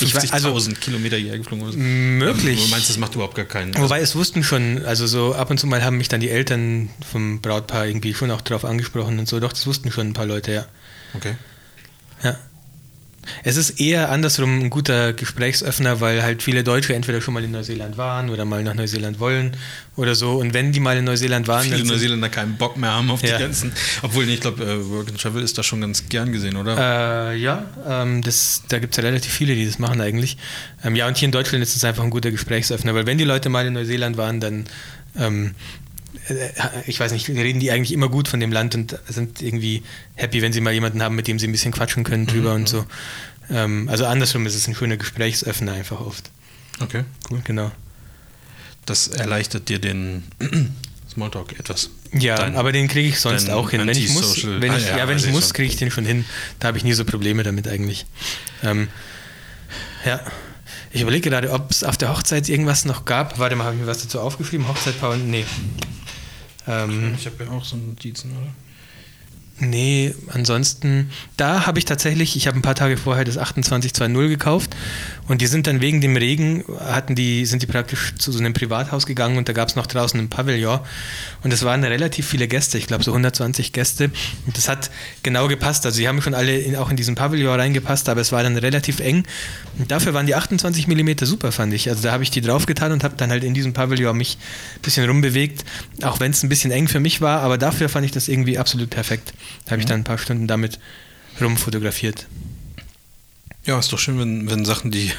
Ich 0.00 0.14
weiß- 0.14 0.30
50.000 0.30 0.74
also- 0.74 0.80
Kilometer 0.80 1.16
hierher 1.16 1.38
geflogen 1.38 1.68
ist. 1.68 1.76
Möglich. 1.76 2.64
Du 2.64 2.70
meinst, 2.70 2.88
das 2.88 2.98
macht 2.98 3.14
überhaupt 3.14 3.34
gar 3.34 3.44
keinen. 3.44 3.76
Wobei 3.76 4.00
es 4.00 4.14
wussten 4.14 4.42
schon, 4.42 4.84
also 4.84 5.06
so 5.06 5.34
ab 5.34 5.50
und 5.50 5.58
zu 5.58 5.66
mal 5.66 5.82
haben 5.82 5.98
mich 5.98 6.08
dann 6.08 6.20
die 6.20 6.30
Eltern 6.30 6.90
vom 7.10 7.40
Brautpaar 7.40 7.86
irgendwie 7.86 8.14
schon 8.14 8.30
auch 8.30 8.40
drauf 8.40 8.64
angesprochen 8.64 9.18
und 9.18 9.28
so. 9.28 9.40
Doch, 9.40 9.52
das 9.52 9.66
wussten 9.66 9.90
schon 9.90 10.08
ein 10.08 10.12
paar 10.12 10.26
Leute, 10.26 10.52
ja. 10.52 10.66
okay. 11.14 11.36
Ja. 12.22 12.38
Es 13.44 13.56
ist 13.56 13.80
eher 13.80 14.10
andersrum 14.10 14.60
ein 14.60 14.70
guter 14.70 15.12
Gesprächsöffner, 15.12 16.00
weil 16.00 16.22
halt 16.22 16.42
viele 16.42 16.64
Deutsche 16.64 16.94
entweder 16.94 17.20
schon 17.20 17.34
mal 17.34 17.44
in 17.44 17.50
Neuseeland 17.50 17.96
waren 17.96 18.30
oder 18.30 18.44
mal 18.44 18.62
nach 18.62 18.74
Neuseeland 18.74 19.20
wollen 19.20 19.56
oder 19.96 20.14
so. 20.14 20.32
Und 20.38 20.54
wenn 20.54 20.72
die 20.72 20.80
mal 20.80 20.96
in 20.96 21.04
Neuseeland 21.04 21.48
waren, 21.48 21.64
Viele 21.64 21.84
Neuseeländer 21.84 22.28
keinen 22.28 22.56
Bock 22.56 22.76
mehr 22.76 22.92
haben 22.92 23.10
auf 23.10 23.22
Ja. 23.22 23.36
die 23.36 23.42
ganzen. 23.44 23.72
Obwohl, 24.02 24.26
nee, 24.26 24.34
ich 24.34 24.40
glaube, 24.40 24.62
äh, 24.64 24.90
Work 24.90 25.08
and 25.08 25.20
Travel 25.20 25.42
ist 25.42 25.58
da 25.58 25.62
schon 25.62 25.80
ganz 25.80 26.08
gern 26.08 26.32
gesehen, 26.32 26.56
oder? 26.56 27.30
Äh, 27.32 27.36
ja, 27.38 27.64
ähm, 27.86 28.22
das, 28.22 28.62
da 28.68 28.78
gibt 28.78 28.94
es 28.94 28.96
ja 29.02 29.08
relativ 29.08 29.32
viele, 29.32 29.54
die 29.54 29.66
das 29.66 29.78
machen 29.78 30.00
eigentlich. 30.00 30.36
Ähm, 30.84 30.94
ja, 30.96 31.06
und 31.08 31.16
hier 31.16 31.26
in 31.26 31.32
Deutschland 31.32 31.62
ist 31.62 31.74
es 31.76 31.84
einfach 31.84 32.04
ein 32.04 32.10
guter 32.10 32.30
Gesprächsöffner, 32.30 32.94
weil 32.94 33.06
wenn 33.06 33.18
die 33.18 33.24
Leute 33.24 33.48
mal 33.48 33.66
in 33.66 33.72
Neuseeland 33.74 34.16
waren, 34.16 34.40
dann, 34.40 34.64
ähm, 35.18 35.46
äh, 35.46 35.50
ich 36.86 36.98
weiß 37.00 37.12
nicht, 37.12 37.28
reden 37.28 37.60
die 37.60 37.70
eigentlich 37.70 37.92
immer 37.92 38.08
gut 38.08 38.28
von 38.28 38.40
dem 38.40 38.52
Land 38.52 38.74
und 38.74 38.98
sind 39.08 39.40
irgendwie 39.42 39.82
happy, 40.14 40.42
wenn 40.42 40.52
sie 40.52 40.60
mal 40.60 40.72
jemanden 40.72 41.02
haben, 41.02 41.14
mit 41.16 41.26
dem 41.26 41.38
sie 41.38 41.46
ein 41.48 41.52
bisschen 41.52 41.72
quatschen 41.72 42.04
können 42.04 42.26
drüber 42.26 42.54
und 42.54 42.68
so. 42.68 42.84
Ähm, 43.50 43.88
also 43.88 44.04
andersrum 44.06 44.44
ist 44.46 44.54
es 44.54 44.66
ein 44.68 44.74
schöner 44.74 44.96
Gesprächsöffner 44.96 45.72
einfach 45.72 46.00
oft. 46.00 46.30
Okay, 46.80 47.04
cool. 47.30 47.40
Genau. 47.44 47.70
Das 48.86 49.08
erleichtert 49.08 49.68
dir 49.68 49.78
den 49.78 50.22
Smalltalk 51.12 51.58
etwas. 51.58 51.90
Ja, 52.12 52.36
Dein- 52.36 52.56
aber 52.56 52.72
den 52.72 52.88
kriege 52.88 53.08
ich 53.08 53.20
sonst 53.20 53.50
auch 53.50 53.70
hin. 53.70 53.80
Wenn 53.80 53.88
ich 53.90 54.08
muss, 54.10 54.44
wenn 54.46 54.70
Ah, 54.72 54.78
ich, 54.78 54.86
ja, 54.86 54.98
ja, 54.98 55.08
wenn 55.08 55.18
ich 55.18 55.26
muss, 55.30 55.52
kriege 55.54 55.68
ich 55.68 55.76
den 55.76 55.90
schon 55.90 56.04
hin. 56.06 56.24
Da 56.58 56.68
habe 56.68 56.78
ich 56.78 56.84
nie 56.84 56.92
so 56.94 57.04
Probleme 57.04 57.42
damit 57.42 57.68
eigentlich. 57.68 58.06
Ähm, 58.62 58.88
ja. 60.04 60.20
Ich 60.90 61.02
überlege 61.02 61.28
gerade, 61.28 61.50
ob 61.52 61.70
es 61.70 61.84
auf 61.84 61.98
der 61.98 62.10
Hochzeit 62.10 62.48
irgendwas 62.48 62.86
noch 62.86 63.04
gab. 63.04 63.38
Warte 63.38 63.56
mal, 63.56 63.64
habe 63.64 63.74
ich 63.74 63.80
mir 63.82 63.86
was 63.86 64.02
dazu 64.02 64.20
aufgeschrieben? 64.20 64.66
Hochzeit, 64.68 64.98
Paul? 64.98 65.18
Nee. 65.18 65.44
Ähm, 66.68 67.14
Ich 67.14 67.26
habe 67.26 67.44
ja 67.44 67.50
auch 67.50 67.64
so 67.64 67.76
Notizen, 67.76 68.30
oder? 68.36 68.52
Nee, 69.60 70.14
ansonsten, 70.28 71.10
da 71.36 71.66
habe 71.66 71.80
ich 71.80 71.84
tatsächlich, 71.84 72.36
ich 72.36 72.46
habe 72.46 72.56
ein 72.56 72.62
paar 72.62 72.76
Tage 72.76 72.96
vorher 72.96 73.24
das 73.24 73.34
2820 73.34 74.28
gekauft 74.28 74.76
und 75.26 75.40
die 75.40 75.48
sind 75.48 75.66
dann 75.66 75.80
wegen 75.80 76.00
dem 76.00 76.16
Regen, 76.16 76.62
hatten 76.78 77.16
die, 77.16 77.44
sind 77.44 77.62
die 77.62 77.66
praktisch 77.66 78.14
zu 78.18 78.30
so 78.30 78.38
einem 78.38 78.54
Privathaus 78.54 79.04
gegangen 79.04 79.36
und 79.36 79.48
da 79.48 79.52
gab 79.52 79.68
es 79.68 79.74
noch 79.74 79.88
draußen 79.88 80.20
ein 80.20 80.28
Pavillon 80.28 80.78
und 81.42 81.52
es 81.52 81.64
waren 81.64 81.82
relativ 81.82 82.28
viele 82.28 82.46
Gäste, 82.46 82.78
ich 82.78 82.86
glaube 82.86 83.02
so 83.02 83.10
120 83.10 83.72
Gäste. 83.72 84.12
Und 84.46 84.56
das 84.56 84.68
hat 84.68 84.92
genau 85.24 85.48
gepasst, 85.48 85.84
also 85.84 85.96
sie 85.96 86.06
haben 86.06 86.22
schon 86.22 86.34
alle 86.34 86.56
in, 86.56 86.76
auch 86.76 86.90
in 86.90 86.96
diesen 86.96 87.16
Pavillon 87.16 87.58
reingepasst, 87.58 88.08
aber 88.08 88.20
es 88.20 88.30
war 88.30 88.44
dann 88.44 88.56
relativ 88.56 89.00
eng. 89.00 89.24
Und 89.76 89.90
dafür 89.90 90.14
waren 90.14 90.26
die 90.26 90.36
28 90.36 90.86
mm 90.86 91.24
super, 91.24 91.50
fand 91.50 91.74
ich, 91.74 91.90
also 91.90 92.00
da 92.04 92.12
habe 92.12 92.22
ich 92.22 92.30
die 92.30 92.42
draufgetan 92.42 92.92
und 92.92 93.02
habe 93.02 93.16
dann 93.16 93.30
halt 93.30 93.42
in 93.42 93.54
diesem 93.54 93.72
Pavillon 93.72 94.16
mich 94.16 94.38
ein 94.76 94.82
bisschen 94.82 95.08
rumbewegt, 95.08 95.64
auch 96.02 96.20
wenn 96.20 96.30
es 96.30 96.44
ein 96.44 96.48
bisschen 96.48 96.70
eng 96.70 96.86
für 96.86 97.00
mich 97.00 97.20
war, 97.20 97.40
aber 97.40 97.58
dafür 97.58 97.88
fand 97.88 98.06
ich 98.06 98.12
das 98.12 98.28
irgendwie 98.28 98.56
absolut 98.56 98.90
perfekt. 98.90 99.32
Da 99.64 99.72
habe 99.72 99.80
ich 99.80 99.86
dann 99.86 100.00
ein 100.00 100.04
paar 100.04 100.18
Stunden 100.18 100.46
damit 100.46 100.78
rumfotografiert. 101.40 102.26
Ja, 103.64 103.78
ist 103.78 103.92
doch 103.92 103.98
schön, 103.98 104.18
wenn, 104.18 104.50
wenn 104.50 104.64
Sachen, 104.64 104.90
die 104.90 105.12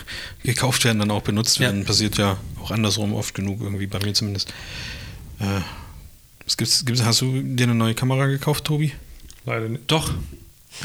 gekauft 0.44 0.84
werden, 0.84 1.00
dann 1.00 1.12
auch 1.12 1.22
benutzt 1.22 1.60
werden. 1.60 1.82
Ja. 1.82 1.86
Passiert 1.86 2.18
ja 2.18 2.38
auch 2.62 2.72
andersrum 2.72 3.14
oft 3.14 3.36
genug, 3.36 3.62
irgendwie 3.62 3.86
bei 3.86 4.00
mir 4.00 4.14
zumindest. 4.14 4.50
Äh, 5.40 5.62
was 6.46 6.58
gibt's, 6.58 6.84
gibt's, 6.84 7.04
hast 7.04 7.22
du 7.22 7.42
dir 7.44 7.66
eine 7.66 7.76
neue 7.76 7.94
Kamera 7.94 8.26
gekauft, 8.26 8.66
Tobi? 8.66 8.92
Leider 9.46 9.70
nicht. 9.70 9.84
Doch. 9.86 10.12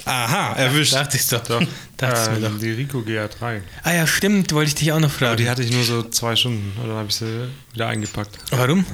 Aha, 0.04 0.54
erwischt. 0.56 0.92
Dachte 0.94 1.16
ich 1.16 1.26
doch. 1.28 1.42
Doch. 1.42 1.62
Dachte 1.96 2.32
ich 2.34 2.40
mir 2.40 2.48
doch. 2.50 2.58
die 2.58 2.70
Rico 2.72 2.98
GR3. 2.98 3.60
Ah 3.82 3.92
ja, 3.92 4.06
stimmt, 4.06 4.52
wollte 4.52 4.68
ich 4.68 4.74
dich 4.74 4.92
auch 4.92 5.00
noch 5.00 5.08
Aber 5.08 5.18
fragen. 5.18 5.36
die 5.38 5.48
hatte 5.48 5.62
ich 5.62 5.72
nur 5.72 5.84
so 5.84 6.02
zwei 6.02 6.36
Stunden. 6.36 6.72
Und 6.80 6.88
dann 6.88 6.96
habe 6.96 7.08
ich 7.08 7.14
sie 7.14 7.48
wieder 7.72 7.88
eingepackt. 7.88 8.36
Warum? 8.50 8.84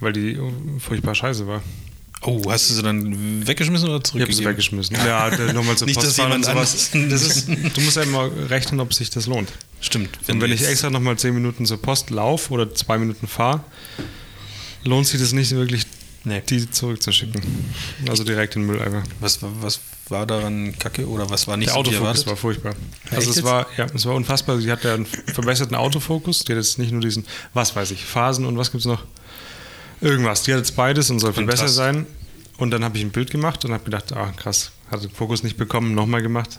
Weil 0.00 0.12
die 0.12 0.38
furchtbar 0.78 1.14
scheiße 1.14 1.46
war. 1.46 1.62
Oh, 2.24 2.40
hast 2.50 2.70
du 2.70 2.74
sie 2.74 2.82
dann 2.82 3.44
weggeschmissen 3.46 3.88
oder 3.88 3.96
Ich 3.96 4.00
habe 4.00 4.10
zurückgegeben? 4.10 4.36
sie 4.38 4.48
weggeschmissen. 4.48 4.96
Ja, 5.04 5.28
nochmal 5.52 5.76
zur 5.76 5.86
Nicht, 5.86 5.96
Post 5.96 6.08
dass 6.08 6.16
fahren 6.16 6.32
und 6.32 6.46
jemand 6.46 6.68
sowas. 6.68 6.90
Das 7.10 7.22
ist, 7.22 7.48
du 7.48 7.80
musst 7.80 7.96
ja 7.96 8.02
immer 8.04 8.30
rechnen, 8.48 8.78
ob 8.80 8.94
sich 8.94 9.10
das 9.10 9.26
lohnt. 9.26 9.50
Stimmt. 9.80 10.10
Und 10.28 10.40
wenn 10.40 10.52
ich 10.52 10.64
extra 10.64 10.88
nochmal 10.90 11.18
10 11.18 11.34
Minuten 11.34 11.66
zur 11.66 11.82
Post 11.82 12.10
laufe 12.10 12.52
oder 12.52 12.72
zwei 12.74 12.98
Minuten 12.98 13.26
fahre, 13.26 13.64
lohnt 14.84 15.06
sich 15.06 15.20
das 15.20 15.32
nicht 15.32 15.50
wirklich, 15.52 15.84
Nee. 16.24 16.40
die 16.48 16.70
zurückzuschicken. 16.70 17.42
Also 18.08 18.22
direkt 18.22 18.54
in 18.54 18.62
den 18.62 18.68
Mülleimer. 18.68 19.02
Was, 19.18 19.42
war- 19.42 19.50
was 19.60 19.80
war 20.08 20.24
daran 20.24 20.78
kacke 20.78 21.08
oder 21.08 21.28
was 21.30 21.48
war 21.48 21.56
nicht 21.56 21.68
Der 21.70 21.74
so 21.74 21.80
Autofokus 21.80 22.26
war 22.26 22.36
furchtbar. 22.36 22.74
Also 23.10 23.30
es 23.32 23.42
war, 23.42 23.66
ja, 23.76 23.86
es 23.92 24.04
war 24.06 24.14
unfassbar. 24.14 24.60
Sie 24.60 24.70
hat 24.70 24.84
ja 24.84 24.94
einen 24.94 25.06
verbesserten 25.06 25.74
Autofokus. 25.74 26.44
Die 26.44 26.52
hat 26.52 26.58
jetzt 26.58 26.78
nicht 26.78 26.92
nur 26.92 27.00
diesen, 27.00 27.24
was 27.54 27.74
weiß 27.74 27.90
ich, 27.90 28.04
Phasen 28.04 28.44
und 28.46 28.56
was 28.56 28.70
gibt's 28.70 28.86
noch? 28.86 29.04
Irgendwas. 30.02 30.42
Die 30.42 30.52
hat 30.52 30.58
jetzt 30.58 30.76
beides 30.76 31.10
und 31.10 31.20
soll 31.20 31.32
viel 31.32 31.44
besser 31.46 31.66
Kontrast. 31.66 31.76
sein. 31.76 32.06
Und 32.58 32.70
dann 32.70 32.84
habe 32.84 32.98
ich 32.98 33.04
ein 33.04 33.10
Bild 33.10 33.30
gemacht 33.30 33.64
und 33.64 33.72
habe 33.72 33.84
gedacht, 33.84 34.12
ah 34.12 34.32
krass, 34.36 34.72
hat 34.90 35.02
den 35.02 35.10
Fokus 35.10 35.42
nicht 35.42 35.56
bekommen, 35.56 35.94
nochmal 35.94 36.22
gemacht. 36.22 36.58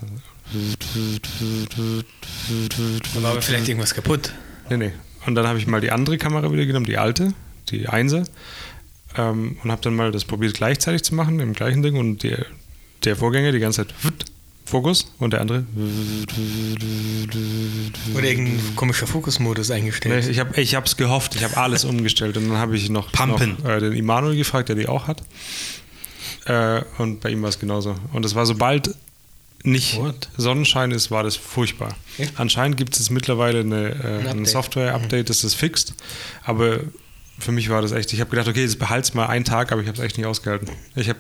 Da 3.14 3.22
war 3.22 3.32
aber 3.32 3.42
vielleicht 3.42 3.68
irgendwas 3.68 3.94
kaputt. 3.94 4.34
Nee, 4.70 4.78
nee. 4.78 4.92
Und 5.26 5.36
dann 5.36 5.48
habe 5.48 5.60
ich 5.60 5.68
mal 5.68 5.82
die 5.82 5.92
andere 5.92 6.18
Kamera 6.18 6.52
wieder 6.52 6.66
genommen, 6.66 6.86
die 6.86 6.98
alte, 6.98 7.34
die 7.70 7.88
Einser, 7.88 8.24
ähm, 9.16 9.58
und 9.64 9.72
habe 9.72 9.82
dann 9.82 9.96
mal 9.96 10.12
das 10.12 10.26
probiert 10.26 10.56
gleichzeitig 10.56 11.04
zu 11.04 11.16
machen, 11.16 11.40
im 11.40 11.54
gleichen 11.54 11.82
Ding. 11.84 11.98
Und 11.98 12.24
die, 12.24 12.36
der 13.04 13.16
Vorgänger 13.16 13.52
die 13.52 13.60
ganze 13.60 13.86
Zeit 13.86 13.94
Fokus 14.66 15.12
und 15.20 15.34
der 15.34 15.42
andere. 15.42 15.66
Oder 18.16 18.24
irgendein 18.24 18.76
komischer 18.76 19.08
Fokusmodus 19.08 19.72
eingestellt. 19.72 20.26
Nee, 20.26 20.32
ich 20.32 20.40
habe 20.40 20.60
ich 20.60 20.76
hab's 20.76 20.98
gehofft, 20.98 21.36
ich 21.36 21.44
habe 21.44 21.58
alles 21.58 21.86
umgestellt. 21.86 22.38
Und 22.38 22.50
dann 22.50 22.58
habe 22.58 22.76
ich 22.76 22.90
noch, 22.90 23.12
Pumpen. 23.12 23.58
noch 23.62 23.70
äh, 23.70 23.80
den 23.80 23.94
Immanuel 23.94 24.36
gefragt, 24.36 24.70
der 24.70 24.76
die 24.76 24.88
auch 24.88 25.08
hat. 25.08 25.22
Äh, 26.46 26.82
und 26.98 27.20
bei 27.22 27.30
ihm 27.30 27.42
war 27.42 27.50
es 27.50 27.60
genauso. 27.60 27.96
Und 28.14 28.26
es 28.26 28.36
war 28.36 28.46
sobald 28.46 28.96
nicht 29.64 29.98
What? 29.98 30.30
Sonnenschein 30.38 30.92
ist, 30.92 31.10
war 31.10 31.24
das 31.24 31.36
furchtbar. 31.36 31.96
Echt? 32.18 32.34
Anscheinend 32.38 32.78
gibt 32.78 32.98
es 32.98 33.10
mittlerweile 33.10 33.62
eine, 33.62 33.90
äh, 33.90 34.20
ein, 34.20 34.28
Update. 34.28 34.48
Software-Update, 34.48 35.30
das 35.30 35.44
ist 35.44 35.56
fixt. 35.56 35.94
Aber 36.44 36.82
für 37.40 37.52
mich 37.52 37.70
war 37.70 37.82
das 37.82 37.92
echt, 37.92 38.12
ich 38.14 38.20
habe 38.20 38.30
gedacht, 38.30 38.48
okay, 38.48 38.62
jetzt 38.62 38.80
behalt's 38.80 39.14
mal 39.14 39.28
einen 39.28 39.46
Tag, 39.46 39.72
aber 39.72 39.82
ich 39.82 39.88
habe 39.88 39.98
es 39.98 40.04
echt 40.04 40.18
nicht 40.18 40.28
ausgehalten. 40.28 40.70
Ich 40.96 41.10
habe 41.10 41.20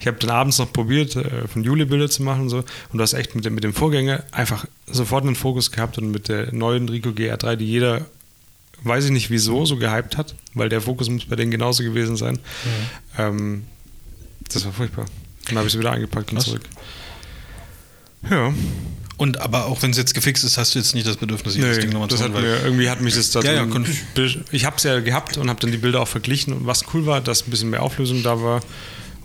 ich 0.00 0.06
hab 0.06 0.20
dann 0.20 0.30
abends 0.30 0.58
noch 0.58 0.72
probiert, 0.72 1.16
äh, 1.16 1.46
von 1.48 1.64
Juli 1.64 1.84
Bilder 1.84 2.08
zu 2.08 2.22
machen 2.22 2.42
und 2.42 2.48
so. 2.50 2.58
Und 2.58 2.98
du 2.98 3.02
hast 3.02 3.14
echt 3.14 3.34
mit 3.34 3.44
dem, 3.44 3.54
mit 3.54 3.64
dem 3.64 3.74
Vorgänger 3.74 4.24
einfach 4.32 4.66
sofort 4.86 5.24
einen 5.24 5.36
Fokus 5.36 5.70
gehabt 5.70 5.98
und 5.98 6.10
mit 6.10 6.28
der 6.28 6.52
neuen 6.52 6.88
Rico 6.88 7.10
GR3, 7.10 7.56
die 7.56 7.66
jeder, 7.66 8.06
weiß 8.82 9.06
ich 9.06 9.10
nicht 9.10 9.30
wieso, 9.30 9.64
so 9.64 9.76
gehypt 9.76 10.16
hat, 10.16 10.34
weil 10.54 10.68
der 10.68 10.80
Fokus 10.80 11.08
muss 11.08 11.24
bei 11.26 11.36
denen 11.36 11.50
genauso 11.50 11.82
gewesen 11.82 12.16
sein. 12.16 12.38
Ähm, 13.18 13.64
das 14.52 14.64
war 14.64 14.72
furchtbar. 14.72 15.06
Dann 15.46 15.58
habe 15.58 15.66
ich 15.66 15.72
sie 15.72 15.78
wieder 15.78 15.92
eingepackt 15.92 16.30
und 16.30 16.38
Was? 16.38 16.44
zurück. 16.44 16.62
Ja. 18.30 18.52
Und 19.16 19.40
aber 19.40 19.66
auch 19.66 19.80
wenn 19.82 19.92
es 19.92 19.96
jetzt 19.96 20.14
gefixt 20.14 20.42
ist, 20.44 20.58
hast 20.58 20.74
du 20.74 20.78
jetzt 20.78 20.94
nicht 20.94 21.06
das 21.06 21.16
Bedürfnis, 21.16 21.54
Nee, 21.54 21.62
das 21.62 21.78
Ding 21.78 21.90
nochmal 21.90 22.08
zu 22.08 22.18
hat 22.18 22.32
holen, 22.32 22.42
mir, 22.42 22.64
irgendwie 22.64 22.90
hat 22.90 23.00
mich 23.00 23.14
das 23.14 23.30
da 23.30 23.42
Ja, 23.42 23.52
ja, 23.52 23.66
Ich 24.50 24.64
habe 24.64 24.76
es 24.76 24.82
ja 24.82 24.98
gehabt 25.00 25.36
und 25.36 25.48
habe 25.48 25.60
dann 25.60 25.70
die 25.70 25.78
Bilder 25.78 26.00
auch 26.00 26.08
verglichen. 26.08 26.52
Und 26.52 26.66
was 26.66 26.84
cool 26.92 27.06
war, 27.06 27.20
dass 27.20 27.46
ein 27.46 27.50
bisschen 27.50 27.70
mehr 27.70 27.82
Auflösung 27.82 28.22
da 28.24 28.42
war 28.42 28.60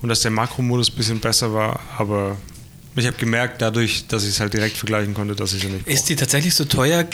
und 0.02 0.10
dass 0.10 0.22
der 0.22 0.32
Makromodus 0.32 0.90
ein 0.92 0.96
bisschen 0.96 1.20
besser 1.20 1.54
war. 1.54 1.80
Aber 1.98 2.38
ich 2.96 3.06
habe 3.06 3.18
gemerkt, 3.18 3.62
dadurch, 3.62 4.08
dass 4.08 4.24
ich 4.24 4.30
es 4.30 4.40
halt 4.40 4.54
direkt 4.54 4.78
vergleichen 4.78 5.14
konnte, 5.14 5.36
dass 5.36 5.54
ich 5.54 5.64
es 5.64 5.70
nicht 5.70 5.88
Ist 5.88 6.10
die 6.10 6.16
tatsächlich 6.16 6.56
so 6.56 6.66
teuer 6.66 7.06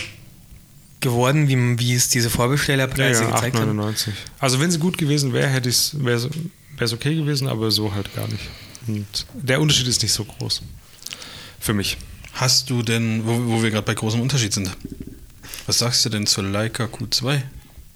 geworden, 1.01 1.47
wie, 1.47 1.79
wie 1.79 1.93
es 1.93 2.09
diese 2.09 2.29
ja, 2.29 2.35
Vorbestellerpreise 2.35 3.23
ja, 3.23 3.31
gezeigt 3.31 3.59
haben? 3.59 3.79
8,99. 3.79 4.09
Also 4.39 4.59
wenn 4.59 4.71
sie 4.71 4.79
gut 4.79 4.97
gewesen 4.97 5.33
wäre, 5.33 5.47
hätte 5.47 5.69
ich 5.69 5.75
es 5.75 6.03
wäre 6.03 6.29
es 6.79 6.93
okay 6.93 7.15
gewesen, 7.15 7.47
aber 7.47 7.71
so 7.71 7.93
halt 7.93 8.13
gar 8.15 8.27
nicht. 8.27 8.43
Und 8.87 9.25
der 9.33 9.61
Unterschied 9.61 9.87
ist 9.87 10.01
nicht 10.01 10.11
so 10.11 10.25
groß. 10.25 10.61
Für 11.59 11.73
mich. 11.73 11.97
Hast 12.33 12.69
du 12.69 12.83
denn, 12.83 13.25
wo, 13.25 13.45
wo 13.47 13.63
wir 13.63 13.71
gerade 13.71 13.85
bei 13.85 13.93
großem 13.93 14.19
Unterschied 14.19 14.53
sind, 14.53 14.69
was 15.67 15.79
sagst 15.79 16.03
du 16.05 16.09
denn 16.09 16.27
zur 16.27 16.43
Leica 16.43 16.85
Q2? 16.85 17.41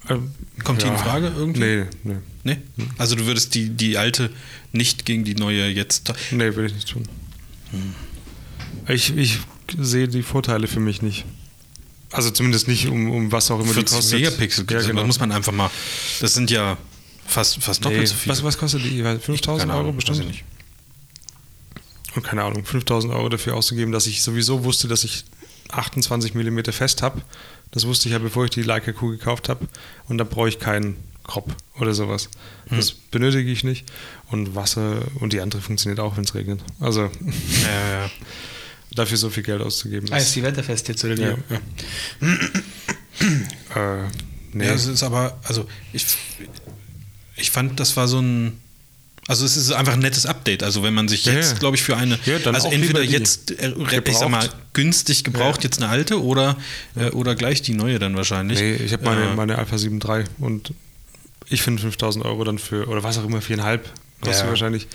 Ähm, 0.10 0.32
Kommt 0.64 0.82
die 0.82 0.88
in 0.88 0.98
Frage 0.98 1.32
irgendwie? 1.36 1.60
Nee, 1.60 1.86
nee. 2.04 2.18
Nee? 2.44 2.58
Also 2.98 3.16
du 3.16 3.26
würdest 3.26 3.54
die, 3.54 3.70
die 3.70 3.98
alte 3.98 4.32
nicht 4.72 5.06
gegen 5.06 5.24
die 5.24 5.36
neue 5.36 5.68
jetzt. 5.68 6.14
Nee, 6.32 6.56
will 6.56 6.66
ich 6.66 6.74
nicht 6.74 6.90
tun. 6.90 7.04
Ich, 8.88 9.16
ich 9.16 9.40
sehe 9.78 10.08
die 10.08 10.24
Vorteile 10.24 10.68
für 10.68 10.80
mich 10.80 11.02
nicht. 11.02 11.26
Also 12.12 12.32
zumindest 12.32 12.68
nicht 12.68 12.88
um, 12.88 13.12
um 13.12 13.32
was 13.32 13.52
auch 13.52 13.60
immer 13.60 13.68
die 13.68 13.74
40 13.74 13.96
kostet. 13.96 14.20
Megapixel, 14.20 14.66
ja, 14.70 14.78
das 14.78 14.88
genau. 14.88 15.06
muss 15.06 15.20
man 15.20 15.32
einfach 15.32 15.52
mal. 15.52 15.70
Das 16.22 16.34
sind 16.34 16.50
ja 16.50 16.78
fast, 17.28 17.62
fast 17.62 17.86
doppelt 17.86 18.02
nee, 18.02 18.06
so 18.08 18.16
viel. 18.16 18.32
was, 18.32 18.44
was 18.44 18.58
kostet 18.58 18.84
die? 18.84 19.04
5000 19.04 19.70
Keine 19.70 19.80
Euro 19.80 19.92
bestimmt? 19.94 20.26
nicht. 20.26 20.44
Und 22.16 22.24
keine 22.24 22.44
Ahnung, 22.44 22.66
5000 22.66 23.14
Euro 23.14 23.30
dafür 23.30 23.56
auszugeben, 23.56 23.92
dass 23.92 24.08
ich 24.08 24.24
sowieso 24.24 24.64
wusste, 24.64 24.88
dass 24.88 25.04
ich 25.04 25.26
28 25.70 26.34
mm 26.34 26.60
fest 26.72 27.04
habe. 27.04 27.22
Das 27.72 27.86
wusste 27.86 28.10
ich 28.10 28.14
ja, 28.14 28.20
bevor 28.20 28.46
ich 28.46 28.52
die 28.52 28.64
Leica 28.64 28.92
Q 28.92 29.10
gekauft 29.10 29.50
habe. 29.50 29.68
Und 30.08 30.18
da 30.18 30.24
brauche 30.24 30.50
ich 30.50 30.60
keinen 30.60 30.96
Crop 31.24 31.54
oder 31.80 31.94
sowas. 31.94 32.30
Das 32.70 32.92
benötige 32.92 33.52
ich 33.52 33.64
nicht. 33.64 33.86
Und 34.32 34.56
Wasser 34.56 35.02
und 35.20 35.34
die 35.34 35.42
andere 35.42 35.62
funktioniert 35.62 36.00
auch, 36.00 36.18
wenn 36.18 36.24
es 36.24 36.36
regnet. 36.36 36.62
Also 36.80 37.02
Ja, 37.02 37.70
ja, 37.70 38.04
ja. 38.04 38.10
dafür 38.92 39.18
so 39.18 39.30
viel 39.30 39.44
Geld 39.44 39.62
auszugeben. 39.62 40.08
Ah, 40.12 40.18
ist 40.18 40.36
die 40.36 40.44
wetterfest 40.44 40.88
jetzt, 40.88 41.04
oder 41.04 41.18
wie? 41.18 41.22
Ja. 41.22 41.38
äh, 43.76 44.08
nee. 44.54 44.66
Ja, 44.66 44.74
es 44.74 44.88
ist 44.88 45.04
aber, 45.04 45.40
also 45.44 45.68
ich, 45.94 46.06
ich 47.36 47.52
fand, 47.52 47.80
das 47.80 47.96
war 47.96 48.08
so 48.08 48.20
ein. 48.20 48.60
Also 49.30 49.46
es 49.46 49.56
ist 49.58 49.72
einfach 49.72 49.94
ein 49.94 50.00
nettes 50.00 50.26
Update. 50.26 50.64
Also 50.64 50.82
wenn 50.82 50.96
man 50.96 51.08
sich 51.08 51.24
jetzt, 51.26 51.52
ja. 51.52 51.58
glaube 51.60 51.76
ich, 51.78 51.84
für 51.84 51.96
eine, 51.96 52.18
Ja, 52.26 52.38
also 52.52 52.72
entweder 52.72 53.04
jetzt, 53.04 53.52
äh, 53.52 53.72
ich 54.04 54.18
sag 54.18 54.28
mal, 54.30 54.50
günstig 54.74 55.24
gebraucht 55.24 55.58
Ja. 55.58 55.66
jetzt 55.66 55.78
eine 55.80 55.88
alte 55.88 56.24
oder, 56.24 56.58
äh, 56.96 57.12
oder 57.12 57.36
gleich 57.36 57.62
die 57.62 57.76
neue 57.76 58.00
dann 58.00 58.16
wahrscheinlich. 58.18 58.60
Nee, 58.60 58.74
ich 58.78 58.92
habe 58.92 59.06
meine, 59.06 59.30
Äh, 59.30 59.36
meine 59.36 59.60
Alpha 59.60 59.78
7 59.78 60.00
III 60.04 60.24
und 60.40 60.74
ich 61.48 61.62
finde 61.62 61.80
5000 61.80 62.26
Euro 62.26 62.44
dann 62.44 62.58
für, 62.58 62.88
oder 62.88 63.04
was 63.04 63.20
auch 63.20 63.24
immer, 63.24 63.40
4,5 63.40 63.82
kostet 64.20 64.46
Ja. 64.46 64.50
wahrscheinlich, 64.50 64.88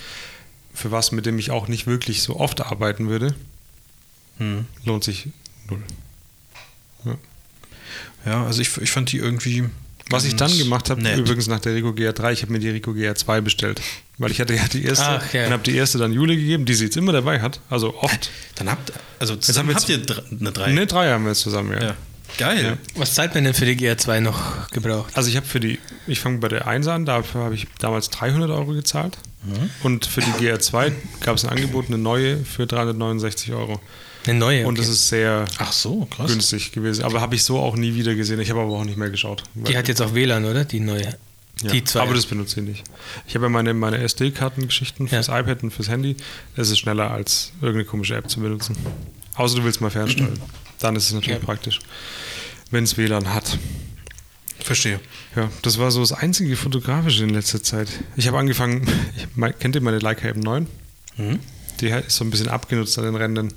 für 0.74 0.90
was, 0.90 1.12
mit 1.12 1.26
dem 1.26 1.38
ich 1.38 1.52
auch 1.52 1.68
nicht 1.68 1.86
wirklich 1.86 2.22
so 2.22 2.40
oft 2.40 2.60
arbeiten 2.60 3.08
würde, 3.08 3.36
hm. 4.38 4.66
lohnt 4.84 5.04
sich 5.04 5.28
null. 5.70 5.78
Ja, 8.26 8.44
also 8.44 8.60
ich, 8.62 8.76
ich 8.78 8.90
fand 8.90 9.12
die 9.12 9.18
irgendwie. 9.18 9.62
Was 10.10 10.24
ich 10.24 10.36
dann 10.36 10.56
gemacht 10.56 10.90
habe, 10.90 11.02
nett. 11.02 11.18
übrigens 11.18 11.46
nach 11.46 11.60
der 11.60 11.74
Rico 11.74 11.88
GR3, 11.88 12.32
ich 12.32 12.42
habe 12.42 12.52
mir 12.52 12.58
die 12.58 12.68
Rico 12.68 12.90
GR2 12.90 13.40
bestellt. 13.40 13.80
Weil 14.18 14.30
ich 14.30 14.40
hatte 14.40 14.54
ja 14.54 14.68
die 14.68 14.84
erste 14.84 15.04
Ach, 15.04 15.32
ja. 15.32 15.46
und 15.46 15.52
habe 15.52 15.62
die 15.62 15.74
erste 15.74 15.98
dann 15.98 16.12
Jule 16.12 16.36
gegeben, 16.36 16.66
die 16.66 16.74
sie 16.74 16.84
jetzt 16.84 16.96
immer 16.96 17.12
dabei 17.12 17.40
hat, 17.40 17.60
also 17.70 17.94
oft. 17.98 18.30
Dann 18.56 18.70
habt 18.70 18.92
also 19.18 19.32
haben 19.32 19.40
zusammen 19.40 19.70
wir 19.70 19.76
habt 19.76 19.88
ihr 19.88 20.00
eine 20.40 20.52
drei. 20.52 20.72
Ne, 20.72 20.86
drei 20.86 21.10
haben 21.10 21.24
wir 21.24 21.30
jetzt 21.30 21.40
zusammen, 21.40 21.72
ja. 21.72 21.82
Ja. 21.82 21.96
Geil. 22.36 22.64
Ja. 22.64 22.78
Was 22.96 23.14
zahlt 23.14 23.34
man 23.34 23.44
denn 23.44 23.54
für 23.54 23.64
die 23.64 23.76
GR2 23.76 24.20
noch 24.20 24.70
gebraucht? 24.70 25.16
Also 25.16 25.28
ich 25.28 25.36
habe 25.36 25.46
für 25.46 25.60
die, 25.60 25.78
ich 26.06 26.20
fange 26.20 26.38
bei 26.38 26.48
der 26.48 26.66
1 26.66 26.86
an, 26.88 27.04
dafür 27.06 27.42
habe 27.42 27.54
ich 27.54 27.66
damals 27.78 28.10
300 28.10 28.50
Euro 28.50 28.72
gezahlt. 28.72 29.18
Mhm. 29.44 29.70
Und 29.82 30.06
für 30.06 30.20
die 30.20 30.30
GR2 30.32 30.92
gab 31.20 31.36
es 31.36 31.44
ein 31.44 31.50
Angebot, 31.50 31.86
eine 31.88 31.98
neue 31.98 32.38
für 32.38 32.66
369 32.66 33.52
Euro. 33.52 33.80
Eine 34.26 34.38
neue. 34.38 34.66
Und 34.66 34.78
das 34.78 34.88
ist 34.88 35.08
sehr 35.08 35.44
so, 35.70 36.08
günstig 36.26 36.72
gewesen. 36.72 37.04
Aber 37.04 37.20
habe 37.20 37.34
ich 37.34 37.44
so 37.44 37.58
auch 37.58 37.76
nie 37.76 37.94
wieder 37.94 38.14
gesehen. 38.14 38.40
Ich 38.40 38.50
habe 38.50 38.60
aber 38.60 38.72
auch 38.72 38.84
nicht 38.84 38.96
mehr 38.96 39.10
geschaut. 39.10 39.42
die 39.54 39.76
hat 39.76 39.88
jetzt 39.88 40.00
auch 40.00 40.14
WLAN, 40.14 40.44
oder? 40.44 40.64
Die 40.64 40.80
neue. 40.80 41.14
Ja, 41.62 41.70
Die 41.70 41.84
zwei. 41.84 42.00
Aber 42.00 42.14
das 42.14 42.26
benutze 42.26 42.60
ich 42.60 42.66
nicht. 42.66 42.84
Ich 43.28 43.34
habe 43.34 43.44
ja 43.46 43.48
meine, 43.48 43.74
meine 43.74 43.98
SD-Kartengeschichten 43.98 45.08
fürs 45.08 45.28
iPad 45.28 45.62
und 45.62 45.70
fürs 45.72 45.88
Handy. 45.88 46.16
Das 46.56 46.70
ist 46.70 46.78
schneller 46.78 47.10
als 47.10 47.52
irgendeine 47.60 47.84
komische 47.84 48.16
App 48.16 48.28
zu 48.30 48.40
benutzen. 48.40 48.76
Außer 49.36 49.56
du 49.56 49.64
willst 49.64 49.80
mal 49.80 49.90
fernsteuern. 49.90 50.38
Dann 50.80 50.96
ist 50.96 51.04
es 51.06 51.12
natürlich 51.12 51.38
Ja. 51.40 51.44
praktisch, 51.44 51.80
wenn 52.70 52.84
es 52.84 52.96
WLAN 52.96 53.32
hat. 53.32 53.58
Verstehe. 54.60 55.00
Ja, 55.36 55.50
das 55.62 55.78
war 55.78 55.90
so 55.90 56.00
das 56.00 56.12
einzige 56.12 56.56
Fotografische 56.56 57.24
in 57.24 57.30
letzter 57.30 57.62
Zeit. 57.62 57.88
Ich 58.16 58.26
habe 58.26 58.38
angefangen, 58.38 58.86
ich, 59.16 59.58
kennt 59.58 59.74
ihr 59.74 59.80
meine 59.82 59.98
Leica 59.98 60.28
M9? 60.28 60.66
Mhm. 61.18 61.38
Die 61.80 61.88
ist 61.88 62.16
so 62.16 62.24
ein 62.24 62.30
bisschen 62.30 62.48
abgenutzt 62.48 62.98
an 62.98 63.04
den 63.04 63.14
Rändern. 63.16 63.52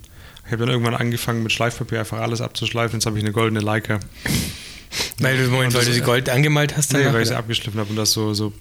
Ich 0.48 0.53
habe 0.53 0.65
dann 0.65 0.69
irgendwann 0.69 0.95
angefangen 0.95 1.44
mit 1.44 1.52
Schleifpapier 1.52 1.99
einfach 1.99 2.19
alles 2.19 2.40
abzuschleifen. 2.40 2.99
Jetzt 2.99 3.06
habe 3.06 3.18
ich 3.18 3.24
eine 3.24 3.34
goldene 3.34 3.60
Leica. 3.60 3.99
Weil 5.19 5.38
du, 5.38 5.49
Moment, 5.49 5.74
weil 5.74 5.84
du 5.84 5.91
sie 5.91 6.02
Gold 6.02 6.30
angemalt 6.30 6.78
hast? 6.78 6.94
Nee, 6.94 7.06
weil 7.11 7.24
ich 7.24 7.28
sie 7.28 7.36
abgeschliffen 7.36 7.80
habe 7.80 7.90
und 7.90 7.98
das 7.98 8.14
so, 8.14 8.34
so 8.34 8.53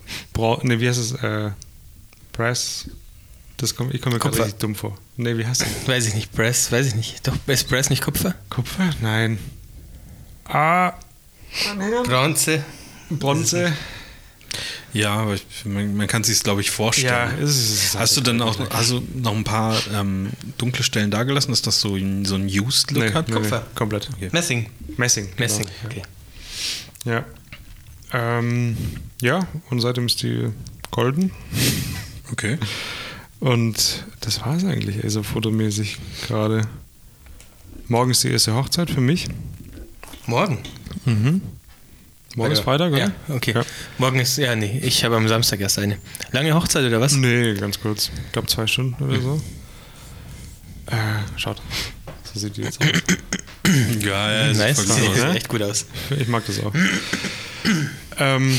ne, 0.63 0.81
wie 0.81 0.89
heißt 0.89 0.99
es? 0.99 1.13
Äh, 1.23 1.53
Brass? 2.33 2.91
Das 3.57 3.77
komm, 3.77 3.91
ich 3.93 4.03
komme 4.03 4.17
mir 4.17 4.21
gerade 4.21 4.37
richtig 4.37 4.59
dumm 4.59 4.75
vor. 4.75 4.99
Nee, 5.17 5.39
wie 5.39 5.47
heißt 5.47 5.63
das? 5.63 5.69
Weiß 5.87 6.07
ich 6.09 6.15
nicht. 6.15 6.33
Brass, 6.33 6.73
weiß 6.73 6.89
ich 6.89 6.95
nicht. 6.97 7.27
Doch, 7.27 7.35
ist 7.47 7.69
Brass 7.69 7.89
nicht 7.89 8.03
Kupfer? 8.03 8.35
Kupfer? 8.51 8.91
Nein. 9.01 9.39
Ah, 10.45 10.93
Bronze. 12.05 12.65
Bronze? 13.11 13.73
Ja, 14.97 15.15
aber 15.15 15.35
ich, 15.35 15.45
man, 15.65 15.97
man 15.97 16.07
kann 16.07 16.25
sich 16.25 16.43
glaube 16.43 16.61
ich, 16.61 16.69
Ja, 16.69 16.73
vorstellen. 16.73 17.39
ist 17.39 17.51
es. 17.51 17.71
Ist 17.73 17.85
es 17.95 17.99
Hast 17.99 18.17
du 18.17 18.21
dann 18.21 18.41
auch 18.43 18.59
also 18.71 19.03
noch 19.15 19.35
ein 19.35 19.45
paar 19.45 19.77
ähm, 19.95 20.31
dunkle 20.59 20.83
Stellen 20.85 21.11
dagelassen, 21.11 21.51
dass 21.53 21.63
das 21.63 21.81
so 21.81 21.95
ein, 21.97 22.25
so 22.25 22.35
ein 22.35 22.47
Used-Look 22.47 23.05
nee, 23.05 23.13
hat? 23.13 23.29
nee, 23.29 23.35
Kupfer. 23.35 23.61
Nee, 23.61 23.75
komplett. 23.75 24.09
Okay. 24.17 24.29
Messing. 24.33 24.71
Messing. 24.97 25.29
Messing, 25.39 25.67
Genau. 25.83 25.87
okay. 25.87 26.03
Ja. 27.05 27.25
Ähm, 28.13 28.77
ja, 29.21 29.47
und 29.71 29.81
seitdem 29.81 30.07
ist 30.07 30.23
die 30.23 30.49
golden. 30.91 31.31
okay. 32.33 32.59
Und 33.41 34.05
das 34.21 34.41
war 34.41 34.57
es 34.57 34.65
eigentlich, 34.65 35.03
also 35.05 35.23
fotomäßig 35.23 35.99
gerade. 36.27 36.63
Morgen 37.89 38.11
ist 38.11 38.25
die 38.25 38.31
erste 38.31 38.55
Hochzeit 38.55 38.91
für 38.91 39.01
mich. 39.01 39.29
Morgen. 40.27 40.59
Morgen 42.37 42.53
ist 42.53 42.59
Ja. 42.59 42.65
Freitag, 42.65 42.93
oder? 42.93 42.99
Ja, 42.99 43.35
okay. 43.35 43.53
Ja. 43.55 43.65
Morgen 43.99 44.21
ist, 44.21 44.37
ja, 44.37 44.55
nee, 44.55 44.79
ich 44.85 45.03
habe 45.05 45.17
am 45.17 45.27
Samstag 45.27 45.59
erst 45.61 45.79
eine. 45.79 45.99
Lange 46.33 46.55
Hochzeit 46.55 46.85
oder 46.85 47.01
was? 47.01 47.15
Nee, 47.15 47.55
ganz 47.55 47.81
kurz. 47.81 48.11
Ich 48.27 48.33
glaube 48.33 48.47
zwei 48.47 48.67
Stunden 48.69 49.03
oder 49.03 49.21
so. 49.21 49.41
Äh, 50.87 50.95
schaut. 51.37 51.61
So 52.33 52.39
sieht 52.39 52.57
die 52.57 52.63
jetzt 52.63 52.81
aus. 52.81 52.89
Ja, 54.01 54.31
ja, 54.31 54.49
sieht 54.55 54.59
nice. 54.59 54.77
gut 54.77 54.87
Sieht 54.95 55.09
aus. 55.11 55.17
ne? 55.17 55.35
echt 55.35 55.49
gut 55.49 55.61
aus. 55.63 55.87
Ich 56.17 56.29
mag 56.29 56.47
das 56.47 56.61
auch. 56.61 56.73
ähm, 58.19 58.57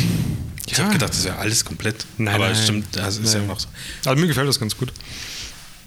Ich 0.66 0.78
habe 0.82 0.92
gedacht, 0.92 1.12
das 1.14 1.24
wäre 1.24 1.38
alles 1.38 1.64
komplett. 1.64 2.06
Nein, 2.18 2.36
aber 2.36 2.46
nein. 2.46 2.54
es 2.54 2.64
stimmt, 2.64 2.88
das 2.92 3.16
ist 3.18 3.34
ja 3.34 3.40
Nein. 3.40 3.48
noch 3.48 3.58
so. 3.60 3.70
Also 4.04 4.20
mir 4.20 4.28
gefällt 4.28 4.50
das 4.50 4.60
ganz 4.60 4.76
gut. 4.76 4.92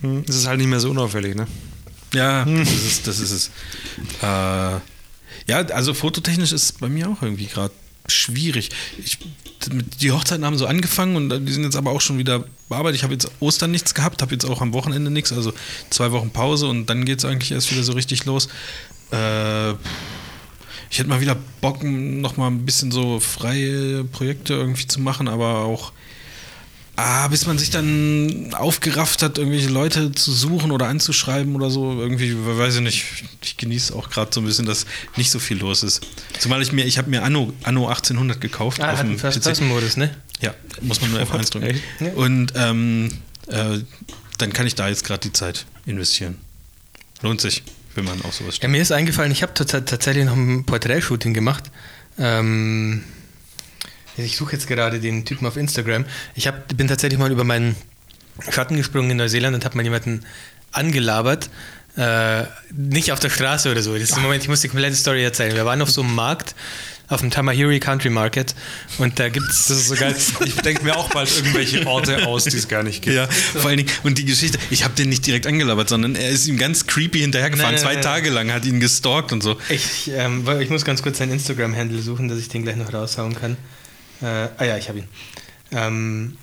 Hm, 0.00 0.24
Es 0.26 0.36
ist 0.36 0.46
halt 0.46 0.56
nicht 0.56 0.68
mehr 0.68 0.80
so 0.80 0.88
unauffällig, 0.90 1.34
ne? 1.34 1.46
Ja, 2.14 2.46
das 2.46 2.70
ist, 2.72 3.06
das 3.06 3.18
ist 3.20 3.30
es. 3.30 3.50
Äh, 4.22 4.80
ja, 5.46 5.58
also 5.58 5.94
fototechnisch 5.94 6.52
ist 6.52 6.62
es 6.62 6.72
bei 6.72 6.88
mir 6.88 7.08
auch 7.08 7.22
irgendwie 7.22 7.46
gerade 7.46 7.72
schwierig. 8.06 8.70
Ich, 9.04 9.18
die 10.00 10.12
Hochzeiten 10.12 10.44
haben 10.44 10.56
so 10.56 10.66
angefangen 10.66 11.16
und 11.16 11.46
die 11.46 11.52
sind 11.52 11.64
jetzt 11.64 11.76
aber 11.76 11.90
auch 11.90 12.00
schon 12.00 12.18
wieder 12.18 12.44
bearbeitet. 12.68 12.96
Ich 12.96 13.02
habe 13.02 13.12
jetzt 13.12 13.30
Ostern 13.40 13.70
nichts 13.70 13.94
gehabt, 13.94 14.22
habe 14.22 14.32
jetzt 14.32 14.44
auch 14.44 14.60
am 14.60 14.72
Wochenende 14.72 15.10
nichts, 15.10 15.32
also 15.32 15.52
zwei 15.90 16.12
Wochen 16.12 16.30
Pause 16.30 16.66
und 16.66 16.86
dann 16.86 17.04
geht 17.04 17.18
es 17.18 17.24
eigentlich 17.24 17.52
erst 17.52 17.70
wieder 17.70 17.82
so 17.82 17.92
richtig 17.92 18.24
los. 18.24 18.48
Äh, 19.12 19.72
ich 20.90 20.98
hätte 20.98 21.08
mal 21.08 21.20
wieder 21.20 21.36
Bock, 21.60 21.82
noch 21.84 22.36
mal 22.36 22.48
ein 22.48 22.64
bisschen 22.64 22.90
so 22.90 23.20
freie 23.20 24.02
Projekte 24.04 24.54
irgendwie 24.54 24.86
zu 24.86 25.00
machen, 25.00 25.28
aber 25.28 25.58
auch 25.58 25.92
Ah, 27.02 27.28
bis 27.28 27.46
man 27.46 27.56
sich 27.56 27.70
dann 27.70 28.52
aufgerafft 28.52 29.22
hat, 29.22 29.38
irgendwelche 29.38 29.68
Leute 29.70 30.12
zu 30.12 30.32
suchen 30.32 30.70
oder 30.70 30.86
anzuschreiben 30.88 31.54
oder 31.54 31.70
so. 31.70 31.98
Irgendwie, 31.98 32.34
weiß 32.36 32.74
ich 32.76 32.80
nicht. 32.82 33.04
Ich 33.42 33.56
genieße 33.56 33.94
auch 33.94 34.10
gerade 34.10 34.30
so 34.34 34.40
ein 34.42 34.44
bisschen, 34.44 34.66
dass 34.66 34.84
nicht 35.16 35.30
so 35.30 35.38
viel 35.38 35.56
los 35.58 35.82
ist. 35.82 36.02
Zumal 36.38 36.60
ich 36.60 36.72
mir, 36.72 36.84
ich 36.84 36.98
habe 36.98 37.08
mir 37.08 37.22
Anno, 37.22 37.54
Anno 37.62 37.88
1800 37.88 38.38
gekauft. 38.40 38.80
Ah, 38.82 38.92
auf 38.92 39.00
dem 39.00 39.18
First-Person-Modus, 39.18 39.96
ne? 39.96 40.14
Ja, 40.40 40.54
muss 40.82 41.00
man 41.00 41.10
nur 41.10 41.20
F1 41.22 41.50
drücken. 41.52 41.80
Ja. 42.00 42.12
Und 42.12 42.52
ähm, 42.56 43.10
äh, 43.46 43.78
dann 44.36 44.52
kann 44.52 44.66
ich 44.66 44.74
da 44.74 44.88
jetzt 44.88 45.04
gerade 45.04 45.20
die 45.20 45.32
Zeit 45.32 45.64
investieren. 45.86 46.36
Lohnt 47.22 47.40
sich, 47.40 47.62
wenn 47.94 48.04
man 48.04 48.20
auf 48.22 48.34
sowas 48.34 48.46
Ja, 48.48 48.52
steht. 48.56 48.70
mir 48.70 48.82
ist 48.82 48.92
eingefallen, 48.92 49.32
ich 49.32 49.42
habe 49.42 49.52
tats- 49.54 49.84
tatsächlich 49.86 50.26
noch 50.26 50.36
ein 50.36 50.64
Porträtshooting 50.66 51.32
gemacht. 51.32 51.64
Ähm, 52.18 53.04
ich 54.24 54.36
suche 54.36 54.52
jetzt 54.52 54.66
gerade 54.66 55.00
den 55.00 55.24
Typen 55.24 55.46
auf 55.46 55.56
Instagram. 55.56 56.04
Ich 56.34 56.46
hab, 56.46 56.76
bin 56.76 56.88
tatsächlich 56.88 57.18
mal 57.18 57.30
über 57.30 57.44
meinen 57.44 57.76
Schatten 58.50 58.76
gesprungen 58.76 59.10
in 59.10 59.16
Neuseeland 59.18 59.54
und 59.54 59.64
habe 59.64 59.76
mal 59.76 59.82
jemanden 59.82 60.24
angelabert. 60.72 61.50
Äh, 61.96 62.44
nicht 62.72 63.12
auf 63.12 63.20
der 63.20 63.30
Straße 63.30 63.70
oder 63.70 63.82
so. 63.82 63.94
Das 63.94 64.10
ist 64.10 64.16
im 64.16 64.22
Moment, 64.22 64.42
ich 64.42 64.48
muss 64.48 64.60
die 64.60 64.68
komplette 64.68 64.96
Story 64.96 65.24
erzählen. 65.24 65.54
Wir 65.54 65.66
waren 65.66 65.82
auf 65.82 65.90
so 65.90 66.02
einem 66.02 66.14
Markt, 66.14 66.54
auf 67.10 67.20
dem 67.20 67.30
Tamahiri 67.30 67.80
Country 67.80 68.08
Market 68.08 68.54
und 68.98 69.18
da 69.18 69.28
gibt 69.28 69.50
es. 69.50 69.66
Das 69.66 69.78
ist 69.78 69.88
so 69.88 69.96
geil. 69.96 70.14
Ich 70.46 70.54
denke 70.56 70.84
mir 70.84 70.96
auch 70.96 71.10
bald 71.10 71.28
irgendwelche 71.36 71.86
Orte 71.86 72.26
aus, 72.26 72.44
die 72.44 72.56
es 72.56 72.68
gar 72.68 72.84
nicht 72.84 73.02
gibt. 73.02 73.16
Ja, 73.16 73.26
vor 73.26 73.66
allen 73.66 73.78
Dingen, 73.78 73.90
und 74.04 74.16
die 74.18 74.24
Geschichte, 74.24 74.58
ich 74.70 74.84
habe 74.84 74.94
den 74.94 75.08
nicht 75.08 75.26
direkt 75.26 75.46
angelabert, 75.46 75.88
sondern 75.88 76.14
er 76.14 76.30
ist 76.30 76.46
ihm 76.46 76.56
ganz 76.56 76.86
creepy 76.86 77.18
hinterhergefahren, 77.18 77.74
Nein, 77.74 77.82
nein, 77.82 77.92
zwei 77.92 77.94
nein. 77.94 78.02
Tage 78.02 78.30
lang, 78.30 78.52
hat 78.52 78.64
ihn 78.64 78.78
gestalkt 78.78 79.32
und 79.32 79.42
so. 79.42 79.58
Ich, 79.68 80.10
ähm, 80.14 80.46
ich 80.60 80.70
muss 80.70 80.84
ganz 80.84 81.02
kurz 81.02 81.18
seinen 81.18 81.32
Instagram-Handle 81.32 82.00
suchen, 82.00 82.28
dass 82.28 82.38
ich 82.38 82.48
den 82.48 82.62
gleich 82.62 82.76
noch 82.76 82.92
raushauen 82.92 83.34
kann. 83.34 83.56
Äh, 84.22 84.48
ah 84.56 84.64
ja, 84.64 84.76
ich 84.76 84.88
habe 84.88 85.00
ihn. 85.00 85.08
Ähm, 85.72 86.36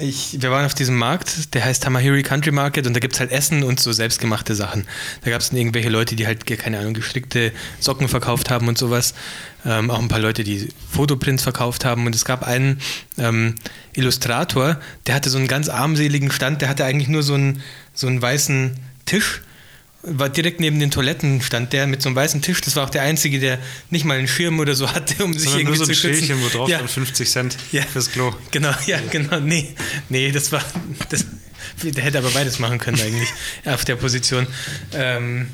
ich, 0.00 0.40
wir 0.40 0.50
waren 0.50 0.66
auf 0.66 0.74
diesem 0.74 0.96
Markt, 0.96 1.54
der 1.54 1.64
heißt 1.64 1.82
Tamahiri 1.82 2.22
Country 2.22 2.50
Market 2.50 2.86
und 2.86 2.94
da 2.94 3.00
gibt 3.00 3.14
es 3.14 3.20
halt 3.20 3.32
Essen 3.32 3.62
und 3.62 3.80
so 3.80 3.92
selbstgemachte 3.92 4.54
Sachen. 4.54 4.86
Da 5.24 5.30
gab 5.30 5.40
es 5.40 5.50
dann 5.50 5.58
irgendwelche 5.58 5.88
Leute, 5.88 6.14
die 6.14 6.26
halt, 6.26 6.46
keine 6.46 6.78
Ahnung, 6.78 6.94
gestrickte 6.94 7.52
Socken 7.80 8.08
verkauft 8.08 8.50
haben 8.50 8.68
und 8.68 8.78
sowas. 8.78 9.14
Ähm, 9.64 9.90
auch 9.90 9.98
ein 9.98 10.08
paar 10.08 10.20
Leute, 10.20 10.44
die 10.44 10.68
Fotoprints 10.90 11.42
verkauft 11.42 11.84
haben. 11.84 12.06
Und 12.06 12.14
es 12.14 12.24
gab 12.24 12.46
einen 12.46 12.80
ähm, 13.16 13.54
Illustrator, 13.94 14.78
der 15.06 15.14
hatte 15.14 15.30
so 15.30 15.38
einen 15.38 15.48
ganz 15.48 15.68
armseligen 15.68 16.30
Stand, 16.30 16.62
der 16.62 16.68
hatte 16.68 16.84
eigentlich 16.84 17.08
nur 17.08 17.22
so 17.22 17.34
einen, 17.34 17.62
so 17.94 18.06
einen 18.06 18.20
weißen 18.20 18.76
Tisch 19.06 19.42
war 20.10 20.28
direkt 20.28 20.60
neben 20.60 20.78
den 20.78 20.90
Toiletten 20.90 21.40
stand 21.42 21.72
der 21.72 21.86
mit 21.86 22.02
so 22.02 22.08
einem 22.08 22.16
weißen 22.16 22.42
Tisch. 22.42 22.60
Das 22.60 22.76
war 22.76 22.84
auch 22.84 22.90
der 22.90 23.02
einzige, 23.02 23.38
der 23.38 23.58
nicht 23.90 24.04
mal 24.04 24.18
einen 24.18 24.28
Schirm 24.28 24.60
oder 24.60 24.74
so 24.74 24.92
hatte, 24.92 25.24
um 25.24 25.32
sich 25.32 25.50
irgendwie 25.50 25.64
nur 25.64 25.76
so 25.76 25.82
ein 25.84 25.88
zu 25.88 25.94
schützen. 25.94 26.26
Schälchen, 26.26 26.42
wo 26.42 26.48
drauf 26.48 26.68
ja, 26.68 26.78
stand 26.78 26.90
50 26.90 27.30
Cent 27.30 27.56
ja, 27.72 27.82
fürs 27.82 28.10
Klo. 28.10 28.34
Genau, 28.50 28.72
ja, 28.86 28.98
genau. 29.10 29.40
Nee, 29.40 29.74
nee, 30.08 30.30
das 30.30 30.52
war. 30.52 30.64
Das, 31.10 31.26
der 31.82 32.02
hätte 32.02 32.18
aber 32.18 32.30
beides 32.30 32.58
machen 32.58 32.78
können 32.78 33.00
eigentlich 33.00 33.28
auf 33.64 33.84
der 33.84 33.96
Position. 33.96 34.46
Ähm, 34.92 35.48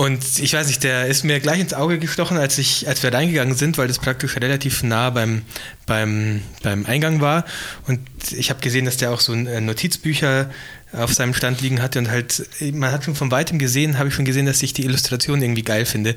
und 0.00 0.24
ich 0.38 0.54
weiß 0.54 0.68
nicht, 0.68 0.82
der 0.82 1.08
ist 1.08 1.24
mir 1.24 1.40
gleich 1.40 1.60
ins 1.60 1.74
Auge 1.74 1.98
gestochen, 1.98 2.38
als, 2.38 2.56
ich, 2.56 2.88
als 2.88 3.02
wir 3.02 3.12
reingegangen 3.12 3.54
sind, 3.54 3.76
weil 3.76 3.86
das 3.86 3.98
praktisch 3.98 4.36
relativ 4.36 4.82
nah 4.82 5.10
beim, 5.10 5.42
beim, 5.84 6.42
beim 6.62 6.86
Eingang 6.86 7.20
war. 7.20 7.44
Und 7.86 8.00
ich 8.30 8.48
habe 8.48 8.60
gesehen, 8.60 8.86
dass 8.86 8.96
der 8.96 9.10
auch 9.10 9.20
so 9.20 9.34
äh, 9.34 9.60
Notizbücher 9.60 10.50
auf 10.92 11.14
seinem 11.14 11.34
Stand 11.34 11.60
liegen 11.60 11.80
hatte 11.82 11.98
und 12.00 12.10
halt, 12.10 12.46
man 12.72 12.90
hat 12.90 13.04
schon 13.04 13.14
von 13.14 13.30
weitem 13.30 13.58
gesehen, 13.58 13.98
habe 13.98 14.08
ich 14.08 14.14
schon 14.14 14.24
gesehen, 14.24 14.46
dass 14.46 14.62
ich 14.62 14.72
die 14.72 14.84
Illustration 14.84 15.40
irgendwie 15.40 15.62
geil 15.62 15.86
finde, 15.86 16.16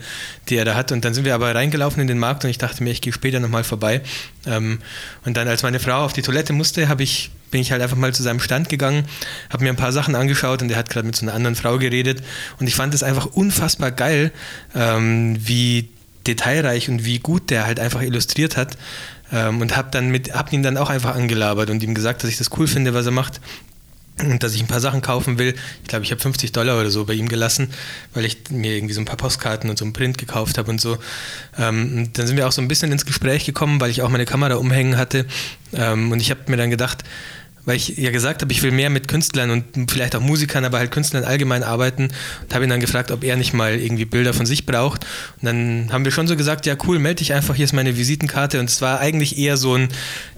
die 0.50 0.56
er 0.56 0.66
da 0.66 0.74
hat. 0.74 0.92
Und 0.92 1.06
dann 1.06 1.14
sind 1.14 1.26
wir 1.26 1.36
aber 1.36 1.54
reingelaufen 1.54 2.02
in 2.02 2.08
den 2.08 2.18
Markt 2.18 2.44
und 2.44 2.50
ich 2.50 2.58
dachte 2.58 2.84
mir, 2.84 2.90
ich 2.90 3.02
gehe 3.02 3.14
später 3.14 3.40
nochmal 3.40 3.64
vorbei. 3.64 4.02
Ähm, 4.46 4.80
und 5.26 5.38
dann, 5.38 5.48
als 5.48 5.62
meine 5.64 5.80
Frau 5.80 6.04
auf 6.04 6.14
die 6.14 6.24
Toilette 6.24 6.54
musste, 6.54 6.90
habe 6.90 7.04
ich 7.04 7.32
bin 7.52 7.62
ich 7.62 7.72
halt 7.72 7.84
einfach 7.84 7.98
mal 7.98 8.12
zu 8.12 8.24
seinem 8.24 8.40
Stand 8.40 8.68
gegangen, 8.68 9.06
habe 9.52 9.64
mir 9.64 9.70
ein 9.70 9.76
paar 9.76 9.92
Sachen 9.92 10.16
angeschaut 10.16 10.64
und 10.64 10.72
er 10.72 10.78
hat 10.78 10.90
gerade 10.90 11.06
mit 11.06 11.16
so 11.16 11.24
einer 11.24 11.36
anderen 11.36 11.56
Frau 11.56 11.78
geredet 11.78 12.24
und 12.60 12.66
ich 12.66 12.74
fand 12.74 12.96
es 12.96 13.04
einfach 13.04 13.28
unfassbar 13.28 13.92
geil, 13.92 14.32
ähm, 14.74 15.38
wie 15.40 15.90
detailreich 16.26 16.90
und 16.90 17.06
wie 17.06 17.20
gut 17.20 17.52
der 17.52 17.68
halt 17.68 17.80
einfach 17.80 18.02
illustriert 18.02 18.58
hat 18.58 18.76
ähm, 19.32 19.62
und 19.62 19.78
habe 19.78 19.90
dann 19.92 20.10
mit, 20.10 20.34
hab 20.34 20.52
ihn 20.52 20.64
dann 20.64 20.78
auch 20.78 20.90
einfach 20.90 21.16
angelabert 21.16 21.70
und 21.70 21.84
ihm 21.84 21.94
gesagt, 21.94 22.24
dass 22.24 22.32
ich 22.32 22.40
das 22.40 22.50
cool 22.58 22.66
finde, 22.66 22.96
was 22.96 23.06
er 23.06 23.12
macht 23.12 23.40
und 24.20 24.44
dass 24.44 24.54
ich 24.54 24.62
ein 24.62 24.68
paar 24.68 24.80
Sachen 24.80 25.02
kaufen 25.02 25.40
will. 25.40 25.56
Ich 25.82 25.88
glaube, 25.88 26.06
ich 26.06 26.12
habe 26.12 26.22
50 26.22 26.52
Dollar 26.52 26.80
oder 26.80 26.92
so 26.92 27.06
bei 27.06 27.14
ihm 27.14 27.28
gelassen, 27.28 27.70
weil 28.14 28.26
ich 28.26 28.38
mir 28.52 28.76
irgendwie 28.76 28.94
so 28.94 29.02
ein 29.02 29.06
paar 29.06 29.18
Postkarten 29.18 29.70
und 29.70 29.78
so 29.78 29.86
einen 29.86 29.94
Print 29.94 30.18
gekauft 30.18 30.58
habe 30.58 30.70
und 30.70 30.80
so. 30.80 30.98
Ähm, 31.58 32.10
dann 32.14 32.28
sind 32.28 32.38
wir 32.38 32.48
auch 32.48 32.52
so 32.52 32.62
ein 32.62 32.68
bisschen 32.68 32.92
ins 32.92 33.06
Gespräch 33.06 33.46
gekommen, 33.46 33.82
weil 33.82 33.90
ich 33.90 34.02
auch 34.02 34.10
meine 34.10 34.26
Kamera 34.26 34.56
umhängen 34.56 34.98
hatte. 34.98 35.26
Ähm, 35.74 36.12
und 36.12 36.20
ich 36.20 36.30
habe 36.30 36.42
mir 36.48 36.58
dann 36.58 36.70
gedacht, 36.70 37.04
weil 37.66 37.78
ich 37.78 37.98
ja 37.98 38.12
gesagt 38.12 38.42
habe, 38.42 38.52
ich 38.52 38.62
will 38.62 38.72
mehr 38.72 38.90
mit 38.90 39.08
Künstlern 39.08 39.50
und 39.50 39.90
vielleicht 39.90 40.16
auch 40.16 40.22
Musikern, 40.22 40.66
aber 40.66 40.80
halt 40.80 40.92
Künstlern 40.92 41.24
allgemein 41.24 41.64
arbeiten 41.64 42.10
und 42.42 42.54
habe 42.54 42.66
ihn 42.66 42.70
dann 42.70 42.82
gefragt, 42.82 43.10
ob 43.12 43.24
er 43.24 43.38
nicht 43.38 43.54
mal 43.54 43.80
irgendwie 43.80 44.06
Bilder 44.06 44.34
von 44.34 44.46
sich 44.46 44.66
braucht. 44.66 45.06
Und 45.42 45.46
dann 45.46 45.90
haben 45.92 46.04
wir 46.04 46.12
schon 46.12 46.28
so 46.28 46.36
gesagt, 46.36 46.66
ja 46.66 46.76
cool, 46.86 47.00
melde 47.00 47.20
dich 47.20 47.34
einfach, 47.34 47.56
hier 47.56 47.66
ist 47.66 47.74
meine 47.74 47.98
Visitenkarte. 47.98 48.60
Und 48.60 48.70
es 48.70 48.82
war 48.82 49.00
eigentlich 49.00 49.38
eher 49.38 49.58
so 49.58 49.76
ein, 49.76 49.90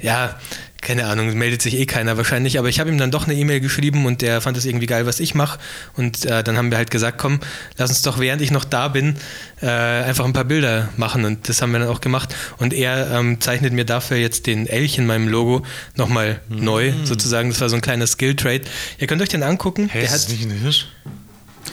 ja, 0.01 0.37
keine 0.85 1.07
Ahnung, 1.07 1.33
meldet 1.35 1.63
sich 1.63 1.73
eh 1.73 1.85
keiner 1.87 2.15
wahrscheinlich, 2.15 2.59
aber 2.59 2.69
ich 2.69 2.79
habe 2.79 2.91
ihm 2.91 2.97
dann 2.99 3.09
doch 3.09 3.25
eine 3.25 3.33
E-Mail 3.33 3.59
geschrieben 3.59 4.05
und 4.05 4.21
der 4.21 4.39
fand 4.39 4.55
es 4.55 4.65
irgendwie 4.65 4.85
geil, 4.85 5.07
was 5.07 5.19
ich 5.19 5.33
mache. 5.33 5.59
Und 5.97 6.25
äh, 6.25 6.43
dann 6.43 6.57
haben 6.57 6.69
wir 6.69 6.77
halt 6.77 6.91
gesagt, 6.91 7.17
komm, 7.17 7.39
lass 7.75 7.89
uns 7.89 8.03
doch, 8.03 8.19
während 8.19 8.41
ich 8.43 8.51
noch 8.51 8.63
da 8.63 8.87
bin, 8.87 9.15
äh, 9.61 9.67
einfach 9.67 10.25
ein 10.25 10.33
paar 10.33 10.45
Bilder 10.45 10.89
machen. 10.95 11.25
Und 11.25 11.49
das 11.49 11.63
haben 11.63 11.71
wir 11.71 11.79
dann 11.79 11.89
auch 11.89 12.01
gemacht. 12.01 12.35
Und 12.57 12.71
er 12.71 13.11
ähm, 13.11 13.41
zeichnet 13.41 13.73
mir 13.73 13.83
dafür 13.83 14.17
jetzt 14.17 14.45
den 14.45 14.67
Elch 14.67 14.99
in 14.99 15.07
meinem 15.07 15.27
Logo 15.27 15.65
nochmal 15.95 16.39
mhm. 16.49 16.63
neu, 16.63 16.93
sozusagen. 17.03 17.49
Das 17.49 17.59
war 17.61 17.69
so 17.69 17.75
ein 17.75 17.81
kleiner 17.81 18.05
Skill-Trade. 18.05 18.61
Ihr 18.99 19.07
könnt 19.07 19.23
euch 19.23 19.29
den 19.29 19.41
angucken. 19.41 19.89
Hey, 19.89 20.01
der 20.01 20.09
ist 20.09 20.13
hat, 20.13 20.23
das 20.23 20.29
nicht 20.29 20.43
ein 20.43 20.51
Hirsch? 20.51 20.85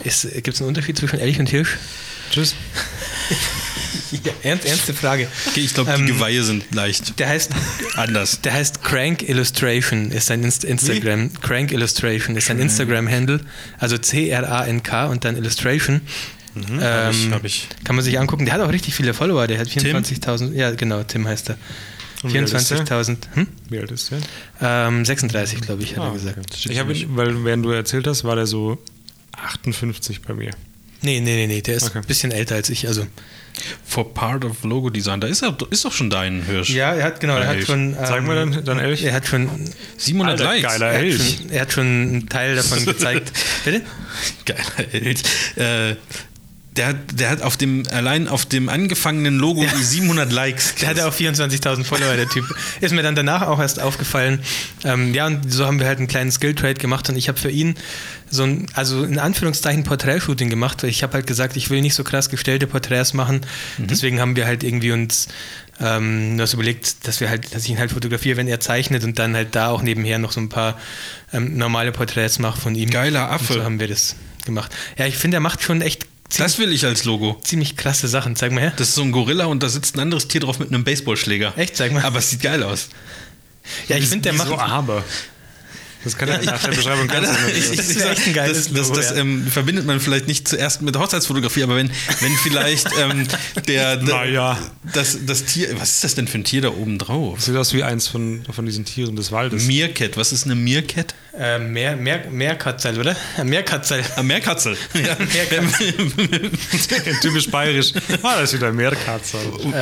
Gibt 0.03 0.49
es 0.49 0.61
einen 0.61 0.69
Unterschied 0.69 0.97
zwischen 0.97 1.19
Elch 1.19 1.39
und 1.39 1.51
Hirsch? 1.51 1.77
Tschüss. 2.31 2.55
Ja, 4.24 4.32
ernst, 4.43 4.64
ernste 4.66 4.94
Frage. 4.94 5.28
Okay, 5.48 5.60
ich 5.60 5.74
glaube, 5.74 5.93
die 5.97 6.01
Ähm, 6.01 6.06
Geweihe 6.06 6.43
sind 6.44 6.64
leicht 6.74 7.19
Der 7.19 7.28
heißt, 7.28 7.51
anders. 7.97 8.40
der 8.43 8.55
heißt 8.55 8.82
Crank 8.82 9.28
Illustration, 9.28 10.10
ist 10.10 10.27
sein 10.27 10.43
Inst 10.43 10.64
Instagram. 10.64 11.32
Crank 11.40 11.73
Illustration 11.73 12.36
ist 12.36 12.47
sein 12.47 12.59
Instagram-Handle. 12.59 13.40
Also 13.78 13.98
C-R-A-N-K 13.98 15.06
und 15.06 15.24
dann 15.24 15.36
Illustration. 15.36 16.01
Mhm, 16.55 16.81
hab 16.82 17.10
ich, 17.12 17.24
Ähm, 17.27 17.35
hab 17.35 17.44
ich. 17.44 17.69
Kann 17.85 17.97
man 17.97 18.05
sich 18.05 18.19
angucken. 18.19 18.44
Der 18.44 18.55
hat 18.55 18.60
auch 18.60 18.70
richtig 18.73 18.94
viele 18.94 19.14
Follower. 19.14 19.47
Der 19.47 19.59
hat 19.59 19.69
24.000. 19.69 20.52
Ja, 20.52 20.70
genau, 20.73 21.02
Tim 21.02 21.27
heißt 21.27 21.51
er. 21.51 21.59
Und 22.23 22.32
wie 22.35 22.39
alt 22.39 22.52
ist 22.52 22.70
der? 22.70 22.78
24.000. 22.86 23.16
Hm? 23.35 23.47
Wie 23.69 23.78
alt 23.78 23.90
ist 23.90 24.10
der? 24.10 24.19
Ähm, 24.60 25.05
36, 25.05 25.60
glaube 25.62 25.82
ich, 25.82 25.97
hat 25.97 26.05
Ah, 26.05 26.09
er 26.09 26.12
gesagt. 26.12 26.66
Ich 26.70 26.78
habe 26.78 26.94
weil 27.16 27.44
während 27.44 27.64
du 27.64 27.70
erzählt 27.70 28.06
hast, 28.06 28.23
war 28.24 28.36
der 28.36 28.47
so 28.47 28.78
58 29.32 30.23
bei 30.23 30.35
mir. 30.35 30.51
Nee, 31.01 31.19
nee, 31.20 31.35
nee, 31.35 31.47
nee, 31.48 31.62
der 31.62 31.74
ist 31.77 31.85
Okay. 31.85 31.98
ein 31.98 32.05
bisschen 32.05 32.31
älter 32.31 32.55
als 32.55 32.70
ich. 32.70 32.86
Also. 32.86 33.06
For 33.85 34.12
Part 34.15 34.45
of 34.45 34.65
Logo 34.65 34.91
Design, 34.91 35.20
da 35.20 35.27
ist, 35.29 35.43
er, 35.43 35.57
ist 35.70 35.85
doch 35.85 35.93
schon 35.93 36.09
dein 36.11 36.43
Hirsch. 36.43 36.70
Ja, 36.70 36.95
er 36.95 37.05
hat, 37.05 37.20
genau, 37.20 37.37
er 37.37 37.47
hat 37.49 37.57
Elch. 37.57 37.66
schon. 37.66 37.95
Sag 37.95 38.24
mal 38.27 38.35
dann, 38.35 38.65
dann 38.65 38.79
Elch. 38.79 39.05
Er 39.05 39.12
hat 39.12 39.27
schon, 39.27 39.49
700 39.99 40.41
Alter, 40.41 40.53
Likes. 40.53 40.62
geiler 40.73 40.87
er 40.87 40.95
hat 40.99 41.03
Elch. 41.05 41.37
schon, 41.39 41.51
er 41.51 41.61
hat 41.61 41.73
schon 41.73 41.85
einen 41.87 42.29
Teil 42.29 42.57
davon 42.57 42.85
gezeigt. 42.87 43.33
Bitte? 43.65 43.83
Geiler 44.47 44.95
Elch. 44.95 45.23
Äh, 45.57 45.97
der, 46.77 46.86
hat, 46.89 46.97
der 47.12 47.28
hat 47.31 47.43
auf 47.43 47.57
dem, 47.57 47.85
allein 47.93 48.28
auf 48.28 48.47
dem 48.47 48.69
angefangenen 48.69 49.39
Logo 49.39 49.65
die 49.65 49.82
700 49.82 50.32
Likes. 50.32 50.74
Der 50.77 50.89
hatte 50.89 51.07
auch 51.07 51.15
24.000 51.15 51.85
Follower, 51.85 52.16
der 52.16 52.28
Typ. 52.28 52.44
Ist 52.81 52.93
mir 52.93 53.03
dann 53.03 53.15
danach 53.15 53.43
auch 53.43 53.61
erst 53.61 53.81
aufgefallen. 53.81 54.40
Ähm, 54.85 55.12
ja, 55.12 55.27
und 55.27 55.53
so 55.53 55.66
haben 55.66 55.78
wir 55.78 55.86
halt 55.86 55.99
einen 55.99 56.09
kleinen 56.09 56.32
Skill-Trade 56.32 56.74
gemacht 56.74 57.09
und 57.11 57.16
ich 57.16 57.28
habe 57.28 57.39
für 57.39 57.51
ihn 57.51 57.74
so 58.31 58.44
ein, 58.44 58.66
also 58.73 59.05
in 59.05 59.19
Anführungszeichen 59.19 59.85
Porträtshooting 59.85 60.49
gemacht, 60.49 60.82
weil 60.82 60.89
ich 60.89 61.03
habe 61.03 61.12
halt 61.12 61.27
gesagt, 61.27 61.57
ich 61.57 61.69
will 61.69 61.82
nicht 61.82 61.94
so 61.94 62.05
krass 62.05 62.31
gestellte 62.31 62.66
Porträts 62.66 63.12
machen. 63.12 63.43
Deswegen 63.77 64.20
haben 64.20 64.36
wir 64.36 64.47
halt 64.47 64.65
irgendwie 64.65 64.93
uns 64.93 65.28
ähm, 65.78 66.39
das 66.39 66.55
überlegt, 66.55 67.07
dass 67.07 67.20
wir 67.20 67.28
halt, 67.28 67.55
dass 67.55 67.65
ich 67.65 67.70
ihn 67.70 67.78
halt 67.78 67.93
fotografiere, 67.93 68.39
wenn 68.39 68.49
er 68.49 68.61
zeichnet 68.61 69.05
und 69.05 69.19
dann 69.19 69.35
halt 69.35 69.55
da 69.55 69.69
auch 69.69 69.82
nebenher 69.82 70.19
noch 70.19 70.32
so 70.32 70.40
ein 70.40 70.49
paar 70.49 70.78
ähm, 71.35 71.59
normale 71.59 71.93
Porträts 71.93 72.39
mache 72.39 72.59
von 72.59 72.74
ihm. 72.74 72.89
Geiler 72.89 73.28
Und 73.28 73.35
Affe. 73.35 73.53
so 73.53 73.62
haben 73.62 73.78
wir 73.78 73.89
das 73.89 74.16
gemacht. 74.47 74.73
Ja, 74.97 75.07
ich 75.07 75.19
finde, 75.19 75.36
er 75.36 75.40
macht 75.40 75.62
schon 75.62 75.82
echt 75.82 76.07
Das 76.39 76.59
will 76.59 76.73
ich 76.73 76.85
als 76.85 77.05
Logo. 77.05 77.41
ziemlich 77.45 77.77
krasse 77.77 78.09
Sachen. 78.09 78.37
Zeig 78.37 78.53
mal 78.53 78.61
her. 78.61 78.73
Das 78.77 78.89
ist 78.89 78.95
so 78.95 79.03
ein 79.03 79.13
Gorilla 79.13 79.47
und 79.47 79.63
da 79.63 79.69
sitzt 79.69 79.97
ein 79.97 80.01
anderes 80.01 80.29
Tier 80.29 80.41
drauf 80.41 80.59
mit 80.59 80.69
einem 80.69 80.85
Baseballschläger. 80.85 81.53
Echt? 81.57 81.77
Zeig 81.77 81.93
mal. 81.93 82.03
Aber 82.05 82.19
es 82.19 82.31
sieht 82.31 82.43
geil 82.43 82.63
aus. 82.63 82.89
Ja, 83.89 83.97
ich 83.97 84.07
finde, 84.07 84.23
der 84.25 84.33
macht. 84.33 84.49
so 84.49 84.59
aber. 84.59 85.05
Das 86.05 86.17
kann 86.19 86.29
er 86.29 86.43
nach 86.43 86.61
der 86.61 86.73
Beschreibung 86.73 87.07
ganz 87.07 87.29
Ja, 87.29 87.47
ich-. 87.49 87.77
Das 87.77 87.89
ist 87.89 88.01
echt 88.05 88.27
ein 88.27 88.33
geiles 88.33 88.65
das, 88.65 88.73
das, 88.73 88.89
Logo, 88.89 88.97
das 88.97 89.11
ja. 89.11 89.17
ähm, 89.19 89.47
verbindet 89.47 89.87
man 89.87 90.01
vielleicht 90.01 90.27
nicht 90.27 90.49
zuerst 90.49 90.83
mit 90.83 90.97
Hochzeitsfotografie, 90.99 91.63
aber 91.63 91.77
wenn, 91.77 91.91
wenn 92.21 92.33
vielleicht 92.43 92.89
ähm, 92.99 93.29
der, 93.69 93.99
der 93.99 94.15
Naja. 94.15 94.59
das, 94.93 95.19
das 95.25 95.45
Tier, 95.45 95.79
was 95.79 95.91
ist 95.91 96.05
das 96.05 96.15
denn 96.17 96.27
für 96.27 96.39
ein 96.39 96.45
Tier 96.45 96.63
da 96.63 96.71
oben 96.71 96.99
drauf? 96.99 97.41
Sieht 97.41 97.55
aus 97.55 97.73
wie 97.73 97.85
eins 97.85 98.09
von, 98.09 98.43
von 98.51 98.67
diesen 98.67 98.85
Tieren 98.85 99.15
des 99.15 99.31
Waldes. 99.31 99.65
Meerkat, 99.67 100.17
was 100.17 100.33
ist 100.33 100.45
eine 100.45 100.57
Meerkat? 100.57 101.15
Äh, 101.39 101.59
mehr, 101.59 101.97
mehr, 101.97 102.25
Meerkatzel, 102.31 102.99
oder? 102.99 103.17
Äh, 103.39 103.45
Meerkatzel. 103.45 104.05
Ah, 104.17 104.23
Meerkatzel. 104.23 104.77
Ja. 104.95 105.15
Typisch 107.23 107.51
bayerisch. 107.51 107.93
Ah, 108.23 108.41
das 108.41 108.53
ist 108.53 108.61
wieder 108.61 108.73
Meerkatze. 108.73 109.39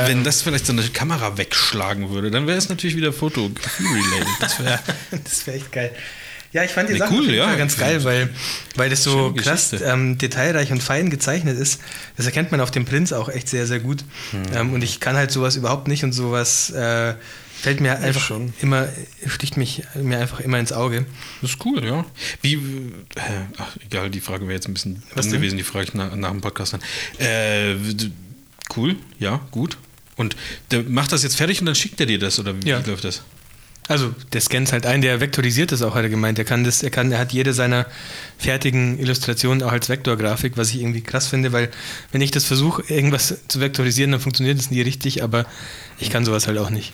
Wenn 0.06 0.22
das 0.22 0.42
vielleicht 0.42 0.66
so 0.66 0.72
eine 0.72 0.82
Kamera 0.88 1.36
wegschlagen 1.36 2.10
würde, 2.10 2.30
dann 2.30 2.46
wäre 2.46 2.58
es 2.58 2.68
natürlich 2.68 2.96
wieder 2.96 3.12
Fotografie-related. 3.12 4.28
Das 4.40 4.60
wäre 4.60 4.78
das 5.10 5.46
wäre 5.46 5.56
echt 5.56 5.72
geil. 5.72 5.90
Ja, 6.52 6.64
ich 6.64 6.70
fand 6.72 6.88
die 6.88 6.94
Nee, 6.94 6.98
Sache 6.98 7.14
cool, 7.14 7.30
ja. 7.32 7.54
Ganz 7.54 7.76
geil, 7.78 8.02
weil, 8.02 8.28
weil 8.74 8.90
das 8.90 9.04
so 9.04 9.28
Schöne 9.28 9.40
krass 9.40 9.72
ähm, 9.72 10.18
detailreich 10.18 10.72
und 10.72 10.82
fein 10.82 11.08
gezeichnet 11.08 11.56
ist. 11.58 11.80
Das 12.16 12.26
erkennt 12.26 12.50
man 12.50 12.60
auf 12.60 12.72
dem 12.72 12.84
Prinz 12.84 13.12
auch 13.12 13.28
echt 13.28 13.48
sehr, 13.48 13.66
sehr 13.68 13.78
gut. 13.78 14.04
Hm. 14.32 14.42
Ähm, 14.54 14.72
und 14.72 14.82
ich 14.82 14.98
kann 14.98 15.14
halt 15.16 15.30
sowas 15.30 15.54
überhaupt 15.56 15.86
nicht 15.86 16.02
und 16.02 16.12
sowas 16.12 16.70
äh, 16.70 17.14
fällt 17.60 17.80
mir 17.80 17.98
einfach 18.00 18.20
schon. 18.22 18.52
immer, 18.62 18.88
sticht 19.28 19.56
mich 19.58 19.84
mir 19.94 20.18
einfach 20.18 20.40
immer 20.40 20.58
ins 20.58 20.72
Auge. 20.72 21.06
Das 21.40 21.50
ist 21.52 21.64
cool, 21.64 21.84
ja. 21.84 22.04
Wie, 22.42 22.54
äh, 22.54 23.20
ach, 23.58 23.76
egal, 23.86 24.10
die 24.10 24.20
Frage 24.20 24.42
wäre 24.44 24.54
jetzt 24.54 24.66
ein 24.66 24.74
bisschen 24.74 25.02
Was 25.14 25.26
dumm 25.26 25.32
denn? 25.34 25.40
gewesen, 25.42 25.56
die 25.56 25.62
frage 25.62 25.84
ich 25.84 25.94
nach, 25.94 26.16
nach 26.16 26.30
dem 26.30 26.40
Podcast 26.40 26.72
dann. 26.72 26.80
Äh, 27.18 27.76
cool, 28.76 28.96
ja, 29.20 29.40
gut. 29.52 29.76
Und 30.16 30.34
der 30.72 30.82
macht 30.82 31.12
das 31.12 31.22
jetzt 31.22 31.36
fertig 31.36 31.60
und 31.60 31.66
dann 31.66 31.74
schickt 31.76 32.00
er 32.00 32.06
dir 32.06 32.18
das, 32.18 32.38
oder 32.40 32.54
wie, 32.60 32.68
Ja. 32.68 32.84
wie 32.84 32.90
läuft 32.90 33.04
das? 33.04 33.22
Also, 33.90 34.14
der 34.32 34.40
scannt 34.40 34.70
halt 34.70 34.86
ein, 34.86 35.02
der 35.02 35.20
vektorisiert 35.20 35.72
das 35.72 35.82
auch, 35.82 35.96
hat 35.96 36.04
er 36.04 36.10
gemeint. 36.10 36.38
Er 36.38 36.44
kann 36.44 36.62
das, 36.62 36.84
er 36.84 36.90
kann, 36.90 37.10
er 37.10 37.18
hat 37.18 37.32
jede 37.32 37.52
seiner 37.52 37.86
fertigen 38.38 39.00
Illustrationen 39.00 39.64
auch 39.64 39.72
als 39.72 39.88
Vektorgrafik, 39.88 40.56
was 40.56 40.70
ich 40.70 40.80
irgendwie 40.80 41.00
krass 41.00 41.26
finde, 41.26 41.50
weil 41.52 41.70
wenn 42.12 42.20
ich 42.20 42.30
das 42.30 42.44
versuche, 42.44 42.84
irgendwas 42.86 43.40
zu 43.48 43.60
vektorisieren, 43.60 44.12
dann 44.12 44.20
funktioniert 44.20 44.60
das 44.60 44.70
nie 44.70 44.80
richtig, 44.80 45.24
aber 45.24 45.44
ich 45.98 46.08
kann 46.08 46.24
sowas 46.24 46.46
halt 46.46 46.58
auch 46.58 46.70
nicht. 46.70 46.92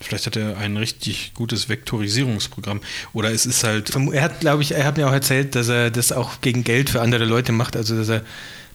Vielleicht 0.00 0.26
hat 0.26 0.34
er 0.34 0.56
ein 0.58 0.76
richtig 0.76 1.30
gutes 1.32 1.68
Vektorisierungsprogramm. 1.68 2.80
Oder 3.12 3.30
es 3.30 3.46
ist 3.46 3.62
halt. 3.62 3.94
Er 3.94 4.22
hat, 4.22 4.40
glaube 4.40 4.62
ich, 4.62 4.72
er 4.72 4.84
hat 4.84 4.96
mir 4.96 5.06
auch 5.06 5.12
erzählt, 5.12 5.54
dass 5.54 5.68
er 5.68 5.92
das 5.92 6.10
auch 6.10 6.40
gegen 6.40 6.64
Geld 6.64 6.90
für 6.90 7.02
andere 7.02 7.24
Leute 7.24 7.52
macht, 7.52 7.76
also 7.76 7.96
dass 7.96 8.08
er 8.08 8.22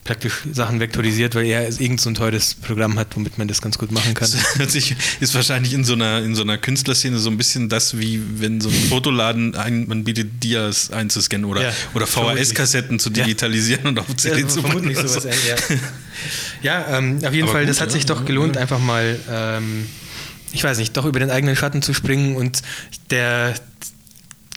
praktisch 0.03 0.34
Sachen 0.52 0.80
vektorisiert, 0.80 1.36
weil 1.36 1.45
er 1.45 1.68
irgend 1.80 2.02
so 2.02 2.10
ein 2.10 2.15
teures 2.15 2.56
Programm 2.56 2.98
hat, 2.98 3.15
womit 3.15 3.38
man 3.38 3.48
das 3.48 3.61
ganz 3.61 3.78
gut 3.78 3.91
machen 3.91 4.14
kann. 4.15 4.30
Das 4.57 4.76
ist 4.76 5.36
wahrscheinlich 5.36 5.73
in 5.73 5.84
so 5.84 5.94
einer, 5.94 6.23
in 6.23 6.34
so 6.36 6.41
einer 6.41 6.57
Künstlerszene 6.57 7.19
so 7.19 7.30
ein 7.30 7.38
bisschen 7.38 7.69
das, 7.69 7.98
wie 7.99 8.19
wenn 8.40 8.61
so 8.61 8.69
ein 8.69 8.76
Fotoladen 8.90 9.56
ein, 9.56 9.88
man 9.88 10.03
bietet 10.03 10.44
Dias 10.44 10.91
einzuscannen 10.91 11.45
oder, 11.45 11.61
Ja, 11.64 11.73
oder 11.94 12.07
VHS-Kassetten 12.07 12.99
zu 12.99 13.10
Ja. 13.10 13.23
digitalisieren 13.26 13.86
und 13.88 13.99
auf 13.99 14.07
CD 14.15 14.41
Ja, 14.41 14.48
zu 14.48 14.61
vermutlich 14.61 14.95
packen. 14.95 15.07
sowas, 15.07 15.23
ja. 15.48 15.56
ja, 16.90 16.98
ähm, 16.98 17.19
auf 17.23 17.34
jeden 17.34 17.44
Aber 17.44 17.52
Fall, 17.53 17.61
gut, 17.64 17.69
das 17.69 17.80
hat 17.82 17.90
ja, 17.90 17.94
sich 17.94 18.06
doch 18.07 18.22
ja, 18.22 18.26
gelohnt, 18.26 18.56
ja. 18.56 18.61
einfach 18.61 18.80
mal, 18.80 19.19
ähm, 19.30 19.86
ich 20.52 20.64
weiß 20.64 20.80
nicht, 20.80 20.98
doch 20.98 21.06
über 21.06 21.19
den 21.19 21.30
eigenen 21.30 21.56
Schatten 21.56 21.82
zu 21.84 21.94
springen 21.94 22.36
und 22.36 22.61
der, 23.11 23.53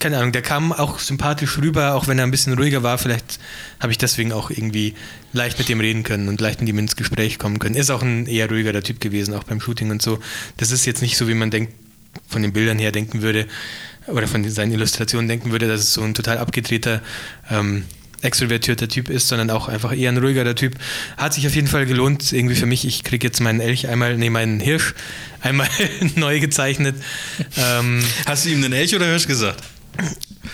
keine 0.05 0.19
Ahnung, 0.19 0.33
der 0.33 0.43
kam 0.43 0.71
auch 0.71 0.99
sympathisch 0.99 1.57
rüber, 1.57 1.95
auch 1.95 2.09
wenn 2.09 2.19
er 2.19 2.27
ein 2.27 2.31
bisschen 2.31 2.53
ruhiger 2.53 2.83
war. 2.83 2.99
Vielleicht 2.99 3.39
habe 3.81 3.91
ich 3.91 3.97
deswegen 3.97 4.33
auch 4.33 4.51
irgendwie 4.51 4.93
leicht 5.33 5.59
mit 5.59 5.71
dem 5.71 5.81
reden 5.81 6.03
können 6.03 6.29
und 6.29 6.43
leicht 6.43 6.61
mit 6.61 6.69
ihm 6.69 6.79
ins 6.79 6.95
Gespräch 6.95 7.39
kommen 7.39 7.59
können. 7.59 7.75
Ist 7.75 7.89
auch 7.89 8.03
ein 8.03 8.27
eher 8.27 8.51
ruhigerer 8.51 8.83
Typ 8.83 9.01
gewesen, 9.01 9.33
auch 9.33 9.45
beim 9.45 9.63
Shooting 9.63 9.91
und 9.91 10.03
so. 10.03 10.19
Das 10.59 10.73
ist 10.73 10.85
jetzt 10.85 11.01
nicht 11.01 11.17
so, 11.17 11.27
wie 11.27 11.33
man 11.33 11.51
denkt, 11.51 11.73
von 12.29 12.43
den 12.43 12.53
Bildern 12.53 12.79
her 12.79 12.93
denken 12.93 13.23
würde 13.23 13.47
oder 14.07 14.29
von 14.29 14.47
seinen 14.47 14.73
Illustrationen 14.73 15.27
denken 15.27 15.53
würde, 15.53 15.69
dass 15.69 15.81
es 15.81 15.95
so 15.95 16.03
ein 16.03 16.13
total 16.13 16.37
abgedrehter, 16.37 17.01
ähm, 17.51 17.85
extrovertierter 18.21 18.89
Typ 18.89 19.09
ist, 19.09 19.29
sondern 19.29 19.49
auch 19.49 19.69
einfach 19.69 19.97
eher 19.97 20.13
ein 20.13 20.19
ruhigerer 20.19 20.55
Typ. 20.55 20.75
Hat 21.17 21.33
sich 21.33 21.47
auf 21.47 21.55
jeden 21.55 21.67
Fall 21.67 21.87
gelohnt, 21.87 22.31
irgendwie 22.31 22.57
für 22.57 22.67
mich. 22.67 22.87
Ich 22.87 23.05
kriege 23.05 23.27
jetzt 23.27 23.41
meinen 23.41 23.61
Elch 23.61 23.89
einmal, 23.89 24.19
nee, 24.19 24.29
meinen 24.29 24.61
Hirsch 24.61 24.93
einmal 25.41 25.69
neu 26.15 26.41
gezeichnet. 26.41 26.95
Ähm, 27.57 28.05
Hast 28.27 28.45
du 28.45 28.51
ihm 28.51 28.61
den 28.61 28.75
Elch 28.75 28.95
oder 28.95 29.07
Hirsch 29.07 29.27
gesagt? 29.27 29.63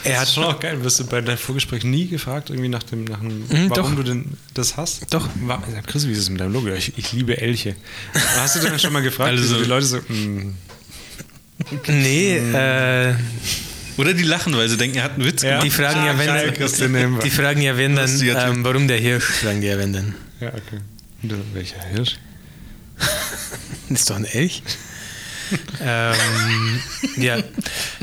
Er 0.04 0.10
Das 0.12 0.18
hat 0.20 0.28
ist 0.28 0.34
schon 0.34 0.44
auch 0.44 0.60
geil. 0.60 0.82
Wirst 0.84 1.00
du 1.00 1.04
bei 1.06 1.20
deinem 1.20 1.38
Vorgespräch 1.38 1.84
nie 1.84 2.06
gefragt, 2.08 2.50
irgendwie 2.50 2.68
nach 2.68 2.82
dem, 2.82 3.04
nach 3.04 3.20
dem 3.20 3.40
Mhm, 3.40 3.70
warum 3.70 3.74
doch. 3.74 3.94
du 3.96 4.02
denn 4.02 4.24
das 4.54 4.76
hast? 4.76 5.12
Doch. 5.12 5.28
Wa- 5.42 5.62
Ja, 5.74 5.82
Chris, 5.82 6.06
wie 6.06 6.12
ist 6.12 6.18
es 6.18 6.30
mit 6.30 6.40
deinem 6.40 6.52
Logo? 6.52 6.68
Ich, 6.74 6.96
ich 6.98 7.12
liebe 7.12 7.40
Elche. 7.40 7.76
Hast 8.38 8.56
du 8.56 8.60
denn 8.60 8.78
schon 8.78 8.92
mal 8.92 9.02
gefragt, 9.02 9.30
Also- 9.30 9.58
die 9.60 9.68
Leute 9.68 9.86
so, 9.86 9.98
mm, 9.98 10.54
Nee, 11.88 12.36
äh, 12.38 13.14
Oder 13.98 14.14
die 14.14 14.22
lachen, 14.22 14.56
weil 14.56 14.68
sie 14.68 14.78
denken, 14.78 14.96
er 14.96 15.04
hat 15.04 15.14
einen 15.16 15.24
Witz 15.26 15.42
Ja. 15.42 15.50
gemacht. 15.50 15.66
die 15.66 15.70
fragen 15.70 16.04
ja, 16.06 16.12
Ah, 16.12 16.14
geil, 16.14 16.54
wenn 16.80 16.92
nehmen 16.92 17.14
wir. 17.16 17.22
die 17.22 17.30
fragen 17.30 17.60
ja, 17.60 17.76
wenn 17.76 17.96
dann, 17.96 18.20
ähm, 18.22 18.64
warum 18.64 18.88
der 18.88 18.96
Hirsch, 18.96 19.24
fragen 19.24 19.60
die 19.60 19.66
ja, 19.66 19.76
wenn 19.76 19.92
dann. 19.92 20.14
ja, 20.40 20.48
okay. 20.48 20.80
Äh, 21.22 21.34
welcher 21.52 21.82
Hirsch? 21.92 22.16
Das 23.90 24.00
ist 24.02 24.10
doch 24.10 24.16
ein 24.16 24.24
Elch. 24.24 24.62
Ähm, 25.82 26.80
ja. 27.16 27.38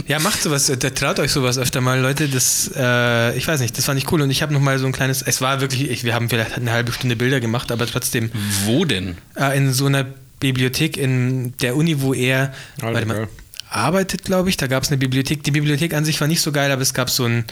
ja, 0.08 0.20
macht 0.20 0.42
sowas, 0.42 0.70
äh, 0.70 0.78
traut 0.78 1.20
euch 1.20 1.32
sowas 1.32 1.58
öfter 1.58 1.82
mal, 1.82 2.00
Leute. 2.00 2.28
Das, 2.28 2.72
äh, 2.76 3.38
ich 3.38 3.48
weiß 3.48 3.60
nicht, 3.60 3.78
das 3.78 3.86
fand 3.86 4.00
ich 4.00 4.12
cool. 4.12 4.22
Und 4.22 4.30
ich 4.30 4.42
habe 4.42 4.54
noch 4.54 4.62
mal 4.62 4.78
so 4.80 4.86
ein 4.86 4.92
kleines, 4.92 5.22
es 5.22 5.42
war 5.42 5.62
wirklich, 5.62 5.90
ich, 5.90 6.04
wir 6.04 6.14
haben 6.14 6.30
vielleicht 6.30 6.56
eine 6.56 6.72
halbe 6.72 6.92
Stunde 6.92 7.16
Bilder 7.16 7.40
gemacht, 7.40 7.72
aber 7.72 7.86
trotzdem 7.88 8.32
Wo 8.66 8.86
denn? 8.86 9.18
äh, 9.36 9.58
in 9.58 9.74
so 9.74 9.86
einer 9.86 10.06
Bibliothek 10.40 10.98
in 10.98 11.56
der 11.58 11.76
Uni, 11.76 12.02
wo 12.02 12.14
er 12.14 12.54
Alter, 12.82 12.94
warte 12.94 13.06
mal, 13.08 13.28
arbeitet, 13.70 14.24
glaube 14.24 14.50
ich. 14.50 14.58
Da 14.58 14.68
gab 14.68 14.84
es 14.84 14.90
eine 14.90 14.98
Bibliothek. 14.98 15.44
Die 15.44 15.52
Bibliothek 15.52 15.94
an 15.94 16.06
sich 16.06 16.20
war 16.22 16.28
nicht 16.28 16.42
so 16.42 16.52
geil, 16.52 16.72
aber 16.72 16.82
es 16.82 16.94
gab 16.94 17.10
so 17.10 17.26
ein, 17.26 17.46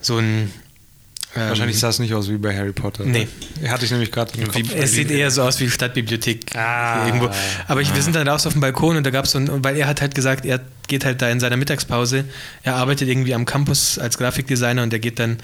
so 0.00 0.18
ein 0.18 0.52
Wahrscheinlich 1.36 1.78
sah 1.78 1.88
es 1.88 1.98
nicht 1.98 2.14
aus 2.14 2.28
wie 2.30 2.36
bei 2.38 2.56
Harry 2.56 2.72
Potter. 2.72 3.04
Nee. 3.04 3.28
Er 3.62 3.70
hatte 3.72 3.84
ich 3.84 3.90
nämlich 3.90 4.10
gerade. 4.12 4.32
Es 4.76 4.92
sieht 4.92 5.10
eher 5.10 5.30
so 5.30 5.42
aus 5.42 5.60
wie 5.60 5.68
Stadtbibliothek 5.70 6.56
Ah. 6.56 7.06
irgendwo. 7.06 7.30
Aber 7.68 7.80
ich, 7.80 7.94
wir 7.94 8.02
sind 8.02 8.16
dann 8.16 8.26
raus 8.28 8.46
auf 8.46 8.52
dem 8.52 8.60
Balkon 8.60 8.96
und 8.96 9.04
da 9.04 9.10
gab 9.10 9.24
es 9.26 9.32
so 9.32 9.38
ein, 9.38 9.64
weil 9.64 9.76
er 9.76 9.86
hat 9.86 10.00
halt 10.00 10.14
gesagt, 10.14 10.44
er 10.46 10.60
geht 10.88 11.04
halt 11.04 11.20
da 11.22 11.28
in 11.28 11.40
seiner 11.40 11.56
Mittagspause, 11.56 12.24
er 12.62 12.76
arbeitet 12.76 13.08
irgendwie 13.08 13.34
am 13.34 13.44
Campus 13.44 13.98
als 13.98 14.18
Grafikdesigner 14.18 14.82
und 14.82 14.92
er 14.92 14.98
geht 15.00 15.18
dann 15.18 15.38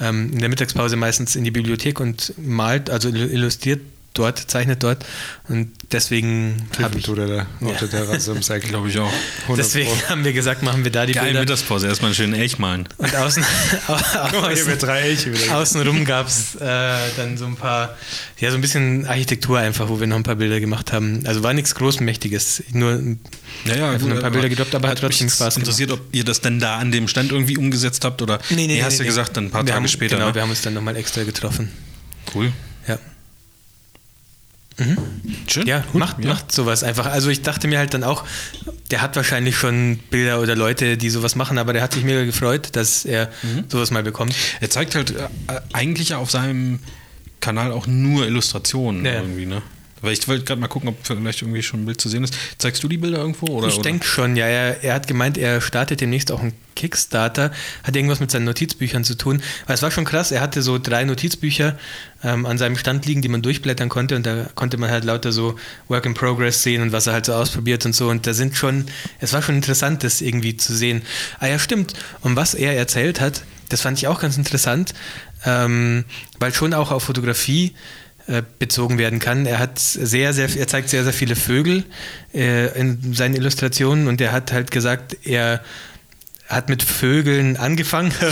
ähm, 0.00 0.32
in 0.32 0.38
der 0.38 0.48
Mittagspause 0.48 0.96
meistens 0.96 1.36
in 1.36 1.44
die 1.44 1.50
Bibliothek 1.50 2.00
und 2.00 2.32
malt, 2.38 2.90
also 2.90 3.08
illustriert 3.08 3.80
dort, 4.14 4.38
zeichnet 4.50 4.82
dort 4.82 5.04
und 5.48 5.70
deswegen 5.92 6.66
habe 6.80 6.98
ich 6.98 7.04
tut 7.04 7.18
er 7.18 7.26
da 7.26 7.46
auf 7.60 7.72
Ja. 7.72 7.78
der 7.86 7.90
Terrasse 7.90 8.32
im 8.32 8.42
Sack. 8.42 8.62
Glaube 8.62 8.88
ich 8.88 8.98
auch. 8.98 9.12
100 9.42 9.58
Deswegen 9.66 9.90
Pro. 9.90 10.08
haben 10.08 10.24
wir 10.24 10.32
gesagt, 10.32 10.62
machen 10.62 10.84
wir 10.84 10.90
da 10.90 11.04
die 11.04 11.12
Geil, 11.12 11.24
Bilder. 11.24 11.40
Mittagspause. 11.40 11.86
Erstmal 11.86 12.08
einen 12.10 12.14
schönen 12.14 12.34
Elch 12.34 12.58
malen. 12.58 12.88
Und 12.96 13.14
außen, 13.14 13.44
außen, 13.88 14.66
wird 14.66 14.82
drei 14.82 15.00
Elche 15.00 15.32
wieder. 15.32 15.56
außenrum 15.56 16.04
gab 16.04 16.28
es 16.28 16.54
äh, 16.56 16.96
dann 17.16 17.36
so 17.36 17.44
ein 17.46 17.56
paar, 17.56 17.96
ja, 18.38 18.50
so 18.50 18.56
ein 18.56 18.60
bisschen 18.60 19.06
Architektur 19.06 19.58
einfach, 19.58 19.88
wo 19.88 20.00
wir 20.00 20.06
noch 20.06 20.16
ein 20.16 20.22
paar 20.22 20.36
Bilder 20.36 20.60
gemacht 20.60 20.92
haben. 20.92 21.22
Also 21.26 21.42
war 21.42 21.52
nichts 21.52 21.74
Großmächtiges, 21.74 22.62
nur 22.72 22.92
Ja, 23.64 23.74
ja, 23.76 23.98
nur 23.98 24.12
ein 24.12 24.20
paar 24.20 24.30
Bilder 24.30 24.48
gedroppt, 24.48 24.74
aber 24.74 24.88
hat 24.88 24.98
trotzdem 25.00 25.28
Spaß 25.28 25.38
gemacht. 25.38 25.56
interessiert, 25.58 25.90
ob 25.92 26.00
ihr 26.12 26.24
das 26.24 26.40
denn 26.40 26.60
da 26.60 26.76
an 26.78 26.90
dem 26.92 27.08
Stand 27.08 27.32
irgendwie 27.32 27.56
umgesetzt 27.56 28.04
habt 28.04 28.22
oder 28.22 28.38
nee, 28.50 28.82
hast 28.82 29.00
du 29.00 29.04
gesagt, 29.04 29.36
dann 29.36 29.46
ein 29.46 29.50
paar 29.50 29.62
wir 29.62 29.66
Tage 29.66 29.76
haben, 29.80 29.88
später. 29.88 30.16
Genau, 30.16 30.28
ne? 30.28 30.34
wir 30.34 30.42
haben 30.42 30.50
uns 30.50 30.62
dann 30.62 30.74
nochmal 30.74 30.96
extra 30.96 31.24
getroffen. 31.24 31.70
Cool. 32.34 32.52
Ja. 34.78 34.86
Schön. 35.48 35.66
Ja, 35.66 35.80
Gut. 35.92 35.94
macht, 35.94 36.24
macht 36.24 36.50
sowas 36.52 36.82
einfach. 36.82 37.06
Also 37.06 37.28
ich 37.30 37.42
dachte 37.42 37.68
mir 37.68 37.78
halt 37.78 37.94
dann 37.94 38.02
auch, 38.04 38.24
der 38.90 39.02
hat 39.02 39.14
wahrscheinlich 39.16 39.56
schon 39.56 39.98
Bilder 40.10 40.40
oder 40.40 40.56
Leute, 40.56 40.96
die 40.96 41.10
sowas 41.10 41.36
machen, 41.36 41.58
aber 41.58 41.72
der 41.72 41.82
hat 41.82 41.92
sich 41.94 42.02
mega 42.04 42.24
gefreut, 42.24 42.70
dass 42.72 43.04
er 43.04 43.30
Mhm. 43.42 43.64
sowas 43.68 43.90
mal 43.90 44.02
bekommt. 44.02 44.34
Er 44.60 44.70
zeigt 44.70 44.94
halt 44.94 45.10
äh, 45.12 45.28
eigentlich 45.72 46.14
auf 46.14 46.30
seinem 46.30 46.80
Kanal 47.40 47.72
auch 47.72 47.86
nur 47.86 48.26
Illustrationen 48.26 49.04
Ja, 49.04 49.12
ja. 49.14 49.20
irgendwie, 49.20 49.46
ne? 49.46 49.62
Weil 50.04 50.12
ich 50.12 50.28
wollte 50.28 50.44
gerade 50.44 50.60
mal 50.60 50.68
gucken, 50.68 50.88
ob 50.88 50.96
vielleicht 51.02 51.42
irgendwie 51.42 51.62
schon 51.62 51.82
ein 51.82 51.86
Bild 51.86 52.00
zu 52.00 52.08
sehen 52.08 52.24
ist. 52.24 52.34
Zeigst 52.58 52.82
du 52.82 52.88
die 52.88 52.98
Bilder 52.98 53.18
irgendwo? 53.18 53.46
Oder, 53.46 53.68
ich 53.68 53.78
denke 53.78 54.06
schon, 54.06 54.36
ja, 54.36 54.46
er, 54.46 54.84
er 54.84 54.94
hat 54.94 55.06
gemeint, 55.06 55.38
er 55.38 55.60
startet 55.60 56.00
demnächst 56.00 56.30
auch 56.30 56.40
einen 56.40 56.52
Kickstarter, 56.74 57.52
hat 57.82 57.96
irgendwas 57.96 58.20
mit 58.20 58.30
seinen 58.30 58.44
Notizbüchern 58.44 59.04
zu 59.04 59.16
tun. 59.16 59.42
Weil 59.66 59.74
es 59.74 59.82
war 59.82 59.90
schon 59.90 60.04
krass, 60.04 60.30
er 60.30 60.40
hatte 60.40 60.62
so 60.62 60.78
drei 60.78 61.04
Notizbücher 61.04 61.78
ähm, 62.22 62.46
an 62.46 62.58
seinem 62.58 62.76
Stand 62.76 63.06
liegen, 63.06 63.22
die 63.22 63.28
man 63.28 63.42
durchblättern 63.42 63.88
konnte 63.88 64.16
und 64.16 64.26
da 64.26 64.46
konnte 64.54 64.76
man 64.76 64.90
halt 64.90 65.04
lauter 65.04 65.32
so 65.32 65.56
Work 65.88 66.06
in 66.06 66.14
Progress 66.14 66.62
sehen 66.62 66.82
und 66.82 66.92
was 66.92 67.06
er 67.06 67.14
halt 67.14 67.26
so 67.26 67.32
ausprobiert 67.32 67.86
und 67.86 67.94
so. 67.94 68.08
Und 68.08 68.26
da 68.26 68.34
sind 68.34 68.56
schon, 68.56 68.86
es 69.20 69.32
war 69.32 69.42
schon 69.42 69.56
interessant, 69.56 70.04
das 70.04 70.20
irgendwie 70.20 70.56
zu 70.56 70.74
sehen. 70.74 71.02
Ah 71.40 71.46
ja, 71.46 71.58
stimmt. 71.58 71.94
Und 72.20 72.36
was 72.36 72.54
er 72.54 72.76
erzählt 72.76 73.20
hat, 73.20 73.42
das 73.68 73.80
fand 73.80 73.98
ich 73.98 74.06
auch 74.06 74.20
ganz 74.20 74.36
interessant, 74.36 74.94
ähm, 75.44 76.04
weil 76.38 76.52
schon 76.52 76.74
auch 76.74 76.90
auf 76.90 77.04
Fotografie 77.04 77.74
bezogen 78.58 78.98
werden 78.98 79.18
kann. 79.18 79.46
Er 79.46 79.58
hat 79.58 79.78
sehr, 79.78 80.32
sehr, 80.32 80.48
er 80.56 80.66
zeigt 80.66 80.88
sehr, 80.88 81.04
sehr 81.04 81.12
viele 81.12 81.36
Vögel 81.36 81.84
äh, 82.32 82.78
in 82.78 83.14
seinen 83.14 83.34
Illustrationen 83.34 84.08
und 84.08 84.20
er 84.20 84.32
hat 84.32 84.52
halt 84.52 84.70
gesagt, 84.70 85.16
er 85.24 85.60
hat 86.48 86.68
mit 86.68 86.82
Vögeln 86.82 87.56
angefangen. 87.56 88.12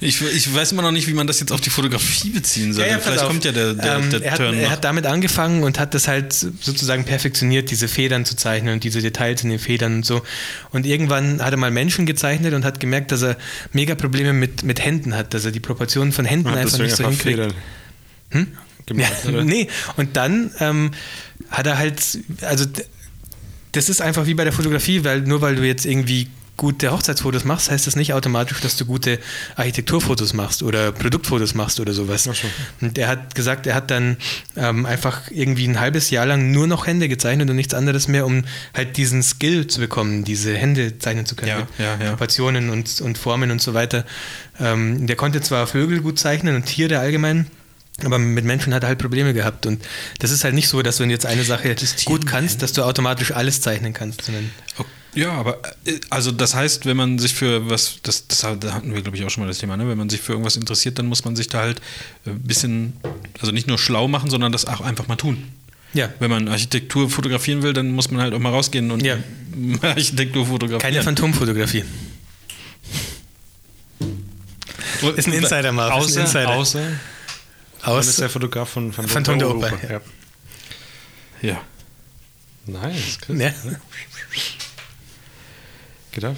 Ich, 0.00 0.22
ich 0.22 0.54
weiß 0.54 0.72
immer 0.72 0.82
noch 0.82 0.92
nicht, 0.92 1.08
wie 1.08 1.12
man 1.12 1.26
das 1.26 1.40
jetzt 1.40 1.50
auf 1.50 1.60
die 1.60 1.70
Fotografie 1.70 2.30
beziehen 2.30 2.72
soll. 2.72 2.84
pass 2.84 3.02
vielleicht 3.04 3.22
auf. 3.22 3.28
kommt 3.28 3.44
ja 3.44 3.50
der, 3.52 3.74
der, 3.74 3.96
Ähm, 3.96 4.10
der 4.10 4.22
er, 4.22 4.30
hat, 4.30 4.36
Turn 4.38 4.54
er 4.54 4.62
noch. 4.62 4.70
hat 4.70 4.84
damit 4.84 5.06
angefangen 5.06 5.64
und 5.64 5.80
hat 5.80 5.92
das 5.94 6.06
halt 6.06 6.32
sozusagen 6.32 7.04
perfektioniert, 7.04 7.70
diese 7.70 7.88
Federn 7.88 8.24
zu 8.24 8.36
zeichnen 8.36 8.74
und 8.74 8.84
diese 8.84 9.02
Details 9.02 9.42
in 9.42 9.50
den 9.50 9.58
Federn 9.58 9.96
und 9.96 10.06
so. 10.06 10.22
Und 10.70 10.86
irgendwann 10.86 11.42
hat 11.42 11.52
er 11.52 11.56
mal 11.56 11.72
Menschen 11.72 12.06
gezeichnet 12.06 12.54
und 12.54 12.64
hat 12.64 12.78
gemerkt, 12.78 13.10
dass 13.10 13.22
er 13.22 13.36
mega 13.72 13.96
Probleme 13.96 14.32
mit, 14.32 14.62
mit 14.62 14.84
Händen 14.84 15.16
hat, 15.16 15.34
dass 15.34 15.44
er 15.44 15.50
die 15.50 15.60
Proportionen 15.60 16.12
von 16.12 16.24
Händen 16.24 16.50
Hat 16.50 16.58
einfach 16.58 16.78
nicht 16.78 16.94
so 16.94 17.04
einfach 17.04 17.20
hinkriegt. 17.24 17.52
Federn 17.52 17.54
Hm? 18.30 18.46
gemacht, 18.86 19.12
ja, 19.24 19.42
nee, 19.44 19.68
und 19.96 20.16
dann 20.16 20.50
ähm, 20.60 20.92
hat 21.50 21.66
er 21.66 21.76
halt, 21.76 22.00
also 22.42 22.64
das 23.72 23.88
ist 23.88 24.00
einfach 24.00 24.26
wie 24.26 24.34
bei 24.34 24.44
der 24.44 24.52
Fotografie, 24.52 25.04
weil 25.04 25.20
nur 25.22 25.40
weil 25.42 25.56
du 25.56 25.66
jetzt 25.66 25.84
irgendwie 25.86 26.28
gute 26.58 26.90
Hochzeitsfotos 26.90 27.44
machst, 27.44 27.70
heißt 27.70 27.86
das 27.86 27.96
nicht 27.96 28.12
automatisch, 28.12 28.60
dass 28.60 28.76
du 28.76 28.84
gute 28.84 29.18
Architekturfotos 29.56 30.34
machst 30.34 30.62
oder 30.62 30.92
Produktfotos 30.92 31.54
machst 31.54 31.80
oder 31.80 31.94
sowas. 31.94 32.28
Und 32.82 32.98
er 32.98 33.08
hat 33.08 33.34
gesagt, 33.34 33.66
er 33.66 33.74
hat 33.74 33.90
dann 33.90 34.18
ähm, 34.56 34.84
einfach 34.84 35.30
irgendwie 35.30 35.66
ein 35.66 35.80
halbes 35.80 36.10
Jahr 36.10 36.26
lang 36.26 36.50
nur 36.50 36.66
noch 36.66 36.86
Hände 36.86 37.08
gezeichnet 37.08 37.48
und 37.48 37.56
nichts 37.56 37.72
anderes 37.72 38.08
mehr, 38.08 38.26
um 38.26 38.44
halt 38.74 38.96
diesen 38.98 39.22
Skill 39.22 39.68
zu 39.68 39.80
bekommen, 39.80 40.24
diese 40.24 40.54
Hände 40.54 40.98
zeichnen 40.98 41.24
zu 41.24 41.36
können. 41.36 41.48
Ja, 41.48 41.68
ja, 41.78 41.96
ja. 41.96 42.10
Proportionen 42.10 42.70
und, 42.70 43.00
und 43.00 43.16
Formen 43.16 43.50
und 43.52 43.62
so 43.62 43.72
weiter. 43.72 44.04
Ähm, 44.60 45.06
der 45.06 45.16
konnte 45.16 45.40
zwar 45.40 45.66
Vögel 45.68 46.00
gut 46.00 46.18
zeichnen 46.18 46.56
und 46.56 46.64
Tiere 46.66 46.98
allgemein, 46.98 47.46
aber 48.04 48.18
mit 48.18 48.44
Menschen 48.44 48.74
hat 48.74 48.82
er 48.82 48.88
halt 48.88 48.98
Probleme 48.98 49.32
gehabt. 49.32 49.64
Und 49.64 49.80
das 50.18 50.32
ist 50.32 50.42
halt 50.42 50.54
nicht 50.54 50.68
so, 50.68 50.82
dass 50.82 50.98
wenn 50.98 51.08
du 51.08 51.14
jetzt 51.14 51.26
eine 51.26 51.44
Sache 51.44 51.76
gut 52.04 52.26
kannst, 52.26 52.62
dass 52.62 52.72
du 52.72 52.82
automatisch 52.82 53.30
alles 53.30 53.60
zeichnen 53.60 53.92
kannst. 53.92 54.22
Sondern 54.22 54.50
Ja, 55.14 55.32
aber 55.32 55.60
äh, 55.84 55.98
also 56.10 56.30
das 56.32 56.54
heißt, 56.54 56.86
wenn 56.86 56.96
man 56.96 57.18
sich 57.18 57.34
für 57.34 57.68
was, 57.70 57.98
das, 58.02 58.26
das 58.28 58.40
da 58.60 58.74
hatten 58.74 58.94
wir 58.94 59.02
glaube 59.02 59.16
ich 59.16 59.24
auch 59.24 59.30
schon 59.30 59.42
mal 59.42 59.48
das 59.48 59.58
Thema, 59.58 59.76
ne? 59.76 59.88
wenn 59.88 59.98
man 59.98 60.08
sich 60.10 60.20
für 60.20 60.32
irgendwas 60.32 60.56
interessiert, 60.56 60.98
dann 60.98 61.06
muss 61.06 61.24
man 61.24 61.34
sich 61.34 61.48
da 61.48 61.60
halt 61.60 61.80
ein 62.26 62.38
bisschen, 62.40 62.92
also 63.40 63.50
nicht 63.52 63.66
nur 63.66 63.78
schlau 63.78 64.06
machen, 64.08 64.30
sondern 64.30 64.52
das 64.52 64.66
auch 64.66 64.80
einfach 64.80 65.08
mal 65.08 65.16
tun. 65.16 65.48
ja, 65.94 66.10
Wenn 66.20 66.30
man 66.30 66.46
Architektur 66.48 67.08
fotografieren 67.10 67.62
will, 67.62 67.72
dann 67.72 67.90
muss 67.92 68.10
man 68.10 68.20
halt 68.20 68.34
auch 68.34 68.38
mal 68.38 68.50
rausgehen 68.50 68.90
und 68.90 69.02
Ja. 69.02 69.16
Architektur 69.82 70.46
fotografieren. 70.46 70.80
keine 70.92 71.02
Phantomfotografie. 71.02 71.84
Ist 75.16 75.26
ein 75.28 75.32
Insider, 75.32 75.72
Marv. 75.72 76.04
ist 76.06 76.16
ein 76.16 76.22
Außer, 76.24 76.40
Insider. 76.40 76.50
außer 76.50 76.82
Aus, 77.82 78.06
ist 78.08 78.20
der 78.20 78.28
Fotograf 78.28 78.68
von 78.68 78.92
Phantom, 78.92 79.12
Phantom 79.12 79.38
der 79.38 79.50
Oper, 79.50 79.72
Ja. 79.88 80.00
Ja. 81.40 81.60
Nice, 82.66 83.18
Chris. 83.20 83.40
ja. 83.40 83.50
Geht 86.12 86.24
ab. 86.24 86.36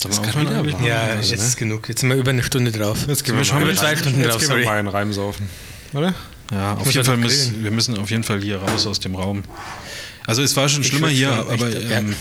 Sollen 0.00 0.12
Ist 0.14 0.22
wir 0.22 0.28
aufhören 0.28 0.66
wieder 0.66 0.80
ja, 0.88 1.00
also, 1.02 1.30
jetzt 1.30 1.40
ne? 1.40 1.46
ist 1.46 1.56
genug. 1.56 1.88
Jetzt 1.88 2.00
sind 2.00 2.08
wir 2.08 2.16
über 2.16 2.30
eine 2.30 2.42
Stunde 2.42 2.72
drauf. 2.72 3.06
Jetzt 3.06 3.22
gehen 3.24 3.36
wir 3.36 3.44
schon 3.44 3.60
mal 3.60 3.64
über 3.70 3.76
zwei 3.78 3.94
Stunden 3.96 4.20
jetzt 4.20 4.30
drauf, 4.32 4.38
gehen 4.40 4.48
sorry. 4.48 4.60
wir 4.62 4.66
mal 4.66 4.78
einen 4.78 4.88
Reim 4.88 5.12
saufen. 5.12 5.48
Oder? 5.92 6.14
Ja, 6.50 6.74
auf 6.74 6.90
jeden 6.92 7.04
Fall 7.04 7.16
müssen 7.18 7.62
wir 7.62 7.70
müssen 7.70 7.98
auf 7.98 8.10
jeden 8.10 8.24
Fall 8.24 8.40
hier 8.40 8.58
raus 8.58 8.86
aus 8.86 8.98
dem 9.00 9.14
Raum. 9.14 9.44
Also 10.26 10.42
es 10.42 10.56
war 10.56 10.68
schon 10.68 10.80
Ich 10.82 10.88
schlimmer 10.88 11.08
hier, 11.08 11.32
aber 11.32 11.52
echt- 11.52 11.82
ja. 11.90 11.98
ähm, 11.98 12.16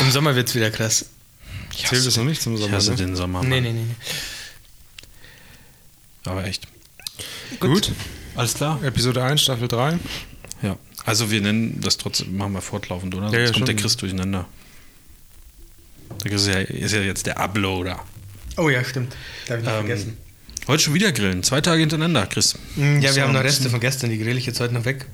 Im 0.00 0.10
Sommer 0.10 0.34
wird 0.34 0.48
es 0.48 0.54
wieder 0.54 0.70
krass. 0.70 1.06
ich 1.72 1.86
Zählt 1.86 2.06
es 2.06 2.16
noch 2.16 2.24
nicht 2.24 2.40
zum 2.42 2.54
ich 2.54 2.60
Sommer, 2.60 2.76
hasse 2.76 2.90
ne? 2.92 2.96
den 2.96 3.16
Sommer. 3.16 3.42
Nee, 3.42 3.48
Mann. 3.48 3.62
nee, 3.62 3.72
nee. 3.72 3.80
nee. 3.84 3.94
Aber 6.24 6.44
echt. 6.44 6.66
Gut. 7.60 7.92
Alles 8.34 8.54
klar. 8.54 8.82
Episode 8.82 9.22
1, 9.24 9.42
Staffel 9.42 9.68
3. 9.68 9.98
Also 11.04 11.30
wir 11.30 11.40
nennen 11.40 11.80
das 11.80 11.96
trotzdem, 11.98 12.36
machen 12.36 12.52
wir 12.52 12.60
fortlaufend, 12.62 13.14
oder? 13.14 13.26
Ja, 13.26 13.30
Sonst 13.32 13.46
ja, 13.48 13.52
kommt 13.54 13.68
der. 13.68 13.76
Chris 13.76 13.96
durcheinander. 13.96 14.46
Der 16.24 16.30
Chris 16.30 16.42
ist 16.42 16.48
ja, 16.48 16.60
ist 16.60 16.92
ja 16.92 17.00
jetzt 17.00 17.26
der 17.26 17.38
Uploader. 17.40 18.04
Oh 18.56 18.68
ja, 18.68 18.84
stimmt. 18.84 19.16
Darf 19.46 19.58
ich 19.58 19.64
nicht 19.64 19.72
Ähm, 19.74 19.86
vergessen. 19.86 20.16
Heute 20.68 20.82
schon 20.84 20.94
wieder 20.94 21.10
grillen. 21.10 21.42
Zwei 21.42 21.60
Tage 21.60 21.80
hintereinander, 21.80 22.26
Chris. 22.26 22.54
Mm, 22.76 23.00
Ja, 23.00 23.14
wir 23.16 23.22
haben 23.24 23.32
noch. 23.32 23.42
Reste 23.42 23.68
von 23.68 23.80
gestern, 23.80 24.10
die 24.10 24.18
grill 24.18 24.36
ich 24.38 24.46
jetzt 24.46 24.60
heute 24.60 24.74
noch 24.74 24.84
weg. 24.84 25.06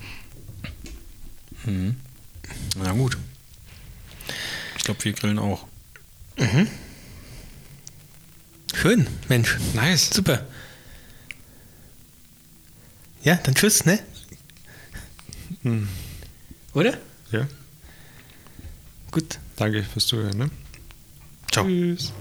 Na 1.64 2.92
gut. 2.92 3.16
Ich 4.76 4.84
glaube, 4.84 5.02
wir 5.04 5.12
grillen 5.12 5.38
auch. 5.38 5.66
Schön, 8.74 9.06
Mensch. 9.28 9.56
Nice. 9.74 10.10
Super. 10.10 10.46
Ja, 13.22 13.36
dann 13.42 13.54
tschüss, 13.54 13.84
ne? 13.84 13.98
Hm. 15.62 15.88
Oder? 16.74 16.98
Ja. 17.32 17.46
Gut. 19.10 19.38
Danke 19.56 19.82
fürs 19.82 20.06
Zuhören. 20.06 20.38
Ne? 20.38 20.50
Ciao. 21.50 21.64
Tschüss. 21.66 22.12